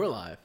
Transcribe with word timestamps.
We're 0.00 0.08
live. 0.08 0.38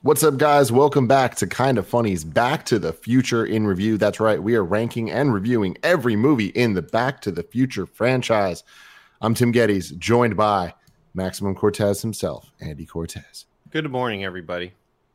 What's 0.00 0.22
up, 0.22 0.38
guys? 0.38 0.72
Welcome 0.72 1.06
back 1.06 1.34
to 1.34 1.46
Kind 1.46 1.76
of 1.76 1.86
Funny's 1.86 2.24
Back 2.24 2.64
to 2.64 2.78
the 2.78 2.94
Future 2.94 3.44
in 3.44 3.66
Review. 3.66 3.98
That's 3.98 4.20
right, 4.20 4.42
we 4.42 4.54
are 4.54 4.64
ranking 4.64 5.10
and 5.10 5.34
reviewing 5.34 5.76
every 5.82 6.16
movie 6.16 6.46
in 6.46 6.72
the 6.72 6.80
Back 6.80 7.20
to 7.20 7.30
the 7.30 7.42
Future 7.42 7.84
franchise. 7.84 8.64
I'm 9.20 9.34
Tim 9.34 9.52
Gettys, 9.52 9.94
joined 9.98 10.34
by 10.34 10.72
Maximum 11.12 11.56
Cortez 11.56 12.00
himself, 12.00 12.50
Andy 12.58 12.86
Cortez. 12.86 13.44
Good 13.70 13.90
morning, 13.90 14.24
everybody. 14.24 14.72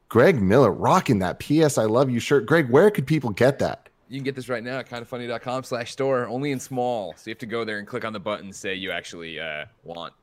Greg 0.10 0.40
Miller 0.40 0.72
rocking 0.72 1.18
that 1.18 1.40
PS 1.40 1.80
I 1.80 1.86
Love 1.86 2.12
You 2.12 2.20
shirt. 2.20 2.46
Greg, 2.46 2.70
where 2.70 2.92
could 2.92 3.08
people 3.08 3.32
get 3.32 3.58
that? 3.58 3.90
You 4.10 4.20
can 4.20 4.26
get 4.26 4.36
this 4.36 4.48
right 4.48 4.64
now 4.64 4.78
at 4.78 4.88
kindoffunny.com 4.88 5.64
slash 5.64 5.92
store, 5.92 6.28
only 6.28 6.52
in 6.52 6.60
small. 6.60 7.16
So 7.18 7.32
you 7.32 7.32
have 7.32 7.40
to 7.40 7.48
go 7.48 7.66
there 7.66 7.80
and 7.80 7.88
click 7.88 8.06
on 8.06 8.14
the 8.14 8.20
button, 8.20 8.54
say 8.54 8.76
you 8.76 8.92
actually 8.92 9.40
uh, 9.40 9.66
want 9.84 10.14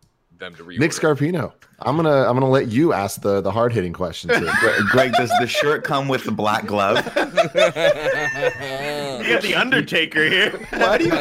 them 0.41 0.55
to 0.57 0.65
reorder. 0.65 0.79
Nick 0.81 0.91
Scarpino. 0.91 1.53
I'm 1.83 1.97
gonna 1.97 2.27
I'm 2.29 2.35
gonna 2.35 2.49
let 2.51 2.69
you 2.69 2.93
ask 2.93 3.23
the 3.23 3.41
the 3.41 3.51
hard 3.51 3.73
hitting 3.73 3.93
questions 3.93 4.37
here. 4.37 4.53
Greg, 4.61 4.81
Greg, 4.91 5.13
does 5.13 5.31
the 5.41 5.47
shirt 5.47 5.85
come 5.85 6.09
with 6.09 6.25
the 6.25 6.33
black 6.33 6.67
glove? 6.67 6.97
You 9.21 9.35
got 9.37 9.43
the 9.43 9.55
Undertaker 9.55 10.27
here. 10.29 10.51
Why 10.73 10.99
do 10.99 11.05
you? 11.05 11.11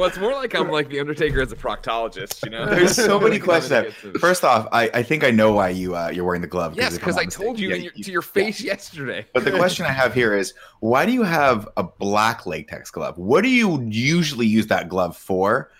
Well, 0.00 0.04
it's 0.04 0.18
more 0.18 0.32
like 0.32 0.54
I'm 0.54 0.68
like 0.70 0.88
the 0.88 1.00
Undertaker 1.00 1.40
as 1.42 1.52
a 1.52 1.56
proctologist, 1.56 2.44
you 2.44 2.50
know? 2.50 2.64
There's 2.66 2.94
so 2.96 3.18
many 3.20 3.32
Like, 3.36 3.42
questions. 3.42 3.72
how 3.72 3.80
to 3.82 3.88
that- 3.90 4.02
get 4.02 4.12
to- 4.14 4.18
First 4.18 4.44
off, 4.44 4.66
I, 4.72 4.88
I 4.94 5.02
think 5.02 5.24
I 5.24 5.30
know 5.30 5.52
why 5.52 5.68
you 5.70 5.94
uh, 5.96 6.08
you're 6.10 6.24
wearing 6.24 6.40
the 6.42 6.46
glove. 6.46 6.74
Yes, 6.76 6.96
because 6.96 7.18
I'm 7.18 7.28
told 7.28 7.58
you, 7.58 7.68
mistaken- 7.68 7.76
in 7.78 7.84
your, 7.84 7.92
yeah, 7.96 8.04
to 8.04 8.12
your 8.12 8.22
face 8.22 8.60
yesterday. 8.62 9.26
But 9.34 9.44
the 9.44 9.50
question 9.52 9.84
I 9.84 9.90
have 9.90 10.14
here 10.14 10.34
is, 10.34 10.54
why 10.80 11.04
do 11.06 11.12
you 11.12 11.22
have 11.22 11.68
a 11.76 11.82
black 11.82 12.46
latex 12.46 12.90
glove? 12.90 13.18
What 13.18 13.42
do 13.42 13.48
you 13.50 13.80
usually 13.82 14.46
use 14.46 14.68
that 14.68 14.88
glove 14.88 15.16
for? 15.16 15.70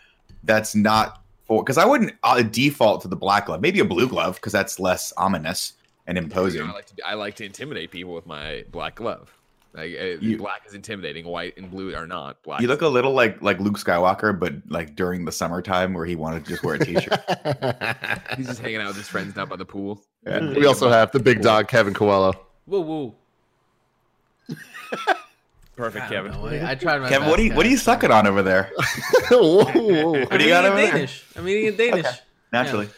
That's 0.45 0.75
not 0.75 1.20
for 1.51 1.63
because 1.65 1.77
I 1.79 1.85
wouldn't 1.85 2.13
uh, 2.23 2.43
default 2.43 3.03
to 3.03 3.09
the 3.09 3.17
black 3.17 3.47
glove. 3.47 3.61
Maybe 3.61 3.81
a 3.81 3.85
blue 3.85 4.09
glove 4.09 4.37
because 4.37 4.53
that's 4.53 4.79
less 4.79 5.13
ominous 5.17 5.73
and 6.07 6.17
You 6.17 6.23
imposing. 6.23 6.61
know, 6.65 6.69
I 6.69 6.75
like 6.75 6.87
to 6.87 7.07
I 7.07 7.15
like 7.15 7.35
to 7.37 7.45
intimidate 7.45 7.91
people 7.91 8.15
with 8.15 8.25
my 8.27 8.65
black 8.71 8.95
glove. 8.95 9.35
Like 9.75 9.97
uh, 10.01 10.05
You- 10.21 10.37
black 10.39 10.63
is 10.67 10.75
intimidating, 10.75 11.27
white 11.27 11.57
and 11.57 11.69
blue 11.71 11.93
are 11.95 12.07
not. 12.07 12.41
Black. 12.45 12.61
You 12.61 12.69
look 12.69 12.83
a 12.83 12.89
little 12.89 13.13
like 13.13 13.43
like 13.43 13.59
Luke 13.59 13.79
Skywalker, 13.79 14.39
but 14.39 14.55
like 14.69 14.95
during 14.95 15.25
the 15.25 15.33
summertime 15.33 15.93
where 15.93 16.07
he 16.07 16.15
wanted 16.15 16.45
to 16.45 16.51
just 16.53 16.63
wear 16.63 16.77
a 16.77 16.79
t-shirt. 16.79 17.19
He's 18.37 18.47
just 18.47 18.61
hanging 18.61 18.81
out 18.81 18.87
with 18.89 18.97
his 18.97 19.09
friends 19.09 19.35
down 19.35 19.49
by 19.49 19.57
the 19.57 19.65
pool. 19.65 20.03
Yeah. 20.25 20.53
we 20.53 20.67
also 20.67 20.89
have 20.89 21.11
the 21.11 21.19
big 21.21 21.43
dog 21.43 21.67
Kevin 21.67 21.95
Coelho. 21.95 22.33
Whoa, 22.67 22.81
whoa. 22.81 23.15
Perfect, 25.81 26.05
I 26.05 26.09
Kevin. 26.09 26.33
don't 26.33 26.43
know. 26.45 26.67
I, 26.67 26.73
I 26.73 26.75
tried 26.75 26.99
my 27.01 27.09
Kevin, 27.09 27.29
what 27.29 27.41
are 27.41 27.43
you 27.43 27.55
what 27.55 27.65
are 27.65 27.69
you 27.71 27.79
sucking 27.79 28.11
on 28.11 28.27
over 28.27 28.43
there? 28.43 28.71
Whoa, 29.31 29.65
whoa. 29.65 30.11
What 30.27 30.39
do 30.39 30.45
you 30.45 30.53
I'm 30.55 30.63
got 30.63 30.65
eating 30.65 30.73
over 30.73 30.77
there? 30.77 30.93
Danish. 30.93 31.25
I'm 31.37 31.49
eating 31.49 31.69
a 31.69 31.73
Danish. 31.77 32.07
Naturally. 32.53 32.89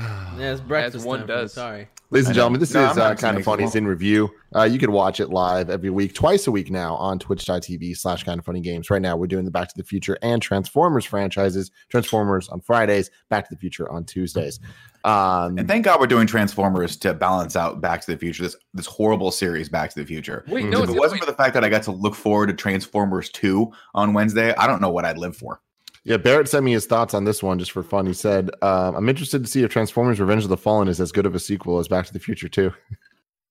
Yeah, 0.00 0.52
it's 0.52 0.60
breakfast 0.60 1.06
one 1.06 1.18
time 1.20 1.28
does. 1.28 1.52
Sorry. 1.52 1.88
Ladies 2.10 2.26
and 2.26 2.34
gentlemen, 2.34 2.60
this 2.60 2.74
No, 2.74 2.90
is 2.90 2.98
uh, 2.98 3.14
kind 3.14 3.36
of 3.38 3.44
funny. 3.44 3.64
it's 3.64 3.74
in 3.74 3.86
review. 3.86 4.30
Uh, 4.54 4.64
you 4.64 4.78
can 4.78 4.90
watch 4.92 5.20
it 5.20 5.30
live 5.30 5.70
every 5.70 5.88
week, 5.90 6.14
twice 6.14 6.46
a 6.46 6.50
week 6.50 6.70
now 6.70 6.94
on 6.96 7.18
twitch.tv 7.18 7.96
slash 7.96 8.24
kind 8.24 8.38
of 8.38 8.44
funny 8.44 8.60
games. 8.60 8.90
Right 8.90 9.00
now, 9.00 9.16
we're 9.16 9.26
doing 9.28 9.44
the 9.46 9.50
Back 9.50 9.68
to 9.68 9.74
the 9.76 9.82
Future 9.84 10.18
and 10.20 10.42
Transformers 10.42 11.04
franchises. 11.06 11.70
Transformers 11.90 12.48
on 12.50 12.60
Fridays, 12.60 13.10
Back 13.30 13.48
to 13.48 13.54
the 13.54 13.58
Future 13.58 13.90
on 13.90 14.04
Tuesdays. 14.04 14.60
Um, 15.04 15.58
And 15.58 15.66
thank 15.66 15.84
God 15.84 15.98
we're 16.00 16.06
doing 16.06 16.26
Transformers 16.26 16.96
to 16.98 17.12
balance 17.14 17.56
out 17.56 17.80
Back 17.80 18.00
to 18.02 18.12
the 18.12 18.16
Future, 18.18 18.44
this 18.44 18.56
this 18.74 18.86
horrible 18.86 19.30
series, 19.30 19.68
Back 19.68 19.90
to 19.90 19.98
the 20.00 20.06
Future. 20.06 20.44
Wait, 20.48 20.64
Mm. 20.66 20.70
no, 20.70 20.82
if 20.84 20.90
it 20.90 20.96
wasn't 20.98 21.20
for 21.20 21.26
the 21.26 21.36
fact 21.36 21.54
that 21.54 21.64
I 21.64 21.68
got 21.68 21.82
to 21.84 21.92
look 21.92 22.14
forward 22.14 22.46
to 22.48 22.52
Transformers 22.54 23.28
2 23.30 23.70
on 23.94 24.12
Wednesday, 24.14 24.54
I 24.54 24.66
don't 24.66 24.80
know 24.80 24.90
what 24.90 25.04
I'd 25.04 25.18
live 25.18 25.36
for. 25.36 25.60
yeah, 26.04 26.16
Barrett 26.16 26.48
sent 26.48 26.64
me 26.64 26.72
his 26.72 26.86
thoughts 26.86 27.14
on 27.14 27.24
this 27.24 27.42
one 27.44 27.58
just 27.60 27.70
for 27.70 27.82
fun. 27.84 28.06
He 28.06 28.12
said, 28.12 28.50
um, 28.62 28.96
I'm 28.96 29.08
interested 29.08 29.44
to 29.44 29.48
see 29.50 29.62
if 29.62 29.70
Transformers 29.70 30.18
Revenge 30.20 30.42
of 30.42 30.48
the 30.50 30.56
Fallen 30.56 30.88
is 30.88 31.00
as 31.00 31.12
good 31.12 31.26
of 31.26 31.34
a 31.36 31.38
sequel 31.38 31.78
as 31.78 31.86
Back 31.88 32.06
to 32.06 32.12
the 32.12 32.18
Future 32.18 32.48
2. 32.48 32.72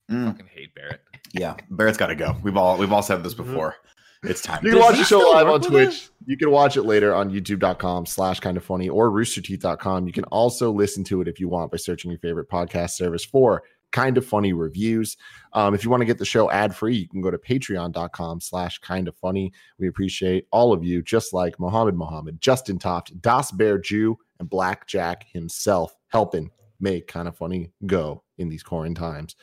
I 0.10 0.26
fucking 0.26 0.48
hate 0.54 0.76
Barrett. 0.76 1.02
Yeah, 1.34 1.56
Barrett's 1.70 1.98
got 1.98 2.08
to 2.08 2.16
go. 2.16 2.36
We've 2.44 2.58
all 2.58 2.78
we've 2.78 2.92
all 2.92 3.02
said 3.04 3.24
this 3.24 3.34
before. 3.34 3.76
It's 4.24 4.42
time. 4.42 4.60
You 4.64 4.72
can 4.72 4.80
Does 4.80 4.90
watch 4.90 4.98
the 4.98 5.04
show 5.04 5.20
live 5.32 5.48
on 5.48 5.54
with 5.54 5.68
Twitch. 5.68 6.10
You 6.26 6.38
can 6.38 6.52
watch 6.52 6.78
it 6.78 6.84
later 6.84 7.14
on 7.14 7.32
youtube.com 7.32 8.06
slash 8.06 8.40
kind 8.40 8.56
of 8.56 8.64
funny 8.64 8.88
or 8.88 9.10
roosterteeth.com. 9.10 10.06
You 10.06 10.14
can 10.14 10.26
also 10.26 10.72
listen 10.72 11.04
to 11.06 11.22
it 11.22 11.28
if 11.28 11.40
you 11.40 11.50
want 11.50 11.72
by 11.72 11.78
searching 11.78 12.12
your 12.12 12.20
favorite 12.20 12.48
podcast 12.48 12.92
service 12.92 13.26
for 13.26 13.64
kind 13.92 14.18
of 14.18 14.26
funny 14.26 14.54
reviews. 14.54 15.18
Um, 15.54 15.74
if 15.74 15.84
you 15.84 15.90
want 15.90 16.02
to 16.02 16.06
get 16.06 16.18
the 16.18 16.26
show 16.26 16.50
ad 16.52 16.76
free, 16.76 16.96
you 16.96 17.08
can 17.08 17.22
go 17.22 17.32
to 17.32 17.38
patreon.com 17.38 18.42
slash 18.42 18.78
kind 18.80 19.08
of 19.08 19.16
funny. 19.16 19.52
We 19.80 19.88
appreciate 19.88 20.48
all 20.52 20.72
of 20.72 20.84
you, 20.84 21.02
just 21.02 21.34
like 21.34 21.60
Mohammed 21.60 21.96
Mohammed, 21.96 22.40
Justin 22.40 22.80
Toft, 22.80 23.20
Das 23.22 23.52
Bear 23.52 23.80
Jew, 23.80 24.18
and 24.40 24.50
Blackjack 24.50 25.26
himself 25.32 25.96
helping 26.08 26.52
make 26.80 27.08
kind 27.08 27.28
of 27.28 27.36
funny 27.36 27.72
go 27.86 28.24
in 28.38 28.50
these 28.50 28.64
quarantine 28.64 28.96
times. 28.96 29.36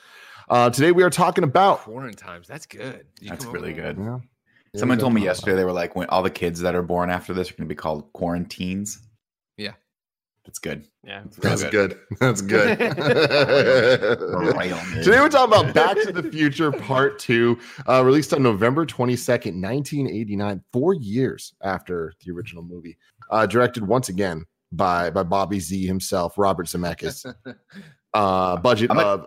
Uh, 0.49 0.71
today 0.71 0.93
we 0.93 1.03
are 1.03 1.11
talking 1.11 1.45
about 1.45 1.81
Quarantine 1.81 2.17
times. 2.17 2.49
That's 2.49 2.67
good. 2.67 3.07
You 3.21 3.31
That's 3.31 3.45
really 3.45 3.73
good. 3.73 3.99
Yeah. 3.99 4.19
Someone 4.77 4.99
told 4.99 5.15
me 5.15 5.23
yesterday 5.25 5.57
they 5.57 5.65
were 5.65 5.73
like, 5.73 5.97
when 5.97 6.09
all 6.09 6.23
the 6.23 6.31
kids 6.31 6.61
that 6.61 6.75
are 6.75 6.83
born 6.83 7.11
after 7.11 7.33
this 7.33 7.51
are 7.51 7.55
going 7.55 7.69
to 7.69 7.75
be 7.75 7.77
called 7.77 8.13
quarantines. 8.13 8.99
Yeah. 9.57 9.73
That's 10.45 10.59
good. 10.59 10.87
Yeah. 11.05 11.23
That's 11.39 11.65
good. 11.65 11.99
That's 12.21 12.41
good. 12.43 12.79
For 12.79 14.55
real, 14.59 14.79
dude. 14.95 15.05
Today 15.05 15.21
we're 15.21 15.29
talking 15.29 15.55
about 15.55 15.75
Back 15.75 15.97
to 16.05 16.13
the 16.13 16.23
Future 16.31 16.73
Part 16.73 17.19
Two, 17.19 17.59
uh, 17.89 18.03
released 18.05 18.33
on 18.33 18.43
November 18.43 18.87
twenty 18.87 19.17
second, 19.17 19.61
nineteen 19.61 20.09
eighty 20.09 20.37
nine, 20.37 20.63
four 20.73 20.95
years 20.95 21.55
after 21.63 22.13
the 22.25 22.31
original 22.33 22.63
movie. 22.63 22.97
Uh, 23.31 23.45
directed 23.47 23.87
once 23.87 24.09
again 24.09 24.45
by 24.73 25.11
by 25.11 25.23
Bobby 25.23 25.61
Z 25.61 25.87
himself, 25.87 26.39
Robert 26.39 26.67
Zemeckis. 26.67 27.25
Uh, 28.15 28.57
budget 28.57 28.91
I'm 28.91 28.99
a- 28.99 29.27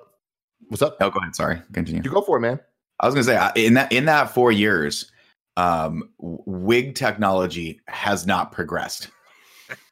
what's 0.69 0.81
up? 0.81 0.97
Oh, 1.01 1.11
go 1.11 1.19
ahead. 1.19 1.35
Sorry. 1.35 1.61
Continue. 1.71 2.01
You 2.03 2.09
go 2.09 2.21
for 2.21 2.37
it, 2.37 2.41
man. 2.41 2.59
I 2.99 3.05
was 3.05 3.13
gonna 3.13 3.23
say 3.23 3.65
in 3.67 3.75
that 3.75 3.91
in 3.91 4.05
that 4.05 4.33
four 4.33 4.51
years, 4.51 5.11
um, 5.57 6.09
wig 6.19 6.95
technology 6.95 7.81
has 7.87 8.25
not 8.25 8.51
progressed. 8.51 9.09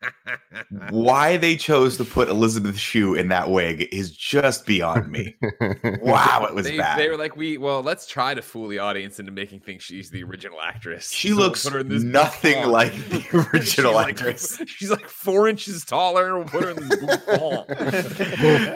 Why 0.89 1.37
they 1.37 1.55
chose 1.55 1.97
to 1.97 2.05
put 2.05 2.29
Elizabeth 2.29 2.77
Shue 2.77 3.15
in 3.15 3.27
that 3.29 3.49
wig 3.49 3.87
is 3.91 4.11
just 4.11 4.65
beyond 4.65 5.11
me. 5.11 5.35
wow, 6.01 6.45
it 6.47 6.55
was 6.55 6.65
They, 6.65 6.77
bad. 6.77 6.97
they 6.99 7.09
were 7.09 7.17
like, 7.17 7.35
we 7.35 7.57
well, 7.57 7.81
let's 7.81 8.07
try 8.07 8.33
to 8.33 8.41
fool 8.41 8.67
the 8.67 8.79
audience 8.79 9.19
into 9.19 9.31
making 9.31 9.59
think 9.61 9.81
she's 9.81 10.09
the 10.09 10.23
original 10.23 10.61
actress. 10.61 11.11
she 11.11 11.29
So 11.29 11.35
looks 11.35 11.67
her 11.67 11.79
in 11.79 11.89
this 11.89 12.03
nothing 12.03 12.67
like 12.67 12.93
the 13.09 13.49
original 13.53 13.91
she's 13.91 13.95
like, 13.95 14.15
actress. 14.15 14.61
she's 14.67 14.89
like 14.91 15.07
four 15.07 15.47
inches 15.49 15.83
taller. 15.85 16.37
We'll 16.37 16.47
put 16.47 16.63
her 16.63 16.69
in 16.71 16.87
this 16.87 16.99
bouffant. 16.99 17.69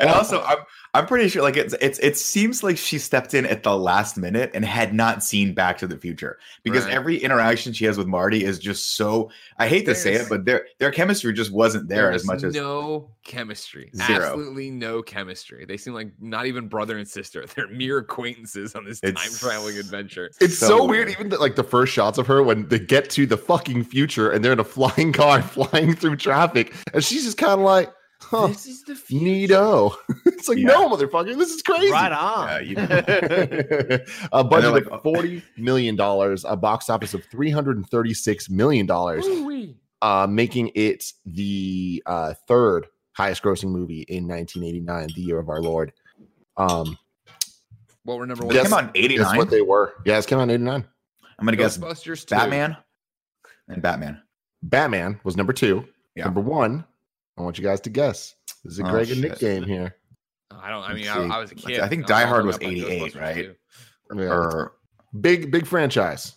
and 0.02 0.10
also, 0.10 0.42
I'm 0.42 0.58
I'm 0.94 1.06
pretty 1.08 1.30
sure 1.30 1.42
like 1.42 1.58
it's 1.58 1.74
it's 1.82 2.00
it 2.00 2.18
seems 2.18 2.64
like 2.64 2.78
she 2.78 2.98
stepped 3.00 3.34
in 3.34 3.46
at 3.46 3.64
the 3.64 3.78
last 3.78 4.18
minute 4.18 4.52
and 4.54 4.66
had 4.66 4.94
not 4.94 5.24
seen 5.24 5.54
Back 5.54 5.78
to 5.80 5.88
the 5.88 5.98
Future 5.98 6.38
because 6.64 6.86
Right. 6.86 6.94
every 6.94 7.18
interaction 7.18 7.72
she 7.74 7.86
has 7.86 7.98
with 7.98 8.08
Marty 8.08 8.44
is 8.44 8.60
just 8.60 8.96
so. 8.96 9.32
I 9.58 9.68
hate 9.68 9.86
to 9.86 9.96
say 9.96 10.14
it, 10.14 10.28
but 10.30 10.46
their 10.46 10.66
their 10.80 10.92
chemistry 10.92 11.12
just 11.22 11.51
wasn't 11.51 11.88
there 11.88 12.09
There's 12.09 12.22
as 12.24 12.28
much 12.28 12.44
as 12.44 12.53
no 12.56 13.12
chemistry. 13.24 13.91
Zero. 13.96 14.24
Absolutely 14.24 14.72
no 14.72 15.01
chemistry. 15.03 15.66
They 15.66 15.78
seem 15.78 15.94
like 15.94 16.12
not 16.19 16.46
even 16.47 16.68
brother 16.68 16.97
and 16.97 17.07
sister. 17.07 17.46
They're 17.56 17.68
mere 17.68 18.00
acquaintances 18.00 18.74
on 18.75 18.85
this 18.85 19.00
time 19.00 19.16
traveling 19.38 19.78
adventure. 19.78 20.31
It's 20.41 20.57
so, 20.57 20.68
So 20.68 20.78
weird, 20.85 20.90
weird. 21.07 21.09
even 21.12 21.29
the, 21.29 21.38
like 21.38 21.56
the 21.56 21.63
first 21.63 21.94
shots 21.94 22.18
of 22.18 22.25
her 22.28 22.41
when 22.41 22.68
they 22.69 22.79
get 22.79 23.09
to 23.12 23.25
the 23.25 23.38
fucking 23.38 23.84
future 23.84 24.31
and 24.31 24.44
they're 24.44 24.53
in 24.53 24.59
a 24.59 24.63
flying 24.63 25.13
car 25.13 25.41
flying 25.44 25.96
through 25.96 26.16
traffic, 26.16 26.74
and 26.94 27.03
she's 27.03 27.24
just 27.24 27.38
kind 27.38 27.53
of 27.53 27.59
like, 27.59 27.91
huh, 28.22 28.47
This 28.47 28.66
is 28.66 28.84
the 28.84 28.95
future. 28.95 29.25
neato. 29.25 29.94
it's 30.25 30.47
like, 30.47 30.57
Yeah. 30.57 30.68
no, 30.68 30.90
motherfucker, 30.90 31.38
this 31.38 31.51
is 31.51 31.62
crazy. 31.62 31.92
Right 31.92 32.12
on. 32.12 32.48
Yeah, 32.48 32.59
you- 32.59 34.00
a 34.31 34.44
budget 34.44 34.71
like, 34.71 34.86
of 34.88 35.01
forty 35.04 35.44
million 35.57 35.95
dollars, 35.95 36.45
a 36.48 36.56
box 36.56 36.89
office 36.89 37.13
of 37.13 37.24
three 37.25 37.50
hundred 37.51 37.77
and 37.77 37.88
thirty-six 37.89 38.50
million 38.50 38.86
dollars, 38.86 39.25
Ooh-wee. 39.25 39.75
Uh, 40.04 40.28
making 40.30 40.70
it 40.76 41.12
the 41.26 42.04
uh, 42.06 42.34
third 42.48 42.86
highest-grossing 43.14 43.70
movie 43.70 44.02
in 44.10 44.28
1989, 44.28 45.08
the 45.16 45.22
year 45.22 45.40
of 45.40 45.50
our 45.50 45.62
Lord. 45.62 45.92
Um, 46.58 46.98
What 48.04 48.18
were 48.20 48.28
number 48.28 48.46
one? 48.46 48.54
Guess- 48.54 48.66
came 48.66 48.74
on 48.74 48.86
in 48.94 48.94
guess 48.94 49.04
'89. 49.06 49.38
what 49.38 49.50
they 49.50 49.62
were? 49.62 49.94
Yeah, 50.06 50.20
it 50.20 50.28
came 50.28 50.40
on 50.40 50.50
'89. 50.52 50.86
I'm 51.40 51.46
gonna 51.46 51.58
guess 51.58 51.78
Ghostbusters 51.78 52.26
2. 52.28 52.36
Batman 52.36 52.78
and 53.70 53.82
Batman. 53.82 54.22
Batman 54.62 55.20
was 55.24 55.36
number 55.36 55.52
two. 55.54 55.86
Yeah. 56.16 56.26
Number 56.26 56.42
one, 56.42 56.86
I 57.38 57.42
want 57.42 57.58
you 57.58 57.64
guys 57.64 57.82
to 57.82 57.90
guess. 57.90 58.36
This 58.64 58.74
is 58.74 58.80
a 58.80 58.86
Oh, 58.86 58.92
Greg 58.92 59.10
and 59.10 59.22
Nick 59.22 59.40
game 59.40 59.64
here. 59.64 59.96
I 60.52 60.70
don't. 60.70 60.84
I 60.84 60.94
mean, 60.94 61.08
I. 61.08 61.28
I 61.36 61.40
was 61.40 61.52
a 61.52 61.56
kid. 61.56 61.80
I 61.80 61.88
think 61.88 62.06
Die 62.06 62.26
Hard 62.26 62.46
was 62.46 62.58
88, 62.62 63.14
Ghostbusters 63.14 63.20
right? 63.22 63.36
2. 63.36 63.56
Yeah. 64.16 64.24
Or 64.26 64.74
Big, 65.20 65.52
big 65.52 65.66
franchise. 65.66 66.36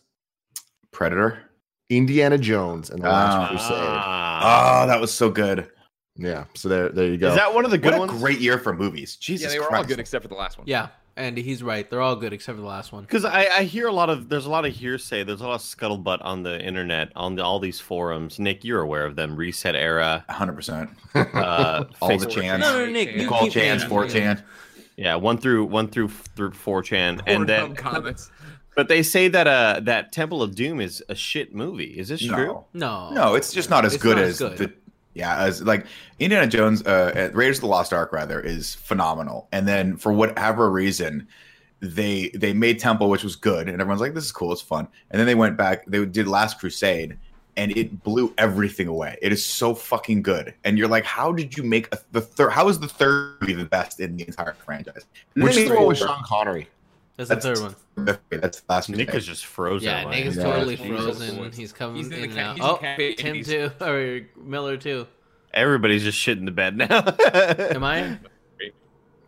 Predator. 0.93 1.45
Indiana 1.91 2.38
Jones 2.38 2.91
and 2.91 3.03
the 3.03 3.09
Last 3.09 3.35
Ah. 3.35 3.49
Crusade. 3.49 3.73
Ah. 3.79 4.83
Oh, 4.83 4.87
that 4.88 5.00
was 5.00 5.12
so 5.12 5.31
good. 5.31 5.69
Yeah. 6.17 6.44
So 6.55 6.69
there, 6.69 6.88
there 6.88 7.06
you 7.09 7.19
go. 7.19 7.29
Is 7.29 7.35
that 7.37 7.55
one 7.55 7.65
of 7.65 7.71
the 7.71 7.79
good 7.79 7.93
What 7.93 8.09
a 8.09 8.12
ones? 8.12 8.21
great 8.23 8.38
year 8.41 8.59
for 8.59 8.75
movies. 8.75 9.17
Jesus 9.17 9.44
Yeah, 9.44 9.50
they 9.50 9.59
were 9.61 9.67
Christ. 9.67 9.79
all 9.83 9.88
good 9.88 10.00
except 10.00 10.23
for 10.23 10.29
the 10.29 10.35
last 10.35 10.56
one. 10.59 10.67
Yeah, 10.67 10.88
and 11.17 11.37
he's 11.37 11.62
right. 11.62 11.88
They're 11.88 12.00
all 12.00 12.17
good 12.17 12.33
except 12.33 12.56
for 12.56 12.62
the 12.62 12.67
last 12.67 12.91
one. 12.91 13.03
Because 13.03 13.25
I, 13.27 13.47
I 13.59 13.62
hear 13.65 13.87
a 13.87 13.93
lot 13.93 14.09
of 14.09 14.29
there's 14.31 14.47
a 14.47 14.50
lot 14.50 14.65
of 14.65 14.75
hearsay. 14.75 15.25
There's 15.25 15.43
a 15.43 15.47
lot 15.47 15.55
of 15.56 15.61
scuttlebutt 15.61 16.25
on 16.25 16.43
the 16.43 16.59
internet 16.61 17.12
on 17.15 17.35
the, 17.37 17.44
all 17.44 17.61
these 17.61 17.79
forums. 17.81 18.39
Nick, 18.39 18.65
you're 18.65 18.81
aware 18.81 19.05
of 19.05 19.15
them. 19.15 19.37
ResetEra. 19.37 20.25
100%. 20.27 20.89
Uh, 21.37 21.85
All 22.00 22.09
the 22.09 22.27
Facebook- 22.27 22.31
chance. 22.31 22.61
No, 22.62 22.85
no, 22.85 22.91
Nick, 22.91 23.12
you 23.12 23.19
Nicole 23.23 23.41
keep 23.43 23.53
Chance, 23.53 23.85
4chan. 23.85 24.43
Yeah, 24.97 25.15
one 25.17 25.37
through 25.39 25.65
one 25.67 25.89
through 25.89 26.09
through 26.09 26.50
4chan, 26.53 27.21
and 27.27 27.47
then 27.47 27.75
Pornhub 27.75 27.77
comments. 27.77 28.31
But 28.76 28.87
they 28.87 29.02
say 29.02 29.26
that 29.26 29.49
uh 29.49 29.81
that 29.82 30.12
Temple 30.12 30.43
of 30.43 30.55
Doom 30.55 30.81
is 30.81 31.02
a 31.08 31.14
shit 31.17 31.52
movie. 31.55 31.99
Is 31.99 32.08
this 32.08 32.25
true? 32.25 32.64
No. 32.73 33.11
No. 33.11 33.11
No, 33.11 33.34
it's 33.34 33.52
just 33.52 33.70
not 33.70 33.84
as 33.84 33.94
It's 33.94 34.02
good 34.02 34.17
not 34.17 34.25
as 34.25 34.31
as 34.31 34.38
good. 34.38 34.58
the 34.58 34.73
yeah, 35.14 35.43
as 35.43 35.62
like 35.62 35.87
Indiana 36.19 36.46
Jones, 36.46 36.82
uh, 36.87 37.12
uh, 37.17 37.31
Raiders 37.34 37.56
of 37.56 37.62
the 37.62 37.69
Lost 37.69 37.94
Ark 37.94 38.12
rather 38.12 38.38
is 38.38 38.75
phenomenal. 38.75 39.49
And 39.50 39.67
then 39.67 39.96
for 39.96 40.12
whatever 40.12 40.70
reason, 40.70 41.26
they 41.81 42.28
they 42.34 42.52
made 42.52 42.78
Temple, 42.78 43.08
which 43.08 43.25
was 43.25 43.34
good, 43.34 43.69
and 43.69 43.81
everyone's 43.81 44.02
like, 44.02 44.12
"This 44.14 44.25
is 44.26 44.32
cool, 44.32 44.52
it's 44.52 44.61
fun." 44.61 44.87
And 45.11 45.19
then 45.19 45.26
they 45.26 45.34
went 45.34 45.56
back, 45.56 45.87
they 45.87 46.05
did 46.05 46.29
Last 46.29 46.61
Crusade, 46.61 47.17
and 47.56 47.75
it 47.76 48.02
blew 48.02 48.34
everything 48.37 48.88
away. 48.88 49.19
It 49.22 49.32
is 49.32 49.43
so 49.44 49.75
fucking 49.75 50.20
good, 50.20 50.52
and 50.64 50.76
you're 50.76 50.88
like, 50.88 51.05
"How 51.06 51.32
did 51.32 51.56
you 51.56 51.62
make 51.62 51.88
a, 51.94 51.99
the 52.12 52.20
third? 52.20 52.50
How 52.50 52.69
is 52.69 52.79
the 52.79 52.88
third 52.88 53.40
movie 53.40 53.55
the 53.55 53.64
best 53.64 54.00
in 54.00 54.17
the 54.17 54.26
entire 54.26 54.52
franchise?" 54.52 55.06
And 55.34 55.44
Which 55.44 55.55
they 55.55 55.62
is 55.62 55.69
the 55.70 55.76
one 55.76 55.87
with. 55.87 55.99
Sean 55.99 56.22
Connery? 56.25 56.69
That's 57.17 57.31
the 57.31 57.37
third 57.37 57.59
one. 57.61 57.75
That's 58.31 58.61
the 58.61 58.65
Last 58.69 58.89
Nick 58.91 59.15
is 59.15 59.25
just 59.27 59.47
frozen. 59.47 59.89
Yeah. 59.89 60.09
Nick 60.11 60.27
is 60.27 60.37
Yeah. 60.37 60.43
totally 60.43 60.77
He's 60.77 60.87
frozen. 60.89 61.39
also- 61.39 61.51
He's 61.57 61.73
coming 61.73 61.97
he's 61.97 62.07
in 62.07 62.13
the 62.13 62.25
in 62.25 62.31
oh, 62.33 62.35
ca- 62.35 62.55
now. 62.55 62.71
Oh, 62.73 62.77
cafe 62.77 63.15
Tim 63.15 63.43
too, 63.43 63.71
or 63.81 64.21
Miller 64.37 64.77
too. 64.77 65.07
Everybody's 65.55 66.03
just 66.03 66.19
shitting 66.19 66.45
the 66.45 66.51
bed 66.51 66.77
now. 66.77 67.15
Am 67.75 67.83
I? 67.85 68.19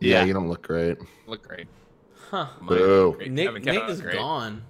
Yeah, 0.01 0.19
Yeah. 0.19 0.23
you 0.25 0.33
don't 0.33 0.47
look 0.47 0.61
great. 0.61 0.97
Look 1.27 1.45
great. 1.45 1.67
Huh. 2.29 2.47
Boo. 2.61 3.15
Great. 3.17 3.31
Nick, 3.31 3.63
Nick 3.65 3.89
is 3.89 3.99
great. 3.99 4.15
gone. 4.15 4.61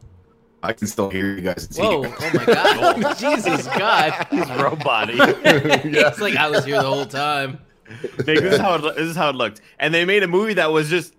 I 0.63 0.73
can 0.73 0.87
still 0.87 1.09
hear 1.11 1.35
you 1.35 1.41
guys. 1.41 1.69
Whoa! 1.77 2.03
Oh 2.05 2.31
my 2.33 2.45
God! 2.45 3.13
Jesus 3.19 3.67
God! 3.67 4.27
He's 4.31 4.49
a 4.49 4.63
robot 4.63 5.09
It's 5.11 6.19
like 6.19 6.35
I 6.35 6.49
was 6.49 6.65
here 6.65 6.77
the 6.81 6.89
whole 6.89 7.05
time. 7.05 7.59
Nick, 8.01 8.25
this 8.39 8.55
is 8.55 8.59
how 8.59 8.75
it, 8.75 8.81
this 8.95 9.07
is 9.07 9.15
how 9.15 9.29
it 9.29 9.35
looked, 9.35 9.61
and 9.77 9.93
they 9.93 10.03
made 10.03 10.23
a 10.23 10.27
movie 10.27 10.55
that 10.55 10.71
was 10.71 10.89
just 10.89 11.13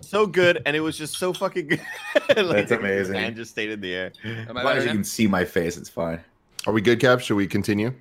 so 0.00 0.26
good, 0.26 0.62
and 0.66 0.76
it 0.76 0.80
was 0.80 0.96
just 0.96 1.16
so 1.16 1.32
fucking 1.32 1.68
good. 1.68 1.80
like, 2.36 2.68
That's 2.68 2.72
amazing. 2.72 3.16
And 3.16 3.36
just 3.36 3.50
stayed 3.52 3.70
in 3.70 3.80
the 3.80 3.94
air. 3.94 4.12
I 4.24 4.28
As 4.28 4.46
long 4.46 4.54
better 4.56 4.68
as 4.70 4.84
you 4.84 4.88
now? 4.88 4.94
can 4.94 5.04
see 5.04 5.26
my 5.26 5.44
face, 5.44 5.76
it's 5.76 5.88
fine. 5.88 6.20
Are 6.66 6.72
we 6.72 6.80
good, 6.80 7.00
Kev? 7.00 7.20
Should 7.20 7.36
we 7.36 7.46
continue? 7.46 7.92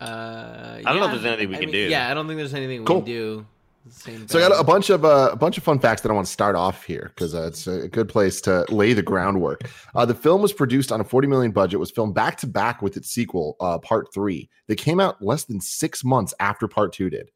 Uh, 0.00 0.04
I 0.04 0.82
don't 0.84 1.00
know 1.00 1.06
if 1.06 1.12
there's 1.12 1.24
anything 1.24 1.48
we 1.48 1.56
I 1.56 1.58
can 1.58 1.66
mean, 1.66 1.72
do. 1.72 1.90
Yeah, 1.90 2.10
I 2.10 2.14
don't 2.14 2.26
think 2.26 2.38
there's 2.38 2.54
anything 2.54 2.80
we 2.80 2.86
can 2.86 3.04
do. 3.04 3.46
Same 3.90 4.28
So 4.28 4.38
I 4.38 4.48
got 4.48 4.60
a 4.60 4.64
bunch 4.64 4.90
of 4.90 5.04
uh, 5.04 5.30
a 5.32 5.36
bunch 5.36 5.56
of 5.56 5.64
fun 5.64 5.78
facts 5.78 6.02
that 6.02 6.10
I 6.10 6.14
want 6.14 6.26
to 6.26 6.32
start 6.32 6.54
off 6.54 6.84
here 6.84 7.10
because 7.14 7.34
uh, 7.34 7.46
it's 7.46 7.66
a 7.66 7.88
good 7.88 8.08
place 8.08 8.40
to 8.42 8.66
lay 8.68 8.92
the 8.92 9.02
groundwork. 9.02 9.62
Uh, 9.94 10.04
the 10.04 10.14
film 10.14 10.42
was 10.42 10.52
produced 10.52 10.92
on 10.92 11.00
a 11.00 11.04
40 11.04 11.26
million 11.26 11.52
budget, 11.52 11.80
was 11.80 11.90
filmed 11.90 12.14
back 12.14 12.36
to 12.38 12.46
back 12.46 12.82
with 12.82 12.96
its 12.96 13.08
sequel, 13.08 13.56
uh, 13.60 13.78
Part 13.78 14.12
Three. 14.12 14.50
They 14.66 14.74
came 14.74 15.00
out 15.00 15.22
less 15.22 15.44
than 15.44 15.60
six 15.60 16.04
months 16.04 16.34
after 16.38 16.68
Part 16.68 16.92
Two 16.92 17.08
did. 17.08 17.30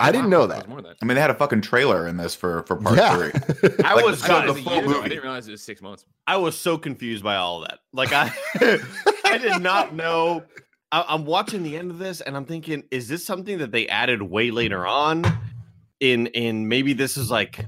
I 0.00 0.10
didn't 0.10 0.24
Wow, 0.24 0.30
know 0.30 0.46
that. 0.48 0.66
That. 0.68 0.96
I 1.00 1.04
mean, 1.04 1.14
they 1.14 1.20
had 1.20 1.30
a 1.30 1.34
fucking 1.34 1.60
trailer 1.60 2.06
in 2.08 2.16
this 2.16 2.34
for 2.34 2.62
for 2.64 2.76
part 2.76 2.96
yeah. 2.98 3.16
three. 3.16 3.70
I 3.84 3.94
Like, 3.94 4.04
was 4.04 4.22
I 4.24 4.46
so, 4.46 4.52
the 4.52 4.60
full 4.62 4.74
year, 4.74 4.88
though. 4.88 5.02
I 5.02 5.08
didn't 5.08 5.22
realize 5.22 5.46
it 5.46 5.52
was 5.52 5.62
six 5.62 5.80
months. 5.80 6.04
I 6.26 6.36
was 6.36 6.58
so 6.58 6.76
confused 6.78 7.22
by 7.22 7.36
all 7.36 7.62
of 7.62 7.68
that. 7.68 7.78
Like 7.92 8.12
I, 8.12 8.32
I 9.24 9.38
did 9.38 9.62
not 9.62 9.94
know. 9.94 10.42
I, 10.90 11.04
I'm 11.08 11.24
watching 11.24 11.62
the 11.62 11.76
end 11.76 11.90
of 11.90 11.98
this, 11.98 12.20
and 12.20 12.36
I'm 12.36 12.44
thinking, 12.44 12.84
is 12.90 13.08
this 13.08 13.24
something 13.24 13.58
that 13.58 13.70
they 13.72 13.86
added 13.88 14.22
way 14.22 14.50
later 14.50 14.86
on? 14.86 15.24
In 16.00 16.26
in 16.28 16.68
maybe 16.68 16.92
this 16.92 17.16
is 17.16 17.30
like 17.30 17.64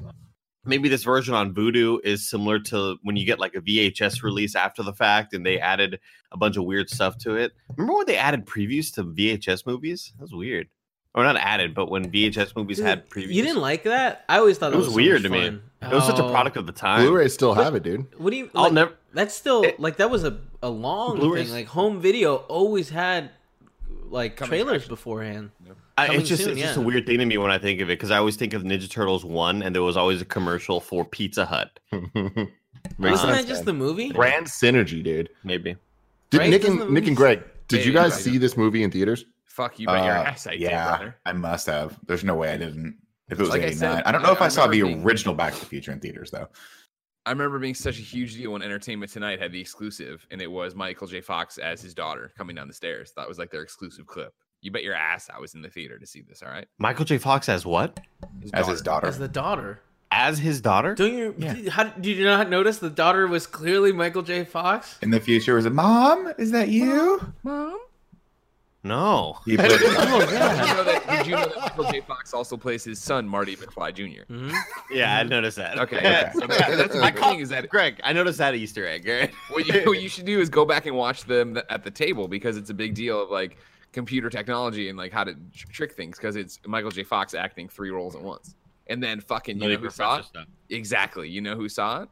maybe 0.65 0.89
this 0.89 1.05
version 1.05 1.33
on 1.33 1.55
Vudu 1.55 2.01
is 2.05 2.29
similar 2.29 2.59
to 2.59 2.97
when 3.03 3.17
you 3.17 3.25
get 3.25 3.39
like 3.39 3.55
a 3.55 3.61
VHS 3.61 4.23
release 4.25 4.57
after 4.57 4.83
the 4.83 4.93
fact, 4.93 5.33
and 5.33 5.47
they 5.47 5.61
added 5.61 6.01
a 6.33 6.37
bunch 6.37 6.57
of 6.57 6.65
weird 6.65 6.91
stuff 6.91 7.17
to 7.19 7.37
it. 7.37 7.53
Remember 7.77 7.97
when 7.99 8.07
they 8.07 8.17
added 8.17 8.45
previews 8.47 8.93
to 8.95 9.05
VHS 9.05 9.65
movies? 9.65 10.13
That 10.19 10.23
was 10.23 10.35
weird. 10.35 10.69
Or 11.17 11.25
not 11.25 11.37
added, 11.39 11.75
but 11.75 11.91
when 11.91 12.11
VHS 12.13 12.55
movies 12.55 12.77
Dude, 12.77 12.87
had 12.87 13.09
previews, 13.09 13.33
You 13.33 13.43
didn't 13.43 13.63
like 13.63 13.85
that? 13.85 14.25
I 14.29 14.37
always 14.39 14.59
thought 14.59 14.69
It 14.69 14.73
that 14.73 14.79
was 14.79 14.89
so 14.89 14.95
weird 14.95 15.23
much 15.23 15.33
to 15.33 15.39
me. 15.39 15.45
fun. 15.47 15.63
It 15.91 15.95
was 15.95 16.05
such 16.07 16.19
a 16.19 16.25
Oh. 16.25 16.31
product 16.31 16.57
of 16.59 16.67
the 16.67 16.73
time. 16.73 17.01
Blu-ray 17.07 17.29
still 17.29 17.55
have 17.55 17.75
it, 17.75 17.83
dude. 17.83 18.05
What 18.19 18.31
do 18.31 18.37
you? 18.37 18.51
I'll 18.55 18.71
never. 18.71 18.93
That's 19.15 19.35
still 19.35 19.63
It- 19.63 19.81
like 19.81 19.97
that 19.97 20.11
was 20.11 20.25
a 20.25 20.37
a 20.63 20.69
long 20.69 21.19
Blu-rays- 21.19 21.47
thing. 21.47 21.55
Like 21.55 21.67
home 21.69 22.01
video 22.01 22.37
always 22.37 22.91
had 22.91 23.31
like 24.11 24.37
Coming 24.37 24.51
trailers 24.51 24.83
fresh. 24.83 24.89
beforehand. 24.89 25.51
I, 25.99 26.07
Coming 26.07 26.21
it's 26.21 26.29
just 26.29 26.43
soon, 26.45 26.53
it's 26.53 26.61
just 26.61 26.77
a 26.77 26.81
weird 26.83 27.07
thing 27.07 27.19
to 27.19 27.25
me 27.25 27.39
when 27.39 27.51
I 27.51 27.57
think 27.59 27.81
of 27.81 27.89
it 27.89 27.95
because 27.95 28.11
I 28.11 28.19
always 28.19 28.37
think 28.37 28.53
of 28.53 28.63
Ninja 28.63 28.89
Turtles 28.91 29.25
one, 29.25 29.63
and 29.63 29.75
there 29.75 29.83
was 29.83 29.97
always 29.97 30.21
a 30.21 30.27
commercial 30.27 30.81
for 30.81 31.05
Pizza 31.05 31.47
Hut. 31.47 31.79
Makes 31.93 32.13
Wasn't 32.99 33.19
sense, 33.31 33.43
that 33.43 33.47
just 33.47 33.65
the 33.65 33.73
movie? 33.73 34.13
brand 34.13 34.47
synergy, 34.47 35.03
dude? 35.03 35.31
Maybe 35.45 35.77
Did 36.31 36.39
Right? 36.39 36.51
Nick 36.51 36.65
and 36.65 36.91
Nick 36.91 37.07
and 37.07 37.17
Greg? 37.17 37.43
Did 37.69 37.85
you 37.85 37.93
guys 37.93 38.15
see 38.15 38.39
this 38.39 38.57
movie 38.57 38.83
in 38.83 38.91
theaters? 38.91 39.25
Fuck 39.57 39.79
you, 39.81 39.87
bet 39.87 40.05
your 40.05 40.13
Uh, 40.19 40.25
ass 40.25 40.47
I 40.47 40.53
yeah, 40.53 40.87
brother. 40.99 41.17
I 41.25 41.33
must 41.33 41.67
have. 41.67 41.99
There's 42.07 42.23
no 42.25 42.35
way 42.35 42.53
I 42.53 42.59
didn't. 42.59 42.99
If 43.31 43.39
it 43.39 43.43
was 43.43 43.49
Like 43.51 43.63
I 43.63 43.67
89, 43.69 43.79
said, 43.97 44.03
I 44.05 44.13
don't 44.13 44.23
know 44.23 44.29
I- 44.29 44.33
if 44.33 44.43
I, 44.43 44.45
I 44.45 44.49
saw 44.49 44.67
the 44.67 44.83
being- 44.83 45.03
original 45.03 45.35
Back 45.35 45.55
to 45.55 45.61
the 45.61 45.67
Future 45.67 45.93
in 45.93 45.99
theaters 46.01 46.31
though. 46.31 46.49
I 47.25 47.31
remember 47.31 47.59
being 47.59 47.75
such 47.75 47.99
a 47.99 48.03
huge 48.03 48.35
deal 48.35 48.53
when 48.53 48.61
Entertainment 48.63 49.11
Tonight 49.11 49.41
had 49.41 49.51
the 49.51 49.61
exclusive, 49.61 50.25
and 50.31 50.41
it 50.43 50.47
was 50.51 50.75
Michael 50.77 51.07
J. 51.09 51.21
Fox 51.23 51.57
as 51.59 51.81
his 51.81 51.93
daughter 51.95 52.33
coming 52.39 52.55
down 52.55 52.69
the 52.69 52.75
stairs. 52.75 53.13
That 53.17 53.27
was 53.27 53.39
like 53.39 53.51
their 53.51 53.63
exclusive 53.63 54.07
clip. 54.07 54.33
You 54.61 54.71
bet 54.71 54.85
your 54.85 54.95
ass 54.95 55.29
I 55.35 55.41
was 55.41 55.55
in 55.55 55.63
the 55.63 55.71
theater 55.71 55.99
to 55.99 56.07
see 56.07 56.21
this. 56.21 56.43
All 56.43 56.51
right, 56.51 56.69
Michael 56.79 57.05
J. 57.07 57.19
Fox 57.19 57.49
as 57.49 57.65
what? 57.67 57.99
As 58.53 58.69
his 58.69 58.81
daughter. 58.83 59.07
As 59.09 59.19
the 59.19 59.27
daughter. 59.29 59.81
As 60.13 60.39
his 60.39 60.61
daughter? 60.61 60.95
Don't 60.95 61.15
you? 61.15 61.35
Did, 61.37 61.69
how, 61.69 61.85
did 61.85 62.17
you 62.17 62.25
not 62.27 62.49
notice 62.49 62.79
the 62.79 62.91
daughter 62.91 63.27
was 63.27 63.47
clearly 63.47 63.91
Michael 63.91 64.23
J. 64.23 64.45
Fox? 64.45 64.97
in 65.03 65.11
the 65.11 65.19
future, 65.19 65.55
was 65.57 65.67
it 65.67 65.73
Mom? 65.73 66.33
Is 66.39 66.53
that 66.53 66.69
you? 66.69 67.33
Mom. 67.43 67.77
No. 68.87 69.39
He 69.45 69.57
played 69.57 69.71
Oh 69.83 70.21
Did 70.21 70.31
you 70.31 70.39
know 70.39 70.85
that? 70.85 71.07
Did 71.09 71.27
you 71.27 71.33
know 71.33 71.47
that 71.47 71.57
Michael 71.59 71.85
J. 71.91 72.01
Fox 72.01 72.33
also 72.33 72.57
plays 72.57 72.85
his 72.85 72.99
son 73.01 73.27
Marty 73.29 73.57
McFly 73.57 73.93
Jr. 73.95 74.25
hmm 74.33 74.51
Yeah, 74.91 75.17
I 75.19 75.23
noticed 75.23 75.57
that. 75.57 75.79
Okay, 75.79 75.97
Okay. 75.99 76.31
so 76.35 76.41
that- 76.47 76.77
that's 76.77 76.95
the 76.95 77.03
I 77.03 77.11
big 77.11 77.21
thing 77.23 77.41
is 77.41 77.49
that 77.51 77.69
Greg, 77.69 78.01
I 78.05 78.13
noticed 78.13 78.39
that 78.39 78.55
Easter 78.55 78.87
egg. 78.87 79.07
Right? 79.07 79.33
what 79.51 79.67
you, 79.67 79.83
what 79.85 80.01
you 80.01 80.09
should 80.09 80.25
do 80.27 80.41
is 80.41 80.49
go 80.49 80.65
back 80.65 80.87
and 80.87 80.97
watch 80.97 81.25
them 81.25 81.59
at 81.71 81.83
the 81.85 81.91
table 81.91 82.29
because 82.29 82.57
it's 82.57 82.71
a 82.71 82.75
big 82.75 82.95
deal 82.95 83.23
of 83.23 83.31
like 83.31 83.57
computer 83.93 84.29
technology 84.31 84.89
and 84.89 84.99
like 84.99 85.13
how 85.13 85.25
to 85.25 85.35
tr- 85.55 85.67
trick 85.73 85.93
things 85.95 86.17
because 86.19 86.37
it's 86.37 86.61
Michael 86.67 86.91
J. 86.91 87.03
Fox 87.03 87.35
acting 87.35 87.69
three 87.69 87.91
roles 87.91 88.15
at 88.15 88.23
once. 88.23 88.55
And 88.89 89.03
then 89.03 89.21
fucking, 89.21 89.61
you 89.61 89.69
know 89.71 89.77
who 89.77 89.91
saw 89.91 90.19
it? 90.19 90.27
stuff. 90.27 90.47
Exactly. 90.71 91.29
You 91.29 91.41
know 91.41 91.57
who 91.57 91.69
saw 91.69 92.03
it? 92.03 92.09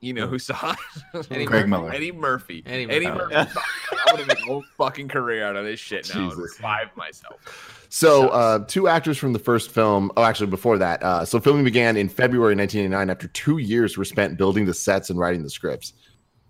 You 0.00 0.12
know 0.12 0.28
who 0.28 0.38
saw 0.38 0.76
it? 1.14 1.26
Eddie 1.30 1.44
Greg 1.44 1.66
Murphy? 1.66 1.82
Miller. 1.82 1.92
Eddie 1.92 2.12
Murphy. 2.12 2.62
Eddie 2.66 2.88
Eddie, 2.88 3.06
Murphy. 3.08 3.34
Murphy. 3.34 3.58
I'm 4.06 4.14
gonna 4.16 4.26
make 4.26 4.38
a 4.38 4.42
whole 4.42 4.62
fucking 4.76 5.08
career 5.08 5.44
out 5.44 5.56
of 5.56 5.64
this 5.64 5.80
shit 5.80 6.08
now 6.14 6.20
and 6.22 6.30
Jesus. 6.30 6.56
revive 6.58 6.96
myself. 6.96 7.86
So, 7.90 8.28
uh, 8.28 8.60
two 8.68 8.86
actors 8.86 9.18
from 9.18 9.32
the 9.32 9.38
first 9.40 9.70
film. 9.72 10.12
Oh, 10.16 10.22
actually, 10.22 10.46
before 10.48 10.78
that. 10.78 11.02
Uh, 11.02 11.24
so, 11.24 11.40
filming 11.40 11.64
began 11.64 11.96
in 11.96 12.08
February 12.08 12.54
1989 12.54 13.10
after 13.10 13.26
two 13.28 13.58
years 13.58 13.96
were 13.98 14.04
spent 14.04 14.36
building 14.38 14.66
the 14.66 14.74
sets 14.74 15.10
and 15.10 15.18
writing 15.18 15.42
the 15.42 15.50
scripts. 15.50 15.94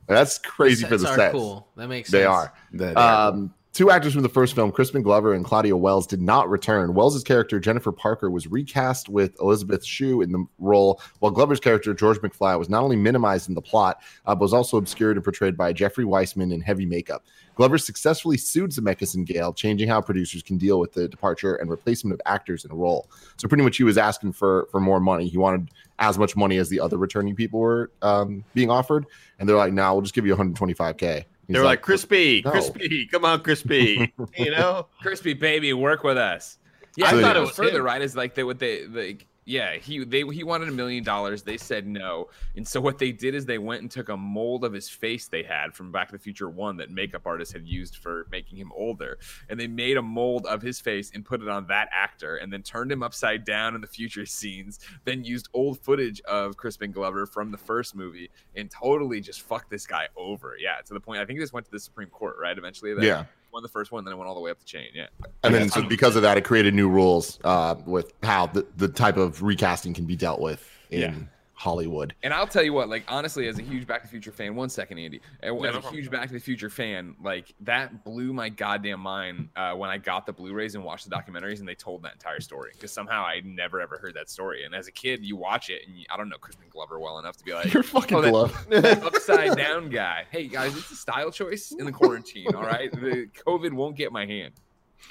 That's 0.09 0.39
crazy 0.39 0.85
for 0.87 0.97
the 0.97 1.07
Sets 1.07 1.13
are 1.13 1.17
sets. 1.17 1.33
cool. 1.33 1.69
That 1.77 1.89
makes 1.89 2.11
They 2.11 2.23
sense. 2.25 2.29
are. 2.31 2.53
The- 2.73 2.87
they 2.87 2.95
are 2.95 3.29
Um, 3.31 3.55
two 3.79 3.93
actors 3.93 4.13
from 4.13 4.25
the 4.25 4.29
first 4.29 4.57
film, 4.57 4.73
Crispin 4.73 5.03
Glover 5.03 5.35
and 5.35 5.45
Claudia 5.45 5.77
Wells, 5.77 6.05
did 6.05 6.21
not 6.21 6.51
return. 6.51 6.95
Wells' 6.95 7.23
character, 7.23 7.61
Jennifer 7.61 7.93
Parker, 7.93 8.29
was 8.29 8.49
recast 8.49 9.09
with 9.09 9.41
Elizabeth 9.41 9.85
Shue 9.85 10.21
in 10.21 10.33
the 10.33 10.45
role, 10.59 11.01
while 11.21 11.31
Glover's 11.31 11.61
character, 11.61 11.95
George 11.95 12.19
McFly, 12.19 12.59
was 12.59 12.69
not 12.69 12.83
only 12.83 12.97
minimized 12.97 13.49
in 13.49 13.55
the 13.55 13.63
plot, 13.63 14.03
uh, 14.27 14.35
but 14.35 14.43
was 14.43 14.53
also 14.53 14.79
obscured 14.79 15.17
and 15.17 15.23
portrayed 15.23 15.57
by 15.57 15.73
Jeffrey 15.73 16.05
Weissman 16.05 16.51
in 16.51 16.61
heavy 16.61 16.87
makeup. 16.87 17.25
Glover 17.55 17.79
successfully 17.79 18.37
sued 18.37 18.73
Zemeckis 18.73 19.15
and 19.15 19.25
Gale, 19.25 19.53
changing 19.53 19.89
how 19.89 20.01
producers 20.01 20.43
can 20.43 20.59
deal 20.59 20.81
with 20.81 20.93
the 20.93 21.07
departure 21.07 21.55
and 21.55 21.71
replacement 21.71 22.13
of 22.15 22.21
actors 22.27 22.65
in 22.65 22.73
a 22.73 22.75
role. 22.75 23.09
So 23.37 23.47
pretty 23.47 23.63
much 23.63 23.77
he 23.77 23.85
was 23.85 23.97
asking 23.97 24.33
for 24.33 24.67
for 24.73 24.81
more 24.81 24.99
money. 24.99 25.29
He 25.29 25.39
wanted 25.39 25.71
as 26.01 26.19
much 26.19 26.35
money 26.35 26.57
as 26.57 26.69
the 26.69 26.81
other 26.81 26.97
returning 26.97 27.37
people 27.37 27.61
were 27.61 27.93
um, 28.03 28.43
being 28.55 28.71
offered, 28.71 29.07
and 29.39 29.49
they're 29.49 29.57
like, 29.57 29.73
"No, 29.73 29.93
we'll 29.93 30.03
just 30.03 30.15
give 30.15 30.27
you 30.27 30.35
125k." 30.35 31.27
He's 31.49 31.55
They 31.55 31.61
were 31.61 31.65
like, 31.65 31.83
crispy, 31.83 32.43
no. 32.45 32.53
crispy, 32.53 33.07
come 33.07 33.25
on, 33.25 33.43
crispy. 33.43 34.15
you 34.39 34.51
know? 34.53 34.89
Crispy 35.01 35.35
baby, 35.35 35.73
work 35.73 36.05
with 36.05 36.19
us. 36.19 36.59
Yeah, 36.97 37.11
So 37.11 37.19
I 37.19 37.23
thought 37.23 37.37
it 37.37 37.39
it 37.39 37.41
was 37.41 37.51
was 37.51 37.57
further, 37.57 37.81
him. 37.81 37.87
right? 37.87 38.03
Is 38.03 38.17
like 38.17 38.35
they 38.35 38.45
what 38.45 38.59
they 38.61 38.87
like. 38.87 39.27
Yeah, 39.49 39.77
he 39.77 40.05
they 40.05 40.25
he 40.25 40.45
wanted 40.45 40.69
a 40.69 40.73
million 40.73 41.03
dollars. 41.03 41.43
They 41.43 41.57
said 41.57 41.87
no, 41.87 42.29
and 42.55 42.69
so 42.69 42.83
what 42.83 42.99
they 42.99 43.13
did 43.13 43.35
is 43.35 43.47
they 43.47 43.57
went 43.57 43.81
and 43.81 43.91
took 43.91 44.11
a 44.11 44.17
mold 44.17 44.63
of 44.63 44.75
his 44.75 44.91
face 44.91 45.27
they 45.27 45.43
had 45.43 45.73
from 45.73 45.91
Back 45.91 46.09
to 46.09 46.13
the 46.13 46.19
Future 46.19 46.51
One 46.51 46.77
that 46.77 46.91
makeup 46.91 47.23
artists 47.25 47.55
had 47.55 47.67
used 47.67 47.97
for 47.97 48.27
making 48.31 48.59
him 48.59 48.71
older, 48.77 49.17
and 49.49 49.59
they 49.59 49.67
made 49.67 49.97
a 49.97 50.03
mold 50.03 50.45
of 50.45 50.61
his 50.61 50.81
face 50.81 51.11
and 51.15 51.25
put 51.25 51.41
it 51.41 51.49
on 51.49 51.67
that 51.69 51.89
actor, 51.93 52.37
and 52.37 52.53
then 52.53 52.63
turned 52.63 52.93
him 52.93 53.03
upside 53.03 53.47
down 53.47 53.75
in 53.75 53.81
the 53.81 53.87
future 53.87 54.27
scenes. 54.39 54.81
Then 55.07 55.25
used 55.25 55.49
old 55.55 55.81
footage 55.81 56.21
of 56.29 56.59
Crispin 56.59 56.93
Glover 56.93 57.25
from 57.25 57.51
the 57.51 57.57
first 57.57 57.97
movie 57.97 58.31
and 58.55 58.71
totally 58.71 59.23
just 59.23 59.41
fucked 59.41 59.71
this 59.71 59.87
guy 59.87 60.09
over. 60.15 60.57
Yeah, 60.61 60.83
to 60.85 60.93
the 60.93 61.01
point 61.01 61.23
I 61.23 61.25
think 61.25 61.41
this 61.41 61.55
went 61.55 61.65
to 61.65 61.73
the 61.73 61.81
Supreme 61.81 62.11
Court, 62.11 62.37
right? 62.39 62.59
Eventually, 62.59 62.93
that 62.93 63.03
Yeah. 63.03 63.25
Won 63.53 63.63
the 63.63 63.69
first 63.69 63.93
one, 63.93 64.05
then 64.05 64.13
it 64.13 64.17
went 64.17 64.29
all 64.29 64.35
the 64.35 64.41
way 64.41 64.51
up 64.51 64.59
the 64.59 64.65
chain. 64.65 64.89
Yeah. 64.95 65.07
and 65.43 65.55
then 65.55 65.69
so 65.69 65.83
because 65.83 66.17
of 66.17 66.23
that, 66.23 66.37
it 66.37 66.45
created 66.45 66.75
new 66.75 66.89
rules 66.89 67.39
uh, 67.45 67.75
with 67.87 68.13
how 68.23 68.47
the, 68.47 68.67
the 68.77 68.89
type 68.89 69.17
of 69.17 69.43
recasting 69.43 69.95
can 69.95 70.05
be 70.05 70.17
dealt 70.17 70.41
with 70.41 70.69
in 70.91 71.01
Yeah. 71.01 71.15
Hollywood. 71.59 72.15
And 72.23 72.33
I'll 72.33 72.47
tell 72.47 72.63
you 72.63 72.73
what, 72.73 72.89
like 72.89 73.03
honestly, 73.09 73.49
as 73.49 73.59
a 73.59 73.63
huge 73.63 73.85
Back 73.85 74.03
to 74.03 74.07
the 74.07 74.11
Future 74.13 74.31
fan, 74.31 74.55
one 74.55 74.69
second, 74.69 74.99
Andy. 74.99 75.21
As 75.43 75.51
a 75.53 75.91
huge 75.91 76.09
Back 76.09 76.29
to 76.29 76.33
the 76.33 76.39
Future 76.39 76.71
fan, 76.71 77.17
like 77.21 77.53
that 77.63 78.05
blew 78.05 78.33
my 78.33 78.49
goddamn 78.49 79.01
mind 79.01 79.49
uh, 79.57 79.75
when 79.75 79.91
I 79.91 79.99
got 79.99 80.25
the 80.25 80.33
Blu-rays 80.33 80.77
and 80.77 80.85
watched 80.85 81.11
the 81.11 81.17
documentaries 81.17 81.59
and 81.59 81.67
they 81.69 81.75
told 81.75 82.05
that 82.05 82.13
entire 82.13 82.39
story. 82.39 82.71
Because 82.75 82.93
somehow 82.93 83.25
I 83.25 83.41
never 83.45 83.81
ever 83.81 83.99
heard 83.99 84.15
that 84.15 84.31
story. 84.31 84.67
And 84.67 84.73
as 84.73 84.87
a 84.87 84.93
kid, 84.93 85.25
you 85.25 85.35
watch 85.35 85.69
it 85.69 85.83
and 85.85 85.99
you, 85.99 86.07
I 86.15 86.17
don't 86.17 86.29
know 86.29 86.37
Crispin 86.37 86.69
Glover 86.71 87.01
well 87.01 87.19
enough 87.19 87.37
to 87.39 87.45
be 87.45 87.53
like, 87.53 87.75
You're 87.75 87.83
fucking 87.83 88.19
oh, 88.19 88.31
glove. 88.31 88.67
upside 88.73 89.57
down 89.57 89.91
guy. 89.91 90.27
Hey 90.31 90.47
guys, 90.47 90.77
it's 90.77 90.93
a 90.93 90.95
style 90.97 91.33
choice 91.33 91.73
in 91.73 91.87
the 91.87 91.93
quarantine. 91.93 92.55
All 92.55 92.63
right, 92.63 92.93
the 92.93 93.29
COVID 93.45 93.73
won't 93.73 93.97
get 93.97 94.13
my 94.13 94.27
hand. 94.27 94.53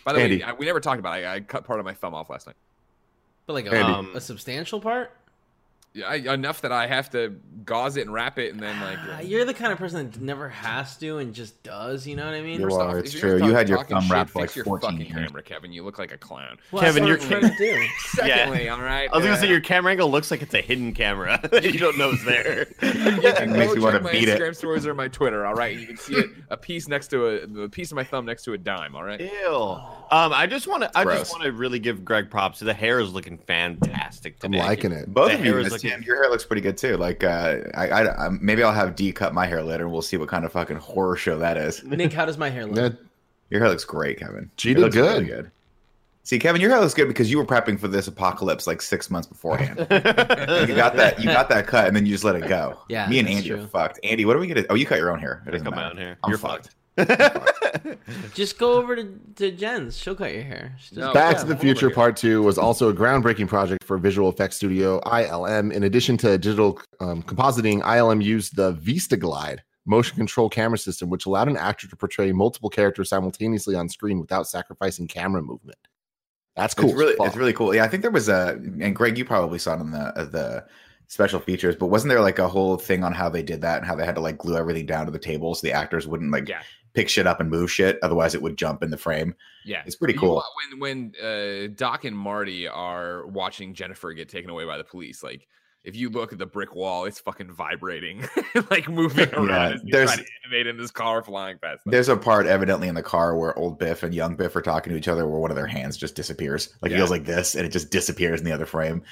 By 0.06 0.14
the 0.14 0.22
Andy. 0.22 0.38
way, 0.38 0.44
I, 0.44 0.54
we 0.54 0.66
never 0.66 0.80
talked 0.80 1.00
about 1.00 1.20
it. 1.20 1.26
I, 1.26 1.36
I 1.36 1.40
cut 1.42 1.66
part 1.66 1.80
of 1.80 1.86
my 1.86 1.94
thumb 1.94 2.14
off 2.14 2.30
last 2.30 2.48
night. 2.48 2.56
But 3.48 3.54
like 3.54 3.66
a, 3.66 3.86
Um, 3.86 4.16
a 4.16 4.22
substantial 4.22 4.80
part? 4.80 5.12
Yeah, 5.94 6.06
I, 6.08 6.16
enough 6.34 6.62
that 6.62 6.72
I 6.72 6.86
have 6.86 7.10
to 7.12 7.36
gauze 7.66 7.98
it 7.98 8.02
and 8.02 8.14
wrap 8.14 8.38
it, 8.38 8.54
and 8.54 8.62
then 8.62 8.80
like 8.82 9.00
Ah, 9.02 9.20
you're 9.22 9.46
the 9.46 9.54
kind 9.54 9.72
of 9.74 9.80
person 9.80 10.12
that 10.12 10.22
never 10.22 10.48
has 10.48 10.96
to 10.98 11.18
and 11.18 11.34
just 11.34 11.64
does. 11.64 12.06
You 12.06 12.16
know 12.16 12.26
what 12.26 12.36
I 12.36 12.42
mean? 12.42 12.60
You're 12.60 12.70
First 12.70 12.78
Well, 12.80 12.88
off, 12.90 12.96
it's 12.98 13.14
true. 13.14 13.40
gonna 13.40 13.50
You 13.52 13.56
had 13.58 13.68
your 13.68 13.80
talking 13.80 13.96
thumb 13.96 14.04
shit, 14.04 14.12
wrapped 14.12 14.30
for 14.30 14.42
fix 14.42 14.52
like 14.52 14.56
your 14.58 14.66
14 14.66 14.92
fucking 14.92 15.12
camera, 15.14 15.42
Kevin. 15.42 15.72
You 15.72 15.84
look 15.84 15.98
like 15.98 16.12
a 16.12 16.18
clown. 16.18 16.58
Well, 16.72 16.84
Kevin, 16.84 17.06
that's 17.06 17.24
what 17.24 17.32
you're- 17.32 17.40
trying 17.42 17.52
to 17.52 17.58
do. 17.58 17.88
Secondly, 18.10 18.70
all 18.70 18.80
right. 18.82 19.10
I 19.12 19.16
was 19.16 19.26
gonna 19.26 19.38
uh, 19.38 19.42
say 19.42 19.50
your 19.50 19.60
camera 19.62 19.92
angle 19.92 20.12
looks 20.12 20.30
like 20.30 20.44
it's 20.44 20.54
a 20.54 20.62
hidden 20.62 20.94
camera. 20.94 21.40
you 21.64 21.80
don't 21.80 21.98
know 21.98 22.12
it's 22.12 22.24
there. 22.26 22.68
you 22.82 23.34
can 23.34 23.54
makes 23.54 23.74
go 23.74 23.76
me 23.76 23.82
wanna 23.82 23.98
check 23.98 24.04
my 24.04 24.12
beat 24.12 24.30
it. 24.30 24.40
Instagram 24.40 24.56
stories 24.56 24.86
or 24.86 24.94
my 24.94 25.08
Twitter. 25.08 25.46
All 25.48 25.56
right, 25.56 25.76
you 25.78 25.88
can 25.88 25.98
see 25.98 26.14
it 26.16 26.30
a 26.50 26.58
piece 26.58 26.88
next 26.88 27.08
to 27.08 27.26
a, 27.28 27.64
a 27.64 27.70
piece 27.70 27.92
of 27.92 27.96
my 27.96 28.04
thumb 28.04 28.26
next 28.26 28.44
to 28.44 28.54
a 28.54 28.58
dime. 28.58 28.96
All 28.96 29.04
right. 29.04 29.20
Ew. 29.20 29.80
Um, 30.12 30.32
I 30.34 30.48
just 30.48 30.68
want 30.68 30.84
to. 30.84 30.92
I 30.98 31.04
Gross. 31.04 31.20
just 31.20 31.32
want 31.32 31.44
to 31.44 31.52
really 31.52 31.80
give 31.80 32.06
Greg 32.06 32.30
props. 32.30 32.60
The 32.60 32.74
hair 32.74 33.00
is 33.00 33.12
looking 33.14 33.38
fantastic 33.38 34.38
I'm 34.44 34.52
liking 34.52 34.92
it. 34.92 35.14
Both 35.14 35.30
The 35.30 35.36
of 35.40 35.46
you, 35.46 35.52
hair 35.52 35.60
is 35.60 35.72
looking- 35.72 35.90
Tim, 35.92 36.02
your 36.04 36.16
hair 36.22 36.30
looks 36.30 36.46
pretty 36.46 36.62
good 36.62 36.78
too. 36.78 36.98
Like, 36.98 37.24
uh, 37.24 37.58
I, 37.74 37.90
I, 37.90 38.26
I, 38.26 38.30
maybe 38.30 38.64
I'll 38.64 38.72
have 38.74 38.96
D 38.96 39.12
cut 39.12 39.34
my 39.34 39.46
hair 39.46 39.62
later, 39.64 39.84
and 39.84 39.92
we'll 39.92 40.02
see 40.02 40.18
what 40.18 40.30
kind 40.30 40.46
of 40.46 40.52
fucking 40.52 40.78
horror 40.78 41.16
show 41.16 41.38
that 41.40 41.58
is. 41.58 41.84
Nick, 41.84 42.14
how 42.14 42.26
does 42.26 42.38
my 42.38 42.50
hair 42.50 42.66
look? 42.66 42.94
Yeah, 42.94 43.00
Your 43.50 43.60
hair 43.62 43.70
looks 43.70 43.86
great, 43.86 44.20
Kevin. 44.20 44.50
She 44.58 44.74
did 44.74 44.82
looks 44.82 44.96
really 44.96 45.26
good. 45.26 45.28
good. 45.44 45.52
See, 46.24 46.40
Kevin, 46.40 46.60
your 46.60 46.70
hair 46.72 46.82
looks 46.82 46.94
good 46.94 47.08
because 47.08 47.32
you 47.32 47.38
were 47.38 47.46
prepping 47.46 47.80
for 47.80 47.88
this 47.88 48.08
apocalypse 48.10 48.68
like 48.68 48.82
six 48.82 49.10
months 49.10 49.28
beforehand. 49.28 49.78
you 49.80 49.86
got 50.76 50.96
that, 50.98 51.16
you 51.20 51.26
got 51.26 51.48
that 51.48 51.68
cut, 51.68 51.88
and 51.88 51.96
then 51.96 52.06
you 52.06 52.12
just 52.12 52.26
let 52.26 52.36
it 52.36 52.48
go. 52.50 52.78
Yeah, 52.90 53.08
me 53.08 53.20
and 53.20 53.28
that's 53.30 53.38
Andy 53.38 53.50
true. 53.50 53.64
are 53.64 53.68
fucked. 53.68 54.00
Andy, 54.04 54.26
what 54.26 54.36
are 54.36 54.40
we 54.40 54.48
gonna? 54.48 54.66
Oh, 54.70 54.76
you 54.76 54.86
cut 54.86 54.98
your 55.00 55.12
own 55.12 55.20
hair. 55.20 55.42
It 55.46 55.50
I 55.50 55.52
doesn't 55.52 55.66
cut 55.66 55.76
my 55.76 55.90
own 55.90 55.96
hair. 55.96 56.18
I'm 56.24 56.30
You're 56.30 56.38
fucked. 56.38 56.72
Just 58.34 58.58
go 58.58 58.74
over 58.74 58.96
to, 58.96 59.20
to 59.36 59.52
Jen's. 59.52 59.98
She'll 59.98 60.16
cut 60.16 60.34
your 60.34 60.44
hair. 60.44 60.76
No, 60.94 61.14
Back 61.14 61.36
yeah, 61.36 61.42
to 61.42 61.46
the 61.48 61.58
Future. 61.58 61.90
Part 61.90 62.16
2 62.18 62.42
was 62.42 62.58
also 62.58 62.90
a 62.90 62.94
groundbreaking 62.94 63.48
project 63.48 63.84
for 63.84 63.98
visual 63.98 64.30
effects 64.30 64.56
studio 64.56 65.00
ILM. 65.02 65.72
In 65.72 65.84
addition 65.84 66.18
to 66.18 66.38
digital 66.38 66.80
um, 67.00 67.22
compositing, 67.24 67.82
ILM 67.82 68.24
used 68.24 68.56
the 68.56 68.74
Vista 68.74 69.18
Glide 69.18 69.64
motion 69.86 70.18
control 70.18 70.50
camera 70.50 70.78
system, 70.78 71.10
which 71.10 71.26
allowed 71.26 71.48
an 71.48 71.58
actor 71.58 71.88
to 71.88 71.96
portray 71.96 72.32
multiple 72.32 72.70
characters 72.70 73.10
simultaneously 73.10 73.76
on 73.76 73.88
screen 73.90 74.20
without 74.20 74.48
sacrificing 74.48 75.08
camera 75.08 75.42
movement. 75.42 75.78
That's 76.56 76.74
cool. 76.74 76.90
It's 76.90 76.98
really, 76.98 77.16
it's 77.20 77.36
really 77.36 77.54
cool. 77.54 77.74
Yeah, 77.74 77.84
I 77.84 77.88
think 77.88 78.02
there 78.02 78.12
was 78.12 78.30
a, 78.30 78.60
and 78.82 78.96
Greg, 78.96 79.18
you 79.18 79.26
probably 79.26 79.60
saw 79.60 79.76
it 79.76 79.82
in 79.82 79.92
the 79.92 80.00
uh, 80.00 80.26
the 80.26 80.66
special 81.08 81.40
features, 81.40 81.76
but 81.76 81.88
wasn't 81.88 82.10
there 82.10 82.22
like 82.22 82.40
a 82.40 82.48
whole 82.48 82.78
thing 82.78 83.04
on 83.04 83.14
how 83.14 83.30
they 83.30 83.42
did 83.42 83.62
that 83.62 83.78
and 83.78 83.86
how 83.86 83.96
they 83.96 84.06
had 84.06 84.16
to 84.16 84.22
like 84.22 84.38
glue 84.38 84.58
everything 84.58 84.86
down 84.86 85.06
to 85.06 85.12
the 85.12 85.20
table 85.20 85.56
so 85.56 85.66
the 85.66 85.72
actors 85.72 86.08
wouldn't 86.08 86.32
like 86.32 86.50
Yeah. 86.50 86.62
Pick 86.98 87.10
shit 87.10 87.28
up 87.28 87.40
and 87.40 87.50
move 87.52 87.72
shit, 87.72 88.00
otherwise 88.02 88.34
it 88.34 88.42
would 88.42 88.58
jump 88.58 88.82
in 88.82 88.90
the 88.90 88.98
frame. 88.98 89.36
Yeah, 89.64 89.84
It's 89.86 89.96
pretty 89.96 90.16
You 90.16 90.20
cool. 90.20 90.44
When 90.72 90.80
when 90.80 91.14
uh, 91.24 91.68
Doc 91.76 92.06
and 92.06 92.18
Marty 92.18 92.68
are 92.68 93.28
watching 93.28 93.74
Jennifer 93.76 94.12
get 94.14 94.30
taken 94.30 94.50
away 94.50 94.66
by 94.66 94.78
the 94.78 94.84
police, 94.84 95.22
like 95.22 95.48
if 95.84 95.96
you 95.96 96.10
look 96.10 96.34
at 96.34 96.40
the 96.40 96.46
brick 96.46 96.74
wall, 96.76 97.06
it's 97.06 97.20
fucking 97.20 97.52
vibrating, 97.52 98.28
like 98.72 98.90
moving 98.90 99.34
around. 99.36 99.82
Yeah, 99.86 99.92
there's- 99.92 100.16
try 100.16 100.24
to 100.24 100.30
animate 100.46 100.68
in 100.68 100.78
this 100.78 100.92
car 100.92 101.24
flying 101.24 101.58
past. 101.60 101.84
Them. 101.86 101.92
There's 101.92 102.10
a 102.10 102.18
part 102.18 102.46
evidently 102.48 102.88
in 102.88 102.96
the 102.96 103.04
car 103.04 103.38
where 103.38 103.58
old 103.58 103.78
Biff 103.80 104.04
and 104.04 104.14
young 104.14 104.36
Biff 104.36 104.56
are 104.56 104.62
talking 104.62 104.92
to 104.92 104.98
each 104.98 105.08
other 105.08 105.28
where 105.28 105.40
one 105.40 105.52
of 105.52 105.56
their 105.56 105.68
hands 105.68 105.96
just 105.96 106.16
disappears. 106.16 106.74
Like 106.82 106.90
Yeah. 106.92 106.98
he 106.98 107.02
goes 107.04 107.12
like 107.12 107.26
this 107.26 107.56
and 107.56 107.66
it 107.66 107.70
just 107.70 107.90
disappears 107.92 108.40
in 108.42 108.46
the 108.46 108.52
other 108.54 108.66
frame. 108.66 109.04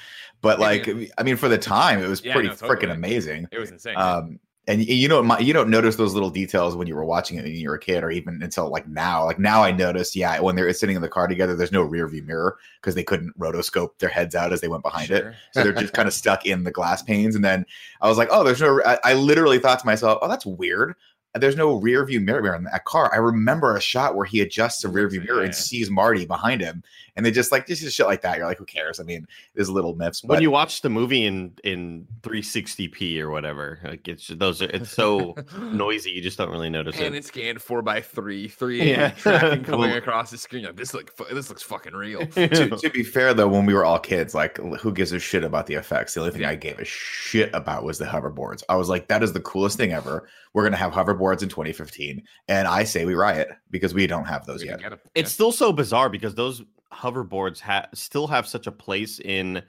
But 0.42 0.58
Yeah, 0.58 0.66
like 0.66 0.88
I 1.16 1.22
mean 1.22 1.36
for 1.36 1.48
the 1.48 1.56
time 1.58 2.02
it 2.02 2.08
was 2.08 2.22
Yeah, 2.24 2.34
pretty 2.34 2.48
no, 2.48 2.54
totally. 2.54 2.76
freaking 2.88 2.92
amazing. 2.92 3.46
It 3.52 3.58
was 3.58 3.70
insane. 3.70 3.96
Um 3.96 4.38
and 4.68 4.84
you 4.84 5.08
know 5.08 5.38
you 5.38 5.52
don't 5.52 5.70
notice 5.70 5.96
those 5.96 6.14
little 6.14 6.30
details 6.30 6.74
when 6.74 6.88
you 6.88 6.96
were 6.96 7.04
watching 7.04 7.38
it 7.38 7.44
when 7.44 7.54
you 7.54 7.68
were 7.68 7.76
a 7.76 7.80
kid 7.80 8.02
or 8.02 8.10
even 8.10 8.42
until 8.42 8.68
like 8.68 8.88
now. 8.88 9.24
Like 9.24 9.38
now 9.38 9.62
I 9.62 9.70
notice 9.70 10.16
yeah 10.16 10.40
when 10.40 10.56
they're 10.56 10.72
sitting 10.72 10.96
in 10.96 11.02
the 11.02 11.08
car 11.08 11.28
together 11.28 11.54
there's 11.54 11.72
no 11.72 11.82
rear 11.82 12.08
view 12.08 12.22
mirror 12.22 12.58
because 12.80 12.94
they 12.94 13.04
couldn't 13.04 13.38
rotoscope 13.38 13.98
their 13.98 14.08
heads 14.08 14.34
out 14.34 14.52
as 14.52 14.60
they 14.60 14.68
went 14.68 14.82
behind 14.82 15.10
it. 15.10 15.34
So 15.52 15.62
they're 15.62 15.72
just 15.72 15.94
kind 15.94 16.08
of 16.08 16.12
stuck 16.12 16.44
in 16.44 16.64
the 16.64 16.70
glass 16.70 17.02
panes. 17.02 17.34
And 17.34 17.44
then 17.44 17.64
I 18.02 18.08
was 18.08 18.18
like, 18.18 18.28
oh, 18.30 18.44
there's 18.44 18.60
no. 18.60 18.80
I, 18.84 18.98
I 19.04 19.14
literally 19.14 19.58
thought 19.58 19.78
to 19.78 19.86
myself, 19.86 20.18
oh, 20.20 20.28
that's 20.28 20.44
weird. 20.44 20.94
There's 21.34 21.56
no 21.56 21.74
rear 21.74 22.04
view 22.04 22.20
mirror 22.20 22.54
in 22.54 22.64
that 22.64 22.84
car. 22.84 23.10
I 23.12 23.18
remember 23.18 23.76
a 23.76 23.80
shot 23.80 24.16
where 24.16 24.26
he 24.26 24.40
adjusts 24.40 24.82
the 24.82 24.88
rear 24.88 25.08
view 25.08 25.20
mirror 25.20 25.42
and 25.42 25.54
sees 25.54 25.90
Marty 25.90 26.26
behind 26.26 26.60
him, 26.60 26.82
and 27.16 27.24
they 27.26 27.30
just 27.30 27.50
like 27.52 27.66
just 27.66 27.82
shit 27.94 28.06
like 28.06 28.20
that. 28.22 28.36
You're 28.36 28.46
like, 28.46 28.58
who 28.58 28.64
cares? 28.64 29.00
I 29.00 29.02
mean, 29.04 29.26
there's 29.54 29.68
little 29.70 29.94
myths. 29.94 30.22
when 30.24 30.42
you 30.42 30.50
watch 30.50 30.82
the 30.82 30.90
movie 30.90 31.24
in 31.26 31.52
in 31.64 32.06
360p 32.22 33.18
or 33.20 33.30
whatever, 33.30 33.78
like 33.84 34.06
it's 34.08 34.28
those 34.28 34.62
are 34.62 34.66
it's 34.70 34.90
so 34.90 35.34
noisy 35.58 36.10
you 36.10 36.20
just 36.22 36.38
don't 36.38 36.50
really 36.50 36.70
notice 36.70 36.96
and 36.96 37.14
it. 37.14 37.18
it's 37.18 37.28
scanned 37.28 37.60
four 37.62 37.82
by 37.82 38.00
three, 38.00 38.48
three 38.48 38.90
Yeah. 38.90 39.10
tracking 39.16 39.64
coming 39.64 39.92
across 39.92 40.30
the 40.30 40.38
screen. 40.38 40.64
Like, 40.64 40.76
this 40.76 40.94
look, 40.94 41.14
this 41.30 41.48
looks 41.48 41.62
fucking 41.62 41.94
real. 41.94 42.26
to, 42.26 42.48
to 42.68 42.90
be 42.90 43.02
fair 43.02 43.34
though, 43.34 43.48
when 43.48 43.66
we 43.66 43.74
were 43.74 43.84
all 43.84 43.98
kids, 43.98 44.34
like 44.34 44.56
who 44.58 44.92
gives 44.92 45.12
a 45.12 45.18
shit 45.18 45.44
about 45.44 45.66
the 45.66 45.74
effects? 45.74 46.14
The 46.14 46.20
only 46.20 46.32
thing 46.32 46.44
I 46.44 46.54
gave 46.54 46.78
a 46.78 46.84
shit 46.84 47.50
about 47.54 47.84
was 47.84 47.98
the 47.98 48.04
hoverboards. 48.04 48.62
I 48.68 48.76
was 48.76 48.88
like, 48.88 49.08
that 49.08 49.22
is 49.22 49.32
the 49.32 49.40
coolest 49.40 49.76
thing 49.76 49.92
ever. 49.92 50.28
We're 50.52 50.64
gonna 50.64 50.76
have 50.76 50.92
hoverboards 50.92 51.42
in 51.42 51.48
2015, 51.48 52.22
and 52.48 52.66
I 52.68 52.84
say 52.84 53.04
we 53.04 53.14
riot 53.14 53.48
because 53.70 53.92
we 53.94 54.06
don't 54.06 54.24
have 54.24 54.46
those 54.46 54.62
We 54.62 54.68
yet. 54.68 54.80
can 54.80 54.90
get 54.90 54.92
'em. 54.92 54.98
it's 55.14 55.30
still 55.32 55.52
so 55.52 55.72
bizarre 55.72 56.08
because 56.08 56.34
those 56.34 56.62
hoverboards 56.92 57.60
ha- 57.60 57.86
still 57.94 58.26
have 58.26 58.46
such 58.46 58.66
a 58.66 58.72
place 58.72 59.20
in 59.20 59.62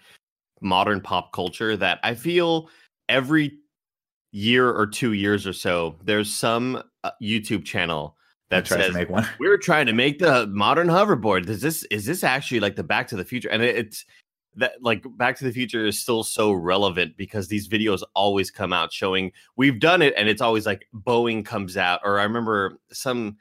modern 0.62 1.02
pop 1.02 1.32
culture 1.34 1.78
that 1.78 2.00
I 2.04 2.16
feel 2.16 2.70
every 3.10 3.58
year 4.32 4.70
or 4.70 4.86
two 4.86 5.14
years 5.14 5.48
or 5.48 5.54
so 5.54 5.96
there's 6.04 6.34
some 6.34 6.84
uh, 7.04 7.12
YouTube 7.22 7.66
channel 7.66 8.16
That 8.50 8.66
tries 8.66 8.82
says 8.82 8.92
to 8.92 8.98
make 8.98 9.10
one. 9.10 9.28
we're 9.40 9.58
trying 9.58 9.86
to 9.88 9.94
make 9.94 10.20
the 10.20 10.48
modern 10.48 10.88
hoverboard. 10.88 11.48
Is 11.50 11.62
this 11.62 11.84
is 11.86 12.06
this 12.06 12.24
actually 12.24 12.60
like 12.60 12.76
the 12.76 12.84
Back 12.84 13.08
to 13.10 13.16
the 13.16 13.26
Future? 13.26 13.50
And 13.50 13.64
it, 13.64 13.76
it's 13.76 14.06
that 14.56 14.74
like 14.82 15.06
Back 15.18 15.38
to 15.38 15.44
the 15.44 15.52
Future 15.52 15.86
is 15.86 16.00
still 16.00 16.24
so 16.24 16.52
relevant 16.52 17.16
because 17.18 17.48
these 17.48 17.68
videos 17.68 18.04
always 18.16 18.52
come 18.52 18.74
out 18.74 18.92
showing 18.92 19.32
we've 19.56 19.80
done 19.80 20.02
it, 20.02 20.14
and 20.18 20.28
it's 20.28 20.42
always 20.42 20.66
like 20.66 20.88
Boeing 20.94 21.46
comes 21.46 21.78
out, 21.78 22.02
or 22.04 22.20
I 22.20 22.24
remember 22.24 22.80
some. 22.92 23.38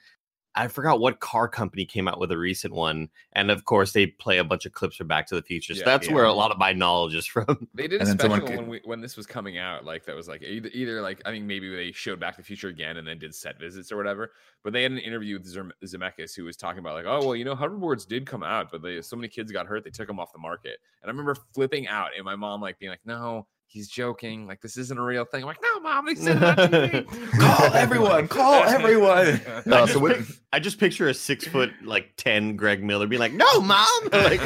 I 0.56 0.68
forgot 0.68 1.00
what 1.00 1.20
car 1.20 1.48
company 1.48 1.84
came 1.84 2.08
out 2.08 2.18
with 2.18 2.32
a 2.32 2.38
recent 2.38 2.72
one, 2.74 3.10
and 3.34 3.50
of 3.50 3.66
course 3.66 3.92
they 3.92 4.06
play 4.06 4.38
a 4.38 4.44
bunch 4.44 4.64
of 4.66 4.72
clips 4.72 4.96
from 4.96 5.06
Back 5.06 5.26
to 5.28 5.34
the 5.34 5.42
Future. 5.42 5.74
So 5.74 5.80
Yeah, 5.80 5.84
that's 5.84 6.08
yeah. 6.08 6.14
where 6.14 6.24
a 6.24 6.32
lot 6.32 6.50
of 6.50 6.58
my 6.58 6.72
knowledge 6.72 7.14
is 7.14 7.26
from. 7.34 7.68
They 7.74 7.86
did 7.86 8.00
a 8.00 8.00
And 8.00 8.08
then 8.08 8.18
special 8.18 8.36
someone 8.36 8.46
could- 8.48 8.56
when 8.60 8.68
we 8.68 8.80
when 8.84 9.00
this 9.00 9.16
was 9.16 9.26
coming 9.26 9.58
out, 9.58 9.84
like 9.84 10.04
that 10.06 10.16
was 10.16 10.26
like 10.28 10.42
either, 10.42 10.70
either 10.72 11.02
like 11.02 11.20
I 11.26 11.30
think 11.30 11.44
maybe 11.44 11.74
they 11.74 11.92
showed 11.92 12.18
Back 12.18 12.36
to 12.36 12.40
the 12.42 12.46
Future 12.46 12.68
again 12.68 12.96
and 12.96 13.06
then 13.06 13.18
did 13.18 13.34
set 13.34 13.60
visits 13.60 13.92
or 13.92 13.96
whatever. 13.96 14.32
But 14.64 14.72
they 14.72 14.82
had 14.82 14.92
an 14.92 14.98
interview 14.98 15.38
with 15.38 15.46
Zem- 15.46 15.72
Zemeckis 15.84 16.34
who 16.34 16.44
was 16.44 16.56
talking 16.56 16.78
about 16.80 16.94
like, 16.94 17.04
oh 17.06 17.24
well, 17.24 17.36
you 17.36 17.44
know, 17.44 17.54
hoverboards 17.54 18.06
did 18.08 18.26
come 18.26 18.42
out, 18.42 18.70
but 18.72 18.82
they 18.82 19.02
so 19.02 19.14
many 19.16 19.28
kids 19.28 19.52
got 19.52 19.66
hurt 19.66 19.84
they 19.84 19.90
took 19.90 20.06
them 20.08 20.18
off 20.18 20.32
the 20.32 20.38
market. 20.38 20.78
And 21.02 21.08
I 21.08 21.12
remember 21.12 21.36
flipping 21.54 21.86
out 21.86 22.10
and 22.16 22.24
my 22.24 22.34
mom 22.36 22.60
like 22.62 22.78
being 22.78 22.90
like, 22.90 23.04
no, 23.04 23.46
he's 23.66 23.88
joking, 23.88 24.46
like 24.46 24.60
this 24.60 24.76
isn't 24.76 24.98
a 24.98 25.02
real 25.02 25.24
thing. 25.24 25.42
I'm 25.42 25.46
like, 25.48 25.62
no, 25.62 25.80
mom, 25.80 26.06
they 26.06 26.14
said 26.14 26.36
it 26.36 26.42
on 26.42 26.56
TV." 26.56 27.30
Call 27.38 27.74
everyone! 27.74 28.28
Call 28.28 28.64
everyone! 28.64 29.40
No, 29.66 29.82
I, 29.82 29.86
so 29.86 29.86
just 29.86 30.00
with- 30.00 30.26
pic- 30.28 30.36
I 30.52 30.58
just 30.58 30.78
picture 30.78 31.08
a 31.08 31.14
six 31.14 31.46
foot 31.46 31.70
like 31.84 32.12
ten 32.16 32.56
Greg 32.56 32.82
Miller 32.82 33.06
being 33.06 33.20
like, 33.20 33.32
"No, 33.32 33.60
mom!" 33.60 33.86
like, 34.12 34.40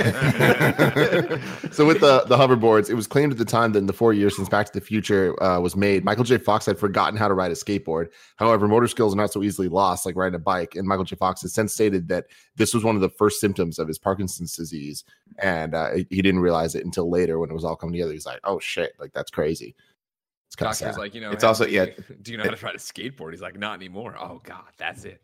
so 1.72 1.86
with 1.86 2.00
the 2.00 2.24
the 2.26 2.36
hoverboards, 2.36 2.90
it 2.90 2.94
was 2.94 3.06
claimed 3.06 3.32
at 3.32 3.38
the 3.38 3.44
time 3.44 3.72
that 3.72 3.78
in 3.78 3.86
the 3.86 3.92
four 3.92 4.12
years 4.12 4.34
since 4.36 4.48
Back 4.48 4.66
to 4.66 4.72
the 4.72 4.80
Future 4.84 5.40
uh, 5.42 5.60
was 5.60 5.76
made, 5.76 6.04
Michael 6.04 6.24
J. 6.24 6.38
Fox 6.38 6.66
had 6.66 6.78
forgotten 6.78 7.16
how 7.16 7.28
to 7.28 7.34
ride 7.34 7.50
a 7.52 7.54
skateboard. 7.54 8.08
However, 8.36 8.66
motor 8.66 8.88
skills 8.88 9.14
are 9.14 9.16
not 9.16 9.32
so 9.32 9.42
easily 9.42 9.68
lost 9.68 10.04
like 10.06 10.16
riding 10.16 10.34
a 10.34 10.38
bike. 10.40 10.74
And 10.74 10.86
Michael 10.88 11.04
J. 11.04 11.16
Fox 11.16 11.42
has 11.42 11.52
since 11.52 11.72
stated 11.72 12.08
that 12.08 12.26
this 12.60 12.74
was 12.74 12.84
one 12.84 12.94
of 12.94 13.00
the 13.00 13.08
first 13.08 13.40
symptoms 13.40 13.78
of 13.78 13.88
his 13.88 13.98
Parkinson's 13.98 14.54
disease, 14.54 15.02
and 15.38 15.74
uh, 15.74 15.92
he 16.10 16.20
didn't 16.20 16.40
realize 16.40 16.74
it 16.74 16.84
until 16.84 17.10
later 17.10 17.38
when 17.38 17.50
it 17.50 17.54
was 17.54 17.64
all 17.64 17.74
coming 17.74 17.94
together. 17.94 18.12
He's 18.12 18.26
like, 18.26 18.38
"Oh 18.44 18.60
shit, 18.60 18.92
like 19.00 19.12
that's 19.14 19.30
crazy." 19.30 19.74
It's 20.46 20.56
kind 20.56 20.70
of 20.70 20.78
Doctor's 20.78 20.94
sad. 20.96 21.00
like, 21.00 21.14
you 21.14 21.20
know, 21.22 21.30
It's 21.30 21.42
"Hey, 21.42 21.48
also- 21.48 21.66
yeah, 21.66 21.86
Do 22.22 22.32
you 22.32 22.36
know 22.38 22.44
how 22.44 22.50
to 22.50 22.64
ride 22.66 22.74
a 22.74 22.78
skateboard? 22.78 23.30
He's 23.32 23.40
like, 23.40 23.58
not 23.58 23.74
anymore. 23.74 24.14
Oh 24.20 24.40
God, 24.44 24.64
that's 24.76 25.04
it. 25.04 25.22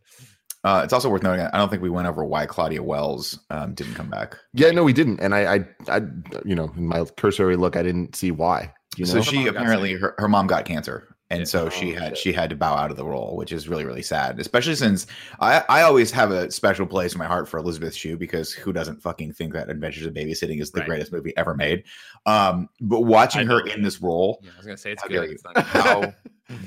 Uh, 0.64 0.81
it's 0.83 0.93
also 0.93 1.11
worth 1.11 1.23
noting. 1.23 1.47
I 1.52 1.59
don't 1.59 1.69
think 1.69 1.83
we 1.83 1.90
went 1.90 2.09
over 2.09 2.25
why 2.25 2.47
Claudia 2.47 2.83
Wells 2.83 3.38
um, 3.50 3.75
didn't 3.75 3.95
come 3.95 4.09
back. 4.09 4.37
yeah, 4.55 4.71
no, 4.71 4.83
we 4.83 4.93
didn't, 4.95 5.21
and 5.21 5.35
I, 5.35 5.57
I, 5.57 5.64
I, 5.88 6.00
you 6.45 6.55
know, 6.55 6.73
in 6.76 6.87
my 6.87 7.05
cursory 7.05 7.57
look, 7.57 7.76
I 7.76 7.83
didn't 7.83 8.16
see 8.16 8.31
why. 8.31 8.73
You 8.97 9.05
know, 9.05 9.12
so 9.12 9.21
she 9.21 9.37
Her 9.37 9.43
mom 9.43 9.52
got 9.52 9.62
apparently 9.62 9.93
her, 9.95 10.14
her 10.19 10.28
mom 10.28 10.47
got 10.47 10.64
cancer 10.64 11.15
and 11.30 11.49
so 11.49 11.68
she 11.68 11.95
Oh, 11.97 11.99
had 12.00 12.09
shit. 12.11 12.18
she 12.18 12.33
had 12.33 12.50
to 12.50 12.56
bow 12.56 12.75
out 12.75 12.90
of 12.90 12.97
the 12.97 13.04
role, 13.04 13.37
which 13.37 13.50
is 13.52 13.68
really 13.68 13.85
really 13.85 14.02
sad. 14.02 14.38
Especially 14.38 14.75
since 14.76 15.06
I 15.40 15.64
I 15.68 15.83
always 15.83 16.11
have 16.12 16.30
a 16.30 16.50
special 16.50 16.87
place 16.87 17.12
in 17.14 17.18
my 17.18 17.26
heart 17.26 17.49
for 17.49 17.59
Elizabeth 17.59 17.95
Shue 17.95 18.16
because 18.16 18.52
who 18.52 18.73
doesn't 18.73 19.02
fucking 19.02 19.33
think 19.33 19.52
that 19.54 19.68
Adventures 19.68 20.06
of 20.06 20.14
Babysitting 20.14 20.61
is 20.61 20.71
the 20.71 20.80
Right. 20.80 20.88
greatest 20.88 21.12
movie 21.12 21.37
ever 21.37 21.54
made? 21.54 21.85
Um, 22.26 22.68
but 22.80 23.00
watching 23.00 23.47
her 23.47 23.61
in 23.66 23.83
this 23.83 24.00
role, 24.00 24.40
Yeah, 24.42 24.50
I 24.54 24.56
was 24.56 24.66
gonna 24.66 24.76
say 24.76 24.92
it's 24.92 25.02
How 25.02 25.09
good. 25.09 25.14
dare 25.14 25.25
you. 25.26 25.33
It's 25.33 25.42
how 25.68 26.14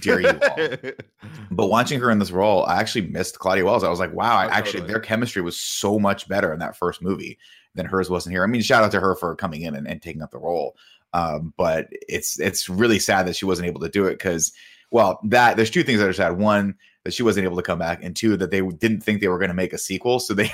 dare 0.01 0.20
you 0.22 0.39
all? 0.50 0.92
But 1.51 1.68
watching 1.68 2.00
her 2.00 2.12
in 2.12 2.20
this 2.20 2.32
role, 2.32 2.66
I 2.66 2.80
actually 2.80 3.08
missed 3.08 3.39
Claudia 3.39 3.66
Wells. 3.66 3.84
I 3.84 3.89
was 3.89 4.00
like, 4.00 4.13
wow, 4.13 4.36
I 4.38 4.46
Oh, 4.46 4.50
actually 4.50 4.74
totally. 4.82 4.88
their 4.94 5.00
chemistry 5.01 5.42
was 5.42 5.60
so 5.60 5.98
much 6.00 6.28
better 6.28 6.51
in 6.54 6.60
that 6.60 6.75
first 6.78 7.01
movie 7.01 7.38
than 7.75 7.86
hers 7.86 8.10
wasn't 8.10 8.34
here. 8.34 8.44
I 8.44 8.48
mean, 8.48 8.62
shout 8.62 8.84
out 8.84 8.92
to 8.92 9.00
her 9.00 9.16
for 9.16 9.36
coming 9.36 9.62
in 9.62 9.75
and, 9.75 9.88
and 9.88 10.01
taking 10.01 10.22
up 10.22 10.32
the 10.32 10.38
role. 10.39 10.75
Um, 11.13 11.54
but 11.58 11.88
it's 11.92 12.39
it's 12.39 12.70
really 12.70 13.00
sad 13.00 13.28
that 13.28 13.36
she 13.36 13.46
wasn't 13.46 13.68
able 13.68 13.82
to 13.82 13.89
do 13.89 14.06
it 14.06 14.13
because, 14.13 14.51
well, 14.92 15.20
that 15.25 15.58
there's 15.58 15.72
two 15.72 15.84
things 15.84 16.00
that 16.00 16.08
are 16.08 16.13
sad. 16.13 16.38
One, 16.38 16.75
that 17.04 17.13
she 17.13 17.24
wasn't 17.24 17.46
able 17.46 17.58
to 17.58 17.63
come 17.63 17.80
back, 17.80 18.04
and 18.04 18.16
two, 18.16 18.38
that 18.38 18.51
they 18.51 18.62
didn't 18.62 19.01
think 19.01 19.22
they 19.22 19.28
were 19.28 19.39
going 19.39 19.50
to 19.50 19.56
make 19.56 19.74
a 19.74 19.78
sequel, 19.78 20.20
so 20.20 20.34
they 20.34 20.51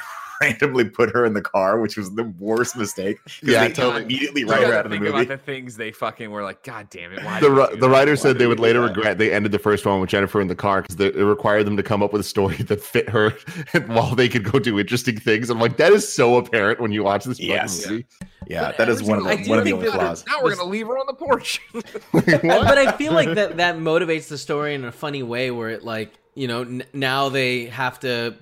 randomly 0.49 0.85
put 0.85 1.11
her 1.13 1.25
in 1.25 1.33
the 1.33 1.41
car, 1.41 1.79
which 1.79 1.97
was 1.97 2.13
the 2.15 2.23
worst 2.39 2.75
mistake. 2.77 3.17
'cause 3.23 3.39
Yeah, 3.43 3.67
they 3.67 3.73
totally. 3.73 4.03
immediately 4.03 4.41
You 4.41 4.47
write 4.47 4.59
her 4.61 4.65
gotta 4.65 4.77
out 4.79 4.85
of 4.85 4.91
the 4.91 4.95
think 4.97 5.03
movie. 5.11 5.23
about 5.23 5.27
the 5.27 5.37
things 5.43 5.75
they 5.77 5.91
fucking 5.91 6.29
were 6.31 6.43
like. 6.43 6.63
God 6.63 6.89
damn 6.89 7.11
it! 7.13 7.23
Why 7.23 7.39
the 7.39 7.47
did 7.47 7.55
we 7.55 7.61
ri- 7.61 7.67
do 7.73 7.79
the 7.81 7.89
writer 7.89 8.11
Why 8.11 8.15
said 8.15 8.39
they 8.39 8.47
would 8.47 8.59
later 8.59 8.81
that? 8.81 8.95
regret 8.95 9.17
they 9.17 9.31
ended 9.33 9.51
the 9.51 9.59
first 9.59 9.85
one 9.85 9.99
with 9.99 10.09
Jennifer 10.09 10.41
in 10.41 10.47
the 10.47 10.55
car 10.55 10.81
because 10.81 10.99
it 10.99 11.15
required 11.15 11.65
them 11.65 11.77
to 11.77 11.83
come 11.83 12.01
up 12.03 12.11
with 12.11 12.21
a 12.21 12.23
story 12.25 12.55
that 12.57 12.81
fit 12.81 13.09
her 13.09 13.31
while 13.87 14.15
they 14.15 14.29
could 14.29 14.43
go 14.43 14.59
do 14.59 14.79
interesting 14.79 15.17
things. 15.17 15.49
I'm 15.49 15.59
like, 15.59 15.77
that 15.77 15.91
is 15.91 16.07
so 16.11 16.37
apparent 16.37 16.79
when 16.79 16.91
you 16.91 17.03
watch 17.03 17.25
this 17.25 17.39
Yes. 17.39 17.87
movie. 17.87 18.05
yeah, 18.47 18.67
But 18.67 18.77
that 18.77 18.89
is 18.89 19.01
one 19.03 19.17
of 19.19 19.23
the 19.25 19.35
do 19.37 19.49
one 19.49 19.59
of 19.59 19.65
the 19.65 19.73
only 19.73 19.89
flaws. 19.89 20.23
Now 20.27 20.41
we're 20.43 20.55
gonna 20.55 20.69
leave 20.69 20.87
her 20.87 20.97
on 20.97 21.05
the 21.07 21.13
porch. 21.13 21.61
but 22.13 22.77
I 22.77 22.91
feel 22.93 23.13
like 23.13 23.33
that 23.35 23.57
that 23.57 23.77
motivates 23.77 24.27
the 24.27 24.37
story 24.37 24.73
in 24.75 24.85
a 24.85 24.91
funny 24.91 25.23
way 25.23 25.51
where 25.51 25.69
it 25.69 25.83
like 25.83 26.11
you 26.35 26.47
know 26.47 26.61
n- 26.61 26.83
now 26.93 27.29
they 27.29 27.65
have 27.65 27.99
to 28.01 28.35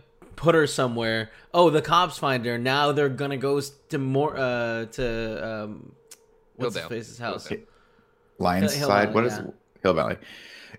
put 0.43 0.55
her 0.55 0.67
somewhere. 0.67 1.31
Oh, 1.53 1.69
the 1.69 1.81
cops 1.81 2.17
find 2.17 2.45
her. 2.45 2.57
Now 2.57 2.91
they're 2.91 3.09
gonna 3.09 3.37
go 3.37 3.61
to 3.61 3.97
more 3.97 4.35
uh 4.35 4.85
to 4.85 5.47
um 5.47 5.93
what's 6.57 6.75
his 6.75 6.83
Hilldale. 6.83 6.89
face's 6.89 7.17
house. 7.17 7.47
Hilldale. 7.47 7.63
Lions 8.39 8.73
Hill 8.73 8.87
side. 8.87 9.03
Valley, 9.09 9.13
What 9.15 9.25
is 9.25 9.33
yeah. 9.33 9.51
Hill 9.81 9.93
Valley? 9.93 10.17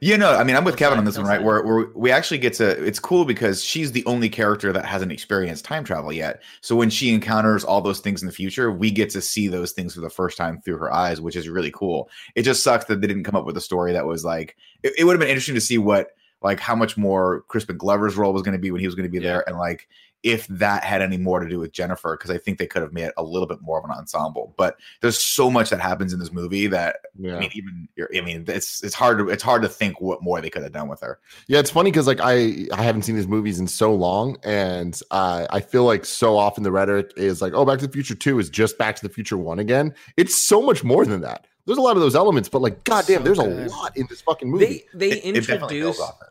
You 0.00 0.18
know, 0.18 0.34
I 0.34 0.42
mean, 0.42 0.56
I'm 0.56 0.64
with 0.64 0.76
Kevin 0.76 0.98
on 0.98 1.04
this 1.04 1.16
one, 1.16 1.24
right? 1.26 1.40
Hillside. 1.40 1.64
Where, 1.64 1.76
where 1.76 1.86
we 1.94 2.10
actually 2.10 2.38
get 2.38 2.52
to. 2.54 2.84
It's 2.84 2.98
cool 2.98 3.24
because 3.24 3.64
she's 3.64 3.92
the 3.92 4.04
only 4.06 4.28
character 4.28 4.72
that 4.72 4.84
hasn't 4.84 5.12
experienced 5.12 5.64
time 5.64 5.84
travel 5.84 6.12
yet. 6.12 6.42
So 6.60 6.74
when 6.76 6.90
she 6.90 7.14
encounters 7.14 7.64
all 7.64 7.80
those 7.80 8.00
things 8.00 8.20
in 8.20 8.26
the 8.26 8.32
future, 8.32 8.70
we 8.72 8.90
get 8.90 9.08
to 9.10 9.20
see 9.22 9.48
those 9.48 9.72
things 9.72 9.94
for 9.94 10.00
the 10.00 10.10
first 10.10 10.36
time 10.36 10.60
through 10.60 10.78
her 10.78 10.92
eyes, 10.92 11.20
which 11.20 11.36
is 11.36 11.48
really 11.48 11.70
cool. 11.70 12.10
It 12.34 12.42
just 12.42 12.62
sucks 12.64 12.84
that 12.86 13.00
they 13.00 13.06
didn't 13.06 13.24
come 13.24 13.36
up 13.36 13.46
with 13.46 13.56
a 13.56 13.62
story 13.62 13.92
that 13.92 14.04
was 14.04 14.24
like. 14.24 14.56
It, 14.82 14.92
it 14.98 15.04
would 15.04 15.12
have 15.12 15.20
been 15.20 15.30
interesting 15.30 15.54
to 15.54 15.60
see 15.60 15.78
what, 15.78 16.08
like, 16.44 16.60
how 16.60 16.76
much 16.76 16.96
more 16.96 17.42
Crispin 17.48 17.76
Glover's 17.78 18.16
role 18.16 18.32
was 18.32 18.42
going 18.42 18.52
to 18.52 18.58
be 18.60 18.70
when 18.70 18.80
he 18.80 18.86
was 18.86 18.94
going 18.94 19.08
to 19.10 19.10
be 19.10 19.18
Yeah. 19.24 19.32
there, 19.32 19.48
and 19.48 19.58
like 19.58 19.88
if 20.22 20.46
that 20.46 20.82
had 20.84 21.02
any 21.02 21.18
more 21.18 21.38
to 21.40 21.46
do 21.46 21.58
with 21.58 21.70
Jennifer, 21.70 22.16
because 22.16 22.30
I 22.30 22.38
think 22.38 22.56
they 22.58 22.66
could 22.66 22.80
have 22.80 22.94
made 22.94 23.04
it 23.04 23.14
a 23.18 23.22
little 23.22 23.46
bit 23.46 23.60
more 23.60 23.78
of 23.78 23.84
an 23.84 23.90
ensemble. 23.90 24.54
But 24.56 24.78
there's 25.02 25.20
so 25.22 25.50
much 25.50 25.68
that 25.68 25.80
happens 25.80 26.14
in 26.14 26.18
this 26.18 26.32
movie 26.32 26.66
that 26.68 26.96
Yeah. 27.18 27.36
I 27.36 27.40
mean, 27.40 27.50
even 27.52 27.88
I 28.16 28.20
mean, 28.22 28.44
it's 28.48 28.82
it's 28.82 28.94
hard 28.94 29.18
to 29.18 29.28
it's 29.28 29.42
hard 29.42 29.60
to 29.62 29.68
think 29.68 30.00
what 30.00 30.22
more 30.22 30.40
they 30.40 30.48
could 30.48 30.62
have 30.62 30.72
done 30.72 30.88
with 30.88 31.00
her. 31.02 31.18
Yeah, 31.46 31.58
it's 31.58 31.68
funny 31.68 31.90
because 31.90 32.06
like 32.06 32.20
I 32.22 32.66
I 32.72 32.82
haven't 32.82 33.02
seen 33.02 33.16
these 33.16 33.28
movies 33.28 33.58
in 33.60 33.66
so 33.66 33.94
long, 33.94 34.38
and 34.44 34.98
uh, 35.10 35.46
I 35.50 35.60
feel 35.60 35.84
like 35.84 36.06
so 36.06 36.38
often 36.38 36.62
the 36.62 36.72
rhetoric 36.72 37.12
is 37.18 37.42
like, 37.42 37.52
"Oh, 37.52 37.66
Back 37.66 37.80
to 37.80 37.86
the 37.86 37.92
Future 37.92 38.14
Two 38.14 38.38
is 38.38 38.48
just 38.48 38.78
Back 38.78 38.96
to 38.96 39.02
the 39.06 39.12
Future 39.12 39.36
One 39.36 39.58
again." 39.58 39.94
It's 40.16 40.34
so 40.34 40.62
much 40.62 40.82
more 40.84 41.04
than 41.04 41.20
that. 41.20 41.46
There's 41.66 41.78
a 41.78 41.82
lot 41.82 41.96
of 41.96 42.02
those 42.02 42.14
elements, 42.14 42.48
but 42.48 42.60
like, 42.62 42.82
goddamn, 42.84 43.18
So 43.20 43.24
there's 43.24 43.38
good. 43.38 43.66
a 43.66 43.70
lot 43.70 43.94
in 43.96 44.06
this 44.08 44.20
fucking 44.22 44.50
movie. 44.50 44.84
They 44.94 45.10
they 45.10 45.18
It- 45.18 45.36
it 45.36 45.40
definitely 45.46 45.80
builds 45.80 45.98
introduce 45.98 46.16
it. 46.22 46.28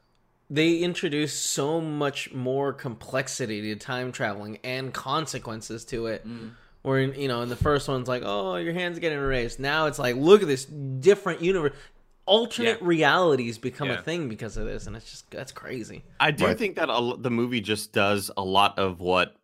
They 0.54 0.78
introduce 0.78 1.34
so 1.34 1.82
much 1.82 2.32
more 2.32 2.72
complexity 2.74 3.60
to 3.62 3.76
time 3.76 4.12
traveling 4.12 4.60
and 4.64 4.94
consequences 4.94 5.84
to 5.86 6.06
it. 6.08 6.28
Mm. 6.28 6.52
Where 6.84 7.02
you 7.02 7.28
know, 7.28 7.42
in 7.42 7.50
the 7.50 7.56
first 7.56 7.88
one's 7.88 8.08
like, 8.08 8.24
oh, 8.26 8.58
your 8.58 8.74
hand's 8.74 9.00
getting 9.00 9.18
erased. 9.18 9.60
Now 9.60 9.88
it's 9.88 9.98
like, 9.98 10.16
look 10.16 10.42
at 10.42 10.48
this 10.48 10.66
different 10.66 11.42
universe. 11.42 11.74
Alternate 12.26 12.80
Yeah. 12.82 12.88
realities 12.88 13.58
become 13.58 13.88
Yeah. 13.88 14.00
a 14.00 14.02
thing 14.02 14.30
because 14.30 14.56
of 14.58 14.66
this, 14.66 14.86
and 14.86 14.96
it's 14.96 15.10
just 15.10 15.30
that's 15.32 15.52
crazy. 15.52 16.04
I 16.20 16.32
do 16.32 16.46
Right. 16.46 16.58
think 16.58 16.76
that 16.76 16.90
a 16.90 16.94
l- 16.94 17.18
the 17.18 17.32
movie 17.32 17.62
just 17.62 17.92
does 17.92 18.30
a 18.38 18.44
lot 18.44 18.78
of 18.78 19.00
what 19.00 19.36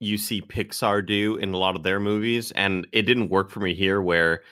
you 0.00 0.16
see 0.18 0.40
Pixar 0.40 1.04
do 1.04 1.36
in 1.36 1.52
a 1.52 1.56
lot 1.58 1.74
of 1.74 1.82
their 1.82 1.98
movies, 1.98 2.52
and 2.52 2.86
it 2.92 3.02
didn't 3.02 3.28
work 3.30 3.50
for 3.50 3.60
me 3.60 3.74
here. 3.74 4.00
Where 4.00 4.42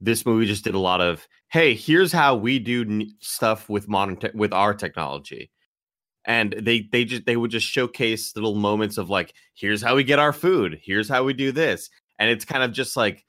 this 0.00 0.26
movie 0.26 0.46
just 0.46 0.64
did 0.64 0.74
a 0.74 0.78
lot 0.78 1.00
of, 1.00 1.26
"Hey, 1.52 1.74
here's 1.74 2.12
how 2.12 2.34
we 2.36 2.58
do 2.58 3.06
stuff 3.20 3.68
with 3.68 3.88
modern 3.88 4.16
te- 4.16 4.30
with 4.34 4.52
our 4.52 4.74
technology," 4.74 5.50
and 6.26 6.52
they 6.54 6.88
they 6.92 7.04
just 7.06 7.26
they 7.26 7.36
would 7.36 7.50
just 7.52 7.66
showcase 7.68 8.34
little 8.36 8.54
moments 8.56 8.98
of 8.98 9.10
like, 9.10 9.34
"Here's 9.54 9.82
how 9.82 9.96
we 9.96 10.04
get 10.04 10.18
our 10.20 10.32
food. 10.34 10.80
Here's 10.84 11.08
how 11.10 11.24
we 11.24 11.34
do 11.34 11.52
this," 11.52 11.90
and 12.18 12.30
it's 12.30 12.44
kind 12.46 12.64
of 12.64 12.72
just 12.72 12.96
like. 12.96 13.24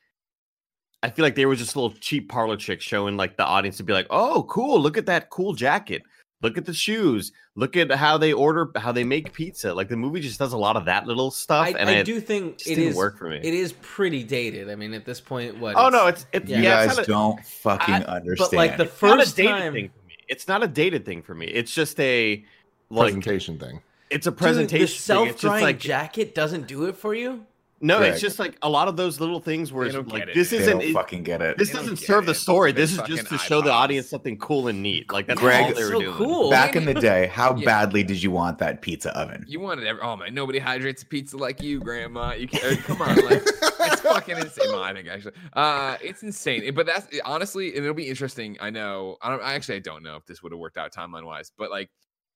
I 1.01 1.09
feel 1.09 1.23
like 1.23 1.35
they 1.35 1.45
were 1.45 1.55
just 1.55 1.75
little 1.75 1.91
cheap 1.91 2.29
parlor 2.29 2.55
tricks 2.55 2.85
showing 2.85 3.17
like 3.17 3.35
the 3.35 3.45
audience 3.45 3.77
to 3.77 3.83
be 3.83 3.93
like, 3.93 4.07
"Oh, 4.09 4.43
cool! 4.49 4.79
Look 4.79 4.97
at 4.97 5.05
that 5.07 5.29
cool 5.29 5.53
jacket. 5.53 6.01
Look 6.43 6.57
at 6.57 6.65
the 6.65 6.73
shoes. 6.73 7.31
Look 7.55 7.75
at 7.77 7.89
how 7.91 8.17
they 8.19 8.33
order, 8.33 8.69
how 8.75 8.91
they 8.91 9.03
make 9.03 9.33
pizza." 9.33 9.73
Like 9.73 9.89
the 9.89 9.95
movie 9.97 10.19
just 10.19 10.37
does 10.37 10.53
a 10.53 10.57
lot 10.57 10.75
of 10.75 10.85
that 10.85 11.07
little 11.07 11.31
stuff, 11.31 11.65
I, 11.67 11.69
and 11.69 11.89
I 11.89 11.93
it 11.93 12.05
do 12.05 12.19
think 12.19 12.57
just 12.57 12.69
it 12.69 12.75
didn't 12.75 12.89
is 12.91 12.95
work 12.95 13.17
for 13.17 13.29
me. 13.29 13.37
It 13.37 13.53
is 13.53 13.73
pretty 13.81 14.23
dated. 14.23 14.69
I 14.69 14.75
mean, 14.75 14.93
at 14.93 15.05
this 15.05 15.19
point, 15.21 15.57
what? 15.59 15.75
oh 15.77 15.89
no, 15.89 16.07
it's 16.07 16.25
it's 16.33 16.49
Yeah. 16.49 16.57
You 16.57 16.63
yeah, 16.63 16.69
guys 16.85 16.87
it's 16.89 16.97
not 16.97 17.03
a, 17.07 17.09
don't 17.09 17.45
fucking 17.45 17.95
I- 17.95 18.01
understand. 18.03 18.49
but 18.51 18.57
like 18.57 18.77
the 18.77 18.83
it's 18.83 19.01
not 19.01 19.19
a 19.19 19.23
first 19.23 19.37
dated 19.37 19.51
time. 19.51 19.73
thing 19.73 19.89
for 19.89 20.05
me. 20.07 20.15
It's 20.27 20.47
not 20.47 20.63
a 20.63 20.67
dated 20.67 21.05
thing 21.05 21.21
for 21.21 21.33
me. 21.33 21.47
It's 21.47 21.73
just 21.73 21.99
a 21.99 22.43
like 22.89 23.05
Presentation 23.13 23.57
thing. 23.57 23.81
it's 24.09 24.27
a 24.27 24.31
Dude, 24.31 24.37
presentation. 24.37 24.67
the 24.67 24.77
thing. 24.77 24.83
It's 24.83 24.93
just 24.93 25.05
self-drying 25.05 25.63
like 25.63 25.79
jacket 25.79 26.35
doesn't 26.35 26.67
do 26.67 26.85
it 26.85 26.97
for 26.97 27.15
you. 27.15 27.45
No, 27.83 27.99
Greg. 27.99 28.13
it's 28.13 28.21
just 28.21 28.39
like 28.39 28.57
a 28.63 28.69
lot 28.69 28.87
of 28.87 28.97
those 28.97 29.19
little 29.19 29.39
things 29.39 29.71
where 29.71 29.85
it's 29.85 29.95
like 29.95 30.07
get 30.07 30.29
it, 30.29 30.35
this 30.35 30.49
they 30.49 30.57
isn't 30.57 30.79
don't 30.79 30.81
it- 30.89 30.93
fucking 30.93 31.21
get 31.23 31.41
it. 31.41 31.57
this 31.57 31.69
They 31.69 31.77
doesn't 31.79 31.99
get 31.99 32.07
serve 32.07 32.25
the 32.25 32.33
story. 32.33 32.71
They 32.71 32.81
This 32.81 32.93
is 32.93 33.01
just 33.03 33.27
to 33.27 33.37
show 33.37 33.61
the 33.61 33.71
audience 33.71 34.09
something 34.09 34.37
cool 34.37 34.67
and 34.69 34.81
neat. 34.81 35.11
Like 35.11 35.27
that's 35.27 35.39
Greg, 35.39 35.65
all 35.65 35.73
they 35.73 35.83
were 35.83 35.91
so 35.91 35.99
doing. 35.99 36.15
cool. 36.15 36.49
Back 36.49 36.75
in 36.75 36.85
the 36.85 36.93
day, 37.11 37.27
how 37.27 37.55
Yeah. 37.55 37.65
badly 37.65 38.03
did 38.03 38.23
you 38.23 38.31
want 38.31 38.57
that 38.59 38.81
pizza 38.81 39.15
oven? 39.15 39.45
You 39.47 39.59
wanted 39.59 39.85
every, 39.85 40.01
oh 40.01 40.15
man, 40.15 40.33
nobody 40.33 40.59
hydrates 40.59 41.03
a 41.03 41.05
pizza 41.05 41.37
like 41.37 41.61
you, 41.61 41.79
Grandma. 41.79 42.33
You 42.33 42.47
can 42.47 42.73
er, 42.73 42.75
come 42.77 43.01
on, 43.01 43.15
like 43.17 43.43
it's 43.45 44.01
fucking 44.01 44.37
insane. 44.37 44.71
Well, 44.71 44.81
I 44.81 44.93
think 44.93 45.07
actually, 45.09 45.33
uh, 45.53 45.97
it's 46.01 46.23
insane. 46.23 46.73
But 46.73 46.85
that's 46.85 47.07
honestly, 47.25 47.69
and 47.75 47.79
it'll 47.79 47.93
be 47.93 48.07
interesting. 48.07 48.57
I 48.61 48.69
know. 48.69 49.17
I 49.21 49.29
don't. 49.29 49.41
I 49.43 49.53
actually 49.55 49.75
I 49.75 49.79
don't 49.79 50.03
know 50.03 50.15
if 50.15 50.25
this 50.25 50.41
would 50.41 50.51
have 50.53 50.59
worked 50.59 50.77
out 50.77 50.93
timeline 50.93 51.25
wise, 51.25 51.51
but 51.57 51.69
like, 51.69 51.89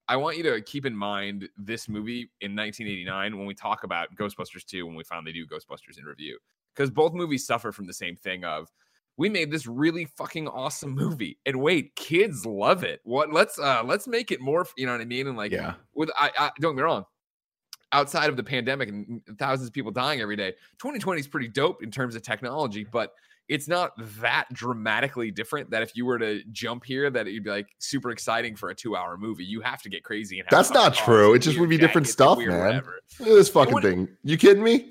I 0.10 0.16
want 0.16 0.38
you 0.38 0.44
to 0.44 0.62
keep 0.62 0.86
in 0.86 0.96
mind 0.96 1.50
this 1.58 1.90
movie 1.90 2.32
in 2.42 2.56
1989 2.56 3.38
when 3.38 3.46
we 3.46 3.54
talk 3.54 3.84
about 3.84 4.16
Ghostbusters 4.16 4.66
2 4.66 4.86
when 4.86 4.96
we 4.96 5.04
finally 5.04 5.34
do 5.34 5.46
Ghostbusters 5.46 5.98
in 5.98 6.06
review, 6.06 6.40
because 6.76 6.90
both 6.90 7.14
movies 7.14 7.46
suffer 7.46 7.72
from 7.72 7.88
the 7.88 7.94
same 7.94 8.16
thing 8.16 8.44
of. 8.44 8.72
We 9.20 9.30
made 9.30 9.50
this 9.50 9.66
really 9.66 10.06
fucking 10.06 10.48
awesome 10.48 10.92
movie, 10.94 11.40
and 11.46 11.60
wait, 11.60 11.96
kids 11.96 12.46
love 12.46 12.84
it. 12.84 13.02
What? 13.04 13.34
Let's 13.34 13.58
uh, 13.58 13.82
let's 13.84 14.08
make 14.08 14.32
it 14.32 14.40
more. 14.40 14.66
You 14.78 14.86
know 14.86 14.92
what 14.92 15.02
I 15.02 15.06
mean? 15.06 15.28
And 15.28 15.36
like, 15.36 15.52
Yeah, 15.52 15.74
with 15.96 16.12
I, 16.16 16.32
I 16.38 16.52
don't 16.60 16.74
get 16.74 16.78
me 16.78 16.84
wrong 16.84 17.06
outside 17.94 18.30
of 18.30 18.38
the 18.38 18.44
pandemic 18.44 18.90
and 18.90 19.22
thousands 19.40 19.68
of 19.68 19.74
people 19.74 19.92
dying 19.92 20.20
every 20.20 20.36
day 20.36 20.52
2020 20.80 21.20
is 21.20 21.28
pretty 21.28 21.48
dope 21.48 21.82
in 21.82 21.90
terms 21.90 22.16
of 22.16 22.22
technology 22.22 22.84
but 22.84 23.14
it's 23.50 23.68
not 23.68 23.92
that 24.22 24.46
dramatically 24.54 25.32
different 25.32 25.70
that 25.72 25.82
if 25.82 25.96
you 25.96 26.06
were 26.06 26.20
to 26.20 26.42
jump 26.52 26.84
here 26.84 27.10
that 27.10 27.28
it'd 27.28 27.44
be 27.44 27.50
like 27.50 27.68
super 27.80 28.12
exciting 28.12 28.56
for 28.56 28.70
a 28.70 28.76
two 28.76 28.96
hour 28.96 29.18
movie 29.18 29.46
you 29.46 29.62
have 29.62 29.82
to 29.82 29.90
get 29.90 30.04
crazy 30.04 30.40
and 30.40 30.48
have 30.50 30.58
That's 30.58 30.72
not 30.72 30.94
true. 30.94 31.34
It 31.34 31.40
just 31.40 31.58
would 31.60 31.70
be 31.70 31.78
different 31.78 32.08
stuff, 32.08 32.38
man. 32.40 32.50
whatever. 32.60 33.00
Look 33.20 33.30
at 33.30 33.36
this 33.36 33.50
fucking 33.50 33.74
would- 33.74 33.84
thing. 33.84 34.08
You 34.24 34.38
kidding 34.38 34.64
me? 34.64 34.88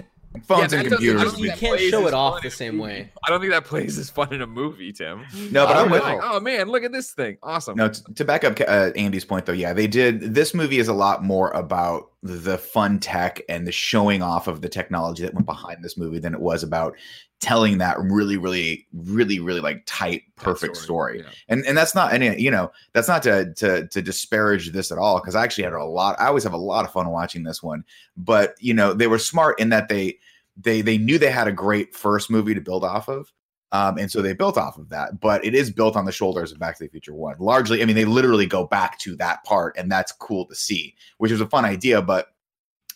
phones 0.46 0.70
Yeah, 0.74 0.80
and 0.80 0.90
that 0.92 1.00
doesn't- 1.00 1.16
I 1.16 1.22
computers. 1.24 1.40
You 1.40 1.50
can't 1.52 1.80
show 1.80 2.06
it 2.06 2.12
off 2.12 2.42
the 2.42 2.50
same 2.50 2.76
movie. 2.76 2.82
way. 2.92 3.12
I 3.26 3.30
don't 3.30 3.40
think 3.40 3.52
that 3.54 3.64
plays 3.64 3.96
as 3.98 4.10
fun 4.10 4.34
in 4.34 4.42
a 4.42 4.46
movie, 4.46 4.92
Tim. 4.92 5.24
No, 5.50 5.64
but 5.66 5.76
I 5.76 5.80
I'm 5.80 5.90
with 5.90 6.02
like, 6.02 6.18
oh 6.22 6.40
man, 6.40 6.68
look 6.68 6.84
at 6.84 6.92
this 6.92 7.12
thing, 7.12 7.38
awesome. 7.42 7.74
No, 7.74 7.88
t- 7.88 8.02
to 8.16 8.22
back 8.22 8.44
up 8.44 8.60
uh, 8.60 8.90
Andy's 8.96 9.24
point 9.24 9.46
though, 9.46 9.54
yeah, 9.54 9.72
they 9.72 9.86
did. 9.86 10.34
This 10.34 10.52
movie 10.52 10.78
is 10.78 10.88
a 10.88 10.92
lot 10.92 11.24
more 11.24 11.50
about 11.52 12.10
the 12.22 12.58
fun 12.58 12.98
tech 12.98 13.40
and 13.48 13.66
the 13.66 13.72
showing 13.72 14.20
off 14.20 14.46
of 14.46 14.60
the 14.60 14.68
technology 14.68 15.22
that 15.22 15.32
went 15.32 15.46
behind 15.46 15.82
this 15.82 15.96
movie 15.96 16.18
than 16.18 16.34
it 16.34 16.40
was 16.40 16.62
about 16.62 16.96
telling 17.40 17.78
that 17.78 18.00
really, 18.00 18.36
really, 18.36 18.86
really, 18.92 19.40
really 19.40 19.60
like 19.60 19.82
tight, 19.86 20.22
perfect 20.36 20.76
story. 20.76 21.20
Yeah. 21.20 21.30
And 21.48 21.64
and 21.66 21.76
that's 21.76 21.94
not 21.94 22.12
any, 22.12 22.40
you 22.40 22.50
know, 22.50 22.70
that's 22.92 23.08
not 23.08 23.22
to 23.24 23.52
to 23.54 23.86
to 23.88 24.02
disparage 24.02 24.72
this 24.72 24.90
at 24.90 24.98
all 24.98 25.20
because 25.20 25.34
I 25.34 25.44
actually 25.44 25.64
had 25.64 25.72
a 25.72 25.84
lot. 25.84 26.18
I 26.18 26.26
always 26.26 26.44
have 26.44 26.52
a 26.52 26.58
lot 26.58 26.84
of 26.84 26.92
fun 26.92 27.10
watching 27.10 27.42
this 27.42 27.62
one, 27.62 27.84
but 28.16 28.54
you 28.60 28.74
know, 28.74 28.94
they 28.94 29.06
were 29.06 29.18
smart 29.18 29.60
in 29.60 29.68
that 29.70 29.88
they 29.88 30.18
they 30.56 30.80
they 30.80 30.98
knew 30.98 31.18
they 31.18 31.30
had 31.30 31.48
a 31.48 31.52
great 31.52 31.94
first 31.94 32.30
movie 32.30 32.54
to 32.54 32.60
build 32.60 32.84
off 32.84 33.08
of. 33.08 33.32
Um, 33.72 33.98
and 33.98 34.10
so 34.10 34.22
they 34.22 34.32
built 34.32 34.56
off 34.56 34.78
of 34.78 34.88
that, 34.90 35.20
but 35.20 35.44
it 35.44 35.54
is 35.54 35.72
built 35.72 35.96
on 35.96 36.04
the 36.04 36.12
shoulders 36.12 36.52
of 36.52 36.58
Back 36.58 36.78
to 36.78 36.84
the 36.84 36.88
Future 36.88 37.12
One. 37.12 37.34
Largely, 37.40 37.82
I 37.82 37.84
mean, 37.84 37.96
they 37.96 38.04
literally 38.04 38.46
go 38.46 38.64
back 38.64 38.96
to 39.00 39.16
that 39.16 39.42
part, 39.44 39.76
and 39.76 39.90
that's 39.90 40.12
cool 40.12 40.46
to 40.46 40.54
see, 40.54 40.94
which 41.18 41.32
is 41.32 41.40
a 41.40 41.48
fun 41.48 41.64
idea, 41.64 42.00
but 42.00 42.28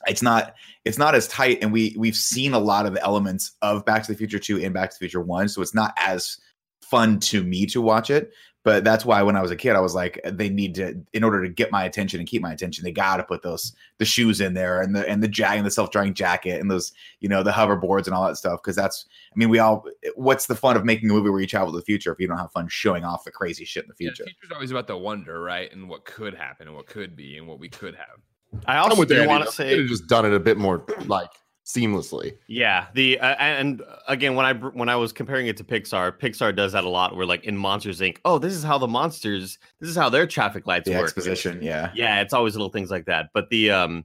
it's 0.06 0.22
not 0.22 0.54
it's 0.84 0.98
not 0.98 1.14
as 1.14 1.28
tight. 1.28 1.58
And 1.62 1.72
we 1.72 1.94
we've 1.98 2.16
seen 2.16 2.52
a 2.52 2.58
lot 2.58 2.86
of 2.86 2.94
the 2.94 3.02
elements 3.02 3.52
of 3.62 3.84
Back 3.84 4.02
to 4.04 4.12
the 4.12 4.18
Future 4.18 4.38
Two 4.38 4.58
and 4.60 4.72
Back 4.74 4.90
to 4.90 4.96
the 4.96 5.00
Future 5.00 5.20
One, 5.20 5.48
so 5.48 5.62
it's 5.62 5.74
not 5.74 5.92
as 5.98 6.38
fun 6.82 7.20
to 7.20 7.42
me 7.44 7.66
to 7.66 7.80
watch 7.80 8.10
it. 8.10 8.32
But 8.62 8.84
that's 8.84 9.06
why 9.06 9.22
when 9.22 9.36
I 9.36 9.40
was 9.40 9.50
a 9.50 9.56
kid, 9.56 9.74
I 9.74 9.80
was 9.80 9.94
like, 9.94 10.20
they 10.22 10.50
need 10.50 10.74
to, 10.74 11.02
in 11.14 11.24
order 11.24 11.42
to 11.42 11.48
get 11.48 11.72
my 11.72 11.82
attention 11.84 12.20
and 12.20 12.28
keep 12.28 12.42
my 12.42 12.52
attention, 12.52 12.84
they 12.84 12.92
got 12.92 13.16
to 13.16 13.22
put 13.22 13.42
those 13.42 13.72
the 13.96 14.04
shoes 14.04 14.38
in 14.38 14.52
there 14.52 14.82
and 14.82 14.94
the 14.94 15.08
and 15.08 15.22
the 15.22 15.28
jag 15.28 15.56
and 15.56 15.66
the 15.66 15.70
self 15.70 15.90
drying 15.90 16.12
jacket 16.12 16.60
and 16.60 16.70
those 16.70 16.92
you 17.20 17.28
know 17.28 17.42
the 17.42 17.52
hoverboards 17.52 18.04
and 18.04 18.14
all 18.14 18.26
that 18.26 18.36
stuff. 18.36 18.60
Because 18.62 18.76
that's, 18.76 19.06
I 19.32 19.34
mean, 19.34 19.48
we 19.48 19.58
all. 19.58 19.86
What's 20.14 20.44
the 20.46 20.54
fun 20.54 20.76
of 20.76 20.84
making 20.84 21.08
a 21.08 21.12
movie 21.14 21.30
where 21.30 21.40
you 21.40 21.46
travel 21.46 21.72
to 21.72 21.78
the 21.78 21.84
future 21.84 22.12
if 22.12 22.20
you 22.20 22.28
don't 22.28 22.36
have 22.36 22.52
fun 22.52 22.68
showing 22.68 23.02
off 23.02 23.24
the 23.24 23.30
crazy 23.30 23.64
shit 23.64 23.84
in 23.84 23.88
the 23.88 23.94
Yeah, 23.98 24.10
future? 24.10 24.24
the 24.24 24.30
future's 24.30 24.52
always 24.54 24.70
about 24.70 24.88
the 24.88 24.96
wonder, 24.98 25.40
right? 25.40 25.72
And 25.72 25.88
what 25.88 26.04
could 26.04 26.34
happen 26.34 26.66
and 26.68 26.76
what 26.76 26.86
could 26.86 27.16
be 27.16 27.38
and 27.38 27.46
what 27.48 27.60
we 27.60 27.70
could 27.70 27.94
have. 27.94 28.20
I 28.66 28.76
I'm 28.76 28.84
also 28.84 29.00
with 29.00 29.08
do 29.08 29.26
want 29.26 29.48
to 29.48 29.56
They 29.56 29.64
say 29.64 29.70
could 29.70 29.78
have 29.80 29.88
just 29.88 30.06
done 30.06 30.24
it 30.26 30.32
a 30.32 30.40
bit 30.40 30.58
more 30.58 30.84
like 31.06 31.30
seamlessly. 31.64 32.36
Yeah, 32.48 32.86
the 32.94 33.18
uh, 33.20 33.34
and 33.38 33.82
again 34.08 34.34
when 34.34 34.44
I 34.46 34.52
when 34.54 34.88
I 34.88 34.96
was 34.96 35.12
comparing 35.12 35.46
it 35.46 35.56
to 35.58 35.64
Pixar, 35.64 36.18
Pixar 36.18 36.54
does 36.54 36.72
that 36.72 36.84
a 36.84 36.88
lot. 36.88 37.16
Where 37.16 37.26
like 37.26 37.44
in 37.44 37.56
Monsters 37.56 38.00
Inc. 38.00 38.18
Oh, 38.24 38.38
this 38.38 38.54
is 38.54 38.62
how 38.62 38.78
the 38.78 38.88
monsters. 38.88 39.58
This 39.80 39.90
is 39.90 39.96
how 39.96 40.08
their 40.08 40.26
traffic 40.26 40.66
lights 40.66 40.88
The 40.88 40.94
work. 40.96 41.04
exposition, 41.04 41.60
yeah. 41.62 41.90
Yeah, 41.94 42.20
it's 42.20 42.32
always 42.34 42.54
little 42.54 42.70
things 42.70 42.90
like 42.90 43.06
that. 43.06 43.30
But 43.32 43.50
the 43.50 43.70
um, 43.70 44.04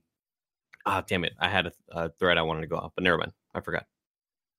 ah, 0.85 1.03
damn 1.07 1.23
it, 1.23 1.33
I 1.39 1.49
had 1.49 1.67
a, 1.67 1.71
a 1.91 2.09
thread 2.09 2.37
I 2.37 2.43
wanted 2.43 2.61
to 2.61 2.67
go 2.67 2.77
off, 2.77 2.91
but 2.95 3.03
never 3.03 3.17
mind, 3.17 3.33
I 3.53 3.61
forgot. 3.61 3.85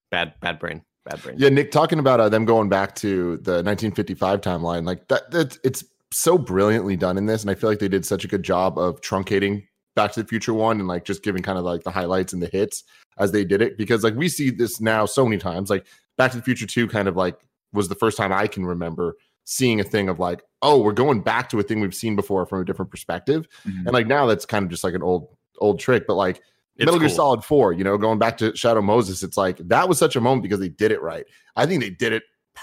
Bad, 0.09 0.33
bad 0.39 0.57
brain, 0.59 0.83
bad 1.05 1.21
brain. 1.21 1.35
Yeah, 1.37 1.49
Nick, 1.49 1.71
talking 1.71 1.99
about 1.99 2.19
uh, 2.19 2.29
them 2.29 2.45
going 2.45 2.69
back 2.69 2.95
to 2.95 3.37
the 3.37 3.63
1955 3.63 4.39
timeline, 4.41 4.85
like 4.85 5.07
that, 5.09 5.31
that 5.31 5.57
it's 5.63 5.83
so 6.13 6.37
brilliantly 6.37 6.95
done 6.95 7.17
in 7.17 7.25
this, 7.25 7.41
and 7.41 7.51
I 7.51 7.55
feel 7.55 7.69
like 7.69 7.79
they 7.79 7.89
did 7.89 8.05
such 8.05 8.23
a 8.23 8.27
good 8.27 8.43
job 8.43 8.77
of 8.77 9.01
truncating 9.01 9.67
Back 9.97 10.13
to 10.13 10.21
the 10.21 10.27
Future 10.29 10.53
one 10.53 10.79
and 10.79 10.87
like 10.87 11.03
just 11.03 11.23
giving 11.23 11.43
kind 11.43 11.57
of 11.59 11.65
like 11.65 11.83
the 11.83 11.91
highlights 11.91 12.31
and 12.31 12.41
the 12.41 12.47
hits 12.47 12.83
as 13.17 13.31
they 13.33 13.43
did 13.43 13.61
it, 13.61 13.77
because 13.77 14.03
like 14.03 14.15
we 14.15 14.29
see 14.29 14.49
this 14.51 14.79
now 14.79 15.05
so 15.05 15.25
many 15.25 15.37
times. 15.37 15.69
Like 15.69 15.85
Back 16.17 16.31
to 16.31 16.37
the 16.37 16.43
Future 16.43 16.65
two, 16.67 16.87
kind 16.87 17.07
of 17.09 17.15
like 17.17 17.37
was 17.73 17.89
the 17.89 17.95
first 17.95 18.15
time 18.17 18.31
I 18.31 18.47
can 18.47 18.65
remember 18.65 19.15
seeing 19.43 19.79
a 19.79 19.83
thing 19.83 20.07
of 20.07 20.19
like, 20.19 20.41
oh, 20.61 20.79
we're 20.81 20.91
going 20.93 21.21
back 21.21 21.49
to 21.49 21.59
a 21.59 21.63
thing 21.63 21.79
we've 21.81 21.93
seen 21.95 22.15
before 22.15 22.45
from 22.45 22.61
a 22.61 22.65
different 22.65 22.91
perspective, 22.91 23.47
Mhm. 23.67 23.85
and 23.85 23.91
like 23.91 24.07
now 24.07 24.25
that's 24.27 24.45
kind 24.45 24.63
of 24.63 24.69
just 24.71 24.83
like 24.83 24.93
an 24.93 25.01
old 25.03 25.27
old 25.59 25.79
trick, 25.79 26.05
but 26.07 26.13
like 26.15 26.37
It's 26.77 26.85
Metal 26.85 26.99
Gear. 26.99 27.09
Solid 27.09 27.43
4, 27.43 27.73
you 27.73 27.83
know, 27.83 27.97
going 27.97 28.19
back 28.19 28.37
to 28.37 28.55
Shadow 28.55 28.81
Moses, 28.83 29.23
it's 29.23 29.35
like 29.37 29.57
that 29.67 29.89
was 29.89 29.97
such 29.97 30.15
a 30.15 30.21
moment 30.21 30.43
because 30.43 30.59
they 30.59 30.69
did 30.69 30.91
it 30.91 31.01
right. 31.01 31.25
I 31.55 31.65
think 31.65 31.81
they 31.81 31.89
did 31.89 32.13
it 32.13 32.21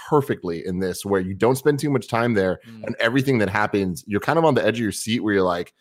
perfectly 0.09 0.65
in 0.65 0.79
this, 0.79 1.05
where 1.05 1.21
you 1.21 1.33
don't 1.33 1.55
spend 1.57 1.79
too 1.79 1.89
much 1.89 2.07
time 2.07 2.33
there 2.33 2.59
Mm. 2.67 2.83
and 2.85 2.95
everything 2.99 3.39
that 3.39 3.49
happens, 3.49 4.03
you're 4.07 4.19
kind 4.21 4.37
of 4.39 4.45
on 4.45 4.53
the 4.53 4.65
edge 4.65 4.75
of 4.77 4.83
your 4.83 4.91
seat 4.91 5.21
where 5.21 5.33
you're 5.33 5.43
like, 5.43 5.73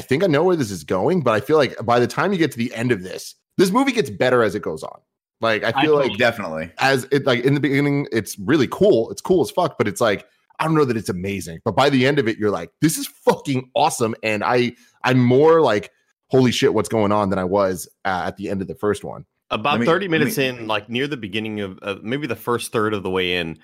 I 0.00 0.02
think 0.02 0.24
I 0.24 0.28
know 0.28 0.42
where 0.42 0.56
this 0.56 0.70
is 0.70 0.82
going, 0.82 1.20
but 1.20 1.32
I 1.32 1.40
feel 1.40 1.58
like 1.58 1.76
by 1.84 2.00
the 2.00 2.06
time 2.06 2.32
you 2.32 2.38
get 2.38 2.50
to 2.52 2.56
the 2.58 2.72
end 2.74 2.90
of 2.90 3.02
this, 3.02 3.34
this 3.58 3.70
movie 3.70 3.92
gets 3.92 4.08
better 4.08 4.42
as 4.42 4.54
it 4.54 4.62
goes 4.62 4.82
on. 4.82 4.98
Like, 5.42 5.62
I 5.62 5.72
feel 5.82 5.92
Oh, 5.92 5.98
like 5.98 6.16
definitely. 6.16 6.70
as 6.78 7.06
it 7.12 7.26
like 7.26 7.44
in 7.44 7.52
the 7.52 7.60
beginning, 7.60 8.06
it's 8.12 8.38
really 8.38 8.66
cool. 8.70 9.10
It's 9.10 9.20
cool 9.20 9.42
as 9.42 9.50
fuck, 9.50 9.76
but 9.76 9.86
it's 9.86 10.00
like 10.00 10.26
I 10.58 10.64
don't 10.64 10.74
know 10.74 10.86
that 10.86 10.96
it's 10.96 11.10
amazing. 11.10 11.60
But 11.66 11.76
by 11.76 11.90
the 11.90 12.06
end 12.06 12.18
of 12.18 12.28
it, 12.28 12.38
you're 12.38 12.50
like, 12.50 12.70
this 12.80 12.96
is 12.96 13.06
fucking 13.06 13.70
awesome, 13.74 14.14
and 14.22 14.42
I 14.42 14.72
I'm 15.04 15.22
more 15.22 15.60
like, 15.60 15.90
holy 16.28 16.50
shit, 16.52 16.72
what's 16.72 16.88
going 16.88 17.12
on 17.12 17.28
than 17.28 17.38
I 17.38 17.44
was 17.44 17.86
uh, 18.06 18.22
at 18.26 18.36
the 18.38 18.48
end 18.48 18.62
of 18.62 18.68
the 18.68 18.74
first 18.74 19.04
one. 19.04 19.26
About 19.50 19.80
me- 19.80 19.86
30 19.86 20.08
minutes 20.08 20.38
me- 20.38 20.46
in, 20.48 20.66
like 20.66 20.88
near 20.88 21.06
the 21.08 21.16
beginning 21.16 21.60
of 21.60 21.78
uh, 21.82 21.96
maybe 22.02 22.26
the 22.26 22.36
first 22.36 22.72
third 22.72 22.94
of 22.94 23.02
the 23.02 23.10
way 23.10 23.34
in, 23.36 23.58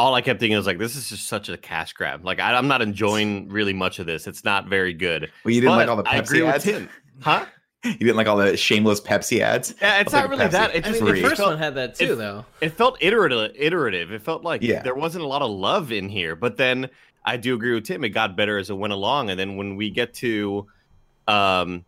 all 0.00 0.14
I 0.14 0.22
kept 0.22 0.40
thinking 0.40 0.56
was 0.56 0.66
like, 0.66 0.78
this 0.78 0.96
is 0.96 1.08
just 1.10 1.26
such 1.28 1.48
a 1.48 1.56
cash 1.56 1.92
grab. 1.92 2.24
Like 2.24 2.40
I, 2.40 2.54
I'm 2.54 2.68
not 2.68 2.80
enjoying 2.82 3.48
really 3.48 3.72
much 3.74 3.98
of 3.98 4.06
this. 4.06 4.26
It's 4.26 4.44
not 4.44 4.66
very 4.68 4.94
good. 4.94 5.30
Well, 5.44 5.52
you 5.52 5.60
didn't 5.60 5.76
like 5.76 5.88
all 5.88 5.96
the 5.96 6.08
I 6.08 6.16
agree 6.16 6.40
Pepsi 6.40 6.46
with 6.46 6.54
ads. 6.54 6.64
Tim. 6.64 6.88
Huh? 7.20 7.44
You 7.84 7.94
didn't 7.94 8.16
like 8.16 8.26
all 8.26 8.36
the 8.36 8.56
shameless 8.56 9.00
Pepsi 9.00 9.40
ads. 9.40 9.74
Yeah, 9.80 10.00
it's 10.00 10.12
not 10.12 10.20
take 10.22 10.26
a 10.26 10.30
really 10.30 10.44
Pepsi. 10.46 10.50
that. 10.52 10.74
It 10.74 10.84
I 10.86 10.88
just 10.90 11.02
mean, 11.02 11.14
the 11.14 11.20
first 11.22 11.36
felt, 11.36 11.50
one 11.50 11.58
had 11.58 11.74
that 11.76 11.94
too, 11.94 12.12
if- 12.12 12.18
though. 12.18 12.44
it 12.60 12.70
felt 12.70 12.96
iterative. 13.00 13.52
Iterative. 13.56 14.12
It 14.12 14.22
felt 14.22 14.42
like 14.42 14.62
Yeah. 14.62 14.82
there 14.82 14.94
wasn't 14.94 15.24
a 15.24 15.26
lot 15.26 15.42
of 15.42 15.50
love 15.50 15.92
in 15.92 16.08
here. 16.08 16.34
But 16.36 16.56
then 16.56 16.88
I 17.24 17.36
do 17.36 17.54
agree 17.54 17.74
with 17.74 17.84
Tim. 17.84 18.02
It 18.04 18.10
got 18.10 18.36
better 18.36 18.58
as 18.58 18.70
it 18.70 18.76
went 18.76 18.92
along. 18.92 19.30
And 19.30 19.38
then 19.38 19.56
when 19.56 19.76
we 19.76 19.90
get 19.90 20.12
to, 20.14 20.66
um, 21.28 21.84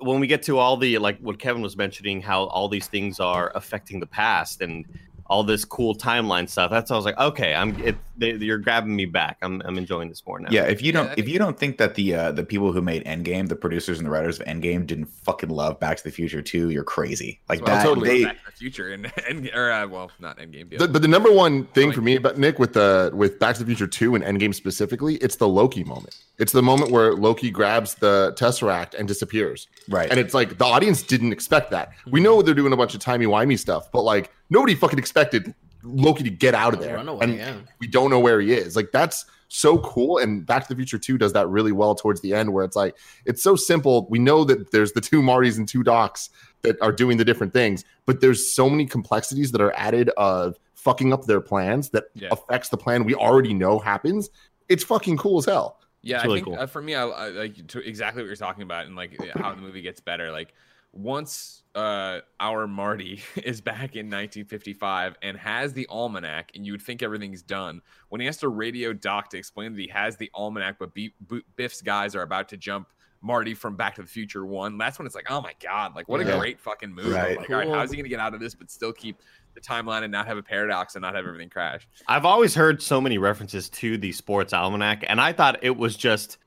when 0.00 0.20
we 0.20 0.26
get 0.26 0.42
to 0.44 0.58
all 0.58 0.76
the 0.76 0.98
like 0.98 1.18
what 1.20 1.38
Kevin 1.38 1.62
was 1.62 1.76
mentioning, 1.76 2.20
how 2.20 2.44
all 2.44 2.68
these 2.68 2.86
things 2.86 3.18
are 3.18 3.50
affecting 3.54 3.98
the 4.00 4.06
past 4.06 4.60
and 4.60 4.84
all 5.30 5.44
this 5.44 5.64
cool 5.64 5.94
timeline 5.94 6.48
stuff. 6.48 6.72
That's 6.72 6.90
I 6.90 6.96
was 6.96 7.04
like, 7.04 7.16
okay, 7.16 7.54
I'm. 7.54 7.80
It, 7.82 7.96
they, 8.18 8.34
you're 8.34 8.58
grabbing 8.58 8.94
me 8.94 9.06
back. 9.06 9.38
I'm. 9.40 9.62
I'm 9.64 9.78
enjoying 9.78 10.08
this 10.10 10.26
more 10.26 10.40
now. 10.40 10.48
Yeah, 10.50 10.64
if 10.64 10.82
you 10.82 10.90
don't, 10.92 11.08
I 11.08 11.14
if 11.16 11.28
you 11.28 11.38
don't 11.38 11.56
think 11.56 11.78
that 11.78 11.94
the 11.94 12.14
uh, 12.14 12.32
the 12.32 12.42
people 12.42 12.72
who 12.72 12.82
made 12.82 13.04
Endgame, 13.04 13.48
the 13.48 13.54
producers 13.56 13.98
and 13.98 14.06
the 14.06 14.10
writers 14.10 14.40
of 14.40 14.46
Endgame, 14.46 14.86
didn't 14.86 15.06
fucking 15.06 15.48
love 15.48 15.78
Back 15.78 15.96
to 15.98 16.02
the 16.02 16.10
Future 16.10 16.42
too, 16.42 16.70
you're 16.70 16.84
crazy. 16.84 17.40
Like 17.48 17.60
That's 17.64 17.84
that, 17.84 17.88
totally. 17.88 18.08
they, 18.08 18.24
Back 18.24 18.38
to 18.44 18.46
the 18.46 18.52
future 18.56 18.92
and, 18.92 19.10
and 19.28 19.48
or 19.54 19.70
uh, 19.70 19.86
well, 19.86 20.10
not 20.18 20.36
Endgame. 20.38 20.76
The, 20.76 20.88
but 20.88 21.00
the 21.00 21.08
number 21.08 21.32
one 21.32 21.64
thing 21.66 21.86
Like- 21.86 21.94
for 21.94 22.02
me 22.02 22.16
about 22.16 22.36
Nick 22.36 22.58
with 22.58 22.72
the 22.74 23.10
with 23.14 23.38
Back 23.38 23.54
to 23.54 23.60
the 23.60 23.66
Future 23.66 23.86
Two 23.86 24.16
and 24.16 24.24
Endgame 24.24 24.52
specifically, 24.54 25.14
it's 25.16 25.36
the 25.36 25.48
Loki 25.48 25.84
moment. 25.84 26.16
It's 26.38 26.52
the 26.52 26.62
moment 26.62 26.90
where 26.90 27.14
Loki 27.14 27.50
grabs 27.50 27.94
the 27.94 28.34
Tesseract 28.36 28.94
and 28.98 29.06
disappears. 29.06 29.68
right? 29.88 30.10
And 30.10 30.18
it's 30.18 30.34
like 30.34 30.58
the 30.58 30.64
audience 30.64 31.02
didn't 31.02 31.32
expect 31.32 31.70
that. 31.70 31.92
We 32.10 32.18
know 32.20 32.42
they're 32.42 32.54
doing 32.54 32.72
a 32.72 32.76
bunch 32.76 32.94
of 32.94 33.00
timey 33.00 33.26
wimey 33.26 33.58
stuff, 33.58 33.92
but 33.92 34.02
like 34.02 34.32
nobody 34.50 34.74
fucking 34.74 34.98
expected 34.98 35.54
Loki 35.82 36.22
to 36.24 36.30
get 36.30 36.54
out 36.54 36.74
of 36.74 36.80
there. 36.80 36.96
Run 36.96 37.08
away, 37.08 37.20
and 37.22 37.34
yeah. 37.36 37.54
we 37.78 37.86
don't 37.86 38.10
know 38.10 38.20
where 38.20 38.40
he 38.40 38.52
is. 38.52 38.76
Like 38.76 38.92
that's 38.92 39.24
so 39.48 39.78
cool. 39.78 40.18
And 40.18 40.44
Back 40.46 40.62
to 40.62 40.68
the 40.68 40.76
Future 40.76 40.98
2 40.98 41.16
does 41.18 41.32
that 41.32 41.48
really 41.48 41.72
well 41.72 41.94
towards 41.94 42.20
the 42.20 42.34
end, 42.34 42.52
where 42.52 42.64
it's 42.64 42.76
like 42.76 42.96
it's 43.24 43.42
so 43.42 43.56
simple. 43.56 44.06
We 44.10 44.18
know 44.18 44.44
that 44.44 44.70
there's 44.72 44.92
the 44.92 45.00
two 45.00 45.22
Martys 45.22 45.56
and 45.56 45.66
two 45.66 45.82
Docs 45.82 46.30
that 46.62 46.80
are 46.82 46.92
doing 46.92 47.16
the 47.16 47.24
different 47.24 47.52
things, 47.54 47.84
but 48.04 48.20
there's 48.20 48.52
so 48.52 48.68
many 48.68 48.84
complexities 48.84 49.50
that 49.52 49.60
are 49.62 49.72
added 49.76 50.10
of 50.18 50.58
fucking 50.74 51.12
up 51.12 51.24
their 51.24 51.40
plans 51.40 51.90
that 51.90 52.04
Yeah. 52.14 52.28
affects 52.32 52.68
the 52.68 52.76
plan 52.76 53.04
we 53.04 53.14
already 53.14 53.54
know 53.54 53.78
happens. 53.78 54.30
It's 54.68 54.84
fucking 54.84 55.16
cool 55.16 55.38
as 55.38 55.46
hell. 55.46 55.78
Yeah, 56.02 56.16
It's 56.16 56.24
I 56.24 56.28
think 56.28 56.44
cool. 56.46 56.58
uh, 56.58 56.66
for 56.66 56.80
me, 56.80 56.94
I, 56.94 57.06
I 57.06 57.28
like 57.30 57.66
to 57.68 57.80
exactly 57.80 58.22
what 58.22 58.26
you're 58.26 58.36
talking 58.36 58.62
about, 58.62 58.86
and 58.86 58.96
like 58.96 59.12
how 59.36 59.54
the 59.54 59.60
movie 59.60 59.82
gets 59.82 60.00
better. 60.00 60.30
Like 60.30 60.54
once 60.92 61.62
uh 61.74 62.18
our 62.40 62.66
Marty 62.66 63.22
is 63.44 63.60
back 63.60 63.94
in 63.96 64.06
1955 64.06 65.16
and 65.22 65.36
has 65.36 65.72
the 65.72 65.86
almanac, 65.88 66.50
and 66.54 66.66
you 66.66 66.72
would 66.72 66.82
think 66.82 67.02
everything's 67.02 67.42
done. 67.42 67.80
When 68.08 68.20
he 68.20 68.26
has 68.26 68.38
to 68.38 68.48
radio 68.48 68.92
Doc 68.92 69.30
to 69.30 69.38
explain 69.38 69.72
that 69.74 69.80
he 69.80 69.88
has 69.88 70.16
the 70.16 70.30
almanac, 70.34 70.78
but 70.78 70.92
B- 70.94 71.14
B- 71.28 71.42
Biff's 71.56 71.80
guys 71.82 72.14
are 72.16 72.22
about 72.22 72.48
to 72.50 72.56
jump 72.56 72.88
Marty 73.22 73.54
from 73.54 73.76
Back 73.76 73.96
to 73.96 74.02
the 74.02 74.08
Future 74.08 74.46
One. 74.46 74.78
That's 74.78 74.98
when 74.98 75.06
it's 75.06 75.14
like, 75.14 75.30
oh 75.30 75.40
my 75.40 75.52
god, 75.62 75.94
like 75.94 76.08
what 76.08 76.20
a 76.20 76.24
Yeah. 76.24 76.38
great 76.38 76.58
fucking 76.60 76.92
movie! 76.92 77.10
Right. 77.10 77.36
Like, 77.38 77.50
all 77.50 77.56
right, 77.56 77.66
Cool. 77.66 77.74
how's 77.74 77.90
he 77.90 77.96
gonna 77.96 78.08
get 78.08 78.18
out 78.20 78.34
of 78.34 78.40
this, 78.40 78.54
but 78.54 78.70
still 78.70 78.92
keep 78.92 79.18
the 79.54 79.60
timeline 79.60 80.02
and 80.02 80.10
not 80.12 80.26
have 80.26 80.38
a 80.38 80.42
paradox 80.42 80.94
and 80.96 81.02
not 81.02 81.14
have 81.14 81.26
everything 81.26 81.50
crash? 81.50 81.86
I've 82.08 82.24
always 82.24 82.54
heard 82.54 82.82
so 82.82 83.00
many 83.00 83.18
references 83.18 83.68
to 83.70 83.96
the 83.96 84.10
sports 84.12 84.52
almanac, 84.52 85.04
and 85.06 85.20
I 85.20 85.32
thought 85.34 85.62
it 85.62 85.76
was 85.76 85.96
just 85.96 86.38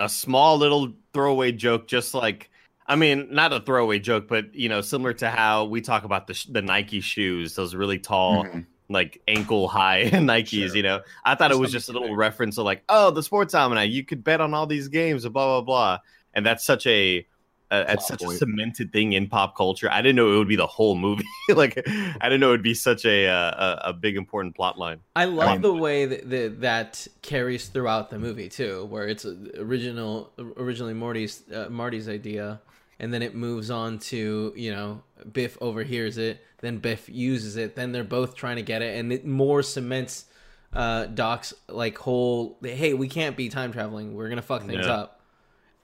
a 0.00 0.08
small 0.08 0.58
little 0.58 0.92
throwaway 1.14 1.52
joke, 1.52 1.86
just 1.86 2.14
like 2.14 2.50
I 2.88 2.96
mean, 2.96 3.28
not 3.30 3.52
a 3.52 3.60
throwaway 3.60 3.98
joke, 3.98 4.28
but 4.28 4.54
you 4.54 4.68
know, 4.68 4.80
similar 4.80 5.12
to 5.14 5.28
how 5.30 5.64
we 5.64 5.80
talk 5.80 6.04
about 6.04 6.26
the 6.26 6.34
sh- 6.34 6.46
the 6.46 6.62
Nike 6.62 7.00
shoes, 7.00 7.54
those 7.54 7.74
really 7.74 7.98
tall, 7.98 8.44
Mhm. 8.44 8.66
like 8.88 9.20
ankle 9.26 9.66
high 9.68 10.04
Nikes. 10.12 10.48
Sure. 10.68 10.76
You 10.76 10.82
know, 10.82 11.00
I 11.24 11.34
thought 11.34 11.48
There's 11.48 11.58
it 11.58 11.60
was 11.60 11.72
just 11.72 11.88
a 11.88 11.92
little 11.92 12.08
there. 12.08 12.16
reference 12.16 12.58
of 12.58 12.64
like, 12.64 12.84
oh, 12.88 13.10
the 13.10 13.22
sports 13.22 13.54
almanac, 13.54 13.90
you 13.90 14.04
could 14.04 14.22
bet 14.22 14.40
on 14.40 14.54
all 14.54 14.66
these 14.66 14.88
games, 14.88 15.22
blah 15.24 15.30
blah 15.30 15.60
blah, 15.62 15.98
and 16.34 16.46
that's 16.46 16.64
such 16.64 16.86
a 16.86 17.26
uh, 17.68 17.84
it's 17.88 18.06
such 18.06 18.22
a 18.22 18.28
cemented 18.28 18.92
thing 18.92 19.14
in 19.14 19.26
pop 19.26 19.56
culture. 19.56 19.90
I 19.90 20.00
didn't 20.00 20.14
know 20.14 20.32
it 20.34 20.38
would 20.38 20.46
be 20.46 20.54
the 20.54 20.68
whole 20.68 20.94
movie. 20.94 21.24
like, 21.48 21.76
I 21.88 22.28
didn't 22.28 22.38
know 22.38 22.50
it 22.50 22.52
would 22.52 22.62
be 22.62 22.74
such 22.74 23.04
a 23.04 23.26
uh, 23.26 23.80
a, 23.86 23.88
a 23.88 23.92
big 23.92 24.16
important 24.16 24.54
plot 24.54 24.78
line. 24.78 25.00
I 25.16 25.24
love 25.24 25.50
mean- 25.54 25.62
the 25.62 25.74
way 25.74 26.06
that, 26.06 26.30
that 26.30 26.60
that 26.60 27.06
carries 27.22 27.66
throughout 27.66 28.10
the 28.10 28.20
movie 28.20 28.48
too, 28.48 28.86
where 28.88 29.08
it's 29.08 29.26
original 29.58 30.30
originally 30.56 30.94
Morty's 30.94 31.42
uh, 31.52 31.66
Marty's 31.68 32.08
idea, 32.08 32.60
and 32.98 33.12
then 33.12 33.22
it 33.22 33.34
moves 33.34 33.70
on 33.70 33.98
to 33.98 34.52
you 34.56 34.72
know 34.72 35.02
Biff 35.32 35.56
overhears 35.60 36.18
it, 36.18 36.44
then 36.60 36.78
Biff 36.78 37.08
uses 37.08 37.56
it, 37.56 37.76
then 37.76 37.92
they're 37.92 38.04
both 38.04 38.34
trying 38.34 38.56
to 38.56 38.62
get 38.62 38.82
it, 38.82 38.98
and 38.98 39.12
it 39.12 39.26
more 39.26 39.62
cements 39.62 40.26
uh, 40.72 41.06
Doc's 41.06 41.54
like 41.68 41.96
whole 41.98 42.58
hey 42.62 42.92
we 42.94 43.08
can't 43.08 43.36
be 43.36 43.48
time 43.48 43.72
traveling, 43.72 44.14
we're 44.14 44.28
gonna 44.28 44.42
fuck 44.42 44.62
things 44.64 44.86
Yeah. 44.86 44.94
up. 44.94 45.20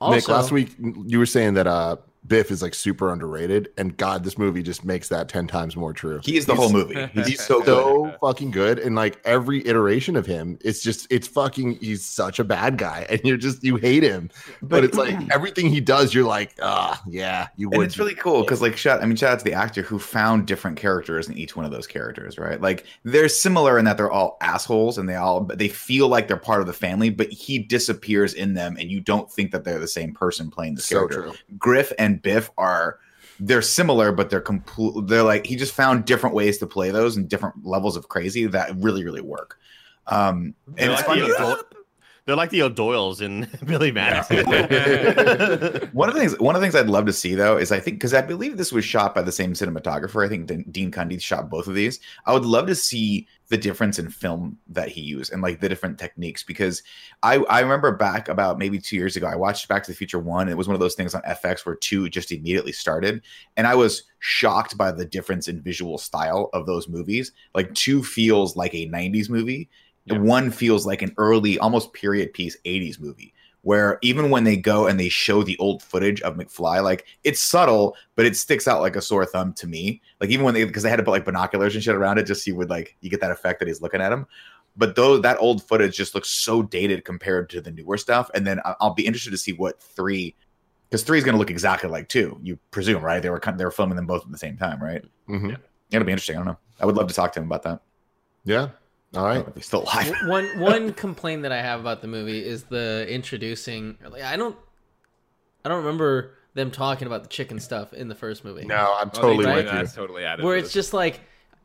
Also, 0.01 0.17
Nick, 0.17 0.29
last 0.29 0.51
week 0.51 0.75
you 1.07 1.19
were 1.19 1.27
saying 1.27 1.55
that 1.55 1.67
uh 1.67 1.97
Biff 2.25 2.53
is 2.53 2.63
like 2.63 2.75
super 2.75 3.13
underrated, 3.13 3.71
and 3.77 3.97
God, 3.97 4.23
this 4.23 4.39
movie 4.39 4.63
just 4.63 4.85
makes 4.85 5.09
that 5.09 5.29
ten 5.29 5.49
times 5.49 5.75
more 5.75 5.93
true. 5.93 6.21
He 6.23 6.37
is 6.37 6.47
the 6.47 6.55
whole 6.55 6.71
movie. 6.71 6.95
He's, 7.15 7.27
He's 7.27 7.43
so 7.45 7.65
so 7.65 8.15
fucking 8.21 8.53
good, 8.53 8.79
and 8.79 8.95
like 8.95 9.21
every 9.25 9.67
iteration 9.67 10.15
of 10.15 10.25
him, 10.25 10.57
it's 10.65 10.83
just 10.83 11.09
it's 11.11 11.27
fucking. 11.27 11.79
He's 11.81 12.05
such 12.05 12.39
a 12.39 12.45
bad 12.45 12.79
guy, 12.79 13.07
and 13.11 13.21
you're 13.25 13.37
just 13.37 13.65
you 13.65 13.77
hate 13.77 14.05
him, 14.05 14.31
but, 14.63 14.85
it's 14.85 14.97
like 14.97 15.17
everything 15.33 15.69
he 15.69 15.81
does, 15.81 16.15
you're 16.15 16.27
like, 16.27 16.55
ah, 16.63 17.03
yeah, 17.09 17.49
you 17.57 17.69
would. 17.69 17.75
And 17.75 17.85
it's 17.85 17.99
really 17.99 18.15
cool 18.15 18.43
because, 18.43 18.63
like, 18.63 18.77
shout 18.77 19.03
I 19.03 19.07
mean, 19.07 19.17
shout 19.17 19.33
out 19.33 19.39
to 19.41 19.45
the 19.45 19.55
actor 19.55 19.83
who 19.83 19.99
found 19.99 20.47
different 20.47 20.77
characters 20.77 21.29
in 21.29 21.37
each 21.37 21.57
one 21.57 21.65
of 21.65 21.73
those 21.73 21.89
characters, 21.89 22.39
right? 22.39 22.61
Like, 22.61 22.87
they're 23.03 23.29
similar 23.29 23.79
in 23.79 23.85
that 23.87 23.97
they're 23.97 24.11
all 24.11 24.37
assholes 24.41 24.97
and 24.99 25.09
they 25.09 25.17
all 25.17 25.45
they 25.45 25.69
feel 25.69 26.09
like 26.09 26.29
they're 26.29 26.37
part 26.37 26.61
of 26.61 26.69
the 26.69 26.73
family, 26.73 27.11
but 27.11 27.31
he 27.31 27.59
disappears 27.59 28.35
in 28.35 28.55
them, 28.55 28.77
and 28.79 28.91
you 28.91 29.01
don't 29.01 29.31
think 29.31 29.51
that 29.51 29.65
they're 29.65 29.81
the 29.81 29.89
same 29.89 30.15
person 30.15 30.51
playing 30.51 30.77
the 30.77 30.83
so 30.83 30.97
character. 30.97 31.23
true. 31.23 31.33
Griff 31.59 31.93
and 31.99 32.12
Biff 32.21 32.51
are 32.59 32.99
they're 33.41 33.63
similar, 33.63 34.13
but 34.13 34.31
they're 34.31 34.41
complete. 34.41 35.07
They're 35.07 35.23
like 35.23 35.47
he 35.47 35.57
just 35.57 35.75
found 35.75 36.05
different 36.05 36.35
ways 36.35 36.59
to 36.59 36.67
play 36.67 36.91
those 36.91 37.17
and 37.17 37.29
different 37.29 37.65
levels 37.65 37.97
of 37.97 38.09
crazy 38.09 38.47
that 38.47 38.77
really, 38.77 39.05
really 39.05 39.21
work. 39.23 39.59
Um, 40.07 40.55
They're 40.67 40.85
and 40.85 40.93
it's 40.93 41.01
like, 41.07 41.07
funny. 41.07 41.21
the 41.23 41.35
O'Doyle- 41.35 41.63
they're 42.25 42.37
like 42.37 42.51
the 42.51 42.63
O'Doyles 42.63 43.21
in 43.21 43.49
Billy 43.67 43.91
Madison. 43.91 44.47
One 45.93 46.09
of 46.09 46.15
the 46.15 46.21
things, 46.21 46.39
one 46.39 46.55
of 46.55 46.61
the 46.61 46.65
things 46.65 46.77
I'd 46.77 46.87
love 46.87 47.07
to 47.07 47.13
see 47.13 47.35
though 47.35 47.57
is 47.57 47.73
I 47.73 47.81
think 47.81 47.97
because 47.97 48.15
I 48.15 48.21
believe 48.23 48.57
this 48.57 48.71
was 48.71 48.85
shot 48.85 49.13
by 49.15 49.23
the 49.23 49.33
same 49.33 49.55
cinematographer. 49.55 50.25
I 50.25 50.29
think 50.29 50.71
Dean 50.73 50.93
Cundey 50.93 51.21
shot 51.21 51.51
both 51.51 51.67
of 51.67 51.75
these. 51.75 51.99
I 52.27 52.33
would 52.33 52.45
love 52.45 52.69
to 52.69 52.77
see 52.77 53.27
the 53.53 53.59
difference 53.59 53.99
in 53.99 54.09
film 54.09 54.57
that 54.67 54.89
he 54.89 55.03
used 55.03 55.31
and 55.31 55.43
like 55.43 55.61
the 55.61 55.69
different 55.69 55.99
techniques 55.99 56.43
because 56.43 56.83
I 57.23 57.37
I 57.51 57.61
remember 57.61 57.95
back 57.95 58.31
about 58.31 58.57
maybe 58.59 58.79
two 58.79 58.97
years 58.97 59.15
ago 59.15 59.27
I 59.27 59.37
watched 59.37 59.69
Back 59.69 59.83
to 59.85 59.91
the 59.91 59.95
Future 59.95 60.19
one. 60.19 60.43
And 60.47 60.51
it 60.51 60.57
was 60.57 60.69
one 60.69 60.75
of 60.75 60.81
those 60.81 60.95
things 60.95 61.15
on 61.15 61.21
FX 61.21 61.67
where 61.67 61.75
two 61.75 62.09
just 62.09 62.33
immediately 62.33 62.73
started, 62.73 63.21
and 63.59 63.67
I 63.67 63.75
was 63.75 64.05
shocked 64.21 64.79
by 64.79 64.91
the 64.91 65.05
difference 65.05 65.49
in 65.49 65.61
visual 65.61 65.99
style 65.99 66.49
of 66.55 66.65
those 66.65 66.89
movies. 66.89 67.33
Like 67.55 67.75
two 67.75 68.03
feels 68.03 68.57
like 68.57 68.75
a 68.75 68.89
'90s 68.89 69.29
movie, 69.29 69.69
Yeah. 70.07 70.19
one 70.19 70.51
feels 70.51 70.87
like 70.87 71.03
an 71.03 71.13
early, 71.19 71.59
almost 71.59 71.93
period 71.93 72.33
piece 72.33 72.57
'80s 72.65 72.99
movie 72.99 73.35
where 73.63 73.99
even 74.03 74.29
when 74.31 74.45
they 74.45 74.57
go 74.57 74.87
and 74.87 74.99
they 74.99 75.09
show 75.09 75.43
the 75.43 75.57
old 75.59 75.83
footage 75.83 76.21
of 76.23 76.37
McFly, 76.37 76.83
like 76.83 77.07
it's 77.25 77.41
subtle, 77.41 77.97
but 78.17 78.27
it 78.27 78.37
sticks 78.37 78.67
out 78.69 78.81
like 78.81 78.97
a 78.97 79.01
sore 79.03 79.25
thumb 79.25 79.53
to 79.55 79.67
me. 79.67 80.03
Like 80.21 80.31
even 80.31 80.45
when 80.45 80.55
they 80.55 80.65
because 80.65 80.83
they 80.83 80.91
had 80.91 80.97
to 80.97 81.03
put 81.05 81.13
like 81.13 81.25
binoculars 81.25 81.75
and 81.75 81.83
shit 81.83 81.95
around 81.95 82.19
it, 82.19 82.25
just 82.25 82.45
so 82.45 82.51
you 82.51 82.57
would 82.57 82.71
like 82.71 82.97
you 83.01 83.09
get 83.11 83.21
that 83.21 83.31
effect 83.31 83.59
that 83.61 83.69
he's 83.69 83.81
looking 83.81 84.01
at 84.01 84.13
him. 84.13 84.27
But 84.77 84.97
though 84.97 85.19
that 85.19 85.37
old 85.39 85.63
footage 85.63 85.97
just 85.97 86.15
looks 86.15 86.31
so 86.31 86.63
dated 86.63 87.05
compared 87.05 87.51
to 87.51 87.61
the 87.61 87.71
newer 87.71 87.99
stuff, 87.99 88.31
and 88.35 88.47
then 88.47 88.59
I- 88.65 88.75
I'll 88.81 88.95
be 88.95 89.07
interested 89.07 89.31
to 89.31 89.37
see 89.39 89.53
what 89.53 89.83
three, 89.83 90.35
because 90.89 91.03
three 91.03 91.19
is 91.19 91.25
going 91.25 91.35
to 91.35 91.39
look 91.39 91.51
exactly 91.51 91.91
like 91.91 92.09
two. 92.09 92.39
You 92.43 92.59
presume, 92.71 93.03
right? 93.05 93.23
They 93.23 93.29
were 93.31 93.41
they 93.57 93.65
were 93.65 93.71
filming 93.71 93.97
them 93.97 94.07
both 94.07 94.25
at 94.25 94.33
the 94.33 94.39
same 94.39 94.57
time, 94.57 94.83
right? 94.83 95.05
Mhm. 95.29 95.51
Yeah. 95.51 95.57
It'll 95.91 96.07
be 96.07 96.13
interesting. 96.13 96.37
I 96.37 96.39
don't 96.39 96.47
know. 96.47 96.59
I 96.81 96.87
would 96.87 96.97
love 96.97 97.07
to 97.09 97.15
talk 97.15 97.33
to 97.35 97.41
him 97.41 97.47
about 97.47 97.63
that. 97.65 97.81
Yeah. 98.45 98.71
All 99.15 99.25
right. 99.25 99.47
If 99.47 99.55
he's 99.55 99.67
still 99.67 99.83
alive. 99.83 100.13
One 100.27 100.47
one 100.59 100.93
complaint 101.05 101.43
that 101.43 101.53
I 101.53 101.61
have 101.61 101.81
about 101.81 102.01
the 102.03 102.09
movie 102.09 102.45
is 102.45 102.65
the 102.65 103.07
introducing. 103.09 103.99
Like, 104.09 104.23
I 104.23 104.37
don't, 104.37 104.57
I 105.65 105.69
don't 105.69 105.79
remember 105.85 106.35
them 106.55 106.71
talking 106.71 107.07
about 107.07 107.23
the 107.23 107.29
chicken 107.29 107.59
stuff 107.61 107.93
in 107.93 108.09
the 108.09 108.15
first 108.15 108.45
movie. 108.45 108.65
No, 108.65 108.95
I'm 108.99 109.09
Oh, 109.09 109.11
they 109.15 109.21
totally 109.21 109.37
with 109.39 109.47
that. 109.47 109.65
you. 109.65 109.71
That's 109.79 109.95
totally 109.95 110.25
added. 110.25 110.45
where 110.45 110.57
it's 110.57 110.69
this. 110.69 110.75
just 110.75 110.93
like 110.95 111.21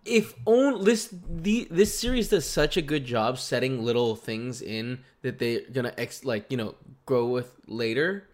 if 0.06 0.34
only 0.46 0.86
this 0.86 1.14
the 1.30 1.68
this 1.72 1.98
series 1.98 2.30
does 2.30 2.46
such 2.46 2.78
a 2.78 2.82
good 2.82 3.06
job 3.06 3.38
setting 3.38 3.84
little 3.84 4.16
things 4.16 4.62
in 4.62 5.00
that 5.22 5.40
they're 5.40 5.62
gonna 5.72 5.94
ex 5.98 6.24
like 6.26 6.46
you 6.50 6.58
know 6.58 6.76
grow 7.06 7.28
with 7.28 7.54
later, 7.68 8.28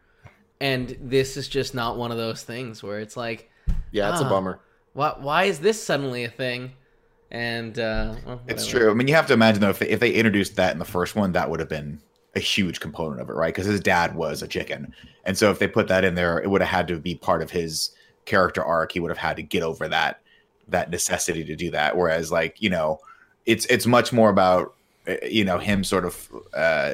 and 0.62 0.96
this 1.02 1.38
is 1.38 1.48
just 1.48 1.74
not 1.76 1.98
one 1.98 2.12
of 2.12 2.18
those 2.18 2.44
things 2.44 2.82
where 2.84 3.00
it's 3.00 3.18
like 3.18 3.50
Yeah, 3.92 4.12
it's 4.12 4.22
a 4.22 4.26
Ah. 4.26 4.30
bummer. 4.30 4.60
why 4.94 5.16
why 5.20 5.44
is 5.46 5.60
this 5.60 5.82
suddenly 5.84 6.24
a 6.24 6.30
thing? 6.30 6.74
And 7.34 7.80
uh, 7.80 8.16
well, 8.26 8.42
It's 8.48 8.68
true. 8.68 8.92
I 8.92 8.94
mean, 8.94 9.08
you 9.08 9.16
have 9.16 9.28
to 9.28 9.34
imagine 9.34 9.62
though, 9.62 9.70
if 9.70 9.80
they, 9.80 9.90
if 9.90 10.00
they 10.00 10.12
introduced 10.12 10.56
that 10.56 10.72
in 10.72 10.80
the 10.80 10.86
first 10.86 11.16
one, 11.16 11.32
that 11.32 11.50
would 11.50 11.60
have 11.60 11.70
been 11.70 12.00
a 12.36 12.40
huge 12.40 12.80
component 12.80 13.22
of 13.22 13.30
it, 13.30 13.34
right? 13.34 13.54
Because 13.54 13.66
his 13.66 13.80
dad 13.80 14.16
was 14.16 14.44
a 14.44 14.48
chicken, 14.48 14.94
and 15.26 15.38
so 15.38 15.50
if 15.50 15.58
they 15.58 15.68
put 15.68 15.88
that 15.88 16.04
in 16.04 16.14
there, 16.14 16.40
it 16.40 16.50
would 16.50 16.62
have 16.62 16.70
had 16.70 16.88
to 16.90 17.00
be 17.00 17.16
part 17.16 17.42
of 17.42 17.50
his 17.50 17.92
character 18.26 18.64
arc. 18.64 18.92
He 18.92 19.00
would 19.00 19.10
have 19.10 19.18
had 19.18 19.36
to 19.38 19.44
get 19.44 19.64
over 19.64 19.88
that 19.88 20.22
that 20.68 20.92
necessity 20.92 21.44
to 21.44 21.56
do 21.56 21.72
that. 21.72 21.98
Whereas, 21.98 22.32
like 22.32 22.62
you 22.62 22.70
know, 22.70 23.00
it's 23.48 23.66
it's 23.66 23.88
much 23.88 24.14
more 24.14 24.30
about 24.30 24.76
uh, 25.08 25.16
you 25.28 25.44
know 25.44 25.58
him 25.58 25.84
sort 25.84 26.06
of. 26.06 26.30
Uh, 26.54 26.94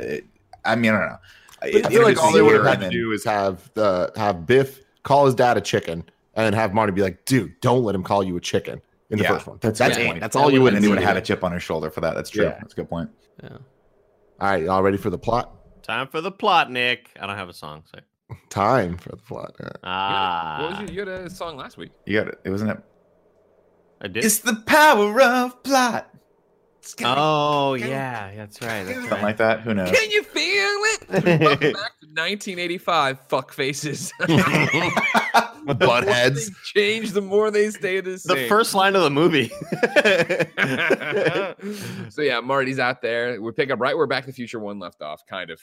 I 0.63 0.75
mean, 0.75 0.93
I 0.93 0.99
don't 0.99 1.10
know. 1.10 1.19
I 1.62 1.89
feel 1.89 2.04
like 2.04 2.21
all 2.21 2.32
they 2.32 2.41
would 2.41 2.56
have 2.56 2.65
had 2.65 2.80
to 2.80 2.89
do 2.89 3.12
is 3.12 3.25
have 3.25 3.69
the 3.73 4.12
have 4.15 4.45
Biff 4.45 4.80
call 5.04 5.25
his 5.25 5.36
dad 5.36 5.58
a 5.58 5.62
chicken, 5.62 6.04
and 6.36 6.45
then 6.45 6.54
have 6.54 6.73
Marty 6.73 6.93
be 6.93 7.02
like, 7.02 7.25
"Dude, 7.25 7.60
don't 7.60 7.84
let 7.84 7.93
him 7.93 8.04
call 8.04 8.23
you 8.23 8.38
a 8.38 8.41
chicken." 8.41 8.82
In 9.12 9.17
the 9.17 9.24
Yeah, 9.24 9.34
first 9.34 9.48
one, 9.48 9.58
that's 9.62 9.80
that's 9.80 9.95
a 9.95 10.00
good 10.00 10.04
it. 10.04 10.08
point. 10.08 10.19
That's 10.22 10.36
That 10.36 10.39
all 10.41 10.52
you 10.52 10.62
would've 10.62 10.76
and 10.78 10.84
then 10.84 10.84
he 10.84 10.89
would 10.89 11.00
have 11.00 11.08
had 11.15 11.17
a 11.17 11.22
chip 11.26 11.43
on 11.43 11.52
his 11.52 11.63
shoulder 11.63 11.89
for 11.89 12.02
that. 12.02 12.13
That's 12.15 12.30
true. 12.30 12.45
Yeah. 12.45 12.58
That's 12.60 12.74
a 12.74 12.76
good 12.76 12.89
point. 12.89 13.10
Yeah. 13.41 13.50
All 13.50 13.60
right, 14.52 14.63
y'all 14.63 14.84
ready 14.84 14.98
for 14.98 15.10
the 15.10 15.17
plot? 15.17 15.56
Time 15.82 16.08
for 16.08 16.22
the 16.22 16.32
plot, 16.32 16.72
Nick. 16.72 17.10
I 17.19 17.26
don't 17.26 17.36
have 17.36 17.50
a 17.50 17.54
song. 17.54 17.84
So. 17.91 18.00
Time 18.50 18.98
for 18.98 19.10
the 19.10 19.17
plot. 19.17 19.56
All 19.60 19.65
right. 19.65 19.76
Ah, 19.84 20.58
what 20.62 20.69
was 20.72 20.80
your, 20.82 21.06
you 21.06 21.12
had 21.12 21.22
a 21.26 21.30
song 21.30 21.58
last 21.58 21.78
week. 21.78 21.91
You 22.06 22.19
got 22.19 22.28
it. 22.28 22.39
It 22.43 22.50
wasn't 22.52 22.72
it. 22.72 22.78
I 24.02 24.08
did. 24.08 24.24
It's 24.24 24.39
the 24.39 24.56
power 24.65 25.19
of 25.22 25.62
plot. 25.63 26.13
Oh 27.04 27.74
yeah, 27.76 28.32
that's 28.36 28.62
right. 28.62 28.84
That's 28.84 28.96
Something 28.96 29.12
right. 29.12 29.24
like 29.24 29.38
that. 29.38 29.62
Who 29.62 29.74
knows? 29.74 29.92
Can 29.92 30.10
you 30.12 30.24
feel 30.24 30.44
it? 30.44 31.10
Welcome 31.42 31.74
back 31.74 32.00
to 32.00 32.08
1985. 32.08 33.20
Fuck 33.28 33.54
faces. 33.54 34.12
Buttheads. 35.68 36.48
They 36.74 36.82
change 36.82 37.12
the 37.12 37.22
more 37.22 37.52
they 37.52 37.70
stay 37.70 38.02
the 38.02 38.18
same. 38.18 38.38
the 38.38 38.48
first 38.48 38.74
line 38.74 38.96
of 38.96 39.04
the 39.04 39.10
movie. 39.10 39.50
so 42.10 42.22
yeah, 42.22 42.39
Marty's 42.39 42.80
out 42.80 43.02
there. 43.02 43.42
We 43.42 43.52
pick 43.52 43.70
up 43.70 43.80
right 43.80 43.96
where 43.96 44.08
Back 44.08 44.24
to 44.24 44.28
the 44.32 44.34
Future 44.34 44.60
One 44.60 44.80
left 44.80 45.02
off, 45.02 45.26
kind 45.28 45.50
of 45.52 45.62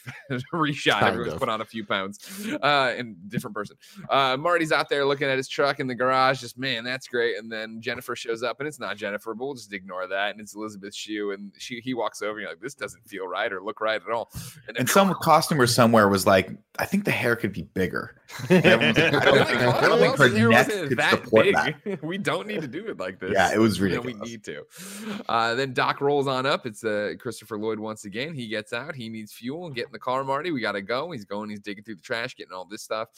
reshot. 0.53 0.99
Kind 0.99 1.05
Everyone's 1.07 1.33
of. 1.33 1.39
put 1.39 1.49
on 1.49 1.61
a 1.61 1.65
few 1.65 1.85
pounds, 1.85 2.19
uh, 2.61 2.93
and 2.97 3.15
different 3.29 3.55
person. 3.55 3.75
Uh, 4.09 4.37
Marty's 4.37 4.71
out 4.71 4.89
there 4.89 5.05
looking 5.05 5.27
at 5.27 5.37
his 5.37 5.47
truck 5.47 5.79
in 5.79 5.87
the 5.87 5.95
garage, 5.95 6.41
just 6.41 6.57
man, 6.57 6.83
that's 6.83 7.07
great. 7.07 7.37
And 7.37 7.51
then 7.51 7.81
Jennifer 7.81 8.15
shows 8.15 8.43
up, 8.43 8.59
and 8.59 8.67
it's 8.67 8.79
not 8.79 8.97
Jennifer, 8.97 9.33
but 9.33 9.45
we'll 9.45 9.55
just 9.55 9.73
ignore 9.73 10.07
that. 10.07 10.31
And 10.31 10.39
it's 10.39 10.55
Elizabeth 10.55 10.93
Shue, 11.17 11.31
and 11.31 11.51
she 11.57 11.79
he 11.81 11.93
walks 11.93 12.21
over, 12.21 12.33
and 12.33 12.41
you're 12.41 12.49
like, 12.51 12.59
this 12.61 12.73
doesn't 12.75 13.07
feel 13.07 13.27
right 13.27 13.51
or 13.51 13.61
look 13.61 13.81
right 13.81 14.01
at 14.01 14.11
all. 14.11 14.31
And 14.67 14.77
And 14.77 14.89
some 14.89 15.13
costumer 15.21 15.67
somewhere 15.67 16.07
was 16.09 16.25
like, 16.25 16.49
I 16.79 16.85
think 16.85 17.05
the 17.05 17.11
hair 17.11 17.35
could 17.35 17.51
be 17.53 17.63
bigger. 17.63 18.21
Like, 18.49 18.65
I 18.65 18.73
I 18.73 18.77
don't 18.77 18.79
don't 18.81 18.95
think, 18.95 19.11
think, 19.15 19.23
I 19.23 19.81
don't 19.87 19.99
think 19.99 20.17
her 20.17 20.29
neck 20.49 20.67
wasn't 20.67 20.89
could 20.89 20.97
that 20.99 21.11
support 21.23 21.45
big. 21.45 21.55
that. 21.55 22.03
we 22.03 22.17
don't 22.17 22.47
need 22.47 22.61
to 22.61 22.67
do 22.67 22.85
it 22.87 22.99
like 22.99 23.19
this. 23.19 23.31
Yeah, 23.33 23.53
it 23.53 23.57
was 23.57 23.79
You 23.79 23.89
know, 23.89 24.01
ridiculous. 24.01 24.21
we 24.25 24.31
need 24.31 24.43
to. 24.45 24.63
Uh, 25.29 25.55
then 25.55 25.73
Doc 25.73 26.01
rolls 26.01 26.27
on 26.27 26.45
up. 26.45 26.65
It's 26.65 26.83
uh, 26.83 27.13
Christopher 27.19 27.57
Lloyd 27.57 27.79
once 27.79 28.05
again. 28.05 28.33
He 28.33 28.47
gets 28.47 28.73
out. 28.73 28.95
He 28.95 29.09
needs 29.09 29.33
fuel. 29.33 29.65
And 29.67 29.75
get 29.75 29.85
in 29.87 29.91
the 29.91 29.99
car, 29.99 30.23
Marty. 30.23 30.51
We 30.51 30.61
got 30.61 30.73
to 30.73 30.81
go. 30.81 31.11
He's 31.11 31.25
going. 31.25 31.49
He's 31.49 31.59
digging 31.59 31.83
through 31.83 31.95
the 31.95 32.01
trash, 32.01 32.35
getting 32.35 32.53
all 32.53 32.65
this 32.65 32.83
stuff. 32.83 33.09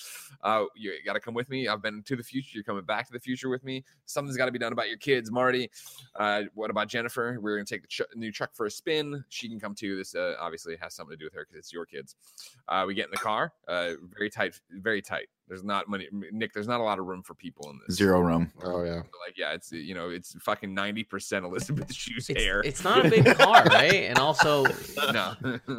Uh, 0.43 0.65
you 0.75 0.93
got 1.05 1.13
to 1.13 1.19
come 1.19 1.33
with 1.33 1.49
me. 1.49 1.67
I've 1.67 1.81
been 1.81 2.03
to 2.03 2.15
the 2.15 2.23
future. 2.23 2.49
You're 2.53 2.63
coming 2.63 2.83
back 2.85 3.07
to 3.07 3.13
the 3.13 3.19
future 3.19 3.49
with 3.49 3.63
me. 3.63 3.83
Something's 4.05 4.38
got 4.38 4.45
to 4.45 4.51
be 4.51 4.59
done 4.59 4.71
about 4.73 4.88
your 4.89 4.97
kids, 4.97 5.31
Marty. 5.31 5.69
Uh, 6.15 6.43
what 6.53 6.69
about 6.69 6.88
Jennifer? 6.88 7.38
We're 7.41 7.55
going 7.57 7.65
to 7.65 7.73
take 7.73 7.78
the 7.81 7.87
ch- 7.87 8.01
new 8.15 8.31
truck 8.31 8.53
for 8.53 8.65
a 8.65 8.71
spin. 8.71 9.23
She 9.29 9.47
can 9.49 9.59
come 9.59 9.75
too. 9.75 9.97
This 9.97 10.15
uh, 10.15 10.35
obviously 10.39 10.75
has 10.81 10.93
something 10.93 11.15
to 11.15 11.17
do 11.17 11.25
with 11.25 11.33
her 11.33 11.45
because 11.45 11.59
it's 11.59 11.73
your 11.73 11.85
kids. 11.85 12.15
Uh, 12.67 12.85
we 12.87 12.93
get 12.93 13.05
in 13.05 13.11
the 13.11 13.17
car. 13.17 13.53
Uh, 13.67 13.93
very 14.15 14.29
tight. 14.29 14.59
Very 14.71 15.01
tight. 15.01 15.27
There's 15.49 15.63
not 15.63 15.89
money, 15.89 16.07
Nick. 16.31 16.53
There's 16.53 16.67
not 16.67 16.79
a 16.79 16.83
lot 16.83 16.99
of 16.99 17.05
room 17.07 17.23
for 17.23 17.33
people 17.33 17.71
in 17.71 17.79
this. 17.88 17.97
Zero 17.97 18.19
room. 18.21 18.51
Um, 18.63 18.71
oh 18.71 18.83
yeah. 18.83 18.97
Like, 18.97 19.35
yeah, 19.35 19.53
it's 19.53 19.71
you 19.71 19.95
know, 19.95 20.09
it's 20.09 20.35
fucking 20.41 20.73
ninety 20.73 21.03
percent 21.03 21.43
Elizabeth 21.43 21.91
Shue's 21.91 22.29
It's, 22.29 22.39
hair. 22.41 22.62
it's 22.62 22.83
not 22.83 23.03
a 23.03 23.09
big 23.09 23.25
car, 23.38 23.63
right? 23.65 23.93
And 23.95 24.19
also, 24.19 24.65
no, 25.12 25.33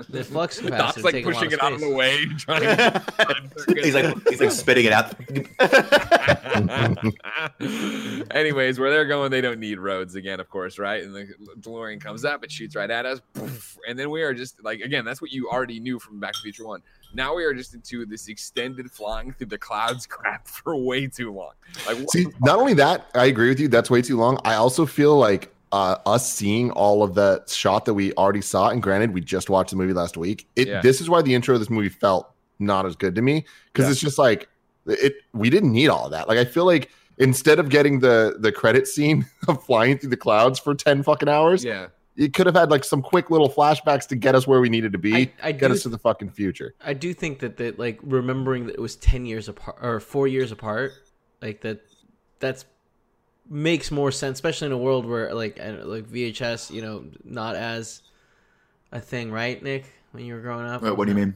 the 0.09 0.25
flux 0.29 0.61
capacitor 0.61 0.79
Doc's 0.79 0.97
is 0.99 1.05
like 1.05 1.13
taking 1.15 1.31
a 1.31 1.35
lot 1.35 1.39
pushing 1.39 1.47
of 1.47 1.53
it 1.55 1.63
out 1.63 1.73
of 1.73 1.81
the 1.81 1.89
way, 1.95 2.27
trying 2.37 2.63
to. 2.63 3.03
He's 3.81 3.95
like 3.95 4.29
he's 4.29 4.41
like 4.41 4.51
spitting 4.51 4.87
it 4.87 4.93
out. 4.93 5.15
Anyways, 8.33 8.79
where 8.79 8.91
they're 8.91 9.07
going, 9.07 9.31
they 9.31 9.41
don't 9.41 9.61
need 9.61 9.79
roads 9.79 10.15
again, 10.17 10.41
of 10.41 10.49
course, 10.49 10.79
right? 10.79 11.03
And 11.03 11.15
the 11.15 11.29
DeLorean 11.61 12.01
comes 12.01 12.25
up, 12.25 12.43
it 12.45 12.51
shoots 12.51 12.75
right 12.77 12.91
at 12.91 13.07
us, 13.07 13.21
and 13.89 13.99
then 13.99 14.11
we 14.11 14.23
are 14.23 14.35
just 14.35 14.63
like, 14.65 14.81
again, 14.81 15.05
that's 15.05 15.21
what 15.23 15.31
you 15.33 15.49
already 15.49 15.81
knew 15.81 15.99
from 15.99 16.19
Back 16.21 16.33
to 16.33 16.39
the 16.41 16.43
Future 16.45 16.67
One. 16.67 16.83
Now 17.15 17.35
we 17.35 17.45
are 17.45 17.53
just 17.55 17.75
into 17.75 18.07
this 18.07 18.29
extended 18.29 18.91
flying 18.91 19.33
through 19.33 19.49
the 19.49 19.59
clouds 19.59 20.07
crap 20.09 20.47
for 20.47 20.77
way 20.77 21.07
too 21.07 21.33
long. 21.33 21.53
Like, 21.87 21.99
See, 22.11 22.27
not 22.41 22.59
only 22.59 22.75
that, 22.75 23.07
I 23.15 23.27
agree 23.27 23.49
with 23.49 23.61
you. 23.61 23.69
That's 23.69 23.91
way 23.91 24.03
too 24.03 24.17
long. 24.17 24.39
I 24.45 24.55
also 24.55 24.87
feel 24.87 25.17
like 25.17 25.53
uh, 25.73 25.97
us 26.07 26.33
seeing 26.33 26.71
all 26.73 27.03
of 27.03 27.15
the 27.15 27.45
shot 27.47 27.85
that 27.85 27.95
we 27.95 28.13
already 28.15 28.41
saw, 28.41 28.71
and 28.71 28.83
granted, 28.83 29.13
we 29.15 29.21
just 29.21 29.49
watched 29.51 29.71
the 29.71 29.77
movie 29.77 29.93
last 29.93 30.17
week. 30.17 30.49
It 30.57 30.67
Yeah. 30.69 30.81
this 30.81 31.01
is 31.01 31.09
why 31.09 31.23
the 31.23 31.35
intro 31.35 31.55
of 31.55 31.61
this 31.61 31.71
movie 31.71 31.89
felt 31.89 32.31
not 32.59 32.87
as 32.87 32.97
good 32.97 33.15
to 33.15 33.23
me 33.23 33.45
because 33.73 33.87
Yeah. 33.87 33.93
it's 33.93 34.01
just 34.01 34.19
like 34.19 34.49
it. 34.87 35.15
We 35.33 35.49
didn't 35.51 35.73
need 35.73 35.89
all 35.89 36.07
of 36.07 36.11
that. 36.13 36.29
Like 36.29 36.39
I 36.39 36.45
feel 36.45 36.65
like 36.65 36.91
instead 37.19 37.59
of 37.61 37.69
getting 37.69 38.01
the 38.01 38.37
the 38.39 38.51
credit 38.51 38.87
scene 38.89 39.27
of 39.49 39.63
flying 39.65 39.97
through 39.99 40.11
the 40.11 40.17
clouds 40.17 40.59
for 40.59 40.75
ten 40.75 41.03
fucking 41.03 41.29
hours, 41.29 41.65
yeah, 41.65 41.87
it 42.21 42.35
could 42.35 42.45
have 42.45 42.55
had 42.55 42.71
like 42.71 42.85
some 42.85 43.01
quick 43.01 43.31
little 43.31 43.49
flashbacks 43.49 44.07
to 44.09 44.15
get 44.15 44.35
us 44.35 44.47
where 44.47 44.61
we 44.61 44.69
needed 44.69 44.93
to 44.93 44.99
be, 44.99 45.15
I, 45.15 45.33
I 45.43 45.53
get 45.53 45.69
do 45.69 45.75
us 45.75 45.83
to 45.85 45.89
the 45.89 45.99
fucking 45.99 46.31
future. 46.31 46.75
I 46.85 46.93
do 46.93 47.15
think 47.15 47.39
that 47.39 47.57
that 47.57 47.79
like 47.79 47.99
remembering 48.03 48.67
that 48.67 48.75
it 48.75 48.81
was 48.81 48.95
ten 48.97 49.25
years 49.25 49.49
apart 49.49 49.79
or 49.81 50.01
four 50.01 50.29
years 50.29 50.53
apart, 50.53 50.93
like 51.41 51.63
that, 51.63 51.81
that's 52.39 52.67
makes 53.49 53.91
more 53.91 54.13
sense, 54.13 54.37
especially 54.37 54.67
in 54.67 54.73
a 54.73 54.79
world 54.79 55.07
where 55.07 55.33
like 55.33 55.59
I 55.61 55.69
don't 55.69 55.81
know, 55.81 55.87
like 55.87 56.05
VHS, 56.05 56.71
you 56.71 56.83
know, 56.83 57.07
not 57.25 57.57
as 57.57 58.03
a 58.93 59.01
thing, 59.01 59.33
right, 59.33 59.61
Nick? 59.63 59.87
When 60.13 60.27
you 60.27 60.35
were 60.35 60.41
growing 60.41 60.67
up, 60.67 60.83
Wait, 60.83 60.95
what 60.95 61.07
do 61.07 61.13
you 61.13 61.17
mean? 61.17 61.35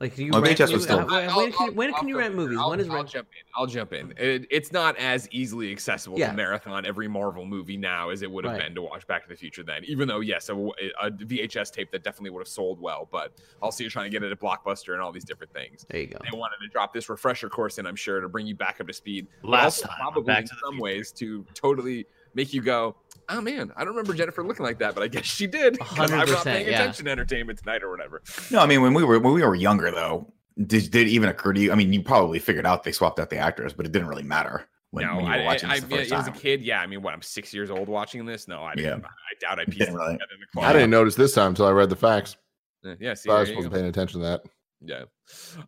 Like, 0.00 0.16
do 0.16 0.24
you 0.24 0.30
Oh, 0.32 0.40
rent 0.40 0.56
VHS 0.58 0.72
was 0.72 0.84
still- 0.84 0.96
when, 1.06 1.10
I'll- 1.28 1.50
can, 1.52 1.74
when 1.74 1.92
I'll- 1.92 1.98
can 2.00 2.08
you 2.08 2.14
I'll 2.14 2.20
rent 2.22 2.34
movies? 2.34 2.56
I'll, 2.58 2.70
when 2.70 2.80
is 2.80 2.88
I'll 2.88 2.96
rent? 2.96 3.10
jump 3.10 3.28
in. 3.38 3.44
I'll 3.54 3.66
jump 3.66 3.92
in. 3.92 4.14
It, 4.16 4.46
it's 4.50 4.72
not 4.72 4.96
as 4.96 5.28
easily 5.30 5.70
accessible 5.70 6.18
Yeah. 6.18 6.30
to 6.30 6.36
marathon 6.36 6.86
every 6.86 7.06
Marvel 7.06 7.44
movie 7.44 7.76
now 7.76 8.08
as 8.08 8.22
it 8.22 8.30
would 8.30 8.44
have 8.44 8.54
Right. 8.54 8.62
been 8.62 8.74
to 8.76 8.82
watch 8.82 9.06
Back 9.06 9.24
to 9.24 9.28
the 9.28 9.36
Future 9.36 9.62
then. 9.62 9.84
Even 9.84 10.08
though, 10.08 10.20
yes, 10.20 10.48
a, 10.48 10.54
a 11.02 11.10
VHS 11.10 11.70
tape 11.70 11.90
that 11.92 12.02
definitely 12.02 12.30
would 12.30 12.40
have 12.40 12.48
sold 12.48 12.80
well, 12.80 13.08
but 13.12 13.34
also 13.60 13.84
you're 13.84 13.90
trying 13.90 14.06
to 14.06 14.10
get 14.10 14.22
it 14.22 14.32
at 14.32 14.40
Blockbuster 14.40 14.94
and 14.94 15.02
all 15.02 15.12
these 15.12 15.24
different 15.24 15.52
things. 15.52 15.84
There 15.90 16.00
you 16.00 16.06
go. 16.06 16.18
They 16.30 16.36
wanted 16.36 16.56
to 16.62 16.68
drop 16.68 16.94
this 16.94 17.10
refresher 17.10 17.50
course 17.50 17.76
in, 17.76 17.86
I'm 17.86 17.94
sure, 17.96 18.20
to 18.22 18.28
bring 18.28 18.46
you 18.46 18.54
back 18.54 18.80
up 18.80 18.86
to 18.86 18.94
speed. 18.94 19.26
Last 19.42 19.80
also 19.82 19.88
time 19.88 19.96
probably 20.00 20.22
Back 20.22 20.44
in 20.44 20.48
some 20.64 20.78
ways 20.78 21.12
to 21.12 21.44
totally 21.52 22.06
make 22.34 22.54
you 22.54 22.62
go, 22.62 22.96
oh 23.30 23.40
man, 23.40 23.72
I 23.76 23.80
don't 23.84 23.94
remember 23.94 24.14
Jennifer 24.14 24.42
looking 24.44 24.64
like 24.64 24.78
that, 24.78 24.94
but 24.94 25.02
I 25.02 25.08
guess 25.08 25.24
she 25.24 25.46
did. 25.46 25.78
'cause 25.78 26.10
I'm 26.10 26.28
not 26.28 26.44
paying 26.44 26.66
yeah. 26.66 26.74
attention 26.82 27.06
to 27.06 27.10
entertainment 27.10 27.58
tonight 27.58 27.82
or 27.82 27.90
whatever. 27.90 28.22
No, 28.50 28.60
I 28.60 28.66
mean 28.66 28.82
when 28.82 28.94
we 28.94 29.04
were 29.04 29.18
when 29.18 29.32
we 29.34 29.42
were 29.42 29.54
younger 29.54 29.90
though, 29.90 30.32
did, 30.66 30.90
did 30.90 31.06
it 31.06 31.10
even 31.10 31.28
occur 31.28 31.52
to 31.52 31.60
you? 31.60 31.72
I 31.72 31.74
mean, 31.74 31.92
you 31.92 32.02
probably 32.02 32.38
figured 32.38 32.66
out 32.66 32.82
they 32.84 32.92
swapped 32.92 33.18
out 33.18 33.30
the 33.30 33.38
actors, 33.38 33.72
but 33.72 33.86
it 33.86 33.92
didn't 33.92 34.08
really 34.08 34.22
matter 34.22 34.68
when, 34.90 35.06
no, 35.06 35.16
when 35.16 35.24
you 35.26 35.30
I, 35.30 35.38
were 35.38 35.44
watching 35.44 35.70
I, 35.70 35.80
this 35.80 35.88
the 35.88 35.94
I, 35.94 35.98
first 35.98 36.12
as 36.12 36.28
a 36.28 36.32
kid, 36.32 36.62
yeah. 36.62 36.80
I 36.80 36.86
mean, 36.86 37.00
what? 37.02 37.14
I'm 37.14 37.22
six 37.22 37.54
years 37.54 37.70
old 37.70 37.88
watching 37.88 38.26
this. 38.26 38.48
No, 38.48 38.62
I 38.62 38.74
didn't. 38.74 39.00
Yeah. 39.00 39.06
I 39.08 39.34
doubt 39.54 39.60
I 39.60 39.64
pieced 39.64 39.78
Didn't 39.78 39.94
it 39.94 39.98
really- 39.98 40.12
together 40.14 40.32
in 40.34 40.60
the 40.60 40.60
I 40.62 40.72
didn't 40.72 40.90
notice 40.90 41.14
this 41.14 41.32
time 41.34 41.48
until 41.50 41.66
I 41.66 41.70
read 41.70 41.88
the 41.90 41.96
facts. 41.96 42.36
Uh, 42.84 42.94
Yeah, 42.98 43.14
see, 43.14 43.28
So 43.28 43.36
I 43.36 43.40
was 43.40 43.52
wasn't 43.52 43.74
paying 43.74 43.86
attention 43.86 44.20
to 44.20 44.26
that. 44.26 44.42
Yeah. 44.82 45.04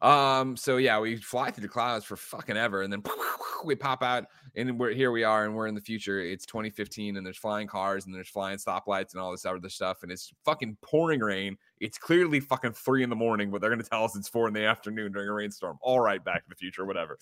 Um. 0.01 0.57
So 0.57 0.79
yeah, 0.79 0.99
we 0.99 1.17
fly 1.17 1.51
through 1.51 1.63
the 1.63 1.69
clouds 1.69 2.05
for 2.05 2.17
fucking 2.17 2.57
ever, 2.57 2.83
and 2.83 2.93
then 2.93 3.03
we 3.65 3.75
pop 3.75 4.03
out, 4.03 4.25
and 4.57 4.79
we're 4.79 4.93
here. 4.93 5.11
We 5.11 5.25
are, 5.25 5.45
and 5.45 5.55
we're 5.55 5.67
in 5.67 5.75
the 5.75 5.81
future. 5.81 6.21
It's 6.21 6.47
2015, 6.47 7.17
and 7.17 7.25
there's 7.27 7.37
flying 7.37 7.67
cars, 7.67 8.07
and 8.07 8.15
there's 8.15 8.29
flying 8.29 8.59
stoplights, 8.59 9.13
and 9.13 9.21
all 9.21 9.31
this 9.33 9.45
other 9.45 9.69
stuff, 9.69 10.03
and 10.03 10.13
it's 10.13 10.33
fucking 10.45 10.77
pouring 10.83 11.21
rain. 11.21 11.57
It's 11.81 11.99
clearly 11.99 12.41
fucking 12.41 12.73
three 12.73 13.03
in 13.03 13.11
the 13.11 13.17
morning, 13.17 13.51
but 13.51 13.61
they're 13.61 13.71
gonna 13.71 13.83
tell 13.83 14.05
us 14.05 14.17
it's 14.17 14.29
four 14.29 14.49
in 14.49 14.55
the 14.55 14.65
afternoon 14.65 15.13
during 15.13 15.29
a 15.29 15.33
rainstorm. 15.33 15.79
All 15.83 16.01
right, 16.01 16.23
Back 16.25 16.45
to 16.45 16.49
the 16.49 16.57
Future, 16.57 16.85
whatever. 16.85 17.19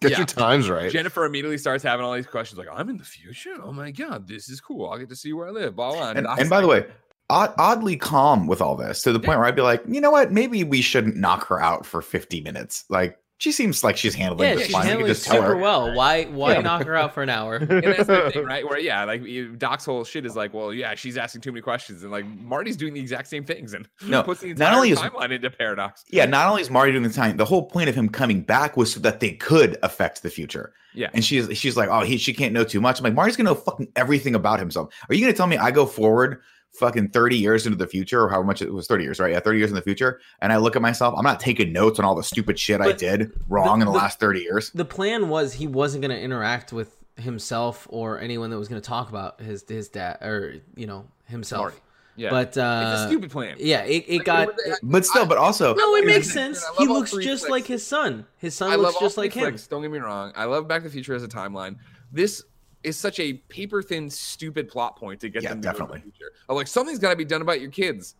Get 0.00 0.10
Yeah. 0.12 0.16
your 0.18 0.26
times 0.26 0.68
right. 0.68 0.90
Jennifer 0.90 1.24
immediately 1.24 1.56
starts 1.58 1.82
having 1.82 2.04
all 2.04 2.12
these 2.12 2.26
questions 2.26 2.58
like, 2.58 2.68
I'm 2.70 2.88
in 2.90 2.98
the 2.98 3.04
future. 3.04 3.54
Oh 3.62 3.72
my 3.72 3.90
God, 3.90 4.26
this 4.28 4.48
is 4.48 4.60
cool. 4.60 4.88
I'll 4.90 4.98
get 4.98 5.08
to 5.08 5.16
see 5.16 5.32
where 5.32 5.48
I 5.48 5.50
live. 5.50 5.76
Blah, 5.76 5.92
blah. 5.92 6.10
And, 6.10 6.24
Doc's 6.24 6.40
and 6.40 6.50
by 6.50 6.60
the 6.60 6.66
way, 6.66 6.84
odd, 7.30 7.54
oddly 7.58 7.96
calm 7.96 8.46
with 8.46 8.60
all 8.60 8.76
this 8.76 9.02
to 9.02 9.12
the 9.12 9.20
point 9.20 9.38
where 9.38 9.46
I'd 9.46 9.56
be 9.56 9.62
like, 9.62 9.82
you 9.88 10.00
know 10.00 10.10
what? 10.10 10.32
Maybe 10.32 10.62
we 10.64 10.82
shouldn't 10.82 11.16
knock 11.16 11.46
her 11.46 11.60
out 11.60 11.86
for 11.86 12.02
50 12.02 12.40
minutes. 12.42 12.84
Like 12.90 13.18
she 13.38 13.50
seems 13.52 13.82
like 13.84 13.96
she's 13.96 14.14
handling 14.14 14.48
Yeah, 14.48 14.54
this 14.54 14.66
she's 14.66 14.72
fine. 14.72 14.82
We 14.82 14.84
could 14.84 14.90
handling 14.90 15.12
just 15.14 15.24
tell 15.26 15.36
super 15.36 15.48
her. 15.48 15.56
well. 15.56 15.94
Why 15.94 16.24
why 16.24 16.52
Yeah. 16.54 16.60
knock 16.60 16.84
her 16.86 16.94
out 16.96 17.12
for 17.14 17.22
an 17.22 17.28
hour? 17.28 17.56
and 17.60 17.68
that's 17.82 18.06
the 18.06 18.30
thing, 18.32 18.44
right? 18.44 18.64
Where 18.64 18.78
yeah, 18.78 19.04
like 19.04 19.22
you- 19.24 19.56
Doc's 19.56 19.84
whole 19.84 20.04
shit 20.04 20.24
is 20.24 20.36
like, 20.36 20.54
well, 20.54 20.72
yeah, 20.72 20.94
she's 20.94 21.16
asking 21.18 21.40
too 21.42 21.50
many 21.52 21.60
questions, 21.62 22.02
and 22.02 22.12
like 22.12 22.24
Marty's 22.26 22.76
doing 22.76 22.94
the 22.94 23.00
exact 23.00 23.28
same 23.28 23.44
things, 23.44 23.74
and 23.74 23.88
No, 24.06 24.22
puts 24.22 24.40
the 24.40 24.48
not 24.48 24.58
entire 24.60 24.74
only 24.76 24.90
is- 24.90 24.98
timeline 24.98 25.30
into 25.32 25.50
paradox. 25.50 26.04
Yeah, 26.10 26.26
not 26.26 26.48
only 26.48 26.62
is 26.62 26.70
Marty 26.70 26.92
doing 26.92 27.02
the 27.02 27.10
time, 27.10 27.36
the 27.36 27.44
whole 27.44 27.66
point 27.66 27.88
of 27.88 27.94
him 27.94 28.08
coming 28.08 28.40
back 28.42 28.76
was 28.76 28.92
so 28.92 29.00
that 29.00 29.20
they 29.20 29.32
could 29.32 29.76
affect 29.82 30.22
the 30.22 30.30
future. 30.30 30.72
Yeah. 30.94 31.10
And 31.12 31.24
she's 31.24 31.56
she's 31.58 31.76
like, 31.76 31.88
oh, 31.88 32.00
he 32.02 32.16
she 32.18 32.32
can't 32.32 32.52
know 32.52 32.62
too 32.64 32.80
much. 32.80 32.98
I'm 33.00 33.04
like, 33.04 33.14
Marty's 33.14 33.36
gonna 33.36 33.50
know 33.50 33.56
fucking 33.56 33.88
everything 33.96 34.34
about 34.36 34.60
himself. 34.60 34.94
Are 35.08 35.14
you 35.14 35.20
gonna 35.22 35.32
tell 35.32 35.48
me 35.48 35.56
I 35.56 35.70
go 35.72 35.86
forward 35.86 36.40
fucking 36.78 37.08
30 37.08 37.36
years 37.38 37.66
into 37.66 37.76
the 37.78 37.86
future, 37.86 38.22
or 38.22 38.28
how 38.28 38.42
much 38.42 38.60
it 38.62 38.72
was 38.72 38.86
30 38.86 39.04
years, 39.04 39.20
right? 39.20 39.32
Yeah, 39.32 39.40
30 39.40 39.58
years 39.58 39.70
in 39.70 39.76
the 39.76 39.82
future, 39.82 40.20
and 40.40 40.52
I 40.52 40.56
look 40.56 40.76
at 40.76 40.82
myself, 40.82 41.14
I'm 41.16 41.24
not 41.24 41.40
taking 41.40 41.72
notes 41.72 41.98
on 41.98 42.04
all 42.04 42.14
the 42.14 42.22
stupid 42.22 42.58
shit 42.58 42.80
I 42.80 42.92
did 42.92 43.32
wrong 43.48 43.80
in 43.80 43.86
the, 43.86 43.92
the- 43.92 43.98
last 43.98 44.18
30 44.20 44.40
years. 44.40 44.70
the 44.70 44.84
plan 44.84 45.28
was 45.28 45.52
he 45.54 45.66
wasn't 45.66 46.02
going 46.02 46.10
to 46.16 46.20
interact 46.20 46.72
with 46.72 46.96
himself 47.16 47.86
or 47.90 48.18
anyone 48.20 48.50
that 48.50 48.58
was 48.58 48.66
going 48.68 48.80
to 48.80 48.86
talk 48.86 49.08
about 49.08 49.40
his 49.40 49.64
his 49.68 49.88
dad 49.88 50.18
or 50.20 50.56
you 50.74 50.86
know 50.86 51.06
himself. 51.26 51.60
Marty. 51.62 51.76
Yeah, 52.16 52.30
But 52.30 52.56
uh, 52.56 52.90
it's 52.92 53.00
a 53.02 53.06
stupid 53.08 53.30
plan. 53.32 53.56
Yeah, 53.58 53.82
it, 53.84 54.04
it 54.06 54.16
Like, 54.18 54.24
got. 54.24 54.46
with 54.48 54.78
But 54.84 55.04
still, 55.04 55.26
but 55.26 55.36
also 55.36 55.74
no, 55.74 55.96
it 55.96 56.06
makes 56.06 56.30
sense. 56.32 56.64
I 56.64 56.74
He 56.82 56.86
looks 56.86 57.10
just 57.10 57.46
flicks. 57.46 57.50
like 57.50 57.66
his 57.66 57.84
son. 57.84 58.24
His 58.38 58.54
son 58.54 58.70
I 58.70 58.76
looks 58.76 59.00
just 59.00 59.16
like 59.16 59.32
three 59.32 59.42
him. 59.42 59.56
Don't 59.68 59.82
get 59.82 59.90
me 59.90 59.98
wrong. 59.98 60.32
I 60.36 60.44
love 60.44 60.68
Back 60.68 60.82
to 60.82 60.88
the 60.88 60.92
Future 60.92 61.14
as 61.14 61.24
a 61.24 61.28
timeline. 61.28 61.76
This 62.12 62.44
is 62.84 62.96
such 62.96 63.18
a 63.20 63.34
paper 63.34 63.82
thin, 63.82 64.08
stupid 64.10 64.68
plot 64.68 64.96
point 64.96 65.20
to 65.20 65.28
get 65.28 65.42
Yeah, 65.42 65.50
them 65.50 65.62
to 65.62 65.66
go 65.68 65.72
to 65.72 65.78
definitely. 65.78 65.98
the 66.00 66.02
future. 66.12 66.32
I'm 66.48 66.56
like, 66.56 66.66
something's 66.68 66.98
got 66.98 67.10
to 67.10 67.16
be 67.16 67.24
done 67.24 67.42
about 67.42 67.60
your 67.60 67.70
kids. 67.70 68.14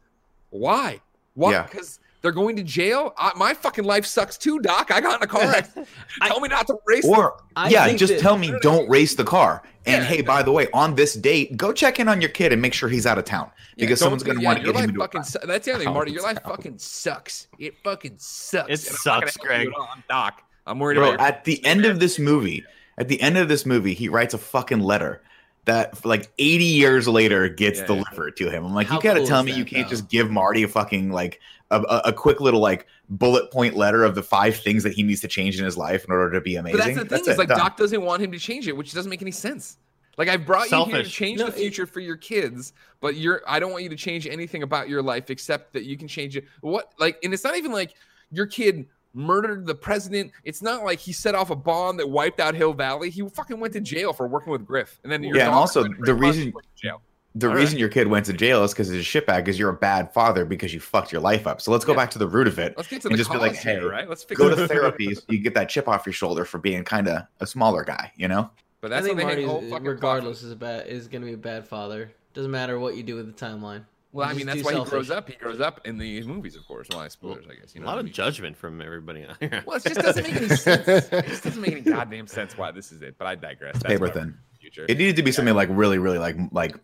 Why? 0.50 1.00
Why? 1.34 1.52
Yeah. 1.52 1.62
Because 1.64 2.00
they're 2.22 2.32
going 2.32 2.56
to 2.56 2.62
jail. 2.62 3.12
I, 3.18 3.32
my 3.36 3.52
fucking 3.54 3.84
life 3.84 4.06
sucks 4.06 4.38
too, 4.38 4.58
Doc. 4.60 4.90
I 4.90 5.00
got 5.00 5.20
in 5.20 5.24
a 5.24 5.26
car 5.26 5.42
accident. 5.56 5.88
Tell 6.22 6.40
me 6.40 6.48
not 6.48 6.66
to 6.68 6.76
race. 6.86 7.04
or 7.04 7.36
I 7.56 7.68
yeah, 7.68 7.92
just 7.94 8.14
that- 8.14 8.20
tell 8.20 8.38
me 8.38 8.54
don't 8.62 8.88
race 8.88 9.14
the 9.14 9.24
car. 9.24 9.62
And 9.86 10.02
Yeah. 10.02 10.08
hey, 10.08 10.22
by 10.22 10.42
the 10.42 10.50
way, 10.50 10.68
on 10.72 10.94
this 10.94 11.12
date, 11.14 11.56
go 11.58 11.70
check 11.72 12.00
in 12.00 12.08
on 12.08 12.22
your 12.22 12.30
kid 12.30 12.52
and 12.54 12.62
make 12.62 12.72
sure 12.72 12.88
he's 12.88 13.04
out 13.04 13.18
of 13.18 13.24
town 13.26 13.50
because 13.76 13.98
don't 14.00 14.06
someone's 14.06 14.22
going 14.22 14.38
to 14.38 14.44
want 14.44 14.58
to 14.60 14.64
your 14.64 14.72
get 14.72 14.78
him 14.78 14.80
life 14.80 14.88
into 14.90 15.00
a 15.00 15.04
fucking 15.04 15.22
fight. 15.22 15.42
su- 15.42 15.46
That's 15.46 15.64
the 15.66 15.72
other 15.72 15.78
thing, 15.80 15.88
Out 15.88 15.94
Marty. 15.94 16.12
Your 16.12 16.22
life 16.22 16.42
town. 16.42 16.52
fucking 16.52 16.78
sucks. 16.78 17.48
It 17.58 17.74
fucking 17.84 18.14
sucks. 18.16 18.68
It 18.70 18.72
And 18.72 18.80
sucks, 18.80 19.04
gonna 19.04 19.20
help 19.26 19.34
you 19.36 19.42
Greg. 19.42 19.68
at 19.68 19.74
all. 19.74 19.88
I'm 19.94 20.04
Doc. 20.08 20.42
I'm 20.66 20.78
worried 20.78 20.94
Bro, 20.94 21.08
about 21.14 21.20
your 21.20 21.28
at 21.28 21.44
the 21.44 21.62
end 21.66 21.84
of 21.84 22.00
this 22.00 22.18
movie, 22.18 22.64
at 22.98 23.08
the 23.08 23.20
end 23.20 23.36
of 23.38 23.48
this 23.48 23.64
movie, 23.66 23.94
he 23.94 24.08
writes 24.08 24.34
a 24.34 24.38
fucking 24.38 24.80
letter 24.80 25.22
that 25.66 26.04
like 26.04 26.30
80 26.38 26.64
years 26.64 27.08
later 27.08 27.48
gets 27.48 27.80
Yeah. 27.80 27.86
delivered 27.86 28.36
to 28.36 28.50
him. 28.50 28.64
I'm 28.66 28.74
like, 28.74 28.86
How 28.88 28.96
you 28.96 29.02
gotta 29.02 29.20
cool 29.20 29.28
tell 29.28 29.42
me 29.42 29.52
that, 29.52 29.58
you 29.58 29.64
can't 29.64 29.86
though? 29.86 29.90
just 29.90 30.08
give 30.10 30.30
Marty 30.30 30.62
a 30.62 30.68
fucking 30.68 31.10
like 31.10 31.40
a, 31.70 31.80
a, 31.80 32.02
a 32.06 32.12
quick 32.12 32.40
little 32.40 32.60
like 32.60 32.86
bullet 33.08 33.50
point 33.50 33.74
letter 33.74 34.04
of 34.04 34.14
the 34.14 34.22
five 34.22 34.56
things 34.56 34.82
that 34.82 34.92
he 34.92 35.02
needs 35.02 35.20
to 35.22 35.28
change 35.28 35.58
in 35.58 35.64
his 35.64 35.76
life 35.78 36.04
in 36.04 36.12
order 36.12 36.32
to 36.32 36.40
be 36.40 36.56
amazing. 36.56 36.78
But 36.78 36.84
that's 37.08 37.08
the 37.08 37.16
thing 37.16 37.20
is 37.22 37.28
it, 37.28 37.38
like 37.38 37.48
done. 37.48 37.58
Doc 37.58 37.76
doesn't 37.78 38.02
want 38.02 38.22
him 38.22 38.30
to 38.32 38.38
change 38.38 38.68
it, 38.68 38.76
which 38.76 38.92
doesn't 38.92 39.08
make 39.10 39.22
any 39.22 39.30
sense. 39.30 39.78
Like 40.18 40.28
I 40.28 40.36
brought 40.36 40.70
you 40.70 40.84
here 40.84 41.02
to 41.02 41.08
change 41.08 41.40
No, 41.40 41.46
the 41.46 41.52
it- 41.52 41.58
future 41.58 41.86
for 41.86 42.00
your 42.00 42.16
kids, 42.16 42.72
but 43.00 43.16
you're 43.16 43.42
I 43.48 43.58
don't 43.58 43.72
want 43.72 43.82
you 43.84 43.88
to 43.88 43.96
change 43.96 44.26
anything 44.26 44.62
about 44.62 44.88
your 44.88 45.02
life 45.02 45.30
except 45.30 45.72
that 45.72 45.84
you 45.84 45.96
can 45.96 46.06
change 46.08 46.36
it. 46.36 46.44
What 46.60 46.92
like 46.98 47.18
and 47.24 47.32
it's 47.32 47.42
not 47.42 47.56
even 47.56 47.72
like 47.72 47.94
your 48.30 48.46
kid 48.46 48.86
murdered 49.14 49.66
the 49.66 49.74
president. 49.74 50.32
It's 50.44 50.60
not 50.62 50.84
like 50.84 50.98
he 50.98 51.12
set 51.12 51.34
off 51.34 51.50
a 51.50 51.56
bomb 51.56 51.96
that 51.98 52.08
wiped 52.10 52.40
out 52.40 52.54
Hill 52.54 52.72
Valley. 52.74 53.10
He 53.10 53.26
fucking 53.28 53.58
went 53.60 53.72
to 53.74 53.80
jail 53.80 54.12
for 54.12 54.26
working 54.26 54.52
with 54.52 54.66
Griff. 54.66 54.98
And 55.04 55.12
then 55.12 55.22
your 55.22 55.36
Yeah, 55.36 55.46
and 55.46 55.54
also 55.54 55.84
the 56.00 56.14
reason- 56.14 56.52
jail. 56.76 57.00
the 57.36 57.48
All 57.48 57.54
reason 57.54 57.74
right. 57.74 57.80
your 57.80 57.88
kid 57.88 58.06
went 58.08 58.26
to 58.26 58.32
jail 58.32 58.62
is 58.64 58.72
because 58.72 58.90
it's 58.90 59.06
a 59.14 59.20
shitbag 59.20 59.38
because 59.38 59.58
you're 59.58 59.70
a 59.70 59.74
bad 59.76 60.12
father 60.12 60.44
because 60.44 60.72
you 60.74 60.80
fucked 60.80 61.10
your 61.12 61.20
life 61.20 61.46
up. 61.46 61.60
So 61.60 61.70
let's 61.72 61.84
go 61.84 61.92
Yeah. 61.92 61.96
back 61.98 62.10
to 62.12 62.18
the 62.18 62.28
root 62.28 62.46
of 62.46 62.58
it. 62.58 62.74
Let's 62.76 62.88
get 62.88 63.02
to 63.02 63.08
and 63.08 63.14
the 63.14 63.18
just 63.18 63.30
be 63.32 63.38
like, 63.38 63.54
cause 63.54 63.62
here, 63.62 63.80
hey, 63.80 63.86
right? 63.86 64.08
Let's 64.08 64.22
fix 64.24 64.38
Go 64.40 64.48
it. 64.48 64.56
to 64.56 64.68
therapy 64.68 65.14
so 65.14 65.22
you 65.28 65.38
get 65.38 65.54
that 65.54 65.68
chip 65.68 65.88
off 65.88 66.06
your 66.06 66.12
shoulder 66.12 66.44
for 66.44 66.58
being 66.58 66.84
kind 66.84 67.08
of 67.08 67.22
a 67.40 67.46
smaller 67.46 67.82
guy, 67.84 68.12
you 68.16 68.28
know? 68.28 68.50
But 68.80 68.92
I 68.92 68.96
that's 68.96 69.06
think 69.06 69.18
what 69.18 69.26
they 69.28 69.34
hang 69.36 69.46
Marty, 69.46 69.66
the 69.68 69.70
whole 69.76 69.80
regardless, 69.80 70.40
plot 70.40 70.46
is 70.46 70.52
a 70.52 70.56
bad 70.56 70.86
is 70.86 71.08
going 71.08 71.22
to 71.22 71.26
be 71.26 71.32
a 71.34 71.38
bad 71.38 71.66
father. 71.66 72.12
Doesn't 72.34 72.50
matter 72.50 72.78
what 72.78 72.96
you 72.96 73.02
do 73.02 73.14
with 73.16 73.26
the 73.26 73.46
timeline. 73.46 73.84
On. 74.14 74.18
Well, 74.20 74.28
I 74.28 74.32
mean 74.34 74.46
that's 74.46 74.60
too 74.60 74.64
why 74.64 74.74
he 74.74 74.84
grows 74.84 75.10
up. 75.10 75.28
He 75.28 75.36
grows 75.36 75.60
up 75.60 75.80
in 75.86 75.98
these 75.98 76.26
movies, 76.26 76.56
of 76.56 76.66
course. 76.66 76.88
Well, 76.90 77.00
I 77.00 77.08
spoilers, 77.08 77.44
I 77.50 77.54
guess. 77.54 77.74
You 77.74 77.80
know 77.80 77.86
a 77.86 77.88
lot 77.88 77.92
what 77.92 77.96
I 77.96 78.00
of 78.00 78.04
mean? 78.06 78.14
judgment 78.14 78.56
from 78.56 78.80
everybody. 78.80 79.24
out 79.28 79.36
here. 79.40 79.62
Well, 79.66 79.76
it 79.76 79.84
just 79.84 80.00
doesn't 80.00 80.22
make 80.22 80.36
any 80.36 80.48
sense. 80.56 80.86
It 80.88 81.26
just 81.26 81.44
doesn't 81.44 81.60
make 81.60 81.72
any 81.72 81.80
goddamn 81.80 82.26
sense 82.26 82.56
why 82.56 82.70
this 82.70 82.92
is 82.92 83.02
it. 83.02 83.16
But 83.18 83.26
I 83.26 83.34
digress. 83.34 83.74
That's 83.74 83.84
Paper 83.86 84.04
what 84.06 84.14
thin. 84.14 84.22
in 84.22 84.38
Future. 84.60 84.86
It 84.88 84.98
needed 84.98 85.16
to 85.16 85.22
be 85.22 85.32
something 85.32 85.54
like 85.54 85.68
really, 85.72 85.98
really 85.98 86.18
like 86.18 86.36
like 86.52 86.74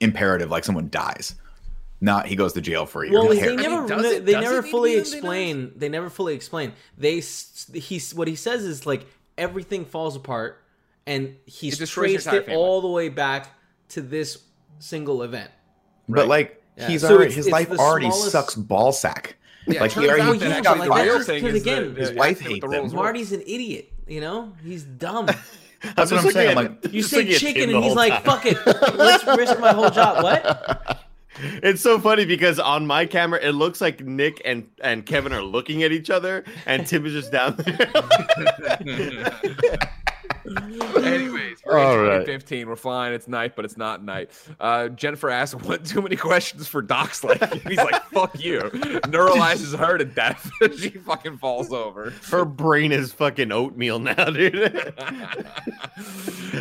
imperative, 0.00 0.50
like 0.50 0.64
someone 0.64 0.88
dies. 0.90 1.34
Not 2.00 2.26
he 2.26 2.36
goes 2.36 2.52
to 2.52 2.60
jail 2.60 2.86
for 2.86 3.02
a 3.02 3.08
year. 3.10 3.18
Well, 3.18 3.28
Who 3.28 3.34
they 3.34 3.40
cares? 3.40 3.56
never 3.56 3.88
does 3.88 4.04
it- 4.04 4.24
they 4.24 4.32
does 4.32 4.44
never 4.44 4.58
it 4.58 4.62
need 4.62 4.66
to 4.66 4.70
fully 4.70 4.94
explain. 4.96 5.72
They 5.76 5.88
never 5.88 6.08
fully 6.08 6.34
explain. 6.34 6.72
They 6.96 7.18
s- 7.18 7.68
he's 7.74 8.14
what 8.14 8.28
he 8.28 8.36
says 8.36 8.64
is 8.64 8.86
like 8.86 9.04
everything 9.36 9.84
falls 9.84 10.14
apart, 10.14 10.62
and 11.06 11.36
he's 11.44 11.80
It 11.80 11.86
traced 11.88 12.28
it 12.28 12.46
family. 12.46 12.54
all 12.54 12.80
the 12.80 12.88
way 12.88 13.08
back 13.08 13.48
to 13.90 14.00
this 14.00 14.38
single 14.78 15.22
event. 15.24 15.50
But 16.08 16.28
like 16.28 16.62
Yeah. 16.78 16.88
he's 16.88 17.00
So 17.02 17.08
already 17.08 17.24
it's- 17.26 17.36
his 17.36 17.46
it's 17.46 17.52
life 17.52 17.70
already 17.72 18.06
smallest- 18.10 18.32
sucks 18.32 18.54
ball 18.54 18.92
sack. 18.92 19.36
Yeah, 19.66 19.80
like 19.82 19.90
it 19.96 20.00
he 20.00 20.08
already 20.08 20.22
out 20.22 20.32
he 20.34 20.38
that 20.38 20.64
got 20.64 20.78
like, 20.78 20.88
the 20.88 20.94
that's 20.94 21.04
real 21.06 21.16
just 21.18 21.26
thing 21.28 21.42
'cause 21.44 21.54
is 21.54 21.62
again, 21.62 21.94
the- 21.94 22.00
his 22.00 22.10
the- 22.10 22.16
wife 22.16 22.36
actually 22.38 22.54
hates 22.54 22.66
the 22.66 22.72
him. 22.72 22.80
roles. 22.82 22.94
Marty's 22.94 23.32
an 23.32 23.40
idiot. 23.42 23.92
You 24.06 24.20
know, 24.22 24.52
he's 24.64 24.82
dumb. 24.84 25.26
That's 25.82 26.10
I'm 26.10 26.16
what 26.16 26.24
just 26.24 26.26
I'm 26.26 26.32
saying. 26.32 26.56
Like 26.56 26.92
You 26.92 27.02
say 27.02 27.26
chicken, 27.34 27.70
and 27.74 27.84
he's 27.84 27.94
like, 27.94 28.12
time. 28.12 28.22
"Fuck 28.24 28.46
it, 28.46 28.56
let's 28.96 29.24
risk 29.26 29.60
my 29.60 29.72
whole 29.72 29.90
job." 29.90 30.24
What? 30.24 31.06
It's 31.62 31.80
so 31.82 32.00
funny 32.00 32.24
because 32.24 32.58
on 32.58 32.84
my 32.86 33.06
camera 33.06 33.38
it 33.40 33.52
looks 33.52 33.80
like 33.80 34.00
Nick 34.04 34.42
and 34.44 34.66
and 34.80 35.06
Kevin 35.06 35.32
are 35.32 35.42
looking 35.42 35.84
at 35.84 35.92
each 35.92 36.10
other, 36.10 36.42
and 36.66 36.84
Tim 36.84 37.06
is 37.06 37.12
just 37.12 37.30
down 37.30 37.54
there. 37.58 37.88
Anyways, 40.96 41.58
we're 41.64 41.78
All 41.78 41.94
in 41.94 42.00
right. 42.00 42.18
2015. 42.20 42.68
We're 42.68 42.76
flying. 42.76 43.12
It's 43.14 43.28
night, 43.28 43.54
but 43.56 43.64
it's 43.64 43.76
not 43.76 44.02
night. 44.02 44.30
Uh, 44.58 44.88
Jennifer 44.88 45.30
asks, 45.30 45.54
"What? 45.64 45.84
Too 45.84 46.00
many 46.02 46.16
questions 46.16 46.66
for 46.68 46.82
Doc's 46.82 47.22
like?" 47.24 47.42
He's 47.62 47.76
like, 47.78 48.02
"Fuck 48.10 48.38
you." 48.40 48.60
Neuralizes 48.60 49.76
her 49.78 49.98
to 49.98 50.04
death. 50.04 50.50
she 50.78 50.90
fucking 50.90 51.38
falls 51.38 51.72
over. 51.72 52.12
Her 52.30 52.44
brain 52.44 52.92
is 52.92 53.12
fucking 53.12 53.52
oatmeal 53.52 53.98
now, 53.98 54.24
dude. 54.30 54.94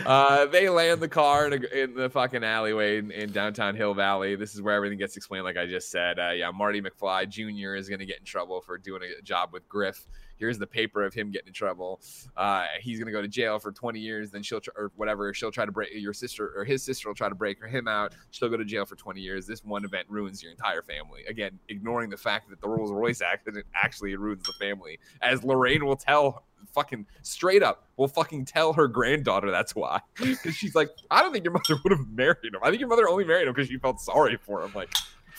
uh, 0.06 0.46
they 0.48 0.70
land 0.70 1.02
the 1.02 1.08
car 1.08 1.48
in, 1.48 1.54
a, 1.64 1.84
in 1.84 1.94
the 1.96 2.10
fucking 2.10 2.44
alleyway 2.44 2.98
in, 2.98 3.12
in 3.12 3.32
downtown 3.32 3.76
Hill 3.76 3.94
Valley. 3.94 4.36
This 4.36 4.54
is 4.56 4.62
where 4.62 4.76
everything 4.76 4.98
gets 4.98 5.18
explained, 5.18 5.46
like 5.46 5.58
I 5.58 5.66
just 5.66 5.92
said. 5.92 6.20
Uh, 6.20 6.32
yeah, 6.32 6.52
Marty 6.52 6.82
McFly 6.82 7.28
Jr. 7.30 7.76
is 7.76 7.88
going 7.90 8.00
to 8.00 8.06
get 8.06 8.20
in 8.20 8.26
trouble 8.26 8.62
for 8.62 8.78
doing 8.78 9.02
a 9.04 9.22
job 9.22 9.54
with 9.54 9.68
Griff. 9.70 10.06
Here's 10.38 10.58
the 10.58 10.68
paper 10.68 11.04
of 11.04 11.14
him 11.14 11.32
getting 11.32 11.48
in 11.48 11.54
trouble. 11.54 12.02
Uh, 12.36 12.66
he's 12.80 13.00
gonna 13.00 13.12
go 13.12 13.22
to 13.22 13.28
jail 13.28 13.60
for 13.60 13.72
20 13.72 14.00
years. 14.00 14.32
Then 14.32 14.44
she'll 14.44 14.62
tr- 14.62 14.72
or 14.76 14.92
whatever. 14.96 15.34
She'll 15.34 15.52
try 15.52 15.66
to 15.66 15.72
break 15.72 15.90
your 15.94 16.14
sister 16.14 16.54
or 16.56 16.64
his 16.64 16.84
sister 16.84 17.10
will 17.10 17.16
try 17.16 17.30
to 17.30 17.36
break 17.36 17.64
him 17.64 17.88
out. 17.88 18.14
She'll 18.32 18.50
go 18.50 18.58
to 18.58 18.66
jail 18.66 18.86
for 18.86 18.96
20 18.96 19.22
years. 19.22 19.48
This 19.48 19.64
one 19.64 19.86
event 19.86 20.08
ruins 20.10 20.42
your 20.42 20.52
entire 20.52 20.82
family. 20.82 21.24
Again, 21.28 21.60
ignoring 21.70 22.10
the 22.10 22.18
fact 22.18 22.50
that 22.50 22.62
the 22.62 22.68
Rolls 22.68 22.92
Royce 22.92 23.22
accident 23.22 23.66
actually 23.74 24.16
ruins 24.16 24.44
the 24.44 24.54
family, 24.60 25.00
as 25.22 25.44
Lorraine 25.44 25.86
will 25.86 25.96
tell 25.96 26.44
fucking 26.74 27.06
straight 27.22 27.64
up 27.64 27.88
will 27.98 28.08
fucking 28.08 28.46
tell 28.46 28.74
her 28.74 28.88
granddaughter 28.88 29.52
that's 29.52 29.76
why 29.76 30.00
because 30.16 30.56
she's 30.56 30.76
like 30.76 30.90
i 31.10 31.22
don't 31.22 31.32
think 31.32 31.44
your 31.44 31.54
mother 31.54 31.80
would 31.84 31.92
have 31.92 32.08
married 32.10 32.54
him 32.54 32.60
i 32.64 32.70
think 32.70 32.80
your 32.80 32.90
mother 32.90 33.08
only 33.08 33.24
married 33.24 33.48
him 33.48 33.54
because 33.54 33.68
she 33.68 33.78
felt 33.78 34.00
sorry 34.00 34.38
for 34.42 34.64
him 34.64 34.72
like 34.74 34.92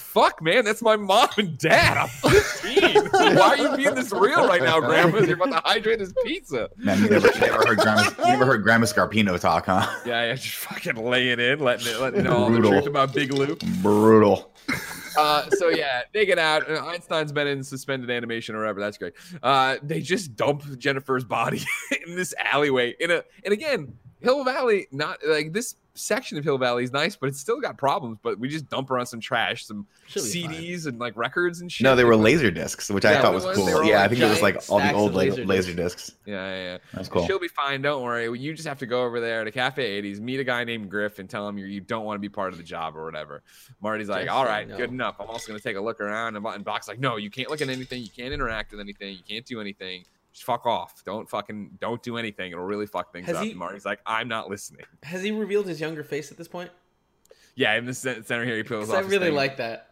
fuck 0.09 0.41
man 0.43 0.65
that's 0.65 0.81
my 0.81 0.97
mom 0.97 1.29
and 1.37 1.59
dad 1.59 1.97
i'm 1.99 2.09
15 2.09 2.95
why 3.37 3.49
are 3.51 3.57
you 3.59 3.77
being 3.77 3.95
this 3.95 4.11
real 4.11 4.47
right 4.49 4.63
now 4.63 4.81
grandma 4.81 5.19
you're 5.21 5.35
about 5.35 5.51
to 5.51 5.69
hydrate 5.69 6.01
his 6.01 6.15
pizza 6.25 6.69
Man, 6.79 7.03
you 7.03 7.11
never, 7.11 7.29
you 7.29 7.41
never 7.41 7.67
heard 7.67 7.79
Grandma, 7.79 8.03
you 8.19 8.25
never 8.25 8.47
heard 8.47 8.63
Grandma 8.63 8.87
Scarpino 8.87 9.39
talk, 9.39 9.67
huh? 9.67 9.87
yeah 10.07 10.25
yeah 10.25 10.35
just 10.35 10.57
fucking 10.57 10.97
laying 10.97 11.39
in 11.39 11.59
letting 11.59 11.87
it 11.87 12.01
letting 12.01 12.21
it 12.21 12.23
know 12.25 12.37
all 12.37 12.51
the 12.51 12.59
Brutal. 12.59 12.73
truth 12.73 12.87
about 12.87 13.13
big 13.13 13.33
lou 13.33 13.55
Brutal. 13.83 14.51
uh, 15.19 15.49
so 15.51 15.69
yeah, 15.69 16.03
they 16.13 16.25
get 16.27 16.39
out. 16.39 16.71
Uh, 16.71 16.85
Einstein's 16.87 17.33
been 17.33 17.47
in 17.47 17.63
suspended 17.65 18.11
animation 18.11 18.55
or 18.55 18.61
whatever. 18.61 18.81
That's 18.81 18.99
great. 18.99 19.15
Uh, 19.43 19.77
they 19.83 20.01
just 20.01 20.37
dump 20.37 20.63
Jennifer's 20.79 21.25
body 21.25 21.63
in 22.07 22.17
this 22.17 22.35
alleyway. 22.43 22.95
In 23.01 23.11
a 23.11 23.25
and 23.45 23.53
again, 23.53 23.97
Hill 24.21 24.45
Valley, 24.45 24.87
not 24.93 25.19
like 25.27 25.53
this 25.53 25.77
section 25.99 26.39
of 26.39 26.45
Hill 26.45 26.59
Valley 26.59 26.85
is 26.85 26.93
nice, 26.93 27.17
but 27.17 27.29
it's 27.29 27.39
still 27.41 27.61
got 27.61 27.77
problems. 27.77 28.19
But 28.23 28.39
we 28.39 28.49
just 28.49 28.69
dump 28.69 28.89
her 28.89 28.99
on 28.99 29.07
some 29.07 29.21
trash, 29.21 29.67
some 29.67 29.87
She'll 30.07 30.23
fine. 30.23 30.33
CDs 30.33 30.87
and 30.87 30.99
like 30.99 31.17
records 31.17 31.61
and 31.61 31.71
shit. 31.71 31.85
No, 31.85 31.95
they 31.97 32.05
were 32.05 32.17
laser 32.17 32.51
discs, 32.51 32.91
which 32.91 33.05
I 33.05 33.21
thought 33.21 33.35
was 33.35 33.45
was. 33.45 33.57
cool. 33.57 33.67
They 33.67 33.75
were 33.75 33.83
all 33.83 33.89
Yeah, 33.89 34.03
I 34.03 34.09
think 34.09 34.21
it 34.21 34.29
was 34.29 34.43
like 34.43 34.57
all 34.69 34.79
the 34.79 34.93
old 34.93 35.11
of 35.11 35.17
laser, 35.17 35.45
laser 35.45 35.47
laser 35.47 35.75
discs. 35.75 36.13
Yeah, 36.27 36.35
yeah, 36.35 36.63
yeah. 36.65 36.79
That's 36.95 37.09
cool. 37.09 37.27
She'll 37.27 37.39
be 37.39 37.49
fine. 37.49 37.83
Don't 37.83 38.03
worry. 38.03 38.25
You 38.39 38.55
just 38.55 38.69
have 38.69 38.79
to 38.79 38.87
go 38.87 39.05
over 39.05 39.21
there 39.21 39.45
to 39.45 39.51
Cafe 39.51 40.03
80s, 40.03 40.21
meet 40.21 40.41
a 40.41 40.45
guy 40.45 40.65
named 40.65 40.91
Griff, 40.91 41.19
and 41.19 41.29
tell 41.29 41.49
him 41.49 41.59
you 41.59 41.67
you 41.67 41.81
don't 41.81 42.05
want 42.05 42.17
to 42.17 42.21
be 42.21 42.29
part 42.29 42.53
of 42.53 42.59
the 42.59 42.65
job 42.65 42.97
or 42.97 43.05
whatever. 43.05 43.43
Marty's 43.81 44.09
like, 44.09 44.27
Just 44.27 44.37
all 44.37 44.45
say 44.45 44.51
right, 44.51 44.69
no." 44.69 44.77
good 44.77 44.91
enough. 44.91 45.17
I'm 45.21 45.29
also 45.29 45.49
going 45.49 45.59
to 45.59 45.63
take 45.63 45.77
a 45.77 45.81
look 45.81 46.01
around. 46.01 46.37
And, 46.37 46.47
and 46.47 46.65
Doc's 46.65 46.89
like, 46.89 46.99
no, 46.99 47.17
you 47.17 47.31
can't 47.31 47.51
look 47.51 47.61
at 47.61 47.69
anything. 47.69 48.03
You 48.03 48.11
can't 48.11 48.33
interact 48.33 48.71
with 48.73 48.81
anything. 48.81 49.15
You 49.15 49.23
can't 49.29 49.45
do 49.45 49.61
anything. 49.61 50.05
Fuck 50.43 50.67
off. 50.67 51.03
Don't 51.05 51.29
fucking 51.29 51.79
don't 51.81 52.03
do 52.03 52.17
anything. 52.17 52.53
It'll 52.53 52.65
really 52.65 52.87
fuck 52.87 53.13
things 53.13 53.27
Has 53.27 53.37
up. 53.37 53.45
he- 53.45 53.55
Marty's 53.55 53.85
like, 53.85 54.01
I'm 54.07 54.29
not 54.29 54.49
listening. 54.51 54.85
Has 55.03 55.23
he 55.23 55.31
revealed 55.31 55.67
his 55.67 55.81
younger 55.81 56.03
face 56.05 56.31
at 56.31 56.39
this 56.39 56.49
point? 56.49 56.71
Yeah, 57.55 57.75
in 57.75 57.87
the 57.87 57.95
center 57.95 58.45
here, 58.45 58.57
he 58.57 58.63
peels 58.63 58.87
'Cause 58.87 58.95
off. 58.95 59.05
I 59.05 59.09
really 59.09 59.31
like 59.31 59.57
that. 59.57 59.91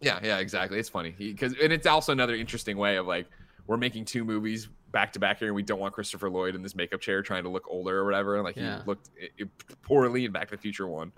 Yeah, 0.00 0.20
yeah, 0.22 0.38
exactly. 0.38 0.78
It's 0.78 0.88
funny 0.88 1.10
because 1.18 1.54
and 1.60 1.72
it's 1.72 1.86
also 1.86 2.12
another 2.12 2.34
interesting 2.34 2.76
way 2.78 2.96
of 2.96 3.06
like 3.06 3.26
we're 3.66 3.76
making 3.76 4.04
two 4.04 4.24
movies 4.24 4.68
back 4.92 5.12
to 5.12 5.20
back 5.20 5.38
here, 5.38 5.48
and 5.48 5.54
we 5.54 5.62
don't 5.62 5.78
want 5.78 5.94
Christopher 5.94 6.28
Lloyd 6.28 6.54
in 6.56 6.62
this 6.62 6.74
makeup 6.74 7.00
chair 7.00 7.22
trying 7.22 7.44
to 7.44 7.48
look 7.48 7.64
older 7.68 7.98
or 7.98 8.04
whatever. 8.04 8.34
And 8.36 8.44
like 8.44 8.56
Yeah. 8.56 8.80
he 8.80 8.86
looked 8.86 9.10
i- 9.22 9.28
i- 9.42 9.74
poorly 9.82 10.24
in 10.24 10.32
Back 10.32 10.48
to 10.48 10.56
the 10.56 10.60
Future 10.60 10.88
one, 10.88 11.12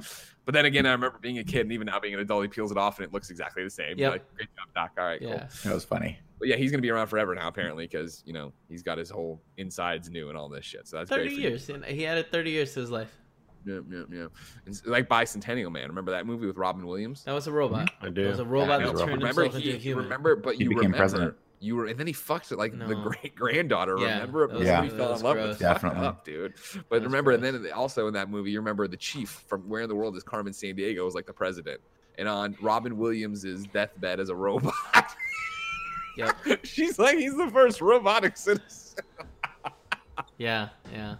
but 0.45 0.53
then 0.53 0.67
again, 0.67 0.85
I 0.87 0.93
remember 0.93 1.19
being 1.21 1.39
a 1.39 1.45
kid 1.45 1.63
and 1.63 1.73
even 1.73 1.87
now 1.87 1.99
being 1.99 2.13
an 2.15 2.21
adult, 2.21 2.43
he 2.45 2.49
peels 2.49 2.71
it 2.71 2.77
off 2.77 2.99
and 2.99 3.07
it 3.07 3.13
looks 3.15 3.31
exactly 3.31 3.65
the 3.65 3.71
same. 3.71 3.99
Yep. 3.99 4.13
Like 4.13 4.35
great 4.35 4.49
job, 4.57 4.69
Doc. 4.75 4.91
All 4.99 5.05
right, 5.07 5.21
cool. 5.21 5.31
Yeah. 5.31 5.49
That 5.65 5.73
was 5.75 5.85
funny. 5.85 6.19
But 6.39 6.49
yeah, 6.49 6.57
he's 6.57 6.71
gonna 6.71 6.83
be 6.83 6.91
around 6.91 7.07
forever 7.07 7.35
now 7.35 7.49
apparently 7.49 7.85
because 7.87 8.23
you 8.27 8.33
know 8.35 8.53
he's 8.69 8.83
got 8.83 8.99
his 8.99 9.09
whole 9.09 9.41
insides 9.57 10.11
new 10.11 10.29
and 10.29 10.37
all 10.37 10.49
this 10.51 10.65
shit. 10.67 10.87
So 10.87 10.99
that's 10.99 11.09
great. 11.09 11.19
Thirty 11.23 11.35
for 11.37 11.41
you. 11.41 11.49
years. 11.49 11.69
and 11.71 11.85
He 11.85 12.05
added 12.07 12.31
thirty 12.31 12.51
years 12.51 12.75
to 12.75 12.81
his 12.81 12.91
life. 12.91 13.17
Yeah, 13.65 13.79
yeah, 13.89 14.03
yeah. 14.11 14.27
And 14.67 14.75
s- 14.75 14.83
like 14.85 15.09
Bicentennial 15.09 15.71
Man. 15.71 15.89
Remember 15.89 16.11
that 16.11 16.27
movie 16.27 16.47
with 16.49 16.57
Robin 16.57 16.85
Williams? 16.85 17.23
That 17.25 17.33
was 17.33 17.47
a 17.47 17.53
robot. 17.53 17.87
Mm-hmm. 17.93 18.05
I 18.07 18.11
That 18.11 18.19
It 18.25 18.29
was 18.29 18.39
a 18.41 18.45
robot 18.45 18.81
Yeah, 18.81 18.87
that 18.87 18.93
no, 18.95 18.99
turned 18.99 19.13
remember 19.23 19.43
himself 19.45 19.63
he, 19.63 19.71
into 19.71 19.79
a 19.79 19.83
human. 19.83 20.05
remember, 20.05 20.35
but 20.35 20.57
He 20.57 20.65
you 20.65 20.69
became 20.71 20.79
remember 20.91 20.97
president. 20.99 21.35
You 21.63 21.77
were, 21.77 21.87
and 21.87 21.99
then 21.99 22.07
he 22.09 22.13
fucked 22.13 22.51
it 22.51 22.59
like 22.59 22.77
the 22.77 22.95
great 22.97 23.35
granddaughter. 23.37 23.97
Yeah, 23.99 24.15
remember, 24.15 24.49
that 24.49 24.59
was- 24.59 24.67
Yeah. 24.67 24.83
he 24.83 24.89
fell 24.91 25.11
was 25.13 25.21
in 25.21 25.27
love 25.27 25.35
gross. 25.37 25.49
with. 25.51 25.59
Fucked 25.61 25.83
Definitely. 25.83 26.07
up, 26.07 26.25
dude. 26.25 26.55
But 26.89 27.03
remember, 27.05 27.37
gross. 27.37 27.47
and 27.55 27.65
then 27.65 27.73
also 27.73 28.09
in 28.09 28.15
that 28.15 28.29
movie, 28.29 28.51
you 28.51 28.59
remember 28.59 28.89
the 28.89 28.97
chief 28.97 29.45
from 29.47 29.69
Where 29.69 29.83
in 29.83 29.89
the 29.89 29.95
World 29.95 30.17
is 30.17 30.23
Carmen 30.25 30.53
Sandiego 30.53 31.05
was 31.05 31.15
like 31.15 31.27
the 31.27 31.33
president, 31.33 31.81
and 32.19 32.29
on 32.29 32.57
Robin 32.61 32.97
Williams's 32.99 33.65
deathbed 33.67 34.19
as 34.21 34.29
a 34.29 34.35
robot. 34.35 34.75
Yep. 36.19 36.37
She's 36.65 36.99
like, 36.99 37.17
he's 37.17 37.35
the 37.35 37.49
first 37.51 37.81
robotic 37.81 38.37
citizen. 38.37 38.99
Yeah, 40.37 40.69
yeah. 40.93 41.15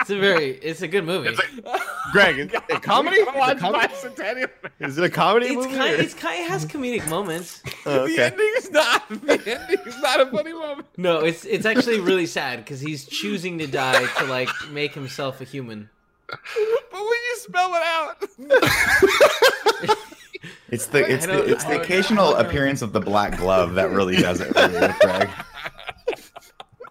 It's 0.00 0.10
a 0.10 0.18
very, 0.18 0.50
it's 0.50 0.82
a 0.82 0.88
good 0.88 1.04
movie. 1.04 1.36
Greg, 2.12 2.38
is 2.38 2.46
it 2.52 2.62
a 2.70 2.80
comedy? 2.80 3.16
Is 3.16 3.28
it 3.28 3.34
a 3.50 3.54
comedy? 3.56 3.94
Is 4.80 4.98
it 4.98 5.04
a 5.04 5.10
comedy 5.10 5.46
It's 5.46 5.56
movie? 5.56 5.76
kind, 5.76 5.94
or- 5.94 6.00
it's 6.02 6.14
kind, 6.14 6.40
it 6.44 6.48
has 6.50 6.64
comedic 6.66 7.08
moments. 7.08 7.62
Oh, 7.86 8.06
The 8.06 8.18
ending 8.24 8.52
is 8.58 8.70
not. 8.70 9.08
The 9.08 9.32
ending 9.60 9.78
is 9.86 9.98
not 10.00 10.20
a 10.20 10.26
funny 10.26 10.52
moment. 10.52 10.86
No, 10.98 11.20
it's 11.20 11.44
it's 11.46 11.64
actually 11.64 11.98
really 12.00 12.26
sad 12.26 12.58
because 12.58 12.78
he's 12.80 13.06
choosing 13.06 13.58
to 13.58 13.66
die 13.66 14.04
to 14.18 14.24
like 14.26 14.48
make 14.70 14.92
himself 14.92 15.40
a 15.40 15.44
human. 15.44 15.88
But 16.28 16.38
when 16.92 17.02
you 17.02 17.36
spell 17.36 17.72
it 17.74 17.82
out, 17.82 18.22
It's 20.70 20.86
the 20.86 21.10
it's 21.12 21.26
the 21.26 21.42
it's 21.50 21.64
the 21.64 21.80
occasional 21.80 22.28
I 22.28 22.30
don't 22.30 22.42
know. 22.42 22.48
appearance 22.48 22.82
of 22.82 22.92
the 22.92 23.00
black 23.00 23.36
glove 23.38 23.74
that 23.74 23.90
really 23.90 24.16
does 24.16 24.40
it 24.40 24.52
for 24.54 24.70
you, 24.70 24.94
Greg. 25.00 25.28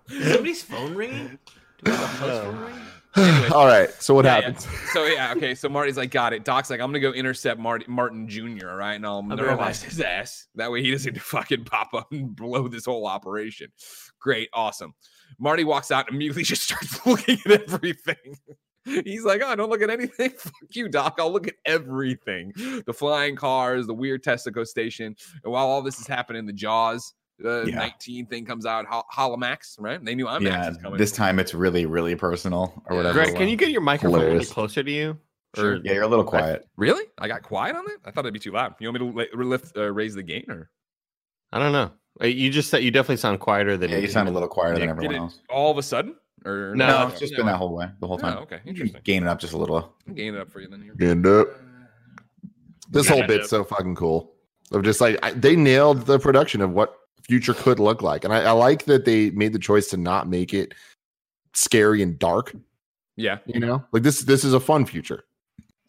Is 0.09 0.33
somebody's 0.33 0.61
phone 0.63 0.95
ringing? 0.95 1.39
Do 1.83 1.91
we 1.91 1.91
have 1.91 2.01
a 2.03 2.07
house 2.07 2.29
oh. 2.29 2.41
phone 2.51 2.59
ringing? 2.61 2.81
All 3.51 3.65
right. 3.65 3.89
So 4.01 4.13
what 4.13 4.25
Yeah, 4.25 4.37
yeah. 4.37 4.45
happens? 4.45 4.67
So 4.93 5.05
yeah, 5.05 5.33
okay. 5.35 5.55
So 5.55 5.67
Marty's 5.67 5.97
like, 5.97 6.11
got 6.11 6.31
it. 6.33 6.45
Doc's 6.45 6.69
like, 6.69 6.79
I'm 6.79 6.89
gonna 6.89 6.99
go 6.99 7.11
intercept 7.11 7.59
Marty, 7.59 7.85
Martin 7.87 8.27
Jr. 8.27 8.69
All 8.69 8.75
right, 8.75 8.93
and 8.93 9.05
I'll 9.05 9.25
I'll 9.29 9.37
neuralize 9.37 9.83
his 9.83 9.99
ass. 9.99 10.47
That 10.55 10.71
way 10.71 10.83
he 10.83 10.91
doesn't 10.91 11.19
fucking 11.21 11.65
pop 11.65 11.93
up 11.93 12.11
and 12.11 12.35
blow 12.35 12.67
this 12.67 12.85
whole 12.85 13.07
operation. 13.07 13.71
Great, 14.19 14.49
awesome. 14.53 14.93
Marty 15.39 15.63
walks 15.63 15.89
out 15.91 16.07
and 16.07 16.15
immediately 16.15 16.43
just 16.43 16.61
starts 16.63 17.03
looking 17.05 17.39
at 17.45 17.63
everything. 17.63 18.37
He's 18.85 19.23
like, 19.25 19.41
oh, 19.43 19.55
don't 19.55 19.69
look 19.69 19.81
at 19.81 19.89
anything. 19.89 20.31
Fuck 20.31 20.53
you, 20.71 20.87
Doc. 20.87 21.17
I'll 21.19 21.31
look 21.31 21.47
at 21.47 21.55
everything. 21.65 22.53
The 22.85 22.93
flying 22.93 23.35
cars, 23.35 23.85
the 23.87 23.93
weird 23.93 24.23
Texaco 24.23 24.65
station. 24.65 25.15
And 25.43 25.53
while 25.53 25.67
all 25.67 25.81
this 25.81 25.99
is 25.99 26.07
happening, 26.07 26.45
the 26.45 26.53
Jaws 26.53 27.13
uh, 27.43 27.63
Yeah. 27.65 27.75
19 27.75 28.25
thing 28.27 28.45
comes 28.45 28.65
out. 28.65 28.85
Hol- 28.85 29.05
Holomax, 29.13 29.75
right? 29.79 30.03
They 30.03 30.15
knew 30.15 30.25
IMAX 30.25 30.41
Yeah, 30.41 30.69
is 30.71 30.77
coming. 30.77 30.97
this 30.97 31.11
time 31.11 31.39
it's 31.39 31.53
really 31.53 31.85
really 31.85 32.15
personal 32.15 32.81
or 32.85 32.93
Yeah. 32.93 32.97
whatever. 32.97 33.13
Greg, 33.23 33.35
can 33.35 33.47
you 33.49 33.55
get 33.55 33.69
your 33.71 33.81
microphone 33.81 34.19
a 34.19 34.23
Hilarious. 34.23 34.51
closer 34.51 34.83
to 34.83 34.91
you? 34.91 35.17
Sure. 35.55 35.73
Or- 35.73 35.81
Yeah, 35.83 35.93
you're 35.93 36.03
a 36.03 36.07
little 36.07 36.25
quiet. 36.25 36.67
Really? 36.77 37.05
I 37.17 37.27
got 37.27 37.41
quiet 37.43 37.75
on 37.75 37.83
that? 37.85 37.97
I 38.05 38.11
thought 38.11 38.21
it'd 38.21 38.33
be 38.33 38.39
too 38.39 38.51
loud. 38.51 38.75
You 38.79 38.87
want 38.91 39.01
me 39.01 39.11
to 39.11 39.17
li- 39.37 39.43
lift, 39.45 39.75
uh, 39.77 39.91
raise 39.91 40.13
the 40.15 40.23
gain 40.23 40.45
or 40.49 40.69
I 41.51 41.57
don't 41.59 41.71
know. 41.71 41.91
Uh, 42.21 42.27
You 42.27 42.49
just 42.51 42.69
said 42.69 42.83
you 42.83 42.91
definitely 42.91 43.17
sound 43.17 43.39
quieter 43.39 43.75
than 43.77 43.89
Yeah, 43.89 43.97
you 43.97 44.07
sound 44.07 44.27
a 44.29 44.31
little 44.31 44.47
quieter 44.49 44.77
than 44.79 44.89
everyone 44.89 45.11
did 45.13 45.15
it 45.17 45.19
else. 45.19 45.39
all 45.49 45.71
of 45.71 45.77
a 45.77 45.83
sudden? 45.83 46.15
Or 46.45 46.73
No, 46.75 46.87
No, 46.87 46.99
no, 47.03 47.07
it's 47.09 47.19
just 47.19 47.35
been 47.35 47.47
that 47.47 47.57
whole 47.57 47.73
way 47.75 47.87
the 47.99 48.07
whole 48.07 48.17
Oh, 48.17 48.21
time. 48.21 48.37
okay, 48.39 48.59
You 48.63 48.69
interesting. 48.69 48.93
can 48.95 49.03
gain 49.03 49.23
it 49.23 49.27
up 49.29 49.39
just 49.39 49.53
a 49.53 49.57
little. 49.57 49.95
I'm 50.07 50.17
it 50.17 50.35
up 50.35 50.51
for 50.51 50.59
you 50.61 50.67
then. 50.69 50.81
Here. 50.81 51.09
End 51.09 51.25
up. 51.25 51.47
This 52.91 53.07
whole 53.07 53.19
Yeah. 53.19 53.27
bit's 53.27 53.49
so 53.49 53.63
fucking 53.63 53.95
cool. 53.95 54.31
Of 54.71 54.83
just 54.83 55.01
like 55.01 55.17
I, 55.23 55.31
they 55.31 55.55
nailed 55.55 56.05
the 56.05 56.19
production 56.19 56.61
of 56.61 56.71
what 56.71 56.95
future 57.29 57.53
could 57.53 57.79
look 57.79 58.01
like, 58.01 58.25
and 58.25 58.33
I, 58.33 58.41
I 58.41 58.51
like 58.51 58.85
that 58.85 59.05
they 59.05 59.29
made 59.29 59.53
the 59.53 59.59
choice 59.59 59.87
to 59.89 59.97
not 59.97 60.27
make 60.27 60.53
it 60.53 60.73
scary 61.53 62.01
and 62.01 62.17
dark. 62.17 62.53
Yeah, 63.15 63.37
You 63.45 63.59
know, 63.59 63.83
like 63.91 64.03
this. 64.03 64.21
This 64.21 64.43
is 64.43 64.53
a 64.53 64.59
fun 64.59 64.85
future. 64.85 65.25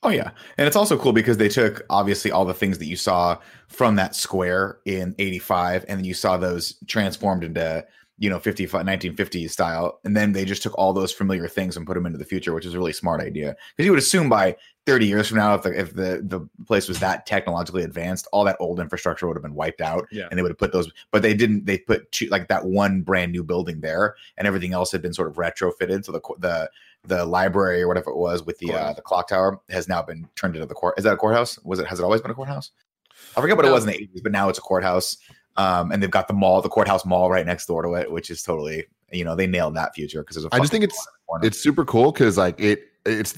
Oh 0.02 0.10
yeah, 0.10 0.30
and 0.58 0.66
it's 0.66 0.76
also 0.76 0.98
cool 0.98 1.12
because 1.12 1.38
they 1.38 1.48
took 1.48 1.82
obviously 1.88 2.30
all 2.30 2.44
the 2.44 2.54
things 2.54 2.78
that 2.78 2.86
you 2.86 2.96
saw 2.96 3.38
from 3.68 3.96
that 3.96 4.14
square 4.14 4.78
in 4.84 5.14
'85, 5.18 5.84
and 5.88 5.98
then 5.98 6.04
you 6.04 6.14
saw 6.14 6.36
those 6.36 6.76
transformed 6.86 7.44
into 7.44 7.84
you 8.20 8.28
know 8.30 8.38
55 8.38 8.84
1950s 8.86 9.50
style, 9.50 9.98
and 10.04 10.16
then 10.16 10.32
they 10.32 10.44
just 10.44 10.62
took 10.62 10.76
all 10.78 10.92
those 10.92 11.10
familiar 11.10 11.48
things 11.48 11.76
and 11.76 11.86
put 11.86 11.94
them 11.94 12.06
into 12.06 12.18
the 12.18 12.24
future, 12.24 12.52
which 12.52 12.66
is 12.66 12.74
a 12.74 12.78
really 12.78 12.92
smart 12.92 13.20
idea. 13.20 13.56
Because 13.74 13.86
you 13.86 13.90
would 13.90 13.98
assume 13.98 14.28
by 14.28 14.56
30 14.86 15.06
years 15.06 15.28
from 15.28 15.38
now, 15.38 15.54
if 15.54 15.62
the 15.62 15.78
if 15.78 15.94
the 15.94 16.20
the 16.22 16.46
place 16.66 16.86
was 16.86 17.00
that 17.00 17.24
technologically 17.24 17.82
advanced, 17.82 18.28
all 18.30 18.44
that 18.44 18.58
old 18.60 18.78
infrastructure 18.78 19.26
would 19.26 19.36
have 19.36 19.42
been 19.42 19.54
wiped 19.54 19.80
out, 19.80 20.06
Yeah. 20.12 20.28
and 20.30 20.38
they 20.38 20.42
would 20.42 20.50
have 20.50 20.58
put 20.58 20.70
those. 20.72 20.90
But 21.10 21.22
they 21.22 21.32
didn't. 21.34 21.64
They 21.64 21.78
put 21.78 22.12
two, 22.12 22.26
like 22.26 22.48
that 22.48 22.66
one 22.66 23.00
brand 23.00 23.32
new 23.32 23.42
building 23.42 23.80
there, 23.80 24.14
and 24.36 24.46
everything 24.46 24.74
else 24.74 24.92
had 24.92 25.00
been 25.02 25.14
sort 25.14 25.28
of 25.28 25.34
retrofitted. 25.36 26.04
So 26.04 26.12
the 26.12 26.20
the 26.38 26.70
the 27.04 27.24
library 27.24 27.80
or 27.80 27.88
whatever 27.88 28.10
it 28.10 28.18
was 28.18 28.44
with 28.44 28.58
the 28.58 28.74
uh, 28.74 28.92
the 28.92 29.00
clock 29.02 29.28
tower 29.28 29.58
has 29.70 29.88
now 29.88 30.02
been 30.02 30.28
turned 30.36 30.54
into 30.56 30.66
the 30.66 30.74
court. 30.74 30.98
Is 30.98 31.04
that 31.04 31.14
a 31.14 31.16
courthouse? 31.16 31.58
Was 31.64 31.78
it? 31.78 31.86
Has 31.86 31.98
it 31.98 32.02
always 32.02 32.20
been 32.20 32.30
a 32.30 32.34
courthouse? 32.34 32.70
I 33.36 33.40
forget 33.40 33.56
what 33.56 33.66
it 33.66 33.70
was 33.70 33.84
in 33.84 33.90
the 33.90 33.98
80s, 33.98 34.22
but 34.22 34.32
now 34.32 34.48
it's 34.48 34.58
a 34.58 34.62
courthouse. 34.62 35.16
Um, 35.56 35.90
and 35.92 36.02
they've 36.02 36.10
got 36.10 36.28
the 36.28 36.34
mall, 36.34 36.62
the 36.62 36.68
courthouse 36.68 37.04
mall, 37.04 37.28
right 37.30 37.44
next 37.44 37.66
door 37.66 37.82
to 37.82 37.94
it, 37.94 38.10
which 38.10 38.30
is 38.30 38.42
totally, 38.42 38.84
you 39.12 39.24
know, 39.24 39.34
they 39.34 39.46
nailed 39.46 39.74
that 39.76 39.94
future 39.94 40.22
because 40.22 40.36
there's 40.36 40.46
a. 40.46 40.54
I 40.54 40.58
just 40.60 40.70
think 40.72 40.84
it's 40.84 41.08
it's 41.42 41.58
super 41.60 41.84
cool 41.84 42.12
because 42.12 42.38
like 42.38 42.58
it 42.60 42.82
it's 43.04 43.36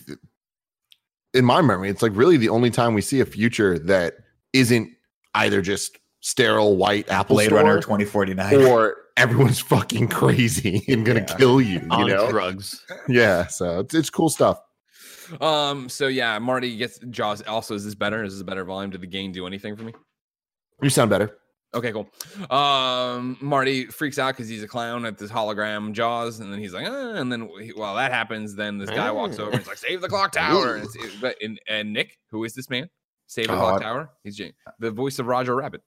in 1.34 1.44
my 1.44 1.60
memory 1.62 1.88
it's 1.88 2.02
like 2.02 2.12
really 2.14 2.36
the 2.36 2.48
only 2.48 2.70
time 2.70 2.94
we 2.94 3.00
see 3.00 3.20
a 3.20 3.24
future 3.24 3.78
that 3.78 4.16
isn't 4.52 4.90
either 5.34 5.62
just 5.62 5.98
sterile 6.20 6.76
white 6.76 7.08
apple 7.10 7.36
Blade 7.36 7.46
store 7.46 7.58
Runner 7.62 7.80
2049. 7.80 8.66
or 8.66 8.96
everyone's 9.16 9.60
fucking 9.74 10.08
crazy 10.08 10.84
and 10.88 11.04
gonna 11.06 11.20
Yeah. 11.20 11.36
kill 11.36 11.60
you. 11.60 11.80
You 11.80 11.88
on 11.90 12.08
know? 12.08 12.30
drugs. 12.30 12.84
Yeah. 13.08 13.46
So 13.46 13.80
it's 13.80 13.94
it's 13.94 14.10
cool 14.10 14.28
stuff. 14.28 14.60
Um. 15.40 15.88
So 15.88 16.08
yeah, 16.08 16.38
Marty 16.38 16.76
gets 16.76 16.98
Jaws. 17.10 17.40
Also, 17.42 17.74
is 17.74 17.84
this 17.84 17.94
better? 17.94 18.22
Is 18.24 18.34
this 18.34 18.42
a 18.42 18.44
better 18.44 18.64
volume? 18.64 18.90
Did 18.90 19.00
the 19.00 19.06
gain 19.06 19.32
do 19.32 19.46
anything 19.46 19.76
for 19.76 19.82
me? 19.84 19.94
You 20.82 20.90
sound 20.90 21.08
better. 21.10 21.36
Okay, 21.74 21.90
cool. 21.92 22.10
Um, 22.50 23.38
Marty 23.40 23.86
freaks 23.86 24.18
out 24.18 24.34
because 24.34 24.48
he's 24.48 24.62
a 24.62 24.68
clown 24.68 25.06
at 25.06 25.16
this 25.16 25.30
hologram 25.30 25.92
Jaws, 25.92 26.40
and 26.40 26.52
then 26.52 26.58
he's 26.60 26.74
like, 26.74 26.86
ah, 26.86 27.14
and 27.14 27.32
then 27.32 27.48
he- 27.60 27.70
while 27.72 27.94
that 27.96 28.12
happens, 28.12 28.54
then 28.54 28.76
this 28.78 28.90
guy 28.90 29.10
walks 29.10 29.38
over 29.38 29.50
and 29.52 29.58
he's 29.60 29.68
like, 29.68 29.78
"Save 29.78 30.02
the 30.02 30.08
clock 30.08 30.32
tower!" 30.32 30.76
And, 30.76 30.84
it's, 30.84 31.16
but 31.20 31.36
and, 31.40 31.58
and 31.68 31.92
Nick, 31.92 32.18
who 32.30 32.44
is 32.44 32.52
this 32.54 32.68
man? 32.68 32.90
Save 33.26 33.46
the 33.46 33.54
Oh, 33.54 33.58
clock 33.58 33.80
I- 33.80 33.84
tower. 33.84 34.10
He's 34.22 34.36
Jane, 34.36 34.52
the 34.80 34.90
voice 34.90 35.18
of 35.18 35.26
Roger 35.26 35.56
Rabbit. 35.56 35.80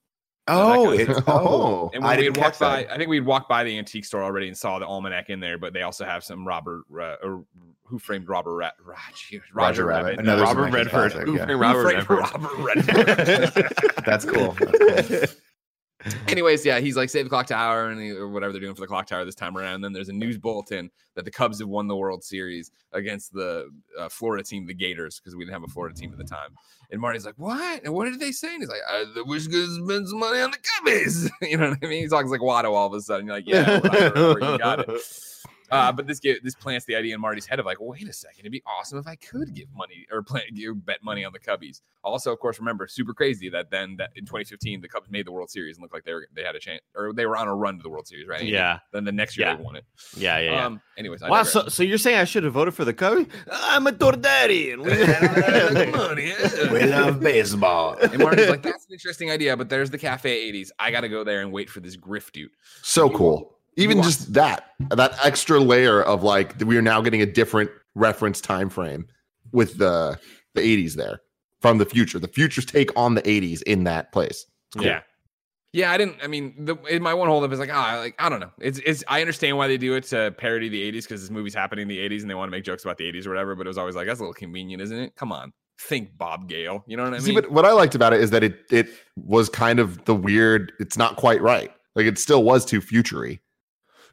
Oh, 0.48 0.92
that 0.96 1.10
it's 1.10 1.20
oh, 1.28 1.90
And 1.94 2.04
I 2.06 2.16
we 2.16 2.22
didn't 2.24 2.38
had 2.38 2.44
walked 2.46 2.60
catch 2.60 2.68
by, 2.68 2.84
that. 2.84 2.92
I 2.94 2.98
think 2.98 3.10
we'd 3.10 3.22
walked 3.26 3.50
by 3.50 3.64
the 3.64 3.78
antique 3.80 4.06
store 4.06 4.24
already 4.24 4.48
and 4.48 4.56
saw 4.56 4.78
the 4.78 4.86
almanac 4.86 5.30
in 5.32 5.40
there, 5.40 5.58
but 5.58 5.74
they 5.74 5.82
also 5.82 6.06
have 6.06 6.24
some 6.24 6.48
Robert, 6.48 6.84
uh, 6.94 7.16
or 7.24 7.46
who 7.84 7.98
framed 7.98 8.28
Robert 8.30 8.56
Rat, 8.56 8.74
Roger, 8.84 8.96
Roger, 9.32 9.44
Roger 9.54 9.86
Rabbit. 9.86 10.04
Rabbit. 10.06 10.20
Another 10.20 10.44
Robert 10.44 10.72
Redford. 10.72 11.12
classic, 11.14 11.28
Who 11.28 11.36
yeah. 11.38 11.46
framed 11.46 11.52
Who 11.52 11.58
Robert 11.58 11.84
framed 11.84 12.10
Redford? 12.10 12.42
Robert 12.44 12.58
Redford. 13.56 13.74
That's 14.06 14.26
cool. 14.26 14.52
That's 14.60 15.08
cool. 15.08 15.36
Anyways, 16.28 16.66
yeah, 16.66 16.80
he's 16.80 16.96
like 16.96 17.10
save 17.10 17.26
the 17.26 17.30
clock 17.30 17.48
tower 17.48 17.90
and 17.90 18.00
he, 18.00 18.12
or 18.12 18.28
whatever 18.28 18.52
they're 18.52 18.62
doing 18.62 18.76
for 18.76 18.82
the 18.82 18.88
clock 18.88 19.08
tower 19.08 19.26
this 19.26 19.36
time 19.36 19.58
around. 19.58 19.76
And 19.76 19.84
then 19.84 19.94
there's 19.94 20.10
a 20.10 20.14
news 20.14 20.38
bulletin 20.38 20.92
that 21.16 21.26
the 21.26 21.32
Cubs 21.32 21.60
have 21.60 21.68
won 21.68 21.88
the 21.88 21.96
World 21.96 22.24
Series 22.24 22.72
against 22.94 23.34
the 23.34 23.72
uh, 23.98 24.10
Florida 24.10 24.44
team, 24.44 24.66
the 24.68 24.74
Gators, 24.74 25.20
because 25.20 25.36
we 25.36 25.44
didn't 25.44 25.54
have 25.54 25.64
a 25.64 25.68
Florida 25.68 25.96
team 25.96 26.12
at 26.12 26.18
the 26.18 26.24
time. 26.24 26.56
And 26.92 27.02
Marty's 27.02 27.26
like, 27.26 27.36
"What? 27.38 27.84
And 27.84 27.94
what 27.94 28.06
did 28.06 28.20
they 28.20 28.32
say?" 28.32 28.54
And 28.54 28.62
he's 28.62 28.70
like, 28.70 28.82
"I 28.88 29.06
wish 29.26 29.48
could 29.48 29.70
spend 29.70 30.08
some 30.08 30.20
money 30.20 30.40
on 30.40 30.52
the 30.52 30.58
Cubbies." 30.58 31.30
you 31.42 31.58
know 31.58 31.70
what 31.70 31.80
I 31.82 31.88
mean? 31.88 32.04
He 32.04 32.08
talks 32.08 32.30
like 32.30 32.42
Watto 32.42 32.72
all 32.72 32.88
of 32.88 32.94
a 32.94 33.02
sudden. 33.02 33.26
You're 33.26 33.36
like, 33.36 33.48
"Yeah, 33.48 33.80
whatever, 33.80 34.40
you 34.40 34.58
got 34.58 34.88
it." 34.88 35.02
Uh, 35.72 35.92
but 35.92 36.06
this 36.08 36.20
gi- 36.20 36.40
this 36.44 36.56
plants 36.56 36.86
the 36.86 36.96
idea 36.96 37.16
in 37.16 37.22
Marty's 37.22 37.46
head 37.46 37.60
of 37.60 37.66
like, 37.66 37.78
wait 37.80 38.08
a 38.08 38.14
second, 38.14 38.42
it'd 38.42 38.52
be 38.52 38.62
awesome 38.68 39.00
if 39.00 39.08
I 39.08 39.16
could 39.16 39.54
give 39.54 39.68
money 39.76 40.06
or 40.12 40.22
plan, 40.22 40.44
give, 40.56 40.86
bet 40.86 41.04
money 41.04 41.24
on 41.26 41.34
the 41.34 41.40
Cubbies. 41.40 41.82
Also, 42.04 42.32
of 42.32 42.40
course, 42.40 42.60
remember 42.60 42.88
super 42.88 43.14
crazy 43.14 43.50
that 43.50 43.72
then 43.72 43.96
that 43.98 44.12
in 44.16 44.26
2015 44.26 44.82
the 44.82 44.88
Cubs 44.88 45.10
made 45.10 45.26
the 45.26 45.32
World 45.32 45.50
Series 45.50 45.78
and 45.78 45.82
looked 45.82 45.94
like 45.94 46.04
they 46.04 46.14
were 46.14 46.28
they 46.36 46.44
had 46.44 46.56
a 46.56 46.60
chance 46.60 46.82
or 46.96 47.14
they 47.14 47.26
were 47.26 47.36
on 47.36 47.48
a 47.48 47.56
run 47.56 47.78
to 47.78 47.84
the 47.84 47.90
World 47.90 48.08
Series, 48.08 48.28
right? 48.28 48.44
yeah, 48.44 48.80
Then 48.92 49.04
the 49.06 49.12
next 49.12 49.38
year 49.38 49.48
Yeah. 49.48 49.56
they 49.56 49.64
won 49.64 49.76
it. 49.76 49.86
yeah, 50.16 50.38
yeah. 50.40 50.52
yeah. 50.52 50.66
Um. 50.66 50.82
Anyways, 50.98 51.24
I 51.24 51.30
wow, 51.30 51.38
digress. 51.44 51.54
so, 51.54 51.68
so 51.68 51.84
you're 51.84 51.98
saying 51.98 52.18
I 52.20 52.24
should 52.26 52.44
have 52.44 52.54
voted 52.54 52.74
for 52.76 52.86
the 52.86 52.94
Cubs? 52.94 53.26
I'm 53.52 53.88
a 53.88 53.92
Tordaddy. 53.92 54.74
and 54.74 54.84
we- 54.84 54.92
have 54.92 55.92
money. 55.96 56.32
we 56.72 56.84
love 56.86 57.20
baseball. 57.20 57.96
and 58.02 58.20
Marty's 58.20 58.50
like, 58.50 58.62
that's 58.62 58.86
an 58.86 58.94
interesting 58.94 59.32
idea, 59.32 59.58
but 59.58 59.70
there's 59.70 59.90
the 59.90 59.98
Cafe 59.98 60.52
80s. 60.52 60.70
I 60.80 60.92
got 60.92 61.02
to 61.02 61.10
go 61.10 61.24
there 61.24 61.42
and 61.42 61.52
wait 61.52 61.70
for 61.70 61.80
this 61.80 61.98
grift 61.98 62.34
dude. 62.34 62.52
So 62.84 63.10
cool. 63.10 63.55
Even 63.78 64.02
just 64.02 64.34
that, 64.34 64.72
that 64.92 65.18
extra 65.24 65.60
layer 65.60 66.02
of 66.02 66.24
like 66.24 66.56
we 66.66 66.78
are 66.78 66.82
now 66.82 67.02
getting 67.02 67.22
a 67.22 67.26
different 67.26 67.70
reference 67.94 68.40
time 68.40 68.70
frame 68.70 69.06
with 69.52 69.78
the 69.78 70.18
the 70.54 70.62
80s 70.62 70.94
there 70.94 71.22
from 71.62 71.78
the 71.78 71.86
future. 71.86 72.20
The 72.20 72.28
future's 72.28 72.66
take 72.66 72.90
on 72.96 73.16
the 73.16 73.22
80s 73.24 73.62
in 73.64 73.84
that 73.86 74.12
place. 74.12 74.46
Cool. 74.74 74.86
Yeah. 74.86 75.02
Yeah, 75.74 75.92
I 75.92 75.98
didn't. 75.98 76.16
I 76.24 76.28
mean, 76.28 76.54
the 76.58 76.78
in 76.90 77.04
my 77.04 77.14
one 77.14 77.28
holdup 77.28 77.52
is 77.52 77.60
like, 77.60 77.70
ah, 77.70 77.98
like 78.00 78.16
I 78.18 78.30
don't 78.30 78.40
know. 78.40 78.52
It's 78.62 78.80
it's. 78.86 79.04
I 79.10 79.20
understand 79.20 79.58
why 79.58 79.68
they 79.68 79.76
do 79.76 79.94
it 79.96 80.06
to 80.06 80.34
parody 80.38 80.70
the 80.70 80.90
'80s 80.90 81.04
because 81.04 81.20
this 81.20 81.30
movie's 81.30 81.54
happening 81.54 81.82
in 81.82 81.88
the 81.90 81.98
'80s 81.98 82.22
and 82.22 82.30
they 82.30 82.34
want 82.34 82.48
to 82.48 82.52
make 82.52 82.64
jokes 82.64 82.86
about 82.86 82.98
the 82.98 83.12
'80s 83.12 83.26
or 83.26 83.30
whatever. 83.30 83.56
But 83.56 83.68
it 83.68 83.72
was 83.72 83.78
always 83.78 83.94
like 83.94 84.08
that's 84.08 84.22
a 84.22 84.24
little 84.24 84.34
convenient, 84.34 84.82
isn't 84.82 84.98
it? 84.98 85.18
Come 85.18 85.34
on, 85.34 85.52
think 85.82 86.18
Bob 86.18 86.48
Gale. 86.48 86.82
You 86.88 86.96
know 86.96 87.04
what 87.04 87.14
I 87.16 87.20
See, 87.20 87.34
mean? 87.34 87.42
but 87.42 87.52
what 87.52 87.66
I 87.66 87.74
liked 87.74 87.94
about 87.94 88.14
it 88.14 88.22
is 88.22 88.30
that 88.30 88.42
it 88.42 88.60
it 88.72 88.88
was 89.18 89.50
kind 89.50 89.80
of 89.80 90.06
the 90.06 90.16
weird. 90.16 90.72
It's 90.80 90.96
not 90.96 91.18
quite 91.18 91.42
right. 91.42 91.74
Like 91.94 92.06
it 92.06 92.18
still 92.20 92.44
was 92.44 92.64
too 92.64 92.80
futury 92.80 93.42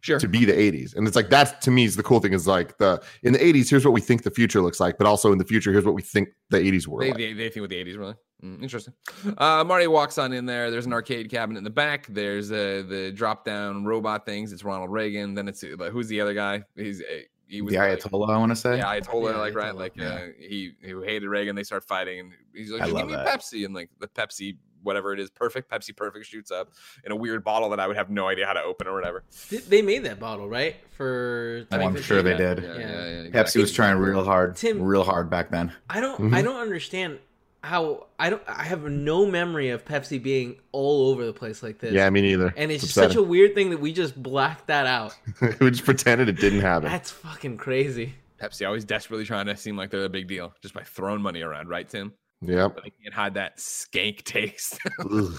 sure. 0.02 0.18
to 0.18 0.28
be 0.28 0.44
the 0.44 0.52
80s, 0.52 0.94
and 0.94 1.06
it's 1.08 1.16
like 1.16 1.30
that's 1.30 1.52
to 1.64 1.70
me 1.70 1.84
is 1.84 1.96
the 1.96 2.02
cool 2.02 2.20
thing 2.20 2.34
is 2.34 2.46
like 2.46 2.76
the 2.78 3.02
in 3.22 3.32
the 3.32 3.38
80s. 3.38 3.70
Here's 3.70 3.84
what 3.84 3.94
we 3.94 4.00
think 4.02 4.22
the 4.22 4.30
future 4.30 4.60
looks 4.60 4.78
like, 4.80 4.98
but 4.98 5.06
also 5.06 5.32
in 5.32 5.38
the 5.38 5.44
future, 5.44 5.72
here's 5.72 5.84
what 5.86 5.94
we 5.94 6.02
think 6.02 6.28
the 6.50 6.58
80s 6.58 6.86
were 6.86 7.00
They, 7.00 7.08
like. 7.08 7.16
they, 7.18 7.32
they 7.32 7.48
think 7.48 7.62
with 7.62 7.70
the 7.70 7.82
80s, 7.82 7.98
really? 7.98 8.14
Mm, 8.44 8.62
interesting. 8.62 8.92
Uh, 9.38 9.62
Marty 9.64 9.86
walks 9.86 10.18
on 10.18 10.32
in 10.32 10.46
there. 10.46 10.70
There's 10.70 10.84
an 10.86 10.92
arcade 10.92 11.30
cabinet 11.30 11.58
in 11.58 11.64
the 11.64 11.70
back. 11.70 12.06
There's 12.08 12.50
uh, 12.52 12.82
the 12.88 13.12
drop 13.14 13.44
down 13.44 13.84
robot 13.84 14.26
things. 14.26 14.52
It's 14.52 14.64
Ronald 14.64 14.90
Reagan. 14.90 15.34
Then 15.34 15.46
it's 15.48 15.62
uh, 15.62 15.68
like, 15.78 15.92
who's 15.92 16.08
the 16.08 16.20
other 16.20 16.34
guy? 16.34 16.64
He's 16.76 17.00
uh, 17.00 17.04
he 17.46 17.60
was 17.62 17.72
The 17.74 17.78
like- 17.78 17.98
Ayatollah, 18.00 18.30
I 18.30 18.38
want 18.38 18.50
to 18.50 18.56
say. 18.56 18.78
Yeah, 18.78 18.98
Ayatollah, 18.98 19.32
Yeah, 19.32 19.36
like 19.38 19.54
right, 19.54 19.74
like 19.74 19.92
Yeah. 19.94 20.06
uh, 20.08 20.26
he 20.40 20.72
who 20.82 21.02
hated 21.02 21.28
Reagan. 21.28 21.54
They 21.54 21.62
start 21.64 21.84
fighting, 21.84 22.18
and 22.20 22.32
he's 22.54 22.70
like, 22.72 22.80
I 22.80 22.84
"Just 22.86 22.94
love 22.94 23.02
"Give 23.02 23.10
me 23.10 23.16
that. 23.24 23.28
Pepsi," 23.40 23.64
and 23.64 23.74
like 23.74 23.90
the 24.00 24.08
Pepsi, 24.08 24.56
whatever 24.82 25.12
it 25.12 25.20
is, 25.20 25.30
perfect 25.30 25.70
Pepsi, 25.70 25.94
perfect 25.96 26.26
shoots 26.26 26.50
up 26.50 26.70
in 27.04 27.12
a 27.12 27.16
weird 27.16 27.44
bottle 27.44 27.70
that 27.70 27.80
I 27.80 27.86
would 27.86 27.96
have 27.96 28.10
no 28.10 28.28
idea 28.28 28.46
how 28.46 28.52
to 28.52 28.62
open 28.62 28.86
or 28.86 28.94
whatever. 28.94 29.22
They 29.68 29.82
made 29.82 30.04
that 30.04 30.18
bottle, 30.20 30.48
right? 30.48 30.76
For 30.92 31.64
Oh, 31.72 31.76
I'm 31.80 32.00
sure 32.00 32.22
they 32.22 32.36
did. 32.36 32.62
Yeah, 32.62 32.68
Yeah. 32.74 32.78
yeah, 32.78 33.22
yeah, 33.22 33.28
Pepsi 33.30 33.60
was 33.60 33.72
trying 33.72 33.98
real 33.98 34.24
hard, 34.24 34.56
Tim- 34.56 34.82
real 34.82 35.04
hard 35.04 35.30
back 35.30 35.50
then. 35.50 35.72
I 35.88 36.00
don't 36.00 36.20
Mhm. 36.20 36.34
I 36.34 36.42
don't 36.42 36.60
understand 36.60 37.18
how 37.64 38.08
I 38.18 38.28
don't 38.30 38.42
I 38.48 38.64
have 38.64 38.82
no 38.84 39.24
memory 39.26 39.70
of 39.70 39.84
Pepsi 39.84 40.20
being 40.20 40.56
all 40.72 41.10
over 41.10 41.24
the 41.24 41.32
place 41.32 41.62
like 41.62 41.78
this. 41.78 41.92
Yeah, 41.92 42.10
me 42.10 42.20
neither. 42.20 42.52
And 42.56 42.72
it's, 42.72 42.82
It's 42.84 42.92
such 42.92 43.14
a 43.14 43.22
weird 43.22 43.54
thing 43.54 43.70
that 43.70 43.80
we 43.80 43.92
just 43.92 44.20
blacked 44.20 44.66
that 44.66 44.86
out. 44.86 45.14
we 45.60 45.70
just 45.70 45.84
pretended 45.84 46.28
it 46.28 46.38
didn't 46.40 46.60
happen. 46.60 46.88
That's 46.88 47.10
fucking 47.10 47.58
crazy. 47.58 48.14
Pepsi 48.40 48.66
always 48.66 48.84
desperately 48.84 49.24
trying 49.24 49.46
to 49.46 49.56
seem 49.56 49.76
like 49.76 49.90
they're 49.90 50.04
a 50.04 50.08
big 50.08 50.26
deal 50.26 50.52
just 50.60 50.74
by 50.74 50.82
throwing 50.82 51.22
money 51.22 51.42
around, 51.42 51.68
right, 51.68 51.88
Tim? 51.88 52.12
Yep. 52.42 52.74
But 52.74 52.84
they 52.84 52.90
can't 53.02 53.14
hide 53.14 53.34
that 53.34 53.58
skank 53.58 54.22
taste. 54.24 54.78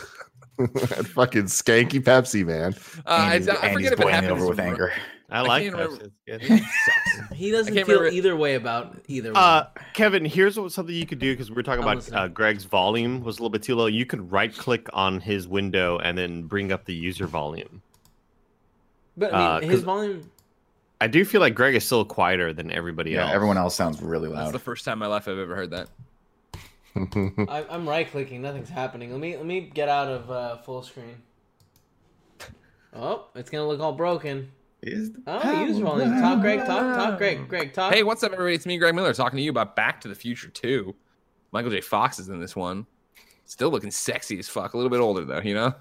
That 0.55 1.07
fucking 1.07 1.45
skanky 1.45 1.99
Pepsi, 1.99 2.45
man. 2.45 2.75
uh, 3.07 3.09
I, 3.09 3.33
Andy's, 3.33 3.49
I 3.49 3.55
Andy's 3.55 3.73
forget 3.73 3.93
if 3.93 3.99
it 3.99 4.01
boiling 4.03 4.13
happens. 4.13 4.31
over 4.33 4.47
with 4.49 4.59
anger. 4.59 4.93
I 5.31 5.41
like 5.41 5.63
can't 5.63 5.75
that. 5.77 5.83
remember- 5.89 6.11
It's 6.27 6.47
good. 6.47 6.61
He 7.35 7.49
doesn't 7.49 7.73
feel 7.73 7.85
remember- 7.87 8.07
either 8.09 8.35
way 8.35 8.53
about 8.53 8.95
either 9.07 9.33
one. 9.33 9.41
Uh, 9.43 9.67
Kevin, 9.95 10.23
here's 10.23 10.59
what, 10.59 10.71
something 10.71 10.93
you 10.93 11.07
could 11.07 11.17
do 11.17 11.33
because 11.33 11.49
we 11.49 11.55
were 11.55 11.63
talking 11.63 11.83
I'm 11.83 11.97
about 11.97 12.13
uh, 12.13 12.27
Greg's 12.27 12.65
volume 12.65 13.23
was 13.23 13.37
a 13.37 13.41
little 13.41 13.49
bit 13.49 13.63
too 13.63 13.73
low. 13.75 13.87
You 13.87 14.05
could 14.05 14.31
right 14.31 14.55
click 14.55 14.87
on 14.93 15.19
his 15.19 15.47
window 15.47 15.97
and 15.97 16.15
then 16.15 16.43
bring 16.43 16.71
up 16.71 16.85
the 16.85 16.93
user 16.93 17.25
volume. 17.25 17.81
but 19.17 19.33
I 19.33 19.37
mean, 19.37 19.47
uh, 19.47 19.59
his 19.61 19.69
'cause- 19.79 19.83
volume. 19.85 20.29
I 21.01 21.07
do 21.07 21.25
feel 21.25 21.41
like 21.41 21.55
Greg 21.55 21.73
is 21.75 21.83
still 21.83 22.05
quieter 22.05 22.53
than 22.53 22.69
everybody 22.71 23.11
Yeah, 23.11 23.23
else. 23.23 23.31
everyone 23.33 23.57
else 23.57 23.73
sounds 23.75 24.03
really 24.03 24.29
loud. 24.29 24.41
That's 24.41 24.51
the 24.53 24.59
first 24.59 24.85
time 24.85 24.93
in 24.93 24.99
my 24.99 25.07
life 25.07 25.27
I've 25.27 25.39
ever 25.39 25.55
heard 25.55 25.71
that. 25.71 25.89
I, 26.95 27.65
I'm 27.69 27.87
right 27.87 28.09
clicking. 28.09 28.41
Nothing's 28.41 28.69
happening. 28.69 29.11
Let 29.11 29.19
me 29.19 29.35
let 29.35 29.45
me 29.45 29.61
get 29.61 29.89
out 29.89 30.07
of 30.07 30.31
uh, 30.31 30.57
full 30.57 30.83
screen. 30.83 31.21
Oh, 32.95 33.25
it's 33.35 33.49
gonna 33.49 33.67
look 33.67 33.79
all 33.79 33.93
broken. 33.93 34.51
Is 34.81 35.13
the 35.13 35.21
Oh, 35.27 35.63
user 35.63 35.83
volume. 35.83 36.19
Talk, 36.19 36.41
Greg. 36.41 36.59
Talk, 36.59 36.95
talk, 36.95 37.17
Greg. 37.17 37.47
Greg, 37.47 37.73
talk. 37.73 37.93
Hey, 37.93 38.03
what's 38.03 38.21
up, 38.21 38.33
everybody? 38.33 38.55
It's 38.55 38.65
me, 38.65 38.77
Greg 38.77 38.93
Miller, 38.93 39.13
talking 39.13 39.37
to 39.37 39.43
you 39.43 39.49
about 39.49 39.75
Back 39.77 40.01
to 40.01 40.09
the 40.09 40.15
Future 40.15 40.49
2. 40.49 40.93
Michael 41.53 41.71
J. 41.71 41.79
Fox 41.79 42.19
is 42.19 42.27
in 42.27 42.41
this 42.41 42.53
one. 42.53 42.85
Still 43.45 43.69
looking 43.69 43.91
sexy 43.91 44.37
as 44.39 44.49
fuck. 44.49 44.73
A 44.73 44.77
little 44.77 44.89
bit 44.89 44.99
older, 44.99 45.23
though, 45.23 45.39
you 45.39 45.53
know? 45.53 45.73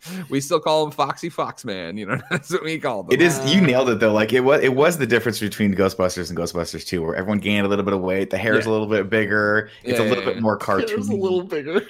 We 0.30 0.40
still 0.40 0.60
call 0.60 0.84
him 0.86 0.90
Foxy 0.92 1.28
Fox 1.28 1.64
Man, 1.64 1.96
you 1.96 2.06
know? 2.06 2.18
That's 2.30 2.50
what 2.52 2.62
we 2.64 2.78
call 2.78 3.00
him. 3.02 3.08
It 3.10 3.20
is 3.20 3.38
you 3.52 3.60
Uh, 3.62 3.66
nailed 3.66 3.88
it 3.90 4.00
though. 4.00 4.12
Like 4.12 4.32
it 4.32 4.40
was 4.40 4.62
it 4.62 4.74
was 4.74 4.98
the 4.98 5.06
difference 5.06 5.40
between 5.40 5.74
Ghostbusters 5.74 6.28
and 6.30 6.38
Ghostbusters 6.38 6.86
2, 6.86 7.02
where 7.02 7.14
everyone 7.16 7.38
gained 7.38 7.66
a 7.66 7.68
little 7.68 7.84
bit 7.84 7.94
of 7.94 8.00
weight, 8.00 8.30
the 8.30 8.38
hair's 8.38 8.64
a 8.66 8.68
Yeah. 8.68 8.72
little 8.72 8.86
bit 8.86 9.10
bigger, 9.10 9.70
it's 9.82 9.98
Yeah, 9.98 10.04
a 10.04 10.08
little 10.08 10.24
yeah, 10.24 10.34
bit 10.34 10.42
more 10.42 10.56
It 10.56 10.60
cartoony. 10.60 10.96
was 10.96 11.08
a 11.08 11.14
little 11.16 11.42
bigger. 11.42 11.86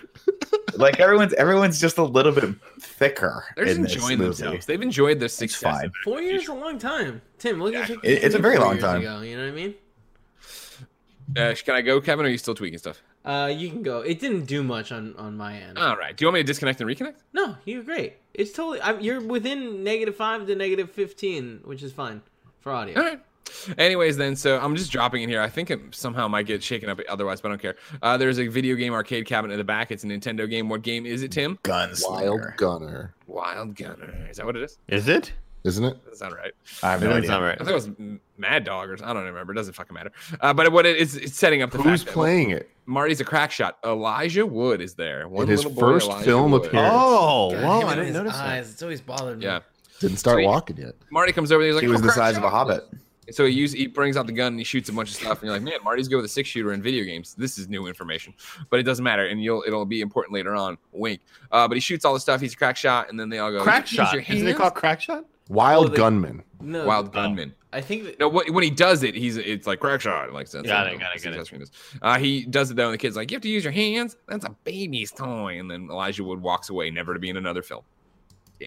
like 0.76 0.98
everyone's 1.00 1.34
everyone's 1.34 1.80
just 1.80 1.98
a 1.98 2.04
little 2.04 2.32
bit 2.32 2.44
thicker. 2.80 3.44
They're 3.56 3.66
just 3.66 3.78
enjoying 3.78 4.18
movie. 4.18 4.24
themselves. 4.30 4.66
They've 4.66 4.80
enjoyed 4.82 5.18
their 5.18 5.26
It's 5.26 5.34
success. 5.34 5.60
fine. 5.80 5.92
Four 6.04 6.20
years 6.22 6.42
is 6.44 6.48
a 6.48 6.54
long 6.54 6.78
time. 6.78 7.20
Tim, 7.38 7.62
look 7.62 7.74
at 7.74 7.88
Yeah, 7.88 7.94
your 7.96 8.04
it- 8.04 8.24
it's 8.24 8.34
a 8.34 8.38
very 8.38 8.58
long 8.58 8.78
time. 8.78 9.00
Ago, 9.02 9.20
you 9.20 9.36
know 9.36 9.42
what 9.44 9.52
I 9.52 9.54
mean? 9.54 9.74
Uh, 11.36 11.54
can 11.62 11.74
I 11.74 11.82
go, 11.82 12.00
Kevin, 12.00 12.24
or 12.24 12.28
are 12.28 12.30
you 12.32 12.38
still 12.38 12.54
tweaking 12.54 12.78
stuff? 12.78 13.02
Uh, 13.28 13.46
you 13.46 13.68
can 13.68 13.82
go. 13.82 14.00
It 14.00 14.20
didn't 14.20 14.46
do 14.46 14.62
much 14.62 14.90
on 14.90 15.14
on 15.18 15.36
my 15.36 15.54
end. 15.58 15.76
All 15.76 15.96
right. 15.96 16.16
Do 16.16 16.24
you 16.24 16.28
want 16.28 16.36
me 16.36 16.40
to 16.40 16.46
disconnect 16.46 16.80
and 16.80 16.88
reconnect? 16.88 17.16
No, 17.34 17.56
you're 17.66 17.82
great. 17.82 18.14
It's 18.32 18.52
totally. 18.52 18.80
I'm, 18.80 19.00
you're 19.00 19.20
within 19.20 19.84
negative 19.84 20.16
five 20.16 20.46
to 20.46 20.54
negative 20.54 20.90
fifteen, 20.90 21.60
which 21.64 21.82
is 21.82 21.92
fine 21.92 22.22
for 22.60 22.72
audio. 22.72 22.98
All 22.98 23.04
right. 23.04 23.20
Anyways, 23.78 24.16
then, 24.16 24.36
so 24.36 24.58
I'm 24.58 24.76
just 24.76 24.90
dropping 24.90 25.22
in 25.22 25.28
here. 25.28 25.40
I 25.40 25.48
think 25.48 25.70
it 25.70 25.80
somehow 25.94 26.28
might 26.28 26.46
get 26.46 26.62
shaken 26.62 26.88
up 26.88 27.00
otherwise, 27.08 27.40
but 27.40 27.48
I 27.48 27.52
don't 27.52 27.62
care. 27.62 27.76
Uh, 28.02 28.16
there's 28.16 28.38
a 28.38 28.46
video 28.46 28.76
game 28.76 28.92
arcade 28.92 29.26
cabinet 29.26 29.54
in 29.54 29.58
the 29.58 29.64
back. 29.64 29.90
It's 29.90 30.04
a 30.04 30.06
Nintendo 30.06 30.48
game. 30.48 30.68
What 30.68 30.82
game 30.82 31.06
is 31.06 31.22
it, 31.22 31.32
Tim? 31.32 31.58
Wild 31.66 32.40
Gunner, 32.56 33.14
Wild 33.26 33.74
Gunner. 33.74 34.26
Is 34.30 34.36
that 34.38 34.46
what 34.46 34.56
it 34.56 34.62
is? 34.62 34.78
Is 34.88 35.08
it? 35.08 35.32
isn't 35.64 35.84
it? 35.84 36.04
Doesn't 36.06 36.32
right. 36.32 36.52
I 36.82 36.92
have 36.92 37.02
It 37.02 37.06
no 37.06 37.20
doesn't 37.20 37.30
idea. 37.30 37.44
I 37.44 37.48
right. 37.48 37.58
thought 37.58 37.68
it 37.68 37.74
was 37.74 37.90
Mad 38.36 38.64
Dog 38.64 38.90
or 38.90 38.94
I 39.04 39.12
don't 39.12 39.24
remember. 39.24 39.52
It 39.52 39.56
doesn't 39.56 39.74
fucking 39.74 39.94
matter. 39.94 40.12
Uh, 40.40 40.52
but 40.54 40.72
what 40.72 40.86
it 40.86 40.96
is, 40.96 41.16
it's 41.16 41.36
setting 41.36 41.62
up 41.62 41.70
the 41.70 41.78
Who's 41.78 42.02
fact 42.02 42.06
that 42.06 42.14
playing 42.14 42.50
it? 42.50 42.70
Marty's 42.88 43.20
a 43.20 43.24
crack 43.24 43.50
shot. 43.52 43.78
Elijah 43.84 44.46
Wood 44.46 44.80
is 44.80 44.94
there. 44.94 45.28
One 45.28 45.46
his 45.46 45.64
boy, 45.64 45.78
first 45.80 46.06
Elijah 46.08 46.24
film 46.24 46.50
Wood. 46.52 46.66
appearance. 46.66 46.90
Oh, 46.92 47.50
God, 47.52 47.62
whoa! 47.64 47.86
I 47.86 47.90
didn't 47.94 48.06
his 48.06 48.14
notice 48.14 48.32
that. 48.36 48.48
eyes. 48.48 48.70
It's 48.72 48.82
always 48.82 49.00
bothered 49.00 49.38
me. 49.38 49.44
Yeah. 49.44 49.60
Didn't 50.00 50.16
start 50.16 50.36
Sweet. 50.36 50.46
walking 50.46 50.76
yet. 50.78 50.94
Marty 51.10 51.32
comes 51.32 51.52
over. 51.52 51.60
and 51.62 51.66
He's 51.68 51.74
like, 51.74 51.82
He 51.82 51.88
was 51.88 52.00
"Oh, 52.00 52.06
the 52.06 52.12
crack 52.12 52.16
size 52.16 52.36
of 52.36 52.44
a 52.44 52.46
shot." 52.46 52.52
hobbit. 52.52 52.84
So 53.30 53.44
he 53.44 53.52
use, 53.52 53.72
he 53.72 53.86
brings 53.88 54.16
out 54.16 54.26
the 54.26 54.32
gun 54.32 54.52
and 54.54 54.58
he 54.58 54.64
shoots 54.64 54.88
a 54.88 54.92
bunch 54.92 55.10
of 55.10 55.16
stuff, 55.16 55.40
and 55.42 55.48
you're 55.48 55.52
like, 55.52 55.60
man, 55.62 55.74
Marty's 55.84 56.08
good 56.08 56.16
with 56.16 56.24
a 56.24 56.28
six 56.28 56.48
shooter 56.48 56.72
in 56.72 56.80
video 56.80 57.04
games. 57.04 57.34
This 57.36 57.58
is 57.58 57.68
new 57.68 57.86
information, 57.86 58.32
but 58.70 58.80
it 58.80 58.84
doesn't 58.84 59.04
matter, 59.04 59.26
and 59.26 59.42
you'll 59.42 59.62
it'll 59.66 59.84
be 59.84 60.00
important 60.00 60.32
later 60.32 60.54
on. 60.54 60.78
Wink. 60.92 61.20
Uh, 61.52 61.68
but 61.68 61.76
he 61.76 61.80
shoots 61.82 62.06
all 62.06 62.14
the 62.14 62.20
stuff. 62.20 62.40
He's 62.40 62.54
a 62.54 62.56
crack 62.56 62.78
shot, 62.78 63.10
and 63.10 63.20
then 63.20 63.28
they 63.28 63.38
all 63.38 63.50
go 63.52 63.62
Crack 63.62 63.86
shot. 63.86 64.14
your 64.14 64.22
Isn't 64.22 64.48
it 64.48 64.56
called 64.56 64.72
crack 64.74 65.02
shot? 65.02 65.26
Wild 65.48 65.84
Well, 65.84 65.90
the- 65.90 65.96
Gunman. 65.96 66.42
No, 66.60 66.86
Wild 66.86 67.12
Gunman. 67.12 67.54
I 67.72 67.80
think 67.82 68.04
that, 68.04 68.18
No, 68.18 68.28
what, 68.28 68.48
when 68.50 68.64
he 68.64 68.70
does 68.70 69.02
it, 69.02 69.14
he's 69.14 69.36
it's 69.36 69.66
like 69.66 69.78
crack 69.80 70.00
shot. 70.00 70.32
Like 70.32 70.48
that's 70.50 70.66
Got 70.66 70.84
that's- 70.84 70.94
it, 70.94 71.00
got 71.00 71.16
it, 71.16 71.22
got 71.22 71.36
what 71.36 71.46
touchscreen 71.46 71.62
is. 71.62 71.70
Uh, 72.02 72.18
he 72.18 72.44
does 72.46 72.70
it 72.70 72.76
though, 72.76 72.86
and 72.86 72.94
the 72.94 72.98
kid's 72.98 73.14
like, 73.16 73.30
"You 73.30 73.36
have 73.36 73.42
to 73.42 73.48
use 73.48 73.62
your 73.62 73.72
hands. 73.72 74.16
That's 74.26 74.44
a 74.44 74.50
baby's 74.64 75.12
toy." 75.12 75.58
And 75.60 75.70
then 75.70 75.88
Elijah 75.90 76.24
Wood 76.24 76.40
walks 76.40 76.70
away, 76.70 76.90
never 76.90 77.12
to 77.14 77.20
be 77.20 77.28
in 77.28 77.36
another 77.36 77.62
film. 77.62 77.82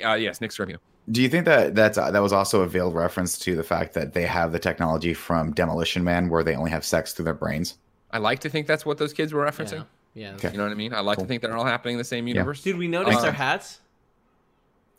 Uh, 0.05 0.13
yes, 0.13 0.39
Nick 0.39 0.51
Scarpino. 0.51 0.77
Do 1.11 1.21
you 1.21 1.29
think 1.29 1.45
that 1.45 1.73
that's 1.75 1.97
uh, 1.97 2.11
that 2.11 2.21
was 2.21 2.31
also 2.31 2.61
a 2.61 2.67
veiled 2.67 2.93
reference 2.95 3.37
to 3.39 3.55
the 3.55 3.63
fact 3.63 3.93
that 3.95 4.13
they 4.13 4.23
have 4.23 4.51
the 4.51 4.59
technology 4.59 5.13
from 5.15 5.51
Demolition 5.51 6.03
Man, 6.03 6.29
where 6.29 6.43
they 6.43 6.55
only 6.55 6.69
have 6.71 6.85
sex 6.85 7.11
through 7.11 7.25
their 7.25 7.33
brains? 7.33 7.77
I 8.11 8.19
like 8.19 8.39
to 8.39 8.49
think 8.49 8.67
that's 8.67 8.85
what 8.85 8.97
those 8.99 9.13
kids 9.13 9.33
were 9.33 9.43
referencing. 9.43 9.85
yeah, 10.13 10.29
yeah. 10.29 10.33
Okay. 10.35 10.51
You 10.51 10.57
know 10.57 10.63
what 10.63 10.71
I 10.71 10.75
mean? 10.75 10.93
I 10.93 10.99
like 10.99 11.17
to 11.17 11.25
think 11.25 11.41
they're 11.41 11.57
all 11.57 11.65
happening 11.65 11.95
in 11.95 11.97
the 11.97 12.03
same 12.03 12.27
universe. 12.27 12.61
Did 12.61 12.77
we 12.77 12.87
notice 12.87 13.15
Uh, 13.15 13.21
their 13.21 13.31
hats? 13.31 13.79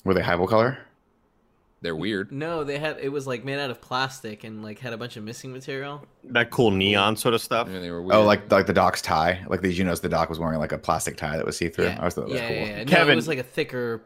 Were 0.04 0.12
they 0.14 0.22
Hypercolor? 0.22 0.78
They're 1.82 1.96
weird. 1.96 2.30
No, 2.30 2.62
they 2.62 2.78
had. 2.78 2.98
It 3.00 3.08
was 3.10 3.26
like 3.26 3.44
made 3.44 3.58
out 3.58 3.68
of 3.70 3.80
plastic 3.80 4.44
and 4.44 4.62
like 4.62 4.78
had 4.78 4.92
a 4.92 4.96
bunch 4.96 5.16
of 5.16 5.24
missing 5.24 5.52
material. 5.52 6.06
That 6.24 6.50
cool 6.50 6.70
neon 6.70 7.16
sort 7.16 7.34
of 7.34 7.42
stuff. 7.42 7.68
Yeah, 7.68 7.80
they 7.80 7.90
were 7.90 8.00
weird. 8.00 8.14
Oh, 8.14 8.22
like 8.24 8.50
like 8.52 8.66
the 8.66 8.72
doc's 8.72 9.02
tie. 9.02 9.44
Like 9.48 9.62
did 9.62 9.76
you 9.76 9.82
know, 9.84 9.92
the 9.94 10.08
doc 10.08 10.28
was 10.30 10.38
wearing 10.38 10.60
like 10.60 10.70
a 10.72 10.78
plastic 10.78 11.16
tie 11.16 11.36
that 11.36 11.44
was 11.44 11.56
see 11.56 11.68
through? 11.68 11.86
Yeah, 11.86 11.94
I 11.94 11.98
always 11.98 12.14
thought 12.14 12.22
that 12.28 12.30
was 12.30 12.40
yeah, 12.40 12.46
cool. 12.48 12.56
yeah, 12.56 12.62
yeah. 12.66 12.74
No, 12.76 12.80
it 12.82 12.88
Kevin- 12.88 13.16
was 13.16 13.26
like 13.28 13.38
a 13.38 13.42
thicker. 13.42 14.02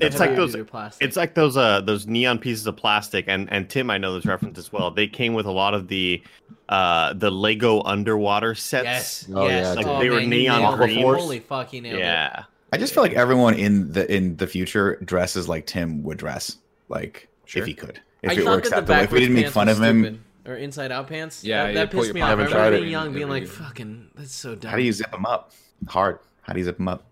It's 0.00 0.18
like 0.20 0.36
those. 0.36 0.56
plastic. 0.66 1.06
It's 1.06 1.16
like 1.16 1.34
those 1.34 1.56
uh 1.56 1.80
those 1.80 2.06
neon 2.06 2.38
pieces 2.38 2.66
of 2.66 2.76
plastic, 2.76 3.24
and 3.28 3.50
and 3.52 3.68
Tim, 3.68 3.90
I 3.90 3.98
know 3.98 4.14
this 4.14 4.24
reference 4.26 4.58
as 4.58 4.72
well. 4.72 4.90
They 4.90 5.06
came 5.06 5.34
with 5.34 5.46
a 5.46 5.50
lot 5.50 5.74
of 5.74 5.88
the 5.88 6.22
uh 6.68 7.12
the 7.14 7.30
Lego 7.30 7.82
underwater 7.82 8.54
sets. 8.54 8.84
yes, 8.84 9.26
Oh, 9.34 9.46
yes. 9.48 9.64
yeah, 9.66 9.72
Like, 9.72 9.86
oh, 9.86 9.98
they 9.98 10.08
were 10.10 10.16
man, 10.16 10.24
you 10.24 10.28
neon 10.28 10.60
nailed 10.60 10.74
it. 10.74 10.76
green. 10.84 11.02
Holy 11.02 11.40
fucking 11.40 11.84
yeah. 11.86 12.40
it. 12.40 12.44
Yeah. 12.72 12.76
I 12.76 12.78
just 12.78 12.94
feel 12.94 13.02
like 13.02 13.12
everyone 13.12 13.54
in 13.54 13.92
the 13.92 14.12
in 14.12 14.36
the 14.36 14.46
future 14.46 14.96
dresses 15.04 15.48
like 15.48 15.66
Tim 15.66 16.02
would 16.04 16.18
dress, 16.18 16.56
like 16.88 17.28
Sure. 17.44 17.62
if 17.62 17.66
he 17.66 17.74
could. 17.74 18.00
If 18.22 18.30
I 18.30 18.34
it 18.34 18.38
were 18.38 18.44
thought 18.44 18.50
that 18.62 18.66
acceptable. 18.66 18.94
If 19.02 19.12
we 19.12 19.20
didn't 19.20 19.34
make 19.34 19.48
fun 19.48 19.68
of 19.68 19.80
him, 19.80 20.02
stupid. 20.02 20.20
or 20.46 20.54
inside 20.54 20.92
out 20.92 21.08
pants. 21.08 21.42
Yeah, 21.42 21.66
that, 21.66 21.74
that 21.74 21.90
pissed 21.90 22.14
me 22.14 22.20
off. 22.20 22.28
I 22.28 22.32
remember 22.32 22.70
being 22.78 22.90
young, 22.90 23.12
being 23.12 23.28
like, 23.28 23.46
"Fucking, 23.46 24.10
that's 24.14 24.34
so 24.34 24.54
dumb." 24.54 24.70
how 24.70 24.76
do 24.76 24.82
you 24.82 24.92
zip 24.92 25.10
them 25.10 25.26
up? 25.26 25.52
Hard. 25.88 26.18
How 26.42 26.52
do 26.52 26.58
you 26.58 26.64
zip 26.64 26.76
them 26.76 26.88
up? 26.88 27.04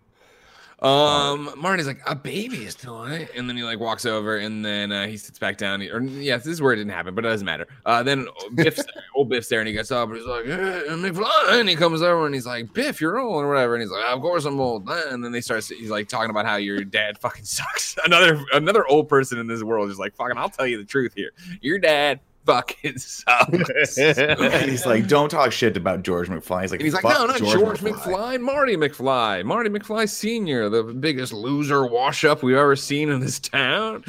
Um, 0.80 1.52
Marty's 1.56 1.88
like 1.88 2.00
a 2.06 2.14
baby's 2.14 2.76
toy, 2.76 3.28
and 3.34 3.48
then 3.48 3.56
he 3.56 3.64
like 3.64 3.80
walks 3.80 4.06
over, 4.06 4.36
and 4.36 4.64
then 4.64 4.92
uh, 4.92 5.08
he 5.08 5.16
sits 5.16 5.38
back 5.38 5.56
down. 5.56 5.82
Or 5.82 6.00
yeah, 6.00 6.36
this 6.36 6.46
is 6.46 6.62
where 6.62 6.72
it 6.72 6.76
didn't 6.76 6.92
happen, 6.92 7.16
but 7.16 7.24
it 7.24 7.28
doesn't 7.28 7.44
matter. 7.44 7.66
Uh, 7.84 8.04
then 8.04 8.28
Biff's 8.54 8.76
there, 8.94 9.02
old 9.16 9.28
Biff's 9.28 9.48
there, 9.48 9.58
and 9.58 9.66
he 9.66 9.74
gets 9.74 9.90
up, 9.90 10.08
and 10.08 10.18
he's 10.18 10.26
like, 10.26 10.44
"Hey, 10.44 10.84
McFly," 10.88 11.60
and 11.60 11.68
he 11.68 11.74
comes 11.74 12.00
over, 12.00 12.26
and 12.26 12.34
he's 12.34 12.46
like, 12.46 12.72
"Biff, 12.74 13.00
you're 13.00 13.18
old," 13.18 13.42
or 13.42 13.48
whatever, 13.48 13.74
and 13.74 13.82
he's 13.82 13.90
like, 13.90 14.04
"Of 14.04 14.20
course 14.20 14.44
I'm 14.44 14.60
old." 14.60 14.88
And 14.88 15.24
then 15.24 15.32
they 15.32 15.40
start, 15.40 15.64
he's 15.64 15.90
like 15.90 16.08
talking 16.08 16.30
about 16.30 16.46
how 16.46 16.56
your 16.56 16.84
dad 16.84 17.18
fucking 17.20 17.44
sucks. 17.44 17.96
Another 18.04 18.44
another 18.52 18.86
old 18.86 19.08
person 19.08 19.38
in 19.38 19.48
this 19.48 19.64
world 19.64 19.90
is 19.90 19.98
like, 19.98 20.14
"Fucking, 20.14 20.38
I'll 20.38 20.48
tell 20.48 20.66
you 20.66 20.78
the 20.78 20.84
truth 20.84 21.12
here. 21.14 21.32
Your 21.60 21.78
dad." 21.80 22.20
Fucking 22.48 22.96
sucks. 22.96 23.96
he's 24.64 24.86
like, 24.86 25.06
don't 25.06 25.28
talk 25.28 25.52
shit 25.52 25.76
about 25.76 26.02
George 26.02 26.28
McFly. 26.30 26.62
He's 26.62 26.70
like, 26.70 26.80
And 26.80 26.86
he's 26.86 26.94
like, 26.94 27.04
no, 27.04 27.26
not 27.26 27.36
George, 27.36 27.80
McFly. 27.80 28.40
Marty 28.40 28.74
McFly. 28.74 29.44
Marty 29.44 29.68
McFly 29.68 30.08
Sr., 30.08 30.70
the 30.70 30.82
biggest 30.82 31.34
loser 31.34 31.84
wash 31.86 32.24
up 32.24 32.42
we've 32.42 32.56
ever 32.56 32.74
seen 32.74 33.10
in 33.10 33.20
this 33.20 33.38
town. 33.38 34.02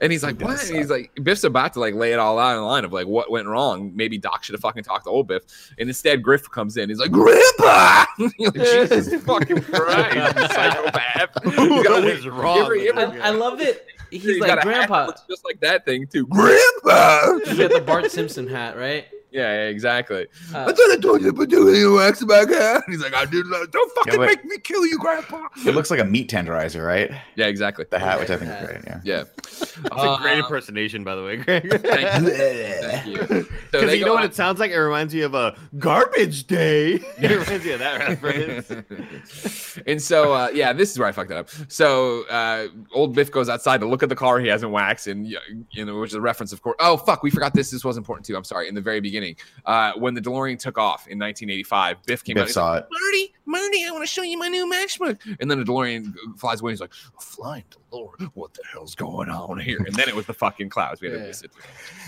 And 0.00 0.10
he's 0.10 0.24
like, 0.24 0.38
He 0.38 0.44
what? 0.44 0.60
And 0.68 0.76
he's 0.76 0.90
like, 0.90 1.12
Biff's 1.22 1.44
about 1.44 1.74
to 1.74 1.80
like 1.80 1.94
lay 1.94 2.12
it 2.12 2.18
all 2.18 2.36
out 2.40 2.56
in 2.56 2.64
line 2.64 2.84
of 2.84 2.92
like 2.92 3.06
what 3.06 3.30
went 3.30 3.46
wrong. 3.46 3.92
Maybe 3.94 4.18
Doc 4.18 4.42
should 4.42 4.54
have 4.54 4.60
fucking 4.62 4.82
talked 4.82 5.04
to 5.04 5.10
old 5.10 5.28
Biff. 5.28 5.44
And 5.78 5.88
instead, 5.88 6.20
Griff 6.20 6.50
comes 6.50 6.76
in. 6.76 6.88
He's 6.88 6.98
like, 6.98 7.12
Grandpa! 7.12 8.06
Like, 8.38 8.54
Jesus 8.54 9.22
fucking 9.24 9.60
Christ, 9.62 10.52
psychopath. 10.54 11.30
He's 11.44 11.54
got 11.54 11.86
a 11.86 11.90
What 11.90 12.02
weird- 12.04 12.18
is 12.18 12.26
wrong 12.28 12.56
you 12.74 12.90
ever- 12.90 13.00
ever- 13.00 13.22
I, 13.22 13.28
I 13.28 13.30
love 13.30 13.60
it. 13.60 13.86
He's, 14.10 14.22
he's 14.22 14.40
like, 14.40 14.48
got 14.48 14.58
a 14.58 14.60
hat 14.60 14.64
that 14.64 14.86
"Grandpa." 14.88 15.06
looks 15.06 15.22
just 15.28 15.44
like 15.44 15.58
that 15.60 15.84
thing 15.84 16.06
too. 16.06 16.26
Grandpa! 16.28 17.38
Bart 17.86 18.10
Simpson 18.10 18.46
hat, 18.48 18.76
right? 18.76 19.06
Yeah, 19.34 19.52
yeah, 19.52 19.68
exactly. 19.68 20.28
Uh, 20.54 20.58
I 20.68 20.72
thought 20.72 20.90
I 20.92 20.96
told 21.02 21.20
you 21.20 21.26
to 21.32 21.36
put 21.36 21.50
doing 21.50 21.74
your 21.74 21.96
wax 21.96 22.22
back 22.24 22.48
hat. 22.48 22.84
He's 22.86 23.00
like, 23.02 23.14
I 23.14 23.24
did 23.24 23.44
not. 23.46 23.68
Don't 23.72 23.92
fucking 23.96 24.12
Yeah, 24.12 24.18
but- 24.18 24.26
make 24.28 24.44
me 24.44 24.58
kill 24.58 24.86
you, 24.86 24.96
Grandpa. 24.98 25.48
It 25.66 25.74
looks 25.74 25.90
like 25.90 25.98
a 25.98 26.04
meat 26.04 26.30
tenderizer, 26.30 26.86
right? 26.86 27.10
Yeah, 27.34 27.46
exactly. 27.46 27.84
The 27.90 27.98
hat, 27.98 28.20
which 28.20 28.30
I 28.30 28.36
think 28.36 28.52
is 28.52 28.64
great. 28.64 28.84
Yeah. 28.86 29.00
Yeah. 29.02 29.24
It's 29.36 29.76
a 29.76 30.18
great 30.20 30.34
Uh, 30.38 30.38
impersonation, 30.44 31.02
by 31.02 31.16
the 31.16 31.24
way, 31.24 31.36
Greg. 31.36 31.68
Thank 31.82 32.22
you. 32.22 32.30
Thank 32.30 33.06
you. 33.06 33.16
So 33.26 33.46
Because 33.72 33.92
you 33.94 34.00
go 34.00 34.06
know 34.06 34.14
what 34.14 34.24
it 34.24 34.36
sounds 34.36 34.60
like? 34.60 34.70
It 34.70 34.78
reminds 34.78 35.12
me 35.12 35.22
of 35.22 35.34
a 35.34 35.56
garbage 35.78 36.46
day. 36.46 36.92
it 37.18 37.30
reminds 37.30 37.64
me 37.64 37.72
of 37.72 37.80
that 37.80 37.98
reference. 37.98 39.78
and 39.86 40.00
so 40.00 40.32
uh, 40.32 40.48
yeah, 40.54 40.72
this 40.72 40.92
is 40.92 40.98
where 40.98 41.08
I 41.08 41.12
fucked 41.12 41.32
it 41.32 41.36
up. 41.36 41.48
So 41.66 42.22
uh, 42.28 42.68
old 42.92 43.14
Biff 43.16 43.32
goes 43.32 43.48
outside 43.48 43.80
to 43.80 43.86
look 43.86 44.04
at 44.04 44.08
the 44.10 44.16
car 44.16 44.38
he 44.38 44.46
hasn't 44.48 44.70
waxed, 44.70 45.08
and 45.08 45.26
you 45.26 45.84
know, 45.84 45.98
which 45.98 46.10
is 46.10 46.14
a 46.14 46.20
reference, 46.20 46.52
of 46.52 46.62
course. 46.62 46.76
Oh 46.78 46.96
fuck, 46.96 47.24
we 47.24 47.30
forgot 47.30 47.52
this. 47.52 47.70
This 47.72 47.84
was 47.84 47.96
important 47.96 48.26
too. 48.26 48.36
I'm 48.36 48.44
sorry. 48.44 48.68
In 48.68 48.74
the 48.76 48.80
very 48.80 49.00
beginning, 49.00 49.23
uh, 49.66 49.92
when 49.96 50.14
the 50.14 50.20
DeLorean 50.20 50.58
took 50.58 50.78
off 50.78 51.06
in 51.06 51.18
1985, 51.18 52.02
Biff 52.06 52.22
came 52.24 52.36
out. 52.36 52.40
Biff 52.42 52.48
he's 52.48 52.54
saw 52.54 52.74
it. 52.76 52.86
Marty, 52.90 53.34
Marty, 53.46 53.84
I 53.86 53.90
want 53.90 54.02
to 54.02 54.06
show 54.06 54.22
you 54.22 54.38
my 54.38 54.48
new 54.48 54.66
matchbook. 54.70 55.18
And 55.40 55.50
then 55.50 55.58
the 55.58 55.64
DeLorean 55.64 56.14
flies 56.36 56.60
away. 56.60 56.72
He's 56.72 56.80
like, 56.80 56.92
flying 57.20 57.64
DeLorean, 57.92 58.30
what 58.34 58.52
the 58.54 58.62
hell's 58.72 58.94
going 58.94 59.28
on 59.30 59.58
here? 59.60 59.78
And 59.86 59.94
then 59.94 60.08
it 60.08 60.14
was 60.14 60.26
the 60.26 60.34
fucking 60.34 60.68
clouds. 60.68 61.00
We 61.00 61.08
had 61.10 61.20
Yeah. 61.20 61.26
to 61.26 61.34
sit 61.34 61.52
through. 61.52 61.62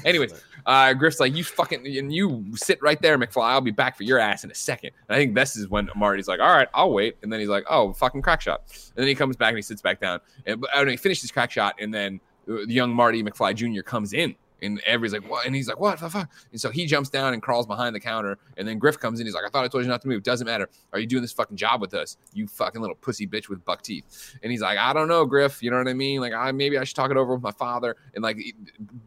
Anyways, 0.05 0.35
uh, 0.67 0.93
Griff's 0.95 1.21
like, 1.21 1.35
you 1.35 1.45
fucking, 1.45 1.87
and 1.87 2.13
you 2.13 2.45
sit 2.55 2.81
right 2.83 3.01
there, 3.01 3.19
McFly. 3.19 3.45
I'll 3.45 3.61
be 3.61 3.71
back 3.71 3.97
for 3.97 4.03
your 4.03 4.19
ass 4.19 4.45
in 4.45 4.51
a 4.51 4.55
second. 4.55 4.91
And 5.09 5.17
I 5.17 5.19
think 5.19 5.35
this 5.35 5.57
is 5.57 5.69
when 5.69 5.89
Marty's 5.95 6.29
like, 6.29 6.41
all 6.41 6.53
right, 6.53 6.69
I'll 6.75 6.93
wait. 6.93 7.17
And 7.23 7.33
then 7.33 7.41
he's 7.41 7.49
like, 7.49 7.65
oh, 7.71 7.93
fucking 7.93 8.23
crack 8.23 8.41
shot. 8.41 8.63
And 8.97 9.03
then 9.03 9.07
he 9.09 9.15
comes 9.15 9.37
back 9.37 9.51
and 9.51 9.59
he 9.59 9.63
sits 9.63 9.81
back 9.83 10.01
down. 10.01 10.21
And 10.47 10.61
but- 10.61 10.71
and 10.75 10.91
he 10.91 10.97
finishes 10.97 11.31
crack 11.31 11.51
shot. 11.51 11.75
And 11.81 11.93
then 11.95 12.21
uh, 12.51 12.59
the 12.67 12.75
young 12.75 12.93
Marty 12.95 13.23
McFly 13.23 13.55
Jr. 13.55 13.83
comes 13.83 14.13
in. 14.13 14.35
And 14.63 14.81
everybody's 14.87 15.13
like, 15.13 15.31
what? 15.31 15.47
And 15.47 15.55
he's 15.55 15.69
like, 15.69 15.79
what 15.79 16.01
the 16.01 16.09
fuck? 16.09 16.31
And 16.51 16.61
so 16.61 16.71
he 16.71 16.87
jumps 16.87 17.11
down 17.11 17.35
and 17.35 17.43
crawls 17.43 17.67
behind 17.67 17.95
the 17.95 18.01
counter. 18.01 18.39
And 18.57 18.67
then 18.67 18.79
Griff 18.79 18.99
comes 18.99 19.21
in. 19.21 19.27
He's 19.27 19.35
like, 19.35 19.45
I 19.45 19.51
thought 19.51 19.65
I 19.65 19.69
told 19.69 19.85
you 19.85 19.91
not 19.91 20.01
to 20.03 20.09
move. 20.09 20.23
Doesn't 20.23 20.47
matter. 20.47 20.69
Are 20.93 20.99
you 20.99 21.07
doing 21.07 21.23
this 21.23 21.33
fucking 21.33 21.57
job 21.57 21.81
with 21.81 21.93
us? 21.95 22.17
You 22.33 22.47
fucking 22.47 22.81
little 22.81 22.97
pussy 22.97 23.27
bitch 23.27 23.49
with 23.49 23.65
buck 23.65 23.83
teeth. 23.83 24.37
And 24.43 24.51
he's 24.51 24.63
like, 24.63 24.79
I 24.79 24.93
don't 24.93 25.09
know, 25.09 25.27
Griff. 25.27 25.63
You 25.63 25.71
know 25.71 25.79
what 25.79 25.89
I 25.89 25.95
mean? 25.95 26.21
Like, 26.21 26.33
I 26.33 26.53
maybe 26.53 26.79
I 26.79 26.85
should 26.85 26.97
talk 26.97 27.11
it 27.11 27.17
over 27.17 27.35
with 27.35 27.43
my 27.43 27.53
father. 27.53 27.97
And 28.15 28.23
like, 28.23 28.39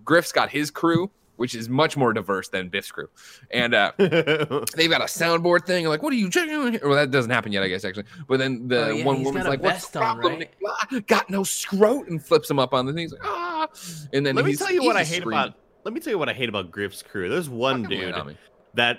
Griff's 0.05 0.31
got 0.31 0.49
his 0.49 0.69
crew, 0.69 1.09
which 1.39 1.55
is 1.55 1.69
much 1.69 1.95
more 1.95 2.11
diverse 2.11 2.49
than 2.49 2.67
Biff's 2.67 2.91
crew. 2.91 3.07
And 3.51 3.73
uh, 3.73 3.93
they've 3.97 4.89
got 4.89 5.01
a 5.01 5.05
soundboard 5.05 5.65
thing. 5.65 5.85
Like, 5.85 6.03
what 6.03 6.11
are 6.11 6.17
you 6.17 6.29
checking? 6.29 6.79
Well, 6.83 6.95
that 6.95 7.11
doesn't 7.11 7.31
happen 7.31 7.53
yet, 7.53 7.63
I 7.63 7.69
guess, 7.69 7.85
actually. 7.85 8.03
But 8.27 8.39
then 8.39 8.67
the 8.67 8.87
Oh, 8.87 8.89
yeah, 8.91 9.05
one 9.05 9.15
he's 9.17 9.25
woman's 9.25 9.45
got 9.45 9.49
like, 9.51 9.61
What's 9.63 9.75
vest 9.85 9.93
the 9.93 10.03
on, 10.03 10.17
right? 10.17 10.51
McFly? 10.91 11.07
Got 11.07 11.29
no 11.29 11.43
scrot 11.43 12.07
and 12.09 12.21
flips 12.21 12.49
him 12.51 12.59
up 12.59 12.73
on 12.73 12.85
the 12.85 12.91
thing. 12.91 13.03
He's 13.03 13.13
like, 13.13 13.21
ah. 13.25 13.67
And 14.13 14.25
then 14.25 14.35
Let 14.35 14.43
me 14.45 14.55
tell 14.55 14.71
you 14.71 14.83
what 14.83 14.95
I 14.97 15.03
hate 15.05 15.21
screaming. 15.21 15.39
about. 15.39 15.53
Let 15.85 15.93
me 15.93 16.01
tell 16.01 16.11
you 16.11 16.19
what 16.19 16.27
I 16.27 16.33
hate 16.33 16.49
about 16.49 16.71
Griff's 16.71 17.01
crew. 17.01 17.29
There's 17.29 17.47
one 17.49 17.83
Fucking 17.83 17.99
lay 17.99 18.05
it 18.09 18.15
dude 18.15 18.25
me. 18.25 18.37
that 18.73 18.97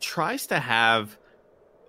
tries 0.00 0.46
to 0.48 0.58
have 0.58 1.16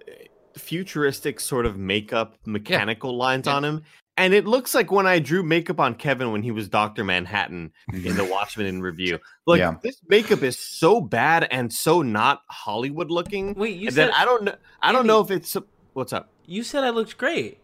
uh, 0.07 0.11
futuristic 0.57 1.39
sort 1.39 1.65
of 1.65 1.77
makeup 1.77 2.35
mechanical 2.45 3.17
lines 3.17 3.47
Yeah. 3.47 3.55
on 3.55 3.65
him. 3.65 3.83
And 4.17 4.33
it 4.33 4.45
looks 4.47 4.73
like 4.73 4.91
when 4.91 5.05
I 5.05 5.19
drew 5.19 5.43
makeup 5.43 5.79
on 5.79 5.93
Kevin 5.93 6.31
when 6.31 6.41
he 6.41 6.49
was 6.51 6.67
Dr. 6.67 7.03
Manhattan 7.03 7.71
in 7.93 8.15
the 8.17 8.25
Watchmen 8.25 8.65
in 8.65 8.81
review. 8.81 9.19
Like 9.45 9.59
Yeah. 9.59 9.75
this 9.83 10.01
makeup 10.07 10.41
is 10.41 10.57
so 10.57 10.99
bad 10.99 11.47
and 11.51 11.71
so 11.71 12.01
not 12.01 12.41
Hollywood 12.49 13.11
looking. 13.11 13.53
Wait, 13.53 13.77
you 13.77 13.87
and 13.87 13.95
said 13.95 14.09
I 14.11 14.25
don't 14.25 14.43
know 14.43 14.55
I 14.81 14.91
don't 14.91 15.01
Andy- 15.01 15.07
know 15.09 15.21
if 15.21 15.29
it's 15.29 15.55
what's 15.93 16.13
up. 16.13 16.29
you 16.47 16.63
said 16.63 16.83
I 16.83 16.89
looked 16.89 17.17
great. 17.17 17.59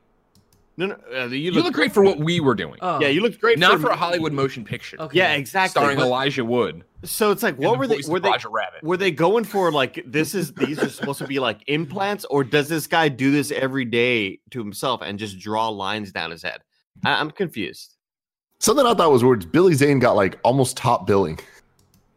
No, 0.78 0.88
no, 0.88 0.98
uh, 1.16 1.26
you, 1.26 1.38
You 1.38 1.52
look, 1.52 1.66
look 1.66 1.74
great 1.74 1.92
for 1.92 2.04
what 2.04 2.18
we 2.20 2.40
were 2.40 2.56
doing. 2.56 2.78
Oh, 2.82 3.00
Yeah, 3.00 3.08
you 3.10 3.22
looked 3.22 3.40
great 3.40 3.60
Not 3.60 3.80
for 3.80 3.90
a. 3.90 3.96
Hollywood 3.96 4.34
motion 4.34 4.64
picture. 4.66 4.98
Okay. 5.00 5.18
Yeah, 5.20 5.34
exactly. 5.34 5.70
Starring 5.82 5.98
but- 5.98 6.06
Elijah 6.06 6.44
Wood. 6.46 6.84
So 7.04 7.32
it's 7.32 7.44
like, 7.44 7.58
what 7.58 7.74
the 7.74 7.80
were 7.80 7.88
they? 7.88 8.02
Were 8.08 8.20
they? 8.20 8.30
Roger 8.30 8.50
Rabbit. 8.50 8.84
Were 8.84 8.98
they 8.98 9.12
going 9.12 9.44
for 9.44 9.72
like 9.72 10.04
this 10.06 10.34
is 10.34 10.54
these 10.54 10.80
are 10.80 10.90
supposed 10.90 11.20
to 11.20 11.28
be 11.28 11.40
like 11.40 11.62
implants, 11.68 12.26
or 12.26 12.44
does 12.44 12.70
this 12.70 12.88
guy 12.88 13.10
do 13.10 13.32
this 13.32 13.52
every 13.52 13.86
day 13.86 14.40
to 14.52 14.60
himself 14.60 15.02
and 15.02 15.20
just 15.20 15.40
draw 15.40 15.70
lines 15.70 16.12
down 16.12 16.32
his 16.32 16.44
head? 16.44 16.62
I, 17.04 17.20
I'm 17.20 17.32
confused. 17.32 17.96
Something 18.60 18.86
I 18.86 18.94
thought 18.94 19.12
was 19.12 19.24
weird. 19.24 19.52
Billy 19.52 19.74
Zane 19.74 20.00
got 20.00 20.16
like 20.16 20.40
almost 20.44 20.78
top 20.78 21.06
billing. 21.06 21.40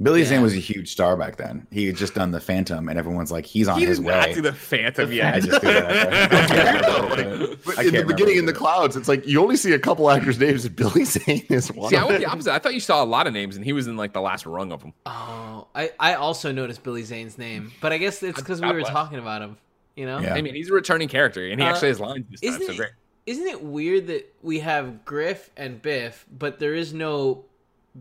Billy 0.03 0.21
Yeah. 0.21 0.27
Zane 0.27 0.43
was 0.43 0.53
a 0.55 0.59
huge 0.59 0.93
star 0.93 1.17
back 1.17 1.37
then. 1.37 1.67
He 1.71 1.87
had 1.87 1.97
just 1.97 2.15
done 2.15 2.31
the 2.31 2.41
Phantom, 2.41 2.89
and 2.91 2.99
everyone's 2.99 3.33
like, 3.33 3.47
he's 3.47 3.67
on 3.67 3.79
He 3.79 3.87
his 3.87 3.99
did 3.99 4.07
not 4.09 4.27
way. 4.29 4.35
do 4.35 4.43
the 4.43 4.53
Phantom 4.53 5.09
I 5.09 5.13
yet. 5.13 5.43
just 5.43 5.61
threw 5.63 5.73
that 5.73 6.13
out 6.85 7.17
there. 7.17 7.57
But 7.65 7.79
I 7.79 7.81
in 7.83 7.87
the 7.87 7.93
can't 7.93 8.07
beginning, 8.07 8.09
remember 8.09 8.33
in 8.39 8.45
the 8.47 8.53
clouds, 8.53 8.95
it's 8.97 9.09
like 9.09 9.27
you 9.27 9.41
only 9.41 9.57
see 9.57 9.73
a 9.73 9.79
couple 9.79 10.11
actors' 10.11 10.39
names. 10.39 10.67
and 10.67 10.77
Billy 10.77 11.05
Zane 11.05 11.47
is 11.51 11.73
one. 11.73 11.89
See, 11.91 11.97
I 11.97 12.05
went 12.05 12.19
the 12.19 12.27
opposite. 12.27 12.53
I 12.53 12.59
thought 12.59 12.75
you 12.75 12.81
saw 12.81 13.03
a 13.03 13.07
lot 13.07 13.27
of 13.27 13.33
names, 13.33 13.57
and 13.57 13.65
he 13.65 13.73
was 13.73 13.87
in 13.87 13.97
like 13.97 14.13
the 14.13 14.21
last 14.21 14.45
rung 14.45 14.71
of 14.71 14.81
them. 14.83 14.93
Oh, 15.07 15.67
I, 15.75 15.91
I 15.99 16.15
also 16.15 16.53
noticed 16.53 16.83
Billy 16.83 17.03
Zane's 17.03 17.39
name, 17.39 17.73
but 17.81 17.93
I 17.93 17.99
guess 17.99 18.23
it's 18.23 18.39
because 18.39 18.61
we 18.61 18.71
were 18.71 18.83
talking 18.83 19.19
about 19.19 19.41
him. 19.41 19.57
You 19.97 20.05
know, 20.05 20.19
Yeah. 20.19 20.35
I 20.35 20.43
mean, 20.43 20.55
he's 20.55 20.69
a 20.69 20.75
returning 20.75 21.09
character, 21.09 21.47
and 21.49 21.59
he 21.59 21.67
Uh, 21.67 21.71
actually 21.71 21.89
has 21.89 22.01
lines 22.01 22.27
this 22.31 22.43
time. 22.43 22.51
isn't 22.51 22.67
So 22.67 22.73
it- 22.73 22.77
great. 22.77 22.91
isn't 23.25 23.47
it 23.47 23.63
weird 23.63 24.09
that 24.09 24.31
we 24.43 24.59
have 24.59 25.07
Griff 25.07 25.49
and 25.57 25.81
Biff, 25.81 26.27
but 26.39 26.59
there 26.59 26.75
is 26.75 26.93
no 26.93 27.47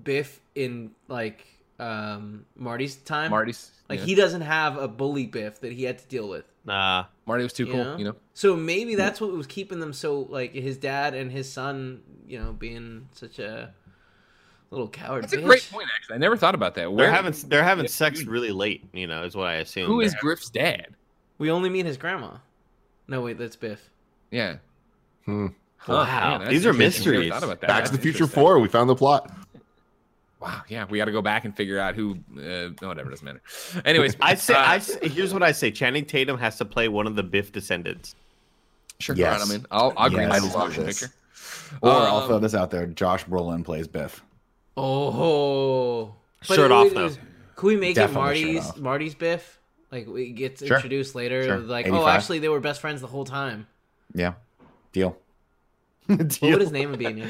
Biff 0.04 0.41
in 0.56 0.91
like 1.08 1.46
um 1.80 2.45
Marty's 2.55 2.95
time? 2.95 3.32
Marty's 3.32 3.71
like 3.89 3.99
yeah. 3.99 4.05
he 4.05 4.15
doesn't 4.15 4.41
have 4.41 4.78
a 4.78 4.88
bully 4.88 5.26
Biff 5.28 5.59
that 5.61 5.71
he 5.73 5.84
had 5.84 5.99
to 5.99 6.07
deal 6.07 6.28
with. 6.30 6.45
Nah, 6.65 7.05
Marty 7.26 7.43
was 7.43 7.53
too 7.53 7.65
you 7.65 7.73
cool. 7.73 7.84
know? 7.84 7.97
You 7.97 8.05
know, 8.05 8.15
So 8.34 8.55
maybe 8.55 8.95
that's 8.95 9.21
what 9.21 9.32
was 9.32 9.45
keeping 9.47 9.80
them 9.80 9.93
so 9.93 10.21
like 10.21 10.53
his 10.53 10.78
dad 10.78 11.13
and 11.13 11.32
his 11.32 11.51
son, 11.51 12.01
you 12.28 12.39
know, 12.39 12.53
being 12.53 13.07
such 13.13 13.39
a 13.39 13.73
Little 14.71 14.88
coward. 14.89 15.23
That's 15.23 15.34
a 15.34 15.41
great 15.41 15.65
point, 15.71 15.88
actually. 15.95 16.15
I 16.15 16.17
never 16.17 16.36
thought 16.36 16.55
about 16.55 16.73
that. 16.76 16.93
They're 16.97 17.11
having 17.11 17.34
they're 17.47 17.63
having 17.63 17.86
Yeah, 17.86 17.91
sex 17.91 18.19
dude. 18.19 18.28
really 18.28 18.51
late. 18.51 18.84
You 18.93 19.05
know, 19.05 19.23
is 19.23 19.36
what 19.36 19.45
I 19.47 19.55
assume. 19.55 19.86
who 19.86 20.01
is 20.01 20.11
They're- 20.13 20.21
Griff's 20.21 20.49
dad? 20.49 20.88
We 21.38 21.51
only 21.51 21.69
meet 21.69 21.86
his 21.86 21.97
grandma. 21.97 22.38
No, 23.07 23.21
wait, 23.21 23.38
that's 23.38 23.55
Biff. 23.55 23.89
Yeah. 24.32 24.57
Hmm. 25.26 25.47
Huh, 25.78 25.93
Wow. 25.93 26.39
man, 26.39 26.49
These 26.49 26.65
are 26.65 26.69
interesting. 26.71 27.11
Never 27.11 27.19
mysteries. 27.19 27.30
thought 27.32 27.43
about 27.43 27.61
that. 27.61 27.67
Back 27.67 27.78
That's 27.84 27.91
to 27.91 27.97
the 27.97 28.01
Future. 28.01 28.26
Four. 28.26 28.59
We 28.59 28.67
found 28.67 28.89
the 28.89 28.95
plot. 28.95 29.32
Wow. 30.46 30.62
Yeah, 30.70 30.86
we 30.89 30.98
got 31.00 31.06
to 31.06 31.12
go 31.12 31.22
back 31.24 31.43
and 31.46 31.56
figure 31.56 31.80
out 31.80 31.96
who. 31.96 32.18
Uh, 32.38 32.70
whatever 32.86 33.10
doesn't 33.10 33.26
matter. 33.26 33.41
Anyways, 33.84 34.16
I 34.22 34.36
say, 34.36 34.54
uh, 34.54 34.60
I 34.60 34.78
say, 34.80 35.08
here's 35.10 35.34
what 35.34 35.41
I 35.43 35.52
say: 35.52 35.72
Channing 35.72 36.06
Tatum 36.06 36.38
has 36.38 36.58
to 36.58 36.66
play 36.66 36.88
one 36.88 37.08
of 37.08 37.16
the 37.16 37.24
Biff 37.24 37.52
descendants. 37.52 38.16
sure. 39.00 39.16
Yes. 39.16 39.39
Yes. 39.39 39.50
I 39.50 39.54
mean, 39.54 39.66
I'll, 39.72 39.91
I'll 39.98 40.08
agree 40.08 40.22
Yes. 40.22 40.41
with 40.43 40.56
I 40.56 40.60
love 40.60 40.68
motion 40.70 40.86
this. 40.86 41.00
picture. 41.02 41.16
Or 41.82 41.89
I'll 41.91 42.18
Um, 42.20 42.28
throw 42.28 42.39
this 42.39 42.54
out 42.54 42.70
there: 42.70 42.86
Josh 42.86 43.26
Brolin 43.26 43.66
plays 43.66 43.88
Biff. 43.88 44.24
Oh, 44.78 46.14
But 46.48 46.56
Shirt 46.56 46.66
it- 46.66 46.72
off 46.72 46.93
though. 46.93 47.04
was- 47.06 47.20
Can 47.56 47.68
we 47.68 47.76
make 47.78 47.96
Definitely 47.96 48.52
it 48.52 48.54
Marty's. 48.56 48.78
Marty's 48.78 49.16
Biff? 49.16 49.60
Like 49.91 50.08
we 50.08 50.32
get 50.32 50.60
Sure. 50.60 50.76
introduced 50.78 51.16
later. 51.16 51.43
Sure. 51.43 51.58
Like, 51.58 51.86
85. 51.88 52.02
oh, 52.04 52.08
actually, 52.08 52.39
they 52.39 52.50
were 52.50 52.60
best 52.60 52.82
friends 52.82 53.02
the 53.02 53.08
whole 53.08 53.26
time. 53.26 53.66
Yeah, 54.14 54.34
deal. 54.91 55.18
What 56.08 56.20
would 56.41 56.62
his 56.62 56.72
name 56.74 56.96
be? 56.98 57.24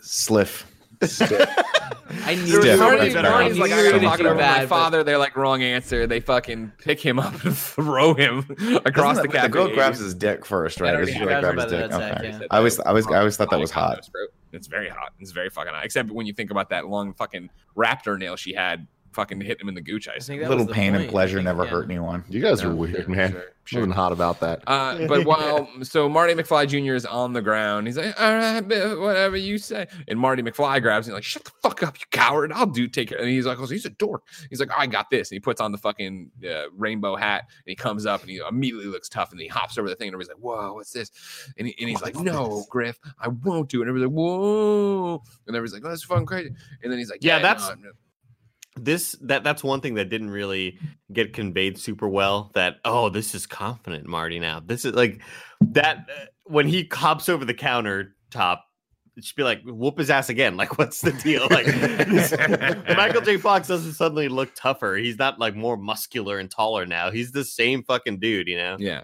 Sliff. 0.00 0.66
I 2.24 2.34
knew 2.34 2.46
Stiff. 2.46 2.64
you 2.64 2.70
were 2.72 2.76
Marty- 2.76 3.12
gonna- 3.12 3.28
I 3.28 3.48
like, 3.48 3.72
I 3.72 3.76
gotta 3.82 3.90
gonna 3.92 4.02
talk 4.04 4.18
do 4.18 4.24
about 4.26 4.36
my 4.36 4.40
bad, 4.42 4.60
but- 4.60 4.68
father. 4.68 5.02
They're 5.02 5.18
like, 5.18 5.36
wrong 5.36 5.62
answer. 5.62 6.06
They 6.06 6.20
fucking 6.20 6.72
pick 6.78 7.00
him 7.00 7.18
up 7.18 7.42
and 7.44 7.56
throw 7.58 8.14
him 8.14 8.38
across 8.84 9.16
Doesn't 9.16 9.22
the 9.22 9.22
the, 9.22 9.28
cafe. 9.28 9.42
the 9.42 9.48
girl 9.48 9.68
grabs 9.68 9.98
his 9.98 10.14
dick 10.14 10.44
first, 10.44 10.80
right? 10.80 10.94
already 10.94 11.12
Or 11.12 11.14
she, 11.14 11.20
like, 11.20 11.28
grabs 11.40 11.46
him 11.46 11.54
grabs 11.54 11.72
by 11.72 11.78
his 11.78 11.88
dick? 11.88 11.98
nutsack, 11.98 12.18
Okay. 12.18 12.28
yeah. 12.30 12.46
I 12.50 12.56
always, 12.58 12.80
I 12.80 12.84
always, 12.90 13.06
I 13.06 13.18
always 13.18 13.36
thought 13.36 13.50
that 13.50 13.58
was 13.60 13.70
Hot 13.70 13.80
hot. 13.88 13.96
nose, 13.96 14.08
bro. 14.08 14.22
It's 14.52 14.66
very 14.66 14.88
hot. 14.90 15.12
It's 15.18 15.32
very 15.32 15.48
fucking 15.48 15.72
hot. 15.72 15.84
Except 15.84 16.10
when 16.10 16.26
you 16.26 16.34
think 16.34 16.50
about 16.50 16.68
that 16.70 16.86
long 16.86 17.14
fucking 17.14 17.48
raptor 17.76 18.18
nail 18.18 18.36
she 18.36 18.52
had 18.52 18.86
fucking 19.12 19.40
hit 19.40 19.60
him 19.60 19.68
in 19.68 19.74
the 19.74 19.80
gooch 19.80 20.08
I 20.08 20.14
eyes. 20.14 20.26
think 20.26 20.40
that 20.42 20.48
Little 20.48 20.64
was 20.64 20.68
the 20.68 20.74
pain 20.74 20.94
and 20.94 21.08
pleasure 21.08 21.36
think, 21.38 21.44
never 21.44 21.64
yeah. 21.64 21.70
hurt 21.70 21.84
anyone. 21.84 22.24
You 22.28 22.40
guys 22.40 22.62
are 22.62 22.74
weird, 22.74 22.96
sure, 22.96 23.08
man. 23.08 23.32
sure, 23.64 23.80
Nothing 23.80 23.92
hot 23.92 24.12
about 24.12 24.40
that. 24.40 24.62
Uh, 24.66 25.06
but 25.08 25.24
while 25.24 25.68
so 25.82 26.08
Marty 26.08 26.34
McFly 26.34 26.66
Jr. 26.68 26.94
is 26.94 27.06
on 27.06 27.32
the 27.32 27.42
ground, 27.42 27.86
he's 27.86 27.96
like, 27.96 28.18
"All 28.20 28.34
right, 28.34 28.60
whatever 28.98 29.36
you 29.36 29.58
say." 29.58 29.86
And 30.08 30.18
Marty 30.18 30.42
McFly 30.42 30.82
grabs 30.82 31.06
him 31.08 31.14
like, 31.14 31.22
"Shut 31.24 31.44
the 31.44 31.52
fuck 31.62 31.82
up, 31.82 31.98
you 31.98 32.06
coward! 32.10 32.52
I'll 32.52 32.66
do 32.66 32.88
take 32.88 33.08
care." 33.10 33.18
And 33.18 33.28
he's 33.28 33.46
like, 33.46 33.58
"Oh, 33.60 33.66
he's 33.66 33.86
a 33.86 33.90
dork." 33.90 34.22
He's 34.50 34.60
like, 34.60 34.70
"I 34.76 34.86
got 34.86 35.10
this." 35.10 35.30
And 35.30 35.36
he 35.36 35.40
puts 35.40 35.60
on 35.60 35.72
the 35.72 35.78
fucking 35.78 36.30
uh, 36.48 36.70
rainbow 36.76 37.14
hat 37.16 37.44
and 37.48 37.64
he 37.66 37.74
comes 37.74 38.06
up 38.06 38.22
and 38.22 38.30
he 38.30 38.40
immediately 38.48 38.86
looks 38.86 39.08
tough 39.08 39.32
and 39.32 39.40
he 39.40 39.46
hops 39.48 39.78
over 39.78 39.88
the 39.88 39.94
thing 39.94 40.08
and 40.08 40.14
everybody's 40.14 40.34
like, 40.34 40.42
"Whoa, 40.42 40.74
what's 40.74 40.92
this?" 40.92 41.10
And, 41.58 41.68
he, 41.68 41.74
and 41.78 41.88
he's 41.88 42.02
like, 42.02 42.16
"No, 42.16 42.56
this?" 42.58 42.66
Griff, 42.68 42.98
I 43.20 43.28
won't 43.28 43.68
do 43.68 43.78
it." 43.78 43.82
And 43.82 43.90
everybody's 43.90 44.08
like, 44.10 44.16
"Whoa!" 44.16 45.22
And 45.46 45.56
everybody's 45.56 45.74
like, 45.74 45.84
oh, 45.84 45.88
"That's 45.88 46.02
fucking 46.04 46.26
crazy." 46.26 46.50
And 46.82 46.90
then 46.90 46.98
he's 46.98 47.10
like, 47.10 47.22
Yeah, 47.22 47.36
"Yeah, 47.36 47.42
that's- 47.42 47.68
no, 47.68 47.74
no." 47.76 47.90
This 48.76 49.16
that 49.20 49.44
that's 49.44 49.62
one 49.62 49.80
thing 49.80 49.94
that 49.94 50.08
didn't 50.08 50.30
really 50.30 50.78
get 51.12 51.32
conveyed 51.32 51.78
super 51.78 52.08
well 52.08 52.50
that 52.54 52.76
oh 52.84 53.08
this 53.08 53.34
is 53.34 53.46
confident 53.46 54.06
marty 54.06 54.38
now. 54.38 54.60
This 54.64 54.84
is 54.84 54.94
like 54.94 55.20
that 55.60 56.08
uh, 56.08 56.24
when 56.44 56.66
he 56.66 56.88
hops 56.90 57.28
over 57.28 57.44
the 57.44 57.54
countertop 57.54 58.58
it 59.14 59.24
should 59.24 59.36
be 59.36 59.42
like 59.42 59.60
whoop 59.64 59.98
his 59.98 60.08
ass 60.10 60.30
again. 60.30 60.56
Like 60.62 60.78
what's 60.78 61.00
the 61.02 61.12
deal? 61.12 61.46
Like 61.50 61.66
this- 61.66 62.32
michael 62.96 63.20
j. 63.20 63.36
Fox 63.36 63.68
doesn't 63.68 63.92
suddenly 63.92 64.28
look 64.28 64.54
tougher. 64.54 64.96
He's 64.96 65.18
not 65.18 65.38
like 65.38 65.54
more 65.54 65.76
muscular 65.76 66.38
and 66.38 66.50
taller 66.50 66.86
now. 66.86 67.10
He's 67.10 67.32
the 67.32 67.44
same 67.44 67.82
fucking 67.84 68.20
dude 68.20 68.48
you 68.48 68.56
know? 68.56 68.76
Yeah. 68.78 69.02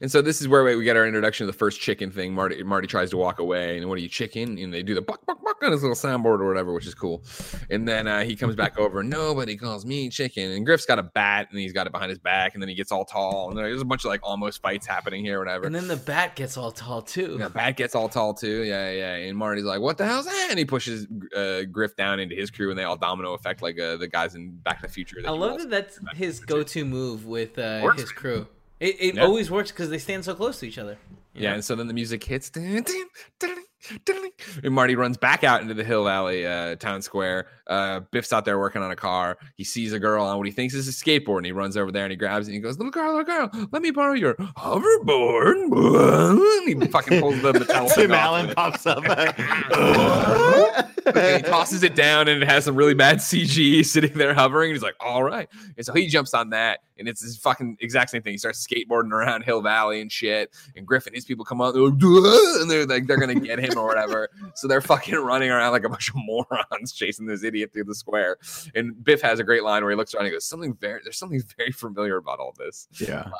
And 0.00 0.10
so 0.10 0.22
this 0.22 0.40
is 0.40 0.48
where 0.48 0.64
we 0.64 0.84
get 0.84 0.96
our 0.96 1.06
introduction 1.06 1.46
to 1.46 1.52
the 1.52 1.56
first 1.56 1.80
chicken 1.80 2.10
thing. 2.10 2.34
Marty 2.34 2.62
Marty 2.62 2.86
tries 2.86 3.10
to 3.10 3.16
walk 3.16 3.38
away, 3.38 3.78
and 3.78 3.88
what 3.88 3.98
are 3.98 4.00
you 4.00 4.08
chicken? 4.08 4.58
And 4.58 4.72
they 4.72 4.82
do 4.82 4.94
the 4.94 5.02
buck 5.02 5.24
buck 5.26 5.42
buck 5.44 5.62
on 5.62 5.72
his 5.72 5.82
little 5.82 5.96
soundboard 5.96 6.40
or 6.40 6.46
whatever, 6.46 6.72
which 6.72 6.86
is 6.86 6.94
cool. 6.94 7.22
And 7.70 7.86
then 7.86 8.06
uh, 8.06 8.24
he 8.24 8.36
comes 8.36 8.56
back 8.56 8.78
over. 8.78 9.02
Nobody 9.02 9.56
calls 9.56 9.84
me 9.84 10.08
chicken. 10.08 10.50
And 10.50 10.64
Griff's 10.64 10.86
got 10.86 10.98
a 10.98 11.02
bat, 11.02 11.48
and 11.50 11.58
he's 11.58 11.72
got 11.72 11.86
it 11.86 11.92
behind 11.92 12.10
his 12.10 12.18
back, 12.18 12.54
and 12.54 12.62
then 12.62 12.68
he 12.68 12.74
gets 12.74 12.92
all 12.92 13.04
tall. 13.04 13.48
And 13.50 13.58
there's 13.58 13.80
a 13.80 13.84
bunch 13.84 14.04
of 14.04 14.08
like 14.08 14.20
almost 14.22 14.62
fights 14.62 14.86
happening 14.86 15.24
here, 15.24 15.38
whatever. 15.38 15.66
And 15.66 15.74
then 15.74 15.88
the 15.88 15.96
bat 15.96 16.36
gets 16.36 16.56
all 16.56 16.70
tall 16.70 17.02
too. 17.02 17.36
Yeah, 17.38 17.48
Bat 17.48 17.76
gets 17.76 17.94
all 17.94 18.08
tall 18.08 18.34
too. 18.34 18.62
Yeah, 18.62 18.90
yeah. 18.90 19.14
And 19.14 19.36
Marty's 19.36 19.64
like, 19.64 19.80
"What 19.80 19.98
the 19.98 20.06
hell's 20.06 20.26
that?" 20.26 20.46
And 20.50 20.58
he 20.58 20.64
pushes 20.64 21.06
uh, 21.36 21.62
Griff 21.70 21.96
down 21.96 22.20
into 22.20 22.34
his 22.34 22.50
crew, 22.50 22.70
and 22.70 22.78
they 22.78 22.84
all 22.84 22.96
domino 22.96 23.34
effect 23.34 23.62
like 23.62 23.78
uh, 23.78 23.96
the 23.96 24.08
guys 24.08 24.34
in 24.34 24.50
Back 24.50 24.80
to 24.80 24.86
the 24.86 24.92
Future. 24.92 25.16
I 25.26 25.30
love 25.30 25.58
that 25.58 25.70
that's 25.70 26.00
his 26.14 26.40
go-to 26.40 26.84
move 26.84 27.26
with 27.26 27.58
uh, 27.58 27.90
his 27.92 28.12
crew. 28.12 28.46
It, 28.80 28.96
it 29.00 29.18
always 29.18 29.50
works 29.50 29.70
because 29.70 29.90
they 29.90 29.98
stand 29.98 30.24
so 30.24 30.34
close 30.34 30.58
to 30.60 30.66
each 30.66 30.78
other. 30.78 30.98
Yeah, 31.34 31.50
know? 31.50 31.54
and 31.56 31.64
so 31.64 31.76
then 31.76 31.86
the 31.86 31.94
music 31.94 32.24
hits, 32.24 32.50
and 32.56 32.88
Marty 34.64 34.96
runs 34.96 35.16
back 35.16 35.44
out 35.44 35.62
into 35.62 35.74
the 35.74 35.84
Hill 35.84 36.04
Valley 36.04 36.46
uh, 36.46 36.76
town 36.76 37.02
square. 37.02 37.46
Uh, 37.70 38.00
Biff's 38.10 38.32
out 38.32 38.44
there 38.44 38.58
working 38.58 38.82
on 38.82 38.90
a 38.90 38.96
car. 38.96 39.38
He 39.54 39.62
sees 39.62 39.92
a 39.92 39.98
girl 40.00 40.24
on 40.24 40.36
what 40.38 40.46
he 40.46 40.52
thinks 40.52 40.74
is 40.74 40.88
a 40.88 40.90
skateboard, 40.90 41.38
and 41.38 41.46
he 41.46 41.52
runs 41.52 41.76
over 41.76 41.92
there 41.92 42.04
and 42.04 42.10
he 42.10 42.16
grabs 42.16 42.48
it. 42.48 42.50
and 42.50 42.54
He 42.56 42.60
goes, 42.60 42.76
"Little 42.76 42.90
girl, 42.90 43.16
little 43.16 43.24
girl, 43.24 43.68
let 43.70 43.80
me 43.80 43.92
borrow 43.92 44.14
your 44.14 44.34
hoverboard." 44.34 45.70
And 46.60 46.82
he 46.82 46.88
fucking 46.88 47.20
pulls 47.20 47.40
the 47.40 47.52
metal 47.68 47.88
tim 47.88 48.12
allen 48.12 48.54
pops 48.54 48.86
up 48.86 49.02
he 51.06 51.42
tosses 51.42 51.82
it 51.82 51.94
down, 51.94 52.28
and 52.28 52.42
it 52.42 52.46
has 52.46 52.64
some 52.64 52.76
really 52.76 52.94
bad 52.94 53.18
CG 53.18 53.84
sitting 53.84 54.12
there 54.14 54.34
hovering. 54.34 54.70
And 54.70 54.76
he's 54.76 54.82
like, 54.82 54.96
"All 55.00 55.22
right," 55.22 55.48
and 55.76 55.86
so 55.86 55.92
he 55.92 56.06
jumps 56.06 56.34
on 56.34 56.50
that, 56.50 56.80
and 56.98 57.08
it's 57.08 57.22
his 57.22 57.36
fucking 57.38 57.78
exact 57.80 58.10
same 58.10 58.22
thing. 58.22 58.32
He 58.32 58.38
starts 58.38 58.66
skateboarding 58.66 59.12
around 59.12 59.42
Hill 59.42 59.62
Valley 59.62 60.00
and 60.00 60.10
shit. 60.10 60.54
And 60.76 60.86
Griffin, 60.86 61.14
his 61.14 61.24
people 61.24 61.44
come 61.44 61.60
up, 61.60 61.74
they're 61.74 61.82
like, 61.82 61.94
and 62.60 62.70
they're 62.70 62.86
like, 62.86 63.06
they're 63.06 63.18
gonna 63.18 63.34
get 63.40 63.58
him 63.58 63.78
or 63.78 63.86
whatever. 63.86 64.28
So 64.54 64.68
they're 64.68 64.80
fucking 64.80 65.14
running 65.16 65.50
around 65.50 65.72
like 65.72 65.84
a 65.84 65.88
bunch 65.88 66.10
of 66.10 66.16
morons 66.16 66.92
chasing 66.92 67.26
this 67.26 67.42
idiot 67.42 67.59
through 67.66 67.84
the 67.84 67.94
square. 67.94 68.36
And 68.74 69.02
Biff 69.02 69.22
has 69.22 69.38
a 69.38 69.44
great 69.44 69.62
line 69.62 69.82
where 69.82 69.90
he 69.90 69.96
looks 69.96 70.14
around 70.14 70.24
and 70.24 70.32
he 70.32 70.36
goes, 70.36 70.46
"Something 70.46 70.74
very, 70.74 71.00
there's 71.02 71.18
something 71.18 71.42
very 71.56 71.72
familiar 71.72 72.16
about 72.16 72.38
all 72.38 72.54
this." 72.58 72.88
Yeah. 73.00 73.30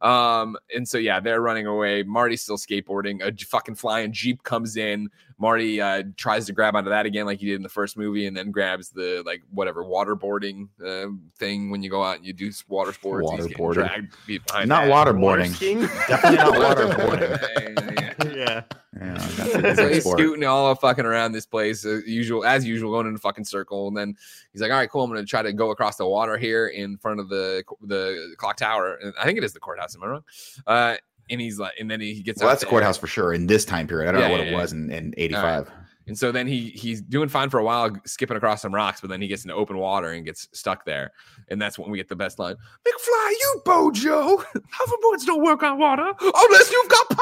Um, 0.00 0.56
and 0.74 0.86
so 0.86 0.98
yeah, 0.98 1.20
they're 1.20 1.40
running 1.40 1.66
away. 1.66 2.02
Marty's 2.02 2.42
still 2.42 2.58
skateboarding. 2.58 3.22
A 3.22 3.32
fucking 3.44 3.76
flying 3.76 4.12
jeep 4.12 4.42
comes 4.42 4.76
in. 4.76 5.08
Marty 5.42 5.80
uh, 5.80 6.04
tries 6.16 6.46
to 6.46 6.52
grab 6.52 6.76
onto 6.76 6.88
that 6.90 7.04
again, 7.04 7.26
like 7.26 7.40
he 7.40 7.46
did 7.46 7.56
in 7.56 7.62
the 7.64 7.68
first 7.68 7.98
movie, 7.98 8.26
and 8.28 8.36
then 8.36 8.52
grabs 8.52 8.90
the 8.90 9.24
like 9.26 9.42
whatever 9.50 9.84
waterboarding 9.84 10.68
uh, 10.86 11.08
thing 11.36 11.68
when 11.68 11.82
you 11.82 11.90
go 11.90 12.00
out 12.04 12.18
and 12.18 12.24
you 12.24 12.32
do 12.32 12.52
water 12.68 12.92
sports. 12.92 13.28
He's 13.32 13.48
getting 13.48 13.56
Waterboarding. 13.58 13.74
dragged 13.74 14.14
behind 14.26 14.68
Not 14.68 14.86
that. 14.86 14.92
waterboarding. 15.08 15.58
Definitely 16.06 16.36
not 16.38 16.54
waterboarding. 16.54 17.40
Yeah, 18.00 18.14
yeah, 18.24 18.34
yeah. 18.36 18.62
yeah 18.96 19.16
Yeah, 19.36 19.60
that's 19.60 19.80
a 19.80 19.82
So 19.82 19.88
he's 19.88 20.02
sport. 20.04 20.18
scooting 20.20 20.44
all 20.44 20.72
fucking 20.76 21.04
around 21.04 21.32
this 21.32 21.44
place, 21.46 21.84
uh, 21.84 22.00
usual 22.06 22.44
as 22.44 22.64
usual, 22.64 22.92
going 22.92 23.08
in 23.08 23.16
a 23.16 23.18
fucking 23.18 23.44
circle. 23.44 23.88
And 23.88 23.96
then 23.96 24.16
he's 24.52 24.62
like, 24.62 24.70
"All 24.70 24.76
right, 24.76 24.88
cool. 24.88 25.02
I'm 25.02 25.10
going 25.10 25.20
to 25.24 25.28
try 25.28 25.42
to 25.42 25.52
go 25.52 25.70
across 25.72 25.96
the 25.96 26.06
water 26.06 26.38
here 26.38 26.68
in 26.68 26.98
front 26.98 27.18
of 27.18 27.28
the 27.28 27.64
the 27.82 28.34
clock 28.38 28.56
tower. 28.58 28.94
And 29.02 29.12
I 29.20 29.24
think 29.24 29.38
it 29.38 29.44
is 29.44 29.52
the 29.52 29.60
courthouse. 29.60 29.96
Am 29.96 30.04
I 30.04 30.06
wrong? 30.06 30.24
Uh, 30.68 30.96
and 31.32 31.40
he's 31.40 31.58
like, 31.58 31.72
and 31.80 31.90
then 31.90 32.00
he 32.00 32.22
gets 32.22 32.40
Well, 32.40 32.48
that's 32.50 32.60
the 32.62 32.68
courthouse 32.68 32.98
for 32.98 33.08
sure 33.08 33.32
in 33.32 33.46
this 33.48 33.64
time 33.64 33.88
period. 33.88 34.08
I 34.08 34.12
don't 34.12 34.20
Yeah, 34.20 34.28
know 34.28 34.32
what 34.32 34.44
yeah, 34.46 34.52
it 34.52 34.54
was 34.54 34.72
in, 34.72 34.90
in 34.90 35.14
85. 35.16 35.70
And 36.08 36.18
so 36.18 36.32
then 36.32 36.46
he 36.48 36.70
he's 36.70 37.00
doing 37.00 37.28
fine 37.28 37.48
for 37.48 37.58
a 37.60 37.64
while, 37.64 37.90
skipping 38.04 38.36
across 38.36 38.62
some 38.62 38.74
rocks, 38.74 39.00
but 39.00 39.08
then 39.08 39.22
he 39.22 39.28
gets 39.28 39.44
into 39.44 39.54
open 39.54 39.78
water 39.78 40.08
and 40.10 40.24
gets 40.24 40.48
stuck 40.52 40.84
there. 40.84 41.12
And 41.48 41.62
that's 41.62 41.78
when 41.78 41.90
we 41.90 41.98
get 41.98 42.08
the 42.08 42.16
best 42.16 42.38
line. 42.40 42.56
McFly, 42.56 43.30
you 43.30 43.62
Bojo. 43.64 44.36
Hoverboards 44.38 45.24
don't 45.26 45.42
work 45.44 45.62
on 45.62 45.78
water 45.78 46.10
unless 46.20 46.70
you've 46.72 46.88
got 46.88 47.08
power. 47.10 47.18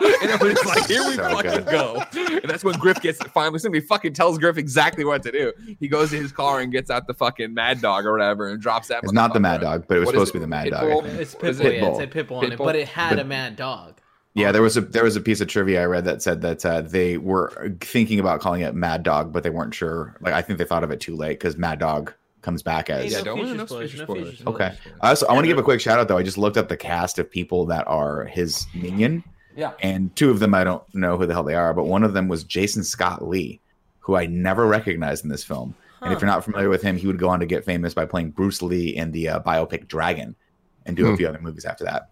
And 0.22 0.30
everybody's 0.30 0.64
like, 0.66 0.86
here 0.86 1.04
we 1.06 1.14
So 1.16 1.22
fucking 1.30 1.50
good. 1.50 1.66
go. 1.66 2.02
And 2.14 2.44
that's 2.50 2.64
when 2.64 2.74
Griff 2.78 3.00
gets 3.00 3.18
finally 3.28 3.58
somebody 3.58 3.84
fucking 3.84 4.12
tells 4.12 4.38
Griff 4.38 4.58
exactly 4.58 5.04
what 5.04 5.22
to 5.22 5.32
do. 5.32 5.52
He 5.80 5.88
goes 5.88 6.10
to 6.10 6.16
his 6.16 6.32
car 6.32 6.60
and 6.60 6.70
gets 6.72 6.90
out 6.90 7.06
the 7.06 7.14
fucking 7.14 7.52
mad 7.54 7.80
dog 7.80 8.04
or 8.04 8.12
whatever 8.12 8.48
and 8.48 8.60
drops 8.60 8.88
that. 8.88 9.02
It's 9.04 9.12
not 9.12 9.32
the. 9.32 9.40
Mad 9.40 9.60
Dog, 9.60 9.84
but 9.88 9.96
it 9.98 10.00
was 10.00 10.06
What 10.06 10.14
is 10.16 10.28
supposed 10.28 10.30
it? 10.30 10.32
to 10.32 10.38
be 10.38 10.40
the 10.40 10.46
Mad 10.48 10.66
Pitbull? 10.72 11.02
Dog. 11.02 11.20
It's 11.20 11.36
Was 11.40 11.60
Pitbull. 11.60 11.64
it 11.66 11.74
Yeah, 11.74 11.80
Pitbull? 11.80 11.92
it 11.92 11.96
said 11.96 12.10
Pitbull 12.10 12.36
on 12.42 12.52
it, 12.52 12.58
but 12.58 12.74
it 12.76 12.88
had 12.88 13.10
But- 13.10 13.18
a 13.20 13.24
mad 13.24 13.56
dog. 13.56 14.00
Yeah, 14.36 14.52
there 14.52 14.62
was 14.62 14.76
a 14.76 14.82
there 14.82 15.02
was 15.04 15.16
a 15.16 15.20
piece 15.20 15.40
of 15.40 15.48
trivia 15.48 15.82
I 15.82 15.86
read 15.86 16.04
that 16.04 16.20
said 16.22 16.42
that 16.42 16.64
uh, 16.64 16.82
they 16.82 17.16
were 17.16 17.74
thinking 17.80 18.20
about 18.20 18.40
calling 18.40 18.60
it 18.60 18.74
Mad 18.74 19.02
Dog, 19.02 19.32
but 19.32 19.42
they 19.42 19.50
weren't 19.50 19.74
sure. 19.74 20.16
Like 20.20 20.34
I 20.34 20.42
think 20.42 20.58
they 20.58 20.64
thought 20.64 20.84
of 20.84 20.90
it 20.90 21.00
too 21.00 21.16
late 21.16 21.38
because 21.40 21.56
Mad 21.56 21.78
Dog 21.78 22.12
comes 22.42 22.62
back 22.62 22.90
as. 22.90 23.10
Yeah, 23.12 23.22
don't- 23.22 23.38
future 23.38 23.54
no 23.54 23.66
spoilers, 23.66 23.94
no 23.96 24.04
spoilers. 24.04 24.38
spoilers. 24.38 24.54
Okay. 24.54 24.76
I 25.00 25.08
also 25.08 25.26
I 25.26 25.32
want 25.32 25.44
to 25.44 25.48
give 25.48 25.58
a 25.58 25.62
quick 25.62 25.80
shout 25.80 25.98
out 25.98 26.08
though. 26.08 26.18
I 26.18 26.22
just 26.22 26.38
looked 26.38 26.56
up 26.58 26.68
the 26.68 26.76
cast 26.76 27.18
of 27.18 27.30
people 27.30 27.64
that 27.66 27.88
are 27.88 28.26
his 28.26 28.66
minion. 28.74 29.24
Yeah. 29.56 29.72
And 29.82 30.14
two 30.16 30.30
of 30.30 30.38
them 30.38 30.54
I 30.54 30.64
don't 30.64 30.82
know 30.94 31.16
who 31.16 31.24
the 31.26 31.32
hell 31.32 31.42
they 31.42 31.54
are, 31.54 31.72
but 31.72 31.84
one 31.84 32.04
of 32.04 32.12
them 32.12 32.28
was 32.28 32.44
Jason 32.44 32.84
Scott 32.84 33.26
Lee, 33.26 33.58
who 34.00 34.16
I 34.16 34.26
never 34.26 34.66
recognized 34.66 35.24
in 35.24 35.30
this 35.30 35.42
film. 35.44 35.74
And 36.02 36.12
if 36.12 36.20
you're 36.20 36.30
not 36.30 36.44
familiar 36.44 36.68
with 36.68 36.82
him, 36.82 36.98
he 36.98 37.06
would 37.06 37.18
go 37.18 37.30
on 37.30 37.40
to 37.40 37.46
get 37.46 37.64
famous 37.64 37.94
by 37.94 38.04
playing 38.04 38.32
Bruce 38.32 38.60
Lee 38.60 38.94
in 38.94 39.12
the 39.12 39.30
uh, 39.30 39.40
biopic 39.40 39.88
Dragon, 39.88 40.36
and 40.84 40.94
do 40.94 41.06
a 41.06 41.10
Hmm. 41.10 41.16
few 41.16 41.26
other 41.26 41.40
movies 41.40 41.64
after 41.64 41.84
that. 41.84 42.10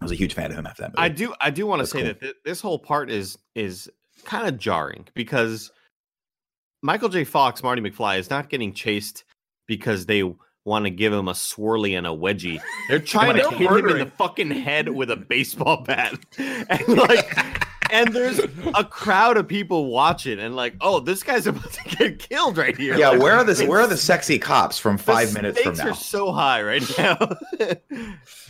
I 0.00 0.04
was 0.04 0.12
a 0.12 0.16
huge 0.16 0.34
fan 0.34 0.50
of 0.50 0.56
him 0.56 0.66
after 0.66 0.82
that 0.82 0.90
movie. 0.90 0.98
I 0.98 1.08
do 1.08 1.34
I 1.40 1.50
do 1.50 1.66
want 1.66 1.80
to 1.80 1.86
say 1.86 1.98
cool. 1.98 2.06
that 2.08 2.20
th- 2.20 2.36
this 2.44 2.60
whole 2.60 2.78
part 2.78 3.10
is 3.10 3.38
is 3.54 3.90
kind 4.24 4.46
of 4.46 4.58
jarring 4.58 5.06
because 5.14 5.70
Michael 6.82 7.08
J. 7.08 7.24
Fox, 7.24 7.62
Marty 7.62 7.82
McFly, 7.82 8.18
is 8.18 8.30
not 8.30 8.48
getting 8.48 8.72
chased 8.72 9.24
because 9.66 10.06
they 10.06 10.22
want 10.64 10.84
to 10.84 10.90
give 10.90 11.12
him 11.12 11.28
a 11.28 11.32
swirly 11.32 11.96
and 11.96 12.06
a 12.06 12.10
wedgie. 12.10 12.60
They're 12.88 13.00
trying 13.00 13.36
to 13.36 13.50
hit 13.50 13.70
him 13.70 13.88
in 13.88 13.98
the 13.98 14.12
fucking 14.16 14.50
head 14.50 14.88
with 14.90 15.10
a 15.10 15.16
baseball 15.16 15.82
bat. 15.82 16.14
And 16.38 16.88
like 16.96 17.67
and 17.90 18.12
there's 18.12 18.38
a 18.74 18.84
crowd 18.84 19.36
of 19.36 19.46
people 19.48 19.86
watching, 19.86 20.38
and 20.38 20.54
like, 20.56 20.74
oh, 20.80 21.00
this 21.00 21.22
guy's 21.22 21.46
about 21.46 21.72
to 21.72 21.96
get 21.96 22.18
killed 22.18 22.56
right 22.56 22.76
here. 22.76 22.96
Yeah, 22.96 23.10
Like, 23.10 23.20
where 23.20 23.34
are 23.34 23.44
the 23.44 23.66
where 23.66 23.80
are 23.80 23.86
the 23.86 23.96
sexy 23.96 24.38
cops 24.38 24.78
from 24.78 24.98
five 24.98 25.32
minutes 25.34 25.60
from 25.60 25.74
stakes 25.74 25.84
now? 25.86 25.92
are 25.92 25.94
so 25.94 26.32
high 26.32 26.62
right 26.62 26.82
now. 26.98 27.36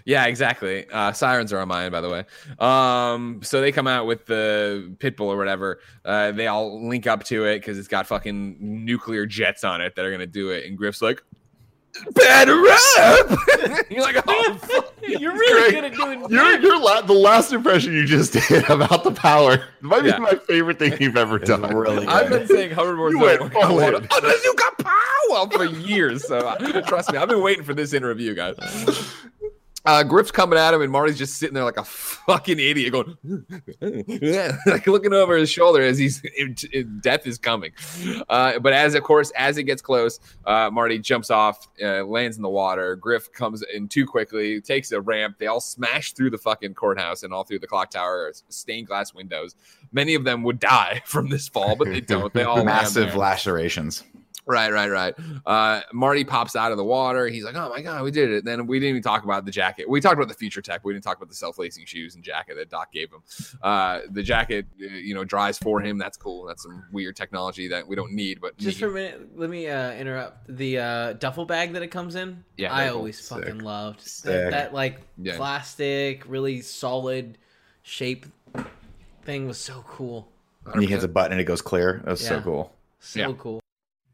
Yeah, 0.05 0.25
exactly. 0.25 0.89
Uh, 0.91 1.13
sirens 1.13 1.53
are 1.53 1.59
on 1.59 1.69
mine, 1.69 1.93
by 1.93 2.01
the 2.01 2.09
way. 2.09 2.25
Um, 2.59 3.41
so 3.43 3.61
they 3.61 3.71
come 3.73 3.87
out 3.87 4.07
with 4.07 4.25
the 4.25 4.97
pit 5.01 5.19
bull 5.19 5.31
or 5.31 5.37
whatever. 5.37 5.81
Uh, 6.03 6.33
they 6.33 6.47
all 6.47 6.89
link 6.89 7.07
up 7.07 7.25
to 7.25 7.45
it 7.45 7.59
because 7.59 7.79
it's 7.79 7.89
got 7.89 8.07
fucking 8.07 8.57
nuclear 8.59 9.27
jets 9.27 9.65
on 9.65 9.83
it 9.83 9.97
that 9.97 10.07
are 10.07 10.11
gonna 10.11 10.27
do 10.27 10.49
it. 10.49 10.65
And 10.65 10.79
Griff's 10.79 11.03
like, 11.03 11.23
"Batter 12.13 12.61
up!" 12.69 13.87
You're 13.91 14.03
like, 14.03 14.17
"Oh, 14.27 14.59
fuck. 14.63 14.95
You're 15.07 15.33
really 15.33 15.71
Great. 15.73 15.83
good 15.83 15.93
at 15.93 15.95
doing. 15.95 16.29
Your 16.31 16.59
your 16.61 16.79
la- 16.81 17.01
the 17.03 17.13
last 17.15 17.53
impression 17.53 17.93
you 17.95 18.05
just 18.05 18.33
did 18.49 18.69
about 18.69 19.05
the 19.05 19.13
power 19.13 19.63
might 19.81 20.03
be 20.03 20.11
my 20.19 20.35
favorite 20.47 20.79
thing 20.79 20.95
you've 21.01 21.17
ever 21.17 21.37
It's 21.37 21.49
done. 21.49 21.63
really 21.75 22.01
good. 22.01 22.09
I've 22.09 22.29
been 22.29 22.47
saying 22.47 22.71
hoverboards 22.73 23.11
You 23.13 23.19
went 23.21 23.41
work 23.41 23.53
in. 23.55 24.09
unless 24.23 24.45
you 24.45 24.55
got 24.57 24.79
power 24.79 25.51
for 25.51 25.65
years. 25.65 26.27
So 26.27 26.55
trust 26.87 27.13
me, 27.13 27.19
I've 27.19 27.29
been 27.29 27.43
waiting 27.43 27.65
for 27.65 27.75
this 27.75 27.93
interview, 27.93 28.09
review, 28.09 28.35
guys. 28.35 29.15
Uh, 29.89 30.03
Griff's 30.03 30.31
coming 30.31 30.59
at 30.59 30.75
him, 30.75 30.83
and 30.83 30.93
Marty's 30.93 31.17
just 31.17 31.39
sitting 31.39 31.55
there 31.55 31.65
like 31.65 31.79
a 31.79 31.85
fucking 31.85 32.59
idiot, 32.59 32.93
going 32.93 33.17
like 34.67 34.87
looking 34.87 35.15
over 35.15 35.35
his 35.35 35.49
shoulder 35.49 35.81
as 35.81 35.97
he's 35.97 36.23
death 37.01 37.27
is 37.27 37.39
coming. 37.39 37.73
Uh, 38.29 38.59
but 38.59 38.75
as 38.75 38.95
of 38.95 39.03
course, 39.03 39.31
as 39.31 39.57
it 39.57 39.63
gets 39.63 39.81
close, 39.81 40.21
uh, 40.45 40.69
Marty 40.71 40.99
jumps 40.99 41.31
off, 41.31 41.69
uh, 41.83 42.05
lands 42.05 42.37
in 42.37 42.43
the 42.43 42.51
water. 42.51 42.97
Griff 42.97 43.33
comes 43.33 43.65
in 43.73 43.89
too 43.89 44.05
quickly, 44.05 44.61
takes 44.61 44.93
a 44.93 45.01
ramp. 45.01 45.37
They 45.39 45.47
all 45.47 45.59
smash 45.59 46.13
through 46.13 46.31
the 46.31 46.39
fucking 46.39 46.75
courthouse 46.75 47.23
and 47.23 47.33
all 47.33 47.45
through 47.45 47.61
the 47.61 47.67
clock 47.67 47.89
tower, 47.89 48.31
stained 48.51 48.89
glass 48.89 49.15
windows. 49.15 49.55
Many 49.91 50.15
of 50.15 50.23
them 50.23 50.43
would 50.43 50.61
die 50.61 51.01
from 51.07 51.31
this 51.31 51.49
fall, 51.49 51.77
but 51.77 51.89
they 51.89 52.03
don't. 52.03 52.31
They 52.35 52.43
all 52.43 52.63
massive 52.63 53.17
lacerations. 53.17 54.05
Right, 54.49 54.73
right, 54.73 54.91
right. 54.91 55.15
Uh, 55.45 55.83
Marty 55.93 56.25
pops 56.25 56.57
out 56.57 56.71
of 56.73 56.79
the 56.79 56.85
water. 56.85 57.29
He's 57.29 57.45
like, 57.45 57.55
"Oh 57.55 57.69
my 57.69 57.83
god, 57.83 58.03
we 58.03 58.11
did 58.11 58.31
it!" 58.31 58.45
Then 58.47 58.67
we 58.67 58.79
didn't 58.81 58.91
even 58.91 59.03
talk 59.03 59.23
about 59.25 59.45
the 59.45 59.51
jacket. 59.51 59.87
We 59.89 60.01
talked 60.01 60.15
about 60.15 60.29
the 60.29 60.35
future 60.35 60.63
tech. 60.63 60.81
We 60.85 60.95
didn't 60.95 61.05
talk 61.05 61.19
about 61.19 61.29
the 61.29 61.35
self-lacing 61.35 61.85
shoes 61.85 62.15
and 62.15 62.25
jacket 62.25 62.57
that 62.57 62.71
Doc 62.71 62.91
gave 62.91 63.11
him. 63.13 63.23
Uh, 63.63 64.01
the 64.11 64.23
jacket, 64.23 64.65
uh, 64.81 64.87
you 64.87 65.15
know, 65.15 65.23
dries 65.23 65.59
for 65.59 65.81
him. 65.83 65.99
That's 65.99 66.17
cool. 66.17 66.47
That's 66.47 66.63
some 66.63 66.83
weird 66.93 67.15
technology 67.15 67.69
that 67.69 67.87
we 67.87 67.95
don't 67.95 68.13
need. 68.13 68.41
But 68.41 68.57
Just 68.57 68.79
he- 68.79 68.85
for 68.85 68.91
a 68.91 68.95
minute, 68.95 69.39
let 69.39 69.51
me 69.51 69.69
uh, 69.69 69.93
interrupt. 69.93 70.47
The 70.57 70.79
uh, 70.79 71.13
duffel 71.15 71.45
bag 71.45 71.75
that 71.75 71.83
it 71.83 71.89
comes 71.89 72.15
in, 72.15 72.43
Yeah, 72.57 72.73
I 72.73 72.89
always 72.89 73.19
Sick. 73.21 73.39
fucking 73.45 73.59
loved 73.59 74.25
that, 74.25 74.51
that 74.51 74.73
like 74.73 75.01
Yeah. 75.19 75.37
plastic, 75.37 76.25
really 76.27 76.63
solid 76.63 77.37
shape 77.83 78.25
thing 79.25 79.47
was 79.47 79.59
so 79.59 79.85
cool. 79.87 80.33
And 80.73 80.83
he 80.83 80.89
hits 80.89 81.05
a 81.05 81.09
button 81.09 81.33
and 81.33 81.41
it 81.41 81.45
goes 81.45 81.61
clear. 81.61 82.01
That 82.05 82.13
was 82.13 82.27
so 82.27 82.41
cool. 82.41 82.75
So 83.01 83.21
Yeah. 83.21 83.33
cool. 83.39 83.61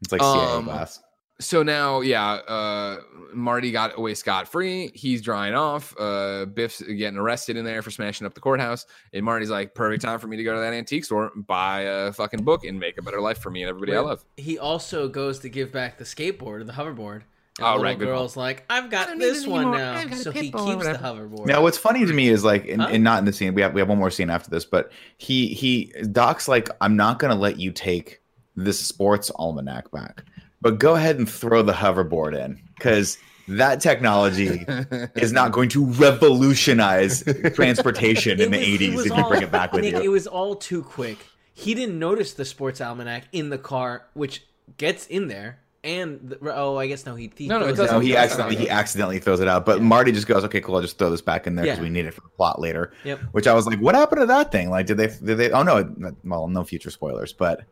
It's 0.01 0.11
like 0.11 0.21
CIA 0.21 0.57
Um, 0.57 0.65
glass. 0.65 0.99
so 1.39 1.63
now, 1.63 2.01
yeah, 2.01 2.33
uh, 2.33 2.97
Marty 3.33 3.71
got 3.71 3.97
away 3.97 4.13
scot 4.13 4.47
free. 4.47 4.91
He's 4.93 5.21
drying 5.21 5.53
off. 5.55 5.93
Uh, 5.99 6.45
Biff's 6.45 6.81
getting 6.81 7.17
arrested 7.17 7.57
in 7.57 7.65
there 7.65 7.81
for 7.81 7.91
smashing 7.91 8.25
up 8.25 8.33
the 8.33 8.39
courthouse. 8.41 8.85
And 9.13 9.25
Marty's 9.25 9.49
like, 9.49 9.73
perfect 9.73 10.03
time 10.03 10.19
for 10.19 10.27
me 10.27 10.37
to 10.37 10.43
go 10.43 10.53
to 10.53 10.59
that 10.61 10.73
antique 10.73 11.03
store, 11.05 11.31
buy 11.35 11.81
a 11.81 12.13
fucking 12.13 12.43
book, 12.43 12.63
and 12.65 12.79
make 12.79 12.97
a 12.97 13.01
better 13.01 13.19
life 13.21 13.39
for 13.39 13.49
me 13.49 13.63
and 13.63 13.69
everybody 13.69 13.95
I 13.95 13.99
love. 13.99 14.23
He 14.37 14.57
also 14.59 15.07
goes 15.09 15.39
to 15.39 15.49
give 15.49 15.71
back 15.71 15.97
the 15.97 16.05
skateboard 16.05 16.61
or 16.61 16.63
the 16.63 16.73
hoverboard. 16.73 17.23
And 17.57 17.65
Oh, 17.65 17.67
the 17.67 17.71
little 17.71 17.83
right, 17.83 17.99
good 17.99 18.05
girl's 18.07 18.35
like, 18.35 18.65
I've 18.69 18.89
got 18.89 19.17
this 19.17 19.47
one 19.47 19.61
anymore. 19.61 19.77
now. 19.79 19.93
I've 19.95 20.09
got 20.09 20.19
a 20.19 20.21
So 20.23 20.31
he 20.31 20.51
keeps 20.51 20.51
the 20.85 20.99
hoverboard. 21.01 21.45
Now, 21.45 21.61
what's 21.61 21.77
funny 21.77 22.05
to 22.05 22.11
me 22.13 22.27
is 22.27 22.43
like, 22.43 22.67
and, 22.67 22.81
Huh? 22.81 22.89
and 22.91 23.01
not 23.01 23.19
in 23.19 23.25
the 23.25 23.31
scene. 23.31 23.53
We 23.53 23.61
have 23.61 23.73
we 23.73 23.79
have 23.79 23.87
one 23.87 23.97
more 23.97 24.11
scene 24.11 24.29
after 24.29 24.49
this, 24.49 24.65
but 24.65 24.91
he 25.17 25.47
he 25.53 25.93
Doc's 26.11 26.49
like, 26.49 26.69
I'm 26.81 26.97
not 26.97 27.17
gonna 27.17 27.35
let 27.35 27.57
you 27.57 27.71
take 27.71 28.19
this 28.55 28.79
sports 28.79 29.31
almanac 29.35 29.91
back, 29.91 30.23
but 30.61 30.79
go 30.79 30.95
ahead 30.95 31.17
and 31.17 31.29
throw 31.29 31.61
the 31.61 31.73
hoverboard 31.73 32.37
in 32.37 32.59
because 32.75 33.17
that 33.47 33.79
technology 33.81 34.65
is 35.15 35.31
not 35.31 35.51
going 35.51 35.69
to 35.69 35.85
revolutionize 35.85 37.23
transportation 37.53 38.39
in 38.41 38.53
It 38.53 38.57
the 38.79 38.87
80s 38.89 38.95
was 38.95 39.05
if 39.05 39.17
you 39.17 39.23
bring 39.27 39.43
it 39.43 39.51
back 39.51 39.71
with 39.73 39.83
Nick, 39.83 39.93
you. 39.95 40.01
It 40.01 40.07
was 40.09 40.27
all 40.27 40.55
too 40.55 40.81
quick. 40.83 41.17
He 41.53 41.73
didn't 41.73 41.99
notice 41.99 42.33
the 42.33 42.45
sports 42.45 42.81
almanac 42.81 43.23
in 43.31 43.49
the 43.49 43.57
car, 43.57 44.03
which 44.13 44.45
gets 44.77 45.07
in 45.07 45.27
there. 45.27 45.59
And 45.83 46.29
the, 46.31 46.55
oh, 46.55 46.77
I 46.77 46.87
guess 46.87 47.05
no, 47.05 47.13
he, 47.13 47.31
he 47.37 47.47
No, 47.47 47.59
no, 47.59 47.65
it 47.65 47.75
throws 47.75 47.89
doesn't. 47.89 47.95
No, 47.97 47.99
he 47.99 48.17
accidentally 48.17 48.55
he 48.55 48.67
accidentally 48.71 49.19
throws 49.19 49.39
it 49.39 49.47
out, 49.47 49.67
but 49.67 49.83
Marty 49.83 50.11
just 50.11 50.25
goes, 50.25 50.43
"Okay, 50.45 50.59
cool. 50.59 50.73
I'll 50.73 50.81
just 50.81 50.97
throw 50.97 51.11
this 51.11 51.21
back 51.21 51.45
in 51.45 51.53
there 51.55 51.63
because 51.63 51.77
Yeah. 51.77 51.83
we 51.83 51.91
need 51.91 52.07
it 52.07 52.13
for 52.15 52.21
the 52.21 52.29
plot 52.29 52.59
later." 52.59 52.91
Yep. 53.03 53.19
Which 53.33 53.45
I 53.45 53.53
was 53.53 53.67
like, 53.67 53.77
"What 53.79 53.93
happened 53.93 54.21
to 54.21 54.25
that 54.25 54.51
thing? 54.51 54.71
Like, 54.71 54.87
did 54.87 54.97
they? 54.97 55.05
Did 55.05 55.37
they? 55.37 55.51
Oh 55.51 55.61
no, 55.61 55.87
well, 56.23 56.47
no 56.47 56.63
future 56.63 56.89
spoilers, 56.89 57.33
but 57.33 57.65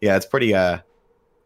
yeah, 0.00 0.16
it's 0.16 0.26
pretty. 0.26 0.54
Uh, 0.54 0.78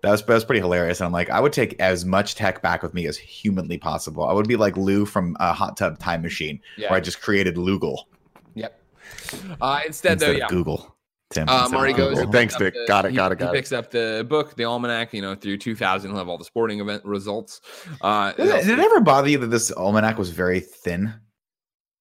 that 0.03 0.11
was 0.12 0.22
that 0.24 0.34
was 0.34 0.44
pretty 0.44 0.61
hilarious. 0.61 1.01
And 1.01 1.07
I'm 1.07 1.12
like, 1.12 1.28
I 1.30 1.40
would 1.40 1.53
take 1.53 1.78
as 1.80 2.05
much 2.05 2.34
tech 2.34 2.62
back 2.62 2.82
with 2.82 2.94
me 2.94 3.07
as 3.07 3.16
humanly 3.18 3.76
possible. 3.78 4.24
I 4.24 4.32
would 4.32 4.48
be 4.48 4.57
like 4.57 4.76
Lou 4.76 5.05
from 5.05 5.36
a 5.40 5.53
Hot 5.53 5.76
Tub 5.76 5.98
Time 5.98 6.22
Machine, 6.22 6.61
Yeah. 6.78 6.88
where 6.90 6.96
I 6.96 7.01
just 7.01 7.20
created 7.20 7.57
Lougle 7.57 7.98
Yep. 8.55 8.80
Uh, 9.61 9.80
instead, 9.86 10.18
though, 10.18 10.26
instead 10.30 10.38
yeah. 10.38 10.48
Google. 10.48 10.96
Tim, 11.32 11.48
Uh, 11.48 11.68
Marty 11.68 11.92
goes. 11.92 12.16
Google. 12.18 12.32
Thanks, 12.32 12.55
picks 12.57 12.66
up 12.66 12.72
Dick. 12.74 12.88
Got 12.88 13.05
it, 13.05 13.11
he- 13.12 13.16
got 13.16 13.30
it, 13.32 13.38
He 13.38 13.44
got 13.44 13.55
it. 13.55 13.59
picks 13.59 13.70
up 13.72 13.90
the 13.90 14.26
book, 14.28 14.57
the 14.57 14.64
almanac. 14.64 15.12
You 15.14 15.22
know, 15.22 15.34
through 15.36 15.59
2000, 15.59 16.11
he'll 16.11 16.18
have 16.18 16.28
all 16.28 16.38
the 16.38 16.44
sporting 16.44 16.80
event 16.80 17.05
results. 17.05 17.61
Uh, 18.01 18.32
Did 18.32 18.46
it, 18.48 18.64
did 18.64 18.78
it 18.78 18.84
ever 18.84 19.01
bother 19.01 19.28
you 19.28 19.38
that 19.38 19.46
this 19.48 19.70
almanac 19.70 20.18
was 20.18 20.30
very 20.30 20.59
thin? 20.61 21.12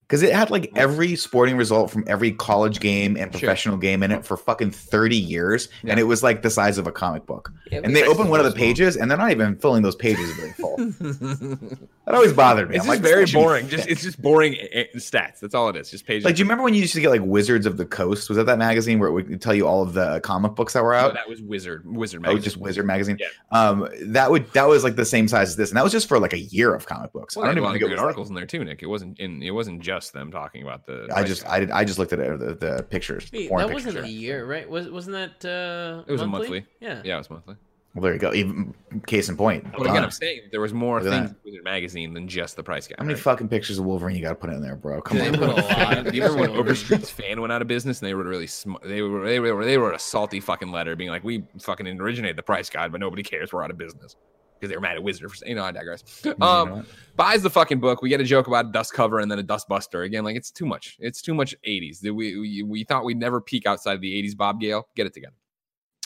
Because 0.09 0.23
it 0.23 0.33
had 0.33 0.49
like 0.49 0.71
every 0.75 1.15
sporting 1.15 1.55
result 1.55 1.91
from 1.91 2.03
every 2.07 2.31
college 2.31 2.79
game 2.79 3.15
and 3.15 3.31
Sure. 3.31 3.39
professional 3.41 3.77
game 3.77 4.01
in 4.01 4.09
it 4.11 4.25
for 4.25 4.35
fucking 4.37 4.71
30 4.71 5.15
years. 5.15 5.69
Yeah. 5.83 5.91
And 5.91 5.99
it 5.99 6.03
was 6.05 6.23
like 6.23 6.41
the 6.41 6.49
size 6.49 6.79
of 6.79 6.87
a 6.87 6.91
comic 6.91 7.27
book. 7.27 7.53
Yeah, 7.71 7.81
And 7.83 7.95
they 7.95 8.03
open 8.07 8.27
one 8.27 8.39
of 8.39 8.45
the 8.47 8.51
pages 8.51 8.97
and 8.97 9.11
they're 9.11 9.19
not 9.19 9.29
even 9.29 9.55
filling 9.57 9.83
those 9.83 9.95
pages 9.95 10.31
very 10.31 10.51
full. 10.53 10.77
that 10.79 12.15
always 12.15 12.33
bothered 12.33 12.69
me. 12.69 12.77
it's 12.77 12.85
I'm 12.85 12.87
just 12.93 13.03
like, 13.03 13.07
very 13.07 13.21
this 13.25 13.31
thing 13.33 13.33
should 13.33 13.37
be 13.39 13.43
boring. 13.43 13.67
Just 13.69 13.87
it's 13.87 14.01
just 14.01 14.19
boring 14.21 14.55
eh, 14.55 14.67
eh, 14.71 14.83
stats. 14.95 15.39
That's 15.41 15.53
all 15.53 15.69
it 15.69 15.75
is. 15.75 15.91
Just 15.91 16.07
pages. 16.07 16.25
like, 16.25 16.35
do 16.35 16.39
you 16.39 16.45
remember 16.45 16.63
when 16.63 16.73
you 16.73 16.81
used 16.81 16.93
to 16.95 17.01
get 17.01 17.09
like 17.11 17.21
Wizards 17.23 17.65
of 17.67 17.77
the 17.77 17.85
Coast? 17.85 18.29
Was 18.29 18.37
that 18.37 18.45
that 18.47 18.57
magazine 18.57 18.97
where 18.97 19.09
it 19.09 19.11
would 19.13 19.41
tell 19.41 19.53
you 19.53 19.67
all 19.67 19.83
of 19.83 19.93
the 19.93 20.19
comic 20.21 20.55
books 20.55 20.73
that 20.73 20.83
were 20.83 20.93
No, 20.93 20.99
out? 20.99 21.13
that 21.13 21.29
was 21.29 21.39
Wizard. 21.41 21.83
Wizard 21.85 22.21
magazine. 22.23 22.39
Oh, 22.39 22.43
just 22.43 22.57
Wizard 22.57 22.85
magazine. 22.87 23.19
Yeah. 23.19 23.27
Um, 23.51 23.87
that 24.07 24.31
would 24.31 24.51
that 24.53 24.67
was 24.67 24.83
like 24.83 24.95
the 24.95 25.05
same 25.05 25.27
size 25.27 25.49
as 25.49 25.55
this, 25.55 25.69
and 25.69 25.77
that 25.77 25.83
was 25.83 25.91
just 25.91 26.07
for 26.07 26.19
like 26.19 26.33
a 26.33 26.39
year 26.39 26.73
of 26.73 26.87
comic 26.87 27.13
books. 27.13 27.35
Well, 27.35 27.45
I 27.45 27.49
don't 27.49 27.57
even 27.59 27.69
think 27.69 27.75
it 27.75 27.79
good 27.85 27.91
was. 27.91 27.97
like- 27.97 28.05
articles 28.05 28.29
in 28.29 28.35
there 28.35 28.47
too, 28.47 28.63
Nick. 28.63 28.81
It 28.81 28.87
wasn't 28.87 29.19
in. 29.19 29.43
It 29.43 29.51
wasn't 29.51 29.81
just 29.81 29.98
them 30.09 30.31
talking 30.31 30.63
about 30.63 30.85
the. 30.85 31.07
I 31.13 31.23
just 31.23 31.45
I 31.47 31.59
did 31.59 31.71
I 31.71 31.83
just 31.83 31.99
looked 31.99 32.13
at 32.13 32.19
it, 32.19 32.39
the, 32.39 32.55
the 32.55 32.83
pictures. 32.89 33.29
Wait, 33.33 33.49
foreign 33.49 33.67
that 33.67 33.73
pictures 33.73 33.95
wasn't 33.95 34.05
a 34.05 34.09
year, 34.09 34.45
right? 34.45 34.69
Was 34.69 34.89
wasn't 34.89 35.15
that 35.15 35.45
uh 35.49 36.03
It 36.07 36.11
was 36.11 36.21
a 36.21 36.27
monthly. 36.27 36.65
Yeah. 36.79 37.01
Yeah, 37.03 37.15
it 37.15 37.19
was 37.19 37.29
monthly. 37.29 37.55
Well, 37.95 38.03
there 38.03 38.13
you 38.13 38.19
go. 38.19 38.33
Even 38.33 38.75
case 39.07 39.29
in 39.29 39.35
point. 39.35 39.65
But 39.71 39.87
again, 39.87 40.03
I'm 40.03 40.11
saying 40.11 40.41
there 40.51 40.61
was 40.61 40.73
more 40.73 41.01
Look 41.01 41.11
at 41.11 41.17
things 41.17 41.31
in 41.31 41.37
Wizard 41.43 41.63
magazine 41.63 42.13
than 42.13 42.27
just 42.27 42.55
the 42.55 42.61
price 42.61 42.87
gap. 42.87 42.99
How 42.99 43.03
many 43.03 43.15
right? 43.15 43.23
fucking 43.23 43.49
pictures 43.49 43.79
of 43.79 43.85
Wolverine 43.85 44.15
you 44.15 44.21
got 44.21 44.29
to 44.29 44.35
put 44.35 44.51
in 44.51 44.61
there, 44.61 44.75
bro? 44.75 45.01
Come 45.01 45.17
They 45.17 45.29
on. 45.29 45.33
put 45.35 45.49
a 45.49 45.53
lot. 45.55 46.05
Do 46.05 46.11
you 46.13 46.21
remember 46.21 46.39
when 46.39 46.51
Overstreet's 46.51 47.09
fan 47.09 47.41
went 47.41 47.51
out 47.51 47.63
of 47.63 47.67
business 47.67 47.99
and 47.99 48.07
they 48.07 48.13
were 48.13 48.23
really 48.23 48.45
sm- 48.45 48.75
they 48.83 49.01
were 49.01 49.25
they 49.25 49.39
were 49.39 49.65
they 49.65 49.77
wrote 49.79 49.95
a 49.95 49.99
salty 49.99 50.39
fucking 50.39 50.71
letter 50.71 50.95
being 50.95 51.09
like 51.09 51.23
we 51.23 51.43
fucking 51.59 51.87
originated 51.99 52.37
the 52.37 52.43
price 52.43 52.69
guide 52.69 52.91
but 52.91 53.01
nobody 53.01 53.23
cares 53.23 53.51
we're 53.51 53.63
out 53.63 53.71
of 53.71 53.77
business 53.77 54.15
because 54.59 54.69
they 54.69 54.75
were 54.75 54.81
mad 54.81 54.95
at 54.95 55.03
Wizard 55.03 55.31
for 55.31 55.45
you 55.45 55.55
know 55.55 55.63
I 55.63 55.71
digress. 55.71 56.03
Um, 56.41 56.69
what? 56.69 56.85
buys 57.15 57.41
the 57.41 57.49
fucking 57.49 57.79
book. 57.79 58.01
We 58.01 58.09
get 58.09 58.21
a 58.21 58.25
joke 58.25 58.47
about 58.47 58.67
a 58.67 58.71
dust 58.71 58.93
cover 58.93 59.19
and 59.19 59.31
then 59.31 59.39
a 59.39 59.43
dust 59.43 59.67
buster 59.67 60.03
again. 60.03 60.23
Like 60.23 60.35
it's 60.35 60.51
too 60.51 60.65
much. 60.65 60.97
It's 60.99 61.21
too 61.21 61.33
much 61.33 61.55
80s. 61.67 62.01
We 62.03 62.39
we, 62.39 62.63
we 62.63 62.83
thought 62.83 63.05
we'd 63.05 63.17
never 63.17 63.39
peak 63.41 63.65
outside 63.65 63.93
of 63.93 64.01
the 64.01 64.23
80s. 64.23 64.35
Bob 64.35 64.59
Gale, 64.59 64.87
get 64.95 65.05
it 65.05 65.13
together. 65.13 65.35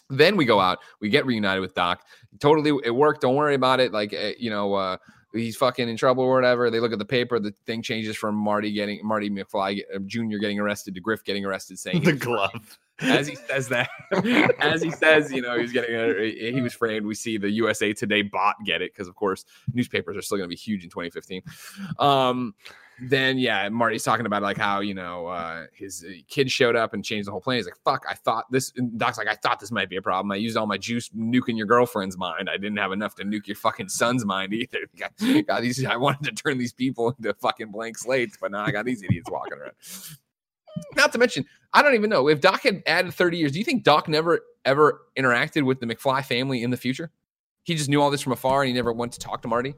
Then 0.10 0.38
we 0.38 0.46
go 0.46 0.60
out. 0.60 0.80
We 1.00 1.10
get 1.10 1.26
reunited 1.26 1.62
with 1.62 1.74
Doc. 1.74 2.04
Totally, 2.40 2.78
it 2.84 2.92
worked. 2.92 3.22
Don't 3.22 3.36
worry 3.36 3.56
about 3.56 3.80
it. 3.80 3.92
Like 3.92 4.14
uh, 4.14 4.32
you 4.38 4.50
know. 4.50 4.74
uh 4.74 4.98
He's 5.34 5.58
fucking 5.58 5.90
in 5.90 5.98
trouble 5.98 6.24
or 6.24 6.36
whatever. 6.36 6.70
They 6.70 6.80
look 6.80 6.94
at 6.94 7.00
the 7.00 7.06
paper. 7.06 7.40
The 7.40 7.50
thing 7.66 7.82
changes 7.82 8.16
from 8.16 8.36
Marty 8.36 8.72
getting 8.72 9.00
Marty 9.04 9.32
McFly 9.32 9.82
uh, 9.94 9.98
Jr. 10.06 10.38
getting 10.38 10.60
arrested 10.60 10.94
to 10.94 11.02
Griff 11.02 11.24
getting 11.24 11.44
arrested, 11.44 11.80
saying 11.80 12.02
the 12.04 12.14
glove. 12.14 12.78
As 13.00 13.28
he 13.28 13.36
says 13.36 13.70
that, 13.70 13.90
as 14.60 14.82
he 14.82 14.92
says, 14.92 15.32
you 15.32 15.42
know, 15.42 15.58
he's 15.58 15.72
getting 15.72 15.96
a, 15.96 16.52
he 16.52 16.62
was 16.62 16.74
framed. 16.74 17.06
We 17.06 17.16
see 17.16 17.38
the 17.38 17.50
USA 17.50 17.94
Today 17.94 18.22
bot 18.22 18.56
get 18.66 18.82
it 18.82 18.94
because, 18.94 19.08
of 19.08 19.16
course, 19.16 19.46
newspapers 19.74 20.18
are 20.18 20.22
still 20.22 20.38
going 20.38 20.50
to 20.50 20.54
be 20.54 20.56
huge 20.56 20.84
in 20.84 20.90
2015. 20.90 21.42
Um, 22.00 22.54
then 23.02 23.38
yeah, 23.38 23.68
Marty's 23.70 24.04
talking 24.04 24.26
about 24.26 24.44
like 24.44 24.58
how 24.58 24.80
you 24.80 24.94
know 24.94 25.28
uh, 25.28 25.66
his 25.74 26.06
uh, 26.08 26.14
kid 26.28 26.52
showed 26.52 26.76
up 26.76 26.94
and 26.94 27.04
changed 27.04 27.28
the 27.28 27.32
whole 27.32 27.42
plan. 27.42 27.58
He's 27.58 27.66
like, 27.66 27.78
"Fuck, 27.84 28.06
I 28.10 28.14
thought 28.14 28.46
this." 28.52 28.72
and 28.78 28.98
Doc's 28.98 29.18
like, 29.18 29.28
"I 29.28 29.36
thought 29.36 29.60
this 29.60 29.72
might 29.72 29.90
be 29.90 29.96
a 29.96 30.02
problem. 30.02 30.32
I 30.32 30.36
used 30.36 30.56
all 30.56 30.68
my 30.68 30.78
juice 30.78 31.10
nuking 31.10 31.58
your 31.58 31.66
girlfriend's 31.66 32.18
mind. 32.18 32.50
I 32.50 32.58
didn't 32.58 32.78
have 32.78 32.92
enough 32.92 33.16
to 33.16 33.24
nuke 33.24 33.48
your 33.48 33.56
fucking 33.56 33.90
son's 33.90 34.26
mind 34.26 34.54
either. 34.54 34.80
Got 35.44 35.62
these. 35.62 35.84
I 35.84 35.96
wanted 35.96 36.36
to 36.36 36.44
turn 36.44 36.58
these 36.58 36.74
people 36.74 37.16
into 37.18 37.34
fucking 37.34 37.72
blank 37.72 37.98
slates, 37.98 38.38
but 38.40 38.52
now 38.52 38.64
I 38.64 38.72
got 38.72 38.86
these 38.86 39.02
idiots 39.02 39.30
walking 39.30 39.58
around." 39.58 39.74
Not 40.96 41.12
to 41.14 41.18
mention, 41.18 41.46
I 41.74 41.82
don't 41.82 41.94
even 41.96 42.10
know 42.10 42.28
if 42.30 42.42
Doc 42.42 42.62
had 42.62 42.84
added 42.86 43.14
30 43.14 43.38
years. 43.38 43.52
Do 43.52 43.60
you 43.60 43.66
think 43.66 43.84
Doc 43.84 44.08
never 44.08 44.42
ever 44.66 45.02
interacted 45.18 45.64
with 45.64 45.80
the 45.80 45.86
McFly 45.86 46.24
family 46.24 46.64
in 46.64 46.70
the 46.70 46.78
future? 46.78 47.12
He 47.64 47.76
just 47.76 47.90
knew 47.90 48.02
all 48.02 48.12
this 48.12 48.22
from 48.22 48.34
afar 48.34 48.62
and 48.62 48.68
he 48.68 48.74
never 48.74 48.92
went 48.92 49.14
to 49.14 49.20
talk 49.20 49.42
to 49.44 49.48
Marty. 49.48 49.76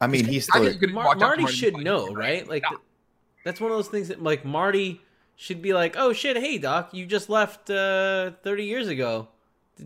I 0.00 0.06
mean, 0.06 0.24
he's 0.24 0.44
still. 0.44 0.64
think 0.64 0.92
Mar- 0.92 1.04
walk 1.06 1.14
up 1.16 1.20
to 1.20 1.26
Marty 1.26 1.42
Marty 1.42 1.56
should 1.56 1.74
like, 1.74 1.84
know, 1.84 2.12
right? 2.12 2.46
Like 2.46 2.62
Doc." 2.62 2.70
th- 2.72 2.80
that's 3.44 3.60
one 3.60 3.70
of 3.70 3.76
those 3.76 3.88
things 3.88 4.08
that 4.08 4.22
like 4.22 4.44
Marty 4.44 5.00
should 5.36 5.62
be 5.62 5.72
like, 5.72 5.94
"Oh 5.96 6.12
shit, 6.12 6.36
hey 6.36 6.58
doc, 6.58 6.92
you 6.92 7.06
just 7.06 7.30
left 7.30 7.70
uh 7.70 8.32
30 8.42 8.64
years 8.64 8.88
ago. 8.88 9.28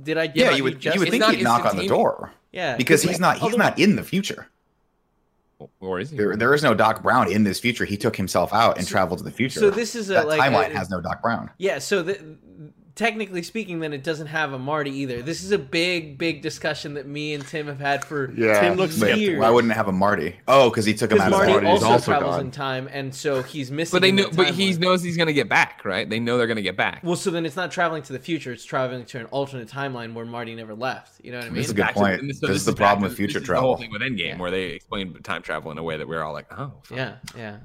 Did 0.02 0.18
I? 0.18 0.32
Yeah, 0.34 0.52
you 0.52 0.64
would 0.64 0.80
just- 0.80 0.94
you 0.94 1.00
would 1.00 1.10
think 1.10 1.20
not 1.20 1.34
he'd 1.34 1.44
knock 1.44 1.64
on 1.66 1.76
the 1.76 1.86
door 1.86 2.32
yeah, 2.52 2.76
because 2.76 3.02
he's 3.02 3.12
like, 3.12 3.20
not 3.20 3.38
he's 3.38 3.56
not 3.56 3.78
in 3.78 3.96
the 3.96 4.02
future. 4.02 4.48
Or 5.80 6.00
is 6.00 6.10
he? 6.10 6.16
There, 6.16 6.36
there 6.36 6.54
is 6.54 6.62
no 6.62 6.74
Doc 6.74 7.02
Brown 7.02 7.30
in 7.30 7.44
this 7.44 7.58
future. 7.60 7.84
He 7.84 7.96
took 7.96 8.16
himself 8.16 8.52
out 8.52 8.78
and 8.78 8.86
traveled 8.86 9.18
to 9.18 9.24
the 9.24 9.30
future. 9.30 9.60
So 9.60 9.70
this 9.70 9.94
is 9.94 10.10
a 10.10 10.14
that 10.14 10.28
like 10.28 10.40
timeline 10.40 10.70
a- 10.70 10.78
has 10.78 10.90
no 10.90 11.00
Doc 11.00 11.22
Brown. 11.22 11.50
Yeah, 11.58 11.78
so 11.78 12.02
the, 12.02 12.36
technically 12.94 13.42
speaking, 13.42 13.80
then 13.80 13.92
it 13.92 14.02
doesn't 14.04 14.26
have 14.28 14.52
a 14.52 14.58
Marty 14.58 14.90
either. 14.90 15.22
This 15.22 15.42
is 15.42 15.52
a 15.52 15.58
big, 15.58 16.18
big 16.18 16.42
discussion 16.42 16.94
that 16.94 17.06
me 17.06 17.34
and 17.34 17.46
Tim 17.46 17.66
have 17.66 17.78
had 17.80 18.04
for 18.04 18.32
Yeah. 18.32 18.60
Tim 18.60 18.74
looks 18.76 18.96
years. 18.98 19.10
skeptical. 19.12 19.40
Why 19.40 19.50
wouldn't 19.50 19.72
it 19.72 19.76
have 19.76 19.88
a 19.88 19.92
Marty? 19.92 20.36
Oh, 20.48 20.70
because 20.70 20.84
he 20.84 20.94
took 20.94 21.10
him 21.12 21.18
Because 21.18 21.32
out 21.32 21.40
of 21.42 21.46
Marty 21.48 21.52
the 21.54 21.62
Marty's 21.62 21.82
also, 21.82 21.92
also 21.94 22.10
travels 22.12 22.36
gone. 22.36 22.44
in 22.46 22.50
time, 22.50 22.88
and 22.92 23.14
so 23.14 23.42
he's 23.42 23.70
missing. 23.70 23.96
but 23.96 24.02
they 24.02 24.12
know, 24.12 24.28
but 24.34 24.48
he 24.50 24.72
knows 24.74 25.02
he's 25.02 25.16
gonna 25.16 25.32
get 25.32 25.48
back, 25.48 25.82
right? 25.84 26.08
They 26.08 26.20
know 26.20 26.36
they're 26.38 26.46
gonna 26.46 26.62
get 26.62 26.76
back. 26.76 27.00
Well, 27.02 27.16
so 27.16 27.30
then 27.30 27.46
it's 27.46 27.56
not 27.56 27.70
traveling 27.70 28.02
to 28.04 28.12
the 28.12 28.18
future; 28.18 28.52
it's 28.52 28.64
traveling 28.64 29.04
to 29.06 29.18
an 29.20 29.26
alternate 29.26 29.68
timeline 29.68 30.14
where 30.14 30.24
Marty 30.24 30.54
never 30.54 30.74
left. 30.74 31.20
You 31.24 31.32
know 31.32 31.38
what 31.38 31.46
I 31.46 31.50
mean? 31.50 31.56
This 31.56 31.66
is 31.66 31.72
a 31.72 31.74
good 31.74 31.82
Back 31.82 31.94
to- 31.94 32.00
point. 32.00 32.20
and 32.22 32.36
so 32.36 32.46
This 32.46 32.56
is 32.56 32.64
the 32.64 32.72
problem 32.74 33.02
with 33.02 33.16
future 33.16 33.34
this 33.40 33.42
is 33.42 33.48
The 33.48 33.54
whole 33.60 33.76
travel. 33.76 33.76
thing 33.76 33.92
with 33.92 34.02
Endgame, 34.02 34.18
Yeah. 34.34 34.38
where 34.38 34.50
they 34.50 34.64
explain 34.64 35.14
time 35.22 35.42
travel 35.42 35.70
in 35.70 35.78
a 35.78 35.82
way 35.82 35.96
that 35.96 36.08
we're 36.08 36.22
all 36.22 36.32
like, 36.32 36.46
oh, 36.52 36.72
fuck. 36.84 36.96
Yeah, 36.98 37.12
yeah. 37.36 37.56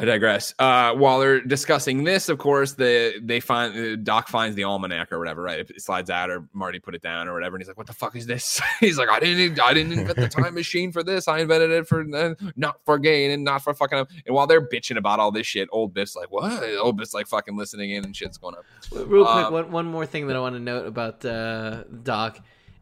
I 0.00 0.06
digress. 0.06 0.54
Uh, 0.58 0.94
while 0.94 1.20
they're 1.20 1.42
discussing 1.42 2.04
this, 2.04 2.30
of 2.30 2.38
course, 2.38 2.72
the 2.72 3.20
they 3.22 3.38
find 3.38 3.76
uh, 3.76 3.96
Doc 3.96 4.28
finds 4.28 4.56
the 4.56 4.64
almanac 4.64 5.12
or 5.12 5.18
whatever, 5.18 5.42
right? 5.42 5.58
It 5.60 5.82
slides 5.82 6.08
out, 6.08 6.30
or 6.30 6.48
Marty 6.54 6.78
put 6.78 6.94
it 6.94 7.02
down, 7.02 7.28
or 7.28 7.34
whatever, 7.34 7.56
and 7.56 7.62
he's 7.62 7.68
like, 7.68 7.76
"What 7.76 7.86
the 7.86 7.92
fuck 7.92 8.16
is 8.16 8.26
this?" 8.26 8.62
he's 8.80 8.96
like, 8.96 9.10
"I 9.10 9.20
didn't, 9.20 9.60
I 9.60 9.74
didn't 9.74 9.92
invent 9.92 10.16
the 10.16 10.28
time 10.28 10.54
machine 10.54 10.90
for 10.90 11.02
this. 11.02 11.28
I 11.28 11.40
invented 11.40 11.70
it 11.70 11.86
for 11.86 12.00
uh, 12.14 12.34
not 12.56 12.80
for 12.86 12.98
gain 12.98 13.30
and 13.30 13.44
not 13.44 13.62
for 13.62 13.74
fucking 13.74 13.98
up." 13.98 14.08
And 14.24 14.34
while 14.34 14.46
they're 14.46 14.66
bitching 14.66 14.96
about 14.96 15.20
all 15.20 15.30
this 15.30 15.46
shit, 15.46 15.68
old 15.70 15.92
Biff's 15.92 16.16
like, 16.16 16.30
"What?" 16.30 16.62
Old 16.78 16.96
Biff's 16.96 17.12
like 17.12 17.26
fucking 17.26 17.58
listening 17.58 17.90
in 17.90 18.02
and 18.04 18.16
shit's 18.16 18.38
going 18.38 18.54
up. 18.54 18.64
Real 18.90 19.26
quick, 19.26 19.46
Uh, 19.46 19.50
one 19.50 19.70
one 19.70 19.86
more 19.86 20.06
thing 20.06 20.28
that 20.28 20.36
I 20.36 20.40
want 20.40 20.54
to 20.54 20.60
note 20.60 20.86
about 20.86 21.22
uh, 21.26 21.84
Doc 22.02 22.40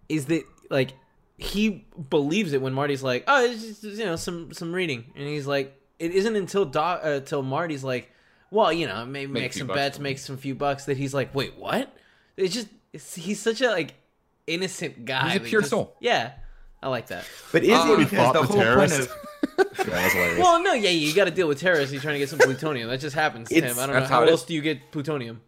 is 0.08 0.26
that 0.26 0.44
like 0.70 0.92
he 1.36 1.86
believes 2.10 2.52
it 2.52 2.62
when 2.62 2.74
Marty's 2.74 3.02
like, 3.02 3.24
"Oh, 3.26 3.44
it's 3.44 3.62
just 3.80 3.82
you 3.82 4.04
know 4.04 4.16
some 4.16 4.52
some 4.52 4.72
reading," 4.72 5.04
and 5.16 5.26
he's 5.26 5.46
like, 5.46 5.74
"It 5.98 6.12
isn't 6.12 6.36
until 6.36 6.64
Doc 6.64 7.00
uh, 7.02 7.20
till 7.20 7.42
Marty's 7.42 7.84
like, 7.84 8.10
well, 8.50 8.72
you 8.72 8.86
know, 8.86 9.04
maybe 9.04 9.32
Make 9.32 9.42
make, 9.42 9.52
some 9.52 9.66
bets, 9.66 9.98
make 9.98 10.18
some 10.18 10.36
few 10.36 10.54
bucks." 10.54 10.84
That 10.86 10.96
he's 10.96 11.14
like, 11.14 11.34
"Wait, 11.34 11.56
what?" 11.56 11.94
It's 12.36 12.54
just 12.54 12.68
it's, 12.92 13.14
he's 13.14 13.40
such 13.40 13.60
a 13.60 13.68
like 13.70 13.94
innocent 14.46 15.04
guy. 15.04 15.30
He's 15.32 15.36
a 15.36 15.44
pure 15.44 15.60
just- 15.60 15.70
soul. 15.70 15.96
Yeah, 16.00 16.32
I 16.82 16.88
like 16.88 17.08
that. 17.08 17.24
But 17.52 17.64
is 17.64 17.70
Uh, 17.70 17.92
it 17.92 17.98
he 18.08 18.16
fought 18.16 18.32
the 18.34 18.40
the 18.42 18.46
whole 18.46 18.76
point 18.76 18.92
of 18.92 19.08
Yeah, 19.78 19.84
that's 19.84 20.12
hilarious. 20.12 20.38
Well, 20.40 20.62
no, 20.62 20.72
yeah, 20.72 20.90
you 20.90 21.14
got 21.14 21.24
to 21.26 21.30
deal 21.30 21.48
with 21.48 21.60
terrorists. 21.60 21.92
You're 21.92 22.02
trying 22.02 22.14
to 22.14 22.18
get 22.18 22.28
some 22.28 22.38
plutonium. 22.38 22.88
That 22.88 23.00
just 23.00 23.14
happens, 23.14 23.50
It's- 23.50 23.74
Tim. 23.74 23.82
I 23.82 23.86
don't 23.86 23.94
know 23.96 24.02
how 24.02 24.20
how 24.20 24.22
it 24.24 24.30
else 24.30 24.44
do 24.44 24.54
you 24.54 24.60
get 24.60 24.90
plutonium. 24.92 25.40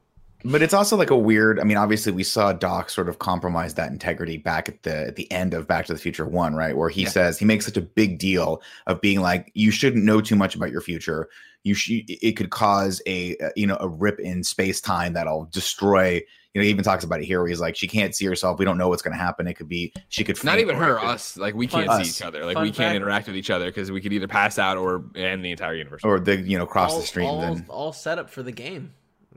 But 0.44 0.62
it's 0.62 0.72
also 0.74 0.96
like 0.96 1.10
a 1.10 1.16
weird. 1.16 1.60
I 1.60 1.64
mean, 1.64 1.76
obviously, 1.76 2.12
we 2.12 2.22
saw 2.22 2.52
Doc 2.52 2.88
sort 2.90 3.08
of 3.08 3.18
compromise 3.18 3.74
that 3.74 3.90
integrity 3.90 4.36
back 4.38 4.68
at 4.68 4.82
the 4.82 5.08
at 5.08 5.16
the 5.16 5.30
end 5.30 5.52
of 5.54 5.66
Back 5.66 5.86
to 5.86 5.92
the 5.92 5.98
Future 5.98 6.26
One, 6.26 6.54
right? 6.54 6.76
Where 6.76 6.88
he 6.88 7.02
Yeah. 7.02 7.08
says 7.10 7.38
he 7.38 7.44
makes 7.44 7.66
such 7.66 7.76
a 7.76 7.82
big 7.82 8.18
deal 8.18 8.62
of 8.86 9.00
being 9.00 9.20
like, 9.20 9.50
you 9.54 9.70
shouldn't 9.70 10.04
know 10.04 10.20
too 10.20 10.36
much 10.36 10.54
about 10.54 10.70
your 10.70 10.80
future. 10.80 11.28
You 11.62 11.74
should. 11.74 12.04
It 12.08 12.36
could 12.36 12.50
cause 12.50 13.02
a 13.06 13.36
uh, 13.38 13.50
you 13.54 13.66
know 13.66 13.76
a 13.80 13.88
rip 13.88 14.18
in 14.18 14.42
space 14.42 14.80
time 14.80 15.12
that'll 15.12 15.44
destroy. 15.52 16.22
You 16.54 16.60
know, 16.60 16.64
he 16.64 16.70
even 16.70 16.82
talks 16.82 17.04
about 17.04 17.20
it 17.20 17.26
here, 17.26 17.38
where 17.40 17.48
he's 17.48 17.60
like, 17.60 17.76
she 17.76 17.86
can't 17.86 18.12
see 18.12 18.24
herself. 18.26 18.58
We 18.58 18.64
don't 18.64 18.76
know 18.76 18.88
what's 18.88 19.02
going 19.02 19.16
to 19.16 19.22
happen. 19.22 19.46
It 19.46 19.54
could 19.54 19.68
be 19.68 19.92
she 20.08 20.24
could 20.24 20.42
Not 20.42 20.58
even 20.58 20.74
her, 20.74 20.96
could- 20.96 21.06
us. 21.06 21.36
Like 21.36 21.54
we 21.54 21.66
can't 21.68 21.88
Us. 21.88 22.02
see 22.02 22.08
each 22.10 22.22
other. 22.26 22.44
Like 22.44 22.54
Fun 22.54 22.62
we 22.64 22.72
can't 22.72 22.96
interact 22.96 23.28
with 23.28 23.36
each 23.36 23.50
other 23.50 23.66
because 23.66 23.92
we 23.92 24.00
could 24.00 24.12
either 24.12 24.26
pass 24.26 24.58
out 24.58 24.76
or 24.76 25.04
end 25.14 25.44
the 25.44 25.52
entire 25.52 25.74
universe. 25.76 26.00
or 26.02 26.18
the 26.18 26.38
you 26.40 26.58
know 26.58 26.66
cross 26.66 26.92
all, 26.92 27.00
the 27.00 27.06
street. 27.06 27.26
all, 27.26 27.40
and 27.42 27.58
then 27.58 27.66
all 27.68 27.92
set 27.92 28.18
up 28.18 28.30
for 28.30 28.42
the 28.42 28.50
game. 28.52 28.94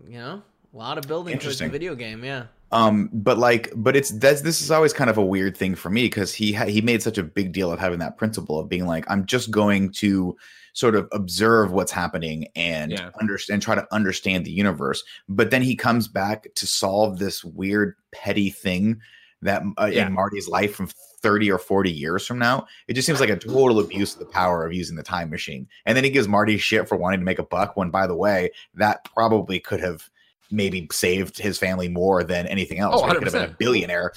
You 0.08 0.18
know, 0.18 0.42
a 0.74 0.78
lot 0.78 0.98
of 0.98 1.08
building 1.08 1.34
towards 1.34 1.44
the 1.44 1.66
Interesting. 1.66 1.72
video 1.72 1.96
game. 1.96 2.24
Yeah. 2.24 2.46
Um, 2.72 3.10
but 3.14 3.38
like, 3.38 3.72
but 3.76 3.96
it's 3.96 4.10
that's 4.10 4.42
this 4.42 4.62
is 4.62 4.72
always 4.72 4.94
kind 4.94 5.10
of 5.10 5.18
a 5.18 5.24
weird 5.26 5.56
thing 5.56 5.76
for 5.76 5.90
me 5.92 6.06
because 6.06 6.34
he 6.34 6.54
ha- 6.54 6.66
he 6.66 6.82
made 6.82 7.04
such 7.04 7.20
a 7.20 7.24
big 7.24 7.52
deal 7.52 7.72
of 7.72 7.80
having 7.80 8.00
that 8.00 8.18
principle 8.18 8.60
of 8.60 8.68
being 8.68 8.88
like, 8.88 9.06
I'm 9.10 9.26
just 9.28 9.52
going 9.52 9.92
to 9.94 10.36
sort 10.74 10.96
of 10.96 11.08
observe 11.12 11.72
what's 11.72 11.92
happening 11.92 12.48
and 12.56 12.92
Yeah. 12.92 13.12
understand, 13.22 13.62
try 13.62 13.76
to 13.76 13.88
understand 13.94 14.44
the 14.44 14.52
universe. 14.52 15.04
But 15.30 15.52
then 15.52 15.62
he 15.62 15.76
comes 15.76 16.08
back 16.08 16.48
to 16.56 16.66
solve 16.66 17.20
this 17.20 17.44
weird 17.44 17.94
petty 18.12 18.50
thing 18.50 19.00
that 19.44 19.62
uh, 19.80 19.86
Yeah. 19.86 20.08
in 20.08 20.14
Marty's 20.14 20.48
life 20.48 20.74
from 20.74 20.88
30 21.22 21.52
or 21.52 21.60
40 21.60 21.92
years 21.92 22.26
from 22.26 22.40
now. 22.40 22.66
It 22.88 22.94
just 22.94 23.06
seems 23.06 23.20
like 23.20 23.30
a 23.30 23.38
total 23.38 23.80
abuse 23.80 24.14
of 24.14 24.20
the 24.20 24.26
power 24.26 24.66
of 24.66 24.74
using 24.74 24.96
the 24.96 25.04
time 25.04 25.30
machine. 25.30 25.68
And 25.86 25.96
then 25.96 26.04
he 26.04 26.10
gives 26.10 26.28
Marty 26.28 26.58
shit 26.58 26.90
for 26.90 26.98
wanting 26.98 27.20
to 27.20 27.26
make 27.26 27.40
a 27.40 27.44
buck 27.44 27.78
when, 27.78 27.92
by 27.92 28.08
the 28.08 28.16
way, 28.16 28.50
that 28.74 29.06
probably 29.14 29.60
could 29.60 29.80
have 29.80 30.10
maybe 30.52 30.88
saved 30.92 31.38
his 31.38 31.58
family 31.58 31.88
more 31.90 32.24
than 32.24 32.48
anything 32.48 32.80
else. 32.80 32.96
Oh, 32.98 33.02
right? 33.02 33.12
He 33.14 33.18
could 33.20 33.24
have 33.26 33.34
been 33.34 33.50
a 33.50 33.54
100%. 33.54 33.58
billionaire. 33.58 34.14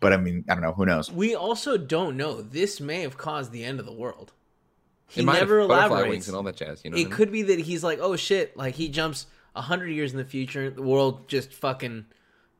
But 0.00 0.12
I 0.12 0.16
mean, 0.16 0.44
I 0.48 0.54
don't 0.54 0.62
know. 0.62 0.72
Who 0.72 0.86
knows? 0.86 1.10
We 1.10 1.34
also 1.34 1.76
don't 1.76 2.16
know. 2.16 2.40
This 2.40 2.80
may 2.80 3.00
have 3.02 3.16
caused 3.18 3.50
the 3.50 3.64
end 3.64 3.80
of 3.80 3.86
the 3.86 3.92
world. 3.92 4.32
He 5.08 5.22
It 5.22 5.24
never 5.24 5.60
elaborates. 5.60 6.08
wings 6.08 6.28
and 6.28 6.36
all 6.36 6.42
that 6.44 6.56
jazz. 6.56 6.82
You 6.84 6.90
know, 6.90 6.96
it 6.96 7.00
I 7.00 7.04
mean? 7.04 7.12
could 7.12 7.32
be 7.32 7.42
that 7.42 7.58
he's 7.60 7.82
like, 7.82 7.98
oh 8.00 8.14
shit, 8.14 8.56
like 8.56 8.74
he 8.76 8.88
jumps 8.88 9.26
a 9.56 9.62
hundred 9.62 9.88
years 9.88 10.12
in 10.12 10.18
the 10.18 10.24
future, 10.24 10.70
the 10.70 10.82
world 10.82 11.26
just 11.28 11.52
fucking 11.52 12.04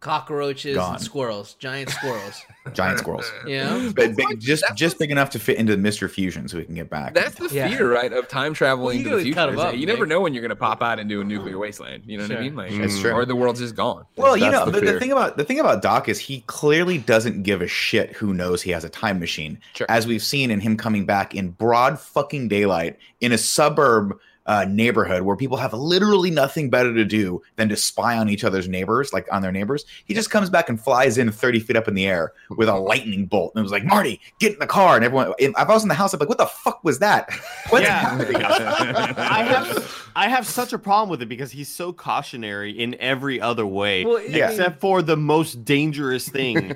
cockroaches 0.00 0.76
Gone. 0.76 0.94
and 0.94 1.02
squirrels, 1.02 1.54
giant 1.58 1.90
squirrels. 1.90 2.42
Giant 2.74 2.98
squirrels. 2.98 3.32
Yeah. 3.46 3.90
But 3.96 4.14
big, 4.14 4.40
just 4.40 4.62
just 4.74 4.94
what's- 4.94 4.94
big 4.98 5.10
enough 5.10 5.30
to 5.30 5.38
fit 5.38 5.56
into 5.56 5.74
Mr. 5.76 6.08
Fusion 6.10 6.48
so 6.48 6.58
we 6.58 6.64
can 6.64 6.74
get 6.74 6.90
back. 6.90 7.14
That's 7.14 7.34
the 7.36 7.48
Yeah. 7.48 7.68
fear, 7.68 7.90
right, 7.90 8.12
of 8.12 8.28
time 8.28 8.52
traveling 8.52 8.84
Well, 8.84 8.94
you 8.96 9.04
to 9.10 9.16
the 9.16 9.22
future. 9.22 9.34
cut 9.34 9.48
'em 9.48 9.54
is 9.54 9.60
that 9.62 9.68
up, 9.68 9.76
you 9.76 9.86
never 9.86 10.04
know 10.04 10.20
when 10.20 10.34
you're 10.34 10.42
going 10.42 10.50
to 10.50 10.56
pop 10.56 10.82
out 10.82 10.98
into 10.98 11.20
a 11.22 11.24
nuclear 11.24 11.56
wasteland. 11.58 12.02
You 12.06 12.18
know 12.18 12.24
what 12.28 12.36
I 12.36 12.40
mean? 12.42 12.56
Like, 12.56 12.72
It's 12.72 13.00
true. 13.00 13.12
or 13.12 13.24
the 13.24 13.34
world's 13.36 13.60
just 13.60 13.74
gone. 13.74 14.04
Well, 14.16 14.36
you 14.36 14.50
know, 14.50 14.66
the 14.66 14.80
the, 14.80 14.92
the 14.92 15.00
thing 15.00 15.12
about 15.12 15.38
the 15.38 15.44
thing 15.44 15.60
about 15.60 15.80
Doc 15.80 16.08
is 16.10 16.18
he 16.18 16.42
clearly 16.46 16.98
doesn't 16.98 17.42
give 17.42 17.62
a 17.62 17.68
shit 17.68 18.12
who 18.16 18.34
knows 18.34 18.60
he 18.60 18.70
has 18.72 18.84
a 18.84 18.90
time 18.90 19.18
machine. 19.18 19.58
Sure. 19.74 19.86
As 19.88 20.06
we've 20.06 20.22
seen 20.22 20.50
in 20.50 20.60
him 20.60 20.76
coming 20.76 21.06
back 21.06 21.34
in 21.34 21.50
broad 21.50 21.98
fucking 21.98 22.48
daylight 22.48 22.98
in 23.22 23.32
a 23.32 23.38
suburb 23.38 24.18
uh, 24.48 24.64
neighborhood 24.68 25.22
where 25.22 25.36
people 25.36 25.56
have 25.56 25.72
literally 25.72 26.30
nothing 26.30 26.70
better 26.70 26.92
to 26.92 27.04
do 27.04 27.40
than 27.56 27.68
to 27.68 27.76
spy 27.76 28.16
on 28.18 28.28
each 28.28 28.42
other's 28.42 28.66
neighbors, 28.66 29.12
like 29.12 29.28
on 29.30 29.42
their 29.42 29.52
neighbors. 29.52 29.84
He 30.06 30.14
just 30.14 30.30
comes 30.30 30.50
back 30.50 30.68
and 30.68 30.80
flies 30.80 31.18
in 31.18 31.30
30 31.30 31.60
feet 31.60 31.76
up 31.76 31.86
in 31.86 31.94
the 31.94 32.06
air 32.06 32.32
with 32.56 32.68
a 32.68 32.76
lightning 32.78 33.26
bolt. 33.26 33.52
And 33.54 33.60
it 33.60 33.62
was 33.62 33.70
like, 33.72 33.84
Marty, 33.84 34.20
get 34.40 34.54
in 34.54 34.58
the 34.58 34.66
car. 34.66 34.96
And 34.96 35.04
everyone, 35.04 35.34
if 35.38 35.54
I 35.56 35.64
was 35.64 35.82
in 35.84 35.88
the 35.88 35.94
house, 35.94 36.12
I'm 36.12 36.18
like, 36.18 36.28
what 36.28 36.38
the 36.38 36.46
fuck 36.46 36.82
was 36.82 36.98
that? 36.98 37.30
What's 37.70 37.84
Yeah. 37.84 37.98
happening? 38.00 38.42
I 39.18 39.42
have 39.44 40.04
I 40.16 40.28
have 40.28 40.46
such 40.48 40.72
a 40.72 40.78
problem 40.80 41.10
with 41.10 41.22
it 41.22 41.26
because 41.28 41.52
he's 41.52 41.68
so 41.72 41.92
cautionary 41.92 42.72
in 42.72 42.96
every 42.98 43.40
other 43.40 43.64
way, 43.64 44.04
Well, 44.04 44.20
Yeah. 44.20 44.50
except 44.50 44.80
for 44.80 45.00
the 45.00 45.16
most 45.16 45.64
dangerous 45.64 46.28
thing 46.28 46.74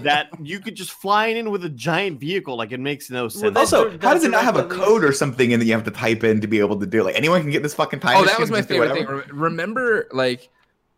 that 0.00 0.28
you 0.42 0.58
could 0.58 0.74
just 0.74 0.90
fly 0.90 1.26
in 1.26 1.50
with 1.52 1.64
a 1.64 1.68
giant 1.68 2.18
vehicle. 2.18 2.56
Like 2.56 2.72
it 2.72 2.80
makes 2.80 3.08
no 3.10 3.28
sense. 3.28 3.54
that's- 3.54 3.72
Also, 3.72 3.90
how 3.98 4.14
does 4.14 4.24
it 4.24 4.30
not 4.32 4.42
have 4.42 4.56
a 4.56 4.64
code 4.64 5.04
or 5.04 5.12
something 5.12 5.52
in 5.52 5.60
that 5.60 5.66
you 5.66 5.72
have 5.72 5.84
to 5.84 5.90
type 5.92 6.24
in 6.24 6.40
to 6.40 6.48
be 6.48 6.58
able 6.58 6.80
to 6.80 6.86
do? 6.86 7.04
Like 7.04 7.09
anyone 7.14 7.40
can 7.42 7.50
get 7.50 7.62
this 7.62 7.74
fucking 7.74 8.00
time. 8.00 8.16
Oh, 8.16 8.24
that 8.24 8.38
was 8.38 8.50
my 8.50 8.62
favorite 8.62 8.92
thing. 8.94 9.06
Remember, 9.36 10.06
like, 10.12 10.48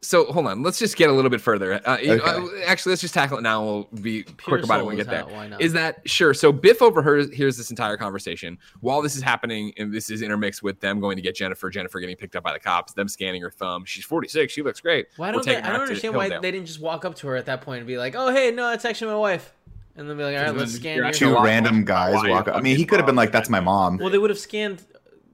so 0.05 0.25
hold 0.33 0.49
on. 0.49 0.65
Let's 0.65 0.81
just 0.81 0.97
get 0.97 1.11
a 1.11 1.13
little 1.13 1.31
bit 1.31 1.41
further. 1.41 1.75
Uh, 1.89 1.97
you- 2.03 2.15
Okay. 2.15 2.25
uh, 2.29 2.47
actually, 2.67 2.91
let's 2.91 3.03
just 3.03 3.15
tackle 3.15 3.39
it 3.39 3.43
now. 3.43 3.63
We'll 3.63 3.89
be 4.03 4.25
Pure 4.25 4.35
quick 4.59 4.65
about 4.65 4.81
it 4.81 4.87
when 4.87 4.97
we 4.97 5.01
get 5.03 5.09
there. 5.09 5.21
out, 5.21 5.31
why 5.31 5.47
not? 5.47 5.61
Is 5.61 5.75
that 5.75 6.01
sure? 6.07 6.35
So 6.35 6.51
Biff 6.51 6.83
overhears 6.83 7.31
hears 7.33 7.57
this 7.57 7.71
entire 7.71 7.97
conversation 7.97 8.59
while 8.81 9.01
this 9.01 9.15
is 9.15 9.23
happening, 9.23 9.73
and 9.79 9.95
this 9.95 10.11
is 10.11 10.21
intermixed 10.23 10.61
with 10.61 10.81
them 10.81 10.99
going 10.99 11.15
to 11.17 11.23
get 11.23 11.37
Jennifer. 11.37 11.71
Jennifer 11.71 12.01
getting 12.01 12.17
picked 12.17 12.35
up 12.35 12.43
by 12.43 12.53
the 12.53 12.59
cops. 12.59 12.93
Them 12.95 13.07
scanning 13.07 13.43
her 13.43 13.51
thumb. 13.51 13.85
She's 13.85 14.05
46. 14.05 14.53
She 14.53 14.63
looks 14.63 14.81
great. 14.81 15.07
Why 15.19 15.31
don't 15.31 15.45
they? 15.47 15.57
I 15.57 15.71
don't 15.71 15.83
understand 15.83 16.15
why 16.17 16.29
they 16.31 16.51
didn't 16.51 16.67
just 16.67 16.81
walk 16.81 17.05
up 17.05 17.15
to 17.17 17.29
her 17.29 17.37
at 17.37 17.47
that 17.47 17.61
point 17.61 17.79
and 17.79 17.87
be 17.87 17.97
like, 17.97 18.17
"Oh, 18.17 18.33
hey, 18.33 18.51
no, 18.51 18.73
it's 18.73 18.85
actually 18.85 19.13
my 19.13 19.17
wife," 19.19 19.53
and 19.95 20.11
then 20.11 20.17
be 20.17 20.25
like, 20.25 20.35
"All 20.35 20.41
right, 20.41 20.49
And 20.49 20.59
let's 20.59 20.73
then 20.73 20.81
scan 20.81 20.97
you're 20.97 21.05
your." 21.07 21.13
Two 21.13 21.39
random 21.45 21.85
guys 21.85 22.17
walk 22.29 22.49
up. 22.49 22.57
I 22.57 22.61
mean, 22.61 22.77
he 22.77 22.85
could 22.85 22.99
have 22.99 23.07
been 23.07 23.15
like, 23.15 23.31
"That's 23.31 23.49
my 23.49 23.61
mom." 23.61 23.99
Well, 23.99 24.11
they 24.11 24.19
would 24.19 24.31
have 24.31 24.39
scanned. 24.41 24.83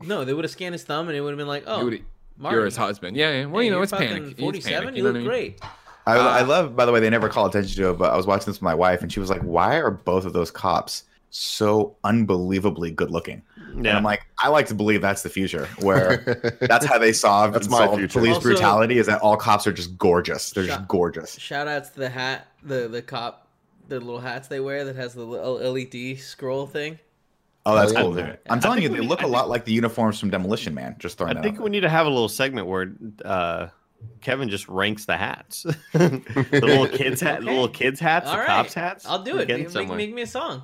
No, 0.02 0.24
they 0.24 0.32
would 0.34 0.44
have 0.44 0.50
scanned 0.52 0.74
his 0.74 0.84
thumb, 0.84 1.08
and 1.08 1.16
it 1.16 1.20
would 1.20 1.30
have 1.30 1.38
been 1.38 1.48
like, 1.48 1.64
"Oh, 1.66 1.80
You 1.80 1.84
would- 1.86 2.04
Marty, 2.36 2.54
You're 2.56 2.64
his 2.66 2.76
husband. 2.76 3.16
Yeah, 3.16 3.32
yeah. 3.32 3.44
Well, 3.46 3.60
hey, 3.60 3.66
you 3.66 3.72
know, 3.72 3.82
it's 3.82 3.90
fucking 3.90 4.08
panic. 4.08 4.38
Forty-seven. 4.38 4.78
panic, 4.80 4.96
You 4.96 5.02
know 5.02 5.08
look 5.10 5.14
what 5.14 5.32
I 5.34 5.38
mean? 5.40 5.56
great." 5.56 5.60
I, 6.06 6.16
I 6.16 6.40
Uh, 6.42 6.46
love, 6.46 6.76
by 6.76 6.86
the 6.86 6.92
way, 6.92 7.00
they 7.00 7.10
never 7.10 7.28
call 7.28 7.46
attention 7.46 7.76
to 7.82 7.90
it, 7.90 7.98
but 7.98 8.12
I 8.12 8.16
was 8.16 8.26
watching 8.26 8.46
this 8.46 8.56
with 8.56 8.62
my 8.62 8.74
wife, 8.74 9.02
and 9.02 9.12
she 9.12 9.20
was 9.20 9.28
like, 9.28 9.42
"Why 9.42 9.76
are 9.76 9.90
both 9.90 10.24
of 10.24 10.32
those 10.32 10.50
cops 10.50 11.02
so 11.30 11.96
unbelievably 12.04 12.92
good 12.92 13.10
looking?" 13.10 13.42
And. 13.74 13.86
I'm 13.88 14.02
like, 14.04 14.22
I 14.38 14.48
like 14.48 14.66
to 14.68 14.74
believe 14.74 15.02
that's 15.02 15.22
the 15.22 15.28
future, 15.28 15.68
where 15.80 16.56
that's 16.62 16.86
how 16.86 16.98
they 16.98 17.12
solve, 17.12 17.52
That's 17.52 17.68
my 17.68 17.84
solve 17.86 17.98
future. 17.98 18.18
police 18.20 18.34
Also- 18.36 18.48
brutality 18.48 18.98
is 18.98 19.06
that 19.06 19.20
all 19.20 19.36
cops 19.36 19.66
are 19.66 19.72
just 19.72 19.98
gorgeous. 19.98 20.50
They're 20.52 20.64
Shut- 20.64 20.78
just 20.78 20.88
gorgeous. 20.88 21.38
Shout 21.38 21.68
outs 21.68 21.90
to 21.90 22.00
the 22.00 22.08
hat, 22.08 22.46
the 22.62 22.88
the 22.88 23.02
cop, 23.02 23.46
the 23.88 23.98
little 24.00 24.20
hats 24.20 24.48
they 24.48 24.60
wear 24.60 24.84
that 24.84 24.96
has 24.96 25.12
the 25.14 25.24
little 25.24 25.56
LED 25.56 26.18
scroll 26.18 26.66
thing. 26.66 26.98
Oh, 27.66 27.74
that's 27.74 27.92
Oh, 27.92 27.94
yeah. 27.96 28.02
cool. 28.02 28.14
dude. 28.14 28.38
I'm 28.48 28.60
telling 28.60 28.82
you, 28.82 28.88
they 28.88 29.00
need- 29.00 29.08
look 29.08 29.18
I 29.20 29.22
a 29.22 29.24
think- 29.26 29.34
lot 29.34 29.48
like 29.48 29.64
the 29.64 29.72
uniforms 29.72 30.18
from 30.18 30.30
Demolition 30.30 30.74
Man. 30.74 30.96
Just 30.98 31.18
throwing 31.18 31.32
out. 31.32 31.38
I 31.38 31.40
that 31.40 31.46
think 31.46 31.58
out 31.58 31.64
we 31.64 31.70
need 31.70 31.80
to 31.80 31.88
have 31.88 32.06
a 32.06 32.10
little 32.10 32.28
segment 32.28 32.66
where 32.66 32.92
uh, 33.24 33.66
Kevin 34.20 34.48
just 34.48 34.68
ranks 34.68 35.04
the 35.04 35.16
hats, 35.16 35.62
the 35.92 36.50
little 36.52 36.86
kids 36.98 37.20
hat, 37.20 37.40
the 37.40 37.46
little 37.46 37.68
kids 37.68 38.00
hats, 38.00 38.26
All 38.26 38.32
the 38.34 38.38
right, 38.38 38.46
cops 38.46 38.72
hats. 38.74 39.06
I'll 39.06 39.22
do 39.22 39.38
it. 39.38 39.46
getting 39.46 39.70
Make, 39.72 39.88
make 39.90 40.14
me 40.14 40.22
a 40.22 40.26
song. 40.26 40.62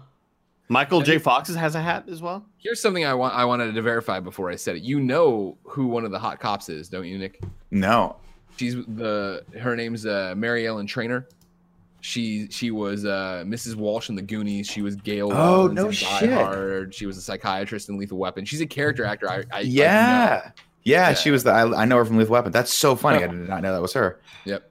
Michael 0.68 1.02
J. 1.02 1.18
Fox 1.18 1.54
has 1.54 1.74
a 1.74 1.80
hat 1.82 2.04
as 2.08 2.22
well. 2.22 2.46
Here's 2.56 2.80
something 2.80 3.04
I 3.04 3.12
want 3.12 3.34
I 3.34 3.44
wanted 3.44 3.74
to 3.74 3.82
verify 3.82 4.18
before 4.20 4.50
I 4.50 4.56
said 4.56 4.76
it. 4.76 4.82
You 4.82 4.98
know 4.98 5.58
who 5.64 5.86
one 5.86 6.06
of 6.06 6.10
the 6.10 6.18
hot 6.18 6.40
cops 6.40 6.70
is, 6.70 6.88
don't 6.88 7.04
you, 7.04 7.18
Nick? 7.18 7.42
No. 7.70 8.16
She's 8.56 8.74
the 8.74 9.44
her 9.60 9.76
name's 9.76 10.06
uh, 10.06 10.32
Mary 10.36 10.66
Ellen 10.66 10.86
Trainor. 10.86 11.28
She 12.06 12.48
she 12.50 12.70
was 12.70 13.06
uh, 13.06 13.44
Mrs. 13.46 13.76
Walsh 13.76 14.10
in 14.10 14.14
the 14.14 14.20
Goonies. 14.20 14.66
She 14.66 14.82
was 14.82 14.94
Gail. 14.94 15.30
Oh, 15.32 15.68
Rollins 15.68 15.74
no 15.74 15.90
shit. 15.90 16.30
Hard. 16.30 16.94
She 16.94 17.06
was 17.06 17.16
a 17.16 17.22
psychiatrist 17.22 17.88
in 17.88 17.96
Lethal 17.96 18.18
Weapon. 18.18 18.44
She's 18.44 18.60
a 18.60 18.66
character 18.66 19.06
actor. 19.06 19.30
I, 19.30 19.36
I 19.36 19.42
I 19.54 19.60
Yeah. 19.60 20.42
know. 20.44 20.50
yeah. 20.82 21.08
Yeah. 21.08 21.14
She 21.14 21.30
was 21.30 21.44
the. 21.44 21.52
I, 21.52 21.82
I 21.82 21.84
know 21.86 21.96
her 21.96 22.04
from 22.04 22.18
Lethal 22.18 22.32
Weapon. 22.34 22.52
That's 22.52 22.70
so 22.74 22.94
funny. 22.94 23.24
I 23.24 23.28
did 23.28 23.48
not 23.48 23.62
know 23.62 23.72
that 23.72 23.80
was 23.80 23.94
her. 23.94 24.20
Yep. 24.44 24.70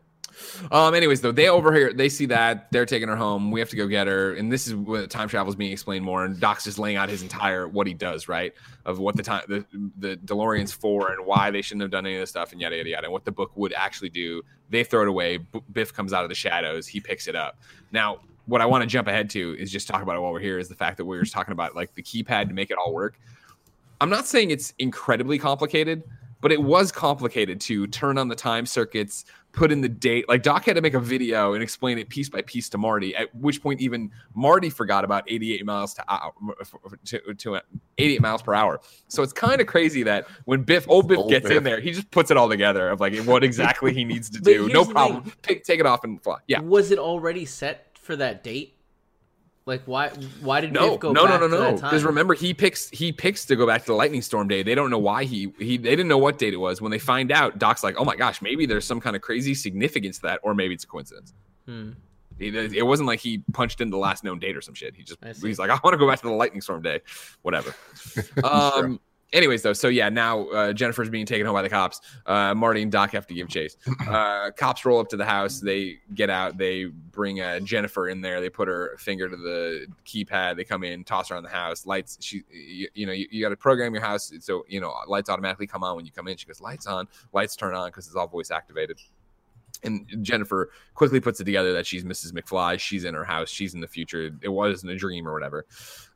Um. 0.71 0.93
Anyways, 0.93 1.21
though, 1.21 1.31
they 1.31 1.49
over 1.49 1.73
here, 1.73 1.93
they 1.93 2.09
see 2.09 2.25
that 2.27 2.71
they're 2.71 2.85
taking 2.85 3.07
her 3.07 3.15
home. 3.15 3.51
We 3.51 3.59
have 3.59 3.69
to 3.69 3.75
go 3.75 3.87
get 3.87 4.07
her, 4.07 4.33
and 4.33 4.51
this 4.51 4.67
is 4.67 4.75
where 4.75 5.05
time 5.07 5.27
travel 5.27 5.49
is 5.49 5.55
being 5.55 5.71
explained 5.71 6.05
more. 6.05 6.25
And 6.25 6.39
Doc's 6.39 6.63
just 6.63 6.79
laying 6.79 6.97
out 6.97 7.09
his 7.09 7.21
entire 7.21 7.67
what 7.67 7.87
he 7.87 7.93
does, 7.93 8.27
right, 8.27 8.53
of 8.85 8.99
what 8.99 9.15
the 9.15 9.23
time 9.23 9.43
the 9.47 9.65
the 9.97 10.17
DeLorean's 10.17 10.71
for, 10.71 11.11
and 11.11 11.25
why 11.25 11.51
they 11.51 11.61
shouldn't 11.61 11.81
have 11.81 11.91
done 11.91 12.05
any 12.05 12.15
of 12.15 12.21
this 12.21 12.29
stuff, 12.29 12.51
and 12.51 12.61
yada 12.61 12.77
yada 12.77 12.89
yada, 12.89 13.05
and 13.05 13.13
what 13.13 13.25
the 13.25 13.31
book 13.31 13.51
would 13.55 13.73
actually 13.73 14.09
do. 14.09 14.41
They 14.69 14.83
throw 14.83 15.03
it 15.03 15.07
away. 15.07 15.39
Biff 15.71 15.93
comes 15.93 16.13
out 16.13 16.23
of 16.23 16.29
the 16.29 16.35
shadows. 16.35 16.87
He 16.87 16.99
picks 16.99 17.27
it 17.27 17.35
up. 17.35 17.59
Now, 17.91 18.19
what 18.45 18.61
I 18.61 18.65
want 18.65 18.81
to 18.81 18.87
jump 18.87 19.07
ahead 19.07 19.29
to 19.31 19.55
is 19.57 19.71
just 19.71 19.87
talk 19.87 20.01
about 20.01 20.15
it 20.15 20.19
while 20.19 20.31
we're 20.31 20.39
here. 20.39 20.59
Is 20.59 20.69
the 20.69 20.75
fact 20.75 20.97
that 20.97 21.05
we 21.05 21.15
were 21.17 21.23
just 21.23 21.33
talking 21.33 21.51
about 21.51 21.75
like 21.75 21.93
the 21.93 22.03
keypad 22.03 22.47
to 22.47 22.53
make 22.53 22.71
it 22.71 22.77
all 22.77 22.93
work. 22.93 23.19
I'm 24.01 24.09
not 24.09 24.25
saying 24.25 24.51
it's 24.51 24.73
incredibly 24.79 25.37
complicated, 25.39 26.03
but 26.41 26.51
it 26.51 26.61
was 26.61 26.91
complicated 26.91 27.61
to 27.61 27.87
turn 27.87 28.17
on 28.17 28.27
the 28.27 28.35
time 28.35 28.65
circuits, 28.65 29.23
put 29.53 29.71
in 29.71 29.81
the 29.81 29.87
date. 29.87 30.27
Like 30.27 30.43
Doc 30.43 30.65
had 30.65 30.75
to 30.75 30.81
make 30.81 30.95
a 30.95 30.99
video 30.99 31.53
and 31.53 31.63
explain 31.63 31.97
it 31.97 32.09
piece 32.09 32.27
by 32.27 32.41
piece 32.41 32.67
to 32.69 32.77
Marty. 32.77 33.15
At 33.15 33.33
which 33.35 33.61
point, 33.61 33.79
even 33.79 34.11
Marty 34.33 34.69
forgot 34.69 35.05
about 35.05 35.23
88 35.31 35.65
miles 35.65 35.93
to, 35.93 36.03
hour, 36.11 36.33
to, 37.05 37.33
to 37.33 37.61
88 37.97 38.21
miles 38.21 38.41
per 38.41 38.53
hour. 38.53 38.81
So 39.07 39.23
it's 39.23 39.31
kind 39.31 39.61
of 39.61 39.67
crazy 39.67 40.03
that 40.03 40.27
when 40.45 40.63
Biff, 40.63 40.89
old 40.89 41.07
Biff, 41.07 41.19
Old 41.19 41.29
gets 41.29 41.49
in 41.49 41.63
there, 41.63 41.79
he 41.79 41.91
just 41.91 42.11
puts 42.11 42.31
it 42.31 42.37
all 42.37 42.49
together 42.49 42.89
of 42.89 42.99
like 42.99 43.15
what 43.23 43.43
exactly 43.43 43.93
he 43.93 44.03
needs 44.03 44.29
to 44.31 44.41
do. 44.41 44.67
No 44.69 44.83
problem. 44.83 45.31
Take, 45.43 45.63
take 45.63 45.79
it 45.79 45.85
off 45.85 46.03
and 46.03 46.21
fly. 46.21 46.39
Yeah. 46.47 46.61
Was 46.61 46.91
it 46.91 46.97
already 46.97 47.45
set 47.45 47.95
for 47.97 48.15
that 48.15 48.43
date? 48.43 48.72
Like 49.65 49.83
why? 49.85 50.09
Why 50.41 50.59
did 50.59 50.73
No, 50.73 50.91
Biff 50.91 50.99
go 50.99 51.11
no, 51.13 51.23
no, 51.23 51.29
back 51.29 51.41
no, 51.41 51.47
to 51.47 51.53
no. 51.53 51.61
that 51.61 51.75
Because 51.75 52.03
remember, 52.03 52.33
he 52.33 52.53
picks 52.53 52.89
he 52.89 53.13
picks 53.13 53.45
to 53.45 53.55
go 53.55 53.65
back 53.65 53.81
to 53.81 53.87
the 53.87 53.93
lightning 53.93 54.21
storm 54.21 54.47
day. 54.47 54.61
They 54.61 54.75
don't 54.75 54.89
know 54.89 54.99
why 54.99 55.23
he 55.23 55.53
he 55.57 55.77
they 55.77 55.91
didn't 55.91 56.09
know 56.09 56.17
what 56.17 56.37
date 56.37 56.53
it 56.53 56.57
was. 56.57 56.81
When 56.81 56.91
they 56.91 56.99
find 56.99 57.31
out, 57.31 57.59
Doc's 57.59 57.83
like, 57.83 57.95
"Oh 57.97 58.03
my 58.03 58.17
gosh, 58.17 58.41
maybe 58.41 58.65
there's 58.65 58.83
some 58.85 58.99
kind 58.99 59.15
of 59.15 59.21
crazy 59.21 59.53
significance 59.53 60.17
to 60.17 60.23
that, 60.23 60.41
or 60.43 60.53
maybe 60.53 60.73
it's 60.73 60.83
a 60.83 60.87
coincidence." 60.87 61.33
Hmm. 61.65 61.91
It, 62.39 62.55
it 62.73 62.81
wasn't 62.81 63.07
like 63.07 63.19
he 63.19 63.43
punched 63.53 63.79
in 63.79 63.89
the 63.89 63.97
last 63.97 64.23
known 64.23 64.39
date 64.39 64.57
or 64.57 64.61
some 64.61 64.73
shit. 64.73 64.95
He 64.95 65.03
just 65.03 65.23
he's 65.41 65.59
like, 65.59 65.69
"I 65.69 65.79
want 65.83 65.93
to 65.93 65.97
go 65.97 66.07
back 66.07 66.19
to 66.21 66.27
the 66.27 66.33
lightning 66.33 66.61
storm 66.61 66.81
day, 66.81 66.99
whatever." 67.41 67.73
um. 68.43 68.99
Anyways, 69.33 69.63
though, 69.63 69.73
so 69.73 69.87
yeah, 69.87 70.09
now 70.09 70.47
uh, 70.49 70.73
Jennifer's 70.73 71.09
being 71.09 71.25
taken 71.25 71.45
home 71.45 71.55
by 71.55 71.63
the 71.63 71.69
cops. 71.69 71.99
Uh, 72.27 72.53
Marty 72.53 72.83
and 72.83 72.91
Doc 72.91 73.11
have 73.11 73.25
to 73.27 73.33
give 73.33 73.49
chase. 73.49 73.75
Uh, 74.13 74.51
cops 74.51 74.85
roll 74.85 74.99
up 74.99 75.07
to 75.09 75.17
the 75.17 75.25
house. 75.25 75.59
They 75.59 75.97
get 76.13 76.29
out. 76.29 76.57
They 76.57 76.85
bring 76.85 77.41
uh, 77.41 77.61
Jennifer 77.61 78.09
in 78.09 78.21
there. 78.21 78.41
They 78.41 78.49
put 78.49 78.67
her 78.67 78.95
finger 78.99 79.27
to 79.27 79.35
the 79.35 79.87
keypad. 80.05 80.55
They 80.55 80.63
come 80.65 80.83
in, 80.83 81.03
toss 81.03 81.29
her 81.29 81.35
on 81.35 81.41
the 81.41 81.49
house. 81.49 81.87
Lights. 81.87 82.17
She, 82.19 82.43
you, 82.51 82.89
you 82.93 83.05
know, 83.05 83.11
you, 83.11 83.27
you 83.31 83.41
got 83.41 83.49
to 83.49 83.55
program 83.55 83.93
your 83.93 84.03
house 84.03 84.31
so 84.41 84.65
you 84.67 84.81
know 84.81 84.93
lights 85.07 85.29
automatically 85.29 85.67
come 85.67 85.83
on 85.83 85.95
when 85.95 86.05
you 86.05 86.11
come 86.11 86.27
in. 86.27 86.37
She 86.37 86.45
goes, 86.45 86.61
lights 86.61 86.85
on, 86.85 87.07
lights 87.31 87.55
turn 87.55 87.73
on 87.73 87.87
because 87.87 88.05
it's 88.05 88.15
all 88.15 88.27
voice 88.27 88.51
activated. 88.51 88.99
And 89.83 90.07
Jennifer 90.21 90.69
quickly 90.93 91.19
puts 91.19 91.39
it 91.39 91.45
together 91.45 91.73
that 91.73 91.85
she's 91.85 92.03
Mrs. 92.03 92.31
McFly. 92.31 92.79
She's 92.79 93.03
in 93.03 93.13
her 93.13 93.23
house. 93.23 93.49
She's 93.49 93.73
in 93.73 93.81
the 93.81 93.87
future. 93.87 94.31
It 94.41 94.49
wasn't 94.49 94.91
a 94.91 94.95
dream 94.95 95.27
or 95.27 95.33
whatever. 95.33 95.65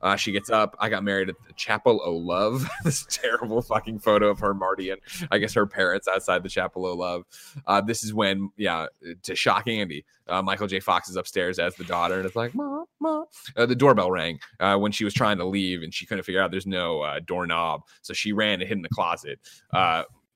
Uh, 0.01 0.15
she 0.15 0.31
gets 0.31 0.49
up. 0.49 0.75
I 0.79 0.89
got 0.89 1.03
married 1.03 1.29
at 1.29 1.35
the 1.47 1.53
Chapel 1.53 2.01
O' 2.03 2.15
Love. 2.15 2.67
this 2.83 3.05
terrible 3.09 3.61
fucking 3.61 3.99
photo 3.99 4.29
of 4.29 4.39
her, 4.39 4.53
Marty, 4.53 4.91
and 4.91 5.01
I 5.31 5.37
guess 5.37 5.53
her 5.53 5.65
parents 5.65 6.07
outside 6.07 6.43
the 6.43 6.49
Chapel 6.49 6.85
O' 6.85 6.93
Love. 6.93 7.25
Uh, 7.65 7.81
this 7.81 8.03
is 8.03 8.13
when, 8.13 8.51
yeah, 8.57 8.87
to 9.23 9.35
shock 9.35 9.67
Andy, 9.67 10.05
uh, 10.27 10.41
Michael 10.41 10.67
J. 10.67 10.79
Fox 10.79 11.09
is 11.09 11.15
upstairs 11.15 11.59
as 11.59 11.75
the 11.75 11.83
daughter, 11.83 12.15
and 12.15 12.25
it's 12.25 12.35
like, 12.35 12.53
Mom, 12.53 12.85
Mom. 12.99 13.25
Uh, 13.55 13.65
the 13.65 13.75
doorbell 13.75 14.11
rang 14.11 14.39
uh, 14.59 14.77
when 14.77 14.91
she 14.91 15.03
was 15.03 15.13
trying 15.13 15.37
to 15.37 15.45
leave, 15.45 15.81
and 15.81 15.93
she 15.93 16.05
couldn't 16.05 16.23
figure 16.23 16.41
out 16.41 16.51
there's 16.51 16.67
no 16.67 17.01
uh, 17.01 17.19
doorknob. 17.25 17.81
So 18.01 18.13
she 18.13 18.33
ran 18.33 18.61
and 18.61 18.67
hid 18.67 18.77
in 18.77 18.81
the 18.81 18.89
closet. 18.89 19.39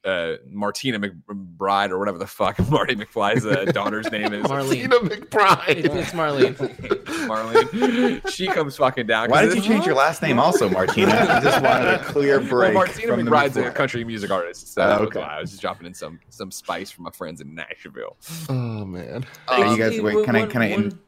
Uh, 0.03 0.37
Martina 0.49 0.99
McBride 0.99 1.91
or 1.91 1.99
whatever 1.99 2.17
the 2.17 2.25
fuck 2.25 2.57
Marty 2.71 2.95
McFly's 2.95 3.45
uh, 3.45 3.65
daughter's 3.71 4.11
name 4.11 4.33
is. 4.33 4.43
Marlene. 4.45 4.71
Tina 4.73 4.95
McBride. 4.97 5.67
It's, 5.69 5.93
it's 5.95 6.11
Marlene. 6.11 6.55
Marlene. 7.27 8.27
She 8.31 8.47
comes 8.47 8.75
fucking 8.77 9.05
down. 9.05 9.29
Why 9.29 9.45
did 9.45 9.53
you 9.55 9.61
change 9.61 9.85
your 9.85 9.93
last 9.93 10.23
name 10.23 10.39
also, 10.39 10.67
Martina? 10.69 11.11
I 11.29 11.39
just 11.39 11.61
wanted 11.61 11.87
a 11.93 11.99
clear 12.03 12.39
Well, 12.39 12.49
break. 12.49 12.73
Martina 12.73 13.07
from 13.15 13.25
the 13.25 13.29
McBride's 13.31 13.57
a 13.57 13.69
country 13.69 14.03
music 14.03 14.31
artist. 14.31 14.73
So 14.73 14.81
Oh, 14.81 15.03
okay. 15.03 15.21
I 15.21 15.39
was 15.39 15.51
just 15.51 15.61
dropping 15.61 15.85
in 15.85 15.93
some 15.93 16.19
some 16.29 16.49
spice 16.49 16.89
from 16.89 17.03
my 17.03 17.11
friends 17.11 17.39
in 17.39 17.53
Nashville. 17.53 18.17
Oh 18.49 18.83
man. 18.85 19.23
Are 19.49 19.67
you 19.67 19.77
guys- 19.77 20.01
wait, 20.01 20.25
can 20.25 20.35
I- 20.35 20.39
one- 20.41 20.49
can 20.49 20.61
I 20.63 20.65
in- 20.69 20.99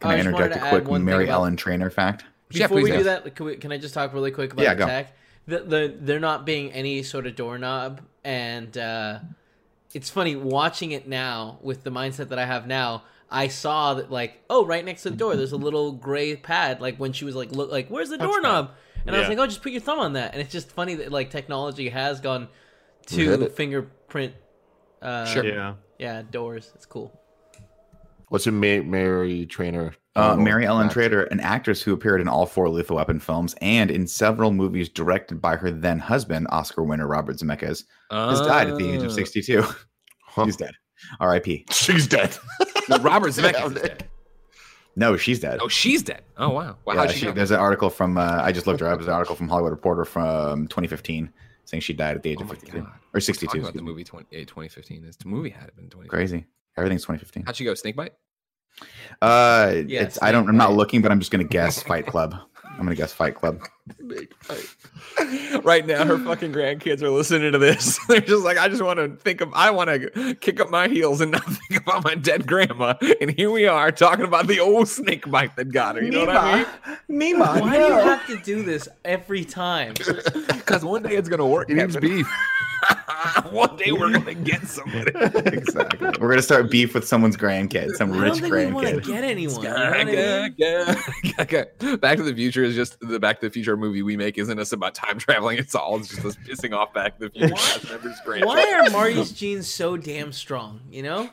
Can 0.00 0.10
I 0.10 0.14
I 0.16 0.18
interject 0.18 0.56
a 0.56 0.68
quick 0.70 0.88
one 0.88 1.00
thing 1.00 1.04
Mary 1.04 1.24
about- 1.24 1.34
Ellen 1.34 1.56
Trainor 1.56 1.90
fact? 1.90 2.24
Yeah, 2.50 2.64
Before 2.66 2.76
we 2.78 2.82
please 2.84 2.90
do 2.92 2.98
do. 2.98 3.04
that, 3.04 3.36
can, 3.36 3.46
we, 3.46 3.56
can 3.56 3.70
I 3.70 3.78
just 3.78 3.94
talk 3.94 4.12
really 4.14 4.30
quick 4.32 4.52
about 4.52 4.62
Yeah, 4.64 4.74
the 4.74 4.78
go. 4.84 5.04
Tech? 5.48 5.64
The, 5.64 5.76
the 5.88 5.94
there 6.00 6.20
not 6.20 6.44
being 6.46 6.72
any 6.72 7.02
sort 7.02 7.26
of 7.26 7.36
doorknob, 7.36 8.00
and 8.24 8.76
uh, 8.76 9.20
it's 9.94 10.10
funny 10.10 10.36
watching 10.36 10.92
it 10.92 11.08
now 11.08 11.58
with 11.62 11.84
the 11.84 11.90
mindset 11.90 12.28
that 12.28 12.38
I 12.38 12.46
have 12.46 12.66
now. 12.66 13.04
I 13.30 13.48
saw 13.48 13.94
that 13.94 14.10
like, 14.10 14.42
oh, 14.48 14.64
right 14.64 14.82
next 14.84 15.02
to 15.02 15.10
the 15.10 15.16
door, 15.16 15.36
there's 15.36 15.52
a 15.52 15.56
little 15.58 15.92
gray 15.92 16.34
pad. 16.36 16.80
Like 16.80 16.96
when 16.96 17.12
she 17.12 17.24
was 17.26 17.34
like, 17.36 17.52
look, 17.52 17.70
like 17.70 17.88
where's 17.88 18.08
the 18.08 18.16
doorknob? 18.18 18.70
And 19.06 19.14
I 19.14 19.20
was 19.20 19.28
like, 19.28 19.38
oh, 19.38 19.46
just 19.46 19.62
put 19.62 19.72
your 19.72 19.80
thumb 19.80 19.98
on 19.98 20.14
that. 20.14 20.32
And 20.32 20.40
it's 20.42 20.52
just 20.52 20.70
funny 20.70 20.94
that 20.96 21.12
like 21.12 21.30
technology 21.30 21.88
has 21.90 22.20
gone 22.20 22.48
to 23.06 23.42
it. 23.42 23.52
fingerprint. 23.52 24.34
Uh, 25.00 25.24
Sure. 25.26 25.44
Yeah. 25.44 25.74
Yeah, 25.98 26.22
doors. 26.30 26.70
It's 26.74 26.86
cool. 26.86 27.18
What's 28.30 28.46
your 28.46 28.52
Ma- 28.52 28.82
Mary 28.88 29.46
Trainor? 29.46 29.94
Uh, 30.16 30.34
Oh, 30.34 30.36
Mary 30.36 30.66
Ellen 30.66 30.84
fact. 30.88 30.94
Trader, 30.94 31.22
an 31.24 31.38
actress 31.40 31.80
who 31.80 31.92
appeared 31.92 32.20
in 32.20 32.26
all 32.28 32.44
four 32.44 32.68
Lethal 32.68 32.96
Weapon 32.96 33.20
films 33.20 33.54
and 33.60 33.90
in 33.90 34.06
several 34.06 34.50
movies 34.52 34.88
directed 34.88 35.40
by 35.40 35.56
her 35.56 35.70
then 35.70 35.98
husband, 36.00 36.46
Oscar 36.50 36.82
winner 36.82 37.06
Robert 37.06 37.36
Zemeckis, 37.36 37.84
has 38.10 38.40
died 38.40 38.68
at 38.68 38.76
the 38.76 38.90
age 38.90 39.02
of 39.02 39.10
Oh. 39.10 39.14
62. 39.14 39.62
Huh. 40.24 40.44
She's 40.44 40.56
dead. 40.56 40.72
R.I.P. 41.20 41.64
She's 41.70 42.06
dead. 42.06 42.36
No, 42.88 42.98
Robert 42.98 43.28
Zemeckis 43.32 43.66
is 43.68 43.72
dead. 43.74 43.82
dead. 43.98 44.08
No, 44.96 45.16
she's 45.16 45.38
dead. 45.38 45.60
Oh, 45.62 45.68
she's 45.68 46.02
dead. 46.02 46.22
Oh 46.36 46.48
wow. 46.50 46.76
Wow. 46.84 46.94
Yeah, 46.94 47.00
how'd 47.00 47.10
she 47.12 47.18
she- 47.26 47.30
there's 47.30 47.52
an 47.52 47.60
article 47.60 47.88
from 47.88 48.18
uh, 48.18 48.40
I 48.42 48.50
just 48.50 48.66
looked 48.66 48.80
her 48.80 48.88
up. 48.88 48.98
There's 48.98 49.06
an 49.06 49.14
article 49.14 49.36
from 49.36 49.48
Hollywood 49.48 49.70
Reporter 49.70 50.04
from 50.04 50.66
2015 50.66 51.32
saying 51.64 51.80
she 51.82 51.92
died 51.92 52.16
at 52.16 52.22
the 52.24 52.30
age 52.30 52.38
Oh 52.40 52.42
of 52.42 52.48
my 52.48 52.54
52 52.56 52.78
God. 52.80 52.92
or 53.14 53.20
62. 53.20 53.58
About 53.60 53.74
the 53.74 53.82
movie 53.82 54.02
20, 54.02 54.26
eh, 54.32 54.40
2015. 54.40 55.02
This 55.04 55.16
movie 55.24 55.50
had 55.50 55.68
it 55.68 55.76
been 55.76 55.88
20. 55.88 56.08
Crazy. 56.08 56.46
Everything's 56.78 57.02
2015. 57.02 57.44
How'd 57.44 57.56
she 57.56 57.64
go? 57.64 57.74
Snake 57.74 57.96
bite? 57.96 58.12
Uh, 59.20 59.82
Yeah, 59.86 60.02
it's 60.02 60.18
I 60.22 60.30
don't. 60.32 60.48
I'm 60.48 60.56
not 60.56 60.72
looking, 60.74 61.02
but 61.02 61.10
I'm 61.10 61.18
just 61.18 61.30
gonna 61.32 61.44
guess 61.44 61.82
Fight 61.90 62.06
Club. 62.06 62.34
I'm 62.64 62.84
gonna 62.84 62.94
guess 62.94 63.12
Fight 63.12 63.34
Club. 63.34 63.60
right 65.64 65.84
now, 65.86 66.04
her 66.04 66.16
fucking 66.18 66.52
grandkids 66.52 67.02
are 67.02 67.10
listening 67.10 67.50
to 67.52 67.58
this. 67.58 67.98
They're 68.08 68.20
just 68.20 68.44
like, 68.44 68.56
I 68.58 68.68
just 68.68 68.82
want 68.82 68.98
to 68.98 69.16
think 69.16 69.40
of, 69.40 69.52
I 69.54 69.70
want 69.70 69.90
to 69.90 70.34
kick 70.36 70.60
up 70.60 70.70
my 70.70 70.86
heels 70.86 71.20
and 71.20 71.32
not 71.32 71.44
think 71.68 71.82
about 71.82 72.04
my 72.04 72.14
dead 72.14 72.46
grandma. 72.46 72.94
And 73.20 73.30
here 73.30 73.50
we 73.50 73.66
are 73.66 73.90
talking 73.90 74.24
about 74.24 74.46
the 74.46 74.60
old 74.60 74.88
snake 74.88 75.28
bite 75.28 75.56
that 75.56 75.72
got 75.72 75.96
her. 75.96 76.04
You 76.04 76.10
know 76.12 76.26
what 76.26 76.36
I 76.36 76.66
mean? 77.08 77.36
Nima, 77.36 77.60
Why 77.60 77.76
do 77.78 77.82
you 77.84 77.92
have 77.92 78.26
to 78.28 78.36
do 78.36 78.62
this 78.62 78.88
every 79.04 79.44
time? 79.44 79.94
Because 79.94 80.84
one 80.84 81.02
day 81.02 81.16
it's 81.16 81.28
gonna 81.28 81.46
work. 81.46 81.68
He 81.68 81.74
needs 81.74 81.96
beef. 81.96 82.28
one 83.50 83.76
day 83.76 83.92
we're 83.92 84.12
gonna 84.12 84.34
get 84.34 84.66
somebody. 84.66 85.10
exactly. 85.14 86.08
We're 86.20 86.28
gonna 86.30 86.42
start 86.42 86.70
beef 86.70 86.94
with 86.94 87.06
someone's 87.06 87.36
grandkid, 87.36 87.90
some 87.96 88.12
I 88.12 88.18
rich 88.24 88.40
think 88.40 88.52
we 88.52 88.66
want 88.66 88.86
to 88.88 88.94
grandkid. 88.96 89.06
get 89.06 89.24
anyone. 89.24 89.62
You 89.62 89.68
know 89.68 89.74
what 89.74 89.94
I 89.94 90.04
mean? 90.04 91.96
Back 92.00 92.16
to 92.18 92.22
the 92.22 92.34
Future 92.34 92.64
is 92.64 92.74
just 92.74 92.98
the 93.00 93.18
Back 93.18 93.40
to 93.40 93.46
the 93.46 93.52
Future 93.52 93.76
movie 93.76 94.02
we 94.02 94.16
make 94.16 94.38
isn't 94.38 94.58
us 94.58 94.72
about 94.72 94.94
time 94.94 95.18
traveling. 95.18 95.58
It's 95.58 95.74
all 95.74 95.98
it's 95.98 96.08
just 96.08 96.24
us 96.24 96.36
pissing 96.36 96.74
off 96.74 96.92
Back 96.92 97.18
to 97.18 97.28
the 97.28 97.30
Future 97.30 97.54
cast 97.54 97.88
members. 97.88 98.16
grandchildren. 98.24 98.64
Why 98.64 98.86
are 98.86 98.90
Marty's 98.90 99.32
genes 99.32 99.72
so 99.72 99.96
damn 99.96 100.32
strong? 100.32 100.80
You 100.90 101.02
know, 101.02 101.30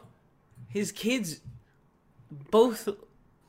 his 0.67 0.91
kids 0.91 1.41
both 2.51 2.89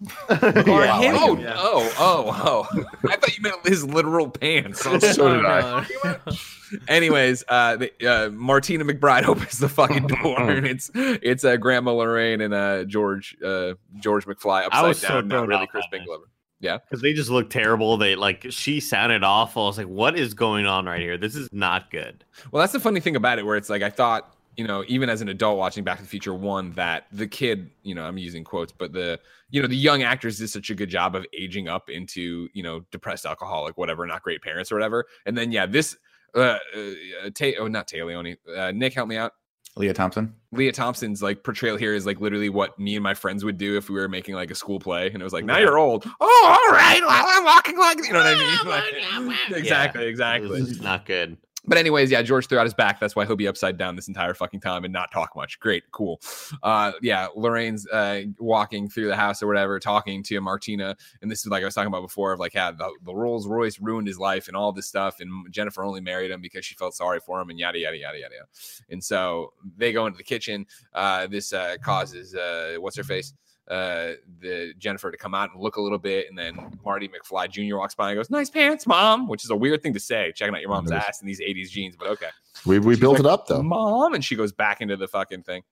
him. 0.01 0.09
Oh, 0.29 1.37
Yeah. 1.41 1.55
oh, 1.57 1.95
oh, 1.99 2.69
oh! 2.73 2.85
I 3.09 3.17
thought 3.17 3.37
you 3.37 3.43
meant 3.43 3.67
his 3.67 3.85
literal 3.85 4.29
pants. 4.31 4.81
So 4.83 4.99
did 4.99 5.21
I. 5.21 5.87
Anyways, 6.89 7.45
uh, 7.49 7.77
the, 7.77 7.93
uh, 8.07 8.31
Martina 8.31 8.85
McBride 8.85 9.25
opens 9.29 9.59
the 9.59 9.69
fucking 9.69 10.07
door, 10.23 10.51
and 10.51 10.67
it's 10.67 10.91
it's 10.95 11.45
uh, 11.45 11.57
Grandma 11.57 11.93
Lorraine 11.93 12.41
and 12.41 12.53
uh, 12.55 12.85
George 12.85 13.37
uh, 13.45 13.75
George 13.99 14.27
McFly 14.27 14.67
upside 14.67 14.85
I 14.85 14.89
was 14.89 15.03
upside 15.03 15.09
so 15.09 15.21
down. 15.23 15.29
Not 15.29 15.49
really 15.49 15.67
Chris. 15.67 15.85
Glover. 16.05 16.25
Because 16.61 17.01
they 17.03 17.13
just 17.13 17.31
look 17.31 17.49
terrible. 17.51 17.97
They 17.97 18.17
like 18.17 18.47
she 18.51 18.81
sounded 18.81 19.23
awful. 19.23 19.65
I 19.65 19.67
was 19.67 19.79
like, 19.79 19.87
what 19.87 20.19
is 20.19 20.35
going 20.35 20.67
on 20.67 20.87
right 20.87 21.01
here? 21.01 21.17
This 21.17 21.37
is 21.37 21.49
not 21.53 21.91
good. 21.91 22.25
Well, 22.51 22.61
that's 22.61 22.73
the 22.73 22.81
funny 22.81 22.99
thing 23.01 23.15
about 23.15 23.39
it, 23.39 23.47
where 23.47 23.57
it's 23.57 23.71
like 23.71 23.83
I 23.83 23.91
thought 23.91 24.36
you 24.57 24.67
know, 24.67 24.85
even 24.89 25.09
as 25.11 25.21
an 25.21 25.29
adult 25.29 25.59
watching 25.59 25.85
Back 25.85 25.99
to 25.99 26.03
the 26.03 26.09
Future 26.09 26.35
one, 26.35 26.73
that 26.73 27.07
the 27.13 27.27
kid, 27.27 27.71
you 27.83 27.95
know, 27.95 28.05
I'm 28.05 28.19
using 28.19 28.43
quotes, 28.43 28.73
but 28.73 28.93
the, 28.93 29.21
you 29.51 29.61
know, 29.61 29.69
the 29.69 29.77
young 29.77 30.03
actors 30.03 30.39
did 30.39 30.49
such 30.49 30.71
a 30.71 30.75
good 30.75 30.89
job 30.89 31.15
of 31.15 31.27
aging 31.37 31.69
up 31.69 31.91
into, 31.91 32.49
you 32.55 32.63
know, 32.63 32.81
depressed 32.91 33.27
alcoholic, 33.27 33.77
whatever, 33.77 34.07
not 34.07 34.23
great 34.23 34.43
parents 34.43 34.73
or 34.73 34.77
whatever. 34.77 35.05
And 35.27 35.37
then, 35.37 35.53
yeah, 35.53 35.67
this, 35.67 35.97
uh, 36.35 36.59
uh 36.75 37.31
Ta- 37.35 37.53
oh, 37.59 37.69
not 37.69 37.87
Téa 37.89 38.07
Leoni, 38.07 38.37
uh, 38.57 38.73
Nick, 38.73 38.95
help 38.95 39.09
me 39.09 39.17
out. 39.17 39.33
Lea 39.77 39.93
Thompson. 39.93 40.35
Lea 40.53 40.73
Thompson's 40.73 41.23
like 41.23 41.45
portrayal 41.45 41.77
here 41.77 41.95
is 41.95 42.07
like 42.07 42.19
literally 42.19 42.49
what 42.49 42.79
me 42.79 42.97
and 42.97 43.03
my 43.03 43.13
friends 43.13 43.45
would 43.45 43.59
do 43.59 43.77
if 43.77 43.91
we 43.91 43.97
were 43.97 44.09
making 44.09 44.35
like 44.35 44.51
a 44.51 44.55
school 44.55 44.79
play, 44.79 45.11
and 45.11 45.21
it 45.21 45.25
was 45.25 45.35
like, 45.35 45.45
now 45.45 45.57
Yeah. 45.59 45.65
you're 45.65 45.79
old. 45.79 46.07
Oh, 46.19 46.59
all 46.67 46.75
right. 46.75 47.01
Well, 47.03 47.25
I'm 47.29 47.45
walking 47.45 47.77
like 47.77 47.99
you 47.99 48.13
know 48.15 48.21
what 48.21 48.27
I 48.27 49.21
mean. 49.21 49.33
Like, 49.51 49.59
exactly, 49.59 50.07
exactly. 50.07 50.61
It's 50.61 50.81
not 50.81 51.05
good. 51.05 51.37
But 51.67 51.79
anyways, 51.79 52.11
yeah, 52.11 52.23
George 52.23 52.47
threw 52.47 52.59
out 52.59 52.65
his 52.65 52.75
back. 52.75 53.01
That's 53.01 53.17
why 53.17 53.27
he'll 53.27 53.37
be 53.37 53.49
upside 53.49 53.77
down 53.77 53.97
this 53.97 54.09
entire 54.09 54.35
fucking 54.35 54.61
time 54.61 54.85
and 54.85 54.93
not 54.93 55.11
talk 55.13 55.35
much. 55.35 55.59
Great, 55.59 55.85
cool. 55.91 56.21
Uh, 56.63 56.93
yeah, 57.03 57.27
Lorraine's 57.35 57.87
uh, 57.89 58.23
walking 58.39 58.89
through 58.89 59.09
the 59.09 59.17
house 59.17 59.43
or 59.43 59.47
whatever, 59.47 59.79
talking 59.81 60.23
to 60.25 60.41
Martina, 60.41 60.97
and 61.23 61.31
this 61.31 61.41
is 61.41 61.47
like 61.47 61.63
I 61.63 61.65
was 61.65 61.75
talking 61.75 61.89
about 61.89 62.03
before 62.03 62.33
of 62.33 62.41
like, 62.41 62.55
yeah, 62.55 62.71
the, 62.71 62.91
the 63.05 63.15
Rolls 63.15 63.47
Royce 63.47 63.81
ruined 63.81 64.07
his 64.07 64.19
life 64.19 64.49
and 64.49 64.57
all 64.57 64.73
this 64.73 64.87
stuff, 64.87 65.21
and 65.21 65.51
Jennifer 65.53 65.85
only 65.85 66.01
married 66.01 66.31
him 66.31 66.41
because 66.41 66.65
she 66.65 66.75
felt 66.75 66.95
sorry 66.95 67.21
for 67.21 67.41
him 67.41 67.51
and 67.51 67.59
yada 67.59 67.79
yada 67.79 67.97
yada 67.97 68.19
yada. 68.19 68.35
And 68.91 69.03
so 69.03 69.53
they 69.77 69.93
go 69.93 70.07
into 70.07 70.19
the 70.19 70.25
kitchen. 70.25 70.67
Uh, 70.95 71.27
this 71.27 71.53
uh, 71.53 71.77
causes 71.83 72.35
uh, 72.35 72.77
what's 72.79 72.97
her 72.97 73.05
face 73.05 73.33
uh 73.69 74.13
the 74.41 74.73
Jennifer 74.79 75.11
to 75.11 75.17
come 75.17 75.35
out 75.35 75.51
and 75.53 75.61
look 75.61 75.77
a 75.77 75.81
little 75.81 75.99
bit 75.99 76.27
and 76.29 76.39
then 76.39 76.79
Marty 76.85 77.09
McFly 77.09 77.51
Jr. 77.51 77.77
walks 77.77 77.95
by 77.97 78.11
and 78.11 78.17
goes 78.17 78.31
nice 78.31 78.49
pants 78.49 78.87
mom 78.87 79.27
which 79.27 79.43
is 79.43 79.51
a 79.51 79.57
weird 79.57 79.83
thing 79.83 79.93
to 79.93 79.99
say 80.01 80.33
checking 80.37 80.55
out 80.55 80.61
your 80.61 80.71
mom's 80.71 80.93
ass 80.93 81.21
in 81.21 81.27
these 81.27 81.41
80s 81.41 81.71
jeans 81.71 81.97
but 81.97 82.07
okay. 82.09 82.29
We 82.65 82.79
we 82.79 82.95
She's 82.95 83.01
built 83.01 83.15
like, 83.15 83.21
it 83.21 83.27
up 83.27 83.47
though. 83.49 83.63
mom 83.63 84.15
and 84.15 84.25
she 84.25 84.37
goes 84.37 84.53
back 84.53 84.81
into 84.81 84.97
the 84.97 85.09
fucking 85.09 85.43
thing. 85.43 85.63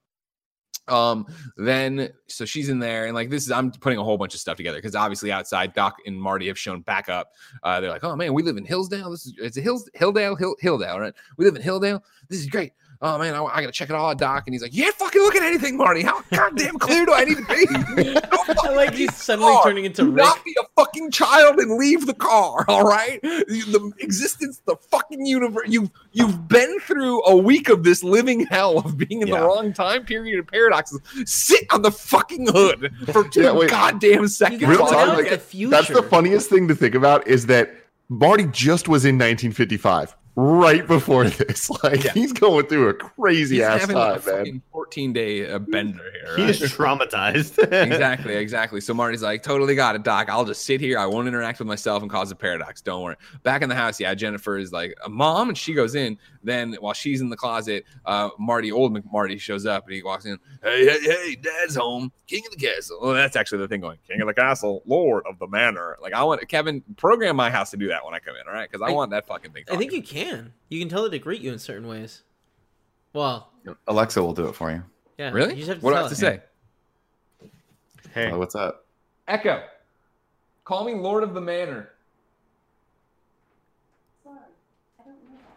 Um 0.88 1.26
then 1.56 2.10
so 2.26 2.44
she's 2.44 2.68
in 2.68 2.78
there 2.78 3.06
and 3.06 3.14
like 3.14 3.30
this 3.30 3.44
is 3.44 3.50
i'm 3.50 3.70
putting 3.70 3.98
a 3.98 4.04
whole 4.04 4.18
bunch 4.18 4.34
of 4.34 4.40
stuff 4.40 4.56
together 4.58 4.76
because 4.78 4.94
obviously 4.94 5.32
outside 5.32 5.72
doc 5.72 5.96
and 6.04 6.20
marty 6.20 6.46
have 6.48 6.58
shown 6.58 6.82
back 6.82 7.08
up. 7.08 7.32
Uh 7.62 7.80
they're 7.80 7.90
like 7.90 8.04
oh 8.04 8.14
man 8.16 8.34
we 8.34 8.42
live 8.42 8.56
in 8.58 8.64
hillsdale. 8.66 9.10
This 9.10 9.24
is 9.24 9.34
it's 9.38 9.56
a 9.56 9.60
hills 9.62 9.88
hilldale 9.96 10.38
Hill, 10.38 10.56
hilldale 10.62 10.98
right? 10.98 11.14
We 11.38 11.44
live 11.46 11.56
in 11.56 11.62
hilldale 11.62 12.02
this 12.28 12.40
is 12.40 12.46
great 12.48 12.72
oh 13.04 13.18
man 13.18 13.34
I, 13.34 13.44
I 13.44 13.60
gotta 13.60 13.72
check 13.72 13.90
it 13.90 13.94
all 13.94 14.10
out 14.10 14.18
doc 14.18 14.44
and 14.46 14.54
he's 14.54 14.62
like 14.62 14.74
you 14.74 14.84
ain't 14.84 14.94
fucking 14.94 15.20
look 15.22 15.36
at 15.36 15.42
anything 15.42 15.76
marty 15.76 16.02
how 16.02 16.22
goddamn 16.32 16.78
clear 16.78 17.06
do 17.06 17.12
i 17.14 17.22
need 17.24 17.36
to 17.36 17.44
be 17.44 18.18
I 18.64 18.70
like 18.74 18.94
he's 18.94 19.14
suddenly 19.14 19.52
car. 19.52 19.62
turning 19.64 19.84
into 19.84 20.02
Do 20.02 20.10
Rick. 20.10 20.24
not 20.24 20.44
be 20.44 20.54
a 20.60 20.64
fucking 20.76 21.10
child 21.10 21.58
and 21.58 21.78
leave 21.78 22.06
the 22.06 22.12
car. 22.14 22.64
All 22.68 22.84
right, 22.84 23.20
the 23.22 23.92
existence, 24.00 24.60
the 24.66 24.76
fucking 24.90 25.24
universe. 25.24 25.64
You've 25.68 25.90
you've 26.12 26.46
been 26.48 26.78
through 26.80 27.24
a 27.24 27.36
week 27.36 27.68
of 27.68 27.84
this 27.84 28.02
living 28.04 28.46
hell 28.46 28.78
of 28.78 28.96
being 28.98 29.22
in 29.22 29.28
Yeah. 29.28 29.40
the 29.40 29.46
wrong 29.46 29.72
time 29.72 30.04
period 30.04 30.38
of 30.40 30.46
paradoxes. 30.46 31.00
Sit 31.24 31.64
on 31.72 31.82
the 31.82 31.90
fucking 31.90 32.46
hood 32.48 32.92
for 33.12 33.26
two 33.28 33.42
Yeah, 33.42 33.52
wait. 33.52 33.70
goddamn 33.70 34.28
seconds. 34.28 34.62
Real 34.62 34.80
went 34.84 34.90
talk, 34.92 35.08
like, 35.16 35.30
the 35.30 35.38
future. 35.38 35.70
That's 35.70 35.88
the 35.88 36.02
funniest 36.02 36.50
thing 36.50 36.68
to 36.68 36.74
think 36.74 36.94
about 36.94 37.26
is 37.26 37.46
that 37.46 37.74
Marty 38.08 38.44
just 38.46 38.88
was 38.88 39.04
in 39.04 39.14
1955, 39.16 40.14
right 40.36 40.86
before 40.86 41.24
this. 41.28 41.70
Like 41.82 42.04
Yeah. 42.04 42.12
he's 42.12 42.32
going 42.32 42.66
through 42.66 42.88
a 42.88 42.94
crazy 42.94 43.56
He's 43.56 43.64
ass 43.64 43.80
having 43.82 43.96
time, 43.96 44.20
a 44.26 44.44
man. 44.44 44.62
14 44.72 45.12
day 45.12 45.50
uh, 45.50 45.58
bender 45.58 46.02
here. 46.12 46.36
He 46.36 46.42
right? 46.42 46.50
is 46.50 46.60
traumatized. 46.72 47.58
exactly, 47.72 48.34
exactly. 48.34 48.80
So 48.80 48.94
Marty's 48.94 49.22
like, 49.22 49.42
totally 49.42 49.74
got 49.74 49.94
it, 49.96 50.02
Doc. 50.02 50.28
I'll 50.28 50.44
just 50.44 50.64
sit 50.64 50.80
here. 50.80 50.98
I 50.98 51.06
won't 51.06 51.28
interact 51.28 51.58
with 51.58 51.68
myself 51.68 52.02
and 52.02 52.10
cause 52.10 52.30
a 52.30 52.36
paradox. 52.36 52.80
Don't 52.80 53.02
worry. 53.02 53.16
Back 53.42 53.62
in 53.62 53.68
the 53.68 53.74
house, 53.74 54.00
yeah, 54.00 54.14
Jennifer 54.14 54.56
is 54.58 54.72
like, 54.72 54.94
a 55.04 55.08
Mom, 55.08 55.48
and 55.48 55.58
she 55.58 55.74
goes 55.74 55.94
in. 55.94 56.18
Then 56.42 56.74
while 56.80 56.92
she's 56.94 57.20
in 57.20 57.30
the 57.30 57.36
closet, 57.36 57.84
uh, 58.04 58.28
Marty, 58.38 58.70
old 58.72 58.94
McMarty, 58.94 59.40
shows 59.40 59.66
up 59.66 59.84
and 59.86 59.94
he 59.94 60.02
walks 60.02 60.26
in. 60.26 60.38
Hey, 60.62 60.84
hey, 60.86 61.00
hey, 61.00 61.36
Dad's 61.36 61.74
home. 61.74 62.12
King 62.26 62.42
of 62.46 62.58
the 62.58 62.66
castle. 62.66 62.98
Well, 63.02 63.12
that's 63.14 63.36
actually 63.36 63.58
the 63.58 63.68
thing 63.68 63.80
going. 63.82 63.98
King 64.08 64.20
of 64.22 64.26
the 64.26 64.34
castle, 64.34 64.82
Lord 64.86 65.24
of 65.28 65.38
the 65.38 65.46
manor. 65.46 65.96
Like 66.00 66.14
I 66.14 66.22
want 66.24 66.46
Kevin 66.48 66.82
program 66.96 67.36
my 67.36 67.50
house 67.50 67.70
to 67.72 67.76
do 67.76 67.88
that 67.88 68.04
when 68.04 68.14
I 68.14 68.18
come 68.18 68.34
in. 68.36 68.46
All 68.48 68.54
right, 68.54 68.70
because 68.70 68.82
I, 68.82 68.90
I- 68.90 68.94
want 68.94 69.10
that 69.10 69.26
fucking 69.26 69.52
thing. 69.52 69.64
I 69.70 69.76
think 69.76 69.92
you 69.92 70.02
can. 70.02 70.23
You 70.68 70.80
can 70.80 70.88
tell 70.88 71.04
it 71.04 71.10
to 71.10 71.18
greet 71.18 71.40
you 71.42 71.52
in 71.52 71.58
certain 71.58 71.86
ways. 71.88 72.22
Well, 73.12 73.50
Alexa 73.86 74.22
will 74.22 74.32
do 74.34 74.46
it 74.48 74.54
for 74.54 74.70
you. 74.70 74.82
yeah. 75.18 75.30
really. 75.30 75.50
You 75.54 75.58
just 75.58 75.68
have 75.68 75.78
to 75.80 75.84
what 75.84 75.90
do 75.92 75.96
I 75.96 76.00
tell 76.00 76.08
have 76.08 76.18
to 76.18 76.26
it. 76.26 76.42
say? 77.42 77.50
hey, 78.14 78.30
Oh, 78.32 78.38
what's 78.38 78.54
up? 78.54 78.86
Echo. 79.28 79.62
Call 80.64 80.84
me 80.84 80.94
Lord 80.94 81.22
of 81.22 81.34
the 81.34 81.40
Manor. 81.40 81.90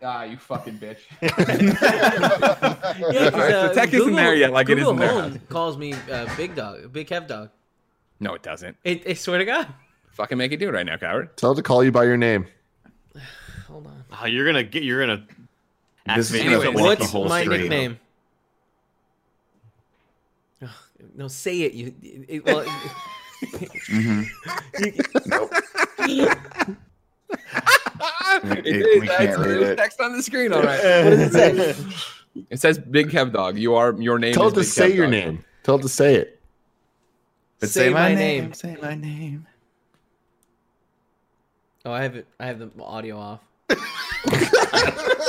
Ah, 0.03 0.23
you 0.23 0.37
fucking 0.37 0.77
bitch. 0.77 0.99
Yeah, 1.21 1.29
'cause, 3.29 3.33
All 3.33 3.39
right, 3.39 3.51
so 3.51 3.59
uh, 3.61 3.73
tech 3.73 3.93
isn't 3.93 4.13
there 4.15 4.35
yet, 4.35 4.51
like 4.51 4.69
it 4.69 4.77
is 4.77 4.85
Google 4.85 4.93
in 4.93 4.99
their 4.99 5.21
Home 5.21 5.41
calls 5.49 5.77
me 5.77 5.93
uh, 6.11 6.27
Big 6.37 6.55
Dog, 6.55 6.91
Big 6.93 7.07
Kev 7.07 7.27
Dog. 7.27 7.49
No, 8.19 8.33
it 8.35 8.43
doesn't. 8.43 8.77
I, 8.85 9.01
I 9.07 9.13
swear 9.13 9.39
to 9.39 9.45
God. 9.45 9.67
Fucking 10.11 10.37
make 10.37 10.51
it 10.51 10.57
do 10.57 10.69
it 10.69 10.71
right 10.73 10.85
now, 10.85 10.97
coward. 10.97 11.35
Tell 11.37 11.51
it 11.51 11.55
to 11.55 11.63
call 11.63 11.83
you 11.83 11.91
by 11.91 12.03
your 12.05 12.17
name. 12.17 12.47
Hold 13.77 13.87
on. 13.93 14.03
oh, 14.23 14.25
you're 14.25 14.47
gonna 14.47 14.63
get. 14.63 14.81
You're 14.81 15.05
gonna. 15.05 15.23
This 16.15 16.31
is 16.31 16.35
activate 16.37 16.51
gonna 16.51 16.63
someone 16.65 16.73
flip 16.73 16.73
with 16.73 16.83
What's 16.99 17.11
the 17.11 17.17
whole 17.17 17.29
my 17.29 17.43
stream. 17.43 17.59
nickname? 17.61 17.99
Ugh, 20.63 20.69
no, 21.15 21.27
say 21.27 21.61
it. 21.61 21.73
You. 21.73 21.93
It, 22.27 22.43
well, 22.43 22.61
hmm 23.87 24.23
it, 24.79 25.07
we 28.43 28.71
is, 28.71 29.03
can't 29.03 29.07
that's- 29.07 29.37
read 29.37 29.61
it. 29.61 29.77
text 29.77 30.01
on 30.01 30.13
the 30.17 30.23
screen, 30.23 30.51
all 30.53 30.63
right. 30.63 30.79
what 31.03 31.09
does 31.11 31.19
it 31.19 31.33
say? 31.33 31.75
It 32.49 32.59
says 32.59 32.79
Big 32.79 33.11
Kev 33.11 33.31
Dog. 33.31 33.59
You 33.59 33.75
are 33.75 33.93
your 34.01 34.17
name. 34.17 34.33
Tell 34.33 34.47
it 34.47 34.51
to 34.55 34.61
Big 34.61 34.69
say 34.69 34.89
Kev 34.91 34.95
your 34.95 35.05
Dog. 35.05 35.11
name. 35.11 35.45
Tell 35.61 35.75
it 35.75 35.83
to 35.83 35.89
say 35.89 36.15
it. 36.15 36.41
But 37.59 37.69
Say 37.69 37.87
say, 37.87 37.93
my, 37.93 38.09
my 38.09 38.15
name. 38.15 38.43
name. 38.45 38.53
Say 38.53 38.75
my 38.81 38.95
name. 38.95 39.45
Oh, 41.85 41.91
I 41.91 42.01
have 42.01 42.15
it. 42.15 42.25
I 42.39 42.47
have 42.47 42.57
the 42.59 42.71
audio 42.83 43.19
off. 43.19 43.41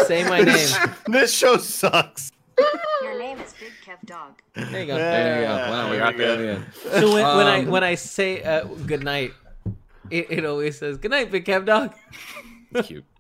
Say 0.07 0.25
my 0.29 0.41
name. 0.41 0.69
this 1.07 1.33
show 1.33 1.57
sucks. 1.57 2.33
Your 3.03 3.19
name 3.19 3.39
is 3.39 3.55
Big 3.61 3.73
Kev 3.85 4.05
Dog. 4.07 4.41
There 4.55 4.81
you 4.81 4.87
go. 4.87 4.97
There 4.97 5.41
you 5.41 5.47
go. 5.47 5.55
Wow, 5.55 5.91
we 5.91 5.97
got 5.99 6.17
there 6.17 6.35
in 6.35 6.41
the 6.41 6.49
end. 6.53 6.67
So 7.01 7.13
when, 7.15 7.37
when 7.37 7.47
I 7.47 7.59
Um, 7.61 7.67
when 7.69 7.85
I 7.85 7.95
say 7.95 8.43
uh, 8.43 8.65
good 8.65 9.05
night, 9.05 9.33
it, 10.11 10.27
it 10.31 10.45
always 10.45 10.79
says 10.79 10.99
good 10.99 11.11
night, 11.13 11.31
Big 11.31 11.45
Kev 11.45 11.65
Dog. 11.67 11.95
Cute. 12.83 13.05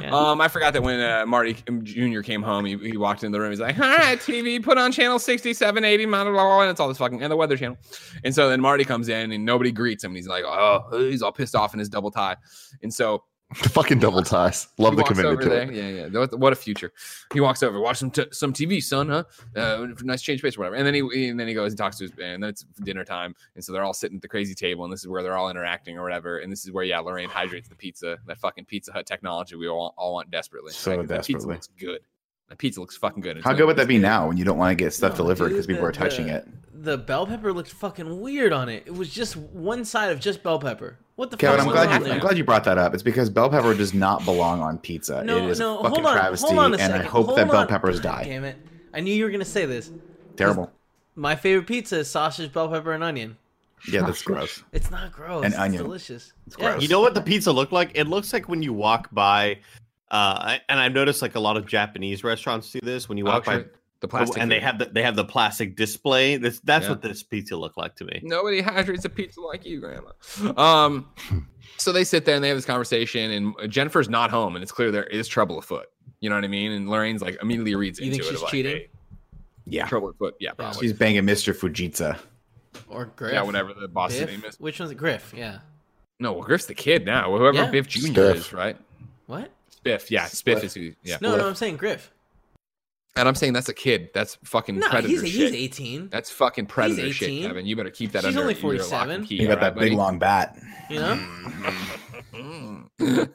Yeah. 0.00 0.14
Um, 0.14 0.40
I 0.40 0.46
forgot 0.46 0.72
that 0.74 0.84
when 0.84 1.00
uh, 1.00 1.26
Marty 1.26 1.54
Jr. 1.82 2.20
came 2.20 2.44
home, 2.44 2.64
he, 2.64 2.76
he 2.76 2.96
walked 2.96 3.24
in 3.24 3.32
the 3.32 3.40
room. 3.40 3.50
He's 3.50 3.58
like, 3.58 3.76
"All 3.76 3.88
right, 3.88 4.16
TV, 4.16 4.62
put 4.62 4.78
on 4.78 4.92
channel 4.92 5.18
67, 5.18 5.84
80, 5.84 6.04
blah, 6.04 6.22
blah, 6.22 6.32
blah, 6.32 6.60
and 6.60 6.70
it's 6.70 6.78
all 6.78 6.86
this 6.86 6.98
fucking 6.98 7.20
and 7.24 7.32
the 7.32 7.34
Weather 7.36 7.56
Channel." 7.56 7.76
And 8.22 8.32
so 8.32 8.48
then 8.48 8.60
Marty 8.60 8.84
comes 8.84 9.08
in 9.08 9.32
and 9.32 9.44
nobody 9.44 9.72
greets 9.72 10.04
him. 10.04 10.12
And 10.12 10.16
he's 10.16 10.28
like, 10.28 10.44
"Oh, 10.46 10.86
he's 10.92 11.22
all 11.22 11.32
pissed 11.32 11.56
off 11.56 11.72
in 11.72 11.80
his 11.80 11.88
double 11.88 12.12
tie." 12.12 12.36
And 12.84 12.94
so 12.94 13.24
Fucking 13.54 13.98
double 13.98 14.22
ties. 14.22 14.68
Love 14.76 14.92
he 14.92 14.96
the 14.98 15.04
commitment 15.04 15.40
to 15.40 15.48
there. 15.48 15.62
it. 15.62 15.74
Yeah, 15.74 15.88
yeah. 16.06 16.18
What, 16.20 16.38
what 16.38 16.52
a 16.52 16.56
future. 16.56 16.92
He 17.32 17.40
walks 17.40 17.62
over, 17.62 17.80
watch 17.80 17.96
some 17.96 18.10
t- 18.10 18.26
some 18.30 18.52
TV, 18.52 18.82
son, 18.82 19.08
huh? 19.08 19.24
Uh, 19.56 19.86
nice 20.02 20.20
change 20.20 20.40
of 20.40 20.44
pace, 20.44 20.56
or 20.56 20.60
whatever. 20.60 20.76
And 20.76 20.86
then 20.86 20.92
he 20.92 21.28
and 21.30 21.40
then 21.40 21.48
he 21.48 21.54
goes 21.54 21.72
and 21.72 21.78
talks 21.78 21.96
to 21.96 22.04
his 22.04 22.10
and 22.22 22.42
then 22.42 22.50
it's 22.50 22.66
dinner 22.82 23.04
time, 23.04 23.34
and 23.54 23.64
so 23.64 23.72
they're 23.72 23.84
all 23.84 23.94
sitting 23.94 24.16
at 24.16 24.22
the 24.22 24.28
crazy 24.28 24.54
table, 24.54 24.84
and 24.84 24.92
this 24.92 25.00
is 25.00 25.08
where 25.08 25.22
they're 25.22 25.38
all 25.38 25.48
interacting 25.48 25.96
or 25.96 26.02
whatever. 26.02 26.40
And 26.40 26.52
this 26.52 26.64
is 26.66 26.72
where 26.72 26.84
yeah, 26.84 26.98
Lorraine 27.00 27.30
hydrates 27.30 27.68
the 27.68 27.74
pizza, 27.74 28.18
that 28.26 28.36
fucking 28.38 28.66
Pizza 28.66 28.92
Hut 28.92 29.06
technology 29.06 29.56
we 29.56 29.66
all, 29.66 29.94
all 29.96 30.12
want 30.12 30.30
desperately. 30.30 30.72
So 30.72 30.96
'Cause 30.98 31.08
That 31.08 31.24
pizza 31.24 31.46
looks 31.46 31.68
good. 31.78 32.00
The 32.50 32.56
pizza 32.56 32.80
looks 32.80 32.98
fucking 32.98 33.22
good. 33.22 33.38
It's 33.38 33.46
How 33.46 33.54
good 33.54 33.66
would 33.66 33.76
that 33.76 33.88
be 33.88 33.96
now 33.98 34.28
when 34.28 34.36
you 34.36 34.44
don't 34.44 34.58
want 34.58 34.78
to 34.78 34.84
get 34.84 34.92
stuff 34.92 35.12
No, 35.12 35.16
delivered 35.18 35.50
because 35.50 35.66
people 35.66 35.82
the- 35.82 35.88
are 35.88 35.92
touching 35.92 36.26
the- 36.26 36.36
it? 36.36 36.48
The 36.84 36.98
bell 36.98 37.26
pepper 37.26 37.52
looked 37.52 37.72
fucking 37.72 38.20
weird 38.20 38.52
on 38.52 38.68
it. 38.68 38.84
It 38.86 38.94
was 38.94 39.08
just 39.12 39.36
one 39.36 39.84
side 39.86 40.10
of 40.12 40.20
just 40.20 40.42
bell 40.42 40.58
pepper. 40.58 40.98
What 41.18 41.32
the 41.32 41.36
Kevin, 41.36 41.58
fuck? 41.58 41.66
I'm 41.66 41.72
glad 41.72 42.06
you? 42.06 42.12
I'm 42.12 42.20
glad 42.20 42.38
you 42.38 42.44
brought 42.44 42.62
that 42.62 42.78
up. 42.78 42.94
It's 42.94 43.02
because 43.02 43.28
bell 43.28 43.50
pepper 43.50 43.74
does 43.74 43.92
not 43.92 44.24
belong 44.24 44.60
on 44.60 44.78
pizza. 44.78 45.24
No, 45.24 45.36
it 45.36 45.50
is 45.50 45.58
no, 45.58 45.80
a 45.80 45.82
fucking 45.82 46.04
hold 46.04 46.06
on, 46.06 46.12
travesty, 46.16 46.46
hold 46.46 46.58
on 46.60 46.74
a 46.74 46.76
and 46.78 46.92
I 46.92 47.02
hope 47.02 47.26
hold 47.26 47.38
that 47.38 47.48
bell 47.50 47.62
on. 47.62 47.66
peppers 47.66 47.98
God 47.98 48.18
die. 48.18 48.24
Damn 48.26 48.44
it! 48.44 48.56
I 48.94 49.00
knew 49.00 49.12
you 49.12 49.24
were 49.24 49.30
gonna 49.32 49.44
say 49.44 49.66
this. 49.66 49.90
Terrible. 50.36 50.70
My 51.16 51.34
favorite 51.34 51.66
pizza 51.66 51.98
is 51.98 52.08
sausage, 52.08 52.52
bell 52.52 52.68
pepper, 52.68 52.92
and 52.92 53.02
onion. 53.02 53.36
Yeah, 53.90 54.02
that's 54.02 54.22
gross. 54.22 54.62
It's 54.72 54.92
not 54.92 55.10
gross. 55.10 55.44
And 55.44 55.54
it's 55.54 55.60
onion. 55.60 55.82
delicious. 55.82 56.32
It's 56.46 56.54
Yeah. 56.56 56.70
gross. 56.70 56.82
You 56.84 56.88
know 56.88 57.00
what 57.00 57.14
the 57.14 57.20
pizza 57.20 57.50
looked 57.50 57.72
like? 57.72 57.90
It 57.96 58.04
looks 58.06 58.32
like 58.32 58.48
when 58.48 58.62
you 58.62 58.72
walk 58.72 59.08
by, 59.10 59.58
uh, 60.12 60.58
and 60.68 60.78
I've 60.78 60.92
noticed 60.92 61.20
like 61.20 61.34
a 61.34 61.40
lot 61.40 61.56
of 61.56 61.66
Japanese 61.66 62.22
restaurants 62.22 62.70
do 62.70 62.78
this. 62.80 63.08
When 63.08 63.18
you 63.18 63.26
Oh, 63.26 63.30
walk 63.32 63.44
by, 63.44 63.54
sure. 63.54 63.70
The 64.00 64.08
plastic, 64.08 64.40
and 64.40 64.50
they 64.50 64.60
have 64.60 64.78
the 64.78 64.86
they 64.86 65.02
have 65.02 65.16
the 65.16 65.24
plastic 65.24 65.76
display. 65.76 66.36
This 66.36 66.60
that's 66.60 66.84
Yeah. 66.84 66.90
what 66.90 67.02
this 67.02 67.22
pizza 67.22 67.56
looked 67.56 67.76
like 67.76 67.96
to 67.96 68.04
me. 68.04 68.20
Nobody 68.22 68.60
hydrates 68.62 69.04
a 69.04 69.08
pizza 69.08 69.40
like 69.40 69.64
you, 69.66 69.80
Grandma. 69.80 70.10
Um, 70.56 71.08
so 71.76 71.92
they 71.92 72.04
sit 72.04 72.24
there 72.24 72.34
and 72.34 72.42
they 72.44 72.48
have 72.48 72.56
this 72.56 72.64
conversation, 72.64 73.30
and 73.30 73.70
Jennifer's 73.72 74.08
not 74.08 74.30
home, 74.30 74.56
and 74.56 74.62
it's 74.62 74.72
clear 74.72 74.90
there 74.90 75.04
is 75.04 75.26
trouble 75.28 75.58
afoot. 75.58 75.86
You 76.20 76.28
know 76.30 76.34
what 76.36 76.44
I 76.44 76.48
mean? 76.48 76.72
And 76.72 76.88
Lorraine's 76.88 77.22
like 77.22 77.38
immediately 77.42 77.74
reads 77.74 77.98
You 78.00 78.06
into 78.06 78.18
think 78.18 78.24
it. 78.24 78.26
she's 78.28 78.36
of 78.36 78.42
like, 78.42 78.50
cheating? 78.50 78.76
hey, 78.76 78.88
Yeah, 79.66 79.86
trouble 79.86 80.08
afoot. 80.10 80.34
Yeah, 80.40 80.52
probably. 80.52 80.80
she's 80.80 80.92
banging 80.92 81.22
Mr. 81.24 81.54
Fujitsu. 81.54 82.18
Or 82.88 83.06
Griff. 83.16 83.32
yeah, 83.32 83.42
whatever 83.42 83.72
the 83.74 83.88
boss's 83.88 84.20
Biff? 84.20 84.30
name 84.30 84.44
is. 84.44 84.58
Which 84.60 84.78
one's 84.80 84.90
it? 84.92 84.96
Griff? 84.96 85.32
Yeah. 85.36 85.58
No, 86.20 86.32
well, 86.32 86.42
Griff's 86.42 86.66
the 86.66 86.74
kid 86.74 87.04
now. 87.06 87.36
Whoever 87.36 87.56
Yeah. 87.56 87.70
Biff 87.70 87.86
Jr. 87.86 88.20
Is, 88.22 88.52
right? 88.52 88.76
What? 89.26 89.50
Spiff. 89.84 90.10
Yeah, 90.10 90.24
Spiff 90.26 90.64
is 90.64 90.74
who. 90.74 90.92
Yeah. 91.04 91.18
No, 91.20 91.36
no, 91.36 91.46
I'm 91.48 91.54
saying 91.54 91.76
Griff. 91.76 92.10
And 93.18 93.28
I'm 93.28 93.34
saying 93.34 93.52
that's 93.52 93.68
a 93.68 93.74
kid. 93.74 94.10
That's 94.14 94.38
fucking 94.44 94.78
No, 94.78 94.88
predator 94.88 95.22
he's 95.22 95.32
shit. 95.32 95.52
he's 95.52 95.62
18. 95.80 96.08
That's 96.10 96.30
fucking 96.30 96.66
predator 96.66 97.12
shit, 97.12 97.28
18. 97.30 97.48
Kevin. 97.48 97.66
You 97.66 97.74
better 97.76 97.90
keep 97.90 98.12
that 98.12 98.20
She's 98.22 98.28
under 98.28 98.42
only 98.42 98.54
47. 98.54 99.10
and 99.10 99.26
key. 99.26 99.36
You 99.42 99.48
got 99.48 99.58
all 99.58 99.60
that 99.64 99.66
right, 99.74 99.80
big 99.80 99.90
buddy? 99.90 99.96
long 99.96 100.18
bat. 100.18 100.56
You 100.88 101.00
know, 101.00 101.18
Mm. 102.34 102.88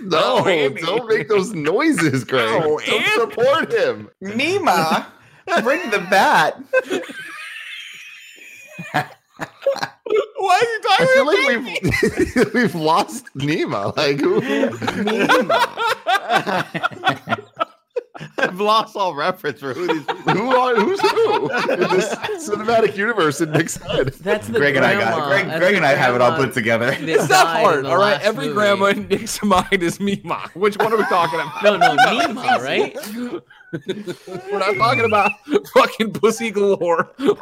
No, 0.00 0.44
don't 0.80 1.08
make 1.08 1.28
those 1.28 1.52
noises, 1.52 2.24
Greg. 2.24 2.48
No, 2.60 2.78
don't 2.78 2.88
Andy. 2.88 3.10
support 3.12 3.72
him. 3.72 4.08
Mima, 4.20 5.06
bring 5.62 5.90
the 5.90 5.98
bat. 6.10 6.60
Why 10.36 10.60
are 10.60 10.64
you 10.64 10.80
talking 10.82 11.06
I 11.06 11.14
feel 11.14 11.26
like 11.26 11.38
we've 12.44 12.54
we've 12.54 12.74
lost 12.74 13.26
Nima. 13.36 13.96
Like 13.96 14.20
who, 14.20 14.40
I've 18.38 18.60
lost 18.60 18.94
all 18.94 19.14
reference 19.14 19.60
for 19.60 19.72
who 19.72 19.86
these. 19.86 20.04
who 20.24 20.54
are 20.54 20.74
who's 20.74 21.00
who 21.00 21.48
in 21.70 21.80
this 21.80 22.14
cinematic 22.46 22.96
universe 22.96 23.40
in 23.40 23.50
Nick's 23.52 23.76
head? 23.76 24.08
that's 24.20 24.48
the 24.48 24.58
Greg 24.58 24.76
and 24.76 24.84
I 24.84 24.94
grandma. 24.94 25.16
got 25.18 25.28
Greg. 25.28 25.46
that's 25.46 25.58
Greg 25.58 25.74
and 25.76 25.86
I 25.86 25.94
have 25.94 26.14
it 26.14 26.20
all 26.20 26.36
put 26.36 26.52
together. 26.52 26.94
It's 27.00 27.28
not 27.30 27.46
hard, 27.46 27.86
all 27.86 27.96
right? 27.96 28.20
Every 28.20 28.46
movie. 28.48 28.54
grandma 28.54 28.84
in 28.86 29.08
Nick's 29.08 29.42
mind 29.42 29.82
is 29.82 29.98
Mima. 29.98 30.50
Which 30.54 30.76
one 30.76 30.92
are 30.92 30.96
we 30.98 31.04
talking 31.04 31.40
about? 31.40 31.62
No, 31.62 31.76
no, 31.78 31.94
Mima, 31.94 32.58
right? 32.60 32.96
We're 33.72 34.58
not 34.58 34.74
talking 34.76 35.06
about 35.06 35.32
fucking 35.72 36.12
pussy 36.12 36.50
galore 36.50 37.10
or 37.18 37.34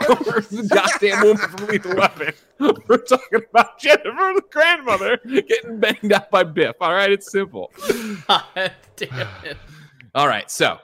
the 0.42 0.68
goddamn 0.70 1.22
woman 1.22 1.48
from 1.48 1.66
Lethal 1.66 1.97
Weapon. 1.97 2.32
We're 2.86 2.98
talking 2.98 3.40
about 3.51 3.80
Jennifer, 3.80 4.32
the 4.36 4.44
grandmother, 4.51 5.18
getting 5.26 5.80
banged 5.80 6.12
out 6.12 6.30
by 6.30 6.44
Biff. 6.44 6.76
All 6.80 6.92
right, 6.92 7.10
it's 7.10 7.32
simple. 7.32 7.72
God 8.28 8.72
damn 8.94 9.28
it. 9.44 9.56
All 10.15 10.27
right, 10.27 10.51
so 10.51 10.78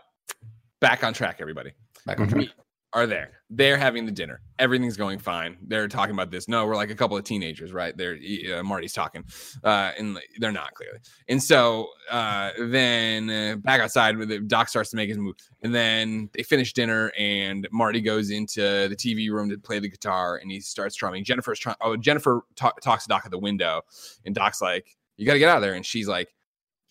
back 0.80 1.02
on 1.02 1.12
track, 1.12 1.38
everybody. 1.40 1.72
Back 2.04 2.20
on 2.20 2.28
track. 2.28 2.38
We 2.38 2.50
are 2.92 3.08
there. 3.08 3.32
They're 3.50 3.76
having 3.76 4.06
the 4.06 4.12
dinner. 4.12 4.40
Everything's 4.60 4.96
going 4.96 5.18
fine. 5.18 5.56
They're 5.66 5.88
talking 5.88 6.14
about 6.14 6.30
this. 6.30 6.46
No, 6.46 6.64
we're 6.64 6.76
like 6.76 6.90
a 6.90 6.94
couple 6.94 7.16
of 7.16 7.24
teenagers, 7.24 7.72
right? 7.72 7.96
They're 7.96 8.16
uh, 8.54 8.62
Marty's 8.62 8.92
talking, 8.92 9.24
uh, 9.64 9.90
and 9.98 10.16
they're 10.38 10.52
not 10.52 10.74
clearly. 10.74 10.98
And 11.28 11.42
so 11.42 11.88
uh, 12.08 12.52
then 12.56 13.28
uh, 13.28 13.56
back 13.56 13.80
outside, 13.80 14.16
the 14.16 14.38
Doc 14.38 14.68
starts 14.68 14.90
to 14.90 14.96
make 14.96 15.08
his 15.08 15.18
move, 15.18 15.34
and 15.62 15.74
then 15.74 16.30
they 16.32 16.44
finish 16.44 16.72
dinner, 16.72 17.10
and 17.18 17.66
Marty 17.72 18.00
goes 18.00 18.30
into 18.30 18.60
the 18.60 18.96
TV 18.96 19.28
room 19.28 19.50
to 19.50 19.58
play 19.58 19.80
the 19.80 19.90
guitar, 19.90 20.36
and 20.36 20.52
he 20.52 20.60
starts 20.60 20.94
strumming. 20.94 21.24
Jennifer's 21.24 21.58
trying. 21.58 21.76
Oh, 21.80 21.96
Jennifer 21.96 22.42
ta- 22.54 22.74
talks 22.80 23.04
to 23.04 23.08
Doc 23.08 23.22
at 23.24 23.32
the 23.32 23.38
window, 23.38 23.82
and 24.24 24.36
Doc's 24.36 24.62
like, 24.62 24.96
"You 25.16 25.26
got 25.26 25.32
to 25.32 25.40
get 25.40 25.48
out 25.48 25.56
of 25.56 25.62
there," 25.62 25.74
and 25.74 25.84
she's 25.84 26.06
like. 26.06 26.28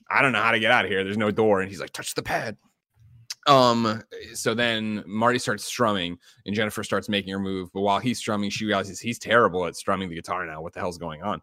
I 0.10 0.22
don't 0.22 0.32
know 0.32 0.42
how 0.42 0.52
to 0.52 0.60
get 0.60 0.72
out 0.72 0.86
of 0.86 0.92
here. 0.92 1.04
There's 1.04 1.18
no 1.18 1.32
door. 1.32 1.62
And 1.62 1.70
he's 1.70 1.80
like, 1.80 1.92
touch 1.92 2.14
the 2.14 2.24
pad. 2.24 2.58
Um, 3.48 4.02
so 4.34 4.56
then 4.56 5.04
Marty 5.06 5.38
starts 5.38 5.64
strumming 5.64 6.18
and 6.46 6.56
Jennifer 6.56 6.84
starts 6.84 7.08
making 7.08 7.32
her 7.32 7.40
move. 7.40 7.72
But 7.74 7.82
while 7.82 8.00
he's 8.00 8.18
strumming, 8.18 8.50
she 8.50 8.66
realizes 8.66 9.00
he's 9.00 9.20
terrible 9.20 9.66
at 9.66 9.76
strumming 9.76 10.10
the 10.10 10.16
guitar 10.16 10.46
now. 10.46 10.62
What 10.62 10.74
the 10.74 10.80
hell's 10.80 10.98
going 10.98 11.22
on? 11.22 11.42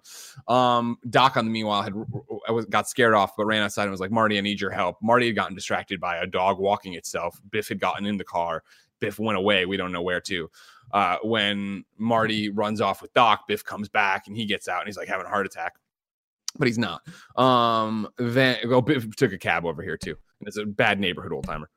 Um, 0.48 0.98
Doc, 1.10 1.36
on 1.36 1.44
the 1.44 1.51
meanwhile, 1.51 1.82
had 1.82 1.94
was 1.94 2.66
got 2.66 2.89
scared 2.89 3.14
off, 3.14 3.36
but 3.36 3.47
ran 3.47 3.62
outside 3.62 3.84
and 3.84 3.93
was 3.93 4.01
like, 4.01 4.10
Marty, 4.10 4.36
I 4.36 4.40
need 4.40 4.60
your 4.60 4.70
help. 4.70 4.97
Marty 5.01 5.26
had 5.26 5.36
gotten 5.36 5.55
distracted 5.55 6.01
by 6.01 6.16
a 6.16 6.26
dog 6.26 6.59
walking 6.59 6.94
itself. 6.94 7.40
Biff 7.51 7.68
had 7.68 7.78
gotten 7.78 8.05
in 8.05 8.16
the 8.16 8.24
car. 8.24 8.64
Biff 8.98 9.18
went 9.18 9.39
away. 9.39 9.66
We 9.66 9.76
don't 9.76 9.93
know 9.93 10.02
where 10.02 10.20
to. 10.22 10.51
Uh, 10.93 11.16
when 11.22 11.84
Marty 11.98 12.51
runs 12.51 12.80
off 12.80 13.01
with 13.01 13.12
Doc, 13.14 13.47
Biff 13.48 13.64
comes 13.64 13.89
back 13.89 14.26
and 14.26 14.36
he 14.36 14.44
gets 14.44 14.68
out 14.68 14.80
and 14.80 14.89
he's 14.89 14.97
like 14.97 15.09
having 15.09 15.26
a 15.26 15.28
heart 15.28 15.47
attack 15.47 15.74
but 16.58 16.66
he's 16.68 16.78
not. 16.78 17.02
Um, 17.36 18.08
then 18.18 18.58
go 18.68 18.80
Biff 18.80 19.14
took 19.16 19.32
a 19.32 19.38
cab 19.38 19.64
over 19.64 19.82
here 19.82 19.96
too. 19.96 20.16
And 20.40 20.48
it's 20.48 20.56
a 20.58 20.64
bad 20.66 20.98
neighborhood 21.00 21.32
old 21.32 21.44
timer. 21.44 21.68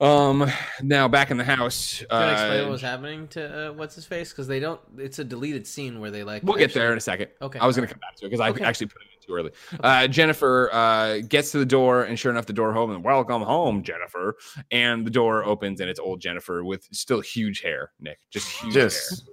Um, 0.00 0.50
now 0.82 1.08
back 1.08 1.30
in 1.30 1.36
the 1.36 1.44
house. 1.44 1.98
Can 1.98 2.06
I 2.10 2.32
explain 2.32 2.60
Uh, 2.60 2.62
what 2.64 2.72
was 2.72 2.80
happening 2.80 3.28
to 3.28 3.68
uh, 3.68 3.72
what's 3.74 3.94
his 3.94 4.06
face? 4.06 4.30
Because 4.30 4.46
they 4.48 4.58
don't. 4.58 4.80
It's 4.96 5.18
a 5.18 5.24
deleted 5.24 5.66
scene 5.66 6.00
where 6.00 6.10
they 6.10 6.24
like. 6.24 6.42
we'll 6.42 6.56
get 6.56 6.72
there 6.72 6.90
in 6.92 6.96
a 6.96 7.00
second. 7.02 7.28
Okay. 7.42 7.58
I 7.58 7.66
was 7.66 7.76
going 7.76 7.86
to 7.86 7.92
come 7.92 8.00
back 8.00 8.16
to 8.16 8.24
it 8.24 8.30
because 8.30 8.40
I 8.40 8.48
Okay. 8.48 8.64
actually 8.64 8.86
put 8.86 9.02
it 9.02 9.08
in 9.14 9.26
too 9.26 9.34
early. 9.34 9.50
Uh, 9.84 10.08
Jennifer 10.08 10.70
uh, 10.72 11.18
gets 11.28 11.52
to 11.52 11.58
the 11.58 11.66
door, 11.66 12.04
and 12.04 12.18
sure 12.18 12.32
enough, 12.32 12.46
the 12.46 12.54
door 12.54 12.74
opens. 12.74 13.04
Welcome 13.04 13.42
home, 13.42 13.82
Jennifer. 13.82 14.36
And 14.70 15.06
the 15.06 15.10
door 15.10 15.44
opens, 15.44 15.80
and 15.82 15.90
it's 15.90 16.00
old 16.00 16.20
Jennifer 16.22 16.64
with 16.64 16.88
still 16.92 17.20
huge 17.20 17.60
hair. 17.60 17.92
Nick, 18.00 18.20
just 18.30 18.48
huge 18.48 18.72
hair. 18.76 18.84
Just, 18.88 19.28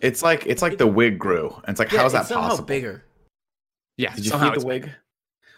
it's 0.00 0.22
like 0.22 0.46
it's 0.46 0.62
like 0.62 0.78
the 0.78 0.86
wig 0.86 1.18
grew. 1.18 1.48
And 1.48 1.70
it's 1.70 1.80
like, 1.80 1.90
Yeah, 1.90 1.98
how's 2.02 2.12
that 2.12 2.20
it's 2.20 2.28
somehow 2.28 2.50
possible? 2.50 2.66
bigger. 2.68 3.04
Yeah, 3.96 4.14
Did 4.14 4.24
you 4.24 4.30
somehow 4.30 4.52
feed 4.52 4.60
the 4.62 4.66
it's- 4.68 4.82
wig? 4.84 4.90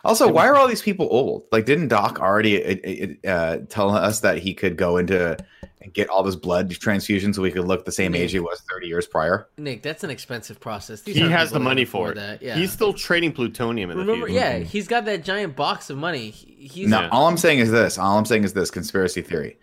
Also, 0.04 0.30
why 0.30 0.46
are 0.46 0.54
all 0.56 0.68
these 0.68 0.82
people 0.82 1.08
old? 1.10 1.44
Like, 1.50 1.64
didn't 1.64 1.88
Doc 1.88 2.20
already 2.20 3.16
uh, 3.24 3.30
uh, 3.30 3.58
tell 3.70 3.88
us 3.96 4.20
that 4.20 4.36
he 4.36 4.52
could 4.52 4.76
go 4.76 4.98
into 4.98 5.34
and 5.80 5.94
get 5.94 6.10
all 6.10 6.22
this 6.22 6.36
blood 6.36 6.70
transfusion 6.72 7.32
so 7.32 7.40
we 7.40 7.50
could 7.50 7.64
look 7.64 7.86
the 7.86 7.92
same 7.92 8.14
age 8.14 8.32
he 8.32 8.38
was 8.38 8.60
30 8.70 8.86
years 8.86 9.06
prior? 9.06 9.48
Nick, 9.56 9.82
that's 9.82 10.04
an 10.04 10.10
expensive 10.10 10.60
process. 10.60 11.00
These 11.00 11.16
He 11.16 11.22
has 11.22 11.52
the 11.52 11.58
money 11.60 11.86
for 11.86 12.10
it. 12.12 12.16
That. 12.16 12.42
Yeah. 12.42 12.54
He's 12.56 12.70
still 12.70 12.92
trading 12.92 13.32
plutonium 13.32 13.90
in 13.90 13.96
Remember, 13.96 14.26
the 14.26 14.32
future. 14.32 14.44
yeah, 14.46 14.58
he's 14.58 14.88
got 14.88 15.06
that 15.06 15.24
giant 15.24 15.56
box 15.56 15.88
of 15.88 15.96
money. 15.96 16.28
He- 16.28 16.68
He's 16.68 16.88
No, 16.88 17.00
Yeah. 17.00 17.08
all 17.10 17.26
I'm 17.26 17.38
saying 17.38 17.60
is 17.60 17.70
this. 17.70 17.96
All 17.96 18.18
I'm 18.18 18.26
saying 18.26 18.44
is 18.44 18.52
this 18.52 18.70
conspiracy 18.70 19.22
theory. 19.22 19.56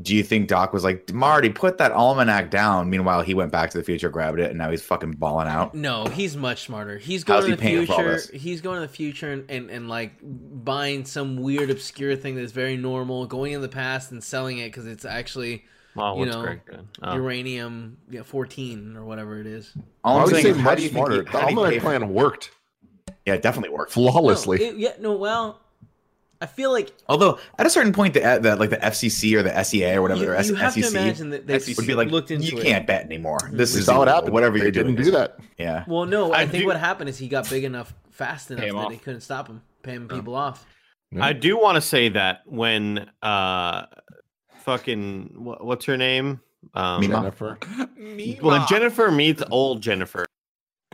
Do 0.00 0.14
you 0.14 0.22
think 0.22 0.46
Doc 0.48 0.72
was 0.72 0.84
like, 0.84 1.12
Marty, 1.12 1.50
put 1.50 1.78
that 1.78 1.90
almanac 1.90 2.50
down? 2.50 2.88
Meanwhile, 2.88 3.22
he 3.22 3.34
went 3.34 3.50
back 3.50 3.70
to 3.70 3.78
the 3.78 3.82
future, 3.82 4.08
grabbed 4.08 4.38
it, 4.38 4.48
and 4.50 4.56
now 4.56 4.70
he's 4.70 4.82
fucking 4.82 5.12
balling 5.12 5.48
out. 5.48 5.74
No, 5.74 6.04
he's 6.06 6.36
much 6.36 6.66
smarter. 6.66 6.98
He's 6.98 7.24
How's 7.26 7.44
going 7.44 7.44
he 7.46 7.50
to 7.50 7.56
the 7.56 7.62
paying 7.62 7.86
future. 7.86 8.36
He's 8.38 8.60
going 8.60 8.76
to 8.76 8.82
the 8.82 8.92
future 8.92 9.32
and, 9.32 9.50
and, 9.50 9.70
and 9.70 9.88
like 9.88 10.12
buying 10.22 11.04
some 11.04 11.36
weird 11.38 11.70
obscure 11.70 12.14
thing 12.14 12.36
that's 12.36 12.52
very 12.52 12.76
normal, 12.76 13.26
going 13.26 13.52
in 13.52 13.60
the 13.60 13.68
past 13.68 14.12
and 14.12 14.22
selling 14.22 14.58
it 14.58 14.66
because 14.68 14.86
it's 14.86 15.04
actually 15.04 15.64
Oh, 15.96 16.20
you 16.20 16.26
know, 16.26 16.54
Oh. 17.02 17.14
uranium 17.16 17.96
you 18.08 18.18
know, 18.18 18.24
14 18.24 18.96
or 18.96 19.04
whatever 19.04 19.40
it 19.40 19.46
is. 19.48 19.72
All 20.04 20.18
I 20.18 20.20
I'm 20.20 20.24
would 20.26 20.30
saying 20.34 20.44
say 20.44 20.50
is, 20.50 20.58
much 20.58 20.76
do 20.76 20.82
you 20.84 20.88
think 20.90 20.96
smarter. 21.06 21.14
he- 21.16 21.20
The 21.22 21.30
how 21.30 21.46
do 21.48 21.52
you 21.54 21.58
almanac 21.58 21.82
plan 21.82 22.08
worked 22.10 22.50
Yeah, 23.26 23.34
it 23.34 23.42
definitely 23.42 23.76
worked. 23.76 23.90
flawlessly. 23.92 24.58
No, 24.58 24.64
it- 24.66 24.76
yeah, 24.76 24.92
no, 25.00 25.14
well, 25.14 25.60
I 26.40 26.46
feel 26.46 26.70
like 26.70 26.92
Although 27.08 27.38
at 27.58 27.66
a 27.66 27.70
certain 27.70 27.92
point, 27.92 28.14
the, 28.14 28.38
the 28.40 28.54
like 28.56 28.70
the 28.70 28.76
FCC 28.76 29.34
or 29.36 29.42
the 29.42 29.62
SEA 29.64 29.94
or 29.94 30.02
whatever, 30.02 30.22
you, 30.22 30.30
or 30.30 30.34
S- 30.36 30.48
you 30.48 30.54
have 30.54 30.72
to 30.74 30.82
SEC 30.82 30.92
imagine 30.92 31.30
that 31.30 31.46
they 31.46 31.58
would 31.76 31.86
be 31.86 31.94
like, 31.94 32.10
looked 32.10 32.30
into 32.30 32.46
you 32.46 32.58
it. 32.58 32.64
can't 32.64 32.86
bet 32.86 33.04
anymore. 33.04 33.38
This 33.52 33.74
we 33.74 33.80
is 33.80 33.86
saw 33.86 33.98
what 33.98 34.06
illegal. 34.08 34.14
happened. 34.14 34.34
Whatever 34.34 34.58
they 34.58 34.64
you're 34.64 34.70
doing, 34.72 34.94
didn't 34.94 35.04
do 35.04 35.10
that. 35.12 35.38
Yeah. 35.58 35.84
Well, 35.88 36.06
no, 36.06 36.32
I, 36.32 36.42
I 36.42 36.46
think 36.46 36.62
do- 36.62 36.66
what 36.68 36.78
happened 36.78 37.08
is 37.10 37.18
he 37.18 37.26
got 37.28 37.50
big 37.50 37.64
enough 37.64 37.92
fast 38.10 38.50
enough 38.52 38.64
that 38.64 38.74
off. 38.74 38.90
they 38.90 38.96
couldn't 38.98 39.22
stop 39.22 39.48
him, 39.48 39.62
paying 39.82 40.06
people 40.06 40.34
off. 40.36 40.64
I 41.18 41.32
do 41.32 41.58
want 41.58 41.74
to 41.76 41.80
say 41.80 42.10
that 42.10 42.42
when 42.46 43.10
uh, 43.22 43.86
fucking 44.60 45.32
what, 45.36 45.64
what's 45.64 45.84
her 45.86 45.96
name? 45.96 46.40
Um, 46.74 47.00
Mima. 47.00 47.14
Jennifer. 47.22 47.58
When 48.40 48.66
Jennifer 48.68 49.10
meets 49.10 49.42
old 49.50 49.80
Jennifer, 49.82 50.26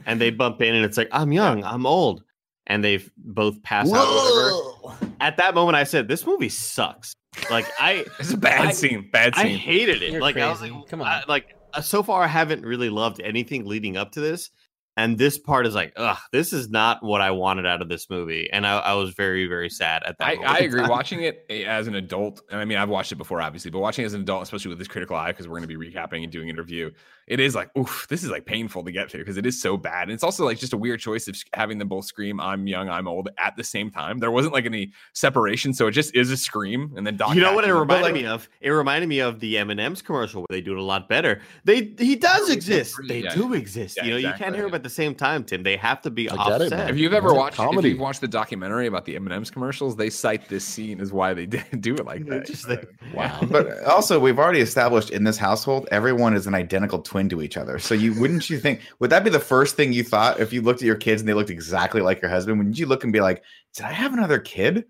and 0.07 0.21
they 0.21 0.31
bump 0.31 0.61
in, 0.63 0.75
and 0.75 0.85
it's 0.85 0.97
like, 0.97 1.09
I'm 1.13 1.33
young, 1.33 1.65
I'm 1.65 1.87
old, 1.87 2.23
and 2.67 2.83
they 2.85 3.01
both 3.17 3.63
pass 3.63 3.91
out. 3.93 4.07
Or 4.07 4.51
whatever. 4.53 4.74
At 5.21 5.37
that 5.39 5.55
moment, 5.55 5.77
I 5.77 5.85
said, 5.85 6.09
"This 6.09 6.27
movie 6.27 6.49
sucks." 6.49 7.15
Like 7.51 7.67
I, 7.81 8.05
It's 8.19 8.33
a 8.33 8.37
bad 8.37 8.67
I- 8.69 8.73
scene. 8.73 9.09
Bad 9.13 9.35
scene. 9.37 9.47
I 9.47 9.49
hated 9.57 10.03
it. 10.03 10.13
You're 10.13 10.21
like 10.21 10.37
I 10.37 10.49
was 10.51 10.61
like, 10.61 10.73
Come 10.89 11.01
on. 11.01 11.07
I- 11.07 11.23
like 11.29 11.55
uh, 11.73 11.81
so 11.81 12.03
far, 12.03 12.23
I 12.23 12.27
haven't 12.29 12.65
really 12.65 12.91
loved 12.91 13.21
anything 13.21 13.65
leading 13.65 13.97
up 13.97 14.13
to 14.13 14.21
this, 14.21 14.51
and 14.97 15.19
this 15.19 15.39
part 15.39 15.67
is 15.67 15.75
like, 15.75 15.93
ugh, 15.97 16.17
this 16.31 16.53
is 16.53 16.69
not 16.71 17.03
what 17.03 17.21
I 17.21 17.33
wanted 17.33 17.67
out 17.67 17.83
of 17.83 17.89
this 17.89 18.09
movie, 18.09 18.49
and 18.53 18.65
I, 18.65 18.79
I 18.79 18.95
was 18.95 19.11
very, 19.15 19.47
very 19.49 19.69
sad 19.69 20.05
at 20.05 20.17
that. 20.19 20.25
I, 20.29 20.35
moment 20.37 20.51
I 20.51 20.59
agree. 20.65 20.83
Watching 20.87 21.23
it 21.23 21.45
eh, 21.51 21.65
as 21.65 21.89
an 21.89 21.97
adult, 21.97 22.43
and 22.51 22.61
I 22.61 22.65
mean, 22.65 22.79
I've 22.79 22.89
watched 22.89 23.11
it 23.11 23.17
before, 23.17 23.43
obviously, 23.43 23.73
but 23.73 23.81
watching 23.81 24.05
it 24.05 24.07
as 24.07 24.15
an 24.15 24.21
adult, 24.21 24.45
especially 24.45 24.69
with 24.69 24.79
this 24.79 24.87
critical 24.87 25.17
eye, 25.17 25.33
because 25.33 25.49
we're 25.49 25.59
going 25.59 25.69
to 25.69 25.79
be 25.79 25.91
recapping 25.91 26.23
and 26.23 26.31
doing 26.31 26.49
an 26.49 26.57
review, 26.57 26.93
it 27.27 27.41
is 27.41 27.55
like, 27.55 27.71
oof, 27.77 28.07
this 28.09 28.23
is 28.23 28.31
like 28.31 28.45
painful 28.47 28.85
to 28.85 28.93
get 28.93 29.11
through 29.11 29.21
because 29.21 29.37
it 29.37 29.47
is 29.47 29.61
so 29.61 29.77
bad. 29.77 30.05
And 30.05 30.13
it's 30.13 30.23
also 30.25 30.45
like 30.45 30.59
just 30.59 30.73
a 30.73 30.77
weird 30.77 31.01
choice 31.01 31.27
of 31.29 31.37
having 31.55 31.79
them 31.79 31.89
both 31.89 32.05
scream, 32.05 32.41
I'm 32.41 32.67
young, 32.67 32.89
I'm 32.89 33.09
old 33.09 33.29
at 33.39 33.57
the 33.57 33.65
same 33.65 33.91
time. 33.91 34.19
There 34.19 34.31
wasn't 34.31 34.53
like 34.55 34.67
any 34.67 34.93
separation. 35.15 35.73
So 35.73 35.87
it 35.87 35.93
just 35.93 36.15
is 36.15 36.31
a 36.31 36.37
scream. 36.37 36.93
And 36.97 37.07
then 37.07 37.17
Doc 37.17 37.35
You 37.35 37.41
know 37.41 37.55
what 37.55 37.65
it 37.65 37.73
reminded 37.75 38.03
like- 38.05 38.15
me 38.15 38.27
of? 38.27 38.49
It 38.61 38.71
reminded 38.71 39.09
me 39.09 39.21
of 39.21 39.41
the 39.41 39.57
M 39.59 39.71
and 39.71 39.81
M's 39.81 40.03
commercial 40.03 40.43
where 40.43 40.47
they 40.51 40.61
do 40.61 40.73
it 40.73 40.79
a 40.79 40.83
lot 40.83 41.09
better. 41.09 41.41
They 41.65 41.95
he 41.99 42.17
does 42.17 42.51
exist. 42.51 42.97
They 43.09 43.21
Yeah. 43.21 43.35
do 43.35 43.55
exist. 43.55 43.97
Yeah, 43.97 44.05
you 44.05 44.11
know, 44.11 44.17
you 44.19 44.33
can't 44.37 44.55
hear 44.55 44.65
them 44.65 44.75
at 44.75 44.83
the 44.83 44.91
same 44.91 45.15
time, 45.15 45.45
Tim. 45.45 45.63
They 45.63 45.77
have 45.77 46.03
to 46.03 46.11
be 46.11 46.29
I 46.29 46.49
get 46.49 46.61
it, 46.63 46.73
If 46.91 46.99
you've 46.99 47.15
ever 47.15 47.29
It's 47.29 47.37
watched, 47.37 47.57
comedy. 47.57 47.89
if 47.89 47.93
you've 47.95 48.01
watched 48.01 48.21
the 48.21 48.29
documentary 48.29 48.87
about 48.87 49.05
the 49.05 49.17
M&M's 49.17 49.51
commercials, 49.51 49.97
they 49.97 50.11
cite 50.11 50.49
this 50.49 50.65
scene 50.65 51.01
as 51.01 51.13
why 51.13 51.33
they 51.35 51.47
did 51.55 51.65
do 51.81 51.95
it 51.95 52.05
like 52.05 52.27
that. 52.27 52.47
Just 52.47 52.69
like- 52.69 52.89
Wow. 53.15 53.41
But 53.51 53.83
also, 53.85 54.19
we've 54.19 54.39
already 54.39 54.61
established 54.61 55.11
in 55.11 55.25
this 55.25 55.39
household, 55.39 55.89
everyone 55.93 56.35
is 56.35 56.47
an 56.47 56.55
identical 56.55 57.01
twin 57.01 57.14
to 57.31 57.41
each 57.43 57.57
other. 57.57 57.79
So 57.79 57.95
you 57.95 58.13
wouldn't 58.21 58.51
you 58.51 58.59
think 58.59 58.81
would 58.99 59.11
that 59.11 59.25
be 59.25 59.31
the 59.31 59.41
first 59.41 59.77
thing 59.77 59.93
you 59.93 60.05
thought 60.05 60.41
if 60.41 60.53
you 60.53 60.61
looked 60.63 60.83
at 60.83 60.87
your 60.87 60.97
kids 60.97 61.23
and 61.23 61.29
they 61.29 61.35
looked 61.35 61.51
exactly 61.51 62.01
like 62.01 62.21
your 62.21 62.31
husband? 62.31 62.59
Wouldn't 62.59 62.79
you 62.79 62.87
look 62.87 63.05
and 63.05 63.13
be 63.13 63.21
like, 63.21 63.43
"Did 63.75 63.87
I 63.87 63.93
have 63.93 64.13
another 64.13 64.39
kid 64.39 64.85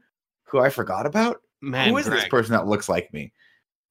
who 0.44 0.58
I 0.60 0.70
forgot 0.70 1.06
about? 1.06 1.40
Man, 1.60 1.88
who 1.90 1.96
is 1.98 2.06
this 2.06 2.26
person 2.28 2.52
that 2.52 2.66
looks 2.66 2.88
like 2.88 3.12
me?" 3.12 3.32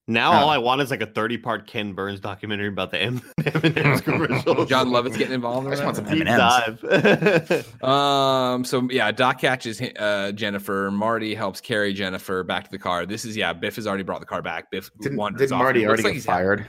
Now 0.06 0.34
Oh. 0.34 0.36
all 0.36 0.50
I 0.50 0.58
want 0.58 0.82
is 0.82 0.92
like 0.92 1.00
a 1.02 1.06
30 1.06 1.38
part 1.38 1.66
Ken 1.66 1.94
Burns 1.94 2.20
documentary 2.20 2.68
about 2.68 2.92
the 2.92 3.00
M- 3.02 3.22
M&M's 3.46 4.02
commercials. 4.02 4.68
John 4.68 4.92
Lovett's 4.92 5.16
getting 5.16 5.34
involved. 5.34 5.66
I 5.66 5.70
or 5.70 5.74
just 5.76 5.84
want 5.86 5.96
some 5.96 6.04
deep 6.04 6.28
M&Ms. 6.28 6.38
dive. 6.82 7.84
Um. 7.90 8.66
So 8.66 8.88
yeah, 8.92 9.12
Doc 9.14 9.40
catches 9.40 9.80
uh, 9.82 10.34
Jennifer. 10.36 10.92
Marty 10.92 11.34
helps 11.36 11.62
carry 11.62 11.94
Jennifer 11.94 12.44
back 12.44 12.66
to 12.66 12.72
the 12.72 12.78
car. 12.80 13.06
This 13.06 13.24
is 13.24 13.38
yeah. 13.38 13.54
Biff 13.54 13.78
has 13.78 13.88
already 13.88 14.04
brought 14.04 14.20
the 14.20 14.26
car 14.26 14.42
back. 14.42 14.70
Biff 14.72 14.92
Didn't, 15.00 15.18
wanders 15.18 15.40
did 15.40 15.52
off. 15.54 15.60
Marty 15.60 15.86
already 15.88 16.04
like 16.04 16.10
get 16.12 16.16
he's 16.16 16.26
happy. 16.26 16.38
fired? 16.44 16.68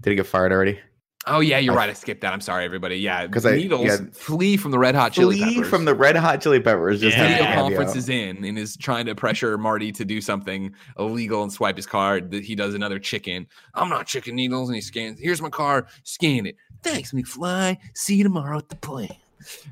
Did 0.00 0.10
he 0.10 0.16
get 0.16 0.26
fired 0.26 0.50
already? 0.50 0.80
Oh 1.26 1.38
yeah, 1.40 1.58
you're 1.58 1.74
I- 1.74 1.76
right. 1.76 1.90
I 1.90 1.92
skipped 1.92 2.22
that. 2.22 2.32
I'm 2.32 2.40
sorry, 2.40 2.64
everybody. 2.64 2.96
Yeah, 2.96 3.26
'Cause 3.28 3.46
I- 3.46 3.56
Needles 3.56 3.86
yeah. 3.86 3.98
Flea 4.12 4.56
from 4.56 4.72
the 4.72 4.78
Red 4.78 4.94
Hot 4.96 5.12
Chili 5.12 5.38
Flea 5.38 5.54
Peppers. 5.54 5.68
from 5.70 5.84
the 5.84 5.94
Red 5.94 6.16
Hot 6.16 6.40
Chili 6.40 6.58
Peppers. 6.58 7.00
Just 7.00 7.16
Yeah. 7.16 7.38
cameo. 7.38 7.62
conference 7.62 7.94
is 7.94 8.08
in 8.08 8.44
and 8.44 8.58
is 8.58 8.76
trying 8.76 9.06
to 9.06 9.14
pressure 9.14 9.56
Marty 9.56 9.92
to 9.92 10.04
do 10.04 10.20
something 10.20 10.72
illegal 10.98 11.42
and 11.44 11.52
swipe 11.52 11.76
his 11.76 11.86
card. 11.86 12.32
That 12.32 12.42
he 12.44 12.54
does 12.56 12.74
another 12.74 12.98
chicken. 12.98 13.46
I'm 13.74 13.88
not 13.88 14.06
chicken 14.06 14.34
needles, 14.34 14.68
and 14.68 14.74
he 14.74 14.80
scans. 14.82 15.20
Here's 15.20 15.40
my 15.40 15.48
card. 15.50 15.86
Scan 16.02 16.46
it. 16.46 16.56
Thanks, 16.82 17.12
McFly. 17.12 17.76
See 17.94 18.16
you 18.16 18.24
tomorrow 18.24 18.58
at 18.58 18.68
the 18.68 18.76
plane. 18.76 19.14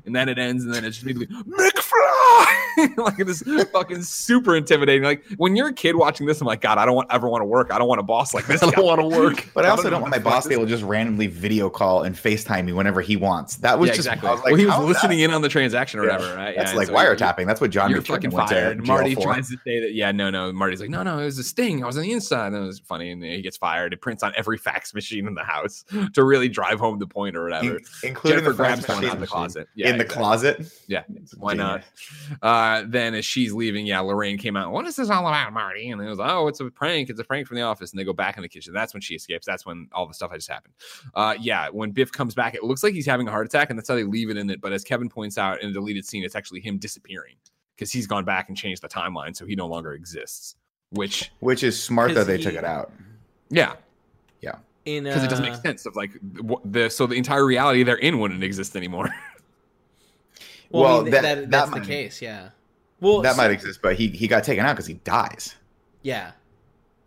And 0.05 0.15
then 0.15 0.27
it 0.29 0.37
ends, 0.37 0.63
and 0.65 0.73
then 0.73 0.83
it's 0.85 0.97
just 0.97 1.03
immediately 1.05 1.35
McFly. 1.43 1.90
like 2.97 3.17
this 3.17 3.43
fucking 3.71 4.01
super 4.03 4.55
intimidating. 4.55 5.03
Like 5.03 5.23
when 5.37 5.55
you're 5.55 5.69
a 5.69 5.73
kid 5.73 5.95
watching 5.95 6.25
this, 6.25 6.39
I'm 6.41 6.47
like, 6.47 6.61
God, 6.61 6.77
I 6.77 6.85
don't 6.85 6.95
want 6.95 7.07
ever 7.11 7.27
want 7.29 7.41
to 7.41 7.45
work. 7.45 7.71
I 7.71 7.77
don't 7.77 7.87
want 7.87 7.99
a 7.99 8.03
boss 8.03 8.33
like 8.33 8.47
this. 8.47 8.63
I 8.63 8.71
don't 8.71 8.85
want 8.85 9.01
to 9.01 9.07
work. 9.07 9.47
But 9.53 9.65
I 9.65 9.67
I 9.67 9.71
also 9.71 9.83
don't 9.83 9.93
don't 9.93 10.01
want 10.01 10.11
my 10.11 10.19
boss 10.19 10.43
to 10.43 10.49
be 10.49 10.55
able 10.55 10.65
to 10.65 10.69
just 10.69 10.83
randomly 10.83 11.27
video 11.27 11.69
call 11.69 12.03
and 12.03 12.15
FaceTime 12.15 12.65
me 12.65 12.73
whenever 12.73 13.01
he 13.01 13.17
wants. 13.17 13.57
That 13.57 13.77
was 13.79 13.89
yeah, 13.89 13.95
just 13.95 14.07
exactly. 14.07 14.29
I 14.29 14.31
was 14.31 14.41
like, 14.41 14.51
well, 14.51 14.59
he 14.59 14.65
was 14.65 14.79
listening 14.79 15.17
that? 15.19 15.25
in 15.25 15.31
on 15.31 15.41
the 15.41 15.49
transaction 15.49 15.99
or 15.99 16.05
Yeah. 16.05 16.17
whatever, 16.17 16.35
right? 16.35 16.55
That's 16.55 16.71
Yeah, 16.71 16.77
like 16.77 16.87
so 16.87 16.93
wiretapping. 16.93 17.45
That's 17.45 17.59
what 17.59 17.69
John 17.69 17.91
You're 17.91 18.01
fucking 18.01 18.31
fired. 18.31 18.85
Marty 18.87 19.15
for. 19.15 19.23
tries 19.23 19.49
to 19.49 19.57
say 19.65 19.79
that, 19.81 19.93
yeah, 19.93 20.11
no, 20.11 20.29
no. 20.29 20.51
Marty's 20.53 20.79
like, 20.79 20.89
no, 20.89 21.03
no, 21.03 21.19
it 21.19 21.25
was 21.25 21.37
a 21.37 21.43
sting. 21.43 21.83
I 21.83 21.87
was 21.87 21.97
on 21.97 22.03
the 22.03 22.11
inside. 22.11 22.47
And 22.47 22.63
it 22.63 22.67
was 22.67 22.79
funny. 22.79 23.11
And 23.11 23.23
he 23.23 23.41
gets 23.41 23.57
fired. 23.57 23.93
It 23.93 24.01
prints 24.01 24.23
on 24.23 24.31
every 24.37 24.57
fax 24.57 24.93
machine 24.93 25.27
in 25.27 25.33
the 25.33 25.43
house 25.43 25.83
to 26.13 26.23
really 26.23 26.47
drive 26.49 26.79
home 26.79 26.99
the 26.99 27.07
point 27.07 27.35
or 27.35 27.43
whatever. 27.43 27.77
In- 27.77 27.85
including 28.03 28.39
Jennifer 28.39 28.51
the 28.53 28.57
grabs 28.57 28.85
fax 28.85 28.89
one 28.89 28.97
out 28.97 29.01
machine 29.01 29.13
of 29.15 29.19
the 29.19 29.27
closet. 29.27 29.67
Yeah, 29.75 29.89
in 29.89 29.97
the 29.97 30.03
exactly. 30.05 30.23
closet. 30.23 30.71
Yeah, 30.87 31.03
why 31.37 31.53
not? 31.53 31.80
Genius. 31.81 32.37
Uh, 32.41 32.83
then 32.87 33.13
as 33.13 33.25
she's 33.25 33.53
leaving, 33.53 33.85
yeah, 33.85 33.99
Lorraine 33.99 34.37
came 34.37 34.55
out. 34.55 34.71
What 34.71 34.85
is 34.85 34.95
this 34.95 35.09
all 35.09 35.27
about, 35.27 35.51
Marty? 35.53 35.89
And 35.89 36.01
it 36.01 36.07
was, 36.09 36.19
oh, 36.19 36.47
it's 36.47 36.59
a 36.59 36.69
prank. 36.71 37.09
It's 37.09 37.19
a 37.19 37.23
prank 37.23 37.45
from 37.47 37.57
the 37.57 37.63
office. 37.63 37.91
And 37.91 37.99
they 37.99 38.03
go 38.03 38.13
back 38.13 38.37
in 38.37 38.41
the 38.43 38.49
kitchen. 38.49 38.73
That's 38.73 38.93
when 38.93 39.01
she 39.01 39.15
escapes. 39.15 39.45
That's 39.45 39.65
when 39.65 39.87
all 39.91 40.07
the 40.07 40.13
stuff 40.13 40.31
I 40.31 40.35
just 40.37 40.49
happened. 40.49 40.73
Uh, 41.13 41.35
yeah, 41.39 41.67
when 41.69 41.91
Biff 41.91 42.11
comes 42.11 42.33
back, 42.33 42.55
it 42.55 42.63
looks 42.63 42.83
like 42.83 42.93
he's 42.93 43.05
having 43.05 43.27
a 43.27 43.31
heart 43.31 43.45
attack, 43.45 43.69
and 43.69 43.77
that's 43.77 43.89
how 43.89 43.95
they 43.95 44.03
leave 44.03 44.29
it 44.29 44.37
in 44.37 44.49
it. 44.49 44.61
But 44.61 44.71
as 44.71 44.83
Kevin 44.83 45.09
points 45.09 45.37
out 45.37 45.61
in 45.61 45.69
a 45.69 45.73
deleted 45.73 46.05
scene, 46.05 46.23
it's 46.23 46.35
actually 46.35 46.61
him 46.61 46.77
disappearing 46.77 47.35
because 47.75 47.91
he's 47.91 48.07
gone 48.07 48.23
back 48.25 48.47
and 48.49 48.57
changed 48.57 48.81
the 48.81 48.89
timeline, 48.89 49.35
so 49.35 49.45
he 49.45 49.55
no 49.55 49.67
longer 49.67 49.93
exists. 49.93 50.55
Which, 50.91 51.31
Which 51.39 51.63
is 51.63 51.81
smart 51.81 52.09
that 52.09 52.21
'Cause 52.21 52.27
they 52.27 52.37
he- 52.37 52.43
took 52.43 52.53
it 52.55 52.63
out. 52.65 52.91
yeah, 53.49 53.73
yeah 54.41 54.55
because 54.83 55.21
uh, 55.21 55.25
it 55.25 55.29
doesn't 55.29 55.45
make 55.45 55.55
sense 55.61 55.85
of 55.85 55.95
like 55.95 56.11
the, 56.21 56.55
the 56.65 56.89
so 56.89 57.05
the 57.05 57.13
entire 57.15 57.45
reality 57.45 57.83
they're 57.83 57.95
in 57.97 58.19
wouldn't 58.19 58.43
exist 58.43 58.75
anymore. 58.75 59.09
Well, 60.71 60.83
Well, 60.83 60.99
I 60.99 61.03
mean, 61.03 61.11
that- 61.11 61.21
that, 61.21 61.35
that 61.35 61.51
that's 61.51 61.71
might- 61.71 61.81
the 61.81 61.87
case. 61.87 62.21
Yeah. 62.21 62.49
Well, 62.99 63.21
That 63.21 63.31
so- 63.35 63.37
might 63.41 63.51
exist, 63.51 63.79
but 63.81 63.95
he 63.95 64.07
he 64.09 64.27
got 64.27 64.43
taken 64.43 64.65
out 64.65 64.73
because 64.73 64.85
he 64.87 64.93
dies 64.95 65.55
Yeah. 66.03 66.31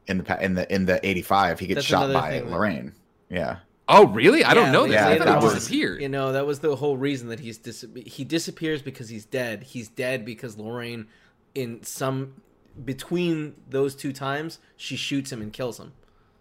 in 0.06 0.18
the 0.18 0.44
in 0.44 0.54
the 0.54 0.72
in 0.74 0.86
the 0.86 1.04
eighty 1.06 1.22
five. 1.22 1.58
He 1.60 1.66
gets 1.66 1.76
That's 1.76 1.86
shot 1.86 2.12
by 2.12 2.30
thing 2.30 2.44
that- 2.46 2.50
Lorraine. 2.52 2.92
Yeah. 3.30 3.58
oh, 3.88 4.06
really? 4.08 4.44
I 4.44 4.54
don't 4.54 4.72
know 4.72 4.82
like, 4.82 4.90
this. 4.92 5.00
I 5.00 5.38
he 5.38 5.44
was 5.44 5.54
disappeared. 5.54 6.00
You 6.02 6.08
know, 6.08 6.32
that 6.32 6.46
was 6.46 6.60
the 6.60 6.76
whole 6.76 6.96
reason 6.96 7.28
that 7.28 7.40
he's 7.40 7.58
dis- 7.58 7.86
he 8.06 8.24
disappears 8.24 8.82
because 8.82 9.08
he's 9.08 9.24
dead. 9.24 9.62
He's 9.62 9.88
dead 9.88 10.24
because 10.24 10.56
Lorraine, 10.58 11.06
in 11.54 11.82
some 11.84 12.40
between 12.84 13.54
those 13.70 13.94
two 13.94 14.12
times, 14.12 14.58
she 14.76 14.96
shoots 14.96 15.30
him 15.32 15.40
and 15.40 15.52
kills 15.52 15.78
him. 15.78 15.92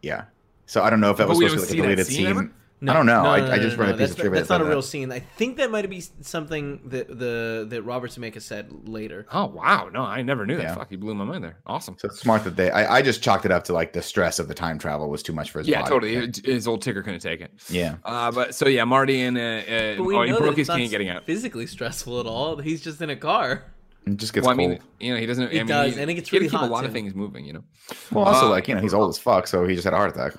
Yeah. 0.02 0.26
So 0.66 0.82
I 0.82 0.90
don't 0.90 1.00
know 1.00 1.12
if 1.12 1.18
that 1.18 1.28
But 1.28 1.38
was 1.38 1.52
supposed 1.52 1.70
to 1.70 1.76
be 1.76 1.82
like 1.82 1.90
a 1.90 1.96
deleted 1.96 2.08
scene 2.08 2.36
scene. 2.36 2.54
I 2.90 2.94
don't 2.94 3.06
know. 3.06 3.24
I- 3.24 3.54
I 3.54 3.60
just 3.60 3.78
read 3.78 3.90
a 3.90 3.94
piece 3.94 4.00
that's, 4.00 4.12
of 4.14 4.18
trivia 4.18 4.40
That's 4.40 4.50
not 4.50 4.62
a 4.62 4.64
said 4.66 4.70
real 4.70 4.82
scene. 4.82 5.12
I 5.12 5.20
think 5.20 5.58
that 5.58 5.72
might 5.72 5.90
be 5.90 6.04
something 6.22 6.82
that 6.86 7.08
the 7.08 7.66
that 7.70 7.84
Robert 7.84 8.12
Zemeckis 8.12 8.42
said 8.42 8.88
later. 8.88 9.26
Oh 9.32 9.46
wow, 9.46 9.90
no, 9.94 10.02
I 10.02 10.22
never 10.22 10.46
knew 10.46 10.58
that. 10.58 10.64
Yeah. 10.64 10.76
Fuck, 10.76 10.92
you 10.92 10.98
blew 10.98 11.14
my 11.16 11.24
mind 11.26 11.44
there. 11.44 11.58
Awesome. 11.66 11.96
So 11.98 12.10
smart 12.10 12.44
that 12.46 12.56
they. 12.56 12.72
I, 12.72 12.98
I 12.98 13.02
just 13.02 13.22
chalked 13.24 13.46
it 13.46 13.52
up 13.52 13.64
to 13.66 13.74
like 13.74 13.94
the 13.94 14.02
stress 14.02 14.40
of 14.40 14.48
the 14.48 14.54
time 14.54 14.78
travel 14.80 15.10
was 15.10 15.24
too 15.24 15.34
much 15.34 15.52
for 15.52 15.60
his 15.60 15.68
Yeah, 15.68 15.82
body. 15.82 16.16
totally. 16.16 16.32
His 16.54 16.68
old 16.68 16.82
ticker 16.82 17.02
couldn't 17.04 17.20
take 17.22 17.42
it. 17.42 17.52
Yeah. 17.70 17.96
Uh, 18.04 18.32
but 18.32 18.56
so 18.56 18.68
yeah, 18.68 18.84
Marty 18.84 19.22
and 19.22 19.38
uh, 19.38 19.42
uh 19.42 19.96
But 19.98 20.04
oh, 20.04 20.22
he 20.24 20.30
know 20.30 20.34
that 20.36 20.40
broke 20.40 20.50
it's 20.52 20.58
his 20.60 20.68
not 20.70 20.78
cane 20.78 20.90
getting 20.90 21.10
out. 21.10 21.24
physically 21.26 21.68
stressful 21.68 22.20
at 22.20 22.26
all. 22.26 22.58
He's 22.58 22.82
just 22.82 23.02
in 23.02 23.10
a 23.10 23.16
car. 23.16 23.66
It 24.06 24.18
just 24.18 24.34
gets 24.34 24.46
Well, 24.46 24.54
I 24.54 24.58
cold. 24.58 24.70
mean, 24.72 24.80
you 25.00 25.14
know, 25.14 25.20
he 25.20 25.26
doesn't. 25.26 25.46
It 25.46 25.56
I 25.56 25.60
mean, 25.60 25.68
does, 25.68 25.96
he, 25.96 26.02
and 26.02 26.12
it 26.12 26.16
gets 26.16 26.30
he 26.30 26.36
had 26.36 26.40
to 26.40 26.44
really 26.44 26.50
keep 26.50 26.60
a 26.60 26.64
hot, 26.64 26.72
lot 26.72 26.84
of 26.86 26.92
things 26.92 27.16
moving. 27.16 27.46
You 27.46 27.54
know. 27.54 27.64
well, 28.12 28.26
also 28.26 28.48
uh, 28.48 28.50
like 28.50 28.68
you 28.68 28.76
know 28.76 28.82
he's 28.82 28.94
old 28.94 29.10
as 29.10 29.18
fuck, 29.18 29.48
so 29.48 29.66
he 29.66 29.76
just 29.76 29.86
had 29.86 29.94
a 29.94 29.98
heart 29.98 30.12
attack. 30.14 30.34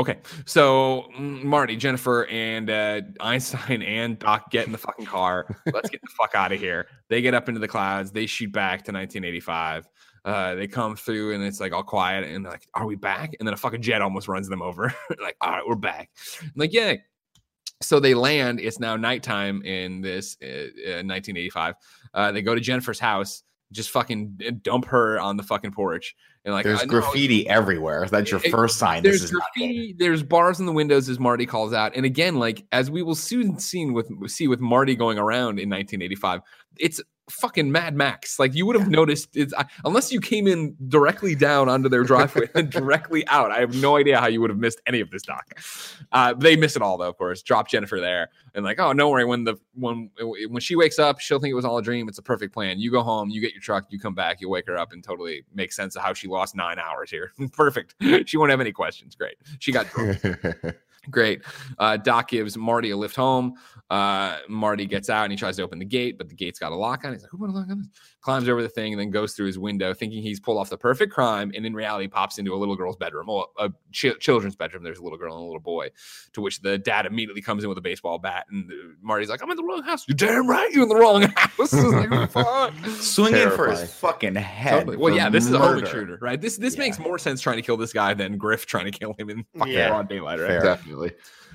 Okay, 0.00 0.16
so 0.46 1.10
mm, 1.14 1.44
Marty, 1.44 1.76
Jennifer, 1.76 2.24
and 2.30 2.70
uh, 2.70 3.02
Einstein 3.20 3.82
and 3.82 4.18
Doc 4.18 4.50
get 4.50 4.64
in 4.64 4.72
the 4.72 4.78
fucking 4.78 5.04
car. 5.04 5.44
Let's 5.74 5.90
get 5.90 6.00
the 6.00 6.08
fuck 6.18 6.34
out 6.34 6.52
of 6.52 6.58
here. 6.58 6.86
They 7.10 7.20
get 7.20 7.34
up 7.34 7.50
into 7.50 7.60
the 7.60 7.68
clouds. 7.68 8.10
They 8.10 8.24
shoot 8.24 8.50
back 8.50 8.78
to 8.84 8.92
1985. 8.92 9.86
Uh, 10.24 10.54
they 10.54 10.66
come 10.66 10.96
through 10.96 11.34
and 11.34 11.44
it's 11.44 11.60
like 11.60 11.74
all 11.74 11.82
quiet 11.82 12.24
and 12.24 12.42
they're 12.42 12.52
like, 12.52 12.66
"Are 12.72 12.86
we 12.86 12.96
back?" 12.96 13.36
And 13.38 13.46
then 13.46 13.52
a 13.52 13.58
fucking 13.58 13.82
jet 13.82 14.00
almost 14.00 14.26
runs 14.26 14.48
them 14.48 14.62
over. 14.62 14.84
like, 15.20 15.36
all 15.42 15.50
right, 15.50 15.66
we're 15.68 15.74
back. 15.74 16.08
I'm 16.40 16.52
like, 16.56 16.72
yeah. 16.72 16.94
So 17.82 18.00
they 18.00 18.14
land. 18.14 18.58
It's 18.58 18.80
now 18.80 18.96
nighttime 18.96 19.60
in 19.66 20.00
this 20.00 20.38
uh, 20.42 20.46
uh, 20.46 21.04
1985. 21.04 21.74
Uh, 22.14 22.32
they 22.32 22.40
go 22.40 22.54
to 22.54 22.60
Jennifer's 22.62 22.98
house, 22.98 23.42
just 23.70 23.90
fucking 23.90 24.40
uh, 24.46 24.52
dump 24.62 24.86
her 24.86 25.20
on 25.20 25.36
the 25.36 25.42
fucking 25.42 25.72
porch, 25.72 26.16
and 26.44 26.54
like, 26.54 26.64
There's 26.64 26.82
graffiti 26.84 27.48
everywhere. 27.48 28.06
That's 28.10 28.30
your 28.30 28.40
It- 28.42 28.50
first 28.50 28.78
sign. 28.78 29.02
there's 29.02 29.20
This 29.20 29.24
is 29.24 29.32
not 29.32 29.42
good. 29.56 29.60
graffiti, 29.62 29.92
there's 29.98 30.22
bars 30.22 30.58
in 30.60 30.66
the 30.66 30.72
windows 30.72 31.08
as 31.08 31.18
Marty 31.18 31.44
calls 31.46 31.72
out. 31.72 31.94
And 31.94 32.06
again, 32.06 32.36
like 32.36 32.64
as 32.72 32.90
we 32.90 33.02
will 33.02 33.14
soon 33.14 33.58
see 33.58 33.84
with 33.86 34.08
see 34.30 34.48
with 34.48 34.60
Marty 34.60 34.96
going 34.96 35.18
around 35.18 35.58
in 35.58 35.68
1985, 35.68 36.40
it's 36.78 37.00
fucking 37.30 37.70
Mad 37.70 37.94
Max. 37.94 38.38
Like 38.38 38.54
you 38.54 38.66
would 38.66 38.76
have 38.76 38.88
noticed 38.88 39.36
it's 39.36 39.54
I- 39.54 39.66
unless 39.84 40.12
you 40.12 40.20
came 40.20 40.46
in 40.46 40.76
directly 40.88 41.34
down 41.34 41.68
onto 41.68 41.88
their 41.88 42.02
driveway 42.04 42.48
and 42.54 42.70
directly 42.70 43.26
out. 43.28 43.50
I 43.50 43.60
have 43.60 43.74
no 43.76 43.96
idea 43.96 44.20
how 44.20 44.26
you 44.26 44.40
would 44.40 44.50
have 44.50 44.58
missed 44.58 44.80
any 44.86 45.00
of 45.00 45.10
this 45.10 45.22
doc. 45.22 45.58
Uh, 46.12 46.34
they 46.34 46.56
miss 46.56 46.76
it 46.76 46.82
all 46.82 46.98
though, 46.98 47.08
of 47.08 47.16
course. 47.16 47.42
Drop 47.42 47.68
Jennifer 47.68 48.00
there 48.00 48.30
and 48.54 48.64
like, 48.64 48.78
oh, 48.80 48.92
don't 48.92 49.10
worry. 49.10 49.24
When 49.24 49.44
the 49.44 49.56
when 49.74 50.10
when 50.18 50.60
she 50.60 50.76
wakes 50.76 50.98
up, 50.98 51.20
she'll 51.20 51.38
think 51.38 51.52
it 51.52 51.56
was 51.56 51.64
all 51.64 51.78
a 51.78 51.82
dream. 51.82 52.08
It's 52.08 52.18
a 52.18 52.22
perfect 52.22 52.52
plan. 52.52 52.78
You 52.78 52.90
go 52.90 53.02
home, 53.02 53.30
you 53.30 53.40
get 53.40 53.52
your 53.52 53.62
truck, 53.62 53.86
you 53.90 53.98
come 53.98 54.14
back, 54.14 54.40
you 54.40 54.48
wake 54.48 54.66
her 54.66 54.76
up, 54.76 54.92
and 54.92 55.02
totally 55.02 55.44
make 55.54 55.72
sense 55.72 55.96
of 55.96 56.02
how 56.02 56.12
she 56.12 56.28
lost 56.28 56.54
nine 56.56 56.78
hours 56.78 57.10
here. 57.10 57.32
perfect. 57.52 57.94
She 58.26 58.36
won't 58.36 58.50
have 58.50 58.60
any 58.60 58.72
questions. 58.72 59.14
Great. 59.14 59.36
She 59.58 59.72
got 59.72 59.88
drunk. 59.90 60.18
Great. 61.08 61.42
Uh, 61.78 61.96
Doc 61.96 62.28
gives 62.28 62.56
Marty 62.56 62.90
a 62.90 62.96
lift 62.96 63.16
home. 63.16 63.54
Uh, 63.88 64.38
Marty 64.48 64.86
gets 64.86 65.08
out 65.08 65.24
and 65.24 65.32
he 65.32 65.36
tries 65.36 65.56
to 65.56 65.62
open 65.62 65.78
the 65.78 65.84
gate, 65.84 66.18
but 66.18 66.28
the 66.28 66.34
gate's 66.34 66.58
got 66.58 66.72
a 66.72 66.74
lock 66.74 67.04
on 67.04 67.10
it. 67.10 67.14
He's 67.14 67.22
like, 67.22 67.30
who 67.30 67.38
put 67.38 67.48
a 67.48 67.52
lock 67.52 67.68
on 67.70 67.78
this? 67.78 67.88
Climbs 68.22 68.48
over 68.50 68.62
the 68.62 68.68
thing 68.68 68.92
and 68.92 69.00
then 69.00 69.10
goes 69.10 69.32
through 69.32 69.46
his 69.46 69.58
window, 69.58 69.94
thinking 69.94 70.22
he's 70.22 70.38
pulled 70.38 70.58
off 70.58 70.68
the 70.68 70.76
perfect 70.76 71.10
crime. 71.12 71.50
And 71.56 71.64
in 71.64 71.72
reality, 71.72 72.06
pops 72.06 72.38
into 72.38 72.52
a 72.54 72.56
little 72.56 72.76
girl's 72.76 72.96
bedroom, 72.96 73.28
well, 73.28 73.50
a 73.58 73.70
ch- 73.92 74.18
children's 74.20 74.54
bedroom. 74.56 74.82
There's 74.84 74.98
a 74.98 75.02
little 75.02 75.16
girl 75.16 75.34
and 75.34 75.42
a 75.42 75.46
little 75.46 75.58
boy, 75.60 75.88
to 76.34 76.40
which 76.42 76.60
the 76.60 76.76
dad 76.76 77.06
immediately 77.06 77.40
comes 77.40 77.62
in 77.64 77.68
with 77.70 77.78
a 77.78 77.80
baseball 77.80 78.18
bat. 78.18 78.44
And 78.50 78.70
Marty's 79.00 79.30
like, 79.30 79.42
I'm 79.42 79.50
in 79.50 79.56
the 79.56 79.64
wrong 79.64 79.82
house. 79.82 80.04
You're 80.06 80.16
damn 80.16 80.46
right. 80.46 80.70
You're 80.70 80.82
in 80.82 80.88
the 80.90 80.96
wrong 80.96 81.22
house. 81.36 81.72
It's 81.72 81.72
like, 81.72 82.30
fuck. 82.30 82.74
swinging 82.98 83.50
for 83.50 83.70
his 83.70 83.90
fucking 83.94 84.34
head. 84.34 84.80
Totally. 84.80 84.96
Well, 84.98 85.14
yeah, 85.14 85.30
this 85.30 85.46
is 85.46 85.52
a 85.52 85.58
home 85.58 85.78
intruder, 85.78 86.18
right? 86.20 86.40
This 86.40 86.58
this 86.58 86.74
Yeah. 86.74 86.80
makes 86.80 86.98
more 86.98 87.18
sense 87.18 87.40
trying 87.40 87.56
to 87.56 87.62
kill 87.62 87.78
this 87.78 87.92
guy 87.94 88.12
than 88.12 88.36
Griff 88.36 88.66
trying 88.66 88.84
to 88.84 88.90
kill 88.98 89.14
him 89.18 89.30
in 89.30 89.44
fucking 89.56 89.72
Yeah. 89.72 89.88
broad 89.88 90.08
daylight, 90.10 90.38
right? 90.40 90.48
Fair. 90.48 90.60
Definitely. 90.62 91.12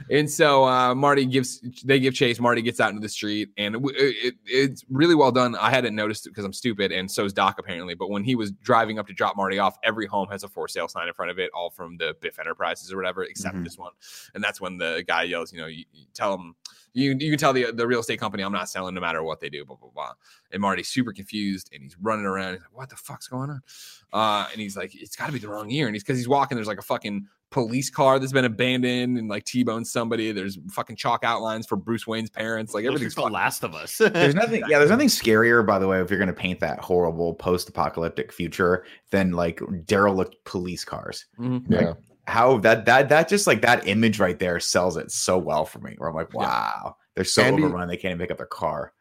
And 0.09 0.29
so 0.29 0.65
uh, 0.65 0.93
Marty 0.93 1.25
gives, 1.25 1.61
they 1.83 1.99
give 1.99 2.13
chase. 2.13 2.39
Marty 2.39 2.61
gets 2.61 2.79
out 2.79 2.89
into 2.89 3.01
the 3.01 3.09
street, 3.09 3.49
and 3.57 3.75
it, 3.75 3.81
it, 3.95 4.35
it's 4.45 4.85
really 4.89 5.15
well 5.15 5.31
done. 5.31 5.55
I 5.55 5.69
hadn't 5.69 5.95
noticed 5.95 6.27
it 6.27 6.29
because 6.29 6.45
I'm 6.45 6.53
stupid, 6.53 6.91
and 6.91 7.09
so's 7.09 7.33
Doc 7.33 7.57
apparently. 7.59 7.95
But 7.95 8.09
when 8.09 8.23
he 8.23 8.35
was 8.35 8.51
driving 8.51 8.99
up 8.99 9.07
to 9.07 9.13
drop 9.13 9.35
Marty 9.35 9.57
off, 9.59 9.77
every 9.83 10.05
home 10.05 10.27
has 10.29 10.43
a 10.43 10.47
for 10.47 10.67
sale 10.67 10.87
sign 10.87 11.07
in 11.07 11.13
front 11.13 11.31
of 11.31 11.39
it, 11.39 11.49
all 11.53 11.69
from 11.69 11.97
the 11.97 12.15
Biff 12.21 12.37
Enterprises 12.39 12.91
or 12.93 12.97
whatever, 12.97 13.23
except 13.23 13.55
Mhm. 13.55 13.63
this 13.63 13.77
one. 13.77 13.93
And 14.33 14.43
that's 14.43 14.61
when 14.61 14.77
the 14.77 15.03
guy 15.07 15.23
yells, 15.23 15.51
you 15.51 15.59
know, 15.59 15.67
you, 15.67 15.85
you 15.93 16.05
tell 16.13 16.35
him, 16.35 16.55
you 16.93 17.11
you 17.19 17.29
can 17.31 17.37
tell 17.37 17.51
the 17.51 17.71
the 17.73 17.85
real 17.85 17.99
estate 17.99 18.19
company 18.21 18.41
I'm 18.43 18.53
not 18.53 18.69
selling 18.69 18.95
no 18.95 19.01
matter 19.01 19.21
what 19.21 19.41
they 19.41 19.49
do, 19.49 19.65
blah 19.65 19.75
blah 19.75 19.89
blah. 19.93 20.13
And 20.51 20.61
Marty's 20.61 20.87
super 20.87 21.11
confused, 21.11 21.69
and 21.73 21.83
he's 21.83 21.97
running 22.01 22.25
around. 22.25 22.53
He's 22.53 22.61
like, 22.61 22.73
what 22.77 22.89
the 22.89 22.95
fuck's 22.95 23.27
going 23.27 23.49
on? 23.49 23.61
Uh, 24.13 24.47
and 24.53 24.61
he's 24.61 24.77
like, 24.77 24.95
it's 24.95 25.15
got 25.15 25.25
to 25.25 25.33
be 25.33 25.39
the 25.39 25.49
wrong 25.49 25.69
year. 25.69 25.87
And 25.87 25.95
he's 25.95 26.03
because 26.03 26.17
he's 26.17 26.29
walking. 26.29 26.55
There's 26.55 26.67
like 26.69 26.79
a 26.79 26.83
fucking 26.83 27.27
police 27.51 27.89
car 27.89 28.19
that's 28.19 28.31
been 28.33 28.45
abandoned 28.45 29.17
and 29.17 29.29
like 29.29 29.45
T-boned 29.45 29.87
somebody. 29.87 30.31
There's 30.31 30.57
fucking 30.71 30.95
chalk 30.97 31.23
outlines 31.23 31.65
for 31.65 31.75
Bruce 31.77 32.05
Wayne's 32.05 32.29
parents. 32.29 32.73
Like 32.73 32.85
everything's 32.85 33.17
like 33.17 33.27
the 33.27 33.31
Last 33.33 33.63
of 33.63 33.73
Us. 33.75 33.97
There's 33.99 34.35
nothing. 34.35 34.63
Yeah, 34.67 34.79
there's 34.79 34.89
nothing 34.91 35.07
scarier, 35.07 35.65
by 35.65 35.79
the 35.79 35.87
way, 35.87 36.01
if 36.01 36.09
you're 36.09 36.19
going 36.19 36.27
to 36.27 36.33
paint 36.33 36.59
that 36.59 36.79
horrible 36.79 37.33
post-apocalyptic 37.35 38.31
future 38.31 38.85
than 39.11 39.31
like 39.31 39.61
derelict 39.85 40.35
police 40.43 40.83
cars. 40.83 41.25
Mhm. 41.39 41.63
Yeah. 41.69 41.93
How 42.27 42.57
that 42.59 42.85
that 42.85 43.09
that 43.09 43.29
just 43.29 43.45
like 43.47 43.61
that 43.61 43.87
image 43.87 44.19
right 44.19 44.39
there 44.39 44.59
sells 44.59 44.97
it 44.97 45.11
so 45.11 45.37
well 45.37 45.63
for 45.65 45.79
me. 45.79 45.93
Where 45.97 46.09
I'm 46.09 46.15
like, 46.15 46.29
Yeah. 46.33 46.39
wow, 46.39 46.95
they're 47.15 47.23
so 47.23 47.43
Andy- 47.43 47.63
overrun 47.63 47.87
they 47.87 47.97
can't 47.97 48.11
even 48.11 48.19
pick 48.19 48.31
up 48.31 48.37
their 48.37 48.47
car. 48.47 48.91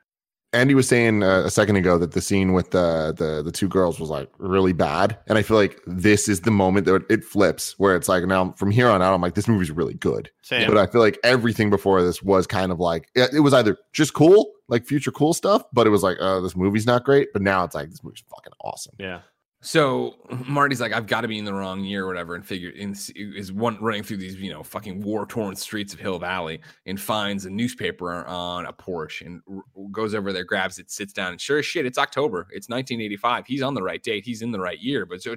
Andy 0.54 0.74
was 0.74 0.88
saying 0.88 1.22
uh, 1.22 1.42
a 1.44 1.50
second 1.50 1.76
ago 1.76 1.98
that 1.98 2.12
the 2.12 2.20
scene 2.20 2.52
with 2.52 2.70
the, 2.70 3.12
the 3.16 3.42
the 3.42 3.52
two 3.52 3.68
girls 3.68 3.98
was 4.00 4.08
like 4.08 4.30
really 4.38 4.72
bad, 4.72 5.18
and 5.26 5.36
I 5.36 5.42
feel 5.42 5.56
like 5.56 5.80
this 5.86 6.28
is 6.28 6.40
the 6.42 6.50
moment 6.50 6.86
that 6.86 7.04
it 7.10 7.24
flips, 7.24 7.74
where 7.78 7.96
it's 7.96 8.08
like 8.08 8.24
now 8.24 8.52
from 8.52 8.70
here 8.70 8.88
on 8.88 9.02
out, 9.02 9.12
I'm 9.14 9.20
like 9.20 9.34
this 9.34 9.48
movie's 9.48 9.70
really 9.70 9.94
good. 9.94 10.30
Same. 10.42 10.68
But 10.68 10.78
I 10.78 10.86
feel 10.86 11.00
like 11.00 11.18
everything 11.24 11.70
before 11.70 12.02
this 12.02 12.22
was 12.22 12.46
kind 12.46 12.72
of 12.72 12.80
like 12.80 13.08
it, 13.14 13.34
it 13.34 13.40
was 13.40 13.52
either 13.52 13.76
just 13.92 14.14
cool, 14.14 14.52
like 14.68 14.86
future 14.86 15.10
cool 15.12 15.34
stuff, 15.34 15.62
but 15.72 15.86
it 15.86 15.90
was 15.90 16.02
like, 16.02 16.16
oh, 16.20 16.40
this 16.40 16.56
movie's 16.56 16.86
not 16.86 17.04
great. 17.04 17.32
But 17.32 17.42
now 17.42 17.64
it's 17.64 17.74
like 17.74 17.90
this 17.90 18.02
movie's 18.02 18.22
fucking 18.30 18.52
awesome. 18.60 18.94
yeah. 18.98 19.20
So 19.64 20.16
Marty's 20.46 20.78
like, 20.78 20.92
I've 20.92 21.06
got 21.06 21.22
to 21.22 21.28
be 21.28 21.38
in 21.38 21.46
the 21.46 21.54
wrong 21.54 21.82
year 21.84 22.04
or 22.04 22.06
whatever, 22.06 22.34
and 22.34 22.44
figure 22.44 22.68
in, 22.68 22.94
is 23.16 23.50
one 23.50 23.78
running 23.80 24.02
through 24.02 24.18
these, 24.18 24.36
you 24.36 24.52
know, 24.52 24.62
fucking 24.62 25.00
war 25.00 25.24
torn 25.24 25.56
streets 25.56 25.94
of 25.94 26.00
Hill 26.00 26.18
Valley 26.18 26.60
and 26.84 27.00
finds 27.00 27.46
a 27.46 27.50
newspaper 27.50 28.26
on 28.26 28.66
a 28.66 28.74
porch 28.74 29.22
and 29.22 29.40
r- 29.50 29.62
goes 29.90 30.14
over 30.14 30.34
there, 30.34 30.44
grabs 30.44 30.78
it, 30.78 30.90
sits 30.90 31.14
down, 31.14 31.32
and 31.32 31.40
sure 31.40 31.60
as 31.60 31.64
shit, 31.64 31.86
it's 31.86 31.96
October. 31.96 32.40
It's 32.50 32.68
1985. 32.68 33.46
He's 33.46 33.62
on 33.62 33.72
the 33.72 33.82
right 33.82 34.02
date. 34.02 34.26
He's 34.26 34.42
in 34.42 34.52
the 34.52 34.60
right 34.60 34.78
year. 34.78 35.06
But 35.06 35.22
so, 35.22 35.34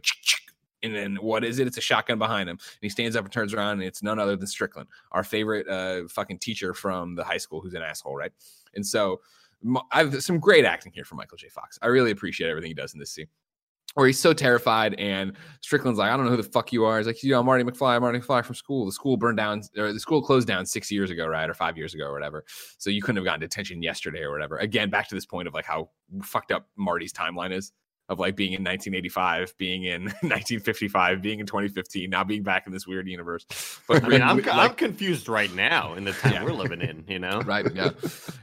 and 0.84 0.94
then 0.94 1.16
what 1.16 1.46
is 1.46 1.60
it? 1.60 1.68
It's 1.68 1.78
a 1.78 1.82
shotgun 1.82 2.20
behind 2.20 2.50
him, 2.50 2.58
and 2.58 2.82
he 2.82 2.90
stands 2.90 3.16
up 3.16 3.24
and 3.24 3.32
turns 3.32 3.54
around, 3.54 3.76
and 3.80 3.84
it's 3.84 4.04
none 4.04 4.20
other 4.20 4.36
than 4.36 4.48
Strickland, 4.48 4.90
our 5.14 5.24
favorite 5.24 5.70
uh, 5.70 6.06
fucking 6.10 6.40
teacher 6.40 6.74
from 6.74 7.16
the 7.16 7.24
high 7.24 7.38
school, 7.38 7.62
who's 7.62 7.76
an 7.76 7.82
asshole, 7.82 8.18
right? 8.18 8.34
And 8.76 8.86
so. 8.86 9.22
I've 9.92 10.22
some 10.22 10.40
great 10.40 10.66
acting 10.66 10.92
here 10.94 11.04
from 11.04 11.18
Michael 11.18 11.36
J. 11.36 11.50
Fox. 11.50 11.80
I 11.82 11.88
really 11.88 12.12
appreciate 12.12 12.48
everything 12.48 12.70
he 12.70 12.76
does 12.76 12.94
in 12.94 13.00
this 13.00 13.10
scene 13.10 13.26
where 13.98 14.06
he's 14.06 14.20
so 14.20 14.32
terrified 14.32 14.94
and 15.00 15.34
Strickland's 15.62 15.98
like, 15.98 16.12
I 16.12 16.16
don't 16.16 16.26
know 16.26 16.32
who 16.32 16.38
the 16.38 16.44
fuck 16.44 16.72
you 16.72 16.86
are. 16.86 17.00
He's 17.00 17.08
like, 17.08 17.24
you 17.24 17.32
know, 17.32 17.40
I'm 17.40 17.48
Marty 17.48 17.64
McFly, 17.64 18.00
Marty 18.00 18.20
McFly 18.20 18.46
from 18.46 18.54
school. 18.54 18.86
The 18.86 18.92
school 18.92 19.18
burned 19.18 19.38
down, 19.38 19.64
or 19.76 19.92
the 19.92 20.00
school 20.00 20.22
closed 20.22 20.48
down 20.48 20.68
six 20.68 20.92
years 20.92 21.10
ago, 21.10 21.26
right? 21.26 21.50
Or 21.50 21.56
five 21.56 21.78
years 21.78 21.96
ago, 21.96 22.04
or 22.06 22.14
whatever. 22.14 22.46
So 22.78 22.92
you 22.92 23.02
couldn't 23.02 23.16
have 23.16 23.26
gotten 23.26 23.40
detention 23.40 23.82
yesterday 23.82 24.20
or 24.20 24.32
whatever. 24.32 24.58
Again, 24.58 24.92
back 24.92 25.08
to 25.08 25.16
this 25.16 25.26
point 25.26 25.48
of 25.48 25.56
like 25.56 25.66
how 25.66 25.90
fucked 26.22 26.52
up 26.52 26.68
Marty's 26.76 27.12
timeline 27.12 27.52
is 27.52 27.72
of 28.10 28.20
like 28.20 28.36
being 28.36 28.54
in 28.54 28.64
1985, 28.64 29.58
being 29.58 29.84
in 29.84 30.04
1955, 30.22 31.22
being 31.22 31.40
in 31.40 31.46
2015, 31.46 32.10
now 32.10 32.24
being 32.24 32.44
back 32.44 32.66
in 32.66 32.74
this 32.74 32.88
weird 32.88 33.08
universe. 33.08 33.46
But 33.88 34.04
I 34.04 34.08
mean, 34.10 34.22
I'm, 34.22 34.38
like- 34.38 34.48
I'm 34.54 34.74
confused 34.74 35.30
right 35.30 35.54
now 35.56 35.94
in 35.94 36.04
the 36.04 36.12
time 36.12 36.34
Yeah. 36.34 36.44
we're 36.44 36.52
living 36.52 36.82
in, 36.82 37.06
you 37.08 37.20
know? 37.20 37.40
right 37.46 37.66
yeah 37.74 37.92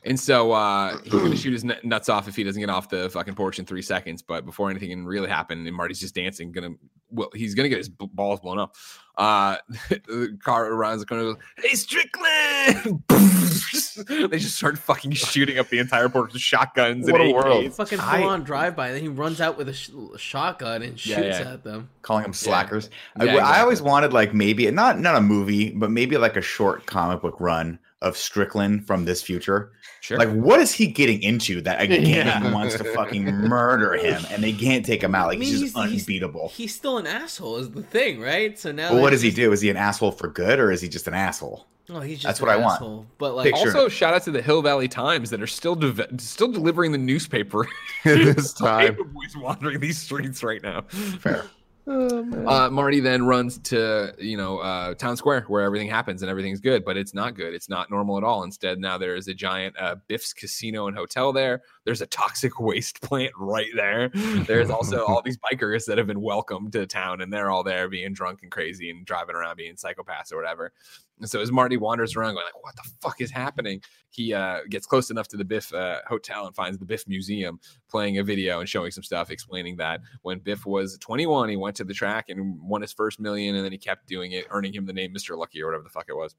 and 0.04 0.18
so 0.18 0.52
uh 0.52 0.96
he's 1.02 1.12
gonna 1.12 1.36
shoot 1.36 1.52
his 1.52 1.64
nuts 1.82 2.08
off 2.08 2.28
if 2.28 2.36
he 2.36 2.44
doesn't 2.44 2.60
get 2.60 2.70
off 2.70 2.88
the 2.88 3.10
fucking 3.10 3.34
porch 3.34 3.58
in 3.58 3.64
three 3.66 3.82
seconds 3.82 4.22
but 4.22 4.46
before 4.46 4.70
anything 4.70 4.88
can 4.90 5.04
really 5.06 5.28
happen 5.28 5.66
and 5.66 5.76
marty's 5.76 6.00
just 6.00 6.14
dancing 6.14 6.50
gonna 6.52 6.70
well 7.10 7.28
he's 7.34 7.54
gonna 7.54 7.68
get 7.68 7.78
his 7.78 7.88
balls 7.88 8.40
blown 8.40 8.58
up 8.58 8.74
uh 9.16 9.56
the 9.88 10.36
car 10.42 10.66
around 10.72 10.98
the 10.98 11.06
corner 11.06 11.22
goes, 11.24 11.36
hey 11.58 11.74
strickland 11.74 13.02
they 14.30 14.38
just 14.38 14.56
start 14.56 14.76
fucking 14.78 15.12
shooting 15.12 15.58
up 15.58 15.68
the 15.68 15.78
entire 15.78 16.08
porch 16.08 16.32
with 16.32 16.42
shotguns 16.42 17.10
What 17.10 17.20
a 17.20 17.24
and 17.24 17.32
world. 17.34 17.64
AKs. 17.64 17.74
Fucking 17.74 17.98
full 17.98 18.24
on 18.24 18.42
drive 18.42 18.74
by. 18.74 18.92
Then 18.92 19.02
he 19.02 19.08
runs 19.08 19.40
out 19.40 19.56
with 19.56 19.68
a 19.68 19.72
sh- 19.72 19.90
shotgun 20.16 20.82
and 20.82 20.98
shoots 20.98 21.18
yeah. 21.18 21.52
at 21.52 21.62
them. 21.64 21.88
calling 22.02 22.24
them 22.24 22.32
slackers. 22.32 22.90
I, 23.16 23.24
Yeah, 23.24 23.30
I 23.30 23.34
exactly. 23.34 23.60
always 23.62 23.82
wanted 23.82 24.12
like 24.12 24.34
maybe 24.34 24.68
not 24.70 24.98
not 24.98 25.14
a 25.16 25.20
movie, 25.20 25.70
but 25.70 25.90
maybe 25.90 26.16
like 26.18 26.36
a 26.36 26.42
short 26.42 26.86
comic 26.86 27.22
book 27.22 27.36
run 27.40 27.78
of 28.04 28.16
Strickland 28.16 28.86
from 28.86 29.04
this 29.04 29.22
future. 29.22 29.72
sure 30.00 30.18
Like, 30.18 30.30
what 30.32 30.60
is 30.60 30.70
he 30.72 30.86
getting 30.86 31.22
into 31.22 31.60
that 31.62 31.80
a 31.80 31.86
gang 31.86 32.04
Yeah. 32.06 32.52
wants 32.52 32.76
to 32.76 32.84
fucking 32.84 33.24
murder 33.24 33.94
him 33.94 34.22
and 34.30 34.42
they 34.44 34.52
can't 34.52 34.84
take 34.84 35.02
him 35.02 35.14
out? 35.14 35.28
Like 35.28 35.36
I 35.36 35.40
mean, 35.40 35.48
he's 35.48 35.60
just 35.60 35.76
he's- 35.76 35.90
he's- 35.90 36.02
unbeatable. 36.02 36.48
He's 36.54 36.74
still 36.74 36.98
an 36.98 37.06
asshole, 37.06 37.56
is 37.56 37.70
the 37.70 37.82
thing, 37.82 38.20
right? 38.20 38.58
So 38.58 38.70
now. 38.72 38.90
But 38.92 39.00
what 39.00 39.10
they 39.10 39.16
does 39.16 39.22
he 39.22 39.30
do? 39.30 39.52
Is 39.52 39.60
he 39.60 39.70
an 39.70 39.76
asshole 39.76 40.12
for 40.12 40.28
good 40.28 40.58
or 40.58 40.70
is 40.70 40.80
he 40.80 40.88
just 40.88 41.08
an 41.08 41.14
asshole? 41.14 41.66
Oh, 41.90 42.00
he's 42.00 42.16
just 42.18 42.24
That's 42.26 42.40
an 42.40 42.46
what 42.46 42.54
I 42.54 42.56
want. 42.56 43.06
But 43.18 43.34
like, 43.34 43.52
Picture- 43.52 43.68
also 43.76 43.88
shout 43.88 44.14
out 44.14 44.22
to 44.24 44.30
the 44.30 44.40
hill 44.40 44.62
valley 44.62 44.88
times 44.88 45.28
that 45.30 45.42
are 45.42 45.46
still 45.46 45.74
de- 45.74 46.08
still 46.18 46.48
delivering 46.48 46.92
the 46.92 46.98
newspaper 46.98 47.66
this 48.04 48.52
time. 48.54 48.88
Paper 48.94 49.04
boys 49.04 49.36
wandering 49.36 49.80
these 49.80 49.98
streets 49.98 50.42
right 50.42 50.62
now 50.62 50.82
Fair. 51.20 51.44
Uh, 51.86 52.70
Marty 52.72 53.00
then 53.00 53.26
runs 53.26 53.58
to 53.58 54.14
you 54.18 54.36
know 54.36 54.58
uh, 54.58 54.94
town 54.94 55.16
square 55.16 55.44
where 55.48 55.62
everything 55.62 55.88
happens 55.88 56.22
and 56.22 56.30
everything's 56.30 56.60
good, 56.60 56.84
but 56.84 56.96
it's 56.96 57.12
not 57.12 57.34
good. 57.34 57.52
It's 57.52 57.68
not 57.68 57.90
normal 57.90 58.16
at 58.16 58.24
all. 58.24 58.42
Instead, 58.42 58.78
now 58.78 58.96
there 58.96 59.16
is 59.16 59.28
a 59.28 59.34
giant 59.34 59.76
uh, 59.78 59.96
Biff's 60.08 60.32
Casino 60.32 60.86
and 60.86 60.96
Hotel 60.96 61.32
there. 61.32 61.62
There's 61.84 62.00
a 62.00 62.06
toxic 62.06 62.58
waste 62.60 63.02
plant 63.02 63.32
right 63.36 63.70
there. 63.74 64.08
There's 64.08 64.70
also 64.70 65.04
all 65.04 65.20
these 65.22 65.38
bikers 65.38 65.84
that 65.86 65.98
have 65.98 66.06
been 66.06 66.22
welcomed 66.22 66.72
to 66.72 66.86
town, 66.86 67.20
and 67.20 67.32
they're 67.32 67.50
all 67.50 67.62
there 67.62 67.88
being 67.88 68.14
drunk 68.14 68.40
and 68.42 68.50
crazy 68.50 68.90
and 68.90 69.04
driving 69.04 69.36
around 69.36 69.56
being 69.56 69.74
psychopaths 69.74 70.32
or 70.32 70.36
whatever. 70.36 70.72
And 71.20 71.30
so 71.30 71.40
as 71.40 71.52
Marty 71.52 71.76
wanders 71.76 72.16
around, 72.16 72.34
going 72.34 72.44
like, 72.44 72.62
"What 72.62 72.74
the 72.76 72.90
fuck 73.00 73.20
is 73.20 73.30
happening?" 73.30 73.82
He 74.10 74.34
uh, 74.34 74.60
gets 74.68 74.86
close 74.86 75.10
enough 75.10 75.28
to 75.28 75.36
the 75.36 75.44
Biff 75.44 75.72
uh, 75.72 76.00
Hotel 76.06 76.46
and 76.46 76.54
finds 76.54 76.78
the 76.78 76.84
Biff 76.84 77.06
Museum 77.06 77.60
playing 77.88 78.18
a 78.18 78.24
video 78.24 78.60
and 78.60 78.68
showing 78.68 78.90
some 78.90 79.04
stuff 79.04 79.30
explaining 79.30 79.76
that 79.76 80.00
when 80.22 80.40
Biff 80.40 80.66
was 80.66 80.98
21, 80.98 81.48
he 81.48 81.56
went 81.56 81.76
to 81.76 81.84
the 81.84 81.94
track 81.94 82.28
and 82.28 82.60
won 82.60 82.80
his 82.80 82.92
first 82.92 83.20
million, 83.20 83.54
and 83.54 83.64
then 83.64 83.72
he 83.72 83.78
kept 83.78 84.06
doing 84.06 84.32
it, 84.32 84.46
earning 84.50 84.72
him 84.72 84.86
the 84.86 84.92
name 84.92 85.14
Mr. 85.14 85.36
Lucky 85.36 85.62
or 85.62 85.66
whatever 85.66 85.84
the 85.84 85.90
fuck 85.90 86.06
it 86.08 86.16
was. 86.16 86.34